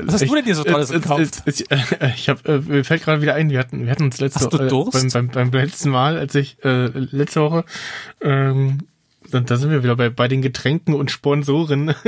Was 0.08 0.14
hast 0.16 0.28
du 0.28 0.34
denn 0.34 0.46
dir 0.46 0.56
so 0.56 0.64
Tolles 0.64 0.90
äh, 0.90 0.94
gekauft? 0.94 1.44
äh, 1.46 1.50
Ich, 1.52 1.70
äh, 1.70 2.12
ich 2.16 2.30
hab, 2.30 2.48
äh, 2.48 2.58
mir 2.58 2.84
fällt 2.84 3.04
gerade 3.04 3.22
wieder 3.22 3.36
ein, 3.36 3.52
wir 3.52 3.60
hatten, 3.60 3.86
wir 3.86 3.92
hatten 3.92 4.06
uns 4.06 4.20
letzte 4.20 4.46
äh, 4.46 4.68
beim, 4.68 5.10
beim, 5.12 5.52
beim 5.52 5.52
letzten 5.52 5.92
Mal, 5.92 6.18
als 6.18 6.34
ich 6.34 6.58
äh, 6.66 6.88
letzte 6.88 7.42
Woche, 7.42 7.64
ähm, 8.22 8.88
dann, 9.32 9.46
da 9.46 9.56
sind 9.58 9.72
wir 9.72 9.84
wieder 9.84 9.96
bei, 9.96 10.10
bei 10.10 10.28
den 10.28 10.42
Getränken 10.42 10.94
und 10.94 11.12
Sponsoren. 11.12 11.94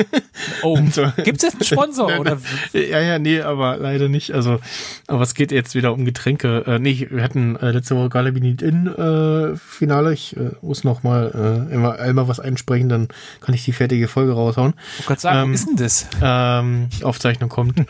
Oh, 0.64 0.78
so. 0.92 1.06
gibt's 1.24 1.44
jetzt 1.44 1.56
einen 1.56 1.64
Sponsor? 1.64 2.08
oder? 2.20 2.38
ja, 2.74 3.02
ja, 3.02 3.20
nee, 3.20 3.42
aber 3.42 3.78
leider 3.78 4.08
nicht. 4.08 4.32
Also, 4.32 4.60
aber 5.08 5.22
es 5.22 5.34
geht 5.34 5.52
jetzt 5.52 5.76
wieder 5.76 5.94
um 5.94 6.06
Getränke. 6.06 6.64
Äh, 6.66 6.80
nee, 6.80 7.08
wir 7.10 7.24
hatten 7.24 7.56
äh, 7.58 7.72
letzte 7.72 7.96
Woche 7.96 8.10
Galabinit 8.10 8.62
in 8.62 8.88
äh, 8.88 9.56
Finale. 9.58 10.14
Ich 10.14 10.36
äh, 10.38 10.52
muss 10.62 10.84
noch 10.84 11.04
mal 11.04 11.68
äh, 11.70 11.74
immer 11.74 12.00
einmal 12.00 12.28
was 12.28 12.40
einsprechen, 12.40 12.90
dann 12.90 13.08
kann 13.42 13.54
ich 13.54 13.66
die 13.66 13.74
fertige 13.74 14.08
Folge 14.08 14.34
raushauen. 14.34 14.74
Ich 15.00 15.10
wollte 15.10 15.22
sagen, 15.22 15.40
Ähm, 15.40 15.54
was 15.54 15.60
ist 15.60 15.70
denn 15.70 15.76
das? 15.78 16.08
Ähm, 16.22 16.90
Aufzeichnung 17.04 17.50
kommt. 17.50 17.84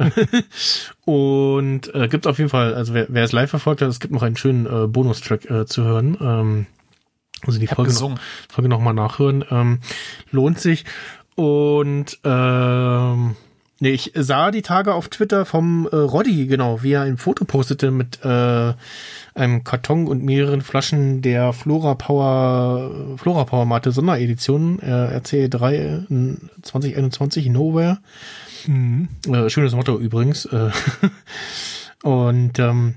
Und 1.06 1.94
äh, 1.96 2.08
gibt 2.08 2.28
auf 2.28 2.38
jeden 2.38 2.50
Fall, 2.50 2.74
also 2.74 2.94
wer, 2.94 3.08
wer 3.10 3.24
es 3.24 3.32
live 3.32 3.50
verfolgt 3.50 3.82
hat, 3.82 3.90
es 3.90 4.00
gibt 4.00 4.14
noch 4.14 4.24
einen 4.24 4.38
schönen 4.38 4.66
äh, 4.66 4.88
Bonustrack 4.88 5.50
äh, 5.50 5.66
zu 5.66 5.84
hören. 5.84 6.18
Ähm, 6.22 6.66
also 7.46 7.60
die 7.60 7.68
Folge 7.68 7.94
noch. 7.94 8.20
Folge 8.50 8.70
noch 8.70 8.80
mal 8.80 8.94
nachhören. 8.94 9.44
Ähm, 9.50 9.80
lohnt 10.32 10.60
sich. 10.60 10.86
Und 11.36 12.20
ähm, 12.26 13.36
nee, 13.80 13.92
ich 13.92 14.12
sah 14.16 14.52
die 14.52 14.62
Tage 14.62 14.94
auf 14.94 15.08
Twitter 15.08 15.46
vom 15.46 15.88
äh, 15.92 15.96
Roddy, 15.96 16.48
genau, 16.48 16.84
wie 16.84 16.92
er 16.92 17.04
ein 17.04 17.18
Foto 17.18 17.46
postete 17.46 17.92
mit 17.92 18.20
äh, 18.26 18.74
einem 19.36 19.64
Karton 19.64 20.08
und 20.08 20.24
mehreren 20.24 20.62
Flaschen 20.62 21.22
der 21.22 21.54
Flora 21.54 21.96
Power 21.96 23.16
Flora 23.18 23.46
Power 23.46 23.66
Mate 23.66 23.92
Sonderedition 23.92 24.80
äh, 24.80 25.20
RC3 25.20 25.74
äh, 25.74 26.62
2021 26.62 27.48
Nowhere. 27.48 28.00
Äh, 28.68 29.50
schönes 29.50 29.74
Motto 29.74 29.98
übrigens. 29.98 30.46
Äh, 30.46 30.72
und 32.04 32.60
ähm, 32.60 32.96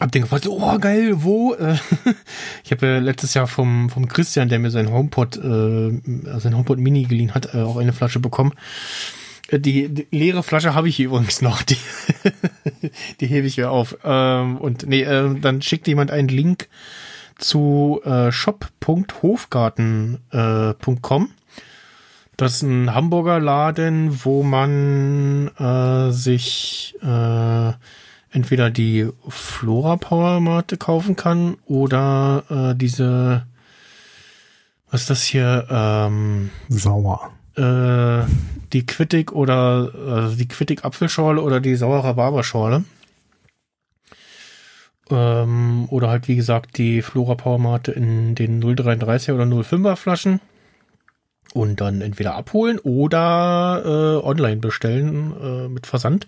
hab 0.00 0.10
den 0.10 0.22
gefragt, 0.22 0.48
oh 0.48 0.78
geil, 0.78 1.22
wo? 1.22 1.54
Äh, 1.54 1.76
ich 2.64 2.72
habe 2.72 2.86
ja 2.86 2.98
letztes 2.98 3.34
Jahr 3.34 3.46
vom, 3.46 3.90
vom 3.90 4.08
Christian, 4.08 4.48
der 4.48 4.58
mir 4.58 4.70
sein 4.70 4.90
HomePod, 4.90 5.36
äh, 5.36 6.00
sein 6.38 6.56
HomePod 6.56 6.78
Mini 6.78 7.04
geliehen 7.04 7.34
hat, 7.34 7.54
äh, 7.54 7.58
auch 7.58 7.76
eine 7.76 7.92
Flasche 7.92 8.18
bekommen. 8.18 8.54
Äh, 9.48 9.60
Die, 9.60 9.88
die 9.88 10.06
leere 10.10 10.42
Flasche 10.42 10.74
habe 10.74 10.88
ich 10.88 10.98
übrigens 10.98 11.42
noch. 11.42 11.62
Die, 11.62 11.76
die 13.20 13.26
hebe 13.26 13.46
ich 13.46 13.56
mir 13.56 13.70
auf. 13.70 13.96
Ähm, 14.04 14.56
und 14.56 14.84
nee, 14.86 15.02
äh, 15.02 15.38
dann 15.38 15.62
schickt 15.62 15.86
jemand 15.86 16.10
einen 16.10 16.28
Link 16.28 16.68
zu 17.38 18.00
äh, 18.04 18.32
shop.hofgarten.com. 18.32 21.30
Das 22.36 22.54
ist 22.54 22.62
ein 22.62 22.92
Hamburger 22.92 23.38
Laden, 23.38 24.24
wo 24.24 24.42
man 24.42 25.52
äh, 25.56 26.10
sich 26.10 26.96
äh, 27.00 27.72
entweder 28.34 28.68
die 28.68 29.08
Flora 29.28 29.96
Power 29.96 30.40
Mate 30.40 30.76
kaufen 30.76 31.14
kann 31.16 31.56
oder 31.66 32.44
äh, 32.50 32.76
diese, 32.76 33.46
was 34.90 35.02
ist 35.02 35.10
das 35.10 35.22
hier, 35.22 35.66
ähm, 35.70 36.50
sauer. 36.68 37.30
äh, 37.56 38.24
die 38.72 38.84
Quittig 38.86 39.32
oder 39.32 39.92
also 40.06 40.34
die 40.36 40.48
Quittig 40.48 40.84
Apfelschorle 40.84 41.40
oder 41.40 41.60
die 41.60 41.76
saure 41.76 42.02
Rhabarberschorle. 42.02 42.84
Ähm, 45.10 45.86
oder 45.90 46.08
halt 46.08 46.26
wie 46.26 46.36
gesagt 46.36 46.76
die 46.78 47.02
Flora 47.02 47.36
Power 47.36 47.58
Mate 47.58 47.92
in 47.92 48.34
den 48.34 48.60
0,33er 48.62 49.34
oder 49.34 49.44
0,5er 49.44 49.96
Flaschen. 49.96 50.40
Und 51.52 51.80
dann 51.80 52.00
entweder 52.00 52.34
abholen 52.34 52.80
oder 52.80 53.82
äh, 53.84 54.26
online 54.26 54.56
bestellen 54.56 55.34
äh, 55.40 55.68
mit 55.68 55.86
Versand. 55.86 56.26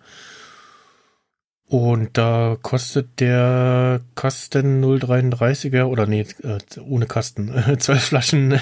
Und 1.68 2.16
da 2.16 2.56
kostet 2.62 3.18
der 3.18 4.00
Kasten 4.14 4.84
0,33er 4.84 5.84
oder 5.84 6.06
nee, 6.06 6.24
äh, 6.44 6.58
ohne 6.80 7.06
Kasten, 7.06 7.52
12 7.78 8.02
Flaschen 8.02 8.60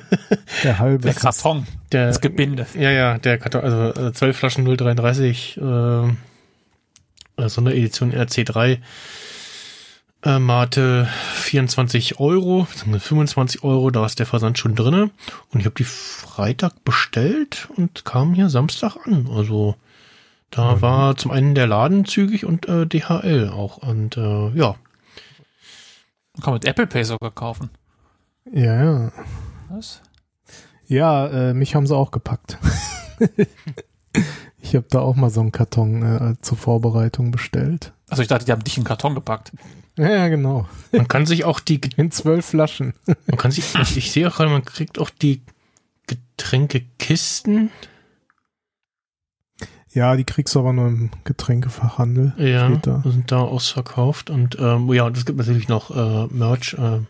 Der 0.64 0.78
halbe. 0.78 1.04
Der 1.04 1.14
Karton, 1.14 1.66
der, 1.92 2.08
das 2.08 2.20
Gebinde. 2.20 2.66
ja, 2.74 2.90
ja, 2.90 3.18
der 3.18 3.38
Karton, 3.38 3.62
also 3.62 4.08
äh, 4.08 4.12
12 4.12 4.36
Flaschen 4.36 4.64
033, 4.66 5.56
äh, 5.56 6.08
äh, 7.36 7.48
Sonderedition 7.48 8.12
RC3, 8.12 8.78
äh, 10.24 10.38
Mate 10.38 11.08
24 11.34 12.20
Euro, 12.20 12.66
beziehungsweise 12.70 13.00
25 13.00 13.64
Euro, 13.64 13.90
da 13.90 14.04
ist 14.04 14.18
der 14.18 14.26
Versand 14.26 14.58
schon 14.58 14.74
drinne. 14.74 15.10
Und 15.50 15.60
ich 15.60 15.64
habe 15.64 15.74
die 15.74 15.84
Freitag 15.84 16.84
bestellt 16.84 17.68
und 17.76 18.04
kam 18.04 18.34
hier 18.34 18.50
Samstag 18.50 18.96
an. 19.06 19.28
Also 19.34 19.76
da 20.52 20.80
war 20.82 21.16
zum 21.16 21.30
einen 21.30 21.54
der 21.54 21.66
Laden 21.66 22.04
zügig 22.04 22.44
und 22.44 22.68
äh, 22.68 22.86
DHL 22.86 23.48
auch. 23.48 23.78
Und 23.78 24.16
äh, 24.16 24.50
ja, 24.50 24.76
Kann 26.40 26.52
man 26.52 26.54
mit 26.54 26.66
Apple 26.66 26.86
Pay 26.86 27.04
sogar 27.04 27.30
kaufen. 27.30 27.70
Ja, 28.52 28.84
ja. 28.84 29.12
Was? 29.70 30.02
Ja, 30.86 31.26
äh, 31.28 31.54
mich 31.54 31.74
haben 31.74 31.86
sie 31.86 31.96
auch 31.96 32.10
gepackt. 32.10 32.58
ich 34.60 34.76
habe 34.76 34.86
da 34.90 35.00
auch 35.00 35.16
mal 35.16 35.30
so 35.30 35.40
einen 35.40 35.52
Karton 35.52 36.02
äh, 36.02 36.34
zur 36.42 36.58
Vorbereitung 36.58 37.30
bestellt. 37.30 37.92
Also 38.10 38.22
ich 38.22 38.28
dachte, 38.28 38.44
die 38.44 38.52
haben 38.52 38.62
dich 38.62 38.76
in 38.76 38.82
den 38.82 38.88
Karton 38.88 39.14
gepackt. 39.14 39.52
Ja, 39.96 40.10
ja, 40.10 40.28
genau. 40.28 40.68
Man 40.92 41.08
kann 41.08 41.24
sich 41.24 41.44
auch 41.44 41.60
die, 41.60 41.80
In 41.96 42.10
zwölf 42.10 42.44
Flaschen. 42.44 42.92
man 43.26 43.38
kann 43.38 43.50
sich, 43.50 43.74
ich, 43.74 43.96
ich 43.96 44.12
sehe 44.12 44.28
auch 44.28 44.36
gerade, 44.36 44.50
man 44.50 44.64
kriegt 44.64 44.98
auch 44.98 45.10
die 45.10 45.42
Getränkekisten. 46.06 47.70
Ja, 49.94 50.16
die 50.16 50.24
kriegst 50.24 50.54
du 50.54 50.60
aber 50.60 50.72
nur 50.72 50.88
im 50.88 51.10
Getränkefachhandel. 51.24 52.32
Ja, 52.38 52.70
da. 52.70 53.02
sind 53.04 53.30
da 53.30 53.40
ausverkauft 53.40 54.30
und 54.30 54.56
ähm, 54.58 54.90
ja, 54.92 55.04
und 55.04 55.16
es 55.16 55.26
gibt 55.26 55.38
natürlich 55.38 55.68
noch 55.68 55.90
äh, 55.94 56.32
Merch 56.32 56.74
äh, 56.78 57.00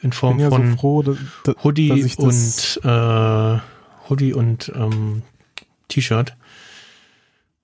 in 0.00 0.12
Form 0.12 0.38
ja 0.38 0.48
von 0.48 0.70
so 0.70 0.76
froh, 0.76 1.02
dass, 1.02 1.18
dass, 1.44 1.56
Hoodie 1.62 1.88
dass 2.16 2.78
und 2.78 2.84
äh, 2.90 3.58
Hoodie 4.08 4.32
und 4.32 4.72
ähm, 4.74 5.22
T-Shirt. 5.88 6.34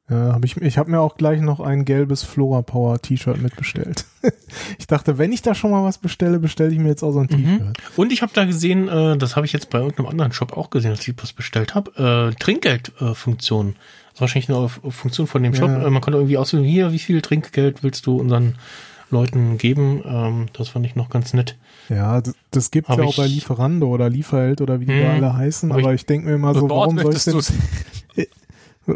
Ja, 0.09 0.35
hab 0.35 0.45
ich 0.45 0.57
ich 0.59 0.79
habe 0.79 0.91
mir 0.91 1.01
auch 1.01 1.17
gleich 1.17 1.41
noch 1.41 1.59
ein 1.59 1.85
gelbes 1.85 2.23
Flora 2.23 2.63
Power 2.63 3.01
T-Shirt 3.01 3.41
mitbestellt. 3.41 4.05
ich 4.79 4.87
dachte, 4.87 5.19
wenn 5.19 5.33
ich 5.33 5.43
da 5.43 5.55
schon 5.55 5.71
mal 5.73 5.85
was 5.85 5.99
bestelle, 5.99 6.39
bestelle 6.39 6.71
ich 6.71 6.79
mir 6.79 6.89
jetzt 6.91 7.03
auch 7.03 7.13
so 7.13 7.21
ein 7.21 7.29
Mhm. 7.31 7.59
T-Shirt. 7.59 7.79
Und 7.97 8.13
ich 8.13 8.23
habe 8.23 8.33
da 8.35 8.45
gesehen, 8.45 8.89
äh, 8.89 9.17
das 9.17 9.35
habe 9.37 9.47
ich 9.47 9.53
jetzt 9.53 9.71
bei 9.71 9.79
irgendeinem 9.79 10.07
anderen 10.07 10.33
Shop 10.33 10.57
auch 10.57 10.69
gesehen, 10.71 10.91
als 10.91 11.09
ich 11.09 11.15
was 11.17 11.33
bestellt 11.33 11.75
habe, 11.75 12.31
äh, 12.31 12.35
Trinkgeldfunktion. 12.39 13.71
Äh. 13.71 13.75
Das 14.19 14.31
ist 14.33 14.35
wahrscheinlich 14.37 14.51
eine 14.51 14.93
Funktion 14.93 15.27
von 15.27 15.43
dem 15.43 15.55
Shop. 15.55 15.69
Ja. 15.69 15.87
Äh, 15.87 15.91
man 15.91 16.01
konnte 16.01 16.19
irgendwie 16.19 16.39
auswählen, 16.39 16.65
hier, 16.65 16.93
wie 16.93 16.99
viel 16.99 17.21
Trinkgeld 17.23 17.83
willst 17.83 18.07
du 18.07 18.17
unseren 18.17 18.55
Leuten 19.11 19.59
geben? 19.59 20.03
Ähm, 20.07 20.47
das 20.55 20.69
fand 20.71 20.87
ich 20.87 20.97
noch 20.97 21.11
ganz 21.11 21.33
nett. 21.35 21.57
Ja, 21.89 22.21
das, 22.21 22.35
das 22.51 22.71
gibt's 22.71 22.89
Hab 22.91 22.99
ja 22.99 23.05
auch 23.05 23.11
ich- 23.11 23.17
bei 23.17 23.27
Lieferando 23.27 23.89
oder 23.89 24.09
Lieferheld 24.09 24.61
oder 24.63 24.81
wie 24.81 24.87
die 24.87 24.99
da 24.99 25.13
alle 25.13 25.35
heißen, 25.37 25.71
aber 25.71 25.93
ich 25.95 26.07
denke 26.07 26.29
mir 26.29 26.35
immer 26.35 26.55
so, 26.55 26.69
warum 26.69 26.99
soll 26.99 27.15
ich 27.15 27.25
denn, 27.25 27.35
du 27.35 27.41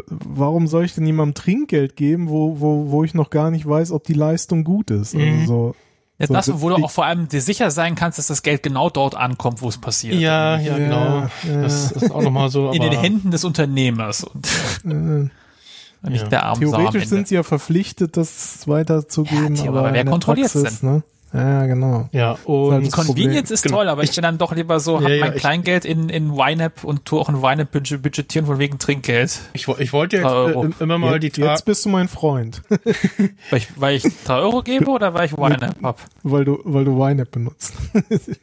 warum 0.09 0.67
soll 0.67 0.85
ich 0.85 0.95
denn 0.95 1.05
jemandem 1.05 1.35
Trinkgeld 1.35 1.95
geben, 1.95 2.29
wo, 2.29 2.59
wo, 2.59 2.91
wo 2.91 3.03
ich 3.03 3.13
noch 3.13 3.29
gar 3.29 3.51
nicht 3.51 3.67
weiß, 3.67 3.91
ob 3.91 4.03
die 4.05 4.13
Leistung 4.13 4.63
gut 4.63 4.89
ist? 4.91 5.15
Also 5.15 5.25
Mhm. 5.25 5.45
so, 5.45 5.75
Ja, 6.21 6.27
So, 6.27 6.33
das, 6.33 6.61
wo 6.61 6.69
du 6.69 6.75
auch 6.75 6.91
vor 6.91 7.05
allem 7.05 7.27
dir 7.27 7.41
sicher 7.41 7.71
sein 7.71 7.95
kannst, 7.95 8.17
dass 8.17 8.27
das 8.27 8.43
Geld 8.43 8.63
genau 8.63 8.89
dort 8.89 9.15
ankommt, 9.15 9.61
wo 9.61 9.69
es 9.69 9.77
passiert. 9.77 10.15
Ja, 10.15 10.57
ja, 10.57 10.71
Ja, 10.71 10.77
genau. 10.77 11.27
ja. 11.43 11.61
Das 11.61 11.91
ist 11.91 12.11
auch 12.11 12.21
nochmal 12.21 12.49
so. 12.49 12.71
In 12.71 12.81
den 12.81 12.93
Händen 12.99 13.31
des 13.31 13.43
Unternehmers 13.43 14.23
und 14.23 14.47
äh, 14.85 16.09
nicht 16.09 16.23
Ja. 16.23 16.27
der 16.29 16.45
armen 16.45 16.61
theoretisch 16.61 17.03
Ende. 17.03 17.07
sind 17.15 17.27
sie 17.27 17.35
ja 17.35 17.43
verpflichtet, 17.43 18.17
das 18.17 18.67
weiterzugeben, 18.67 19.55
Ja, 19.55 19.63
aber 19.69 19.79
aber 19.79 19.81
wer 19.93 20.01
in 20.01 20.05
der 20.05 20.11
kontrolliert's 20.11 20.53
Praxis, 20.53 20.81
ne? 20.83 21.03
Ja, 21.33 21.65
genau. 21.65 22.09
Ja, 22.11 22.29
halt 22.31 22.45
und 22.45 22.91
Convenience 22.91 23.51
ist 23.51 23.63
Genau. 23.63 23.77
toll, 23.77 23.87
aber 23.87 24.03
ich 24.03 24.13
bin 24.13 24.21
dann 24.23 24.37
doch 24.37 24.53
lieber 24.53 24.81
so, 24.81 24.97
hab 25.01 25.07
Ja, 25.07 25.15
ja, 25.15 25.25
mein 25.25 25.33
ich- 25.35 25.39
Kleingeld 25.39 25.85
in, 25.85 26.09
in 26.09 26.33
YNAB 26.37 26.83
und 26.83 27.05
tu 27.05 27.19
auch 27.19 27.29
in 27.29 27.37
YNAB 27.37 27.71
budget- 27.71 28.01
budgetieren 28.01 28.45
von 28.45 28.59
wegen 28.59 28.79
Trinkgeld. 28.79 29.39
ich, 29.53 29.67
ich 29.67 29.93
wollte 29.93 30.17
jetzt 30.17 30.25
Euro. 30.25 30.65
äh, 30.65 30.69
immer 30.79 30.97
mal 30.97 31.19
die 31.19 31.27
jetzt, 31.27 31.37
Tra 31.37 31.51
jetzt 31.51 31.63
bist 31.65 31.85
du 31.85 31.89
mein 31.89 32.09
Freund, 32.09 32.61
Weil 33.49 33.57
ich, 33.59 33.67
weil 33.79 33.95
ich 33.95 34.03
drei 34.25 34.39
Euro 34.39 34.61
gebe 34.61 34.89
oder 34.89 35.13
weil 35.13 35.25
ich 35.27 35.31
YNAB 35.31 35.75
hab? 35.81 35.99
weil 36.23 36.43
du, 36.43 36.59
weil 36.65 36.83
du 36.83 36.91
YNAB 37.01 37.31
benutzt. 37.31 37.73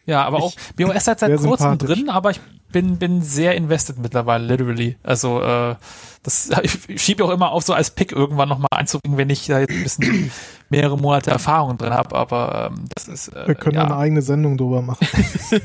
Ja, 0.06 0.24
aber 0.24 0.38
auch, 0.42 0.52
BOS 0.76 1.06
halt 1.06 1.18
seit 1.20 1.36
kurzem 1.36 1.76
drin, 1.76 2.08
aber 2.08 2.30
ich 2.30 2.40
bin, 2.72 2.96
bin 2.98 3.22
sehr 3.22 3.54
invested 3.54 3.98
mittlerweile, 3.98 4.44
literally. 4.46 4.96
Also, 5.02 5.42
äh, 5.42 5.74
das, 6.22 6.50
ich 6.88 7.02
schiebe 7.02 7.24
auch 7.24 7.30
immer 7.30 7.50
auf, 7.52 7.64
so 7.64 7.72
als 7.74 7.90
Pick 7.90 8.12
irgendwann 8.12 8.48
nochmal 8.48 8.68
einzubringen, 8.70 9.18
wenn 9.18 9.30
ich 9.30 9.46
da 9.46 9.60
jetzt 9.60 9.70
ein 9.72 9.82
bisschen 9.82 10.30
mehrere 10.70 10.98
Monate 10.98 11.30
Erfahrung 11.30 11.78
drin 11.78 11.92
habe, 11.94 12.14
aber 12.14 12.70
ähm, 12.72 12.84
das 12.94 13.08
ist, 13.08 13.28
äh, 13.28 13.48
Wir 13.48 13.54
können 13.54 13.76
ja. 13.76 13.84
eine 13.84 13.96
eigene 13.96 14.22
Sendung 14.22 14.56
drüber 14.58 14.82
machen. 14.82 15.06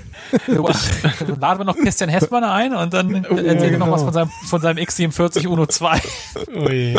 Laden 0.48 1.59
wir 1.59 1.65
noch 1.65 1.77
Christian 1.77 2.09
Hessmann 2.09 2.43
ein 2.43 2.73
und 2.73 2.93
dann 2.93 3.14
erzählt 3.23 3.73
er 3.73 3.80
noch 3.80 3.85
genau. 3.85 3.91
was 3.91 4.03
von 4.03 4.14
seinem, 4.14 4.30
von 4.48 4.61
seinem 4.61 4.77
X47 4.77 5.48
Uno 5.48 5.65
2. 5.65 6.01
Ui. 6.56 6.95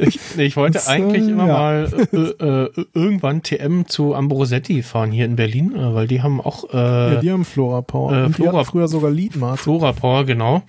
Ich, 0.00 0.20
ich 0.38 0.56
wollte 0.56 0.74
Das, 0.74 0.86
äh, 0.86 0.92
eigentlich 0.92 1.26
immer 1.26 1.46
ja. 1.48 1.52
mal 1.52 1.92
äh, 2.12 2.16
äh, 2.16 2.84
irgendwann 2.94 3.42
TM 3.42 3.86
zu 3.88 4.14
Ambrosetti 4.14 4.84
fahren 4.84 5.10
hier 5.10 5.24
in 5.24 5.34
Berlin, 5.34 5.74
äh, 5.74 5.92
weil 5.92 6.06
die 6.06 6.22
haben 6.22 6.40
auch 6.40 6.72
äh, 6.72 7.14
ja, 7.14 7.20
die 7.20 7.32
haben 7.32 7.44
Flora 7.44 7.80
Power. 7.82 8.12
äh, 8.12 8.30
Flora- 8.30 8.62
früher 8.64 8.86
sogar 8.86 9.10
Leadmart. 9.10 9.58
Flora 9.58 9.90
Power, 9.92 10.24
genau. 10.24 10.62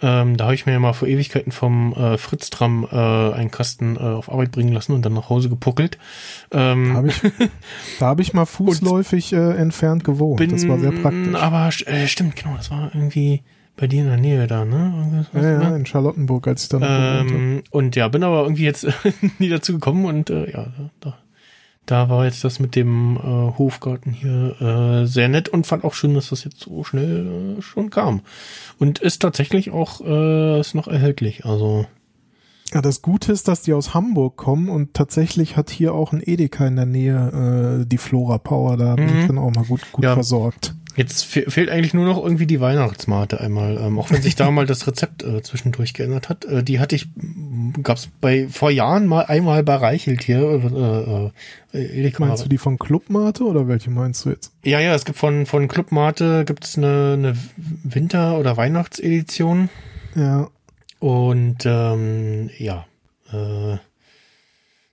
Ähm, 0.00 0.36
da 0.36 0.44
habe 0.44 0.54
ich 0.54 0.66
mir 0.66 0.72
ja 0.72 0.78
mal 0.78 0.92
vor 0.92 1.08
Ewigkeiten 1.08 1.52
vom 1.52 1.92
äh, 1.92 2.18
Fritz-Tram 2.18 2.86
äh, 2.90 2.96
einen 2.96 3.50
Kasten 3.50 3.96
äh, 3.96 4.00
auf 4.00 4.30
Arbeit 4.30 4.52
bringen 4.52 4.72
lassen 4.72 4.92
und 4.92 5.04
dann 5.04 5.14
nach 5.14 5.28
Hause 5.28 5.48
gepuckelt. 5.48 5.98
Ähm, 6.52 6.94
Hab 6.96 7.06
ich, 7.06 7.20
da 7.98 8.06
habe 8.06 8.22
ich 8.22 8.32
mal 8.32 8.46
fußläufig 8.46 9.32
äh, 9.32 9.56
entfernt 9.56 10.04
gewohnt. 10.04 10.40
das 10.52 10.68
war 10.68 10.78
sehr 10.78 10.92
praktisch. 10.92 11.34
Aber 11.34 11.70
äh, 11.86 12.06
stimmt, 12.06 12.36
genau, 12.36 12.56
das 12.56 12.70
war 12.70 12.90
irgendwie 12.94 13.42
bei 13.76 13.86
dir 13.86 14.02
in 14.02 14.08
der 14.08 14.16
Nähe 14.16 14.46
da, 14.46 14.64
ne? 14.64 15.26
Ja, 15.32 15.40
ja, 15.40 15.70
ne? 15.70 15.76
in 15.76 15.86
Charlottenburg, 15.86 16.46
als 16.48 16.64
ich 16.64 16.68
dann. 16.68 16.82
Ähm, 16.84 17.62
und 17.70 17.96
ja, 17.96 18.08
bin 18.08 18.24
aber 18.24 18.42
irgendwie 18.42 18.64
jetzt 18.64 18.86
nie 19.38 19.48
dazu 19.48 19.72
gekommen 19.72 20.04
und 20.04 20.30
äh, 20.30 20.50
ja, 20.50 20.66
da, 21.00 21.16
da 21.90 22.08
war 22.08 22.24
jetzt 22.26 22.44
das 22.44 22.60
mit 22.60 22.76
dem 22.76 23.16
äh, 23.16 23.58
Hofgarten 23.58 24.12
hier 24.12 24.60
äh, 24.60 25.06
sehr 25.06 25.28
nett 25.28 25.48
und 25.48 25.66
fand 25.66 25.84
auch 25.84 25.94
schön, 25.94 26.14
dass 26.14 26.28
das 26.30 26.44
jetzt 26.44 26.60
so 26.60 26.84
schnell 26.84 27.56
äh, 27.58 27.62
schon 27.62 27.90
kam. 27.90 28.20
Und 28.78 28.98
ist 28.98 29.22
tatsächlich 29.22 29.70
auch 29.70 30.00
äh, 30.00 30.60
ist 30.60 30.74
noch 30.74 30.86
erhältlich. 30.88 31.44
Also 31.46 31.86
Ja, 32.74 32.82
das 32.82 33.00
Gute 33.00 33.32
ist, 33.32 33.48
dass 33.48 33.62
die 33.62 33.72
aus 33.72 33.94
Hamburg 33.94 34.36
kommen 34.36 34.68
und 34.68 34.92
tatsächlich 34.92 35.56
hat 35.56 35.70
hier 35.70 35.94
auch 35.94 36.12
ein 36.12 36.22
Edeka 36.22 36.66
in 36.66 36.76
der 36.76 36.84
Nähe 36.86 37.80
äh, 37.82 37.86
die 37.86 37.96
Flora 37.98 38.36
Power. 38.38 38.76
Da 38.76 38.94
bin 38.94 39.06
Mhm. 39.14 39.18
ich 39.20 39.26
dann 39.26 39.38
auch 39.38 39.50
mal 39.54 39.64
gut, 39.64 39.80
gut 39.92 40.04
Ja. 40.04 40.12
versorgt. 40.14 40.74
Jetzt 40.98 41.24
fe 41.24 41.50
fehlt 41.50 41.70
eigentlich 41.70 41.94
nur 41.94 42.04
noch 42.04 42.22
irgendwie 42.22 42.46
die 42.46 42.60
Weihnachtsmate 42.60 43.40
einmal, 43.40 43.78
ähm, 43.78 43.98
auch 43.98 44.10
wenn 44.10 44.20
sich 44.20 44.36
da 44.36 44.50
mal 44.50 44.66
das 44.66 44.86
Rezept 44.86 45.22
äh, 45.22 45.42
zwischendurch 45.42 45.94
geändert 45.94 46.28
hat. 46.28 46.44
Äh, 46.44 46.62
die 46.62 46.80
hatte 46.80 46.96
ich, 46.96 47.08
gab's 47.82 48.10
bei 48.20 48.48
vor 48.48 48.70
Jahren 48.70 49.06
mal 49.06 49.24
einmal 49.24 49.62
bei 49.62 49.76
Reichelt 49.76 50.22
hier. 50.24 50.40
Äh, 50.40 51.78
äh, 51.78 51.98
Edeka. 52.00 52.24
Meinst 52.24 52.44
du 52.44 52.48
die 52.48 52.58
von 52.58 52.78
Clubmate 52.78 53.44
oder 53.44 53.68
welche 53.68 53.90
meinst 53.90 54.24
du 54.24 54.30
jetzt? 54.30 54.52
Ja, 54.64 54.80
ja, 54.80 54.94
es 54.94 55.04
gibt 55.04 55.18
von, 55.18 55.46
von 55.46 55.68
Club 55.68 55.92
Mate 55.92 56.44
gibt's 56.44 56.76
eine, 56.76 57.14
eine 57.14 57.36
Winter- 57.56 58.38
oder 58.38 58.56
Weihnachtsedition. 58.56 59.68
Ja, 60.14 60.48
Und 60.98 61.64
ähm, 61.64 62.50
ja, 62.58 62.86
äh, 63.32 63.76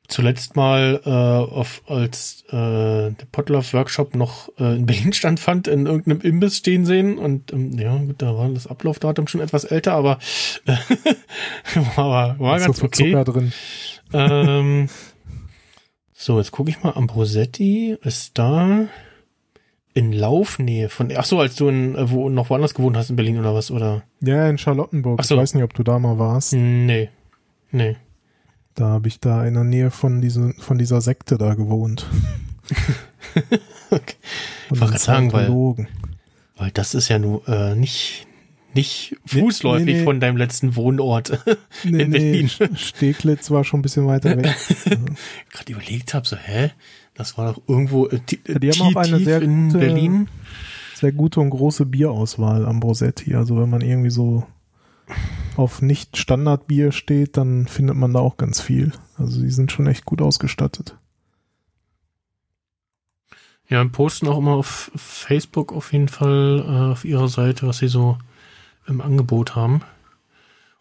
zuletzt 0.08 0.56
mal 0.56 1.02
äh, 1.06 1.10
auf, 1.10 1.82
als 1.88 2.44
äh, 2.50 2.52
der 2.52 3.26
Potluck 3.32 3.74
Workshop 3.74 4.16
noch 4.16 4.50
äh, 4.60 4.76
in 4.76 4.86
Berlin 4.86 5.14
stattfand, 5.14 5.68
in 5.68 5.86
irgendeinem 5.86 6.22
Imbiss 6.22 6.58
stehen 6.58 6.86
sehen. 6.86 7.18
Und 7.18 7.54
ähm, 7.54 7.78
ja, 7.78 7.96
gut, 7.98 8.22
da 8.22 8.36
war 8.38 8.50
das 8.50 8.68
Ablaufdatum 8.68 9.28
schon 9.28 9.42
etwas 9.42 9.64
älter, 9.64 9.94
aber 9.94 10.20
äh, 10.66 10.76
war, 11.96 12.40
war 12.40 12.60
so 12.60 12.66
ganz 12.66 12.80
viel 12.80 12.88
okay. 12.88 13.12
Zucker 13.12 13.24
drin. 13.24 13.54
Ähm, 14.14 14.90
so, 16.14 16.38
jetzt 16.38 16.52
gucke 16.52 16.70
ich 16.70 16.82
mal. 16.84 16.92
Ambrosetti 16.92 17.98
ist 18.02 18.38
da 18.38 18.88
in 19.94 20.12
Laufnähe 20.12 20.90
von. 20.90 21.12
Ach 21.16 21.26
so, 21.26 21.40
als 21.40 21.56
du 21.56 21.70
in, 21.70 21.96
äh, 21.96 22.10
wo 22.12 22.30
noch 22.30 22.50
woanders 22.50 22.74
gewohnt 22.74 22.98
hast 22.98 23.10
in 23.10 23.16
Berlin 23.16 23.40
oder 23.40 23.54
was 23.56 23.72
oder? 23.72 24.04
Ja, 24.22 24.48
in 24.50 24.58
Charlottenburg. 24.58 25.20
Ach 25.20 25.26
so. 25.26 25.36
Ich 25.36 25.42
weiß 25.42 25.56
nicht, 25.56 25.64
ob 25.64 25.74
du 25.74 25.84
da 25.84 25.98
mal 26.00 26.20
warst. 26.20 26.54
Nee, 26.54 27.10
nee. 27.72 27.96
Da 28.76 28.88
habe 28.88 29.08
ich 29.08 29.20
da 29.20 29.46
in 29.46 29.54
der 29.54 29.64
Nähe 29.64 29.90
von, 29.90 30.22
diese, 30.22 30.54
von 30.60 30.78
dieser 30.78 31.02
Sekte 31.02 31.38
da 31.38 31.54
gewohnt. 31.56 32.06
Okay. 33.92 34.16
Ich 34.72 34.80
wollte 34.82 34.98
sagen, 34.98 35.32
weil, 35.34 35.50
weil 36.58 36.72
das 36.72 36.96
ist 36.96 37.10
ja 37.10 37.20
nur 37.20 37.48
äh, 37.48 37.76
nicht 37.76 38.28
nicht 38.74 39.16
fußläufig 39.26 39.86
nee, 39.86 39.94
nee. 40.00 40.04
von 40.04 40.20
deinem 40.20 40.38
letzten 40.38 40.76
Wohnort 40.76 41.40
Nee, 41.84 42.04
in 42.04 42.10
nee, 42.12 42.18
Berlin. 42.48 42.50
Steglitz 42.76 43.52
war 43.52 43.64
schon 43.64 43.80
ein 43.80 43.84
bisschen 43.84 44.08
weiter 44.08 44.36
weg. 44.38 44.56
Gerade 45.52 45.72
überlegt 45.72 46.14
habe, 46.14 46.28
so 46.28 46.36
hä, 46.36 46.72
das 47.14 47.38
war 47.38 47.54
doch 47.54 47.62
irgendwo 47.68 48.08
äh, 48.08 48.20
ti- 48.20 48.40
Die 48.48 48.72
haben 48.72 48.82
auch 48.82 49.02
eine 49.02 49.20
sehr 49.20 49.42
in 49.42 49.68
gute- 49.68 49.80
Berlin. 49.80 50.28
Sehr 50.96 51.12
gute 51.12 51.40
und 51.42 51.50
große 51.52 51.86
Bierauswahl 51.86 52.66
am 52.66 52.80
Brosetti. 52.80 53.36
Also 53.36 53.58
wenn 53.62 53.70
man 53.70 53.82
irgendwie 53.82 54.10
so 54.12 54.46
auf 55.56 55.82
nicht 55.82 56.18
Standardbier 56.18 56.92
steht, 56.92 57.38
dann 57.38 57.68
findet 57.68 57.96
man 57.96 58.14
da 58.14 58.20
auch 58.20 58.38
ganz 58.38 58.62
viel. 58.62 58.92
Also 59.18 59.42
die 59.42 59.52
sind 59.52 59.72
schon 59.72 59.88
echt 59.88 60.06
gut 60.06 60.22
ausgestattet. 60.22 60.98
Ja, 63.68 63.84
posten 63.86 64.28
auch 64.28 64.38
immer 64.38 64.54
auf 64.54 64.92
Facebook 64.96 65.74
auf 65.74 65.92
jeden 65.92 66.08
Fall 66.08 66.64
äh, 66.68 66.92
auf 66.92 67.04
ihrer 67.04 67.28
Seite, 67.28 67.68
was 67.68 67.80
sie 67.80 67.88
so 67.88 68.18
im 68.88 69.02
Angebot 69.02 69.56
haben. 69.56 69.82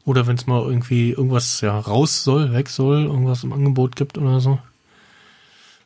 Oder 0.05 0.27
wenn 0.27 0.37
es 0.37 0.47
mal 0.47 0.63
irgendwie 0.63 1.13
irgendwas 1.13 1.63
ja 1.63 1.79
raus 1.79 2.25
soll, 2.25 2.53
weg 2.53 2.69
soll, 2.69 3.05
irgendwas 3.05 3.43
im 3.43 3.55
Angebot 3.55 3.97
gibt 3.97 4.19
oder 4.19 4.41
so. 4.41 4.59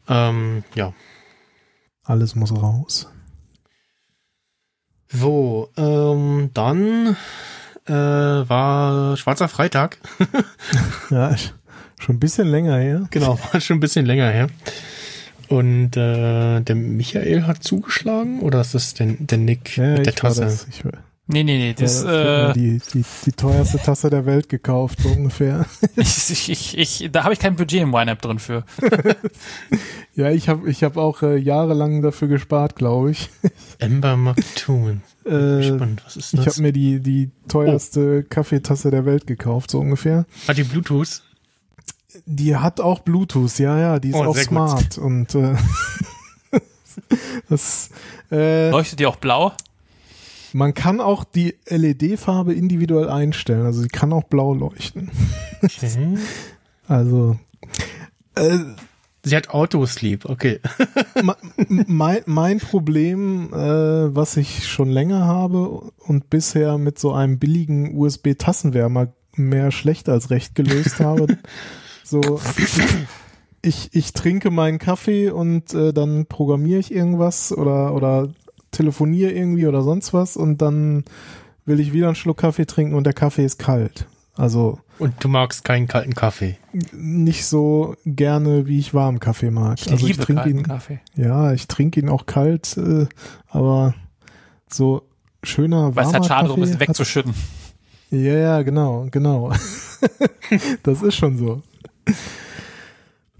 Ähm, 0.08 0.64
ja. 0.74 0.92
Alles 2.02 2.34
muss 2.34 2.52
raus. 2.52 3.08
So, 5.08 5.70
ähm, 5.76 6.50
dann 6.52 7.16
äh, 7.88 8.48
war 8.48 9.16
Schwarzer 9.16 9.48
Freitag. 9.48 9.98
Ja, 11.10 11.34
schon 12.00 12.16
ein 12.16 12.20
bisschen 12.20 12.48
länger 12.48 12.76
her. 12.78 13.06
Genau, 13.10 13.38
war 13.52 13.60
schon 13.60 13.78
ein 13.78 13.80
bisschen 13.80 14.04
länger 14.06 14.28
her. 14.30 14.48
Und 15.48 15.96
äh, 15.96 16.60
der 16.60 16.74
Michael 16.74 17.46
hat 17.46 17.62
zugeschlagen 17.64 18.40
oder 18.40 18.60
ist 18.60 18.74
das 18.74 18.92
der, 18.94 19.06
der 19.18 19.38
Nick 19.38 19.78
Ja, 19.78 19.94
mit 19.94 20.04
der 20.06 20.14
Tasse? 20.14 20.42
das. 20.42 20.66
Ich, 20.70 20.82
Nee, 21.30 21.44
nee, 21.44 21.58
nee, 21.58 21.74
das, 21.74 22.04
Ja, 22.04 22.08
ich 22.10 22.16
hab 22.16 22.24
mir 22.24 22.50
äh, 22.50 22.52
die, 22.54 22.80
die, 22.94 23.04
die 23.26 23.32
teuerste 23.32 23.76
Tasse 23.78 24.08
der 24.08 24.24
Welt 24.24 24.48
gekauft, 24.48 25.00
so 25.02 25.10
ungefähr. 25.10 25.66
ich, 25.96 26.48
ich, 26.48 26.78
ich, 26.78 27.08
da 27.12 27.24
habe 27.24 27.34
ich 27.34 27.38
kein 27.38 27.54
Budget 27.54 27.82
im 27.82 27.92
YNAB 27.94 28.20
drin 28.22 28.38
für. 28.38 28.64
Ja, 30.14 30.30
ich 30.32 30.48
habe 30.48 30.68
ich 30.68 30.82
hab 30.82 30.96
auch 30.96 31.22
äh, 31.22 31.36
jahrelang 31.36 32.02
dafür 32.02 32.26
gespart, 32.26 32.74
glaube 32.74 33.12
ich. 33.12 33.30
Ember 33.78 34.16
Maktoon. 34.16 35.02
Äh, 35.24 35.62
Spannend, 35.62 36.02
was 36.04 36.16
ist 36.16 36.34
ich 36.34 36.40
das? 36.40 36.54
habe 36.56 36.62
mir 36.62 36.72
die, 36.72 36.98
die 36.98 37.30
teuerste 37.46 38.24
Kaffeetasse 38.24 38.90
der 38.90 39.04
Welt 39.06 39.28
gekauft, 39.28 39.70
so 39.70 39.78
ungefähr. 39.78 40.26
Hat 40.48 40.56
die 40.56 40.64
Bluetooth? 40.64 41.22
Die 42.26 42.56
hat 42.56 42.80
auch 42.80 42.98
Bluetooth, 43.00 43.60
ja, 43.60 43.78
ja, 43.78 43.98
die 44.00 44.08
ist 44.08 44.16
Oh, 44.16 44.24
auch 44.24 44.34
sehr 44.34 44.46
gut. 44.46 44.50
smart 44.70 44.98
und 44.98 45.34
äh, 45.36 45.54
das, 47.48 47.90
äh, 48.32 48.70
Leuchtet 48.70 48.98
die 48.98 49.06
auch 49.06 49.16
blau? 49.16 49.52
Man 50.52 50.74
kann 50.74 51.00
auch 51.00 51.24
die 51.24 51.56
LED-Farbe 51.66 52.54
individuell 52.54 53.08
einstellen, 53.08 53.66
also 53.66 53.82
sie 53.82 53.88
kann 53.88 54.12
auch 54.12 54.24
blau 54.24 54.54
leuchten. 54.54 55.10
Okay. 55.62 56.18
Also 56.90 57.36
äh, 58.34 58.60
Sie 59.24 59.36
hat 59.36 59.50
Autosleep, 59.50 60.24
okay. 60.24 60.60
Mein, 61.86 62.22
mein 62.24 62.58
Problem, 62.60 63.52
äh, 63.52 64.14
was 64.14 64.36
ich 64.38 64.66
schon 64.66 64.88
länger 64.88 65.26
habe 65.26 65.82
und 65.98 66.30
bisher 66.30 66.78
mit 66.78 66.98
so 66.98 67.12
einem 67.12 67.38
billigen 67.38 67.94
USB-Tassenwärmer 67.96 69.12
mehr 69.34 69.70
schlecht 69.70 70.08
als 70.08 70.30
recht 70.30 70.54
gelöst 70.54 71.00
habe, 71.00 71.26
so 72.04 72.40
ich, 73.60 73.90
ich 73.92 74.12
trinke 74.12 74.50
meinen 74.50 74.78
Kaffee 74.78 75.30
und 75.30 75.74
äh, 75.74 75.92
dann 75.92 76.26
programmiere 76.26 76.80
ich 76.80 76.94
irgendwas 76.94 77.52
oder, 77.52 77.94
oder 77.94 78.28
telefoniere 78.78 79.32
irgendwie 79.32 79.66
oder 79.66 79.82
sonst 79.82 80.14
was 80.14 80.36
und 80.36 80.62
dann 80.62 81.04
will 81.66 81.80
ich 81.80 81.92
wieder 81.92 82.06
einen 82.06 82.14
Schluck 82.14 82.38
Kaffee 82.38 82.64
trinken 82.64 82.94
und 82.94 83.04
der 83.04 83.12
Kaffee 83.12 83.44
ist 83.44 83.58
kalt. 83.58 84.06
Also 84.36 84.78
Und 85.00 85.14
du 85.18 85.28
magst 85.28 85.64
keinen 85.64 85.88
kalten 85.88 86.14
Kaffee. 86.14 86.56
nicht 86.92 87.44
so 87.44 87.96
gerne, 88.06 88.66
wie 88.66 88.78
ich 88.78 88.94
warmen 88.94 89.18
Kaffee 89.20 89.50
mag. 89.50 89.78
Ich 89.80 89.90
also 89.90 90.06
liebe 90.06 90.20
ich 90.20 90.24
trinke 90.24 90.42
kalten 90.42 90.58
ihn, 90.58 90.62
Kaffee. 90.64 91.00
ja, 91.16 91.52
ich 91.52 91.66
trinke 91.66 91.98
ihn 92.00 92.08
auch 92.08 92.24
kalt, 92.26 92.76
äh, 92.76 93.06
aber 93.48 93.94
so 94.72 95.02
schöner 95.42 95.96
Weil 95.96 96.04
es 96.06 96.12
warmer 96.12 96.18
halt 96.20 96.26
schade, 96.26 96.52
um 96.52 96.60
Kaffee 96.60 96.68
es 96.70 96.74
hat- 96.74 96.80
wegzuschütten. 96.80 97.34
Ja, 98.10 98.34
ja, 98.34 98.62
genau, 98.62 99.06
genau. 99.10 99.52
das 100.84 101.02
ist 101.02 101.16
schon 101.16 101.36
so. 101.36 101.62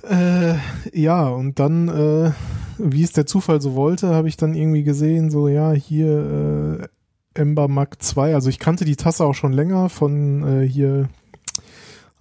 Äh, 0.03 0.55
ja, 0.93 1.29
und 1.29 1.59
dann, 1.59 1.89
äh, 1.89 2.31
wie 2.79 3.03
es 3.03 3.13
der 3.13 3.27
Zufall 3.27 3.61
so 3.61 3.75
wollte, 3.75 4.09
habe 4.15 4.29
ich 4.29 4.37
dann 4.37 4.55
irgendwie 4.55 4.83
gesehen, 4.85 5.31
so 5.31 5.49
ja, 5.49 5.73
hier 5.73 6.89
äh, 7.35 7.41
Ember 7.41 7.69
Mark 7.69 8.03
2. 8.03 8.35
Also 8.35 8.49
ich 8.49 8.59
kannte 8.59 8.85
die 8.85 8.97
Tasse 8.97 9.25
auch 9.25 9.35
schon 9.35 9.53
länger 9.53 9.89
von 9.89 10.63
äh, 10.63 10.67
hier 10.69 11.09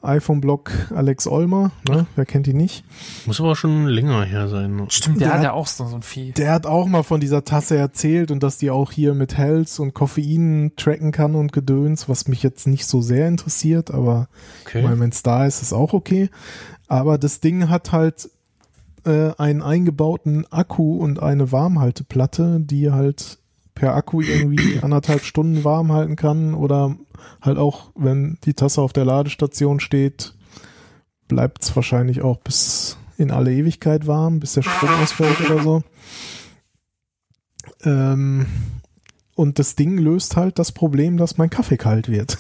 iPhone-Blog 0.04 0.72
Alex 0.96 1.28
Olmer, 1.28 1.72
ne? 1.90 2.06
Wer 2.16 2.26
kennt 2.26 2.46
die 2.46 2.54
nicht? 2.54 2.86
Muss 3.26 3.42
aber 3.42 3.56
schon 3.56 3.88
länger 3.88 4.24
her 4.24 4.48
sein. 4.48 4.86
Stimmt, 4.90 5.20
der 5.20 5.30
Der 5.30 5.38
hat 5.38 5.44
ja 5.44 5.52
auch 5.54 5.66
so, 5.66 5.88
so 5.88 5.96
ein 5.96 6.04
Vieh. 6.04 6.34
Der 6.34 6.52
hat 6.54 6.68
auch 6.68 6.86
mal 6.86 7.02
von 7.02 7.20
dieser 7.20 7.44
Tasse 7.44 7.78
erzählt 7.78 8.30
und 8.30 8.44
dass 8.44 8.58
die 8.60 8.70
auch 8.70 8.92
hier 8.92 9.16
mit 9.16 9.38
Health 9.38 9.80
und 9.80 9.96
Koffein 9.96 10.72
tracken 10.78 11.12
kann 11.12 11.34
und 11.34 11.52
Gedöns, 11.52 12.08
was 12.08 12.28
mich 12.28 12.44
jetzt 12.44 12.68
nicht 12.68 12.86
so 12.86 13.02
sehr 13.02 13.28
interessiert, 13.28 13.90
aber 13.92 14.28
Okay. 14.66 14.86
wenn 14.88 15.10
es 15.10 15.24
da 15.24 15.46
ist, 15.48 15.62
ist 15.64 15.74
auch 15.74 15.94
okay. 15.94 16.30
Aber 16.88 17.18
das 17.18 17.40
Ding 17.42 17.68
hat 17.68 17.92
halt 17.92 18.30
äh, 19.08 19.34
einen 19.38 19.62
eingebauten 19.62 20.46
Akku 20.52 20.98
und 20.98 21.24
eine 21.24 21.52
Warmhalteplatte, 21.52 22.60
die 22.60 22.92
halt 22.92 23.40
per 23.74 23.96
Akku 23.96 24.22
irgendwie 24.22 24.80
anderthalb 24.82 25.24
Stunden 25.24 25.64
warm 25.64 25.92
halten 25.92 26.16
kann 26.16 26.54
oder 26.54 26.96
halt 27.42 27.58
auch, 27.58 27.92
wenn 27.96 28.38
die 28.44 28.54
Tasse 28.54 28.82
auf 28.82 28.94
der 28.94 29.06
Ladestation 29.06 29.80
steht, 29.80 30.34
bleibt 31.28 31.64
es 31.64 31.76
wahrscheinlich 31.76 32.22
auch 32.22 32.38
bis 32.38 32.98
in 33.18 33.32
alle 33.32 33.52
Ewigkeit 33.52 34.08
warm, 34.08 34.40
bis 34.40 34.54
der 34.54 34.64
Strom 34.64 34.90
ausfällt 35.02 35.40
oder 35.50 35.64
so. 35.64 35.84
Ähm, 37.84 38.46
und 39.36 39.60
das 39.60 39.76
Ding 39.76 39.98
löst 39.98 40.36
halt 40.36 40.60
das 40.60 40.72
Problem, 40.72 41.18
dass 41.18 41.38
mein 41.38 41.50
Kaffee 41.50 41.78
kalt 41.78 42.10
wird. 42.10 42.38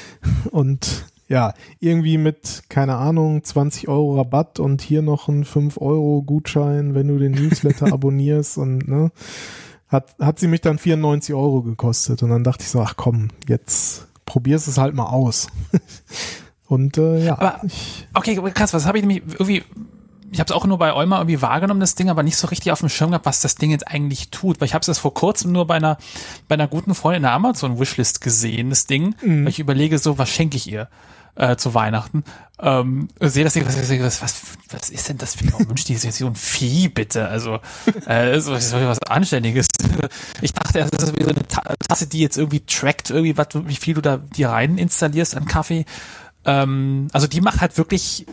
Und 0.50 1.06
ja, 1.30 1.54
irgendwie 1.78 2.18
mit, 2.18 2.64
keine 2.68 2.96
Ahnung, 2.96 3.42
20 3.42 3.88
Euro 3.88 4.16
Rabatt 4.16 4.58
und 4.60 4.82
hier 4.82 5.00
noch 5.00 5.28
ein 5.28 5.44
5 5.44 5.80
Euro 5.80 6.22
Gutschein, 6.22 6.94
wenn 6.94 7.06
du 7.08 7.18
den 7.18 7.32
Newsletter 7.32 7.86
abonnierst 7.92 8.58
und 8.58 8.88
ne, 8.88 9.12
hat, 9.88 10.14
hat 10.20 10.38
sie 10.40 10.48
mich 10.48 10.60
dann 10.60 10.78
94 10.78 11.34
Euro 11.34 11.62
gekostet. 11.62 12.22
Und 12.24 12.30
dann 12.30 12.42
dachte 12.44 12.64
ich 12.64 12.68
so, 12.70 12.80
ach 12.80 12.94
komm, 12.96 13.28
jetzt 13.48 14.08
probierst 14.26 14.66
es 14.68 14.76
halt 14.76 14.94
mal 14.94 15.06
aus. 15.06 15.46
und 16.66 16.98
äh, 16.98 17.24
ja, 17.24 17.32
Aber- 17.38 17.60
Okay, 18.14 18.34
krass, 18.52 18.72
was 18.74 18.86
habe 18.86 18.98
ich 18.98 19.04
nämlich 19.04 19.22
irgendwie, 19.38 19.62
ich 20.32 20.38
habe 20.40 20.46
es 20.48 20.52
auch 20.52 20.66
nur 20.66 20.78
bei 20.78 20.92
Olma 20.94 21.18
irgendwie 21.18 21.42
wahrgenommen, 21.42 21.80
das 21.80 21.94
Ding, 21.96 22.08
aber 22.10 22.22
nicht 22.22 22.36
so 22.36 22.46
richtig 22.48 22.70
auf 22.72 22.80
dem 22.80 22.88
Schirm 22.88 23.10
gehabt, 23.10 23.26
was 23.26 23.40
das 23.40 23.56
Ding 23.56 23.70
jetzt 23.70 23.88
eigentlich 23.88 24.30
tut. 24.30 24.60
Weil 24.60 24.66
ich 24.66 24.74
habe 24.74 24.88
es 24.88 24.98
vor 24.98 25.14
kurzem 25.14 25.52
nur 25.52 25.66
bei 25.66 25.74
einer, 25.76 25.96
bei 26.48 26.54
einer 26.54 26.68
guten 26.68 26.94
Freundin 26.94 27.18
in 27.18 27.22
der 27.22 27.32
Amazon-Wishlist 27.32 28.20
gesehen, 28.20 28.70
das 28.70 28.86
Ding, 28.86 29.14
Mhm. 29.22 29.42
weil 29.44 29.48
ich 29.50 29.58
überlege 29.60 29.98
so, 29.98 30.18
was 30.18 30.28
schenke 30.28 30.56
ich 30.56 30.70
ihr? 30.70 30.88
Äh, 31.40 31.56
zu 31.56 31.72
Weihnachten. 31.74 32.22
Ähm, 32.60 33.08
sehe 33.18 33.44
das 33.44 33.56
was, 33.56 34.22
was, 34.22 34.42
was, 34.70 34.90
ist 34.90 35.08
denn 35.08 35.16
das 35.16 35.34
für 35.34 35.44
ein 35.44 35.66
Mensch, 35.66 35.84
die 35.84 35.94
ist 35.94 36.04
jetzt 36.04 36.18
so 36.18 36.26
ein 36.26 36.34
Vieh, 36.36 36.88
bitte. 36.88 37.28
Also, 37.28 37.60
äh, 38.06 38.38
so, 38.40 38.56
so 38.58 38.76
was 38.76 39.02
Anständiges. 39.02 39.66
Ich 40.42 40.52
dachte, 40.52 40.86
das 40.90 41.02
ist 41.02 41.18
wie 41.18 41.24
so 41.24 41.30
eine 41.30 41.46
Ta 41.46 41.62
Tasse, 41.88 42.06
die 42.06 42.20
jetzt 42.20 42.38
irgendwie 42.38 42.60
trackt, 42.60 43.10
irgendwie, 43.10 43.36
was, 43.36 43.48
wie 43.54 43.74
viel 43.74 43.94
du 43.94 44.00
da 44.00 44.18
dir 44.18 44.50
rein 44.50 44.78
installierst 44.78 45.36
an 45.36 45.44
Kaffee. 45.46 45.84
Ähm, 46.44 47.08
also 47.12 47.26
die 47.26 47.40
macht 47.40 47.60
halt 47.60 47.76
wirklich 47.76 48.26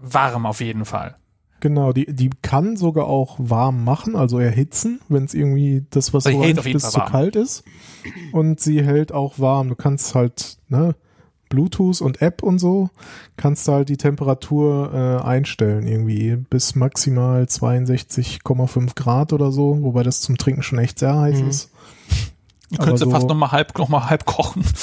warm 0.00 0.46
auf 0.46 0.60
jeden 0.60 0.84
Fall. 0.84 1.16
Genau, 1.60 1.92
die, 1.92 2.06
die 2.12 2.30
kann 2.42 2.76
sogar 2.76 3.06
auch 3.06 3.36
warm 3.38 3.84
machen, 3.84 4.16
also 4.16 4.38
erhitzen, 4.38 5.00
wenn 5.08 5.24
es 5.24 5.32
irgendwie 5.32 5.86
das, 5.90 6.12
was 6.12 6.26
Also 6.26 6.42
die 6.42 6.72
bis 6.72 6.82
Fall 6.82 6.90
zu 6.92 6.98
warm. 6.98 7.10
kalt 7.10 7.36
ist. 7.36 7.64
Und 8.32 8.60
sie 8.60 8.82
hält 8.82 9.12
auch 9.12 9.38
warm. 9.38 9.70
Du 9.70 9.74
kannst 9.74 10.14
halt, 10.14 10.58
ne, 10.68 10.94
Bluetooth 11.54 12.00
und 12.00 12.20
App 12.20 12.42
und 12.42 12.58
so, 12.58 12.90
kannst 13.36 13.68
du 13.68 13.72
halt 13.72 13.88
die 13.88 13.96
Temperatur 13.96 14.92
äh, 15.22 15.24
einstellen, 15.26 15.86
irgendwie 15.86 16.36
bis 16.36 16.74
maximal 16.74 17.44
62,5 17.44 18.94
Grad 18.96 19.32
oder 19.32 19.52
so, 19.52 19.78
wobei 19.82 20.02
das 20.02 20.20
zum 20.20 20.36
Trinken 20.36 20.62
schon 20.62 20.78
echt 20.78 20.98
sehr 20.98 21.16
heiß 21.16 21.40
Mhm. 21.42 21.48
ist. 21.48 21.70
Du 22.70 22.78
könntest 22.78 23.04
so- 23.04 23.10
fast 23.10 23.28
noch 23.28 23.36
mal 23.36 23.52
halb, 23.52 23.78
noch 23.78 23.88
mal 23.88 24.08
halb 24.10 24.24
kochen. 24.24 24.64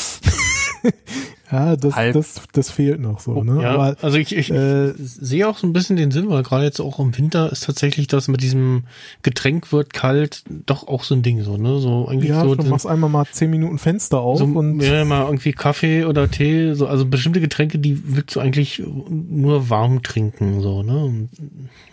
Ja, 1.52 1.76
das, 1.76 1.96
Halb. 1.96 2.14
das, 2.14 2.42
das 2.54 2.72
fehlt 2.72 3.02
noch 3.02 3.20
so, 3.20 3.44
ne? 3.44 3.62
Ja, 3.62 3.72
Aber 3.72 3.98
also 4.02 4.18
ich, 4.18 4.36
ich 4.36 4.52
äh, 4.52 4.94
sehe 4.98 5.48
auch 5.48 5.58
so 5.58 5.68
ein 5.68 5.74
bisschen 5.74 5.98
den 5.98 6.12
Sinn, 6.12 6.30
weil 6.30 6.44
gerade 6.44 6.64
jetzt 6.64 6.80
auch 6.80 7.00
im 7.00 7.18
Winter 7.18 7.52
ist 7.52 7.66
tatsächlich 7.66 8.08
das 8.08 8.28
mit 8.30 8.42
diesem 8.42 8.84
Getränk 9.22 9.72
wird 9.74 9.94
kalt 9.94 10.44
doch 10.66 10.88
auch 10.88 11.04
so 11.04 11.14
ein 11.14 11.24
Ding 11.24 11.42
so, 11.44 11.58
ne? 11.58 11.80
So 11.80 12.08
eigentlich 12.08 12.30
ja, 12.30 12.42
so, 12.42 12.56
du 12.56 12.64
machst 12.64 12.88
einmal 12.88 13.10
mal 13.10 13.26
10 13.30 13.50
Minuten 13.50 13.78
Fenster 13.80 14.20
auf 14.20 14.40
so 14.40 14.46
und 14.46 14.80
ja, 14.80 15.04
mal 15.04 15.26
irgendwie 15.26 15.52
Kaffee 15.52 16.06
oder 16.06 16.32
Tee, 16.32 16.74
so 16.74 16.88
also 16.88 17.06
bestimmte 17.06 17.42
Getränke, 17.42 17.80
die 17.80 18.02
willst 18.16 18.36
du 18.36 18.40
eigentlich 18.40 18.82
nur 19.10 19.70
warm 19.70 20.04
trinken 20.04 20.62
so, 20.62 20.84
ne? 20.84 21.28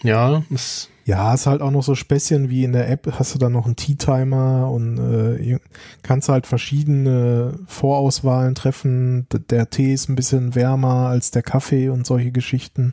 Ja, 0.04 0.44
ist, 0.50 0.90
Ja, 1.08 1.32
ist 1.32 1.46
halt 1.46 1.62
auch 1.62 1.70
noch 1.70 1.82
so 1.82 1.94
Späßchen 1.94 2.50
wie 2.50 2.64
in 2.64 2.72
der 2.72 2.90
App, 2.90 3.10
hast 3.18 3.34
du 3.34 3.38
dann 3.38 3.52
noch 3.52 3.64
einen 3.64 3.76
Tea-Timer 3.76 4.70
und 4.70 4.98
äh, 4.98 5.58
kannst 6.02 6.28
halt 6.28 6.46
verschiedene 6.46 7.58
Vorauswahlen 7.66 8.54
treffen. 8.54 9.26
Der 9.48 9.70
Tee 9.70 9.94
ist 9.94 10.10
ein 10.10 10.16
bisschen 10.16 10.54
wärmer 10.54 11.08
als 11.08 11.30
der 11.30 11.42
Kaffee 11.42 11.88
und 11.88 12.06
solche 12.06 12.30
Geschichten. 12.30 12.92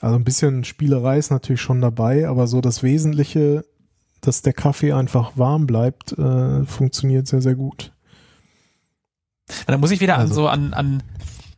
Also 0.00 0.16
ein 0.16 0.24
bisschen 0.24 0.64
Spielerei 0.64 1.16
ist 1.16 1.30
natürlich 1.30 1.62
schon 1.62 1.80
dabei, 1.80 2.28
aber 2.28 2.46
so 2.46 2.60
das 2.60 2.82
Wesentliche, 2.82 3.64
dass 4.20 4.42
der 4.42 4.52
Kaffee 4.52 4.92
einfach 4.92 5.32
warm 5.36 5.66
bleibt, 5.66 6.12
äh, 6.18 6.64
funktioniert 6.66 7.28
sehr, 7.28 7.40
sehr 7.40 7.54
gut. 7.54 7.92
Da 9.66 9.78
muss 9.78 9.90
ich 9.90 10.00
wieder 10.00 10.16
an 10.16 10.20
Also- 10.22 10.34
so 10.34 10.48
an, 10.48 10.74
an, 10.74 11.02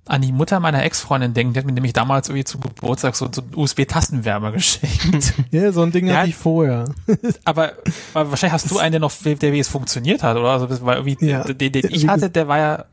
an 0.06 0.20
die 0.22 0.32
Mutter 0.32 0.60
meiner 0.60 0.82
Ex-Freundin 0.82 1.32
denken. 1.34 1.54
Die 1.54 1.58
hat 1.58 1.66
mir 1.66 1.72
nämlich 1.72 1.92
damals 1.94 2.28
irgendwie 2.28 2.44
zum 2.44 2.60
Geburtstag 2.60 3.16
so, 3.16 3.28
so 3.32 3.40
einen 3.42 3.54
USB-Tastenwärmer 3.54 4.52
geschenkt. 4.52 5.34
Ja, 5.50 5.72
so 5.72 5.82
ein 5.82 5.92
Ding 5.92 6.06
Ja. 6.06 6.16
hatte 6.18 6.28
ich 6.28 6.36
vorher. 6.36 6.84
aber, 7.44 7.72
aber 8.12 8.30
wahrscheinlich 8.30 8.52
hast 8.52 8.70
du 8.70 8.78
einen, 8.78 8.92
der 8.92 9.00
noch, 9.00 9.12
der 9.22 9.40
wie 9.52 9.58
es 9.58 9.68
funktioniert 9.68 10.22
hat, 10.22 10.36
oder? 10.36 10.50
Also, 10.50 10.84
war 10.84 10.96
irgendwie, 10.96 11.26
Ja. 11.26 11.44
den, 11.44 11.72
den 11.72 11.86
ich 11.90 12.06
hatte, 12.08 12.28
der 12.28 12.48
war 12.48 12.58
ja 12.58 12.84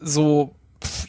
so, 0.00 0.54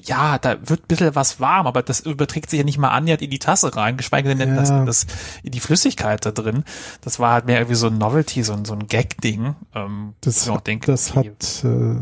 ja, 0.03 0.37
da 0.39 0.55
wird 0.67 0.81
ein 0.83 0.87
bisschen 0.87 1.15
was 1.15 1.39
warm, 1.39 1.67
aber 1.67 1.83
das 1.83 1.99
überträgt 1.99 2.49
sich 2.49 2.57
ja 2.59 2.63
nicht 2.65 2.77
mal 2.77 2.89
annähernd 2.89 3.21
in 3.21 3.29
die 3.29 3.39
Tasse 3.39 3.75
rein, 3.75 3.97
geschweige 3.97 4.33
denn 4.33 4.49
Ja. 4.49 4.55
das, 4.55 4.69
das, 4.69 5.05
in 5.43 5.51
die 5.51 5.59
Flüssigkeit 5.59 6.25
da 6.25 6.31
drin. 6.31 6.63
Das 7.01 7.19
war 7.19 7.33
halt 7.33 7.45
mehr 7.45 7.57
irgendwie 7.57 7.75
so 7.75 7.87
ein 7.87 7.97
Novelty, 7.97 8.41
so 8.43 8.53
ein, 8.53 8.65
so 8.65 8.73
ein 8.73 8.87
Gag-Ding. 8.87 9.55
Ähm, 9.75 10.13
Das 10.21 10.49
hat, 10.49 10.65
denke, 10.65 10.87
das 10.91 11.13
hat, 11.15 11.25
äh, 11.65 11.97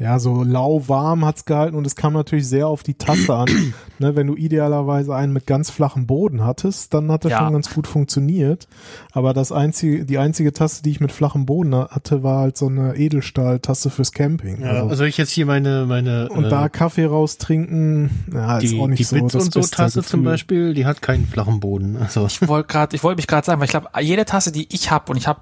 Ja, 0.00 0.20
so 0.20 0.44
lauwarm 0.44 1.24
hat's 1.24 1.44
gehalten 1.44 1.74
und 1.76 1.84
es 1.84 1.96
kam 1.96 2.12
natürlich 2.12 2.46
sehr 2.46 2.68
auf 2.68 2.84
die 2.84 2.94
Tasse 2.94 3.34
an. 3.34 3.48
ne, 3.98 4.14
wenn 4.14 4.28
du 4.28 4.36
idealerweise 4.36 5.12
einen 5.14 5.32
mit 5.32 5.46
ganz 5.46 5.70
flachem 5.70 6.06
Boden 6.06 6.44
hattest, 6.44 6.94
dann 6.94 7.10
hat 7.10 7.24
das 7.24 7.32
Ja. 7.32 7.38
schon 7.38 7.52
ganz 7.52 7.74
gut 7.74 7.88
funktioniert. 7.88 8.68
Aber 9.12 9.34
das 9.34 9.50
einzige, 9.50 10.04
die 10.04 10.18
einzige 10.18 10.52
Tasse, 10.52 10.84
die 10.84 10.90
ich 10.90 11.00
mit 11.00 11.10
flachem 11.10 11.46
Boden 11.46 11.74
hatte, 11.74 12.22
war 12.22 12.42
halt 12.42 12.56
so 12.56 12.66
eine 12.68 12.94
Edelstahltasse 12.96 13.90
fürs 13.90 14.12
Camping. 14.12 14.60
Ja, 14.60 14.68
also, 14.70 14.88
also 14.88 15.04
ich 15.04 15.16
jetzt 15.16 15.30
hier 15.30 15.46
meine, 15.46 15.84
meine 15.86 16.28
und 16.28 16.44
äh, 16.44 16.48
da 16.48 16.68
Kaffee 16.68 17.06
raustrinken, 17.06 18.10
ja, 18.32 18.58
ist 18.58 18.70
die, 18.70 18.80
auch 18.80 18.86
nicht 18.86 19.00
die 19.00 19.04
so 19.04 19.16
Blitz 19.16 19.32
das 19.32 19.44
und 19.46 19.52
so 19.52 19.60
Tasse 19.62 20.02
zum 20.04 20.20
Gefühl. 20.20 20.32
Beispiel, 20.32 20.74
die 20.74 20.86
hat 20.86 21.02
keinen 21.02 21.26
flachen 21.26 21.58
Boden. 21.58 21.96
Also 21.96 22.24
Ich 22.26 22.46
wollte 22.46 22.68
gerade, 22.68 22.94
ich 22.94 23.02
wollte 23.02 23.16
mich 23.16 23.26
gerade 23.26 23.44
sagen, 23.44 23.58
weil 23.60 23.64
ich 23.66 23.72
glaube, 23.72 23.88
jede 24.00 24.24
Tasse, 24.24 24.52
die 24.52 24.68
ich 24.70 24.92
habe 24.92 25.10
und 25.10 25.18
ich 25.18 25.26
habe 25.26 25.40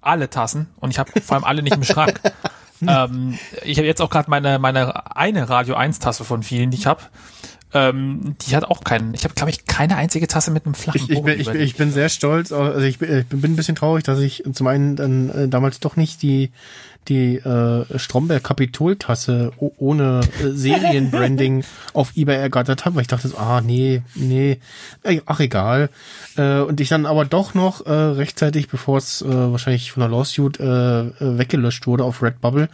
alle 0.00 0.28
Tassen 0.28 0.66
und 0.80 0.90
ich 0.90 0.98
habe 0.98 1.12
vor 1.20 1.36
allem 1.36 1.44
alle 1.44 1.62
nicht 1.62 1.76
im 1.76 1.84
Schrank. 1.84 2.20
ähm, 2.88 3.38
ich 3.64 3.78
habe 3.78 3.86
jetzt 3.86 4.00
auch 4.02 4.10
gerade 4.10 4.28
meine 4.30 4.58
meine 4.58 5.16
eine 5.16 5.48
Radio 5.48 5.74
1 5.74 5.98
Tasse 5.98 6.24
von 6.24 6.42
vielen, 6.42 6.70
die 6.70 6.78
ich 6.78 6.86
habe. 6.86 7.02
Ähm, 7.74 8.34
die 8.46 8.54
hat 8.54 8.64
auch 8.64 8.84
keinen. 8.84 9.14
Ich 9.14 9.24
habe 9.24 9.32
glaube 9.34 9.50
ich 9.50 9.64
keine 9.64 9.96
einzige 9.96 10.28
Tasse 10.28 10.50
mit 10.50 10.66
einem 10.66 10.74
flachen 10.74 11.00
ich, 11.04 11.10
ich, 11.10 11.22
bin, 11.22 11.40
ich, 11.40 11.46
bin- 11.50 11.60
ich 11.60 11.76
bin 11.76 11.90
sehr 11.90 12.10
stolz. 12.10 12.52
Also 12.52 12.80
ich 12.80 12.98
bin, 12.98 13.20
ich 13.20 13.26
bin 13.26 13.52
ein 13.52 13.56
bisschen 13.56 13.76
traurig, 13.76 14.04
dass 14.04 14.18
ich 14.20 14.42
zum 14.52 14.66
einen 14.66 14.94
dann 14.96 15.30
äh, 15.30 15.48
damals 15.48 15.80
doch 15.80 15.96
nicht 15.96 16.20
die 16.20 16.50
die 17.08 17.36
äh, 17.36 17.98
Stromberg 17.98 18.44
Kapitoltasse 18.44 19.52
ohne 19.58 20.20
äh, 20.40 20.50
Serienbranding 20.50 21.64
auf 21.92 22.12
eBay 22.16 22.36
ergattert 22.36 22.84
habe, 22.84 22.96
weil 22.96 23.02
ich 23.02 23.08
dachte, 23.08 23.28
so, 23.28 23.36
ah 23.36 23.60
nee, 23.60 24.02
nee, 24.14 24.60
ach 25.26 25.40
egal. 25.40 25.90
Äh, 26.36 26.60
und 26.60 26.80
ich 26.80 26.88
dann 26.88 27.06
aber 27.06 27.24
doch 27.24 27.54
noch 27.54 27.84
äh, 27.86 27.90
rechtzeitig, 27.92 28.68
bevor 28.68 28.98
es 28.98 29.22
äh, 29.22 29.28
wahrscheinlich 29.28 29.92
von 29.92 30.00
der 30.02 30.10
Lawsuit 30.10 30.60
äh, 30.60 31.00
äh, 31.00 31.38
weggelöscht 31.38 31.86
wurde 31.86 32.04
auf 32.04 32.22
Redbubble, 32.22 32.68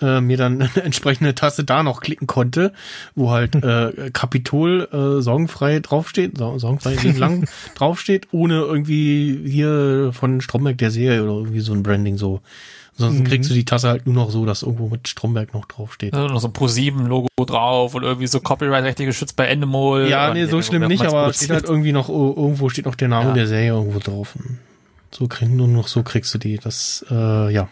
äh, 0.00 0.20
mir 0.20 0.36
dann 0.36 0.62
eine 0.74 0.84
entsprechende 0.84 1.34
Tasse 1.34 1.64
da 1.64 1.82
noch 1.82 2.00
klicken 2.00 2.26
konnte, 2.26 2.72
wo 3.14 3.30
halt 3.30 3.54
äh, 3.56 4.10
Kapitol 4.12 4.88
äh, 4.92 5.22
sorgenfrei 5.22 5.80
draufsteht, 5.80 6.38
so, 6.38 6.58
sorgenfrei 6.58 6.94
lang 7.16 7.46
draufsteht, 7.74 8.28
ohne 8.32 8.60
irgendwie 8.60 9.38
hier 9.44 10.10
von 10.12 10.40
Stromberg 10.40 10.78
der 10.78 10.90
Serie 10.90 11.22
oder 11.22 11.32
irgendwie 11.32 11.60
so 11.60 11.72
ein 11.72 11.82
Branding 11.82 12.16
so. 12.16 12.40
Sonst 12.98 13.24
kriegst 13.26 13.50
du 13.50 13.54
die 13.54 13.64
Tasse 13.66 13.88
halt 13.90 14.06
nur 14.06 14.14
noch 14.14 14.30
so, 14.30 14.46
dass 14.46 14.62
irgendwo 14.62 14.88
mit 14.88 15.06
Stromberg 15.06 15.52
noch 15.52 15.66
draufsteht. 15.66 16.14
Also 16.14 16.28
noch 16.28 16.40
so 16.40 16.48
ein 16.48 16.54
Pro7-Logo 16.54 17.28
drauf 17.44 17.94
und 17.94 18.04
irgendwie 18.04 18.26
so 18.26 18.40
Copyright-rechtlich 18.40 19.06
geschützt 19.06 19.36
bei 19.36 19.46
Endemol. 19.46 20.08
Ja, 20.08 20.32
nee, 20.32 20.46
so 20.46 20.62
schlimm 20.62 20.86
nicht, 20.88 21.02
aber 21.02 21.24
produziert. 21.24 21.36
steht 21.36 21.50
halt 21.50 21.64
irgendwie 21.66 21.92
noch, 21.92 22.08
oh, 22.08 22.32
irgendwo 22.36 22.70
steht 22.70 22.86
noch 22.86 22.94
der 22.94 23.08
Name 23.08 23.28
Ja. 23.28 23.34
der 23.34 23.46
Serie 23.46 23.68
irgendwo 23.68 23.98
drauf. 23.98 24.34
So 25.10 25.28
krieg, 25.28 25.50
nur 25.50 25.68
noch 25.68 25.88
so 25.88 26.02
kriegst 26.02 26.32
du 26.34 26.38
die. 26.38 26.56
Das, 26.56 27.04
äh, 27.10 27.52
ja. 27.52 27.68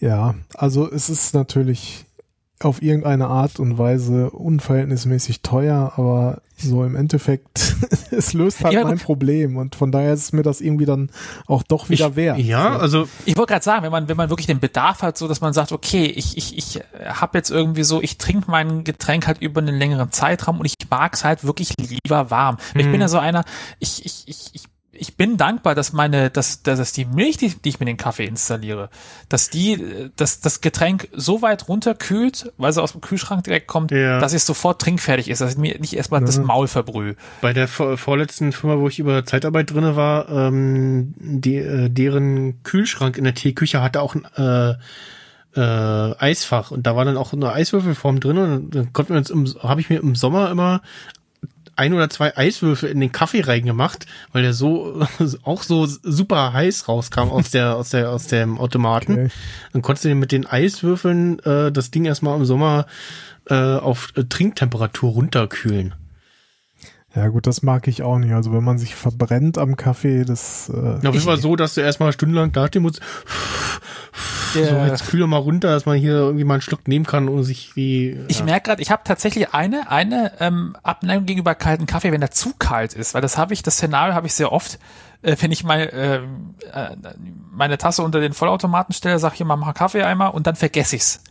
Ja, 0.00 0.34
also 0.54 0.90
es 0.90 1.10
ist 1.10 1.34
natürlich 1.34 2.06
auf 2.62 2.82
irgendeine 2.82 3.26
Art 3.28 3.58
und 3.58 3.78
Weise 3.78 4.30
unverhältnismäßig 4.30 5.40
teuer, 5.42 5.92
aber 5.96 6.42
so 6.58 6.84
im 6.84 6.94
Endeffekt, 6.94 7.74
es 8.10 8.34
löst 8.34 8.62
halt 8.62 8.74
Ja, 8.74 8.84
mein. 8.84 8.98
Problem 8.98 9.56
und 9.56 9.74
von 9.76 9.90
daher 9.90 10.12
ist 10.12 10.24
es 10.24 10.32
mir 10.34 10.42
das 10.42 10.60
irgendwie 10.60 10.84
dann 10.84 11.10
auch 11.46 11.62
doch 11.62 11.88
wieder 11.88 12.08
ich, 12.08 12.16
wert. 12.16 12.38
Ja, 12.38 12.74
So. 12.74 12.78
also 12.80 13.08
Ich 13.24 13.36
wollte 13.38 13.52
gerade 13.54 13.64
sagen, 13.64 13.82
wenn 13.82 13.90
man, 13.90 14.08
wenn 14.08 14.16
man 14.18 14.28
wirklich 14.28 14.46
den 14.46 14.60
Bedarf 14.60 15.00
hat, 15.00 15.16
so 15.16 15.26
dass 15.26 15.40
man 15.40 15.54
sagt, 15.54 15.72
okay, 15.72 16.04
ich, 16.04 16.36
ich, 16.36 16.58
ich 16.58 16.82
habe 17.02 17.38
jetzt 17.38 17.50
irgendwie 17.50 17.82
so, 17.82 18.02
ich 18.02 18.18
trinke 18.18 18.50
mein 18.50 18.84
Getränk 18.84 19.26
halt 19.26 19.38
über 19.40 19.62
einen 19.62 19.78
längeren 19.78 20.12
Zeitraum 20.12 20.58
und 20.60 20.66
ich 20.66 20.74
mag's 20.90 21.24
halt 21.24 21.44
wirklich 21.44 21.72
lieber 21.78 22.30
warm. 22.30 22.58
Ich 22.74 22.84
Mhm. 22.84 22.92
bin 22.92 23.00
ja 23.00 23.08
so 23.08 23.18
einer, 23.18 23.44
ich, 23.78 24.04
ich, 24.04 24.24
ich, 24.26 24.50
ich, 24.52 24.62
ich 25.00 25.16
bin 25.16 25.36
dankbar, 25.38 25.74
dass 25.74 25.92
meine, 25.94 26.28
dass, 26.28 26.62
dass, 26.62 26.92
die 26.92 27.06
Milch, 27.06 27.38
die, 27.38 27.48
die 27.48 27.70
ich 27.70 27.80
mir 27.80 27.84
in 27.84 27.92
den 27.92 27.96
Kaffee 27.96 28.26
installiere, 28.26 28.90
dass 29.30 29.48
die, 29.48 30.10
dass 30.16 30.40
das 30.40 30.60
Getränk 30.60 31.08
so 31.12 31.40
weit 31.40 31.68
runterkühlt, 31.68 32.52
weil 32.58 32.72
sie 32.72 32.82
aus 32.82 32.92
dem 32.92 33.00
Kühlschrank 33.00 33.42
direkt 33.44 33.66
kommt, 33.66 33.90
Ja. 33.92 34.20
dass 34.20 34.34
es 34.34 34.44
sofort 34.44 34.80
trinkfertig 34.82 35.30
ist, 35.30 35.40
dass 35.40 35.52
ich 35.52 35.58
mir 35.58 35.78
nicht 35.80 35.94
erstmal 35.94 36.20
das 36.20 36.38
Mhm. 36.38 36.44
Maul 36.44 36.68
verbrühe. 36.68 37.16
bei 37.40 37.52
der 37.54 37.66
vor, 37.66 37.96
vorletzten 37.96 38.52
Firma, 38.52 38.78
wo 38.78 38.88
ich 38.88 38.98
über 38.98 39.24
Zeitarbeit 39.24 39.70
drinne 39.72 39.96
war, 39.96 40.28
ähm, 40.28 41.14
die, 41.18 41.56
äh, 41.56 41.88
deren 41.88 42.62
Kühlschrank 42.62 43.16
in 43.16 43.24
der 43.24 43.34
Teeküche 43.34 43.80
hatte 43.82 44.02
auch 44.02 44.14
ein 44.14 44.26
äh, 44.36 44.74
äh, 45.56 46.14
Eisfach 46.18 46.70
und 46.70 46.86
da 46.86 46.94
war 46.94 47.04
dann 47.04 47.16
auch 47.16 47.32
eine 47.32 47.52
Eiswürfelform 47.52 48.20
drin 48.20 48.36
und 48.38 48.74
dann 48.74 48.92
konnten 48.92 49.14
wir 49.14 49.18
uns 49.18 49.30
im, 49.30 49.46
habe 49.62 49.80
ich 49.80 49.90
mir 49.90 49.98
im 50.00 50.14
Sommer 50.14 50.50
immer 50.50 50.80
ein 51.80 51.94
oder 51.94 52.10
zwei 52.10 52.36
Eiswürfel 52.36 52.90
in 52.90 53.00
den 53.00 53.10
Kaffee 53.10 53.40
reingemacht, 53.40 54.06
weil 54.32 54.42
der 54.42 54.52
so 54.52 55.02
auch 55.42 55.62
so 55.62 55.86
super 55.86 56.52
heiß 56.52 56.88
rauskam 56.88 57.30
aus 57.30 57.50
der 57.50 57.76
aus 57.76 57.90
der 57.90 58.10
aus 58.10 58.26
dem 58.26 58.58
Automaten. 58.58 59.12
Okay. 59.12 59.28
Dann 59.72 59.82
konntest 59.82 60.04
du 60.04 60.14
mit 60.14 60.30
den 60.30 60.46
Eiswürfeln 60.46 61.38
äh, 61.40 61.72
das 61.72 61.90
Ding 61.90 62.04
erstmal 62.04 62.36
im 62.36 62.44
Sommer 62.44 62.86
äh, 63.48 63.54
auf 63.54 64.12
äh, 64.14 64.24
Trinktemperatur 64.24 65.12
runterkühlen. 65.12 65.94
Ja 67.14 67.26
gut, 67.28 67.46
das 67.46 67.62
mag 67.62 67.88
ich 67.88 68.02
auch 68.02 68.18
nicht. 68.18 68.32
Also 68.32 68.52
wenn 68.52 68.62
man 68.62 68.78
sich 68.78 68.94
verbrennt 68.94 69.58
am 69.58 69.76
Kaffee, 69.76 70.24
das 70.24 70.68
äh, 70.68 70.98
Na, 71.02 71.10
das 71.10 71.26
war 71.26 71.38
so, 71.38 71.56
dass 71.56 71.74
du 71.74 71.80
erstmal 71.80 72.12
stundenlang 72.12 72.52
dastehen 72.52 72.82
musst. 72.82 73.00
So, 74.70 74.76
jetzt 74.84 75.06
kühl 75.08 75.26
mal 75.26 75.38
runter, 75.38 75.70
dass 75.72 75.86
man 75.86 75.96
hier 75.96 76.12
irgendwie 76.12 76.44
mal 76.44 76.54
einen 76.54 76.60
Schluck 76.60 76.88
nehmen 76.88 77.06
kann, 77.06 77.28
ohne 77.28 77.44
sich 77.44 77.76
wie. 77.76 78.18
Ich 78.28 78.40
ja. 78.40 78.44
merke 78.44 78.68
gerade, 78.68 78.82
ich 78.82 78.90
habe 78.90 79.02
tatsächlich 79.04 79.54
eine 79.54 79.90
eine 79.90 80.32
ähm, 80.40 80.76
Abneigung 80.82 81.26
gegenüber 81.26 81.54
kalten 81.54 81.86
Kaffee, 81.86 82.12
wenn 82.12 82.22
er 82.22 82.30
zu 82.30 82.52
kalt 82.58 82.94
ist, 82.94 83.14
weil 83.14 83.22
das 83.22 83.38
habe 83.38 83.54
ich, 83.54 83.62
das 83.62 83.74
Szenario 83.74 84.14
habe 84.14 84.26
ich 84.26 84.34
sehr 84.34 84.52
oft, 84.52 84.78
äh, 85.22 85.36
wenn 85.40 85.52
ich 85.52 85.64
mal 85.64 85.90
ähm, 85.92 86.54
äh, 86.72 86.96
meine 87.52 87.78
Tasse 87.78 88.02
unter 88.02 88.20
den 88.20 88.32
Vollautomaten 88.32 88.94
stelle, 88.94 89.18
sag 89.18 89.34
hier 89.34 89.46
mal 89.46 89.56
mach 89.56 89.74
Kaffee 89.74 90.02
einmal 90.02 90.30
und 90.30 90.46
dann 90.46 90.56
vergesse 90.56 90.96
ich's. 90.96 91.22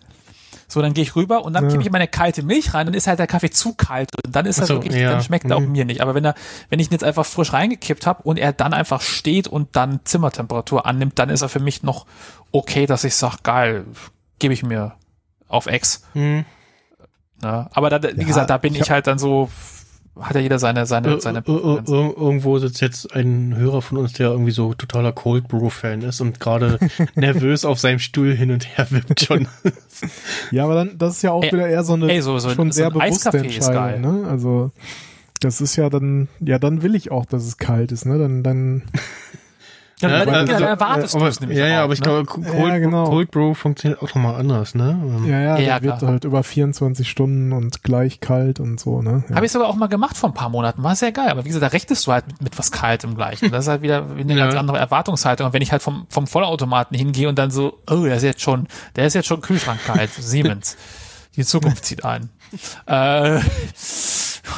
So, 0.72 0.82
dann 0.84 0.94
gehe 0.94 1.02
ich 1.04 1.16
rüber 1.16 1.44
und 1.44 1.54
dann 1.54 1.64
Ja. 1.66 1.70
kippe 1.72 1.82
ich 1.84 1.90
meine 1.92 2.08
kalte 2.08 2.44
Milch 2.44 2.74
rein, 2.76 2.86
dann 2.86 2.94
ist 2.94 3.08
halt 3.08 3.18
der 3.18 3.26
Kaffee 3.26 3.50
zu 3.50 3.74
kalt 3.74 4.12
und 4.24 4.36
dann 4.36 4.46
ist 4.46 4.60
er 4.60 4.68
so, 4.68 4.76
wirklich, 4.76 4.96
ja. 4.96 5.10
dann 5.10 5.24
schmeckt 5.24 5.50
er 5.50 5.58
auch 5.58 5.62
Mhm. 5.62 5.72
mir 5.72 5.84
nicht. 5.86 6.02
Aber 6.02 6.14
wenn 6.14 6.24
er, 6.24 6.36
wenn 6.70 6.80
ich 6.80 6.88
ihn 6.90 6.94
jetzt 6.94 7.04
einfach 7.04 7.26
frisch 7.26 7.52
reingekippt 7.54 8.06
habe 8.06 8.22
und 8.24 8.38
er 8.38 8.54
dann 8.54 8.74
einfach 8.74 9.02
steht 9.02 9.48
und 9.48 9.76
dann 9.76 10.00
Zimmertemperatur 10.04 10.86
annimmt, 10.86 11.18
dann 11.18 11.30
ist 11.30 11.42
er 11.42 11.50
für 11.50 11.60
mich 11.60 11.82
noch 11.82 12.06
okay, 12.52 12.86
dass 12.86 13.04
ich 13.04 13.16
sage, 13.16 13.38
geil, 13.42 13.86
gebe 14.38 14.54
ich 14.54 14.62
mir 14.64 14.94
auf 15.48 15.66
Ex. 15.66 16.04
Hm. 16.14 16.46
Ne? 17.42 17.68
Aber 17.74 17.90
da, 17.90 18.04
wie 18.04 18.22
Ja, 18.22 18.28
gesagt, 18.28 18.50
da 18.52 18.58
bin 18.58 18.76
ich 18.76 18.82
ich, 18.82 18.92
halt 18.92 19.08
dann 19.08 19.18
so, 19.18 19.50
hat 20.22 20.36
ja 20.36 20.42
jeder 20.42 20.60
seine, 20.60 20.86
seine, 20.86 21.16
Äh, 21.16 21.20
seine 21.22 21.40
äh, 21.40 21.52
äh, 21.52 21.54
ir- 21.54 22.18
irgendwo 22.18 22.58
sitzt 22.60 22.82
jetzt 22.82 23.14
ein 23.16 23.56
Hörer 23.56 23.82
von 23.82 23.98
uns, 23.98 24.14
der 24.14 24.30
irgendwie 24.32 24.52
so 24.52 24.74
totaler 24.74 25.12
Cold 25.12 25.48
Brew 25.48 25.70
Fan 25.70 26.02
ist 26.02 26.22
und 26.22 26.40
gerade 26.40 26.80
nervös 27.16 27.66
auf 27.66 27.80
seinem 27.80 28.00
Stuhl 28.00 28.34
hin 28.36 28.52
und 28.52 28.66
her 28.78 28.88
wippt 28.90 29.22
schon. 29.22 29.48
ja, 30.52 30.64
aber 30.66 30.76
dann 30.76 30.98
das 30.98 31.18
ist 31.18 31.22
ja 31.22 31.32
auch 31.32 31.44
Ey, 31.44 31.52
wieder 31.52 31.68
eher 31.68 31.84
so 31.84 31.94
eine 31.94 32.12
ey, 32.12 32.22
so- 32.22 32.38
so- 32.40 32.50
schon 32.50 32.72
so 32.72 32.76
sehr 32.76 32.92
bewusste. 32.92 33.38
Entscheidung. 33.38 34.22
Ne? 34.24 34.28
Also 34.30 34.72
das 35.42 35.62
ist 35.62 35.76
ja 35.78 35.90
dann, 35.90 36.28
ja, 36.42 36.60
dann 36.60 36.82
will 36.82 36.96
ich 36.96 37.12
auch, 37.12 37.26
dass 37.26 37.46
es 37.46 37.58
kalt 37.58 37.92
ist. 37.94 38.06
Ne, 38.06 38.18
dann 38.18 38.44
dann 38.44 38.82
ja, 40.02 40.10
Ja, 40.10 40.16
also- 40.20 40.54
dann 40.54 40.62
erwartest 40.64 41.14
du 41.14 41.18
aber, 41.18 41.28
es 41.28 41.40
nämlich 41.40 41.58
ja, 41.58 41.68
ja, 41.68 41.84
aber 41.84 41.94
ich 41.94 42.00
ne? 42.00 42.04
glaube, 42.06 42.26
Cold, 42.26 42.48
Ja, 42.54 42.78
genau. 42.78 43.06
Cold 43.10 43.32
Brew 43.32 43.54
funktioniert 43.54 44.02
auch 44.02 44.08
nochmal 44.08 44.36
anders, 44.36 44.76
ne? 44.76 45.00
Ähm, 45.02 45.30
ja, 45.30 45.40
ja, 45.42 45.58
Ja, 45.60 45.82
wird 45.82 46.02
halt 46.02 46.24
über 46.26 46.44
24 46.44 47.10
Stunden 47.10 47.52
und 47.54 47.84
gleich 47.84 48.20
kalt 48.20 48.60
und 48.60 48.80
so. 48.80 49.02
Ne, 49.02 49.24
ja. 49.30 49.36
Habe 49.36 49.46
ich 49.46 49.52
sogar 49.52 49.68
auch 49.68 49.76
mal 49.76 49.88
gemacht 49.88 50.16
vor 50.18 50.30
ein 50.30 50.34
paar 50.34 50.50
Monaten. 50.50 50.84
War 50.84 50.96
sehr 50.96 51.12
geil. 51.12 51.30
Aber 51.30 51.44
wie 51.44 51.48
gesagt, 51.50 51.64
da 51.64 51.68
rechnest 51.68 52.08
du 52.08 52.12
halt 52.12 52.28
mit, 52.28 52.42
mit 52.42 52.60
was 52.60 52.72
Kaltem 52.72 53.16
gleich. 53.16 53.44
Und 53.44 53.52
das 53.54 53.66
ist 53.66 53.70
halt 53.70 53.82
wieder 53.82 54.06
eine 54.18 54.34
Ja. 54.34 54.46
ganz 54.46 54.56
andere 54.56 54.78
Erwartungshaltung. 54.78 55.48
Und 55.48 55.54
wenn 55.54 55.62
ich 55.62 55.72
halt 55.72 55.82
vom, 55.82 56.06
vom 56.10 56.28
Vollautomaten 56.28 56.98
hingehe 56.98 57.28
und 57.30 57.38
dann 57.38 57.52
so, 57.52 57.80
oh, 57.90 58.04
der 58.04 58.16
ist 58.16 58.24
jetzt 58.24 58.42
schon, 58.42 58.68
der 58.96 59.06
ist 59.08 59.14
jetzt 59.16 59.28
schon 59.28 59.42
kühlschrankkalt. 59.42 60.10
Siemens. 60.18 60.78
Die 61.36 61.46
Zukunft 61.46 61.86
zieht 61.86 62.04
ein. 62.06 62.30
Äh, 62.88 63.40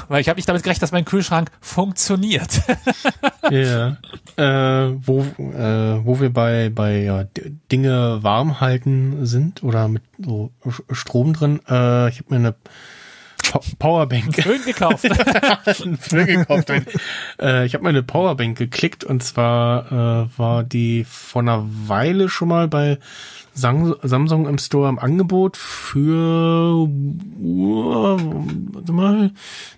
weil 0.08 0.22
ich 0.22 0.30
habe 0.30 0.38
nicht 0.38 0.48
damit 0.50 0.64
gerechnet, 0.64 0.84
dass 0.84 0.92
mein 0.92 1.06
Kühlschrank 1.06 1.52
funktioniert. 1.62 2.62
Ja. 3.50 3.98
äh, 4.38 4.94
wo, 5.06 5.22
äh, 5.22 6.06
wo 6.06 6.22
wir 6.22 6.32
bei, 6.32 6.70
bei 6.70 7.00
ja, 7.00 7.26
Dinge 7.72 8.20
warm 8.22 8.62
halten 8.62 9.26
sind 9.26 9.62
oder 9.64 9.88
mit 9.90 10.04
so 10.24 10.52
Strom 10.92 11.34
drin. 11.34 11.60
Äh, 11.68 12.10
ich 12.10 12.20
habe 12.20 12.26
mir 12.30 12.36
eine 12.38 12.56
Po- 13.44 13.60
Powerbank 13.80 14.42
Schön 14.42 14.64
gekauft. 14.64 15.06
Föhn 16.00 16.26
gekauft. 16.28 16.70
äh, 17.42 17.66
ich 17.66 17.74
habe 17.74 17.84
mir 17.84 17.90
eine 17.90 18.04
Powerbank 18.04 18.58
geklickt 18.58 19.04
und 19.04 19.22
zwar 19.24 19.92
äh, 19.92 20.38
war 20.38 20.64
die 20.64 21.04
vor 21.04 21.42
einer 21.42 21.66
Weile 21.66 22.30
schon 22.30 22.48
mal 22.48 22.68
bei 22.70 23.00
Samsung 23.54 24.48
im 24.48 24.58
Store 24.58 24.90
im 24.90 24.98
Angebot 25.00 25.58
für 25.58 26.88
warte 28.74 28.92
mal 28.92 29.32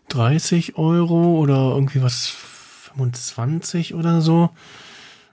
30 0.10 0.78
Euro 0.78 1.38
oder 1.40 1.72
irgendwie 1.74 2.02
was 2.04 2.28
25 2.28 3.94
oder 3.96 4.22
so. 4.22 4.50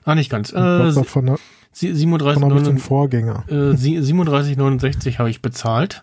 Ah, 0.05 0.15
nicht 0.15 0.31
ganz. 0.31 0.53
Äh, 0.53 0.55
davon 0.93 1.37
sie- 1.73 1.95
37, 1.95 2.43
habe 2.43 2.55
ich 2.55 2.63
den 2.63 2.65
39, 2.77 2.83
Vorgänger. 2.83 3.45
äh, 3.49 3.77
sie- 3.77 4.01
37,69 4.01 5.19
habe 5.19 5.31
ich 5.31 5.43
bezahlt. 5.43 6.03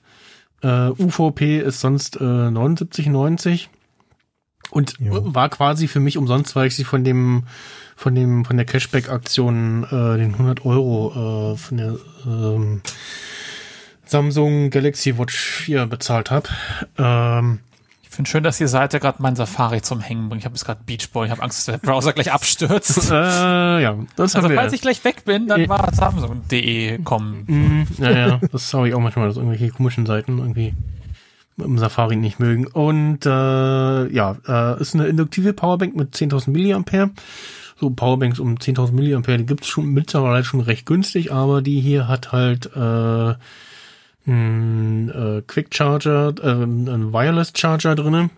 Äh, 0.61 0.89
UVP 0.91 1.59
ist 1.59 1.79
sonst 1.81 2.17
äh, 2.17 2.23
79,90 2.49 3.67
und 4.71 4.95
Jo. 4.99 5.33
war 5.33 5.49
quasi 5.49 5.87
für 5.87 5.99
mich 5.99 6.17
umsonst, 6.17 6.55
weil 6.55 6.67
ich 6.67 6.75
sie 6.75 6.83
von 6.83 7.03
dem 7.03 7.43
von 7.97 8.13
dem 8.15 8.45
von 8.45 8.55
der 8.57 8.65
Cashback-Aktion 8.65 9.83
äh, 9.85 10.17
den 10.17 10.33
100 10.33 10.63
Euro 10.65 11.53
äh, 11.53 11.57
von 11.57 11.77
der 11.77 11.95
ähm, 12.25 12.81
Samsung 14.05 14.69
Galaxy 14.69 15.17
Watch 15.17 15.35
4 15.37 15.87
bezahlt 15.87 16.31
habe. 16.31 16.47
Ähm, 16.97 17.59
Ich 18.03 18.09
finde 18.11 18.29
schön, 18.31 18.43
dass 18.43 18.57
die 18.57 18.67
Seite 18.67 18.99
gerade 18.99 19.21
mein 19.21 19.35
Safari 19.35 19.81
zum 19.81 19.99
Hängen 19.99 20.29
bringt. 20.29 20.41
Ich 20.41 20.45
habe 20.45 20.55
jetzt 20.55 20.63
gerade 20.65 20.79
Beachboy. 20.85 21.25
Ich 21.25 21.31
habe 21.31 21.41
Angst, 21.43 21.57
dass 21.57 21.65
der 21.65 21.77
Browser 21.85 22.13
gleich 22.13 22.31
abstürzt. 22.31 23.09
äh, 23.11 23.81
ja, 23.81 23.97
das 24.15 24.35
Also 24.35 24.49
falls 24.49 24.73
ich 24.73 24.81
gleich 24.81 25.03
weg 25.03 25.25
bin, 25.25 25.47
dann 25.47 25.61
Ja. 25.61 25.69
war 25.69 25.93
Samsung.de 25.93 26.99
kommen. 27.03 27.43
Mhm, 27.47 27.87
ja, 27.97 28.11
ja, 28.11 28.39
das 28.51 28.73
habe 28.73 28.87
ich 28.87 28.93
auch 28.95 28.99
manchmal, 29.01 29.27
dass 29.27 29.37
irgendwelche 29.37 29.69
komischen 29.69 30.05
Seiten 30.05 30.37
irgendwie 30.37 30.73
im 31.57 31.77
Safari 31.79 32.15
nicht 32.15 32.39
mögen. 32.39 32.67
Und 32.67 33.25
äh, 33.25 33.29
ja, 34.13 34.37
äh, 34.47 34.79
ist 34.81 34.93
eine 34.93 35.07
induktive 35.07 35.53
Powerbank 35.53 35.95
mit 35.95 36.15
10.000 36.15 36.51
Milliampere. 36.51 37.09
So 37.79 37.89
Powerbanks 37.91 38.39
um 38.39 38.55
10.000 38.55 38.91
Milliampere, 38.91 39.37
die 39.37 39.45
gibt's 39.45 39.67
schon 39.67 39.93
mittlerweile 39.93 40.43
schon 40.43 40.61
recht 40.61 40.85
günstig, 40.85 41.31
aber 41.31 41.61
die 41.61 41.79
hier 41.79 42.07
hat 42.07 42.31
halt 42.31 42.75
äh, 42.75 43.35
ein 44.25 45.09
äh, 45.09 45.41
Quick 45.45 45.73
Charger, 45.73 46.33
äh, 46.41 46.63
ein 46.63 47.13
Wireless 47.13 47.53
Charger 47.55 47.95
drinne. 47.95 48.29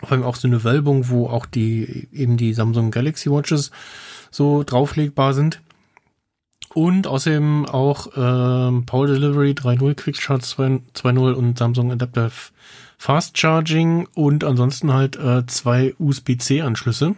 Vor 0.00 0.12
allem 0.12 0.22
auch 0.22 0.36
so 0.36 0.46
eine 0.46 0.62
Wölbung, 0.64 1.08
wo 1.08 1.26
auch 1.26 1.46
die 1.46 2.08
eben 2.12 2.36
die 2.36 2.54
Samsung 2.54 2.90
Galaxy 2.90 3.30
Watches 3.30 3.70
so 4.30 4.62
drauflegbar 4.62 5.34
sind. 5.34 5.60
Und 6.74 7.06
außerdem 7.06 7.66
auch 7.66 8.08
ähm, 8.16 8.84
Power 8.84 9.06
Delivery 9.06 9.52
3.0, 9.52 9.94
Quick 9.94 10.20
Charge 10.20 10.44
2.0 10.44 11.32
und 11.32 11.58
Samsung 11.58 11.92
Adaptive 11.92 12.32
Fast 12.98 13.38
Charging 13.38 14.08
und 14.14 14.44
ansonsten 14.44 14.92
halt 14.92 15.16
äh, 15.16 15.44
zwei 15.46 15.94
USB-C-Anschlüsse, 15.98 17.14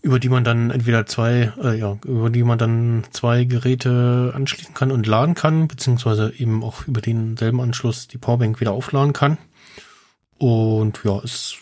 über 0.00 0.18
die 0.18 0.28
man 0.28 0.44
dann 0.44 0.70
entweder 0.70 1.06
zwei, 1.06 1.52
äh, 1.62 1.78
ja, 1.78 1.98
über 2.04 2.30
die 2.30 2.44
man 2.44 2.58
dann 2.58 3.04
zwei 3.10 3.44
Geräte 3.44 4.32
anschließen 4.34 4.74
kann 4.74 4.92
und 4.92 5.06
laden 5.06 5.34
kann, 5.34 5.68
beziehungsweise 5.68 6.32
eben 6.36 6.62
auch 6.62 6.86
über 6.86 7.00
denselben 7.00 7.60
Anschluss 7.60 8.06
die 8.08 8.18
Powerbank 8.18 8.60
wieder 8.60 8.72
aufladen 8.72 9.12
kann. 9.12 9.38
Und 10.38 11.00
ja, 11.04 11.18
ist 11.20 11.58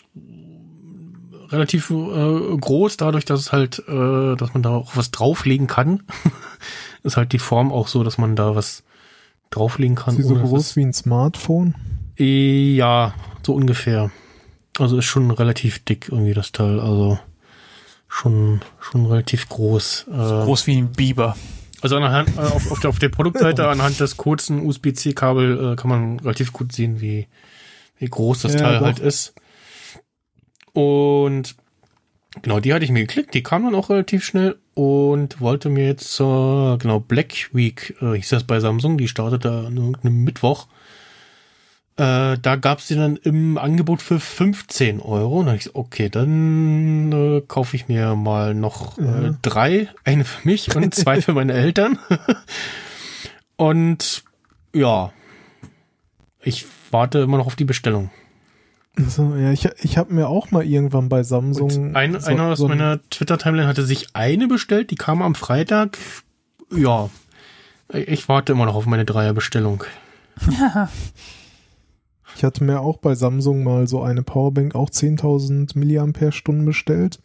relativ 1.49 1.89
äh, 1.89 2.57
groß, 2.57 2.97
dadurch, 2.97 3.25
dass 3.25 3.39
es 3.39 3.51
halt, 3.51 3.79
äh, 3.87 4.35
dass 4.35 4.53
man 4.53 4.61
da 4.61 4.69
auch 4.69 4.95
was 4.95 5.11
drauflegen 5.11 5.67
kann. 5.67 6.03
ist 7.03 7.17
halt 7.17 7.33
die 7.33 7.39
Form 7.39 7.71
auch 7.71 7.87
so, 7.87 8.03
dass 8.03 8.17
man 8.17 8.35
da 8.35 8.55
was 8.55 8.83
drauflegen 9.49 9.95
kann. 9.95 10.15
Ist 10.15 10.27
sie 10.27 10.27
so 10.27 10.35
groß 10.35 10.75
wie 10.75 10.85
ein 10.85 10.93
Smartphone? 10.93 11.73
Ja, 12.17 13.13
so 13.43 13.53
ungefähr. 13.53 14.11
Also 14.77 14.97
ist 14.97 15.05
schon 15.05 15.31
relativ 15.31 15.83
dick 15.83 16.09
irgendwie 16.11 16.33
das 16.33 16.51
Teil. 16.51 16.79
Also 16.79 17.17
schon 18.07 18.61
schon 18.79 19.05
relativ 19.05 19.47
groß. 19.49 20.05
Äh, 20.09 20.11
Groß 20.11 20.67
wie 20.67 20.77
ein 20.77 20.91
Biber. 20.91 21.35
also 21.81 21.97
anhand, 21.97 22.29
äh, 22.37 22.39
auf, 22.41 22.71
auf, 22.71 22.79
der, 22.79 22.89
auf 22.89 22.99
der 22.99 23.09
Produktseite 23.09 23.67
anhand 23.69 23.99
des 23.99 24.17
kurzen 24.17 24.65
USB-C-Kabel 24.65 25.73
äh, 25.73 25.75
kann 25.75 25.89
man 25.89 26.19
relativ 26.19 26.53
gut 26.53 26.71
sehen, 26.71 27.01
wie, 27.01 27.27
wie 27.97 28.05
groß 28.07 28.41
das 28.43 28.53
Ja, 28.53 28.59
Teil 28.59 28.79
doch. 28.79 28.85
halt 28.85 28.99
ist. 28.99 29.33
Und 30.73 31.55
genau, 32.41 32.59
die 32.59 32.73
hatte 32.73 32.85
ich 32.85 32.91
mir 32.91 33.01
geklickt, 33.01 33.33
die 33.33 33.43
kam 33.43 33.63
dann 33.63 33.75
auch 33.75 33.89
relativ 33.89 34.23
schnell 34.23 34.57
und 34.73 35.41
wollte 35.41 35.69
mir 35.69 35.87
jetzt 35.87 36.13
zur, 36.13 36.77
genau, 36.79 36.99
Black 36.99 37.49
Week, 37.53 37.95
äh, 38.01 38.13
hieß 38.13 38.29
das 38.29 38.43
bei 38.43 38.59
Samsung, 38.59 38.97
die 38.97 39.07
startete 39.07 39.49
an 39.67 39.77
irgendeinem 39.77 40.23
Mittwoch. 40.23 40.67
Äh, 41.97 42.37
da 42.39 42.55
gab's 42.57 42.87
die 42.87 42.95
dann 42.95 43.15
im 43.17 43.57
Angebot 43.57 44.01
für 44.03 44.19
15 44.19 44.99
Euro. 44.99 45.39
Und 45.39 45.45
dann 45.47 45.53
hab 45.53 45.57
ich 45.59 45.65
so, 45.65 45.71
okay, 45.73 46.09
dann 46.09 47.11
äh, 47.11 47.41
kaufe 47.47 47.75
ich 47.75 47.87
mir 47.87 48.15
mal 48.15 48.53
noch 48.53 48.97
äh, 48.99 49.03
Ja. 49.03 49.35
drei. 49.41 49.89
Eine 50.03 50.23
für 50.23 50.47
mich 50.47 50.75
und 50.75 50.93
zwei 50.95 51.21
für 51.21 51.33
meine 51.33 51.53
Eltern. 51.53 51.97
und 53.55 54.23
ja, 54.73 55.11
ich 56.43 56.65
warte 56.91 57.19
immer 57.19 57.37
noch 57.37 57.47
auf 57.47 57.55
die 57.55 57.65
Bestellung. 57.65 58.11
Also, 58.95 59.35
ja, 59.35 59.51
ich, 59.51 59.67
ich 59.81 59.97
habe 59.97 60.13
mir 60.13 60.27
auch 60.27 60.49
mal 60.51 60.65
irgendwann 60.65 61.09
bei 61.09 61.21
Samsung. 61.23 61.69
Und 61.71 61.95
ein, 61.95 62.19
so- 62.19 62.27
einer 62.29 62.43
aus 62.51 62.57
so 62.59 62.65
ein- 62.65 62.77
meiner 62.77 62.99
Twitter-Timeline 63.09 63.67
hatte 63.67 63.85
sich 63.85 64.15
eine 64.15 64.47
bestellt, 64.47 64.91
die 64.91 64.95
kam 64.95 65.21
am 65.21 65.35
Freitag. 65.35 65.97
Ja, 66.75 67.09
ich 67.93 68.27
warte 68.29 68.51
immer 68.53 68.65
noch 68.65 68.75
auf 68.75 68.85
meine 68.85 69.05
Dreierbestellung. 69.05 69.83
Ich 72.37 72.43
hatte 72.43 72.63
mir 72.63 72.81
auch 72.81 72.97
bei 72.97 73.15
Samsung 73.15 73.63
mal 73.63 73.87
so 73.87 74.03
eine 74.03 74.21
Powerbank, 74.21 74.75
auch 74.75 74.91
10.000 74.91 75.75
Milliampere-Stunden 75.75 76.65
bestellt. 76.65 77.19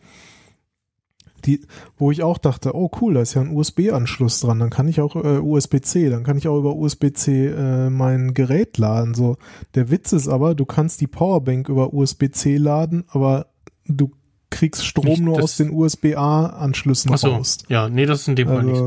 Die, 1.45 1.61
wo 1.99 2.11
ich 2.11 2.23
auch 2.23 2.39
dachte, 2.39 2.75
oh 2.75 2.91
cool, 3.01 3.15
da 3.15 3.21
ist 3.21 3.35
ja 3.35 3.43
ein 3.43 3.55
USB-Anschluss 3.55 4.41
dran, 4.41 4.59
dann 4.59 4.71
kann 4.71 4.89
ich 4.89 5.03
auch 5.03 5.15
äh, 5.17 5.39
USB-C, 5.39 6.09
dann 6.09 6.23
kann 6.23 6.39
ich 6.39 6.49
auch 6.49 6.57
über 6.57 6.77
USB-C 6.77 7.49
äh, 7.49 7.91
mein 7.91 8.33
Gerät 8.33 8.79
laden. 8.79 9.13
So, 9.13 9.37
der 9.75 9.91
Witz 9.91 10.13
ist 10.13 10.29
aber, 10.29 10.55
du 10.55 10.65
kannst 10.65 11.03
die 11.03 11.09
Powerbank 11.09 11.69
über 11.69 11.93
USB-C 11.93 12.57
laden, 12.57 13.05
aber 13.09 13.49
du 13.87 14.13
kriegst 14.49 14.87
Strom 14.87 15.07
Nicht 15.07 15.21
nur 15.21 15.43
aus 15.43 15.59
den 15.59 15.73
USB-A-Anschlüssen 15.73 17.15
so, 17.19 17.29
raus. 17.29 17.59
ja, 17.69 17.91
nee, 17.91 18.07
das 18.07 18.21
ist 18.21 18.29
in 18.29 18.37
dem 18.37 18.49
Fall 18.49 18.63
nicht. 18.63 18.83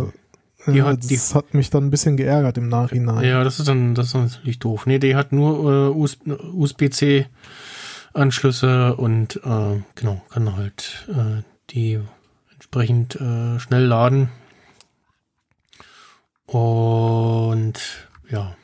Die 0.68 0.80
äh, 0.80 0.84
hat- 0.84 1.10
die- 1.10 1.16
das 1.16 1.36
hat 1.36 1.54
mich 1.54 1.70
dann 1.70 1.86
ein 1.86 1.92
bisschen 1.92 2.18
geärgert 2.18 2.58
im 2.58 2.68
Nachhinein. 2.70 3.24
Ja, 3.24 3.44
das 3.44 3.60
ist 3.60 3.68
dann, 3.68 3.96
das 3.96 4.08
ist 4.08 4.14
natürlich 4.16 4.60
doof. 4.60 4.86
Nee, 4.86 5.00
die 5.00 5.16
hat 5.16 5.32
nur 5.32 5.90
äh, 5.90 5.90
US 5.98 6.18
USB-C 6.54 7.28
Anschlüsse 8.14 8.96
und 8.96 9.42
äh, 9.44 9.82
genau, 9.96 10.22
kann 10.30 10.56
halt 10.56 11.08
äh, 11.10 11.44
die 11.72 12.00
entsprechend 12.54 13.16
äh, 13.16 13.60
schnell 13.60 13.84
laden. 13.86 14.30
Und 16.48 17.74
ja, 18.30 18.56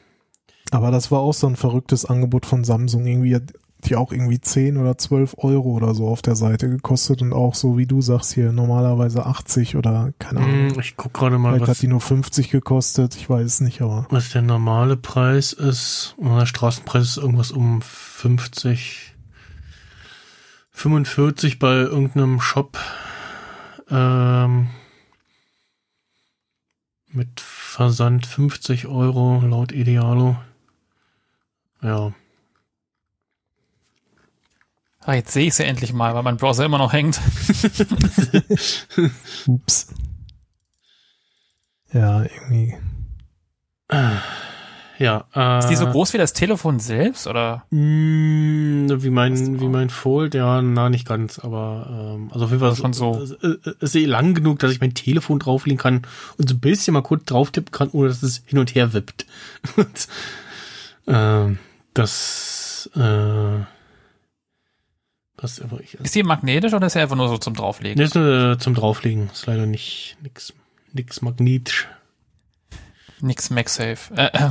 Aber 0.72 0.92
das 0.92 1.12
war 1.12 1.20
auch 1.20 1.34
so 1.34 1.48
ein 1.48 1.56
verrücktes 1.56 2.06
Angebot 2.06 2.46
von 2.46 2.64
Samsung. 2.64 3.06
Irgendwie 3.06 3.38
die 3.86 3.96
auch 3.96 4.12
irgendwie 4.12 4.40
10 4.40 4.78
oder 4.78 4.98
12 4.98 5.36
Euro 5.38 5.70
oder 5.72 5.94
so 5.94 6.08
auf 6.08 6.22
der 6.22 6.36
Seite 6.36 6.70
gekostet 6.70 7.22
und 7.22 7.34
auch 7.34 7.56
so, 7.56 7.78
wie 7.78 7.86
du 7.86 8.02
sagst 8.02 8.34
hier, 8.34 8.52
normalerweise 8.52 9.26
80 9.26 9.76
oder 9.76 10.14
keine 10.20 10.42
Ahnung. 10.42 10.70
Hm, 10.72 10.80
ich 10.80 10.98
guck 10.98 11.14
gerade 11.14 11.38
mal, 11.38 11.54
Vielleicht 11.54 11.62
was, 11.62 11.78
hat 11.78 11.82
die 11.82 11.88
nur 11.88 12.02
50 12.02 12.50
gekostet, 12.50 13.16
ich 13.16 13.30
weiß 13.30 13.62
nicht, 13.62 13.82
aber 13.82 14.08
was 14.10 14.30
der 14.30 14.42
normale 14.42 14.98
Preis 14.98 15.54
ist. 15.54 16.16
Der 16.20 16.46
Straßenpreis 16.46 17.04
ist 17.04 17.18
irgendwas 17.18 17.52
um 17.52 17.82
50, 17.82 19.16
45 20.72 21.60
bei 21.60 21.74
irgendeinem 21.76 22.40
Shop. 22.40 22.78
Ähm, 23.90 24.70
mit 27.14 27.42
Versand 27.42 28.26
50 28.26 28.88
Euro 28.88 29.42
laut 29.46 29.72
Idealo. 29.72 30.38
Ja. 31.82 32.14
Ah, 35.04 35.16
jetzt 35.16 35.32
sehe 35.32 35.48
ich 35.48 35.56
sie 35.56 35.66
endlich 35.66 35.94
mal, 35.94 36.14
weil 36.14 36.24
mein 36.24 36.38
Browser 36.38 36.66
immer 36.66 36.78
noch 36.78 36.94
hängt. 36.94 37.18
ups. 39.48 39.88
Ja, 41.92 42.24
irgendwie. 42.24 42.76
Ja. 45.00 45.26
Äh, 45.36 45.60
Ist 45.60 45.70
die 45.70 45.76
so 45.76 45.88
groß 45.88 46.14
wie 46.14 46.20
das 46.20 46.34
Telefon 46.34 46.80
selbst 46.80 47.26
oder? 47.26 47.66
mh, 47.72 49.02
Wie 49.02 49.08
Hast 49.08 49.10
mein, 49.10 49.60
wie 49.60 49.68
mein 49.68 49.90
Fold, 49.90 50.36
ja, 50.36 50.62
na, 50.62 50.90
nicht 50.90 51.08
ganz, 51.08 51.40
aber 51.40 52.14
ähm, 52.16 52.30
also 52.32 52.46
auf 52.46 52.52
jeden 52.52 52.60
Fall 52.60 52.70
Also 52.70 52.84
schon 52.84 52.94
so. 52.94 53.20
Es 53.20 53.32
es 53.32 53.76
ist 53.82 53.96
eh 53.96 54.06
lang 54.06 54.36
genug, 54.36 54.60
dass 54.60 54.72
ich 54.72 54.80
mein 54.80 54.94
Telefon 54.94 55.40
drauflegen 55.40 55.80
kann 55.80 56.04
und 56.38 56.48
so 56.48 56.54
ein 56.56 56.60
bisschen 56.60 56.94
mal 56.94 57.02
kurz 57.02 57.26
drauf 57.26 57.50
tippen 57.50 57.72
kann, 57.72 57.90
ohne 57.90 58.10
dass 58.10 58.22
es 58.22 58.44
hin 58.46 58.60
und 58.60 58.76
her 58.76 58.94
wippt. 58.94 59.26
und, 59.76 60.08
ähm, 61.08 61.58
das, 61.96 62.90
äh, 62.96 63.60
das 65.42 65.60
aber 65.60 65.82
ich. 65.82 65.96
Ist 65.96 66.16
die 66.16 66.24
magnetisch 66.24 66.74
oder 66.74 66.88
ist 66.88 66.94
sie 66.94 67.00
einfach 67.00 67.16
nur 67.16 67.28
so 67.30 67.38
zum 67.38 67.54
drauflegen? 67.54 67.98
Das 67.98 68.10
ist 68.10 68.16
nur 68.16 68.52
äh, 68.52 68.58
zum 68.58 68.74
drauflegen, 68.76 69.30
ist 69.32 69.46
leider 69.46 69.66
nicht 69.66 70.18
nix, 70.22 70.54
nix 70.94 71.22
magnetisch. 71.22 71.88
Nix 73.20 73.50
MagSafe. 73.52 74.14
Äh, 74.16 74.30
äh. 74.34 74.50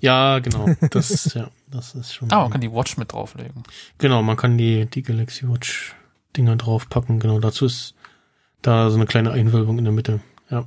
Ja, 0.00 0.38
genau, 0.38 0.68
das, 0.90 1.34
ja, 1.34 1.48
das 1.70 1.94
ist 1.94 2.14
schon. 2.14 2.28
Ah, 2.32 2.42
man 2.42 2.50
kann 2.52 2.60
die 2.60 2.72
Watch 2.72 2.96
mit 2.96 3.12
drauflegen. 3.12 3.62
Genau, 3.98 4.22
man 4.22 4.36
kann 4.36 4.56
die, 4.58 4.86
die 4.86 5.02
Galaxy 5.02 5.48
Watch 5.48 5.94
Dinger 6.36 6.56
draufpacken. 6.56 7.18
Genau, 7.20 7.40
dazu 7.40 7.66
ist 7.66 7.94
da 8.62 8.90
so 8.90 8.96
eine 8.96 9.06
kleine 9.06 9.32
Einwölbung 9.32 9.78
in 9.78 9.84
der 9.84 9.92
Mitte. 9.92 10.20
Ja. 10.50 10.66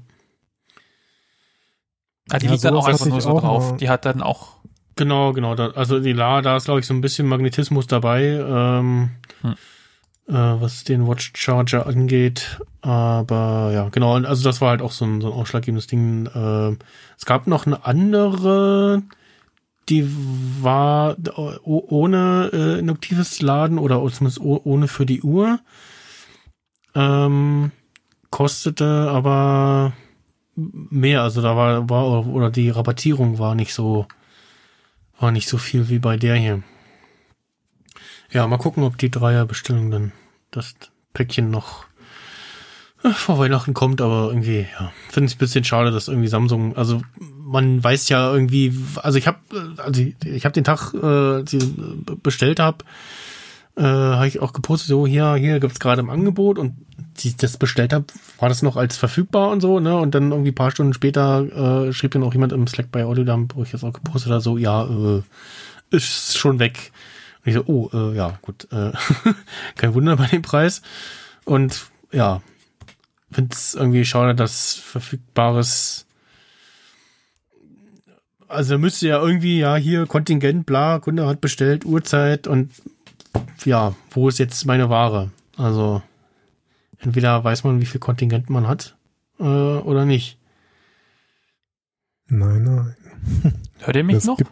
Ah, 2.29 2.39
die 2.39 2.45
Ja, 2.47 2.51
liegt 2.51 2.63
dann 2.65 2.75
auch 2.75 2.87
einfach 2.87 3.05
nur 3.05 3.21
so 3.21 3.29
auch 3.29 3.41
drauf. 3.41 3.71
mal. 3.71 3.77
Die 3.77 3.89
hat 3.89 4.05
dann 4.05 4.21
auch. 4.21 4.55
Genau, 4.95 5.33
genau. 5.33 5.55
Da, 5.55 5.71
also 5.71 5.99
die 5.99 6.13
La, 6.13 6.41
da 6.41 6.55
ist, 6.57 6.65
glaube 6.65 6.79
ich, 6.79 6.85
so 6.87 6.93
ein 6.93 7.01
bisschen 7.01 7.27
Magnetismus 7.27 7.87
dabei, 7.87 8.23
ähm, 8.23 9.09
Hm. 9.41 9.55
äh, 10.27 10.61
was 10.61 10.83
den 10.85 11.07
Watch 11.07 11.33
Charger 11.35 11.85
angeht. 11.85 12.59
Aber 12.81 13.71
ja, 13.73 13.89
genau, 13.89 14.13
also 14.15 14.43
das 14.43 14.61
war 14.61 14.69
halt 14.69 14.81
auch 14.81 14.91
so 14.91 15.05
ein, 15.05 15.21
so 15.21 15.27
ein 15.27 15.33
ausschlaggebendes 15.33 15.87
Ding. 15.87 16.29
Ähm, 16.33 16.79
es 17.17 17.25
gab 17.25 17.47
noch 17.47 17.65
eine 17.65 17.85
andere, 17.85 19.03
die 19.89 20.09
war 20.61 21.15
ohne 21.63 22.49
äh, 22.53 22.79
induktives 22.79 23.41
Laden 23.41 23.77
oder 23.77 23.97
zumindest 24.11 24.39
ohne 24.39 24.87
für 24.87 25.05
die 25.05 25.21
Uhr. 25.21 25.59
Ähm, 26.95 27.71
kostete 28.31 29.09
aber 29.09 29.93
mehr, 30.55 31.21
also 31.21 31.41
da 31.41 31.55
war, 31.57 31.89
war, 31.89 32.25
oder 32.27 32.49
die 32.49 32.69
Rabattierung 32.69 33.39
war 33.39 33.55
nicht 33.55 33.73
so, 33.73 34.07
war 35.19 35.31
nicht 35.31 35.47
so 35.47 35.57
viel 35.57 35.89
wie 35.89 35.99
bei 35.99 36.17
der 36.17 36.35
hier. 36.35 36.63
Ja, 38.31 38.47
mal 38.47 38.57
gucken, 38.57 38.83
ob 38.83 38.97
die 38.97 39.11
Dreierbestellung 39.11 39.91
dann 39.91 40.11
das 40.51 40.75
Päckchen 41.13 41.49
noch 41.49 41.85
äh, 43.03 43.09
vor 43.09 43.39
Weihnachten 43.39 43.73
kommt, 43.73 44.01
aber 44.01 44.27
irgendwie, 44.29 44.67
ja, 44.79 44.91
finde 45.09 45.29
ich 45.29 45.35
ein 45.35 45.39
bisschen 45.39 45.63
schade, 45.63 45.91
dass 45.91 46.07
irgendwie 46.07 46.27
Samsung, 46.27 46.75
also 46.75 47.01
man 47.19 47.83
weiß 47.83 48.09
ja 48.09 48.33
irgendwie, 48.33 48.73
also 48.97 49.17
ich 49.17 49.27
habe, 49.27 49.37
also 49.77 50.01
ich, 50.01 50.15
ich 50.25 50.45
habe 50.45 50.53
den 50.53 50.63
Tag, 50.63 50.93
äh, 50.93 51.43
die 51.43 51.59
bestellt 52.23 52.59
habe, 52.59 52.83
äh, 53.77 53.83
habe 53.83 54.27
ich 54.27 54.39
auch 54.39 54.53
gepostet, 54.53 54.89
so 54.89 55.05
hier, 55.05 55.35
hier 55.35 55.59
gibt's 55.59 55.79
gerade 55.79 56.01
im 56.01 56.09
Angebot 56.09 56.57
und 56.57 56.73
die 57.17 57.35
das 57.35 57.57
bestellt 57.57 57.93
habe, 57.93 58.05
war 58.39 58.49
das 58.49 58.61
noch 58.61 58.77
als 58.77 58.97
verfügbar 58.97 59.49
und 59.49 59.61
so, 59.61 59.79
ne? 59.79 59.97
Und 59.97 60.15
dann 60.15 60.31
irgendwie 60.31 60.51
paar 60.51 60.71
Stunden 60.71 60.93
später 60.93 61.87
äh, 61.87 61.93
schrieb 61.93 62.11
dann 62.11 62.23
auch 62.23 62.33
jemand 62.33 62.53
im 62.53 62.67
Slack 62.67 62.91
bei 62.91 63.05
Audiodump, 63.05 63.55
wo 63.55 63.63
ich 63.63 63.71
das 63.71 63.83
auch 63.83 63.93
gepostet 63.93 64.31
habe, 64.31 64.41
so, 64.41 64.57
ja, 64.57 64.85
äh, 64.85 65.21
ist 65.91 66.37
schon 66.37 66.59
weg. 66.59 66.91
Und 67.43 67.49
ich 67.49 67.55
so, 67.55 67.63
oh, 67.67 67.89
äh, 67.93 68.15
ja, 68.15 68.37
gut, 68.41 68.67
äh, 68.71 68.91
kein 69.75 69.93
Wunder 69.93 70.15
bei 70.17 70.27
dem 70.27 70.41
Preis. 70.41 70.81
Und 71.45 71.87
ja, 72.11 72.41
finde 73.31 73.53
es 73.53 73.75
irgendwie 73.75 74.05
schade, 74.05 74.35
dass 74.35 74.73
verfügbares 74.73 76.05
also 78.47 78.77
müsste 78.77 79.07
ja 79.07 79.21
irgendwie, 79.21 79.59
ja, 79.59 79.75
hier 79.75 80.05
Kontingent, 80.05 80.65
bla, 80.65 80.99
Kunde 80.99 81.27
hat 81.27 81.41
bestellt, 81.41 81.85
Uhrzeit 81.85 82.47
und 82.47 82.71
ja, 83.65 83.95
wo 84.11 84.29
ist 84.29 84.39
jetzt 84.39 84.65
meine 84.65 84.89
Ware? 84.89 85.31
Also 85.57 86.01
entweder 86.99 87.43
weiß 87.43 87.63
man, 87.63 87.81
wie 87.81 87.85
viel 87.85 87.99
Kontingent 87.99 88.49
man 88.49 88.67
hat 88.67 88.95
äh, 89.39 89.43
oder 89.43 90.05
nicht. 90.05 90.37
Nein, 92.27 92.63
nein. 92.63 92.95
Hört 93.79 93.95
ihr 93.95 94.03
mich 94.03 94.15
Das 94.15 94.25
noch? 94.25 94.37
gibt- 94.37 94.51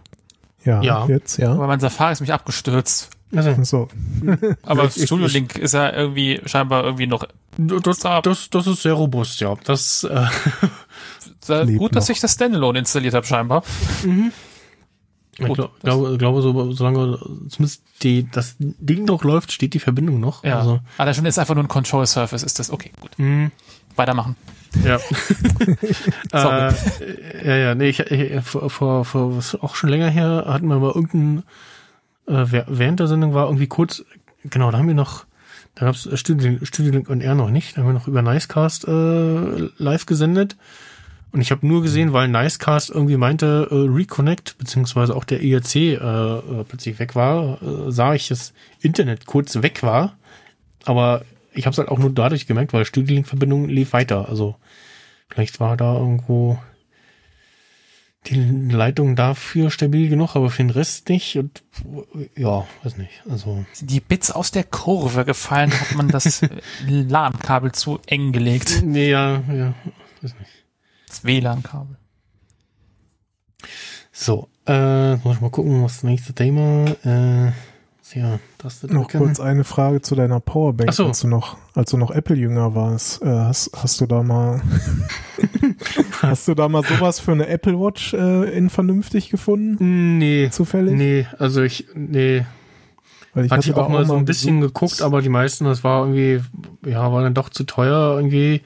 Ja, 0.63 0.81
Ja. 0.81 1.05
jetzt, 1.07 1.37
ja. 1.37 1.53
Aber 1.53 1.67
mein 1.67 1.79
Safari 1.79 2.13
ist 2.13 2.21
mich 2.21 2.31
abgestürzt. 2.33 3.09
Also, 3.35 3.63
So. 3.63 3.87
Aber 4.63 4.89
Studio 4.91 5.25
Link 5.27 5.57
ist 5.57 5.73
ja 5.73 5.91
irgendwie 5.91 6.39
scheinbar 6.45 6.83
irgendwie 6.83 7.07
noch 7.07 7.25
das, 7.57 7.99
das, 7.99 8.49
das 8.49 8.67
ist 8.67 8.81
sehr 8.83 8.93
robust, 8.93 9.39
ja. 9.41 9.55
Das, 9.63 10.03
äh, 10.03 10.25
gut, 11.77 11.95
dass 11.95 12.07
noch. 12.07 12.15
ich 12.15 12.19
das 12.21 12.33
Standalone 12.33 12.79
installiert 12.79 13.13
habe 13.15 13.25
scheinbar. 13.25 13.63
Ich 15.39 15.47
Gut, 15.47 15.55
glaub, 15.55 15.79
glaube, 15.79 16.17
glaube 16.17 16.41
so, 16.41 16.71
solange 16.73 17.17
zumindest 17.49 17.83
die, 18.03 18.29
das 18.29 18.55
Ding 18.59 19.05
noch 19.05 19.23
läuft, 19.23 19.51
steht 19.51 19.73
die 19.73 19.79
Verbindung 19.79 20.19
noch. 20.19 20.43
Ja. 20.43 20.59
Also, 20.59 20.79
Ah, 20.97 21.05
da 21.05 21.13
schon 21.13 21.25
ist 21.25 21.39
einfach 21.39 21.55
nur 21.55 21.63
ein 21.63 21.67
Control 21.69 22.05
Surface, 22.05 22.43
ist 22.43 22.59
das 22.59 22.69
okay, 22.71 22.91
gut. 23.01 23.11
mh, 23.17 23.49
Weitermachen. 23.95 24.35
ja. 24.83 24.99
Äh, 26.33 27.47
ja, 27.47 27.55
ja, 27.55 27.75
nee, 27.75 27.89
ich, 27.89 27.99
ich, 27.99 28.43
vor, 28.43 28.69
vor, 28.69 29.05
vor 29.05 29.37
was 29.37 29.55
auch 29.55 29.75
schon 29.75 29.89
länger 29.89 30.09
her 30.09 30.45
hatten 30.47 30.67
wir 30.67 30.79
mal 30.79 30.91
irgendein, 30.93 31.43
äh, 32.27 32.63
während 32.67 32.99
der 32.99 33.07
Sendung 33.07 33.33
war 33.33 33.45
irgendwie 33.45 33.67
kurz, 33.67 34.03
genau, 34.43 34.71
da 34.71 34.77
haben 34.77 34.87
wir 34.87 34.95
noch, 34.95 35.25
da 35.75 35.85
gab's 35.85 36.07
Studio, 36.19 36.59
Studio 36.63 36.91
Link 36.91 37.09
und 37.09 37.21
R 37.21 37.35
noch 37.35 37.49
nicht, 37.49 37.75
da 37.75 37.81
haben 37.81 37.89
wir 37.89 37.93
noch 37.93 38.07
über 38.07 38.21
Nicecast 38.21 38.87
äh, 38.87 39.69
live 39.77 40.05
gesendet. 40.05 40.55
Und 41.33 41.41
ich 41.41 41.49
habe 41.49 41.65
nur 41.65 41.81
gesehen, 41.81 42.13
weil 42.13 42.27
Nicecast 42.27 42.91
irgendwie 42.91 43.17
meinte, 43.17 43.67
äh, 43.71 43.75
Reconnect, 43.75 44.55
beziehungsweise 44.59 45.15
auch 45.15 45.23
der 45.23 45.41
IRC 45.41 45.75
äh, 45.75 45.93
äh, 45.95 46.63
plötzlich 46.63 46.99
weg 46.99 47.15
war, 47.15 47.59
äh, 47.63 47.91
sah 47.91 48.13
ich, 48.13 48.27
das 48.27 48.53
Internet 48.81 49.25
kurz 49.25 49.63
weg 49.63 49.81
war. 49.81 50.15
Aber 50.85 51.25
ich 51.51 51.65
habe 51.65 51.73
es 51.73 51.79
halt 51.79 51.89
auch 51.89 51.97
nur 51.97 52.11
dadurch 52.11 52.45
gemerkt, 52.45 52.71
weil 52.71 52.85
Studio 52.85 53.15
Link-Verbindung 53.15 53.67
lief 53.67 53.93
weiter. 53.93 54.29
Also 54.29 54.57
vielleicht 55.27 55.59
war 55.59 55.75
da 55.75 55.95
irgendwo 55.95 56.59
die 58.27 58.35
Leitung 58.69 59.15
dafür 59.15 59.71
stabil 59.71 60.09
genug, 60.09 60.35
aber 60.35 60.51
für 60.51 60.61
den 60.61 60.69
Rest 60.69 61.09
nicht. 61.09 61.35
Und 61.37 61.63
ja, 62.35 62.67
weiß 62.83 62.97
nicht. 62.97 63.23
Also 63.27 63.65
die 63.81 64.01
Bits 64.01 64.29
aus 64.29 64.51
der 64.51 64.65
Kurve 64.65 65.25
gefallen, 65.25 65.71
hat 65.71 65.95
man 65.95 66.09
das 66.09 66.45
LAN-Kabel 66.87 67.71
zu 67.71 67.99
eng 68.05 68.33
gelegt. 68.33 68.83
nee, 68.85 69.09
ja, 69.09 69.41
ja, 69.51 69.73
weiß 70.21 70.35
nicht. 70.39 70.62
Das 71.13 71.23
WLAN-Kabel. 71.23 71.95
So, 74.11 74.47
äh, 74.65 75.15
muss 75.17 75.35
ich 75.35 75.41
mal 75.41 75.51
gucken, 75.51 75.83
was 75.83 75.97
das 75.97 76.03
nächste 76.03 76.33
Thema. 76.33 76.85
Äh, 77.05 77.51
ja, 78.15 78.39
das 78.57 78.81
Noch 78.83 79.09
kurz 79.09 79.39
eine 79.39 79.63
Frage 79.63 80.01
zu 80.01 80.15
deiner 80.15 80.39
Powerbank, 80.39 80.89
Ach 80.89 80.93
so. 80.93 81.07
als 81.07 81.21
du 81.21 81.27
noch, 81.27 81.57
als 81.75 81.91
du 81.91 81.97
noch 81.97 82.09
Apple-Jünger 82.09 82.73
warst. 82.73 83.21
Äh, 83.21 83.27
hast, 83.27 83.71
hast 83.75 84.01
du 84.01 84.07
da 84.07 84.23
mal, 84.23 84.61
hast 86.21 86.47
du 86.47 86.55
da 86.55 86.67
mal 86.67 86.83
sowas 86.83 87.19
für 87.19 87.31
eine 87.31 87.47
Apple 87.47 87.79
Watch 87.79 88.13
äh, 88.15 88.55
in 88.55 88.71
vernünftig 88.71 89.29
gefunden? 89.29 90.17
Nee, 90.17 90.49
Zufällig? 90.51 90.95
nee, 90.95 91.27
also 91.37 91.61
ich, 91.61 91.87
nee, 91.93 92.45
Weil 93.35 93.49
hatte 93.51 93.69
ich 93.69 93.75
da 93.75 93.81
auch 93.81 93.89
mal 93.89 94.05
so 94.05 94.15
ein 94.15 94.25
bisschen 94.25 94.61
geguckt, 94.61 95.03
aber 95.03 95.21
die 95.21 95.29
meisten, 95.29 95.65
das 95.65 95.83
war 95.83 96.05
irgendwie, 96.05 96.41
ja, 96.89 97.11
war 97.11 97.21
dann 97.21 97.35
doch 97.35 97.49
zu 97.49 97.65
teuer 97.65 98.15
irgendwie. 98.15 98.61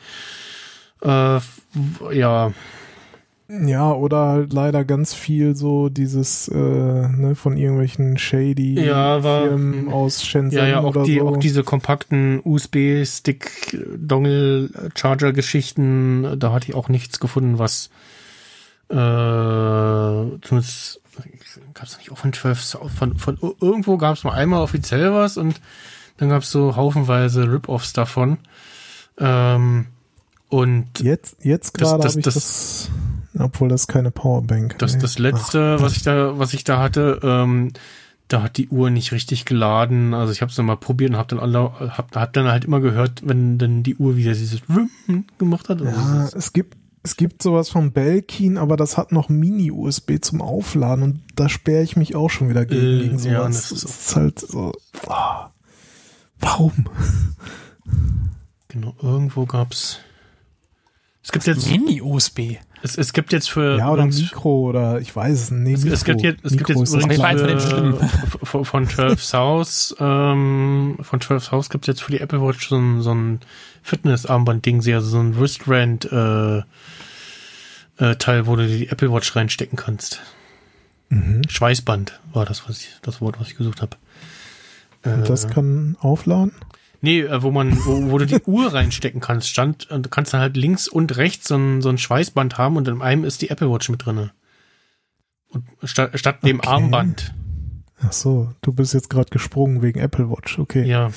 Äh, 1.01 1.39
ja, 2.13 2.51
Ja, 3.49 3.93
oder 3.93 4.17
halt 4.27 4.51
leider 4.53 4.83
ganz 4.83 5.13
viel 5.13 5.55
so 5.55 5.87
dieses, 5.87 6.49
äh, 6.49 6.55
ne, 6.57 7.33
von 7.35 7.55
irgendwelchen 7.55 8.17
shady 8.17 8.73
Ja, 8.83 9.23
war- 9.23 9.43
Firmen 9.47 9.87
aus 9.93 10.25
Shenzhen 10.25 10.57
ja, 10.59 10.67
ja, 10.67 10.79
auch 10.81 10.89
oder 10.89 11.03
die, 11.03 11.19
so. 11.19 11.29
auch 11.29 11.37
diese 11.37 11.63
kompakten 11.63 12.41
USB-Stick, 12.43 13.77
Dongle, 13.97 14.69
Charger-Geschichten, 14.95 16.37
da 16.37 16.51
hatte 16.51 16.67
ich 16.69 16.75
auch 16.75 16.89
nichts 16.89 17.21
gefunden, 17.21 17.57
was, 17.57 17.89
äh, 18.89 18.93
zumindest, 20.41 21.01
gab 21.73 21.85
es 21.85 21.97
nicht 21.97 22.11
auch 22.11 22.17
von 22.17 22.33
12, 22.33 22.61
South- 22.61 22.91
von, 22.91 23.17
von 23.17 23.37
irgendwo 23.61 23.97
gab 23.97 24.15
es 24.17 24.23
mal 24.23 24.33
einmal 24.33 24.61
offiziell 24.61 25.13
was 25.13 25.37
und 25.37 25.61
dann 26.17 26.29
gab 26.29 26.41
es 26.43 26.51
so 26.51 26.75
haufenweise 26.75 27.49
Rip-Offs 27.51 27.93
davon. 27.93 28.37
Ähm, 29.19 29.85
und 30.49 30.99
Jetzt, 30.99 31.37
jetzt 31.43 31.73
gerade 31.73 32.03
habe 32.03 32.19
ich 32.19 32.23
das- 32.23 32.33
das, 32.33 32.89
obwohl 33.39 33.69
das 33.69 33.87
keine 33.87 34.11
Powerbank. 34.11 34.77
Das, 34.79 34.95
nee. 34.95 35.01
das 35.01 35.19
letzte, 35.19 35.81
was 35.81 35.95
ich 35.97 36.03
da, 36.03 36.37
was 36.39 36.53
ich 36.53 36.63
da 36.63 36.79
hatte, 36.79 37.19
ähm, 37.23 37.71
da 38.29 38.43
hat 38.43 38.57
die 38.57 38.67
Uhr 38.67 38.89
nicht 38.89 39.11
richtig 39.13 39.45
geladen. 39.45 40.13
Also 40.13 40.33
ich 40.33 40.41
habe 40.41 40.51
es 40.51 40.57
mal 40.57 40.75
probiert 40.75 41.11
und 41.11 41.17
habe 41.17 41.35
dann 41.35 41.53
hab, 41.97 42.15
hab 42.15 42.33
dann 42.33 42.47
halt 42.47 42.65
immer 42.65 42.79
gehört, 42.81 43.21
wenn 43.25 43.57
dann 43.57 43.83
die 43.83 43.95
Uhr 43.95 44.15
wieder 44.17 44.33
dieses 44.33 44.61
gemacht 45.37 45.69
hat. 45.69 45.79
Ja, 45.81 46.27
es 46.35 46.51
gibt, 46.51 46.75
es 47.03 47.15
gibt 47.15 47.41
sowas 47.41 47.69
von 47.69 47.91
Belkin, 47.93 48.57
aber 48.57 48.75
das 48.75 48.97
hat 48.97 49.11
noch 49.13 49.29
Mini-USB 49.29 50.19
zum 50.21 50.41
Aufladen 50.41 51.03
und 51.03 51.21
da 51.35 51.47
sperre 51.47 51.83
ich 51.83 51.95
mich 51.95 52.15
auch 52.17 52.29
schon 52.29 52.49
wieder 52.49 52.65
gegen, 52.65 52.81
Äh, 52.99 53.03
gegen 53.03 53.19
ja, 53.19 53.39
sowas. 53.49 53.69
das 53.69 53.71
ist 53.71 53.83
das 53.85 53.91
ist 54.07 54.15
halt 54.17 54.39
so. 54.41 54.73
ah, 55.07 55.51
warum? 56.39 56.73
genau, 58.67 58.93
irgendwo 59.01 59.45
gab's. 59.45 59.99
Es 61.27 61.31
gibt 61.33 61.45
jetzt, 61.45 61.69
Mini-USB. 61.69 62.55
es, 62.83 62.97
es 62.97 63.11
gibt 63.11 63.33
jetzt 63.33 63.49
für 63.49 63.77
Ja, 63.77 63.89
oder 63.89 64.03
übrigens- 64.03 64.21
Mikro 64.21 64.69
oder 64.69 65.01
ich 65.01 65.13
weiß 65.13 65.33
es 65.41 65.51
nicht. 65.51 65.79
es, 65.79 65.83
es 65.85 66.05
gibt 66.05 66.21
jetzt, 66.21 66.39
es 66.45 66.55
gibt 66.55 66.69
jetzt 66.69 66.93
übrigens 66.93 67.65
für, 67.65 68.45
von, 68.45 68.63
von 68.63 68.87
12 68.87 69.21
South, 69.21 69.93
ähm, 69.99 70.97
von 71.01 71.19
12 71.19 71.43
South 71.43 71.69
gibt 71.69 71.83
es 71.83 71.87
jetzt 71.87 72.03
für 72.03 72.11
die 72.13 72.21
Apple 72.21 72.41
Watch 72.41 72.69
so 72.69 72.77
ein, 72.77 73.01
so 73.01 73.13
ein 73.13 73.41
Fitness-Armband-Ding, 73.83 74.77
also 74.93 75.01
so 75.09 75.19
ein 75.19 75.37
Wristband, 75.37 76.09
äh, 76.11 76.59
äh, 77.99 78.15
Teil, 78.15 78.47
wo 78.47 78.55
du 78.55 78.65
die 78.65 78.87
Apple 78.87 79.11
Watch 79.11 79.35
reinstecken 79.35 79.75
kannst. 79.77 80.21
Mhm. 81.09 81.41
Schweißband 81.49 82.19
war 82.31 82.45
das, 82.45 82.69
was 82.69 82.79
ich, 82.81 82.89
das 83.01 83.19
Wort, 83.19 83.37
was 83.39 83.49
ich 83.49 83.57
gesucht 83.57 83.81
habe. 83.81 83.97
Äh, 85.03 85.09
Und 85.13 85.27
das 85.29 85.49
kann 85.49 85.97
aufladen? 85.99 86.53
Nee, 87.01 87.21
äh, 87.21 87.41
wo 87.43 87.51
man, 87.51 87.77
wo, 87.85 88.11
wo 88.11 88.17
du 88.17 88.25
die 88.25 88.41
Uhr 88.45 88.73
reinstecken 88.73 89.21
kannst, 89.21 89.49
stand, 89.49 89.89
und 89.91 90.05
du 90.05 90.09
kannst 90.09 90.33
dann 90.33 90.41
halt 90.41 90.57
links 90.57 90.87
und 90.87 91.17
rechts 91.17 91.47
so 91.47 91.55
ein, 91.55 91.81
so 91.81 91.89
ein 91.89 91.97
Schweißband 91.97 92.57
haben 92.57 92.77
und 92.77 92.87
in 92.87 93.01
einem 93.01 93.23
ist 93.23 93.41
die 93.41 93.49
Apple 93.49 93.69
Watch 93.71 93.89
mit 93.89 94.05
drinne. 94.05 94.31
Und 95.49 95.65
statt, 95.83 96.11
statt 96.19 96.43
dem 96.43 96.59
Okay. 96.59 96.69
Armband. 96.69 97.33
Ach 97.99 98.11
so, 98.11 98.53
du 98.61 98.73
bist 98.73 98.93
jetzt 98.93 99.09
gerade 99.09 99.29
gesprungen 99.29 99.81
wegen 99.81 99.99
Apple 99.99 100.29
Watch. 100.29 100.59
Okay. 100.59 100.85
Ja, 100.85 101.11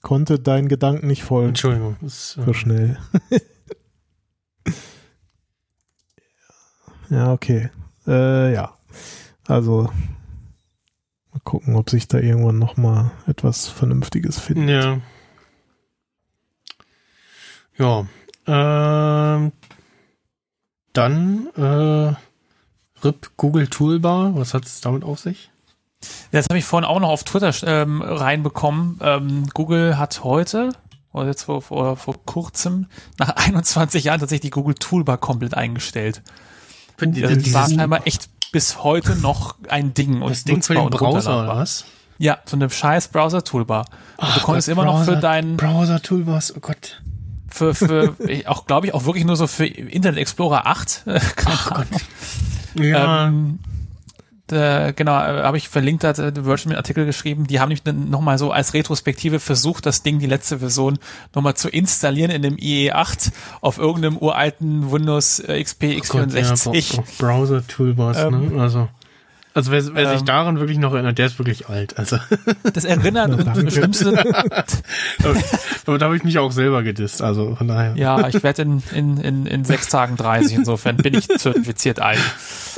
Konnte 0.00 0.38
deinen 0.38 0.68
Gedanken 0.68 1.08
nicht 1.08 1.24
folgen. 1.24 1.48
Entschuldigung. 1.48 1.96
Das, 2.00 2.36
äh, 2.38 2.44
So 2.44 2.52
schnell. 2.52 2.98
ja, 7.10 7.32
okay. 7.32 7.70
Äh, 8.06 8.54
ja. 8.54 8.78
Also, 9.46 9.90
gucken, 11.48 11.76
ob 11.76 11.88
sich 11.88 12.06
da 12.08 12.18
irgendwann 12.18 12.58
noch 12.58 12.76
mal 12.76 13.10
etwas 13.26 13.68
Vernünftiges 13.68 14.38
findet. 14.38 14.84
Ja. 14.84 14.98
Ja. 17.78 19.34
Ähm, 19.36 19.52
dann 20.92 21.46
äh, 21.56 22.14
RIP 23.02 23.30
Google 23.38 23.68
Toolbar. 23.68 24.36
Was 24.36 24.52
hat 24.52 24.66
es 24.66 24.82
damit 24.82 25.04
auf 25.04 25.20
sich? 25.20 25.50
Das 26.32 26.44
habe 26.50 26.58
ich 26.58 26.66
vorhin 26.66 26.86
auch 26.86 27.00
noch 27.00 27.08
auf 27.08 27.24
Twitter 27.24 27.52
ähm, 27.66 28.02
reinbekommen. 28.02 28.98
Ähm, 29.02 29.46
Google 29.54 29.96
hat 29.96 30.22
heute, 30.24 30.70
oder 31.14 31.28
jetzt 31.28 31.44
vor, 31.44 31.62
vor, 31.62 31.96
vor 31.96 32.22
kurzem, 32.26 32.86
nach 33.18 33.30
21 33.36 34.04
Jahren 34.04 34.20
tatsächlich 34.20 34.50
die 34.50 34.54
Google 34.54 34.74
Toolbar 34.74 35.16
komplett 35.16 35.54
eingestellt. 35.54 36.22
Die, 37.00 37.22
Das 37.22 37.38
dieses- 37.38 37.54
war 37.54 37.70
scheinbar 37.70 38.06
echt 38.06 38.28
bis 38.52 38.82
heute 38.82 39.16
noch 39.16 39.56
ein 39.68 39.94
Ding 39.94 40.22
und 40.22 40.30
das 40.30 40.44
Ding 40.44 40.62
für 40.62 40.74
den 40.74 40.90
Browser, 40.90 41.42
oder 41.44 41.56
was? 41.56 41.84
Ja, 42.18 42.38
so 42.44 42.56
eine 42.56 42.68
scheiß 42.68 43.08
Browser-Toolbar. 43.08 43.84
Du 44.18 44.40
konntest 44.40 44.68
immer 44.68 44.84
noch 44.84 45.04
für 45.04 45.16
deinen, 45.16 45.56
Browser 45.56 46.02
Toolbars, 46.02 46.54
oh 46.56 46.60
Gott. 46.60 47.00
für, 47.48 47.74
für, 47.74 48.14
auch 48.46 48.66
glaube 48.66 48.88
ich 48.88 48.94
auch 48.94 49.04
wirklich 49.04 49.24
nur 49.24 49.36
so 49.36 49.46
für 49.46 49.66
Internet 49.66 50.18
Explorer 50.18 50.66
8. 50.66 51.04
Ach 51.46 51.70
Gott. 51.74 51.86
Ja, 52.74 53.26
Ähm, 53.26 53.58
da, 54.48 54.90
genau, 54.92 55.12
äh, 55.12 55.42
habe 55.44 55.56
ich 55.56 55.68
verlinkt, 55.68 56.04
hat 56.04 56.18
äh, 56.18 56.44
Virgin 56.44 56.70
einen 56.72 56.76
Artikel 56.76 57.06
geschrieben, 57.06 57.46
die 57.46 57.60
haben 57.60 57.68
nämlich 57.68 57.84
nochmal 58.08 58.38
so 58.38 58.50
als 58.50 58.74
Retrospektive 58.74 59.38
versucht, 59.40 59.86
das 59.86 60.02
Ding, 60.02 60.18
die 60.18 60.26
letzte 60.26 60.58
Version, 60.58 60.98
nochmal 61.34 61.54
zu 61.54 61.68
installieren 61.68 62.30
in 62.30 62.42
dem 62.42 62.56
IE8 62.56 63.30
auf 63.60 63.78
irgendeinem 63.78 64.16
uralten 64.18 64.90
Windows 64.90 65.38
äh, 65.40 65.62
XP 65.62 65.84
Oh 65.84 66.18
Gott, 66.18 66.32
ja, 66.32 66.40
x64. 66.40 66.96
Bra- 66.96 67.04
Browser 67.18 67.66
Toolbars, 67.66 68.16
Ähm, 68.18 68.54
ne? 68.54 68.60
Also. 68.62 68.88
Also 69.58 69.72
wer, 69.72 69.92
wer 69.92 70.10
sich 70.10 70.20
ähm, 70.20 70.26
daran 70.26 70.60
wirklich 70.60 70.78
noch 70.78 70.94
erinnert, 70.94 71.18
der 71.18 71.26
ist 71.26 71.36
wirklich 71.40 71.68
alt. 71.68 71.98
Also, 71.98 72.16
Das 72.72 72.84
erinnert 72.84 73.30
Na, 73.30 73.54
und 73.54 73.66
das 73.66 73.74
Schlimmste, 73.74 74.16
aber 75.84 75.98
da 75.98 76.04
habe 76.06 76.16
ich 76.16 76.22
mich 76.22 76.38
auch 76.38 76.52
selber 76.52 76.84
gedisst. 76.84 77.22
Also 77.22 77.56
von 77.56 77.66
daher. 77.66 77.96
ja, 77.96 78.28
ich 78.28 78.40
werde 78.44 78.62
in, 78.62 78.84
in, 78.94 79.16
in, 79.16 79.46
in 79.46 79.64
sechs 79.64 79.88
Tagen 79.88 80.16
30, 80.16 80.58
insofern 80.58 80.98
bin 80.98 81.14
ich 81.14 81.26
zertifiziert 81.26 81.98
alt. 81.98 82.20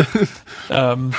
ähm, 0.70 1.12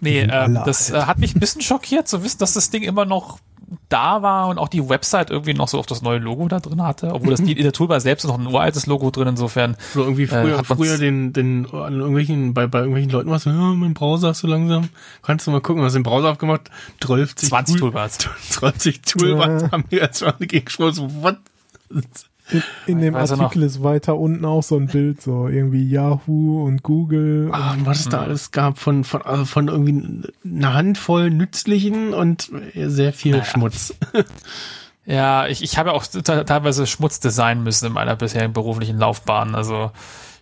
nee, 0.00 0.26
alle 0.26 0.62
das 0.64 0.88
äh, 0.88 1.02
hat 1.02 1.18
mich 1.18 1.36
ein 1.36 1.40
bisschen 1.40 1.60
schockiert 1.60 2.08
zu 2.08 2.24
wissen, 2.24 2.38
dass 2.38 2.54
das 2.54 2.70
Ding 2.70 2.84
immer 2.84 3.04
noch 3.04 3.40
da 3.88 4.22
war 4.22 4.48
und 4.48 4.58
auch 4.58 4.68
die 4.68 4.88
Website 4.88 5.30
irgendwie 5.30 5.52
noch 5.54 5.68
so 5.68 5.78
auf 5.78 5.86
das 5.86 6.00
neue 6.02 6.18
Logo 6.18 6.48
da 6.48 6.58
drin 6.60 6.82
hatte, 6.82 7.12
obwohl 7.12 7.30
das 7.30 7.42
die 7.44 7.52
in 7.52 7.62
der 7.62 7.72
Toolbar 7.72 8.00
selbst 8.00 8.24
noch 8.26 8.38
ein 8.38 8.46
uraltes 8.46 8.86
Logo 8.86 9.10
drin, 9.10 9.28
insofern 9.28 9.76
So 9.92 10.02
irgendwie 10.02 10.22
Äh, 10.22 10.26
früher, 10.28 10.56
man's- 10.56 10.66
früher 10.68 10.98
den, 10.98 11.32
den, 11.32 11.66
an 11.72 11.94
irgendwelchen, 11.94 12.54
bei, 12.54 12.66
bei 12.66 12.78
irgendwelchen 12.78 13.10
Leuten 13.12 13.30
was, 13.30 13.44
ja, 13.44 13.52
mein 13.52 13.94
Browser 13.94 14.30
ist 14.30 14.38
so 14.38 14.46
langsam. 14.48 14.88
Kannst 15.22 15.46
du 15.46 15.50
mal 15.50 15.60
gucken, 15.60 15.82
was 15.82 15.92
den 15.92 16.02
Browser 16.02 16.30
aufgemacht? 16.30 16.70
12 17.00 17.34
20 17.36 17.76
Toolbars. 17.76 18.18
20 18.50 19.02
Toolbars 19.02 19.70
haben 19.70 19.84
wir 19.90 20.00
erstmal 20.02 20.34
gegengesprochen, 20.38 20.92
so, 20.94 21.22
what? 21.22 21.36
In, 22.50 22.62
in 22.86 22.98
dem. 23.00 23.14
Artikel 23.14 23.62
ist 23.62 23.82
weiter 23.82 24.16
unten 24.16 24.44
auch 24.44 24.62
so 24.62 24.76
ein 24.76 24.86
Bild, 24.86 25.20
so 25.20 25.48
irgendwie 25.48 25.84
Yahoo 25.88 26.64
und 26.64 26.82
Google. 26.82 27.50
Ah, 27.52 27.72
und 27.72 27.84
was 27.86 28.00
es 28.00 28.08
da 28.08 28.22
alles 28.22 28.50
gab 28.52 28.78
von, 28.78 29.04
von, 29.04 29.22
also 29.22 29.44
von 29.44 29.68
irgendwie 29.68 30.22
einer 30.44 30.72
Handvoll 30.74 31.30
nützlichen 31.30 32.14
und 32.14 32.50
sehr 32.74 33.12
viel 33.12 33.32
Naja. 33.32 33.44
Schmutz. 33.44 33.94
Ja, 35.10 35.46
ich, 35.46 35.62
ich 35.62 35.78
habe 35.78 35.88
ja 35.88 35.94
auch 35.94 36.06
te- 36.06 36.22
teilweise 36.44 36.86
Schmutz 36.86 37.18
designen 37.18 37.64
müssen 37.64 37.86
in 37.86 37.92
meiner 37.94 38.14
bisherigen 38.14 38.52
beruflichen 38.52 38.98
Laufbahn. 38.98 39.54
Also 39.54 39.90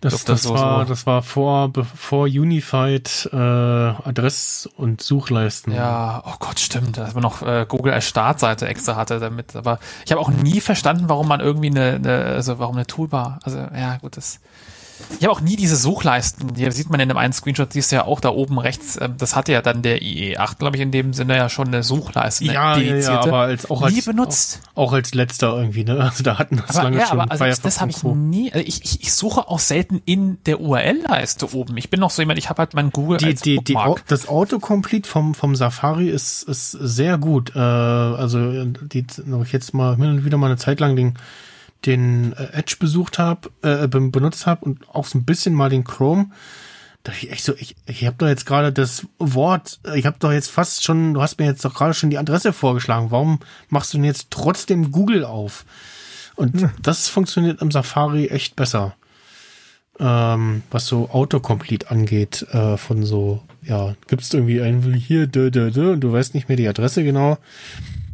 Das, 0.01 0.13
glaub, 0.25 0.25
das, 0.25 0.43
das 0.43 0.51
war, 0.53 0.83
so- 0.85 0.89
das 0.89 1.05
war 1.07 1.23
vor, 1.23 1.71
vor 1.95 2.23
Unified 2.25 3.29
äh, 3.33 3.35
Adress- 3.35 4.69
und 4.77 5.01
Suchleisten. 5.01 5.73
ja, 5.73 6.21
oh 6.25 6.35
Gott, 6.39 6.59
stimmt, 6.59 6.97
dass 6.97 7.13
man 7.13 7.23
noch 7.23 7.41
äh, 7.41 7.65
Google 7.67 7.93
als 7.93 8.07
Startseite 8.07 8.67
extra 8.67 8.95
hatte 8.95 9.19
damit. 9.19 9.55
Aber 9.55 9.79
ich 10.05 10.11
habe 10.11 10.21
auch 10.21 10.29
nie 10.29 10.61
verstanden, 10.61 11.05
warum 11.09 11.27
man 11.27 11.39
irgendwie 11.39 11.69
eine, 11.69 11.93
eine 11.95 12.25
also 12.25 12.59
warum 12.59 12.75
eine 12.75 12.85
Toolbar. 12.85 13.39
Also 13.43 13.57
ja, 13.57 13.97
gut, 13.97 14.17
das. 14.17 14.39
Ich 15.19 15.23
habe 15.23 15.31
auch 15.31 15.41
nie 15.41 15.55
diese 15.55 15.75
Suchleisten. 15.75 16.55
Hier 16.55 16.71
sieht 16.71 16.89
man 16.89 16.99
in 16.99 17.09
dem 17.09 17.17
einen 17.17 17.33
Screenshot, 17.33 17.73
siehst 17.73 17.91
du 17.91 17.97
ja 17.97 18.05
auch 18.05 18.19
da 18.19 18.29
oben 18.29 18.59
rechts. 18.59 18.97
ähm, 19.01 19.15
Das 19.17 19.35
hatte 19.35 19.51
ja 19.51 19.61
dann 19.61 19.81
der 19.81 20.01
IE8, 20.01 20.57
glaube 20.59 20.75
ich, 20.77 20.81
in 20.81 20.91
dem 20.91 21.13
Sinne 21.13 21.35
ja 21.37 21.49
schon 21.49 21.67
eine 21.67 21.83
Suchleiste. 21.83 22.43
Eine 22.45 22.53
Ja, 22.53 22.77
ja, 22.77 22.83
ja, 22.83 22.89
dedizierte. 22.91 23.19
aber 23.27 23.39
als, 23.39 23.69
auch 23.69 23.81
als, 23.81 23.93
nie 23.93 24.01
benutzt. 24.01 24.61
Auch, 24.75 24.87
auch 24.89 24.93
als 24.93 25.13
letzter 25.13 25.57
irgendwie, 25.57 25.83
ne? 25.83 25.97
Also 25.99 26.23
da 26.23 26.37
hatten 26.39 26.57
das 26.65 26.75
Aber, 26.75 26.83
lange 26.85 26.97
ja, 26.99 27.07
schon. 27.07 27.19
aber 27.19 27.31
also 27.31 27.43
Firefox 27.43 27.61
das 27.63 27.81
habe 27.81 27.91
ich 27.91 28.03
nie. 28.03 28.51
Also 28.51 28.65
ich, 28.65 28.83
ich, 28.83 29.01
ich 29.01 29.13
suche 29.13 29.47
auch 29.47 29.59
selten 29.59 30.01
in 30.05 30.37
der 30.45 30.59
URL-Leiste 30.61 31.53
oben. 31.55 31.77
Ich 31.77 31.89
bin 31.89 31.99
noch 31.99 32.11
so 32.11 32.21
jemand, 32.21 32.39
ich 32.39 32.49
habe 32.49 32.59
halt 32.59 32.73
mein 32.73 32.91
Google 32.91 33.17
die, 33.17 33.25
als 33.25 33.41
die, 33.41 33.63
die, 33.63 33.77
das 34.07 34.27
Autocomplete 34.27 35.07
vom, 35.09 35.35
vom 35.35 35.55
Safari 35.55 36.09
ist, 36.09 36.43
ist 36.43 36.71
sehr 36.71 37.17
gut. 37.17 37.55
Äh, 37.55 37.59
also 37.59 38.65
die, 38.65 39.05
wo 39.25 39.41
ich 39.43 39.51
jetzt 39.51 39.73
mal 39.73 39.95
hin 39.95 40.05
und 40.09 40.25
wieder 40.25 40.37
mal 40.37 40.47
eine 40.47 40.57
Zeit 40.57 40.79
lang 40.79 40.95
den, 40.95 41.17
den 41.85 42.33
äh, 42.33 42.47
Edge 42.53 42.77
besucht 42.79 43.19
habe, 43.19 43.49
äh, 43.61 43.87
be- 43.87 44.09
benutzt 44.09 44.45
habe 44.45 44.65
und 44.65 44.87
auch 44.89 45.05
so 45.05 45.17
ein 45.17 45.25
bisschen 45.25 45.53
mal 45.53 45.69
den 45.69 45.83
Chrome. 45.83 46.31
Da 47.03 47.11
ich 47.13 47.31
echt 47.31 47.43
so, 47.43 47.53
ich, 47.55 47.75
ich 47.85 48.05
habe 48.05 48.17
doch 48.17 48.27
jetzt 48.27 48.45
gerade 48.45 48.73
das 48.73 49.05
Wort, 49.19 49.79
ich 49.95 50.05
habe 50.05 50.17
doch 50.19 50.31
jetzt 50.31 50.49
fast 50.49 50.83
schon, 50.83 51.13
du 51.13 51.21
hast 51.21 51.39
mir 51.39 51.45
jetzt 51.45 51.63
doch 51.63 51.73
gerade 51.73 51.93
schon 51.93 52.09
die 52.09 52.17
Adresse 52.17 52.51
vorgeschlagen. 52.51 53.11
Warum 53.11 53.39
machst 53.69 53.93
du 53.93 53.97
denn 53.97 54.05
jetzt 54.05 54.31
trotzdem 54.31 54.91
Google 54.91 55.23
auf? 55.23 55.65
Und 56.35 56.69
das 56.81 57.07
funktioniert 57.07 57.61
im 57.61 57.71
Safari 57.71 58.27
echt 58.27 58.55
besser 58.55 58.95
ähm, 59.99 60.63
was 60.71 60.85
so 60.85 61.09
Autocomplete 61.09 61.89
angeht, 61.89 62.45
äh, 62.51 62.77
von 62.77 63.03
so, 63.03 63.41
ja, 63.63 63.95
gibt's 64.07 64.33
irgendwie 64.33 64.61
einen 64.61 64.93
hier, 64.93 65.27
dö, 65.27 65.49
dö, 65.49 65.71
dö, 65.71 65.93
und 65.93 66.01
du 66.01 66.11
weißt 66.11 66.33
nicht 66.33 66.47
mehr 66.47 66.57
die 66.57 66.67
Adresse 66.67 67.03
genau, 67.03 67.37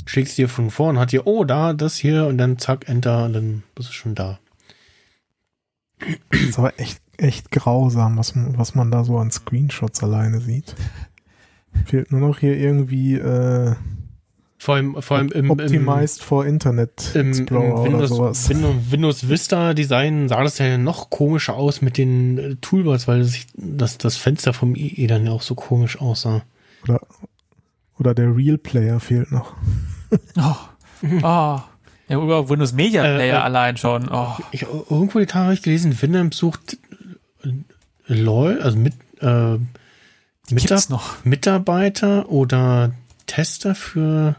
schlägst 0.06 0.38
dir 0.38 0.50
von 0.50 0.70
vor 0.70 0.90
und 0.90 1.00
hat 1.00 1.12
hier, 1.12 1.26
oh, 1.28 1.44
da, 1.44 1.74
das 1.74 1.96
hier, 1.98 2.26
und 2.28 2.38
dann 2.38 2.58
zack, 2.60 2.88
Enter, 2.90 3.26
und 3.26 3.34
dann 3.34 3.64
bist 3.76 3.90
du 3.90 3.94
schon 3.94 4.16
da. 4.16 4.40
Das 6.32 6.42
ist 6.42 6.60
aber 6.60 6.80
echt, 6.80 7.02
echt 7.18 7.52
grausam, 7.52 8.18
was, 8.18 8.36
man- 8.36 8.58
was 8.58 8.76
man 8.76 8.92
da 8.92 9.04
so 9.04 9.18
an 9.18 9.32
Screenshots 9.32 10.04
alleine 10.04 10.42
sieht. 10.42 10.76
Fehlt 11.86 12.12
nur 12.12 12.22
noch 12.22 12.40
hier 12.40 12.58
irgendwie 12.58 13.16
äh, 13.16 13.74
Vor 14.58 14.76
allem, 14.76 15.02
vor 15.02 15.18
allem 15.18 15.30
im, 15.32 15.46
im, 15.46 15.52
Optimized 15.52 16.22
for 16.22 16.46
Internet 16.46 17.12
im, 17.16 17.22
im 17.22 17.28
Explorer 17.32 17.74
oder 17.82 17.84
Windows, 17.86 18.10
sowas. 18.10 18.50
Windows, 18.50 18.76
Windows 18.92 19.30
Vista 19.30 19.74
Design 19.74 20.28
sah 20.30 20.44
das 20.44 20.58
ja 20.60 20.78
noch 20.78 21.10
komischer 21.10 21.56
aus 21.56 21.82
mit 21.82 21.98
den 21.98 22.38
äh, 22.38 22.56
Toolbars, 22.58 23.08
weil 23.08 23.24
sich 23.24 23.48
das, 23.56 23.98
das 23.98 24.18
Fenster 24.18 24.54
vom 24.54 24.76
IE 24.76 25.08
dann 25.08 25.26
ja 25.26 25.32
auch 25.32 25.42
so 25.42 25.56
komisch 25.56 26.00
aussah. 26.00 26.44
Oder, 26.84 27.00
oder 27.98 28.14
der 28.14 28.36
Real 28.36 28.58
Player 28.58 29.00
fehlt 29.00 29.32
noch. 29.32 29.56
Oh, 30.38 30.56
oh. 31.24 31.60
Ja, 32.10 32.18
über 32.22 32.50
Windows 32.50 32.74
Media 32.74 33.04
Äh, 33.06 33.16
Player 33.16 33.38
äh, 33.40 33.42
allein 33.42 33.78
schon. 33.78 34.10
Oh. 34.12 34.36
Ich, 34.52 34.64
irgendwo 34.64 35.20
die 35.20 35.26
Tage 35.26 35.46
habe 35.46 35.54
ich 35.54 35.62
gelesen, 35.62 36.00
Winamp 36.02 36.34
sucht 36.34 36.78
äh, 37.44 37.50
Leute, 38.08 38.64
also 38.64 38.78
mit, 38.78 38.94
äh, 39.22 39.58
Mitar 40.52 40.82
noch. 40.90 41.24
Mitarbeiter 41.24 42.30
oder 42.30 42.92
Tester 43.26 43.74
für 43.76 44.36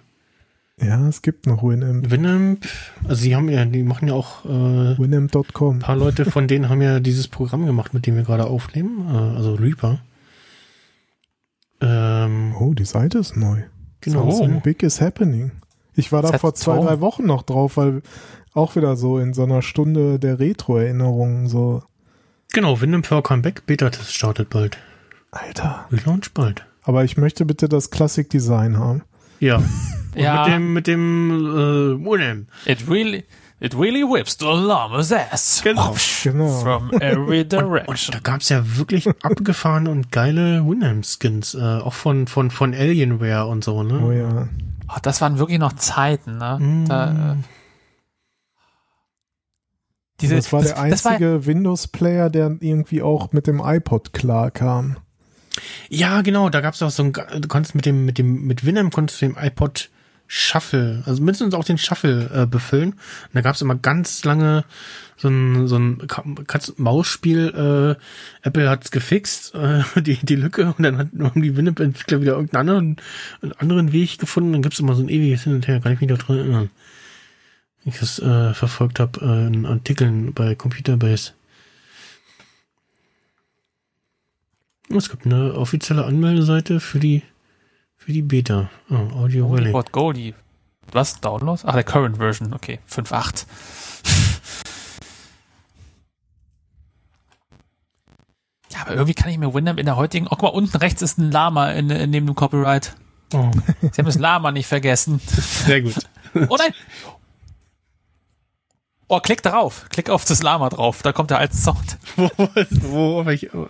Ja, 0.80 1.08
es 1.08 1.22
gibt 1.22 1.46
noch 1.46 1.62
Winamp. 1.62 2.10
Winamp. 2.10 2.66
Also 3.08 3.24
die 3.24 3.34
haben 3.34 3.48
ja, 3.48 3.64
die 3.64 3.82
machen 3.82 4.08
ja 4.08 4.14
auch 4.14 4.44
äh, 4.44 4.48
ein 4.48 4.98
Winamp.com. 4.98 5.78
paar 5.78 5.96
Leute 5.96 6.26
von 6.26 6.46
denen 6.46 6.68
haben 6.68 6.82
ja 6.82 7.00
dieses 7.00 7.28
Programm 7.28 7.64
gemacht, 7.64 7.94
mit 7.94 8.06
dem 8.06 8.16
wir 8.16 8.22
gerade 8.24 8.44
aufnehmen, 8.46 9.08
äh, 9.14 9.36
also 9.36 9.54
Reaper. 9.54 10.00
Ähm, 11.80 12.54
Oh, 12.58 12.74
die 12.74 12.84
Seite 12.84 13.18
ist 13.18 13.36
neu. 13.36 13.62
genau. 14.00 14.30
Something 14.30 14.60
Big 14.60 14.82
is 14.82 15.00
happening. 15.00 15.50
Ich 15.96 16.12
war 16.12 16.22
da 16.22 16.28
Seit 16.28 16.40
vor 16.40 16.54
zwei, 16.54 16.74
Traum. 16.76 16.86
drei 16.86 17.00
Wochen 17.00 17.24
noch 17.26 17.42
drauf, 17.42 17.76
weil 17.76 18.02
auch 18.52 18.76
wieder 18.76 18.96
so 18.96 19.18
in 19.18 19.34
so 19.34 19.42
einer 19.44 19.62
Stunde 19.62 20.18
der 20.18 20.38
Retro-Erinnerungen 20.38 21.48
so, 21.48 21.82
Genau, 22.52 22.80
Winamp 22.80 23.06
for 23.06 23.22
Comeback 23.22 23.66
Beta-Test 23.66 24.14
startet 24.14 24.48
bald. 24.50 24.78
Alter. 25.32 25.86
Relaunch 25.90 26.32
bald. 26.32 26.64
Aber 26.82 27.02
ich 27.04 27.16
möchte 27.16 27.44
bitte 27.44 27.68
das 27.68 27.90
Classic 27.90 28.28
Design 28.30 28.78
haben. 28.78 29.02
Ja. 29.40 29.56
Und 30.14 30.20
Ja. 30.22 30.44
mit 30.44 30.52
dem, 30.54 30.72
mit 30.72 30.86
dem 30.86 32.06
äh. 32.06 32.70
It 32.70 32.88
really, 32.88 33.24
it 33.58 33.74
really 33.74 34.02
whips 34.04 34.36
the 34.38 34.44
llama's 34.46 35.12
ass. 35.12 35.60
Genau. 35.64 35.96
Genau. 36.22 36.60
From 36.60 36.92
every 37.00 37.40
Und 37.40 37.50
direction. 37.52 38.12
da 38.12 38.20
gab's 38.20 38.48
ja 38.48 38.62
wirklich 38.76 39.08
abgefahrene 39.24 39.90
und 39.90 40.12
geile 40.12 40.64
Winamp-Skins, 40.64 41.54
äh, 41.54 41.60
auch 41.80 41.94
von, 41.94 42.28
von, 42.28 42.52
von 42.52 42.72
Alienware 42.72 43.46
und 43.46 43.64
so, 43.64 43.82
ne? 43.82 44.00
Oh 44.00 44.12
ja. 44.12 44.48
Oh, 44.88 44.98
das 45.02 45.20
waren 45.20 45.38
wirklich 45.38 45.58
noch 45.58 45.74
Zeiten, 45.74 46.38
ne? 46.38 46.58
Mm. 46.60 46.84
Da, 46.88 47.32
äh, 47.32 47.36
diese, 50.20 50.36
das 50.36 50.52
war 50.52 50.62
der 50.62 50.74
das 50.88 51.04
war- 51.04 51.12
einzige 51.12 51.46
Windows-Player, 51.46 52.30
der 52.30 52.56
irgendwie 52.60 53.02
auch 53.02 53.32
mit 53.32 53.46
dem 53.46 53.60
iPod 53.64 54.12
klar 54.12 54.50
kam. 54.50 54.96
Ja, 55.88 56.22
genau, 56.22 56.50
da 56.50 56.60
gab's 56.60 56.82
auch 56.82 56.90
so 56.90 57.02
ein, 57.04 57.12
du 57.12 57.48
konntest 57.48 57.74
mit 57.74 57.86
dem, 57.86 58.04
mit 58.04 58.18
dem, 58.18 58.44
mit 58.46 58.64
Winamp 58.66 58.92
konntest 58.92 59.22
du 59.22 59.26
den 59.26 59.36
iPod 59.36 59.90
Shuffle, 60.26 61.02
also 61.06 61.22
mindestens 61.22 61.54
auch 61.54 61.64
den 61.64 61.78
Shuffle 61.78 62.30
äh, 62.34 62.46
befüllen. 62.46 62.92
Und 62.94 63.34
da 63.34 63.40
gab's 63.40 63.60
immer 63.60 63.74
ganz 63.74 64.24
lange 64.24 64.64
so 65.24 65.28
ein, 65.30 65.66
so 65.68 65.76
ein 65.76 66.06
Katz-Maus-Spiel, 66.46 67.96
äh, 67.98 68.46
Apple 68.46 68.68
hat's 68.68 68.90
gefixt, 68.90 69.54
äh, 69.54 69.82
die, 70.02 70.16
die 70.24 70.36
Lücke, 70.36 70.74
und 70.76 70.82
dann 70.82 70.98
hat- 70.98 71.08
haben 71.18 71.42
die 71.42 71.56
Winamp-Entwickler 71.56 72.20
wieder 72.20 72.32
irgendeinen 72.34 72.68
anderen, 72.68 72.96
einen 73.42 73.52
anderen 73.54 73.92
Weg 73.92 74.18
gefunden, 74.18 74.52
dann 74.52 74.62
gibt's 74.62 74.78
immer 74.78 74.94
so 74.94 75.02
ein 75.02 75.08
ewiges 75.08 75.44
Hin 75.44 75.54
und 75.54 75.66
Her, 75.66 75.80
kann 75.80 75.92
ich 75.92 76.00
mich 76.00 76.10
noch 76.10 76.18
dran 76.18 76.38
erinnern. 76.38 76.70
Ich 77.86 77.98
das 77.98 78.18
äh, 78.18 78.54
verfolgt 78.54 79.00
habe 79.00 79.20
äh, 79.20 79.46
in 79.46 79.66
Artikeln 79.66 80.32
bei 80.32 80.54
Computerbase. 80.54 81.32
Es 84.90 85.08
gibt 85.10 85.26
eine 85.26 85.54
offizielle 85.54 86.04
Anmeldeseite 86.04 86.78
für 86.80 86.98
die 87.00 87.22
für 87.96 88.12
die 88.12 88.22
Beta. 88.22 88.70
Oh, 88.90 88.94
Audio 89.22 89.50
Valley. 89.50 89.72
Wort 89.72 89.92
Goldie. 89.92 90.34
Was? 90.92 91.20
Download? 91.20 91.60
Ach, 91.64 91.72
der 91.72 91.84
Current 91.84 92.18
Version. 92.18 92.52
Okay, 92.52 92.78
5.8. 92.90 93.46
aber 98.84 98.94
irgendwie 98.94 99.14
kann 99.14 99.30
ich 99.30 99.38
mir 99.38 99.52
Winamp 99.54 99.78
in 99.78 99.86
der 99.86 99.96
heutigen. 99.96 100.26
Oh, 100.26 100.30
guck 100.30 100.42
mal, 100.42 100.48
unten 100.48 100.76
rechts 100.76 101.02
ist 101.02 101.18
ein 101.18 101.30
Lama 101.30 101.70
in, 101.72 101.90
in 101.90 102.10
neben 102.10 102.26
dem 102.26 102.34
Copyright. 102.34 102.94
Oh, 103.32 103.50
Sie 103.80 103.88
haben 103.98 104.04
das 104.06 104.18
Lama 104.18 104.52
nicht 104.52 104.66
vergessen. 104.66 105.20
sehr 105.26 105.82
gut. 105.82 105.94
Oh 106.48 106.56
nein! 106.58 106.72
Oh, 109.06 109.20
klick 109.20 109.40
darauf. 109.42 109.86
Klick 109.90 110.10
auf 110.10 110.24
das 110.24 110.42
Lama 110.42 110.68
drauf. 110.68 111.02
Da 111.02 111.12
kommt 111.12 111.30
der 111.30 111.38
alte 111.38 111.56
Sound. 111.56 111.96
wo, 112.16 112.28
wo, 113.20 113.26
welch, 113.26 113.48
Kannst 113.52 113.68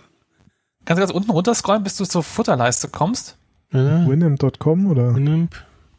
du 0.99 1.05
ganz 1.05 1.11
unten 1.11 1.29
runterscrollen, 1.29 1.83
bis 1.83 1.95
du 1.97 2.05
zur 2.05 2.23
Futterleiste 2.23 2.87
kommst? 2.87 3.37
äh, 3.71 3.77
Winamp.com 3.77 4.87
oder? 4.87 5.13
Winamp. 5.15 5.55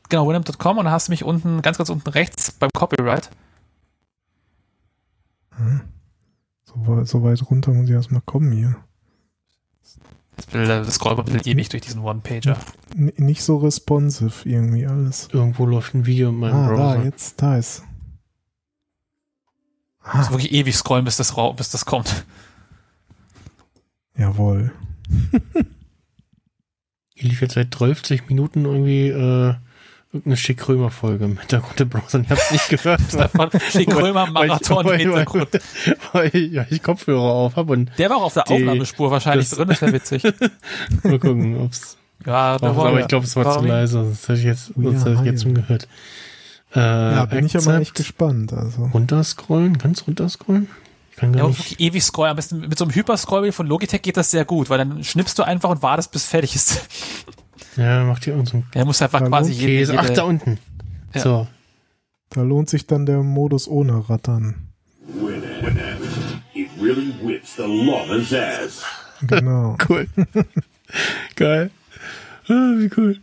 Genau, 0.08 0.26
winamp.com 0.28 0.78
und 0.78 0.84
dann 0.86 0.92
hast 0.92 1.06
du 1.08 1.12
mich 1.12 1.22
unten, 1.24 1.62
ganz, 1.62 1.78
ganz 1.78 1.88
unten 1.90 2.08
rechts 2.10 2.50
beim 2.52 2.70
Copyright. 2.74 3.30
So, 6.64 6.74
weit- 6.86 7.06
so 7.08 7.22
weit 7.22 7.42
runter 7.50 7.72
muss 7.72 7.86
ich 7.88 7.94
erstmal 7.94 8.20
kommen 8.22 8.52
hier. 8.52 8.76
Das, 10.36 10.52
will, 10.52 10.66
das 10.66 10.94
scrollt 10.94 11.18
ein 11.18 11.24
bisschen 11.24 11.46
ewig 11.46 11.68
durch 11.70 11.82
diesen 11.82 12.02
One-Pager. 12.02 12.58
Nicht 12.94 13.42
so 13.42 13.56
responsive 13.56 14.46
irgendwie 14.48 14.86
alles. 14.86 15.28
Irgendwo 15.32 15.64
läuft 15.66 15.94
ein 15.94 16.04
Video 16.06 16.28
in 16.28 16.36
meinem 16.36 16.54
Ah, 16.54 16.68
Browser. 16.68 16.96
da, 16.98 17.04
jetzt, 17.04 17.40
da 17.42 17.56
ist. 17.56 17.82
Du 20.10 20.16
musst 20.18 20.30
wirklich 20.30 20.52
ewig 20.52 20.76
scrollen, 20.76 21.04
bis 21.04 21.16
das, 21.16 21.36
rau- 21.36 21.52
bis 21.54 21.70
das 21.70 21.84
kommt. 21.84 22.24
Jawohl. 24.16 24.72
Hier 27.14 27.28
lief 27.30 27.40
jetzt 27.40 27.54
seit 27.54 27.68
30 27.78 28.28
Minuten 28.28 28.64
irgendwie 28.66 29.08
äh, 29.08 29.54
irgendeine 30.16 30.36
Schick 30.36 30.58
Krömer 30.58 30.90
Folge 30.90 31.24
im 31.24 31.38
Hintergrund 31.38 31.80
im 31.80 31.88
Browser. 31.88 32.20
Ich 32.20 32.30
hab's 32.30 32.50
nicht 32.50 32.68
gehört. 32.68 33.00
Davon 33.12 33.50
steht 33.70 33.88
Krömer 33.90 34.26
Marathon 34.26 34.84
im 34.84 34.90
weil, 34.92 34.98
Hintergrund. 34.98 35.48
weil, 36.12 36.32
weil, 36.32 36.42
ja, 36.52 36.66
ich 36.70 36.82
Kopfhörer 36.82 37.20
auf 37.22 37.56
habe 37.56 37.72
und 37.72 37.90
Der 37.98 38.10
war 38.10 38.16
auch 38.18 38.22
auf 38.24 38.34
der 38.34 38.44
Die- 38.44 38.54
Aufnahmespur 38.54 39.10
wahrscheinlich 39.10 39.48
das- 39.48 39.58
drin, 39.58 39.68
das 39.68 39.80
wäre 39.82 39.92
witzig. 39.92 40.22
mal 41.02 41.18
gucken, 41.18 41.60
ob's. 41.60 41.96
Ja, 42.24 42.58
da 42.58 42.76
war 42.76 42.86
aber 42.86 43.00
ich 43.00 43.08
glaube, 43.08 43.24
es 43.26 43.36
war 43.36 43.58
zu 43.60 43.64
leise. 43.64 44.04
Das 44.08 44.22
hätte 44.28 44.38
ich 44.40 44.44
jetzt, 44.44 44.72
are 44.76 44.90
hätte 44.92 45.12
ich 45.12 45.20
jetzt 45.22 45.42
schon 45.44 45.52
hired. 45.54 45.66
gehört. 45.66 45.88
Äh, 46.74 46.80
Ja, 47.14 47.24
bin 47.26 47.46
ich 47.46 47.56
aber 47.56 47.74
echt 47.74 47.90
Accept. 47.92 47.96
gespannt. 47.96 48.52
Also. 48.52 48.84
Runterscrollen, 48.92 49.78
ganz 49.78 50.06
runterscrollen? 50.06 50.68
Ich 51.12 51.16
kann 51.18 51.32
gar 51.32 51.42
Ja, 51.44 51.48
nicht. 51.48 51.80
ewig 51.80 52.02
scrollen. 52.02 52.30
Am 52.30 52.36
besten 52.36 52.60
mit 52.60 52.76
so 52.76 52.84
einem 52.84 52.94
Hyperscroll 52.94 53.52
von 53.52 53.66
Logitech 53.66 54.02
geht 54.02 54.16
das 54.16 54.30
sehr 54.30 54.44
gut, 54.44 54.68
weil 54.70 54.78
dann 54.78 55.04
schnippst 55.04 55.38
du 55.38 55.44
einfach 55.44 55.70
und 55.70 55.82
wartest, 55.82 56.10
bis 56.10 56.24
fertig 56.26 56.54
ist. 56.56 56.82
Ja, 57.76 58.04
macht 58.04 58.24
hier 58.24 58.34
irgend 58.34 58.48
so 58.48 58.58
ein 58.58 58.66
Er 58.74 58.84
muss 58.84 59.02
einfach 59.02 59.24
quasi 59.24 59.52
jede, 59.52 59.72
Käse. 59.72 59.98
Ach, 59.98 60.04
da 60.04 60.10
jede, 60.10 60.24
unten. 60.24 60.58
Ja. 61.14 61.20
So. 61.20 61.46
Da 62.30 62.42
lohnt 62.42 62.68
sich 62.68 62.86
dann 62.86 63.06
der 63.06 63.22
Modus 63.22 63.68
ohne 63.68 64.08
Rattern. 64.08 64.68
Winamp. 65.06 66.00
It 66.54 66.68
really 66.80 67.14
whips 67.22 67.56
the 67.56 67.62
lawman's 67.62 68.32
ass. 68.32 68.82
Genau. 69.22 69.76
Cool. 69.88 70.06
Geil. 71.36 71.70
Ah, 72.48 72.74
wie 72.76 72.90
cool. 72.96 73.18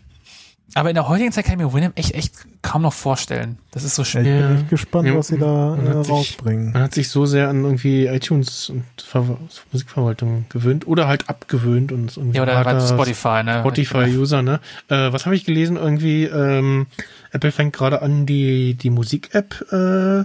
Aber 0.76 0.90
in 0.90 0.96
der 0.96 1.08
heutigen 1.08 1.32
Zeit 1.32 1.46
kann 1.46 1.60
ich 1.60 1.66
mir 1.66 1.72
Winamp 1.74 1.98
echt, 2.00 2.14
echt 2.16 2.34
kaum 2.64 2.82
noch 2.82 2.94
vorstellen. 2.94 3.58
Das 3.72 3.84
ist 3.84 3.96
so 3.96 4.02
Ja, 4.02 4.06
ich 4.06 4.10
schön. 4.12 4.26
Ja. 4.26 4.48
bin 4.48 4.58
echt 4.58 4.70
gespannt, 4.70 5.08
Ja, 5.08 5.16
was 5.16 5.28
sie 5.28 5.38
da 5.38 5.76
man 5.76 5.86
äh, 5.86 5.90
hat 5.92 6.06
sich- 6.06 6.12
rausbringen. 6.14 6.72
Man 6.74 6.82
hat 6.84 6.94
sich 6.94 7.10
so 7.10 7.26
sehr 7.26 7.50
an 7.50 7.64
irgendwie 7.64 8.08
iTunes 8.08 8.70
und 8.70 8.84
Ver 9.04 9.38
Musikverwaltung 9.72 10.46
gewöhnt 10.50 10.88
oder 10.88 11.08
halt 11.08 11.30
abgewöhnt 11.30 11.92
und 11.92 12.18
irgendwie 12.18 12.38
Ja, 12.38 12.44
oder 12.44 12.56
halt 12.66 12.82
Spotify, 12.82 13.44
ne? 13.44 13.60
Spotify-User, 13.60 14.42
ne? 14.42 14.60
Äh, 14.90 15.14
was 15.14 15.26
habe 15.26 15.36
ich 15.36 15.46
gelesen? 15.46 15.78
Irgendwie, 15.78 16.24
ähm, 16.26 16.88
Apple 17.32 17.52
fängt 17.52 17.74
gerade 17.74 18.02
an, 18.02 18.26
die, 18.26 18.74
die 18.74 18.90
Musik-App 18.90 19.72
äh, 19.72 20.24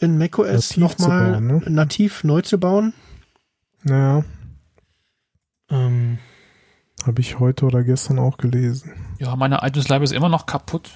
in 0.00 0.18
macOS 0.18 0.48
Nativ 0.48 0.68
zu 0.74 0.80
nochmal 0.80 1.32
bauen, 1.32 1.46
ne? 1.46 1.62
nativ 1.66 2.22
neu 2.22 2.42
zu 2.42 2.58
bauen. 2.58 2.92
Naja, 3.82 4.24
Ähm, 5.70 6.18
habe 7.08 7.20
ich 7.20 7.38
heute 7.38 7.66
oder 7.66 7.82
gestern 7.82 8.18
auch 8.18 8.36
gelesen. 8.36 8.92
Ja, 9.18 9.34
meine 9.34 9.60
iTunes 9.62 9.88
Library 9.88 10.04
ist 10.04 10.12
immer 10.12 10.28
noch 10.28 10.46
kaputt. 10.46 10.90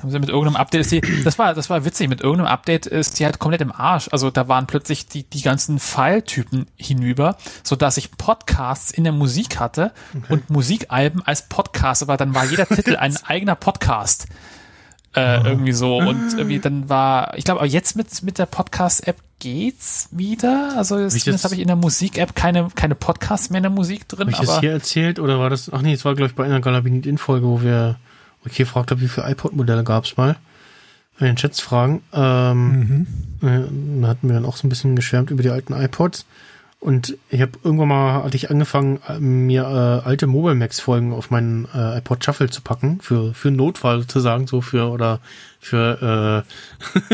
Haben 0.00 0.10
sie 0.10 0.18
mit 0.18 0.28
irgendeinem 0.28 0.56
Update 0.56 0.80
ist 0.80 0.92
die, 0.92 1.02
das 1.24 1.38
war, 1.38 1.52
das 1.54 1.68
war 1.68 1.84
witzig, 1.84 2.08
mit 2.08 2.20
irgendeinem 2.20 2.46
Update 2.46 2.86
ist 2.86 3.18
die 3.18 3.24
halt 3.24 3.38
komplett 3.38 3.60
im 3.60 3.72
Arsch. 3.72 4.08
Also 4.10 4.30
da 4.30 4.48
waren 4.48 4.66
plötzlich 4.66 5.06
die, 5.06 5.24
die 5.24 5.42
ganzen 5.42 5.78
File-Typen 5.78 6.66
hinüber, 6.76 7.36
so 7.62 7.76
dass 7.76 7.96
ich 7.96 8.16
Podcasts 8.16 8.90
in 8.90 9.04
der 9.04 9.12
Musik 9.12 9.60
hatte 9.60 9.92
und 10.28 10.50
Musikalben 10.50 11.22
als 11.22 11.48
Podcast, 11.48 12.02
aber 12.02 12.16
dann 12.16 12.34
war 12.34 12.44
jeder 12.44 12.66
Titel 12.66 12.96
ein 12.98 13.16
eigener 13.24 13.54
Podcast. 13.54 14.26
Äh, 15.14 15.42
irgendwie 15.44 15.72
so. 15.72 15.96
Und 15.96 16.34
irgendwie 16.34 16.58
dann 16.58 16.88
war, 16.88 17.36
ich 17.36 17.44
glaube, 17.44 17.60
aber 17.60 17.68
jetzt 17.68 17.96
mit, 17.96 18.22
mit 18.22 18.38
der 18.38 18.46
Podcast-App 18.46 19.16
geht's 19.38 20.08
wieder. 20.12 20.74
Also 20.76 20.98
ich 21.06 21.22
zumindest 21.22 21.44
habe 21.44 21.54
ich 21.54 21.60
in 21.60 21.66
der 21.66 21.76
Musik-App 21.76 22.34
keine, 22.34 22.68
keine 22.74 22.94
Podcasts 22.94 23.50
mehr 23.50 23.58
in 23.58 23.64
der 23.64 23.70
Musik 23.70 24.08
drin. 24.08 24.20
habe 24.20 24.30
ich 24.30 24.38
das 24.38 24.60
hier 24.60 24.72
erzählt 24.72 25.18
oder 25.18 25.38
war 25.38 25.50
das, 25.50 25.70
ach 25.72 25.82
nee, 25.82 25.92
es 25.92 26.04
war 26.04 26.14
glaube 26.14 26.30
ich 26.30 26.34
bei 26.36 26.44
einer 26.44 26.60
Galabinit-In-Folge, 26.60 27.46
wo 27.46 27.62
wir, 27.62 27.96
wo 28.42 28.48
ich 28.48 28.56
hier 28.56 28.66
gefragt 28.66 28.90
habe, 28.90 29.00
wie 29.00 29.08
viele 29.08 29.30
iPod-Modelle 29.30 29.84
gab's 29.84 30.16
mal. 30.16 30.36
In 31.18 31.26
den 31.26 31.36
Chats 31.36 31.60
fragen. 31.60 32.02
Ähm, 32.12 33.06
Mhm. 33.40 33.48
Äh, 33.48 34.00
Da 34.02 34.08
hatten 34.08 34.28
wir 34.28 34.34
dann 34.34 34.44
auch 34.44 34.56
so 34.56 34.66
ein 34.66 34.70
bisschen 34.70 34.96
geschwärmt 34.96 35.30
über 35.30 35.42
die 35.42 35.50
alten 35.50 35.72
iPods. 35.72 36.26
Und 36.78 37.16
ich 37.30 37.40
habe 37.40 37.52
irgendwann 37.64 37.88
mal, 37.88 38.22
hatte 38.22 38.36
ich 38.36 38.50
angefangen, 38.50 39.00
äh, 39.08 39.18
mir 39.18 39.62
äh, 39.62 40.06
alte 40.06 40.26
Mobile 40.26 40.54
Max 40.54 40.78
Folgen 40.78 41.14
auf 41.14 41.30
meinen 41.30 41.66
äh, 41.74 41.98
iPod 41.98 42.22
Shuffle 42.22 42.50
zu 42.50 42.60
packen, 42.60 43.00
für, 43.00 43.32
für 43.32 43.50
Notfall 43.50 44.00
sozusagen, 44.00 44.46
so 44.46 44.60
für, 44.60 44.90
oder 44.90 45.20
für, 45.66 46.44
äh, 46.44 47.10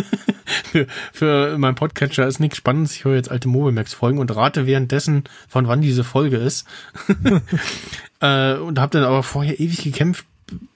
für, 0.71 0.87
für 1.13 1.59
mein 1.59 1.75
Podcatcher 1.75 2.27
ist 2.27 2.41
nichts 2.41 2.59
Spannendes. 2.59 2.95
Ich 2.95 3.05
höre 3.05 3.17
jetzt 3.17 3.31
alte 3.31 3.49
Mobile 3.49 3.73
Max 3.73 3.95
Folgen 3.95 4.19
und 4.19 4.35
rate 4.35 4.67
währenddessen, 4.67 5.25
von 5.49 5.67
wann 5.67 5.81
diese 5.81 6.05
Folge 6.05 6.37
ist. 6.37 6.67
äh, 8.21 8.55
und 8.55 8.79
habe 8.79 8.91
dann 8.99 9.05
aber 9.05 9.23
vorher 9.23 9.59
ewig 9.59 9.83
gekämpft, 9.83 10.27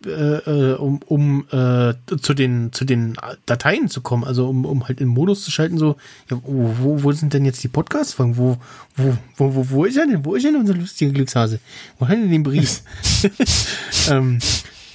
äh, 0.07 0.11
äh, 0.11 0.75
um, 0.77 1.01
um 1.07 1.47
äh, 1.51 1.93
zu 2.21 2.33
den 2.33 2.73
zu 2.73 2.87
den 2.87 3.19
Dateien 3.45 3.89
zu 3.89 4.01
kommen, 4.01 4.25
also 4.25 4.49
um, 4.49 4.65
um 4.65 4.89
halt 4.89 5.03
in 5.03 5.09
Modus 5.09 5.45
zu 5.45 5.51
schalten, 5.51 5.77
so, 5.77 5.97
ja, 6.31 6.41
wo, 6.43 7.03
wo, 7.03 7.13
sind 7.13 7.35
denn 7.35 7.45
jetzt 7.45 7.63
die 7.63 7.69
Podcast-Folgen? 7.69 8.39
Wo, 8.39 8.57
wo, 8.97 9.19
wo, 9.37 9.55
wo, 9.55 9.71
wo 9.71 9.85
ist 9.85 9.99
er 9.99 10.07
denn? 10.07 10.25
Wo 10.25 10.35
ist 10.35 10.45
denn 10.45 10.57
unser 10.57 10.75
lustiger 10.75 11.13
Glückshase? 11.13 11.61
Wo 11.99 12.09
hat 12.09 12.15
er 12.15 12.23
denn 12.23 12.31
den 12.31 12.43
Brief? 12.43 12.83
ähm, 14.11 14.39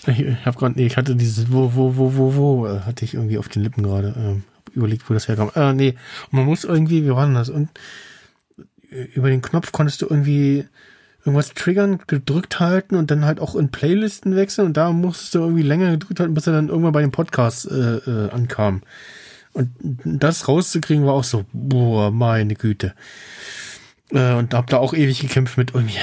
ich 0.08 0.46
hab 0.46 0.58
grad, 0.58 0.76
nee, 0.76 0.86
ich 0.86 0.98
hatte 0.98 1.16
dieses 1.16 1.52
wo, 1.52 1.76
wo, 1.76 1.96
wo, 1.96 2.16
wo, 2.16 2.36
wo, 2.36 2.68
äh, 2.68 2.82
hatte 2.82 3.06
ich 3.06 3.14
irgendwie 3.14 3.38
auf 3.38 3.50
den 3.50 3.64
Lippen 3.64 3.84
gerade. 3.84 4.14
Ähm, 4.18 4.44
überlegt, 4.74 5.10
wo 5.10 5.14
das 5.14 5.28
herkam. 5.28 5.52
Äh, 5.56 5.74
nee, 5.74 5.96
man 6.30 6.46
muss 6.46 6.64
irgendwie, 6.64 7.04
wie 7.04 7.12
war 7.12 7.26
denn 7.26 7.36
das? 7.36 7.50
Und 7.50 7.70
über 9.14 9.30
den 9.30 9.42
Knopf 9.42 9.72
konntest 9.72 10.02
du 10.02 10.08
irgendwie 10.10 10.66
irgendwas 11.20 11.54
triggern, 11.54 12.00
gedrückt 12.08 12.60
halten 12.60 12.96
und 12.96 13.12
dann 13.12 13.26
halt 13.26 13.40
auch 13.40 13.56
in 13.56 13.70
Playlisten 13.70 14.36
wechseln 14.36 14.66
und 14.68 14.78
da 14.78 14.92
musstest 14.92 15.36
du 15.36 15.40
irgendwie 15.40 15.62
länger 15.62 15.92
gedrückt 15.92 16.20
halten, 16.20 16.34
bis 16.34 16.48
er 16.48 16.54
dann 16.54 16.70
irgendwann 16.70 16.94
bei 16.94 17.02
dem 17.02 17.12
Podcast 17.12 17.70
äh, 17.70 17.98
äh, 17.98 18.30
ankam. 18.32 18.82
Und 19.54 19.70
das 20.04 20.48
rauszukriegen 20.48 21.06
war 21.06 21.14
auch 21.14 21.24
so, 21.24 21.46
boah, 21.54 22.10
meine 22.10 22.56
Güte. 22.56 22.94
Äh, 24.12 24.34
und 24.34 24.54
hab 24.54 24.68
da 24.68 24.78
auch 24.78 24.94
ewig 24.94 25.20
gekämpft 25.20 25.58
mit 25.58 25.74
irgendwie, 25.74 25.98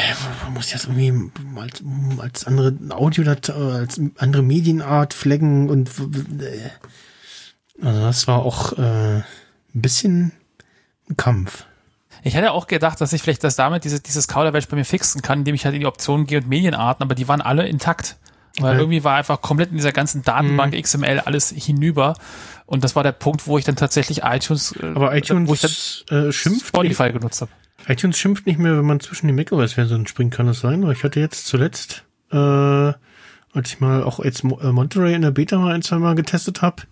man 0.44 0.54
muss 0.54 0.72
jetzt 0.72 0.86
irgendwie 0.88 1.30
als, 1.56 1.82
als 2.18 2.46
andere 2.46 2.74
Audiodatei, 2.90 3.52
als 3.52 4.00
andere 4.16 4.42
Medienart 4.42 5.12
flaggen 5.12 5.68
und 5.68 5.90
äh. 6.40 7.84
also 7.84 8.00
das 8.00 8.26
war 8.26 8.40
auch 8.40 8.72
äh, 8.78 9.18
ein 9.18 9.24
bisschen 9.74 10.32
ein 11.10 11.16
Kampf. 11.16 11.66
Ich 12.24 12.34
hätte 12.34 12.52
auch 12.52 12.66
gedacht, 12.66 13.00
dass 13.00 13.12
ich 13.12 13.22
vielleicht 13.22 13.44
das 13.44 13.56
damit 13.56 13.84
diese, 13.84 14.00
dieses 14.00 14.26
Kauderwelsch 14.26 14.68
bei 14.68 14.76
mir 14.76 14.84
fixen 14.84 15.22
kann, 15.22 15.40
indem 15.40 15.54
ich 15.54 15.64
halt 15.64 15.74
in 15.74 15.80
die 15.80 15.86
Optionen 15.86 16.26
gehe 16.26 16.38
und 16.38 16.48
Medienarten, 16.48 17.02
aber 17.02 17.14
die 17.14 17.28
waren 17.28 17.40
alle 17.40 17.68
intakt. 17.68 18.16
Weil 18.60 18.72
Okay. 18.72 18.80
irgendwie 18.80 19.04
war 19.04 19.16
einfach 19.16 19.40
komplett 19.40 19.70
in 19.70 19.76
dieser 19.76 19.92
ganzen 19.92 20.22
Datenbank 20.22 20.74
XML 20.74 21.20
alles 21.20 21.50
hinüber. 21.50 22.14
Und 22.66 22.82
das 22.82 22.96
war 22.96 23.04
der 23.04 23.12
Punkt, 23.12 23.46
wo 23.46 23.56
ich 23.56 23.64
dann 23.64 23.76
tatsächlich 23.76 24.22
iTunes, 24.24 24.72
äh, 24.72 24.86
Aber 24.86 25.12
wo 25.12 25.14
ich 25.14 25.26
dann 25.26 25.44
iTunes 25.44 26.04
äh, 26.10 26.32
schimpft 26.32 26.66
Spotify 26.66 27.12
genutzt 27.12 27.40
habe. 27.42 27.52
iTunes 27.88 28.18
schimpft 28.18 28.46
nicht 28.46 28.58
mehr, 28.58 28.76
wenn 28.76 28.84
man 28.84 29.00
zwischen 29.00 29.26
den 29.26 29.36
macOS-Versionen 29.36 30.06
springen 30.06 30.30
kann, 30.30 30.46
das 30.46 30.60
sein? 30.60 30.84
Weil 30.86 30.92
ich 30.92 31.04
hatte 31.04 31.20
jetzt 31.20 31.46
zuletzt, 31.46 32.04
äh, 32.30 32.36
als 32.36 32.98
ich 33.64 33.80
mal 33.80 34.02
auch 34.02 34.22
jetzt 34.22 34.44
äh, 34.44 34.72
Monterey 34.72 35.14
in 35.14 35.22
der 35.22 35.30
Beta 35.30 35.58
mal 35.58 35.74
ein, 35.74 35.82
zwei 35.82 35.98
Mal 35.98 36.14
getestet 36.14 36.60
habe, 36.60 36.82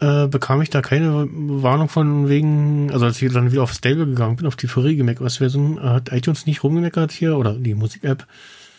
äh, 0.00 0.26
bekam 0.28 0.62
ich 0.62 0.70
da 0.70 0.80
keine 0.80 1.28
Warnung 1.30 1.88
von 1.88 2.28
wegen, 2.28 2.90
also 2.92 3.04
als 3.04 3.20
ich 3.20 3.32
dann 3.32 3.52
wieder 3.52 3.62
auf 3.62 3.72
Stable 3.72 4.06
gegangen 4.06 4.36
bin, 4.36 4.46
auf 4.46 4.56
die 4.56 4.68
vorige 4.68 5.04
macOS-Version, 5.04 5.78
äh, 5.78 5.80
hat 5.80 6.12
iTunes 6.12 6.46
nicht 6.46 6.62
rumgemeckert 6.64 7.12
hier, 7.12 7.36
oder 7.36 7.54
die 7.54 7.74
Musik-App, 7.74 8.26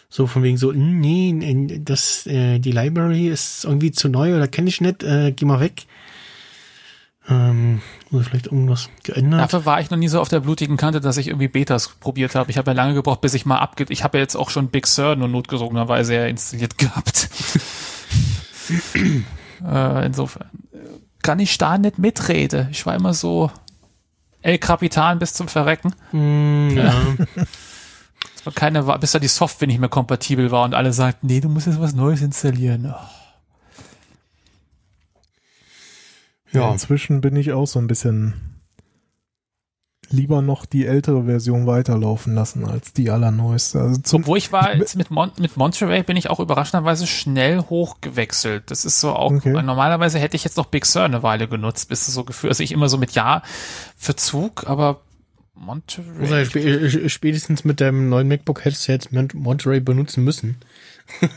so 0.09 0.25
von 0.25 0.41
wegen 0.41 0.58
so, 0.58 0.72
"Hm, 0.74 0.99
nee, 0.99 1.32
nee, 1.33 1.82
das, 1.83 2.25
äh, 2.25 2.58
die 2.59 2.72
Library 2.72 3.27
ist 3.27 3.66
irgendwie 3.66 3.91
zu 3.91 4.09
neu 4.09 4.35
oder 4.35 4.48
kenne 4.48 4.69
ich 4.69 4.82
nicht, 4.82 5.03
äh, 5.03 5.32
geh 5.32 5.45
mal 5.45 5.59
weg. 5.59 5.83
Ähm, 7.30 7.82
oder 8.11 8.24
vielleicht 8.24 8.48
irgendwas 8.48 8.90
geändert. 9.03 9.41
Dafür 9.41 9.66
war 9.66 9.80
ich 9.82 9.91
noch 9.91 9.98
nie 9.98 10.08
so 10.08 10.19
auf 10.19 10.30
der 10.30 10.40
blutigen 10.40 10.77
Kante, 10.77 10.99
dass 10.99 11.17
ich 11.17 11.27
irgendwie 11.27 11.48
Betas 11.48 11.90
probiert 11.99 12.33
habe. 12.33 12.49
Ich 12.49 12.58
habe 12.58 12.72
ja 12.72 12.75
lange 12.75 12.95
gebraucht, 12.95 13.22
bis 13.22 13.35
ich 13.35 13.45
mal 13.45 13.59
abge... 13.59 13.85
Ich 13.90 14.03
habe 14.03 14.17
ja 14.17 14.24
jetzt 14.24 14.35
auch 14.35 14.49
schon 14.49 14.69
Big 14.69 14.88
Sur 14.88 15.16
nur 15.16 15.27
notgesogenerweise 15.27 16.16
ja 16.16 16.25
installiert 16.25 16.77
gehabt. 16.77 17.30
äh, 19.64 20.06
insofern 20.06 20.49
äh, 20.74 20.77
kann 21.22 21.40
ich 21.40 21.58
da 21.59 21.77
nicht 21.77 21.99
mitreden. 21.99 22.69
Ich 22.72 22.85
war 22.88 22.95
immer 22.95 23.14
so 23.14 23.51
El 24.41 24.58
Capitan 24.58 25.19
bis 25.19 25.33
zum 25.33 25.48
Verrecken. 25.48 25.93
Mm, 26.11 26.77
ja. 26.77 26.93
Es 28.35 28.45
war 28.45 28.53
keine, 28.53 28.83
bis 28.99 29.11
da 29.11 29.19
die 29.19 29.27
Software 29.27 29.67
nicht 29.67 29.82
mehr 29.82 29.90
kompatibel 29.90 30.49
war 30.49 30.64
und 30.64 30.74
alle 30.74 30.93
sagten, 30.93 31.27
nee, 31.27 31.41
du 31.41 31.49
musst 31.49 31.67
jetzt 31.67 31.82
was 31.82 31.93
Neues 31.93 32.22
installieren. 32.22 32.90
Oh. 32.90 33.19
Ja. 36.52 36.72
Inzwischen 36.72 37.22
bin 37.22 37.36
ich 37.36 37.52
auch 37.53 37.68
so 37.68 37.80
ein 37.80 37.88
bisschen 37.88 38.34
lieber 40.11 40.42
noch 40.42 40.66
die 40.66 40.88
ältere 40.88 41.26
Version 41.26 41.68
weiterlaufen 41.68 42.34
lassen 42.34 42.66
als 42.66 42.94
die 42.94 43.11
allerneueste. 43.11 43.80
Also 43.80 44.02
zum, 44.02 44.22
Obwohl 44.24 44.40
ich 44.40 44.52
war 44.52 44.76
jetzt 44.76 44.95
mit, 44.95 45.11
Mon 45.11 45.32
mit 45.38 45.56
Monterey 45.56 46.02
bin 46.02 46.18
ich 46.18 46.32
auch 46.32 46.40
überraschenderweise 46.40 47.06
schnell 47.06 47.60
hochgewechselt. 47.60 48.72
Das 48.72 48.86
ist 48.86 49.00
so 49.00 49.11
auch, 49.14 49.32
Okay. 49.32 49.61
normalerweise 49.61 50.18
hätte 50.18 50.36
ich 50.36 50.44
jetzt 50.44 50.58
noch 50.58 50.66
Big 50.66 50.88
Sur 50.88 51.03
eine 51.03 51.22
Weile 51.22 51.48
genutzt, 51.48 51.90
bis 51.90 52.08
es 52.08 52.14
so 52.16 52.24
gefühlt, 52.24 52.50
also 52.50 52.64
ich 52.64 52.72
immer 52.72 52.90
so 52.90 52.98
mit 52.98 53.11
Ja 53.11 53.44
Verzug, 53.95 54.68
aber 54.68 55.02
Also 55.56 55.66
Monterey. 55.66 56.42
sp 56.50 56.58
äh, 56.58 57.10
spätestens 57.10 57.64
mit 57.64 57.80
dem 57.80 58.10
neuen 58.10 58.28
MacBook 58.28 58.66
hättest 58.66 58.88
du 58.88 58.92
jetzt 58.94 59.11
Mon- 59.11 59.30
Monterey 59.36 59.80
benutzen 59.80 60.24
müssen. 60.24 60.58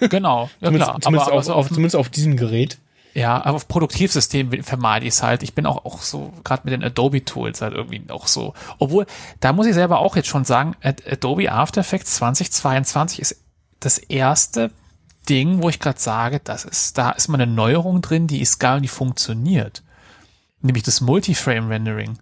Genau, 0.00 0.48
ja 0.60 0.68
zumindest, 0.68 0.90
klar. 0.90 1.00
zumindest, 1.02 1.28
aber, 1.30 1.38
auf, 1.38 1.48
aber 1.48 1.56
auf, 1.56 1.68
zumindest 1.68 1.96
auf 1.96 2.08
diesem 2.08 2.36
Gerät. 2.38 2.78
Ja, 3.14 3.44
aber 3.44 3.56
auf 3.56 3.68
Produktivsystem 3.68 4.62
vermeide 4.62 5.04
ich 5.06 5.12
es 5.14 5.22
halt. 5.22 5.42
Ich 5.42 5.54
bin 5.54 5.66
auch, 5.66 5.84
auch 5.84 6.00
so, 6.00 6.32
gerade 6.44 6.62
mit 6.64 6.72
den 6.72 6.82
Adobe-Tools 6.82 7.60
halt 7.60 7.74
irgendwie 7.74 8.02
auch 8.10 8.26
so. 8.26 8.54
Obwohl, 8.78 9.06
da 9.40 9.52
muss 9.52 9.66
ich 9.66 9.74
selber 9.74 9.98
auch 9.98 10.16
jetzt 10.16 10.28
schon 10.28 10.44
sagen, 10.44 10.74
Ad- 10.82 11.02
Adobe 11.10 11.52
After 11.52 11.82
Effects 11.82 12.14
2022 12.16 13.20
ist 13.20 13.36
das 13.80 13.98
erste 13.98 14.70
Ding, 15.28 15.62
wo 15.62 15.68
ich 15.68 15.78
gerade 15.78 16.00
sage, 16.00 16.40
das 16.42 16.64
ist, 16.64 16.96
da 16.96 17.10
ist 17.10 17.28
mal 17.28 17.40
eine 17.40 17.52
Neuerung 17.52 18.00
drin, 18.00 18.26
die 18.28 18.40
ist 18.40 18.64
und 18.64 18.82
die 18.82 18.88
funktioniert. 18.88 19.82
Nämlich 20.62 20.82
das 20.84 21.00
Multiframe-Rendering. 21.02 22.18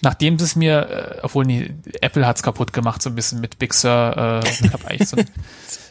Nachdem 0.00 0.36
das 0.36 0.56
mir, 0.56 0.88
äh, 0.88 1.18
obwohl 1.22 1.44
nie, 1.44 1.74
Apple 2.00 2.26
hat's 2.26 2.42
kaputt 2.42 2.72
gemacht, 2.72 3.02
so 3.02 3.10
ein 3.10 3.14
bisschen 3.14 3.40
mit 3.40 3.58
Big 3.58 3.72
Sur, 3.74 4.16
äh, 4.44 4.48
ich 4.48 4.72
habe 4.72 4.86
eigentlich 4.88 5.08
so 5.08 5.16
ein, 5.16 5.26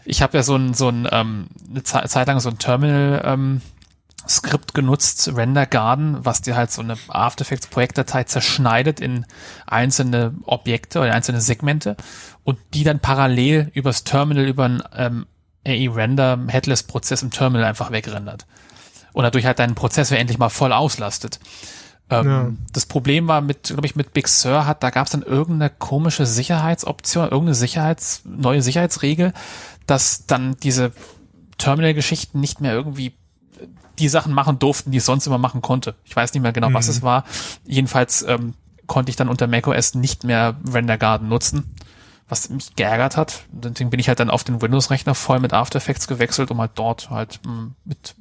ich 0.05 0.21
habe 0.21 0.37
ja 0.37 0.43
so 0.43 0.55
ein, 0.55 0.73
so 0.73 0.89
ein, 0.89 1.07
ähm, 1.11 1.47
eine 1.69 1.83
Ze- 1.83 2.03
Zeit 2.07 2.27
lang 2.27 2.39
so 2.39 2.49
ein 2.49 2.57
Terminal, 2.57 3.21
ähm, 3.25 3.61
Skript 4.27 4.73
genutzt, 4.73 5.31
Render 5.35 5.65
Garden, 5.65 6.23
was 6.23 6.41
dir 6.41 6.55
halt 6.55 6.71
so 6.71 6.81
eine 6.81 6.95
After 7.07 7.41
Effects 7.41 7.67
Projektdatei 7.67 8.23
zerschneidet 8.23 8.99
in 8.99 9.25
einzelne 9.65 10.33
Objekte 10.45 10.99
oder 10.99 11.13
einzelne 11.13 11.41
Segmente 11.41 11.97
und 12.43 12.59
die 12.73 12.83
dann 12.83 12.99
parallel 12.99 13.71
übers 13.73 14.03
Terminal 14.03 14.45
über 14.45 14.65
einen 14.65 14.83
ähm, 14.95 15.25
AI 15.65 15.89
Render 15.89 16.39
Headless 16.47 16.83
Prozess 16.83 17.23
im 17.23 17.31
Terminal 17.31 17.65
einfach 17.65 17.91
wegrendert. 17.91 18.45
Und 19.13 19.23
dadurch 19.23 19.45
halt 19.45 19.59
deinen 19.59 19.75
Prozessor 19.75 20.17
endlich 20.17 20.37
mal 20.37 20.49
voll 20.49 20.71
auslastet. 20.71 21.39
Ähm, 22.09 22.27
Ja. 22.27 22.51
Das 22.73 22.85
Problem 22.85 23.27
war 23.27 23.41
mit, 23.41 23.63
glaube 23.63 23.85
ich, 23.85 23.95
mit 23.95 24.13
Big 24.13 24.27
Sur 24.27 24.65
hat, 24.65 24.83
da 24.83 24.89
gab 24.89 25.07
es 25.07 25.11
dann 25.11 25.21
irgendeine 25.21 25.69
komische 25.69 26.25
Sicherheitsoption, 26.25 27.25
irgendeine 27.25 27.55
Sicherheits, 27.55 28.21
neue 28.25 28.61
Sicherheitsregel, 28.61 29.33
dass 29.87 30.25
dann 30.25 30.55
diese 30.63 30.91
Terminal-Geschichten 31.57 32.39
nicht 32.39 32.61
mehr 32.61 32.73
irgendwie 32.73 33.13
die 33.99 34.09
Sachen 34.09 34.33
machen 34.33 34.59
durften, 34.59 34.91
die 34.91 34.97
es 34.97 35.05
sonst 35.05 35.27
immer 35.27 35.37
machen 35.37 35.61
konnte. 35.61 35.95
Ich 36.03 36.15
weiß 36.15 36.33
nicht 36.33 36.43
mehr 36.43 36.53
genau, 36.53 36.73
was 36.73 36.87
Mhm. 36.87 36.91
es 36.91 37.01
war. 37.01 37.23
Jedenfalls 37.65 38.23
ähm, 38.23 38.53
konnte 38.87 39.09
ich 39.09 39.15
dann 39.15 39.29
unter 39.29 39.47
macOS 39.47 39.93
nicht 39.95 40.23
mehr 40.23 40.55
Render 40.71 40.97
Garden 40.97 41.29
nutzen, 41.29 41.75
was 42.27 42.49
mich 42.49 42.75
geärgert 42.75 43.17
hat. 43.17 43.43
Deswegen 43.51 43.89
bin 43.89 43.99
ich 43.99 44.07
halt 44.07 44.19
dann 44.19 44.29
auf 44.29 44.43
den 44.43 44.61
Windows-Rechner 44.61 45.15
voll 45.15 45.39
mit 45.39 45.53
After 45.53 45.77
Effects 45.77 46.07
gewechselt, 46.07 46.51
um 46.51 46.59
halt 46.59 46.71
dort 46.75 47.09
halt 47.09 47.39
mh, 47.45 47.71
mit 47.85 48.15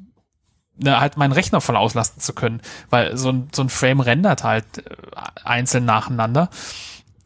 ne, 0.77 0.99
halt 1.01 1.17
meinen 1.17 1.33
Rechner 1.33 1.61
voll 1.61 1.77
auslasten 1.77 2.21
zu 2.23 2.33
können, 2.33 2.61
weil 2.89 3.17
so 3.17 3.31
ein, 3.31 3.49
so 3.55 3.63
ein 3.63 3.69
Frame 3.69 4.01
rendert 4.01 4.45
halt 4.45 4.79
äh, 4.79 4.97
einzeln 5.45 5.85
nacheinander 5.85 6.51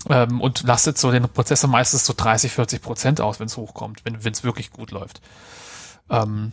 ähm, 0.08 0.40
und 0.40 0.62
lastet 0.64 0.98
so 0.98 1.10
den 1.10 1.28
Prozessor 1.28 1.70
meistens 1.70 2.04
so 2.04 2.14
30, 2.16 2.52
40 2.52 2.82
Prozent 2.82 3.20
aus, 3.20 3.40
wenn 3.40 3.46
es 3.46 3.56
hochkommt, 3.56 4.02
wenn 4.04 4.16
es 4.16 4.44
wirklich 4.44 4.70
gut 4.72 4.90
läuft. 4.90 5.20
Ähm, 6.10 6.52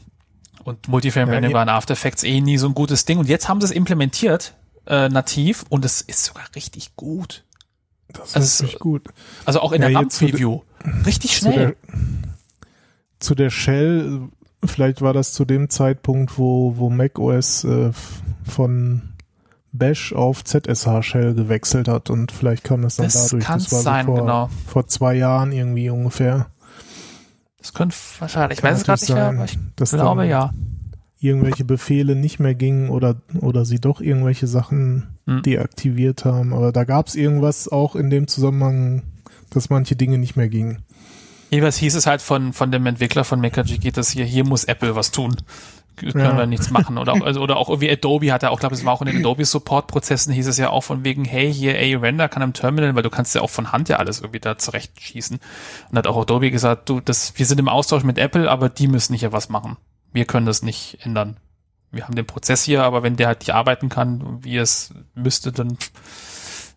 und 0.63 0.87
Multiframe 0.87 1.43
Ja, 1.43 1.53
war 1.53 1.63
in 1.63 1.69
After 1.69 1.93
Effects 1.93 2.23
eh 2.23 2.41
nie 2.41 2.57
so 2.57 2.67
ein 2.67 2.73
gutes 2.73 3.05
Ding 3.05 3.17
und 3.19 3.27
jetzt 3.29 3.47
haben 3.49 3.59
sie 3.61 3.65
es 3.65 3.71
implementiert 3.71 4.55
äh, 4.87 5.09
nativ 5.09 5.65
und 5.69 5.85
es 5.85 6.01
ist 6.01 6.25
sogar 6.25 6.43
richtig 6.55 6.95
gut. 6.95 7.43
das 8.09 8.35
also 8.35 8.45
ist 8.45 8.61
richtig 8.63 8.79
gut. 8.79 9.03
Also 9.45 9.61
auch 9.61 9.71
in 9.71 9.81
Ja, 9.81 9.89
der 9.89 9.97
RAM-Preview. 9.97 10.61
Richtig 11.05 11.39
Zu 11.39 11.45
der, 11.45 11.53
schnell. 11.53 11.75
zu 13.19 13.35
der 13.35 13.49
Shell, 13.49 14.21
vielleicht 14.65 15.01
war 15.01 15.13
das 15.13 15.33
zu 15.33 15.45
dem 15.45 15.69
Zeitpunkt, 15.69 16.37
wo, 16.37 16.73
wo 16.77 16.89
macOS 16.89 17.63
äh, 17.63 17.87
f- 17.89 18.21
von 18.47 19.03
Bash 19.73 20.11
auf 20.13 20.43
ZSH 20.43 21.01
Shell 21.03 21.33
gewechselt 21.35 21.87
hat 21.87 22.09
und 22.09 22.31
vielleicht 22.31 22.63
kam 22.63 22.81
das 22.81 22.95
dann 22.97 23.05
Das 23.05 23.27
dadurch. 23.29 23.45
kann's 23.45 23.63
das 23.65 23.73
war 23.73 23.81
sein, 23.81 24.05
so 24.05 24.11
vor, 24.13 24.21
genau. 24.21 24.49
vor 24.67 24.87
zwei 24.87 25.13
Jahren 25.15 25.51
irgendwie 25.51 25.89
ungefähr. 25.89 26.47
Das 27.61 27.73
könnte 27.73 27.95
wahrscheinlich, 28.19 28.59
ich 28.59 28.63
weiß 28.63 28.79
es 28.79 28.83
gerade 28.83 29.01
nicht 29.01 29.13
mehr, 29.13 29.29
aber 29.29 29.45
ich 29.45 29.57
dass 29.75 29.91
glaube 29.91 30.25
ja. 30.25 30.51
irgendwelche 31.19 31.63
Befehle 31.63 32.15
nicht 32.15 32.39
mehr 32.39 32.55
gingen 32.55 32.89
oder, 32.89 33.21
oder 33.39 33.65
sie 33.65 33.79
doch 33.79 34.01
irgendwelche 34.01 34.47
Sachen 34.47 35.11
Hm. 35.27 35.43
deaktiviert 35.43 36.25
haben. 36.25 36.53
Aber 36.53 36.71
da 36.71 36.83
gab 36.83 37.07
es 37.07 37.15
irgendwas 37.15 37.67
auch 37.67 37.95
in 37.95 38.09
dem 38.09 38.27
Zusammenhang, 38.27 39.03
dass 39.49 39.69
manche 39.69 39.95
Dinge 39.95 40.17
nicht 40.17 40.35
mehr 40.35 40.49
gingen. 40.49 40.83
Jeweils 41.51 41.77
hieß 41.77 41.95
es 41.95 42.07
halt 42.07 42.21
von, 42.21 42.53
von 42.53 42.71
dem 42.71 42.85
Entwickler 42.85 43.23
von 43.23 43.41
MacRG 43.41 43.77
geht 43.77 43.97
das 43.97 44.09
hier, 44.09 44.25
hier 44.25 44.45
muss 44.45 44.63
Apple 44.63 44.95
was 44.95 45.11
tun. 45.11 45.35
Können 46.01 46.25
Ja. 46.25 46.37
wir 46.37 46.45
nichts 46.45 46.69
machen. 46.71 46.97
Oder 46.97 47.13
auch, 47.13 47.21
also, 47.21 47.41
oder 47.41 47.57
auch 47.57 47.69
irgendwie 47.69 47.91
Adobe 47.91 48.31
hat 48.33 48.43
ja 48.43 48.49
auch, 48.49 48.59
glaube 48.59 48.75
es 48.75 48.83
war 48.85 48.93
auch 48.93 49.01
in 49.01 49.07
den 49.07 49.17
Adobe 49.19 49.45
Support 49.45 49.87
Prozessen 49.87 50.33
hieß 50.33 50.47
es 50.47 50.57
ja 50.57 50.69
auch 50.69 50.81
von 50.81 51.03
wegen, 51.03 51.25
hey, 51.25 51.53
hier 51.53 51.75
A-Render 51.75 52.27
kann 52.29 52.41
im 52.41 52.53
Terminal, 52.53 52.95
weil 52.95 53.03
du 53.03 53.09
kannst 53.09 53.35
ja 53.35 53.41
auch 53.41 53.49
von 53.49 53.71
Hand 53.71 53.89
ja 53.89 53.97
alles 53.97 54.21
irgendwie 54.21 54.39
da 54.39 54.57
zurechtschießen. 54.57 55.39
Und 55.89 55.97
hat 55.97 56.07
auch 56.07 56.21
Adobe 56.21 56.51
gesagt, 56.51 56.89
du, 56.89 56.99
das, 56.99 57.37
wir 57.37 57.45
sind 57.45 57.59
im 57.59 57.69
Austausch 57.69 58.03
mit 58.03 58.17
Apple, 58.17 58.49
aber 58.49 58.69
die 58.69 58.87
müssen 58.87 59.13
hier 59.15 59.31
was 59.31 59.49
machen. 59.49 59.77
Wir 60.13 60.25
können 60.25 60.45
das 60.45 60.61
nicht 60.63 60.97
ändern. 61.01 61.37
Wir 61.91 62.05
haben 62.05 62.15
den 62.15 62.25
Prozess 62.25 62.63
hier, 62.63 62.83
aber 62.83 63.03
wenn 63.03 63.15
der 63.17 63.27
halt 63.27 63.39
nicht 63.41 63.53
arbeiten 63.53 63.89
kann, 63.89 64.43
wie 64.43 64.57
es 64.57 64.93
müsste, 65.13 65.51
dann 65.51 65.77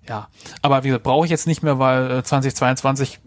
ja. 0.08 0.28
Aber 0.60 0.84
wie 0.84 0.88
gesagt, 0.88 1.04
brauche 1.04 1.24
ich 1.24 1.30
jetzt 1.30 1.46
nicht 1.46 1.62
mehr, 1.62 1.78
weil 1.78 2.10
äh, 2.10 2.22
2022 2.22 3.20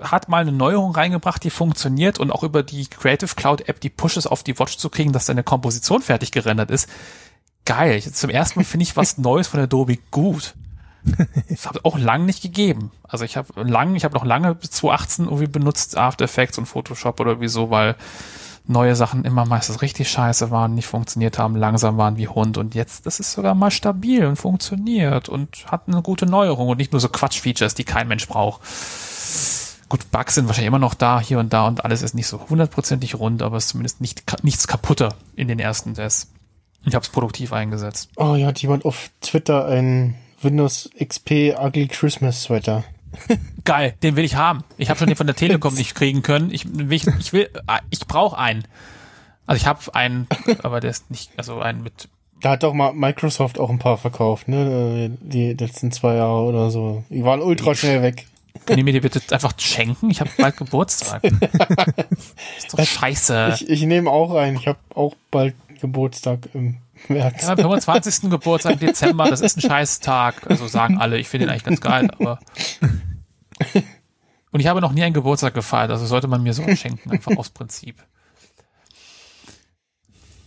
hat 0.00 0.28
mal 0.28 0.42
eine 0.42 0.52
Neuerung 0.52 0.92
reingebracht, 0.92 1.42
die 1.44 1.50
funktioniert 1.50 2.18
und 2.18 2.30
auch 2.30 2.42
über 2.42 2.62
die 2.62 2.86
Creative 2.86 3.34
Cloud 3.34 3.68
App 3.68 3.80
die 3.80 3.90
Pushes 3.90 4.26
auf 4.26 4.42
die 4.42 4.58
Watch 4.58 4.78
zu 4.78 4.88
kriegen, 4.88 5.12
dass 5.12 5.26
deine 5.26 5.42
Komposition 5.42 6.02
fertig 6.02 6.32
gerendert 6.32 6.70
ist. 6.70 6.88
Geil. 7.64 8.00
Zum 8.00 8.30
ersten 8.30 8.58
Mal 8.58 8.64
finde 8.64 8.84
ich 8.84 8.96
was 8.96 9.18
Neues 9.18 9.48
von 9.48 9.60
Adobe 9.60 9.98
gut. 10.10 10.54
Das 11.48 11.66
habe 11.66 11.80
auch 11.84 11.98
lang 11.98 12.26
nicht 12.26 12.42
gegeben. 12.42 12.90
Also 13.04 13.24
ich 13.24 13.36
habe 13.36 13.62
lang, 13.62 13.94
ich 13.94 14.04
habe 14.04 14.14
noch 14.14 14.24
lange 14.24 14.54
bis 14.54 14.70
2018 14.72 15.24
irgendwie 15.26 15.46
benutzt 15.46 15.96
After 15.96 16.24
Effects 16.24 16.58
und 16.58 16.66
Photoshop 16.66 17.20
oder 17.20 17.40
wieso, 17.40 17.70
weil 17.70 17.96
neue 18.68 18.96
Sachen 18.96 19.24
immer 19.24 19.46
meistens 19.46 19.82
richtig 19.82 20.10
scheiße 20.10 20.50
waren, 20.50 20.74
nicht 20.74 20.86
funktioniert 20.86 21.38
haben, 21.38 21.54
langsam 21.54 21.98
waren 21.98 22.16
wie 22.16 22.26
Hund 22.26 22.58
und 22.58 22.74
jetzt, 22.74 23.06
das 23.06 23.20
ist 23.20 23.32
sogar 23.32 23.54
mal 23.54 23.70
stabil 23.70 24.26
und 24.26 24.36
funktioniert 24.36 25.28
und 25.28 25.70
hat 25.70 25.82
eine 25.86 26.02
gute 26.02 26.26
Neuerung 26.26 26.68
und 26.68 26.78
nicht 26.78 26.90
nur 26.90 27.00
so 27.00 27.08
Quatsch-Features, 27.08 27.74
die 27.74 27.84
kein 27.84 28.08
Mensch 28.08 28.26
braucht. 28.26 28.62
Gut, 29.88 30.10
Bugs 30.10 30.34
sind 30.34 30.46
wahrscheinlich 30.46 30.68
immer 30.68 30.78
noch 30.78 30.94
da, 30.94 31.20
hier 31.20 31.38
und 31.38 31.52
da 31.52 31.66
und 31.66 31.84
alles 31.84 32.02
ist 32.02 32.14
nicht 32.14 32.26
so 32.26 32.48
hundertprozentig 32.48 33.14
rund, 33.14 33.42
aber 33.42 33.56
es 33.56 33.66
ist 33.66 33.70
zumindest 33.70 34.00
nicht, 34.00 34.22
nichts 34.42 34.66
kaputter 34.66 35.14
in 35.36 35.46
den 35.46 35.60
ersten 35.60 35.94
Tests. 35.94 36.32
Ich 36.84 36.94
habe 36.94 37.04
es 37.04 37.08
produktiv 37.08 37.52
eingesetzt. 37.52 38.10
Oh, 38.16 38.34
hier 38.34 38.46
hat 38.46 38.60
jemand 38.60 38.84
auf 38.84 39.10
Twitter 39.20 39.66
ein 39.66 40.14
Windows 40.40 40.90
XP 40.98 41.54
Ugly 41.58 41.88
Christmas 41.88 42.42
Sweater. 42.42 42.84
Geil, 43.64 43.94
den 44.02 44.16
will 44.16 44.24
ich 44.24 44.36
haben. 44.36 44.64
Ich 44.76 44.90
habe 44.90 44.98
schon 44.98 45.08
den 45.08 45.16
von 45.16 45.26
der 45.26 45.36
Telekom 45.36 45.74
nicht 45.76 45.94
kriegen 45.94 46.22
können. 46.22 46.50
Ich 46.50 46.66
will, 46.66 47.00
ich 47.18 47.32
will, 47.32 47.48
ah, 47.66 47.80
ich 47.90 48.06
brauche 48.06 48.38
einen. 48.38 48.64
Also 49.46 49.60
ich 49.60 49.66
habe 49.66 49.94
einen, 49.94 50.26
aber 50.62 50.80
der 50.80 50.90
ist 50.90 51.10
nicht, 51.10 51.30
also 51.36 51.60
einen 51.60 51.82
mit. 51.82 52.08
Da 52.40 52.50
hat 52.50 52.62
doch 52.62 52.74
mal 52.74 52.92
Microsoft 52.92 53.58
auch 53.58 53.70
ein 53.70 53.78
paar 53.78 53.96
verkauft, 53.96 54.48
ne? 54.48 55.16
Die 55.20 55.54
letzten 55.54 55.90
zwei 55.90 56.16
Jahre 56.16 56.42
oder 56.42 56.70
so. 56.70 57.04
Die 57.08 57.24
waren 57.24 57.40
ultra 57.40 57.74
schnell 57.74 58.02
weg. 58.02 58.26
Könnt 58.64 58.78
ihr 58.78 58.84
mir 58.84 58.92
die 58.92 59.00
bitte 59.00 59.20
einfach 59.32 59.52
schenken? 59.58 60.10
Ich 60.10 60.20
habe 60.20 60.30
bald 60.38 60.56
Geburtstag. 60.56 61.22
ist 62.56 62.72
doch 62.72 62.84
scheiße. 62.84 63.54
Ich, 63.54 63.68
ich 63.68 63.82
nehme 63.82 64.10
auch 64.10 64.34
einen. 64.34 64.56
Ich 64.56 64.66
habe 64.66 64.78
auch 64.94 65.14
bald 65.30 65.54
Geburtstag 65.80 66.48
im 66.54 66.78
März. 67.08 67.42
Ja, 67.42 67.50
am 67.50 67.58
25. 67.58 68.30
Geburtstag 68.30 68.74
im 68.74 68.78
Dezember, 68.78 69.28
das 69.28 69.40
ist 69.40 69.58
ein 69.58 69.60
Scheißtag. 69.62 70.48
Also 70.48 70.66
sagen 70.66 70.98
alle, 70.98 71.18
ich 71.18 71.28
finde 71.28 71.46
den 71.46 71.50
eigentlich 71.50 71.64
ganz 71.64 71.80
geil, 71.80 72.08
aber. 72.18 72.38
Und 74.52 74.60
ich 74.60 74.68
habe 74.68 74.80
noch 74.80 74.92
nie 74.92 75.02
einen 75.02 75.14
Geburtstag 75.14 75.54
gefeiert, 75.54 75.90
also 75.90 76.06
sollte 76.06 76.28
man 76.28 76.42
mir 76.42 76.54
so 76.54 76.64
schenken, 76.74 77.10
einfach 77.10 77.36
aus 77.36 77.50
Prinzip. 77.50 78.02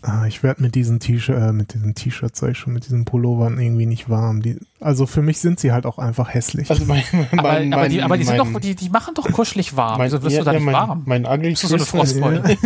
Ah, 0.02 0.26
ich 0.28 0.44
werde 0.44 0.62
mit 0.62 0.76
diesen 0.76 1.02
T-Shirt, 1.02 1.38
äh, 1.38 1.52
mit 1.52 1.74
diesen 1.74 1.94
T-Shirts, 1.94 2.40
sag 2.40 2.52
ich 2.52 2.58
schon, 2.58 2.72
mit 2.72 2.86
diesen 2.86 3.04
Pullovern 3.04 3.60
irgendwie 3.60 3.86
nicht 3.86 4.10
warm. 4.10 4.42
Die, 4.42 4.58
also 4.80 5.06
für 5.06 5.22
mich 5.22 5.40
sind 5.40 5.60
sie 5.60 5.74
halt 5.74 5.86
auch 5.86 5.98
einfach 5.98 6.34
hässlich. 6.34 6.70
Also 6.70 6.86
mein, 6.86 7.04
mein, 7.12 7.40
Aber, 7.40 7.50
mein, 7.50 7.74
aber 7.74 7.90
die, 7.90 8.02
aber 8.02 8.18
die 8.18 8.24
sind 8.24 8.38
mein, 8.38 8.54
doch, 8.54 8.62
die, 8.62 8.76
die 8.76 8.90
machen 8.90 9.14
doch 9.14 9.30
kuschelig 9.30 9.76
warm. 9.76 9.98
mein, 9.98 10.08
Wieso 10.08 10.24
wirst 10.24 10.36
ja, 10.36 10.40
du 10.40 10.46
da 10.46 10.52
ja, 10.54 10.60
nicht 10.60 10.66
mein, 10.66 10.74
warm? 10.74 11.04
Mein 11.06 11.26
Ugly 11.26 11.50
Bist 11.50 11.64
du 11.64 11.68
so 11.68 11.76
eine 11.76 11.84
Christmas, 11.84 12.14
Frostbeule? 12.14 12.58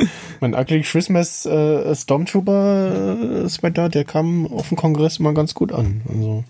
mein 0.40 0.54
Ugly 0.54 0.80
Christmas 0.82 1.44
äh, 1.44 1.94
Stormtrooper 1.94 3.44
äh, 3.44 3.48
Sweater, 3.50 3.90
der 3.90 4.04
kam 4.04 4.46
auf 4.46 4.68
dem 4.68 4.78
Kongress 4.78 5.18
mal 5.18 5.34
ganz 5.34 5.52
gut 5.52 5.70
an. 5.70 6.00
Also, 6.08 6.44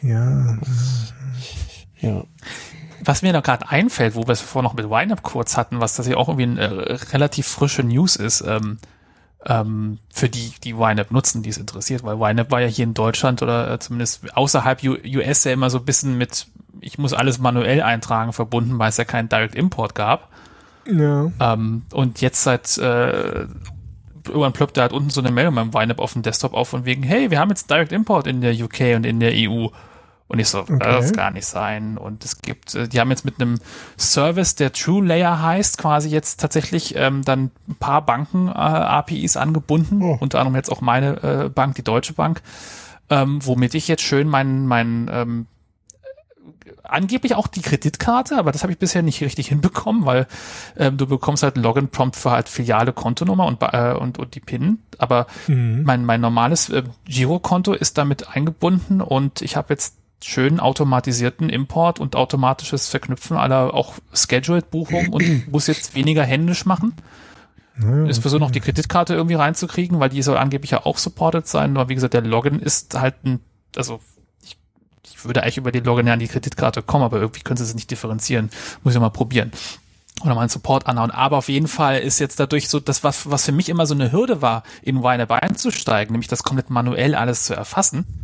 ja, 0.00 0.58
ja. 2.00 2.24
Was 3.04 3.22
mir 3.22 3.32
da 3.32 3.40
gerade 3.40 3.68
einfällt, 3.68 4.14
wo 4.14 4.22
wir 4.22 4.32
es 4.32 4.40
vorher 4.40 4.68
noch 4.68 4.74
mit 4.74 4.88
Wineup 4.88 5.22
kurz 5.22 5.56
hatten, 5.56 5.80
was 5.80 5.94
das 5.94 6.06
ja 6.06 6.16
auch 6.16 6.28
irgendwie 6.28 6.62
eine 6.62 6.86
äh, 6.86 6.92
relativ 7.12 7.46
frische 7.46 7.82
News 7.82 8.16
ist, 8.16 8.42
ähm, 8.46 8.78
ähm, 9.46 9.98
für 10.12 10.28
die, 10.28 10.52
die 10.62 10.76
Wineup 10.76 11.10
nutzen, 11.10 11.42
die 11.42 11.50
es 11.50 11.58
interessiert, 11.58 12.02
weil 12.02 12.18
Wineup 12.18 12.50
war 12.50 12.60
ja 12.60 12.66
hier 12.66 12.84
in 12.84 12.94
Deutschland 12.94 13.42
oder 13.42 13.70
äh, 13.70 13.78
zumindest 13.78 14.34
außerhalb 14.34 14.82
U 14.84 14.96
US 15.18 15.44
ja 15.44 15.52
immer 15.52 15.70
so 15.70 15.78
ein 15.78 15.84
bisschen 15.84 16.16
mit, 16.16 16.46
ich 16.80 16.98
muss 16.98 17.12
alles 17.12 17.38
manuell 17.38 17.82
eintragen 17.82 18.32
verbunden, 18.32 18.78
weil 18.78 18.88
es 18.88 18.96
ja 18.96 19.04
keinen 19.04 19.28
Direct 19.28 19.54
Import 19.54 19.94
gab. 19.94 20.30
ja. 20.86 21.30
Ähm, 21.40 21.82
und 21.92 22.20
jetzt 22.20 22.42
seit 22.42 22.78
äh, 22.78 23.46
irgendwann 24.26 24.52
ploppt 24.52 24.76
da 24.76 24.82
halt 24.82 24.92
unten 24.92 25.10
so 25.10 25.20
eine 25.20 25.30
Meldung 25.30 25.54
beim 25.54 25.74
Wineup 25.74 25.98
auf 25.98 26.14
dem 26.14 26.22
Desktop 26.22 26.54
auf 26.54 26.68
von 26.68 26.84
wegen, 26.84 27.02
hey, 27.02 27.30
wir 27.30 27.38
haben 27.38 27.50
jetzt 27.50 27.70
Direct 27.70 27.92
Import 27.92 28.26
in 28.26 28.40
der 28.40 28.54
UK 28.54 28.96
und 28.96 29.04
in 29.04 29.20
der 29.20 29.32
EU. 29.34 29.68
Und 30.26 30.38
ich 30.38 30.48
so, 30.48 30.60
Okay. 30.60 30.78
das 30.78 31.12
kann 31.12 31.34
nicht 31.34 31.46
sein. 31.46 31.98
Und 31.98 32.24
es 32.24 32.40
gibt, 32.40 32.74
äh, 32.74 32.88
die 32.88 32.98
haben 32.98 33.10
jetzt 33.10 33.24
mit 33.26 33.40
einem 33.40 33.58
Service, 33.98 34.54
der 34.54 34.72
True 34.72 35.04
Layer 35.04 35.42
heißt, 35.42 35.76
quasi 35.78 36.08
jetzt 36.08 36.40
tatsächlich 36.40 36.94
ähm, 36.96 37.22
dann 37.24 37.50
ein 37.68 37.74
paar 37.78 38.04
Banken 38.06 38.48
äh, 38.48 38.52
APIs 38.52 39.36
angebunden, 39.36 40.02
Oh. 40.02 40.16
unter 40.20 40.38
anderem 40.40 40.56
jetzt 40.56 40.72
auch 40.72 40.80
meine 40.80 41.22
äh, 41.22 41.48
Bank, 41.50 41.74
die 41.74 41.82
Deutsche 41.84 42.14
Bank, 42.14 42.40
ähm, 43.10 43.38
womit 43.44 43.74
ich 43.74 43.86
jetzt 43.86 44.02
schön 44.02 44.28
meinen 44.28 44.66
meinen 44.66 45.08
ähm, 45.12 45.46
angeblich 46.82 47.34
auch 47.34 47.46
die 47.46 47.62
Kreditkarte, 47.62 48.38
aber 48.38 48.52
das 48.52 48.62
habe 48.62 48.72
ich 48.72 48.78
bisher 48.78 49.02
nicht 49.02 49.20
richtig 49.22 49.48
hinbekommen, 49.48 50.04
weil 50.06 50.26
ähm, 50.76 50.96
du 50.96 51.06
bekommst 51.06 51.42
halt 51.42 51.56
einen 51.56 51.64
Login-Prompt 51.64 52.16
für 52.16 52.30
halt 52.30 52.48
Filiale, 52.48 52.92
Kontonummer 52.92 53.46
und, 53.46 53.62
äh, 53.62 53.92
und, 53.94 54.18
und 54.18 54.34
die 54.34 54.40
PIN. 54.40 54.78
Aber 54.98 55.26
Mhm. 55.48 55.82
mein, 55.84 56.04
mein 56.04 56.20
normales 56.20 56.68
äh, 56.68 56.82
Girokonto 57.06 57.72
ist 57.72 57.98
damit 57.98 58.28
eingebunden 58.28 59.00
und 59.00 59.42
ich 59.42 59.56
habe 59.56 59.72
jetzt 59.72 59.96
schön 60.24 60.58
automatisierten 60.58 61.50
Import 61.50 62.00
und 62.00 62.16
automatisches 62.16 62.88
Verknüpfen 62.88 63.36
aller 63.36 63.74
auch 63.74 63.94
Scheduled-Buchungen 64.14 65.12
und 65.12 65.48
muss 65.52 65.66
jetzt 65.66 65.94
weniger 65.94 66.24
händisch 66.24 66.64
machen. 66.64 66.94
Ja, 67.80 68.06
Ist 68.06 68.22
versucht 68.22 68.40
noch 68.40 68.50
die 68.50 68.60
Kreditkarte 68.60 69.14
irgendwie 69.14 69.34
reinzukriegen, 69.34 70.00
weil 70.00 70.08
die 70.08 70.22
soll 70.22 70.38
angeblich 70.38 70.70
ja 70.70 70.86
auch 70.86 70.96
supported 70.96 71.46
sein. 71.46 71.74
Nur 71.74 71.88
wie 71.88 71.94
gesagt, 71.94 72.14
der 72.14 72.22
Login 72.22 72.58
ist 72.58 72.98
halt 72.98 73.22
ein, 73.24 73.40
also 73.76 74.00
ich, 74.42 74.56
ich 75.04 75.24
würde 75.26 75.42
eigentlich 75.42 75.58
über 75.58 75.72
den 75.72 75.84
Login 75.84 76.06
ja 76.06 76.14
an 76.14 76.20
die 76.20 76.28
Kreditkarte 76.28 76.82
kommen, 76.82 77.04
aber 77.04 77.18
irgendwie 77.18 77.40
können 77.40 77.58
sie 77.58 77.64
es 77.64 77.74
nicht 77.74 77.90
differenzieren. 77.90 78.48
Muss 78.82 78.94
ich 78.94 79.00
mal 79.00 79.10
probieren. 79.10 79.52
Oder 80.22 80.34
mal 80.34 80.42
einen 80.42 80.48
Support 80.48 80.86
anhauen. 80.86 81.10
Aber 81.10 81.36
auf 81.36 81.48
jeden 81.50 81.68
Fall 81.68 81.98
ist 81.98 82.18
jetzt 82.18 82.40
dadurch 82.40 82.68
so, 82.70 82.80
das, 82.80 83.04
was, 83.04 83.28
was 83.30 83.44
für 83.44 83.52
mich 83.52 83.68
immer 83.68 83.84
so 83.84 83.94
eine 83.94 84.10
Hürde 84.12 84.40
war, 84.40 84.62
in 84.80 85.02
YNAB 85.02 85.32
einzusteigen, 85.32 86.12
nämlich 86.12 86.28
das 86.28 86.44
komplett 86.44 86.70
manuell 86.70 87.14
alles 87.14 87.44
zu 87.44 87.54
erfassen. 87.54 88.23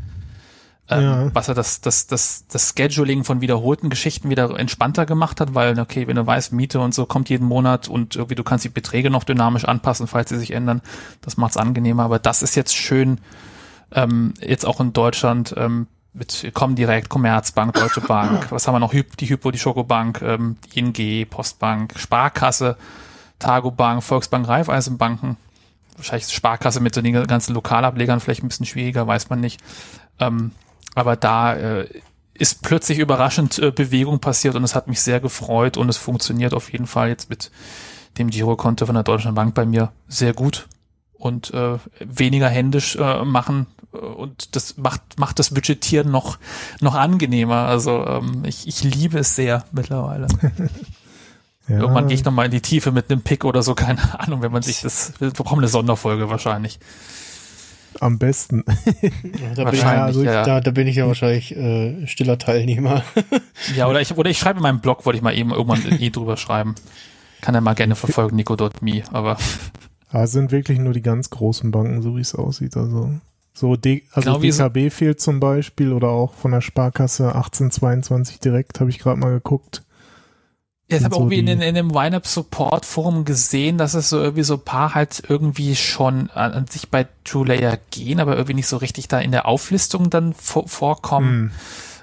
Ähm, 0.90 1.02
Ja. 1.02 1.34
Was 1.34 1.46
ja 1.46 1.54
das, 1.54 1.80
das, 1.80 2.06
das, 2.06 2.44
das 2.48 2.74
Scheduling 2.76 3.24
von 3.24 3.40
wiederholten 3.40 3.88
Geschichten 3.88 4.28
wieder 4.28 4.58
entspannter 4.58 5.06
gemacht 5.06 5.40
hat, 5.40 5.54
weil, 5.54 5.78
okay, 5.78 6.06
wenn 6.06 6.16
du 6.16 6.26
weißt, 6.26 6.52
Miete 6.52 6.80
und 6.80 6.94
so 6.94 7.06
kommt 7.06 7.28
jeden 7.30 7.46
Monat 7.46 7.88
und 7.88 8.16
irgendwie 8.16 8.34
du 8.34 8.44
kannst 8.44 8.64
die 8.64 8.70
Beträge 8.70 9.10
noch 9.10 9.24
dynamisch 9.24 9.64
anpassen, 9.64 10.06
falls 10.06 10.28
sie 10.28 10.38
sich 10.38 10.52
ändern, 10.52 10.82
das 11.22 11.36
macht's 11.36 11.56
angenehmer. 11.56 12.02
Aber 12.02 12.18
das 12.18 12.42
ist 12.42 12.56
jetzt 12.56 12.76
schön, 12.76 13.20
ähm, 13.92 14.34
jetzt 14.40 14.66
auch 14.66 14.80
in 14.80 14.92
Deutschland, 14.92 15.54
ähm, 15.56 15.86
mit 16.12 16.50
Comdirect, 16.54 17.08
Commerzbank, 17.08 17.74
Deutsche 17.74 18.00
Bank, 18.00 18.50
was 18.50 18.66
haben 18.66 18.74
wir 18.74 18.80
noch? 18.80 18.92
Die 18.92 19.28
Hypo, 19.28 19.52
die 19.52 19.58
Schokobank, 19.60 20.20
ähm, 20.22 20.56
die 20.74 20.80
ING, 20.80 21.28
Postbank, 21.28 21.94
Sparkasse, 21.96 22.76
Targobank, 23.38 24.02
Volksbank, 24.02 24.48
Raiffeisenbanken. 24.48 25.36
Wahrscheinlich 25.96 26.28
Sparkasse 26.28 26.80
mit 26.80 26.96
den 26.96 27.26
ganzen 27.26 27.54
Lokalablegern 27.54 28.18
vielleicht 28.18 28.42
ein 28.42 28.48
bisschen 28.48 28.66
schwieriger, 28.66 29.06
weiß 29.06 29.30
man 29.30 29.40
nicht. 29.40 29.60
Ähm, 30.18 30.50
aber 30.94 31.16
da 31.16 31.54
äh, 31.54 31.88
ist 32.34 32.62
plötzlich 32.62 32.98
überraschend 32.98 33.58
äh, 33.58 33.70
Bewegung 33.70 34.18
passiert 34.18 34.54
und 34.54 34.64
es 34.64 34.74
hat 34.74 34.88
mich 34.88 35.00
sehr 35.00 35.20
gefreut 35.20 35.76
und 35.76 35.88
es 35.88 35.96
funktioniert 35.96 36.54
auf 36.54 36.72
jeden 36.72 36.86
Fall 36.86 37.08
jetzt 37.08 37.28
mit 37.28 37.50
dem 38.18 38.30
Girokonto 38.30 38.86
von 38.86 38.94
der 38.94 39.04
Deutschen 39.04 39.34
Bank 39.34 39.54
bei 39.54 39.66
mir 39.66 39.92
sehr 40.08 40.32
gut 40.32 40.66
und 41.20 41.52
äh, 41.52 41.78
weniger 42.00 42.48
händisch 42.48 42.96
äh, 42.96 43.24
machen 43.24 43.66
äh, 43.92 43.98
und 43.98 44.56
das 44.56 44.78
macht 44.78 45.18
macht 45.18 45.38
das 45.38 45.50
Budgetieren 45.50 46.10
noch 46.10 46.38
noch 46.80 46.94
angenehmer. 46.94 47.66
Also 47.66 48.06
ähm, 48.06 48.42
ich, 48.46 48.66
ich 48.66 48.82
liebe 48.82 49.18
es 49.18 49.36
sehr 49.36 49.64
mittlerweile. 49.72 50.26
ja. 51.68 51.78
Irgendwann 51.78 52.08
gehe 52.08 52.16
ich 52.16 52.24
noch 52.24 52.32
mal 52.32 52.46
in 52.46 52.50
die 52.50 52.62
Tiefe 52.62 52.90
mit 52.90 53.10
einem 53.10 53.20
Pick 53.20 53.44
oder 53.44 53.62
so, 53.62 53.74
keine 53.74 54.18
Ahnung, 54.18 54.40
wenn 54.40 54.52
man 54.52 54.62
sich 54.62 54.80
das 54.80 55.12
wir 55.18 55.30
bekommen 55.30 55.60
eine 55.60 55.68
Sonderfolge 55.68 56.30
wahrscheinlich. 56.30 56.80
Am 58.00 58.18
besten. 58.18 58.64
Ja, 59.02 59.54
da, 59.54 59.64
bin 59.64 59.74
ich, 59.74 59.84
also 59.84 60.20
ich, 60.20 60.26
ja. 60.26 60.44
da, 60.44 60.60
da 60.60 60.70
bin 60.70 60.86
ich 60.86 60.96
ja 60.96 61.06
wahrscheinlich 61.06 61.54
äh, 61.56 62.06
stiller 62.06 62.38
Teilnehmer. 62.38 63.04
Ja, 63.76 63.88
oder 63.88 64.00
ich 64.00 64.16
oder 64.16 64.30
ich 64.30 64.38
schreibe 64.38 64.58
in 64.58 64.62
meinem 64.62 64.80
Blog, 64.80 65.04
wollte 65.04 65.18
ich 65.18 65.22
mal 65.22 65.36
eben 65.36 65.50
irgendwann 65.50 65.82
eh 66.00 66.08
drüber 66.08 66.38
schreiben. 66.38 66.74
Kann 67.42 67.54
er 67.54 67.60
mal 67.60 67.74
gerne 67.74 67.94
verfolgen, 67.94 68.36
nico.me, 68.36 69.02
aber 69.12 69.36
Aber 70.08 70.22
es 70.22 70.32
sind 70.32 70.50
wirklich 70.50 70.78
nur 70.78 70.94
die 70.94 71.02
ganz 71.02 71.28
großen 71.28 71.70
Banken, 71.70 72.00
so 72.00 72.16
wie 72.16 72.22
es 72.22 72.34
aussieht. 72.34 72.76
Also 72.78 73.10
so 73.52 73.76
D, 73.76 74.04
also 74.12 74.38
Genau 74.38 74.68
DKB 74.68 74.90
fehlt 74.90 75.20
zum 75.20 75.40
Beispiel 75.40 75.92
oder 75.92 76.08
auch 76.08 76.32
von 76.32 76.52
der 76.52 76.62
Sparkasse 76.62 77.34
1822 77.34 78.40
direkt, 78.40 78.80
habe 78.80 78.88
ich 78.88 78.98
gerade 78.98 79.20
mal 79.20 79.30
geguckt. 79.30 79.82
Ja, 80.90 80.98
ich 80.98 81.04
habe 81.04 81.14
so 81.14 81.20
irgendwie 81.20 81.38
in, 81.38 81.48
in, 81.48 81.60
in 81.60 81.74
dem 81.74 81.94
Wineup 81.94 82.26
Support 82.26 82.84
Forum 82.84 83.24
gesehen, 83.24 83.78
dass 83.78 83.94
es 83.94 84.10
so 84.10 84.20
irgendwie 84.20 84.42
so 84.42 84.54
ein 84.54 84.64
paar 84.64 84.94
halt 84.94 85.22
irgendwie 85.28 85.76
schon 85.76 86.30
an, 86.30 86.52
an 86.52 86.66
sich 86.66 86.90
bei 86.90 87.06
TrueLayer 87.24 87.78
gehen, 87.90 88.20
aber 88.20 88.32
irgendwie 88.32 88.54
nicht 88.54 88.66
so 88.66 88.76
richtig 88.76 89.08
da 89.08 89.20
in 89.20 89.30
der 89.30 89.46
Auflistung 89.46 90.10
dann 90.10 90.34
vor, 90.34 90.68
vorkommen. 90.68 91.28
Hm. 91.28 91.50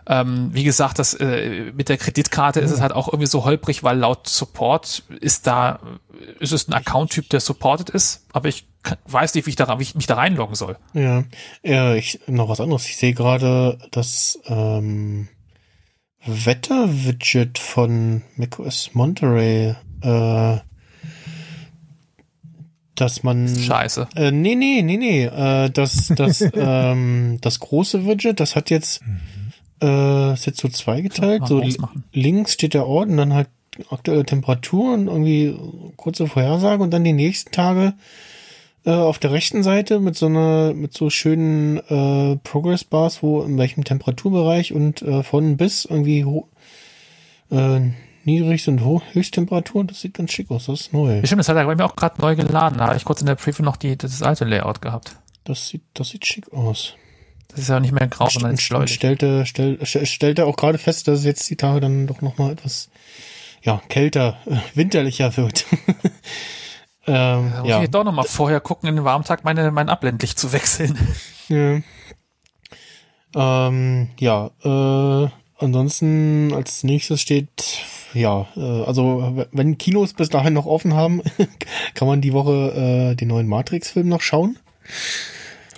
Ähm, 0.09 0.49
wie 0.53 0.63
gesagt, 0.63 0.99
das 0.99 1.13
äh, 1.15 1.73
mit 1.75 1.89
der 1.89 1.97
Kreditkarte 1.97 2.61
ist 2.61 2.71
es 2.71 2.79
halt 2.79 2.93
auch 2.93 3.09
irgendwie 3.09 3.27
so 3.27 3.43
holprig, 3.43 3.83
weil 3.83 3.97
laut 3.97 4.29
Support 4.29 5.03
ist 5.19 5.47
da 5.47 5.79
ist 6.39 6.53
es 6.53 6.69
ein 6.69 6.73
Account-Typ, 6.73 7.29
der 7.29 7.41
supported 7.41 7.89
ist, 7.89 8.25
aber 8.31 8.47
ich 8.47 8.67
kann- 8.83 8.97
weiß 9.05 9.35
nicht, 9.35 9.45
wie 9.45 9.49
ich 9.49 9.57
da 9.57 9.79
wie 9.79 9.83
ich 9.83 9.95
mich 9.95 10.07
da 10.07 10.15
reinloggen 10.15 10.55
soll. 10.55 10.77
Ja, 10.93 11.25
ja 11.61 11.93
ich, 11.93 12.21
noch 12.27 12.47
was 12.47 12.61
anderes. 12.61 12.87
Ich 12.87 12.95
sehe 12.95 13.13
gerade 13.13 13.79
das 13.91 14.39
ähm, 14.45 15.27
Wetter-Widget 16.25 17.57
von 17.57 18.23
macOS 18.35 18.91
Monterey, 18.93 19.75
äh, 20.01 20.57
dass 22.95 23.23
man 23.23 23.47
Scheiße. 23.47 24.07
Äh, 24.15 24.31
nee, 24.31 24.55
nee, 24.55 24.81
nee, 24.81 24.97
nee. 24.97 25.25
Äh, 25.25 25.69
das, 25.69 26.11
das, 26.15 26.43
ähm, 26.53 27.37
das 27.41 27.59
große 27.59 28.05
Widget, 28.05 28.39
das 28.39 28.55
hat 28.55 28.69
jetzt, 28.69 29.01
äh, 29.81 30.33
ist 30.33 30.45
jetzt 30.45 30.59
so 30.59 30.67
zweigeteilt. 30.67 31.47
So 31.47 31.63
links 32.11 32.53
steht 32.53 32.73
der 32.73 32.87
Ort 32.87 33.09
und 33.09 33.17
dann 33.17 33.33
halt 33.33 33.49
aktuelle 33.89 34.25
Temperatur 34.25 34.93
und 34.93 35.07
irgendwie 35.07 35.55
kurze 35.95 36.27
Vorhersage 36.27 36.81
und 36.81 36.91
dann 36.91 37.03
die 37.03 37.13
nächsten 37.13 37.51
Tage 37.51 37.93
äh, 38.87 38.91
auf 38.91 39.19
der 39.19 39.31
rechten 39.33 39.61
Seite 39.63 39.99
mit 39.99 40.15
so 40.15 40.27
einer, 40.27 40.73
mit 40.73 40.93
so 40.93 41.09
schönen 41.09 41.77
äh, 41.89 42.37
Progress 42.37 42.83
Bars, 42.85 43.21
wo 43.21 43.43
in 43.43 43.57
welchem 43.57 43.83
Temperaturbereich 43.83 44.71
und 44.73 45.01
äh, 45.01 45.23
von 45.23 45.57
bis 45.57 45.85
irgendwie 45.85 46.23
ho 46.23 46.47
äh, 47.51 47.81
Niedrig- 48.23 48.67
und 48.67 48.83
Ho 48.83 49.01
Höchsttemperatur. 49.13 49.85
Das 49.85 50.01
sieht 50.01 50.13
ganz 50.15 50.33
schick 50.33 50.51
aus. 50.51 50.65
Das 50.65 50.81
ist 50.81 50.93
neu. 50.93 51.21
Stimmt, 51.23 51.39
das 51.39 51.47
hat 51.47 51.55
er 51.55 51.65
bei 51.65 51.75
mir 51.75 51.85
auch 51.85 51.95
gerade 51.95 52.19
neu 52.19 52.35
geladen. 52.35 52.77
Da 52.77 52.87
habe 52.87 52.97
ich 52.97 53.05
kurz 53.05 53.21
in 53.21 53.27
der 53.27 53.35
Preview 53.35 53.63
noch 53.63 53.77
die, 53.77 53.97
das 53.97 54.21
alte 54.21 54.43
Layout 54.43 54.81
gehabt. 54.81 55.15
Das 55.45 55.69
sieht, 55.69 55.83
das 55.93 56.09
sieht 56.09 56.25
schick 56.25 56.51
aus. 56.51 56.95
Das 57.47 57.59
ist 57.59 57.69
ja 57.69 57.79
nicht 57.79 57.93
mehr 57.93 58.07
grau, 58.07 58.27
sondern 58.27 58.51
und 58.51 58.67
bläulich. 58.67 58.93
stellte, 58.93 59.45
stell, 59.45 59.79
stell- 59.83 60.05
stellte 60.05 60.45
auch 60.45 60.57
gerade 60.57 60.77
fest, 60.77 61.07
dass 61.07 61.19
es 61.19 61.25
jetzt 61.25 61.49
die 61.49 61.55
Tage 61.55 61.79
dann 61.79 62.05
doch 62.07 62.21
noch 62.21 62.37
mal 62.37 62.51
etwas 62.51 62.89
ja, 63.63 63.81
kälter, 63.87 64.37
äh, 64.45 64.57
winterlicher 64.75 65.37
wird. 65.37 65.65
ähm, 67.07 67.51
Da 67.53 67.59
muss 67.61 67.69
ja. 67.69 67.83
ich 67.83 67.89
doch 67.89 68.03
noch 68.03 68.11
mal 68.13 68.23
vorher 68.23 68.59
gucken, 68.59 68.89
in 68.89 68.95
den 68.97 69.05
Warmtag 69.05 69.43
meine, 69.43 69.71
mein 69.71 69.89
Abblendlicht 69.89 70.37
zu 70.39 70.51
wechseln. 70.53 70.97
Ja. 71.49 71.79
Ähm, 73.35 74.09
ja, 74.19 74.51
äh, 74.63 75.29
ansonsten 75.59 76.51
als 76.53 76.83
nächstes 76.83 77.21
steht, 77.21 77.47
ja, 78.13 78.47
äh, 78.57 78.83
also 78.83 79.45
wenn 79.51 79.77
Kinos 79.77 80.13
bis 80.13 80.27
dahin 80.29 80.53
noch 80.53 80.65
offen 80.65 80.93
haben, 80.93 81.21
kann 81.93 82.07
man 82.07 82.19
die 82.19 82.33
Woche 82.33 83.11
äh, 83.11 83.15
den 83.15 83.29
neuen 83.29 83.47
Matrix-Film 83.47 84.09
noch 84.09 84.21
schauen. 84.21 84.57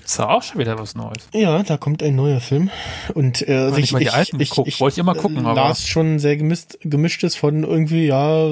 Ist 0.04 0.18
ja 0.18 0.30
auch 0.30 0.42
schon 0.42 0.58
wieder 0.60 0.80
was 0.80 0.96
Neues. 0.96 1.30
Ja, 1.34 1.62
da 1.62 1.78
kommt 1.78 2.02
ein 2.02 2.16
neuer 2.16 2.40
Film. 2.40 2.72
Und 3.14 3.48
äh, 3.48 3.56
also 3.56 3.76
nicht 3.76 3.92
mal 3.94 4.00
die 4.00 4.10
alten 4.10 4.40
geguckt. 4.40 4.80
Wollte 4.80 4.96
ich 4.96 5.00
immer 5.00 5.14
gucken, 5.14 5.46
äh, 5.46 5.48
aber- 5.50 5.54
las 5.56 5.88
schon 5.88 6.18
sehr 6.18 6.36
gemischt, 6.38 6.78
gemischtes 6.82 7.36
von 7.36 7.64
irgendwie, 7.64 8.08
ja, 8.08 8.48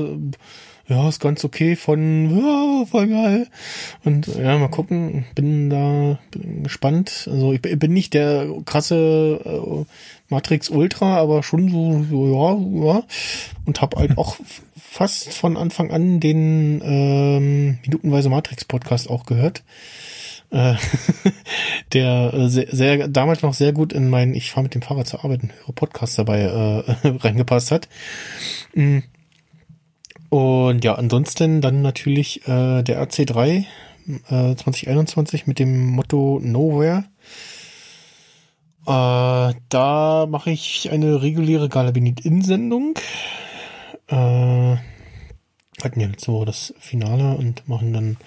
ja, 0.87 1.09
ist 1.09 1.19
ganz 1.19 1.43
okay 1.43 1.75
von, 1.75 2.37
ja, 2.37 2.85
voll 2.85 3.07
geil. 3.07 3.47
Und 4.05 4.27
ja, 4.27 4.57
mal 4.57 4.69
gucken, 4.69 5.25
bin 5.35 5.69
da 5.69 6.17
bin 6.31 6.63
gespannt. 6.63 7.27
Also 7.29 7.51
ich 7.51 7.61
bin 7.61 7.91
nicht 7.91 8.13
der 8.13 8.47
krasse 8.63 9.41
äh, 9.43 9.85
Matrix 10.29 10.69
Ultra, 10.69 11.17
aber 11.17 11.43
schon 11.43 11.69
so, 11.69 12.05
so 12.09 12.27
ja, 12.27 12.93
ja. 12.93 13.03
Und 13.65 13.81
hab 13.81 13.97
halt 13.97 14.17
auch 14.17 14.37
fast 14.77 15.33
von 15.33 15.57
Anfang 15.57 15.91
an 15.91 16.21
den 16.21 16.81
ähm, 16.83 17.79
Minutenweise 17.83 18.29
Matrix 18.29 18.63
Podcast 18.63 19.09
auch 19.09 19.25
gehört. 19.25 19.63
Äh, 20.51 20.75
der 21.93 22.33
äh, 22.33 22.47
sehr, 22.47 22.67
sehr 22.71 23.07
damals 23.09 23.41
noch 23.41 23.53
sehr 23.53 23.73
gut 23.73 23.91
in 23.91 24.09
meinen 24.09 24.33
Ich 24.33 24.51
fahre 24.51 24.63
mit 24.63 24.73
dem 24.73 24.81
Fahrrad 24.81 25.07
zur 25.07 25.25
Arbeit 25.25 25.41
höre 25.43 25.75
Podcast 25.75 26.17
dabei 26.17 26.43
äh, 26.43 27.07
reingepasst 27.07 27.71
hat. 27.71 27.89
Mm. 28.73 28.99
Und 30.29 30.83
ja, 30.83 30.95
ansonsten 30.95 31.61
dann 31.61 31.81
natürlich 31.81 32.47
äh, 32.47 32.83
der 32.83 33.07
RC3 33.07 33.65
äh, 34.29 34.55
2021 34.55 35.47
mit 35.47 35.59
dem 35.59 35.87
Motto 35.87 36.39
Nowhere. 36.41 37.05
Äh, 38.85 39.53
da 39.69 40.25
mache 40.29 40.51
ich 40.51 40.89
eine 40.91 41.21
reguläre 41.21 41.69
Galabinit-In-Sendung. 41.69 42.95
Äh, 44.07 44.75
hatten 45.83 45.99
ja 45.99 46.07
letzte 46.07 46.31
Woche 46.31 46.45
das 46.45 46.73
Finale 46.79 47.35
und 47.37 47.67
machen 47.67 47.93
dann 47.93 48.17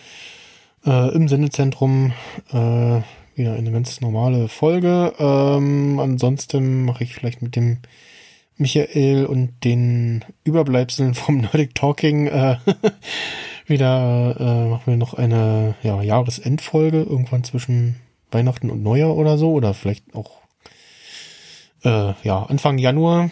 äh, 0.84 1.14
im 1.14 1.28
Sendezentrum 1.28 2.12
äh, 2.52 3.00
wieder 3.34 3.54
eine 3.54 3.72
ganz 3.72 4.00
normale 4.00 4.48
Folge. 4.48 5.14
Ähm, 5.18 5.98
ansonsten 5.98 6.84
mache 6.84 7.04
ich 7.04 7.14
vielleicht 7.14 7.42
mit 7.42 7.56
dem 7.56 7.78
Michael 8.60 9.26
und 9.26 9.64
den 9.64 10.24
Überbleibseln 10.44 11.14
vom 11.14 11.38
Nordic 11.40 11.74
Talking 11.74 12.26
äh, 12.26 12.56
wieder 13.66 14.36
äh, 14.38 14.70
machen 14.70 14.86
wir 14.86 14.96
noch 14.96 15.14
eine 15.14 15.74
ja, 15.82 16.02
Jahresendfolge 16.02 17.02
irgendwann 17.02 17.44
zwischen 17.44 17.96
Weihnachten 18.30 18.70
und 18.70 18.82
Neujahr 18.82 19.16
oder 19.16 19.38
so 19.38 19.52
oder 19.52 19.74
vielleicht 19.74 20.14
auch 20.14 20.40
äh, 21.84 22.12
ja 22.22 22.44
Anfang 22.44 22.78
Januar. 22.78 23.30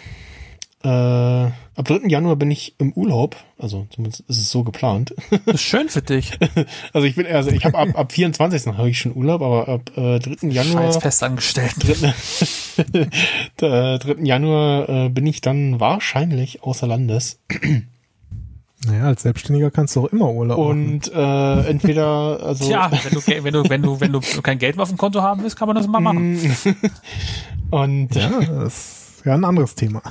Äh, 0.85 0.89
ab 0.89 1.85
3. 1.85 2.07
Januar 2.07 2.37
bin 2.37 2.53
ich 2.53 2.77
im 2.79 2.93
Urlaub, 2.93 3.35
also 3.59 3.89
zumindest 3.91 4.21
ist 4.29 4.39
es 4.39 4.51
so 4.51 4.63
geplant. 4.63 5.13
Das 5.31 5.41
ist 5.57 5.63
schön 5.63 5.89
für 5.89 6.03
dich. 6.03 6.39
Also 6.93 7.07
ich 7.07 7.17
bin 7.17 7.27
also 7.27 7.51
ich 7.51 7.65
habe 7.65 7.77
ab, 7.77 7.89
ab 7.95 8.13
24. 8.13 8.67
habe 8.77 8.89
ich 8.89 8.99
schon 8.99 9.17
Urlaub, 9.17 9.43
aber 9.43 9.69
ab 9.69 9.91
äh, 9.97 10.21
3. 10.21 10.49
Januar 10.49 10.85
Scheiß 10.85 10.99
festangestellt. 10.99 11.75
3. 13.57 13.99
3. 13.99 13.99
Januar 14.23 14.89
äh, 14.89 15.09
bin 15.09 15.27
ich 15.27 15.41
dann 15.41 15.81
wahrscheinlich 15.81 16.63
außer 16.63 16.87
Landes. 16.87 17.41
Naja, 18.87 19.07
als 19.07 19.23
Selbstständiger 19.23 19.73
kannst 19.73 19.97
du 19.97 20.03
auch 20.03 20.13
immer 20.13 20.31
Urlaub 20.31 20.59
machen. 20.59 20.71
Und 20.71 21.13
äh, 21.13 21.69
entweder, 21.69 22.41
also 22.41 22.65
Tja, 22.65 22.89
wenn 22.93 23.13
du, 23.13 23.27
wenn 23.27 23.53
du, 23.53 23.69
wenn 23.69 23.83
du, 23.83 24.01
wenn 24.01 24.13
du 24.13 24.21
kein 24.43 24.59
Geld 24.59 24.77
mehr 24.77 24.85
auf 24.85 24.89
dem 24.89 24.99
Konto 24.99 25.21
haben 25.23 25.43
willst, 25.43 25.57
kann 25.57 25.67
man 25.67 25.77
das 25.77 25.89
mal 25.89 25.99
machen. 25.99 26.39
und 27.71 28.15
Ja, 28.15 28.31
das 28.39 29.17
ist 29.17 29.25
ja 29.25 29.35
ein 29.35 29.45
anderes 29.45 29.75
Thema. 29.75 30.03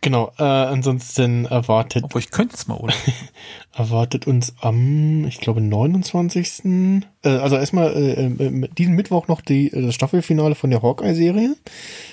Genau, 0.00 0.32
äh, 0.38 0.42
ansonsten 0.42 1.44
erwartet 1.46 2.04
Obwohl 2.04 2.20
ich 2.20 2.30
könnte 2.30 2.54
jetzt 2.54 2.68
mal, 2.68 2.76
oder? 2.76 2.94
erwartet 3.74 4.26
uns 4.26 4.54
am, 4.60 5.24
ich 5.26 5.40
glaube, 5.40 5.60
29. 5.60 6.64
Äh, 6.64 7.28
also 7.28 7.56
erstmal 7.56 7.92
äh, 7.94 8.26
äh, 8.26 8.68
diesen 8.76 8.94
Mittwoch 8.94 9.28
noch 9.28 9.40
die, 9.40 9.72
äh, 9.72 9.82
das 9.82 9.94
Staffelfinale 9.94 10.54
von 10.54 10.70
der 10.70 10.82
Hawkeye-Serie. 10.82 11.56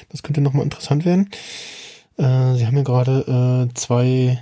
Das 0.10 0.24
könnte 0.24 0.42
nochmal 0.42 0.64
interessant 0.64 1.06
werden. 1.06 1.30
Äh, 2.18 2.56
sie 2.56 2.66
haben 2.66 2.78
ja 2.78 2.84
gerade 2.84 3.68
äh, 3.70 3.74
zwei 3.74 4.40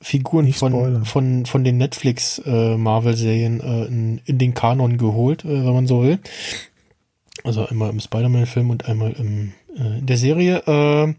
Figuren 0.00 0.52
von, 0.52 1.04
von, 1.04 1.46
von 1.46 1.64
den 1.64 1.76
Netflix 1.76 2.40
äh, 2.44 2.76
Marvel-Serien 2.76 3.60
äh, 3.60 3.84
in, 3.86 4.20
in 4.24 4.38
den 4.38 4.54
Kanon 4.54 4.96
geholt, 4.96 5.44
äh, 5.44 5.48
wenn 5.48 5.74
man 5.74 5.86
so 5.86 6.02
will. 6.02 6.18
Also 7.44 7.66
einmal 7.66 7.90
im 7.90 8.00
Spider-Man-Film 8.00 8.70
und 8.70 8.86
einmal 8.86 9.12
im, 9.12 9.52
äh, 9.76 9.98
in 9.98 10.06
der 10.06 10.16
Serie. 10.16 10.58
Äh, 10.66 11.14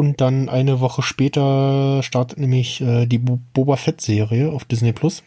und 0.00 0.20
dann 0.22 0.48
eine 0.48 0.80
Woche 0.80 1.02
später 1.02 2.02
startet 2.02 2.38
nämlich 2.38 2.80
äh, 2.80 3.04
die 3.04 3.18
Bo 3.18 3.38
Boba 3.52 3.76
Fett-Serie 3.76 4.50
auf 4.50 4.64
Disney 4.64 4.94
Plus. 4.94 5.22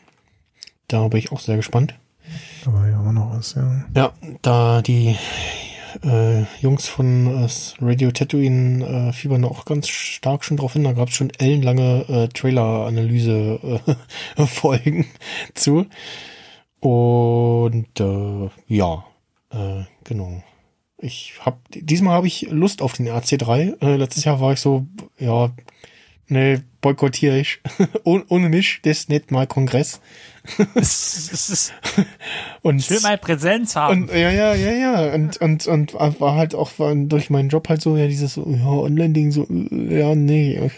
Da 0.87 1.07
bin 1.09 1.19
ich 1.19 1.31
auch 1.31 1.39
sehr 1.39 1.57
gespannt. 1.57 1.93
Aber 2.65 2.89
ja, 2.89 2.99
auch 2.99 3.11
noch 3.11 3.37
was, 3.37 3.53
ja. 3.53 3.85
Ja, 3.95 4.13
da 4.41 4.81
die 4.81 5.15
äh, 6.03 6.45
Jungs 6.59 6.87
von 6.87 7.27
äh, 7.27 7.47
Radio 7.81 8.09
Tatooine 8.09 8.83
äh, 8.83 9.13
fiebern 9.13 9.45
auch 9.45 9.65
ganz 9.65 9.89
stark 9.89 10.43
schon 10.43 10.57
drauf 10.57 10.73
hin. 10.73 10.85
Da 10.85 10.93
gab 10.93 11.09
es 11.09 11.13
schon 11.13 11.29
ellenlange 11.29 12.05
äh, 12.09 12.29
Trailer-Analyse-Folgen 12.29 15.05
zu. 15.53 15.85
Und 16.79 17.99
äh, 17.99 18.49
ja, 18.67 19.05
äh, 19.51 19.83
genau. 20.03 20.41
Ich 21.03 21.33
hab 21.41 21.59
diesmal 21.69 22.15
habe 22.15 22.27
ich 22.27 22.47
Lust 22.49 22.81
auf 22.81 22.93
den 22.93 23.09
RC3. 23.09 23.81
Äh, 23.81 23.97
letztes 23.97 24.23
Jahr 24.23 24.39
war 24.39 24.53
ich 24.53 24.59
so, 24.59 24.87
ja, 25.19 25.51
ne, 26.29 26.63
boykottiere 26.79 27.39
ich. 27.39 27.59
Oh, 28.05 28.21
ohne 28.29 28.47
mich, 28.49 28.79
das 28.83 28.99
ist 28.99 29.09
nicht 29.09 29.31
mal 29.31 29.47
Kongress. 29.47 29.99
Und 32.61 32.83
schön 32.83 33.01
mal 33.01 33.17
Präsenz 33.17 33.75
haben. 33.75 34.03
und 34.03 34.11
ja, 34.11 34.29
ja, 34.29 34.53
ja, 34.53 34.71
ja. 34.71 35.13
Und, 35.13 35.35
und, 35.37 35.67
und 35.67 35.93
war 35.93 36.35
halt 36.35 36.55
auch 36.55 36.79
war 36.79 36.95
durch 37.07 37.29
meinen 37.29 37.49
Job 37.49 37.67
halt 37.69 37.81
so, 37.81 37.97
ja, 37.97 38.07
dieses 38.07 38.37
ja, 38.37 38.43
Online-Ding, 38.43 39.31
so, 39.31 39.47
äh, 39.49 39.99
ja, 39.99 40.15
nee, 40.15 40.59
ich, 40.65 40.73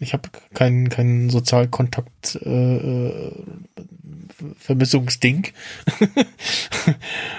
ich 0.00 0.12
habe 0.12 0.28
keinen 0.54 0.88
keinen 0.88 1.30
Sozialkontakt 1.30 2.38
äh, 2.44 2.76
äh, 2.76 3.32
Vermissungsding. 4.58 5.48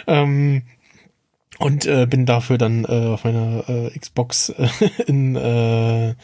ähm, 0.08 0.64
und 1.60 1.86
äh, 1.86 2.06
bin 2.06 2.26
dafür 2.26 2.58
dann 2.58 2.86
äh, 2.86 3.08
auf 3.14 3.24
meiner 3.24 3.68
äh, 3.69 3.98
Xbox 3.98 4.50
äh, 4.50 4.68
in 5.08 5.36
äh, 5.36 6.16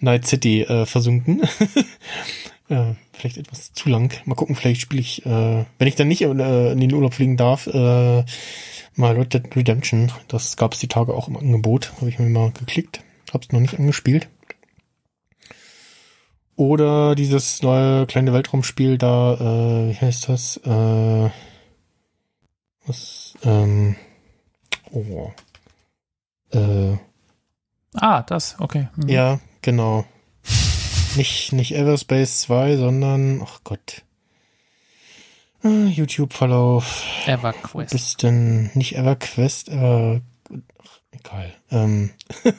Night 0.00 0.26
City 0.26 0.62
äh, 0.62 0.86
versunken. 0.86 1.42
äh, 2.68 2.94
vielleicht 3.12 3.36
etwas 3.36 3.72
zu 3.72 3.88
lang. 3.88 4.12
Mal 4.24 4.34
gucken, 4.34 4.56
vielleicht 4.56 4.80
spiele 4.80 5.00
ich, 5.00 5.24
äh, 5.26 5.64
wenn 5.78 5.88
ich 5.88 5.96
dann 5.96 6.08
nicht 6.08 6.22
äh, 6.22 6.72
in 6.72 6.80
den 6.80 6.92
Urlaub 6.92 7.14
fliegen 7.14 7.36
darf, 7.36 7.66
äh, 7.66 8.24
mal 8.94 9.16
Red 9.16 9.34
Dead 9.34 9.56
Redemption. 9.56 10.12
Das 10.28 10.56
gab 10.56 10.74
es 10.74 10.80
die 10.80 10.88
Tage 10.88 11.14
auch 11.14 11.28
im 11.28 11.36
Angebot. 11.36 11.92
Habe 11.96 12.08
ich 12.08 12.18
mir 12.18 12.28
mal 12.28 12.52
geklickt. 12.52 13.02
Hab's 13.32 13.50
noch 13.52 13.60
nicht 13.60 13.78
angespielt. 13.78 14.28
Oder 16.56 17.16
dieses 17.16 17.62
neue 17.62 18.06
kleine 18.06 18.32
Weltraumspiel 18.32 18.96
da, 18.96 19.34
äh, 19.34 19.90
wie 19.90 19.96
heißt 19.96 20.28
das? 20.28 20.56
Äh, 20.58 21.30
was, 22.86 23.34
ähm, 23.44 23.96
oh. 24.94 25.32
Äh, 26.56 26.96
Ah, 27.96 28.22
das, 28.22 28.56
okay. 28.58 28.88
Mhm. 28.96 29.08
ja, 29.08 29.40
genau. 29.62 30.04
Nicht, 31.16 31.52
nicht 31.52 31.74
Everspace 31.76 32.40
2, 32.40 32.76
sondern, 32.76 33.40
ach 33.44 33.60
Gott. 33.62 34.02
Äh, 35.62 35.86
YouTube-Verlauf. 35.86 37.04
EverQuest. 37.26 37.94
Ist 37.94 38.22
denn 38.24 38.70
nicht 38.74 38.96
EverQuest, 38.96 39.68
Ever, 39.68 40.20
ach, 40.50 40.98
egal. 41.12 41.52
Ähm, 41.70 42.10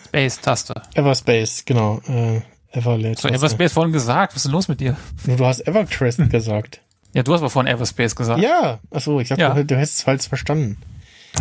Space-Taste. 0.08 0.82
Everspace, 0.94 1.66
genau. 1.66 2.00
Äh, 2.08 2.42
Everlate. 2.72 3.22
So, 3.22 3.28
Everspace 3.28 3.74
vorhin 3.74 3.92
gesagt. 3.94 4.34
Was 4.34 4.38
ist 4.38 4.46
denn 4.46 4.52
los 4.54 4.68
mit 4.70 4.80
dir? 4.80 4.96
Du 5.26 5.46
hast 5.46 5.68
EverQuest 5.68 6.20
gesagt. 6.30 6.82
Ja, 7.14 7.24
du 7.24 7.34
hast 7.34 7.42
aber 7.42 7.50
vorhin 7.50 7.72
Everspace 7.74 8.16
gesagt. 8.16 8.42
Ja, 8.42 8.80
achso, 8.92 9.20
ich 9.20 9.28
dachte, 9.30 9.42
Ja. 9.42 9.54
du, 9.54 9.66
du 9.66 9.76
hättest 9.76 9.98
es 9.98 10.02
falsch 10.04 10.28
verstanden. 10.30 10.78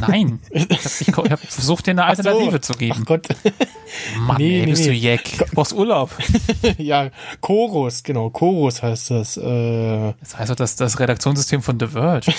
Nein. 0.01 0.41
Ich 1.01 1.09
habe 1.17 1.31
hab 1.31 1.41
versucht, 1.41 1.87
dir 1.87 1.93
eine 1.93 2.05
Ach 2.05 2.15
so. 2.17 2.23
Alternative 2.29 2.61
zu 2.61 2.73
geben. 2.75 2.99
Ach 3.01 3.05
Gott. 3.07 3.29
Mann, 4.19 4.37
Nee, 4.39 4.61
ey, 4.61 4.67
nee, 4.67 4.71
bist 4.73 4.87
du 4.87 4.91
nee. 4.91 4.97
Jack. 4.97 5.25
Du 5.39 5.45
brauchst 5.55 5.73
Urlaub. 5.73 6.11
ja, 6.79 7.11
Chorus, 7.41 8.03
genau, 8.03 8.31
Chorus 8.31 8.83
heißt 8.83 9.11
das. 9.11 9.37
Äh, 9.37 10.15
Das 10.21 10.37
heißt 10.39 10.51
doch 10.51 10.57
das, 10.57 10.77
das 10.77 10.99
Redaktionssystem 10.99 11.63
von 11.63 11.79
The 11.79 11.87
Verge. 11.89 12.33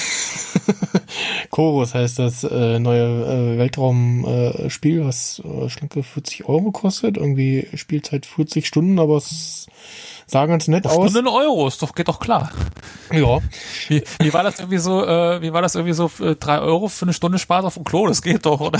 Chorus 1.50 1.94
heißt 1.94 2.20
das 2.20 2.44
äh, 2.44 2.80
neue 2.80 3.04
äh, 3.04 3.58
Weltraumspiel, 3.58 5.02
äh, 5.02 5.06
was 5.06 5.42
äh, 5.46 5.70
schlanke 5.70 6.04
40 6.04 6.46
Euro 6.48 6.72
kostet. 6.72 7.18
Irgendwie 7.18 7.68
Spielzeit 7.76 8.26
40 8.26 8.68
Stunden, 8.68 9.00
aber 9.00 9.18
es 9.18 9.68
sah 10.26 10.46
ganz 10.46 10.68
nett 10.68 10.88
aus. 10.88 11.12
Stunde 11.12 11.30
ein 11.30 11.34
Euro, 11.34 11.68
ist 11.68 11.82
doch, 11.82 11.94
geht 11.94 12.08
doch 12.08 12.20
klar. 12.20 12.52
Ja, 13.12 13.40
Wie, 13.88 14.04
wie 14.20 14.34
war 14.34 14.44
das 14.44 14.60
irgendwie 14.60 14.80
so, 14.80 15.06
äh, 15.06 15.42
wie 15.42 15.54
war 15.54 15.62
das 15.62 15.76
irgendwie 15.76 15.94
so, 15.94 16.10
äh, 16.20 16.36
drei 16.36 16.60
Euro 16.60 16.88
für 16.88 17.06
eine 17.06 17.14
Stunde 17.14 17.38
Spaß 17.38 17.66
auf 17.66 17.76
dem 17.76 17.84
Klo? 17.84 18.08
Das 18.08 18.22
geht 18.22 18.46
doch, 18.46 18.60
oder? 18.60 18.80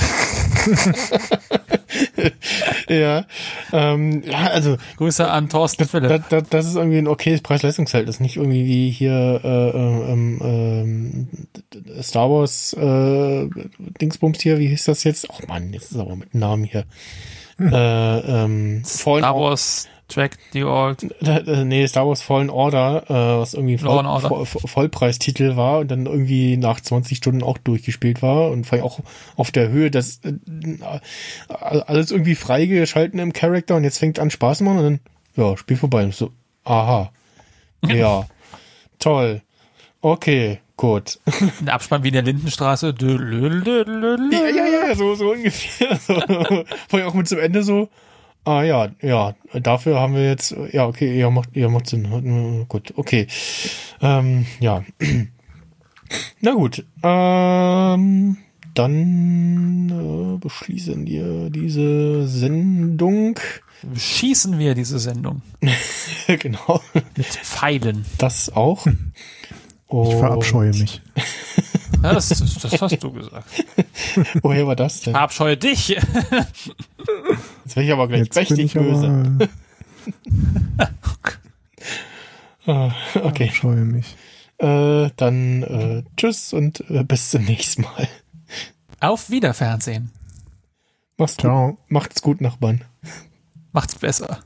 ja. 2.88 3.24
Ähm, 3.72 4.22
ja, 4.24 4.48
also 4.48 4.76
Grüße 4.96 5.28
an 5.28 5.48
Thorsten 5.48 5.84
das, 5.84 5.90
Philipp. 5.90 6.08
das, 6.08 6.28
das, 6.28 6.48
das 6.48 6.66
ist 6.66 6.76
irgendwie 6.76 6.98
ein 6.98 7.06
okayes 7.06 7.42
Preis-Leistungsverhältnis. 7.42 8.20
Nicht 8.20 8.36
irgendwie 8.36 8.66
wie 8.66 8.90
hier 8.90 9.40
äh, 9.44 9.70
ähm, 9.70 10.40
ähm, 10.42 11.28
Star 12.02 12.30
Wars 12.30 12.72
äh, 12.72 13.48
Dingsbums 14.00 14.40
hier, 14.40 14.58
wie 14.58 14.68
hieß 14.68 14.84
das 14.84 15.04
jetzt? 15.04 15.28
Ach 15.30 15.46
Mann, 15.46 15.72
jetzt 15.72 15.92
ist 15.92 15.98
aber 15.98 16.16
mit 16.16 16.34
Namen 16.34 16.64
hier. 16.64 16.84
Äh, 17.58 18.44
ähm, 18.44 18.82
Star 18.84 19.34
Wars 19.34 19.88
Track 20.08 20.38
the 20.52 20.64
Old. 20.64 21.06
Nee, 21.20 21.86
Star 21.86 22.06
Wars 22.06 22.22
Fallen 22.22 22.48
Order, 22.48 23.04
äh, 23.08 23.40
was 23.40 23.54
irgendwie 23.54 23.78
Voll, 23.78 24.06
Order. 24.06 24.28
Voll, 24.28 24.46
Vollpreistitel 24.46 25.56
war 25.56 25.80
und 25.80 25.90
dann 25.90 26.06
irgendwie 26.06 26.56
nach 26.56 26.80
20 26.80 27.18
Stunden 27.18 27.42
auch 27.42 27.58
durchgespielt 27.58 28.22
war 28.22 28.50
und 28.50 28.66
vor 28.66 28.76
allem 28.76 28.84
auch 28.84 29.00
auf 29.36 29.50
der 29.50 29.68
Höhe, 29.68 29.90
das 29.90 30.20
äh, 30.24 30.32
alles 31.48 32.12
irgendwie 32.12 32.36
freigeschalten 32.36 33.18
im 33.18 33.32
Charakter 33.32 33.74
und 33.74 33.84
jetzt 33.84 33.98
fängt 33.98 34.18
an 34.18 34.30
Spaß 34.30 34.58
zu 34.58 34.64
machen 34.64 34.78
und 34.78 34.84
dann, 34.84 35.00
ja, 35.34 35.56
Spiel 35.56 35.76
vorbei. 35.76 36.04
Und 36.04 36.14
so, 36.14 36.30
aha. 36.64 37.10
Ja. 37.86 38.26
Toll. 38.98 39.42
Okay, 40.00 40.60
gut. 40.76 41.18
Ein 41.60 41.68
Abspann 41.68 42.02
wie 42.02 42.08
in 42.08 42.14
der 42.14 42.22
Lindenstraße. 42.22 42.94
Ja, 42.98 44.48
ja, 44.48 44.66
ja, 44.66 44.94
so, 44.94 45.14
so 45.14 45.32
ungefähr. 45.32 45.96
So. 45.96 46.14
Vor 46.14 46.98
allem 46.98 47.08
auch 47.08 47.14
mit 47.14 47.28
zum 47.28 47.38
Ende 47.38 47.62
so, 47.62 47.88
ah 48.46 48.62
ja, 48.62 48.88
ja, 49.02 49.34
dafür 49.52 50.00
haben 50.00 50.14
wir 50.14 50.24
jetzt, 50.24 50.54
ja, 50.72 50.86
okay, 50.86 51.18
ja, 51.18 51.28
macht, 51.30 51.54
ja, 51.54 51.68
macht 51.68 51.86
Sinn. 51.88 52.64
Gut, 52.68 52.94
okay. 52.96 53.26
Ähm, 54.00 54.46
ja. 54.60 54.82
Na 56.40 56.52
gut. 56.52 56.84
Ähm, 57.02 58.36
dann 58.74 59.88
äh, 59.90 60.38
beschließen 60.38 61.06
wir 61.06 61.50
diese 61.50 62.28
Sendung. 62.28 63.38
Schießen 63.96 64.58
wir 64.58 64.74
diese 64.74 64.98
Sendung. 64.98 65.42
genau. 66.26 66.80
Mit 67.16 67.26
Pfeilen. 67.26 68.04
Das 68.18 68.54
auch. 68.54 68.86
Ich 68.86 68.92
Und- 69.88 70.18
verabscheue 70.18 70.70
mich. 70.70 71.02
Ja, 72.02 72.12
das, 72.12 72.28
das, 72.28 72.54
das 72.58 72.82
hast 72.82 73.02
du 73.02 73.10
gesagt. 73.10 73.64
Woher 74.42 74.66
war 74.66 74.76
das 74.76 75.00
denn? 75.00 75.14
Verabscheue 75.14 75.56
dich. 75.56 75.96
Jetzt 77.66 77.74
werde 77.74 77.86
ich 77.88 77.92
aber 77.92 78.06
gleich 78.06 78.20
Jetzt 78.20 78.34
bin 78.34 78.40
richtig 78.42 78.64
ich 78.66 78.74
böse. 78.74 79.06
aber, 79.08 79.48
Ah, 82.72 82.92
okay. 83.16 83.48
verabscheue 83.48 83.84
mich. 83.84 84.14
Äh, 84.58 85.10
dann 85.16 85.64
äh, 85.64 86.04
tschüss 86.16 86.52
und 86.52 86.88
äh, 86.88 87.02
bis 87.02 87.30
zum 87.30 87.44
nächsten 87.44 87.82
Mal. 87.82 88.06
Auf 89.00 89.30
Wiederfernsehen. 89.30 90.12
Mach's 91.16 91.32
gut. 91.36 91.40
Ciao. 91.40 91.78
Macht's 91.88 92.22
gut, 92.22 92.40
Nachbarn. 92.40 92.84
Macht's 93.72 93.96
besser. 93.96 94.38